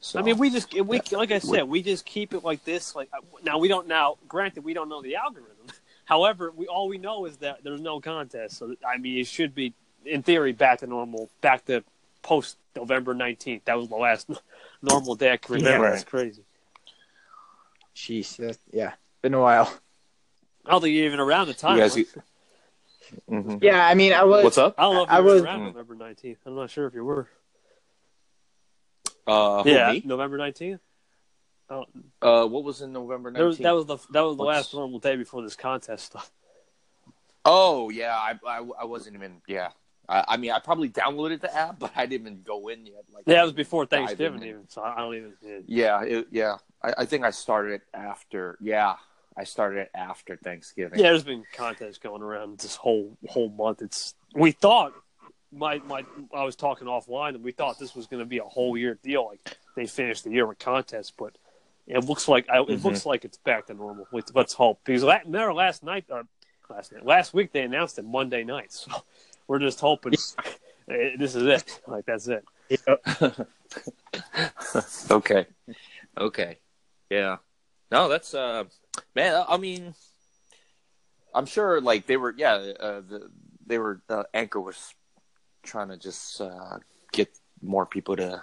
So 0.00 0.18
I 0.18 0.22
mean, 0.22 0.38
we 0.38 0.50
just 0.50 0.72
we 0.72 1.00
like 1.10 1.32
I 1.32 1.38
said, 1.40 1.64
we 1.64 1.82
just 1.82 2.04
keep 2.06 2.32
it 2.32 2.44
like 2.44 2.64
this. 2.64 2.94
Like 2.94 3.08
uh, 3.12 3.18
now, 3.42 3.58
we 3.58 3.66
don't 3.66 3.88
now. 3.88 4.16
Granted, 4.28 4.62
we 4.62 4.72
don't 4.72 4.88
know 4.88 5.02
the 5.02 5.16
algorithm. 5.16 5.56
However, 6.04 6.52
we 6.54 6.66
all 6.68 6.88
we 6.88 6.98
know 6.98 7.24
is 7.26 7.38
that 7.38 7.64
there's 7.64 7.80
no 7.80 8.00
contest. 8.00 8.58
So 8.58 8.76
I 8.88 8.98
mean, 8.98 9.18
it 9.18 9.26
should 9.26 9.54
be 9.56 9.74
in 10.04 10.22
theory 10.22 10.52
back 10.52 10.78
to 10.80 10.86
normal, 10.86 11.28
back 11.40 11.64
to 11.66 11.82
post 12.22 12.56
November 12.76 13.12
nineteenth. 13.12 13.64
That 13.64 13.76
was 13.76 13.88
the 13.88 13.96
last 13.96 14.30
normal 14.82 15.16
day 15.16 15.32
I 15.32 15.36
can 15.36 15.56
remember. 15.56 15.86
Yeah. 15.86 15.90
That's 15.90 16.04
crazy. 16.04 16.44
Jeez, 17.96 18.36
that's, 18.36 18.58
yeah, 18.72 18.92
been 19.22 19.34
a 19.34 19.40
while. 19.40 19.72
I 20.64 20.70
don't 20.70 20.80
think 20.82 20.94
you're 20.94 21.06
even 21.06 21.18
around 21.18 21.48
the 21.48 21.54
time. 21.54 21.76
You 21.76 21.82
guys. 21.82 21.96
Right? 23.12 23.44
Mhm. 23.44 23.62
Yeah, 23.62 23.86
I 23.86 23.94
mean, 23.94 24.12
I 24.12 24.24
was. 24.24 24.44
What's 24.44 24.58
up? 24.58 24.74
I 24.78 24.82
don't 24.82 24.94
know 24.94 25.02
if 25.04 25.10
I 25.10 25.18
you 25.18 25.24
were 25.24 25.34
was- 25.34 25.42
around 25.42 25.60
Mm. 25.60 25.64
November 25.66 25.94
nineteenth. 25.94 26.38
I'm 26.46 26.54
not 26.56 26.70
sure 26.70 26.86
if 26.86 26.94
you 26.94 27.04
were. 27.04 27.28
Uh, 29.26 29.62
yeah, 29.66 29.92
me? 29.92 30.02
November 30.04 30.38
nineteenth. 30.38 30.80
Uh, 31.70 32.46
what 32.46 32.64
was 32.64 32.80
in 32.80 32.92
November 32.92 33.30
That 33.30 33.42
was, 33.42 33.60
nineteenth? 33.60 33.64
that 33.64 33.74
was 33.74 33.86
the 34.06 34.12
that 34.12 34.20
was 34.22 34.36
the 34.38 34.42
What's- 34.44 34.56
last 34.56 34.74
normal 34.74 34.98
day 35.00 35.16
before 35.16 35.42
this 35.42 35.54
contest 35.56 36.06
stuff. 36.06 36.30
Oh 37.44 37.90
yeah, 37.90 38.16
I, 38.16 38.34
I, 38.46 38.66
I 38.80 38.84
wasn't 38.84 39.16
even 39.16 39.42
yeah. 39.46 39.68
I, 40.08 40.24
I 40.28 40.36
mean, 40.38 40.50
I 40.50 40.58
probably 40.60 40.88
downloaded 40.88 41.42
the 41.42 41.54
app, 41.54 41.78
but 41.78 41.92
I 41.94 42.06
didn't 42.06 42.26
even 42.26 42.42
go 42.42 42.68
in 42.68 42.86
yet. 42.86 43.04
Like, 43.12 43.24
Yeah, 43.26 43.42
it 43.42 43.44
was 43.44 43.52
before 43.52 43.84
Thanksgiving 43.84 44.42
even, 44.42 44.66
so 44.68 44.80
I 44.80 44.94
I 44.94 45.00
don't 45.00 45.14
even. 45.14 45.34
Yeah. 45.42 45.58
Yeah, 45.66 46.02
it, 46.04 46.26
yeah. 46.30 46.56
I, 46.82 46.94
I 46.98 47.04
think 47.04 47.24
I 47.24 47.30
started 47.30 47.82
after. 47.92 48.56
Yeah, 48.62 48.96
I 49.38 49.44
started 49.44 49.82
it 49.82 49.90
after 49.94 50.36
Thanksgiving. 50.36 50.98
Yeah, 50.98 51.10
there's 51.10 51.22
been 51.22 51.44
contests 51.54 51.98
going 51.98 52.22
around 52.22 52.58
this 52.58 52.74
whole 52.74 53.16
whole 53.28 53.48
month. 53.48 53.82
It's 53.82 54.14
we 54.34 54.50
thought 54.50 54.92
my 55.52 55.78
my 55.86 56.04
I 56.34 56.42
was 56.42 56.56
talking 56.56 56.88
offline 56.88 57.36
and 57.36 57.44
we 57.44 57.52
thought 57.52 57.78
this 57.78 57.94
was 57.94 58.06
going 58.06 58.20
to 58.20 58.26
be 58.26 58.38
a 58.38 58.44
whole 58.44 58.76
year 58.76 58.98
deal. 59.02 59.28
Like 59.28 59.56
they 59.76 59.86
finished 59.86 60.24
the 60.24 60.30
year 60.32 60.44
with 60.46 60.58
contests, 60.58 61.12
but 61.16 61.38
it 61.86 62.04
looks 62.04 62.26
like 62.26 62.50
I, 62.50 62.58
it 62.60 62.66
Mhm. 62.66 62.84
looks 62.84 63.06
like 63.06 63.24
it's 63.24 63.38
back 63.38 63.66
to 63.66 63.74
normal. 63.74 64.08
Let's, 64.10 64.34
let's 64.34 64.54
hope 64.54 64.80
because 64.84 65.04
la- 65.04 65.20
remember 65.24 65.54
last 65.54 65.84
night 65.84 66.06
or 66.10 66.24
last 66.68 66.92
night 66.92 67.06
last 67.06 67.32
week 67.32 67.52
they 67.52 67.62
announced 67.62 67.96
it 68.00 68.04
Monday 68.04 68.42
night, 68.42 68.72
so 68.72 68.90
we're 69.46 69.60
just 69.60 69.78
hoping 69.78 70.14
eh, 70.90 71.10
this 71.16 71.36
is 71.36 71.44
it. 71.44 71.80
Like 71.86 72.06
that's 72.06 72.26
it. 72.26 72.44
okay, 75.10 75.46
okay, 76.18 76.58
yeah. 77.08 77.36
No, 77.90 78.08
that's 78.08 78.34
uh, 78.34 78.64
man. 79.18 79.44
I 79.48 79.56
mean, 79.56 79.94
I'm 81.34 81.46
sure 81.46 81.80
like 81.80 82.06
they 82.06 82.16
were. 82.16 82.34
Yeah, 82.36 82.54
uh, 82.78 83.00
the, 83.10 83.30
they 83.66 83.78
were. 83.78 84.00
Uh, 84.08 84.22
Anchor 84.32 84.60
was 84.60 84.94
trying 85.62 85.88
to 85.88 85.96
just 85.96 86.40
uh, 86.40 86.78
get 87.12 87.28
more 87.60 87.84
people 87.84 88.16
to, 88.16 88.40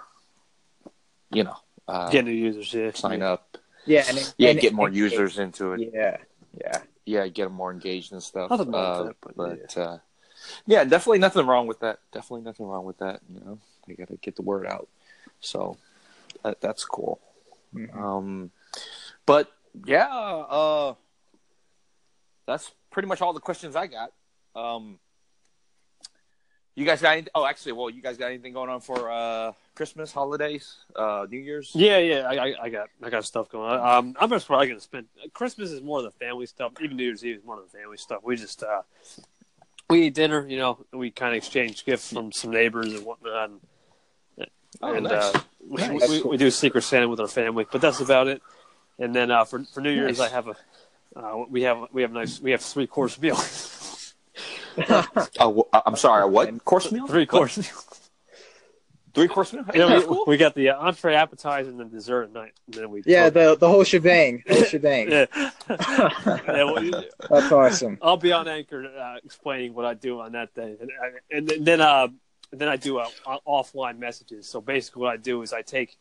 you 1.31 1.43
know, 1.43 1.55
uh, 1.87 2.09
Get 2.11 2.25
new 2.25 2.31
users, 2.31 2.73
yeah. 2.73 2.91
sign 2.93 3.21
up. 3.21 3.57
Yeah, 3.85 4.03
and 4.07 4.17
it- 4.17 4.33
Yeah, 4.37 4.49
and 4.51 4.59
get 4.59 4.73
it- 4.73 4.75
more 4.75 4.89
it- 4.89 4.93
users 4.95 5.39
into 5.39 5.73
it. 5.73 5.91
Yeah, 5.93 6.17
yeah. 6.59 6.81
yeah, 7.05 7.27
get 7.27 7.45
them 7.45 7.53
more 7.53 7.71
engaged 7.71 8.11
and 8.11 8.21
stuff. 8.21 8.49
Nothing 8.51 8.71
wrong 8.71 8.85
uh, 8.85 8.97
with 9.03 9.07
that, 9.07 9.17
but, 9.21 9.35
but 9.37 9.77
uh, 9.81 9.97
yeah, 10.67 10.83
definitely 10.83 11.19
nothing 11.19 11.47
wrong 11.47 11.67
with 11.67 11.79
that. 11.79 11.99
Definitely 12.11 12.41
nothing 12.41 12.65
wrong 12.67 12.85
with 12.85 12.97
that. 12.99 13.21
You 13.33 13.39
know, 13.39 13.59
they 13.87 13.93
got 13.95 14.09
to 14.09 14.17
get 14.17 14.35
the 14.35 14.41
word 14.41 14.67
out. 14.67 14.87
So 15.39 15.77
that, 16.43 16.59
that's 16.61 16.83
cool. 16.85 17.19
Mhm. 17.73 17.95
Um, 17.95 18.51
but 19.25 19.51
yeah, 19.85 20.07
uh, 20.07 20.93
that's 22.47 22.71
pretty 22.91 23.07
much 23.07 23.21
all 23.21 23.33
the 23.33 23.39
questions 23.39 23.75
I 23.75 23.87
got. 23.87 24.11
Um, 24.55 24.99
you 26.75 26.85
guys 26.85 27.01
got 27.01 27.17
any? 27.17 27.27
Oh, 27.33 27.45
actually, 27.45 27.71
well, 27.73 27.89
you 27.89 28.01
guys 28.01 28.17
got 28.17 28.27
anything 28.27 28.53
going 28.53 28.69
on 28.69 28.81
for 28.81 29.09
uh, 29.09 29.53
Christmas, 29.75 30.11
holidays, 30.11 30.75
uh, 30.95 31.25
New 31.29 31.39
Year's? 31.39 31.71
Yeah, 31.73 31.97
yeah, 31.99 32.19
I, 32.27 32.35
I, 32.49 32.55
I 32.63 32.69
got, 32.69 32.89
I 33.01 33.09
got 33.09 33.23
stuff 33.25 33.49
going 33.49 33.69
on. 33.69 33.97
Um, 33.97 34.15
I'm 34.19 34.29
just 34.29 34.45
probably 34.47 34.67
gonna 34.67 34.79
spend 34.81 35.07
Christmas 35.33 35.71
is 35.71 35.81
more 35.81 35.99
of 35.99 36.03
the 36.05 36.11
family 36.11 36.45
stuff. 36.45 36.73
Even 36.81 36.97
New 36.97 37.03
Year's 37.03 37.23
Eve 37.23 37.37
is 37.37 37.45
more 37.45 37.57
of 37.59 37.71
the 37.71 37.77
family 37.77 37.97
stuff. 37.97 38.21
We 38.23 38.35
just, 38.35 38.61
uh, 38.61 38.81
we 39.89 40.03
eat 40.07 40.15
dinner, 40.15 40.45
you 40.47 40.57
know. 40.57 40.85
We 40.91 41.11
kind 41.11 41.31
of 41.33 41.37
exchange 41.37 41.85
gifts 41.85 42.11
from 42.11 42.31
some 42.31 42.51
neighbors 42.51 42.93
and 42.93 43.05
whatnot. 43.05 43.49
And, 43.49 43.61
Oh, 44.81 44.93
and 44.93 45.05
nice. 45.05 45.33
uh, 45.33 45.39
we, 45.69 45.81
Nice. 45.87 46.09
we, 46.09 46.21
we 46.23 46.35
do 46.37 46.51
Secret 46.51 46.81
Santa 46.81 47.07
with 47.07 47.21
our 47.21 47.29
family, 47.29 47.65
but 47.71 47.79
that's 47.79 48.01
about 48.01 48.27
it. 48.27 48.41
And 48.99 49.13
then 49.15 49.31
uh, 49.31 49.43
for 49.45 49.63
for 49.65 49.81
New 49.81 49.91
Year's, 49.91 50.19
Nice. 50.19 50.31
I 50.31 50.33
have 50.33 50.47
a, 50.47 50.55
uh, 51.15 51.45
we 51.49 51.63
have 51.63 51.87
we 51.91 52.01
have 52.01 52.11
nice 52.11 52.39
we 52.39 52.51
have 52.51 52.61
three 52.61 52.87
course 52.87 53.19
meal, 53.19 53.37
Oh, 55.39 55.67
I'm 55.85 55.95
sorry. 55.95 56.29
What 56.29 56.63
course 56.65 56.91
meal? 56.91 57.07
three 57.07 57.25
course 57.25 57.57
meal. 57.57 57.81
Three 59.13 59.29
course 59.29 59.53
meal? 59.53 59.63
Yeah, 59.73 59.85
That's 59.87 60.03
we, 60.03 60.07
cool. 60.09 60.23
we 60.27 60.35
got 60.35 60.55
the 60.55 60.69
uh, 60.71 60.77
entree, 60.87 61.15
appetizer, 61.15 61.69
and 61.69 61.79
then 61.79 61.89
dessert 61.89 62.23
at 62.23 62.33
night. 62.33 62.51
And 62.67 62.75
then 62.75 62.89
we 62.89 63.01
Yeah, 63.05 63.29
the 63.29 63.55
the 63.55 63.67
whole 63.69 63.83
shebang. 63.85 64.43
The 64.45 64.53
whole 64.55 64.63
shebang. 64.65 65.09
yeah. 65.09 65.25
yeah 65.69 66.63
well, 66.63 67.03
That's 67.29 67.51
awesome. 67.51 67.97
I'll 68.01 68.17
be 68.17 68.33
on 68.33 68.47
Anchor 68.49 68.85
uh, 68.85 69.15
explaining 69.23 69.73
what 69.73 69.85
I 69.85 69.93
do 69.93 70.19
on 70.19 70.33
that 70.33 70.53
day, 70.53 70.75
and, 70.81 71.49
and 71.49 71.65
then 71.65 71.79
uh, 71.79 72.09
then 72.51 72.67
I 72.67 72.75
do 72.75 72.97
uh, 72.99 73.07
offline 73.47 73.99
messages. 73.99 74.49
So 74.49 74.59
basically, 74.59 75.01
what 75.01 75.13
I 75.13 75.17
do 75.17 75.41
is 75.43 75.53
I 75.53 75.61
take 75.61 75.97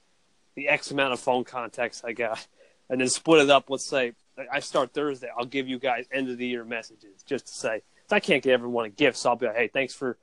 the 0.56 0.68
X 0.68 0.90
amount 0.90 1.12
of 1.12 1.20
phone 1.20 1.44
contacts 1.44 2.02
I 2.04 2.12
got, 2.12 2.44
and 2.90 3.01
then 3.01 3.09
split 3.09 3.43
it 3.43 3.51
up. 3.51 3.70
Let's 3.70 3.86
say 3.89 4.12
I 4.52 4.61
start 4.61 4.93
Thursday. 4.93 5.28
I'll 5.36 5.44
give 5.47 5.69
you 5.69 5.78
guys 5.78 6.06
end 6.12 6.28
of 6.31 6.39
the 6.39 6.47
year 6.47 6.65
messages 6.65 7.23
just 7.27 7.47
to 7.47 7.52
say 7.55 7.82
I 8.11 8.20
can't 8.20 8.43
get 8.43 8.52
everyone 8.52 8.85
a 8.85 8.90
gift, 8.90 9.16
so 9.16 9.31
I'll 9.31 9.36
be 9.36 9.47
like, 9.47 9.56
hey, 9.56 9.69
thanks 9.69 9.94
for 9.94 10.19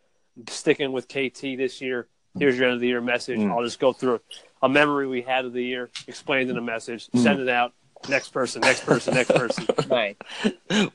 sticking 0.49 0.91
with 0.91 1.07
KT 1.07 1.41
this 1.41 1.81
year. 1.81 2.07
Here's 2.37 2.57
your 2.57 2.67
end 2.67 2.75
of 2.75 2.79
the 2.81 2.87
year 2.87 3.01
message. 3.01 3.39
Mm. 3.39 3.51
I'll 3.51 3.63
just 3.63 3.79
go 3.79 3.91
through 3.91 4.21
a 4.61 4.69
memory 4.69 5.07
we 5.07 5.21
had 5.21 5.43
of 5.45 5.51
the 5.53 5.63
year, 5.63 5.89
explain 6.07 6.49
in 6.49 6.57
a 6.57 6.61
message, 6.61 7.09
send 7.15 7.39
it 7.41 7.49
out. 7.49 7.73
Next 8.09 8.29
person, 8.29 8.61
next 8.61 8.85
person, 8.85 9.13
next 9.13 9.31
person. 9.31 9.65
right. 9.89 10.17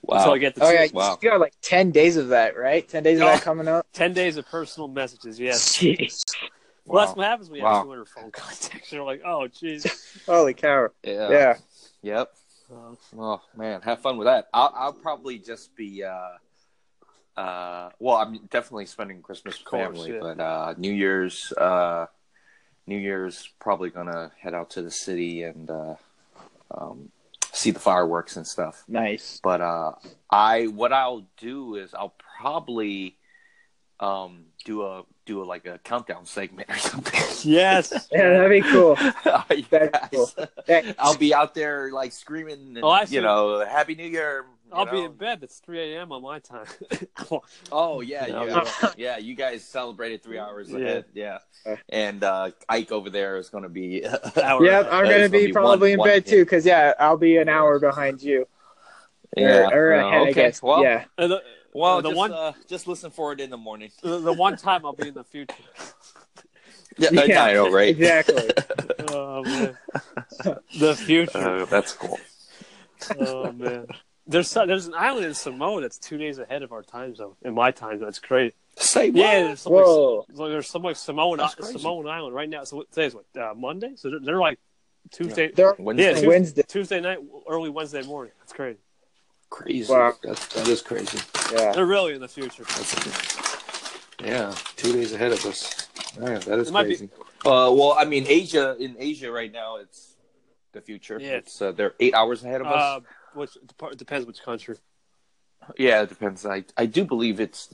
Wow. 0.02 0.16
Until 0.18 0.32
I 0.32 0.38
get 0.38 0.54
the 0.56 0.64
Oh 0.64 0.70
yeah, 0.70 0.86
Wow. 0.92 1.18
you 1.22 1.30
got 1.30 1.38
like 1.38 1.52
ten 1.62 1.90
days 1.92 2.16
of 2.16 2.28
that, 2.28 2.56
right? 2.56 2.88
Ten 2.88 3.02
days 3.02 3.18
of 3.20 3.24
Oh. 3.24 3.28
that 3.28 3.42
coming 3.42 3.68
up. 3.68 3.86
ten 3.92 4.12
days 4.12 4.36
of 4.38 4.46
personal 4.48 4.88
messages. 4.88 5.38
Yes. 5.38 5.76
Jeez. 5.76 6.24
Well, 6.86 6.96
Wow. 7.00 7.04
that's 7.06 7.16
what 7.16 7.26
happens 7.26 7.50
when 7.50 7.58
you 7.58 7.64
Wow. 7.64 7.74
have 7.74 7.82
200 7.84 8.08
phone 8.08 8.30
contacts. 8.30 8.92
You're 8.92 9.04
like, 9.04 9.22
oh, 9.24 9.48
jeez. 9.48 10.22
Holy 10.26 10.54
cow. 10.54 10.88
Yeah. 11.02 11.30
Yeah. 11.30 11.56
Yep. 12.02 12.32
Uh, 12.72 12.94
Oh 13.18 13.40
man, 13.56 13.80
have 13.82 14.00
fun 14.00 14.16
with 14.18 14.26
that. 14.26 14.48
I'll 14.52 14.72
I'll 14.74 14.92
probably 14.92 15.38
just 15.38 15.74
be 15.76 16.02
uh 16.02 17.40
uh 17.40 17.90
well, 18.00 18.16
I'm 18.16 18.46
definitely 18.50 18.86
spending 18.86 19.22
Christmas 19.22 19.58
with 19.58 19.64
course, 19.66 19.82
family, 19.96 20.12
yeah. 20.12 20.18
but 20.20 20.40
uh 20.40 20.74
New 20.76 20.92
Year's 20.92 21.52
uh 21.52 22.06
New 22.86 22.98
Year's 22.98 23.48
probably 23.60 23.90
gonna 23.90 24.32
head 24.40 24.52
out 24.54 24.70
to 24.70 24.82
the 24.82 24.90
city 24.90 25.44
and 25.44 25.70
uh 25.70 25.94
um 26.72 27.10
see 27.52 27.70
the 27.70 27.78
fireworks 27.80 28.36
and 28.36 28.46
stuff. 28.46 28.82
Nice. 28.88 29.40
But 29.42 29.60
uh 29.60 29.92
I 30.28 30.66
what 30.66 30.92
I'll 30.92 31.26
do 31.36 31.76
is 31.76 31.94
I'll 31.94 32.14
probably 32.40 33.16
um 34.00 34.45
do 34.66 34.82
a 34.82 35.04
do 35.24 35.42
a 35.42 35.44
like 35.44 35.64
a 35.64 35.78
countdown 35.78 36.26
segment 36.26 36.68
or 36.68 36.76
something. 36.76 37.20
yes. 37.50 38.08
Yeah, 38.12 38.30
that'd 38.34 38.50
be 38.50 38.60
cool. 38.60 38.96
Are 39.24 39.44
you 39.54 39.64
That'd 39.70 39.92
be 39.92 39.98
cool. 40.16 40.30
Yeah. 40.68 40.92
I'll 40.98 41.16
be 41.16 41.32
out 41.32 41.54
there 41.54 41.90
like 41.92 42.12
screaming, 42.12 42.74
and, 42.76 42.80
Oh, 42.84 42.90
I 42.90 43.04
see. 43.06 43.14
you 43.14 43.22
know, 43.22 43.64
Happy 43.64 43.94
New 43.94 44.06
Year. 44.08 44.44
I'll 44.72 44.84
be 44.84 45.02
in 45.04 45.12
bed. 45.12 45.38
It's 45.42 45.60
3 45.60 45.94
a.m. 45.94 46.10
on 46.10 46.22
my 46.22 46.40
time. 46.40 46.66
Oh 47.70 48.00
yeah, 48.00 48.26
Yeah, 48.26 48.44
yeah, 48.44 48.90
yeah. 48.96 49.16
You 49.16 49.36
guys 49.36 49.62
celebrated 49.64 50.24
three 50.24 50.38
hours 50.40 50.68
Yeah. 50.70 50.78
ahead, 50.78 51.04
yeah. 51.14 51.38
And 51.88 52.22
uh, 52.24 52.50
Ike 52.68 52.90
over 52.90 53.08
there 53.08 53.36
is 53.36 53.48
going 53.48 53.62
to 53.62 53.68
be. 53.70 54.04
Hour 54.04 54.64
Yep, 54.64 54.86
I'm 54.90 55.04
gonna 55.04 55.10
gonna 55.18 55.28
be 55.28 55.46
be 55.46 55.52
probably 55.52 55.78
one- 55.78 55.90
in 55.92 55.98
one- 56.00 56.08
bed 56.08 56.26
too, 56.26 56.44
because 56.44 56.66
yeah, 56.66 56.94
I'll 56.98 57.16
be 57.16 57.36
an 57.36 57.48
hour 57.48 57.78
behind 57.78 58.20
you. 58.20 58.48
yeah. 59.36 59.68
Or, 59.70 59.92
or 59.92 59.94
uh, 59.94 60.08
ahead, 60.08 60.14
I 60.14 60.20
okay. 60.22 60.32
guess. 60.32 60.60
Well, 60.60 60.82
yeah. 60.82 61.04
And 61.76 61.80
the, 61.80 61.82
well, 61.82 62.02
the 62.02 62.08
just, 62.08 62.16
one- 62.16 62.32
uh, 62.32 62.52
just 62.68 62.86
listen 62.88 63.10
for 63.10 63.32
it 63.32 63.40
in 63.40 63.50
the 63.50 63.56
morning. 63.56 63.90
the, 64.02 64.18
the 64.18 64.32
one 64.32 64.56
time 64.56 64.84
I'll 64.86 64.92
be 64.94 65.08
in 65.08 65.14
the 65.14 65.24
future. 65.24 65.54
Yeah, 66.98 67.10
Yeah, 67.26 67.44
I 67.44 67.52
know, 67.52 67.70
right? 67.70 67.90
Exactly. 67.90 68.50
Oh, 69.08 69.42
man. 69.44 69.76
The 70.78 70.94
future. 70.96 71.38
Uh, 71.38 71.64
that's 71.66 71.92
cool. 71.92 72.18
Oh, 73.18 73.52
man. 73.52 73.86
There's 74.26 74.52
there's 74.52 74.88
an 74.88 74.94
island 74.94 75.26
in 75.26 75.34
Samoa 75.34 75.80
that's 75.82 75.96
two 75.96 76.18
days 76.18 76.38
ahead 76.38 76.62
of 76.62 76.72
our 76.72 76.82
time 76.82 77.14
zone. 77.14 77.34
In 77.42 77.54
my 77.54 77.70
time 77.70 78.00
zone, 78.00 78.08
it's 78.08 78.18
crazy. 78.18 78.54
Say 78.76 79.10
what? 79.10 79.16
Yeah, 79.18 79.42
there's 79.44 79.60
some 79.60 79.72
like, 79.74 79.84
Whoa. 79.84 80.26
so 80.34 80.48
there's 80.48 80.68
some 80.68 80.82
like 80.82 80.96
Samoan 80.96 81.40
Samoan 81.62 82.08
island 82.08 82.34
right 82.34 82.48
now. 82.48 82.64
So 82.64 82.78
what- 82.78 82.90
today's 82.90 83.14
what 83.14 83.24
uh, 83.40 83.54
Monday. 83.54 83.92
So 83.94 84.10
they're, 84.10 84.20
they're 84.20 84.38
like 84.40 84.58
Tuesday. 85.12 85.52
They're 85.52 85.76
Wednesday. 85.78 86.02
Yeah, 86.04 86.12
Tuesday, 86.14 86.26
Wednesday. 86.26 86.62
Tuesday 86.66 87.00
night, 87.00 87.18
early 87.48 87.70
Wednesday 87.70 88.02
morning. 88.02 88.32
That's 88.40 88.52
crazy. 88.52 88.80
Crazy. 89.50 89.92
Wow. 89.92 90.14
That's, 90.22 90.46
that 90.54 90.68
is 90.68 90.82
crazy. 90.82 91.18
Yeah. 91.52 91.72
They're 91.72 91.86
really 91.86 92.14
in 92.14 92.20
the 92.20 92.28
future. 92.28 92.64
Yeah, 94.24 94.54
two 94.76 94.92
days 94.92 95.12
ahead 95.12 95.32
of 95.32 95.44
us. 95.46 95.88
Yeah, 96.20 96.38
that 96.38 96.58
is 96.58 96.68
It 96.68 96.72
might 96.72 96.84
be- 96.84 96.96
crazy. 96.96 97.10
Uh, 97.44 97.70
well, 97.72 97.94
I 97.96 98.04
mean, 98.06 98.24
Asia 98.26 98.74
in 98.78 98.96
Asia 98.98 99.30
right 99.30 99.52
now, 99.52 99.76
it's 99.76 100.16
the 100.72 100.80
future. 100.80 101.18
Yeah. 101.20 101.32
It's 101.36 101.60
uh, 101.62 101.72
they're 101.72 101.94
eight 102.00 102.14
hours 102.14 102.42
ahead 102.44 102.60
of 102.62 102.66
us. 102.66 102.82
Uh, 102.82 103.00
which 103.34 103.56
dep- 103.78 103.96
depends 103.96 104.26
which 104.26 104.42
country. 104.42 104.76
Yeah, 105.78 106.02
it 106.02 106.08
depends. 106.08 106.44
I 106.46 106.64
I 106.76 106.86
do 106.86 107.04
believe 107.04 107.38
it's 107.40 107.72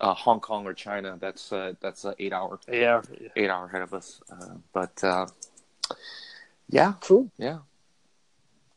uh, 0.00 0.14
Hong 0.14 0.40
Kong 0.40 0.66
or 0.66 0.72
China. 0.72 1.16
That's 1.20 1.52
uh, 1.52 1.74
that's 1.80 2.04
uh, 2.04 2.14
eight 2.18 2.32
hour 2.32 2.58
Yeah. 2.70 3.02
eight 3.36 3.50
hour 3.50 3.66
ahead 3.66 3.82
of 3.82 3.92
us. 3.92 4.20
Uh, 4.30 4.54
but 4.72 5.02
uh, 5.04 5.26
yeah, 6.70 6.94
Cool. 7.00 7.30
yeah, 7.36 7.58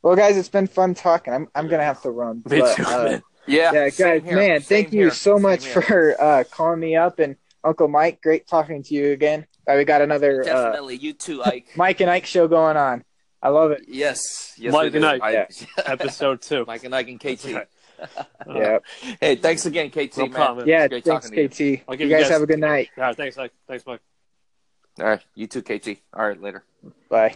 Well, 0.05 0.15
guys, 0.15 0.37
it's 0.37 0.49
been 0.49 0.67
fun 0.67 0.93
talking. 0.93 1.33
I'm 1.33 1.47
I'm 1.55 1.67
gonna 1.67 1.83
have 1.83 1.99
to 2.03 2.11
run. 2.11 2.43
Me 2.47 2.59
but, 2.59 2.75
too, 2.75 2.83
uh, 2.85 3.03
man. 3.05 3.23
yeah. 3.47 3.71
yeah, 3.73 3.89
guys, 3.89 4.21
here, 4.23 4.35
man, 4.35 4.61
same 4.61 4.83
thank 4.83 4.93
you 4.93 4.99
here, 5.05 5.09
so 5.09 5.33
same 5.37 5.41
much 5.41 5.65
here. 5.65 5.81
for 5.81 6.21
uh, 6.21 6.43
calling 6.51 6.79
me 6.79 6.95
up 6.95 7.17
and 7.17 7.35
Uncle 7.63 7.87
Mike. 7.87 8.21
Great 8.21 8.45
talking 8.45 8.83
to 8.83 8.93
you 8.93 9.13
again. 9.13 9.47
Uh, 9.67 9.73
we 9.77 9.83
got 9.83 10.03
another 10.03 10.41
uh, 10.41 10.45
Definitely, 10.45 10.97
you 10.97 11.13
too, 11.13 11.43
Ike. 11.43 11.69
Mike 11.75 12.01
and 12.01 12.11
Ike 12.11 12.27
show 12.27 12.47
going 12.47 12.77
on. 12.77 13.03
I 13.41 13.49
love 13.49 13.71
it. 13.71 13.85
yes, 13.87 14.53
yes, 14.59 14.71
Mike 14.73 14.93
it 14.93 15.03
and 15.03 15.05
is. 15.05 15.21
Ike. 15.23 15.33
Yeah. 15.75 15.83
Episode 15.87 16.39
two. 16.43 16.65
Mike 16.67 16.83
and 16.83 16.93
Ike 16.93 17.07
and 17.07 17.19
KT. 17.19 17.45
right. 17.55 17.67
yeah, 18.47 18.77
Hey, 19.19 19.37
thanks 19.37 19.65
again, 19.65 19.89
KT. 19.89 20.17
No 20.17 20.25
man. 20.25 20.31
problem, 20.33 20.67
yeah. 20.69 20.87
Great 20.87 21.03
Thanks, 21.03 21.31
talking 21.31 21.49
to 21.49 21.63
you. 21.65 21.77
KT. 21.77 21.83
I'll 21.87 21.95
You 21.95 21.97
give 21.97 22.09
you 22.09 22.15
guys 22.15 22.23
guys- 22.25 22.29
have 22.31 22.41
a 22.43 22.45
good 22.45 22.59
night. 22.59 22.89
All 22.95 23.05
right. 23.05 23.17
Thanks, 23.17 23.37
Mike. 23.37 23.53
Thanks, 23.67 23.83
Mike. 23.87 24.01
All 24.99 25.07
right, 25.07 25.21
you 25.33 25.47
too, 25.47 25.63
KT. 25.63 25.97
All 26.13 26.27
right, 26.27 26.39
later. 26.39 26.63
Bye. 27.09 27.33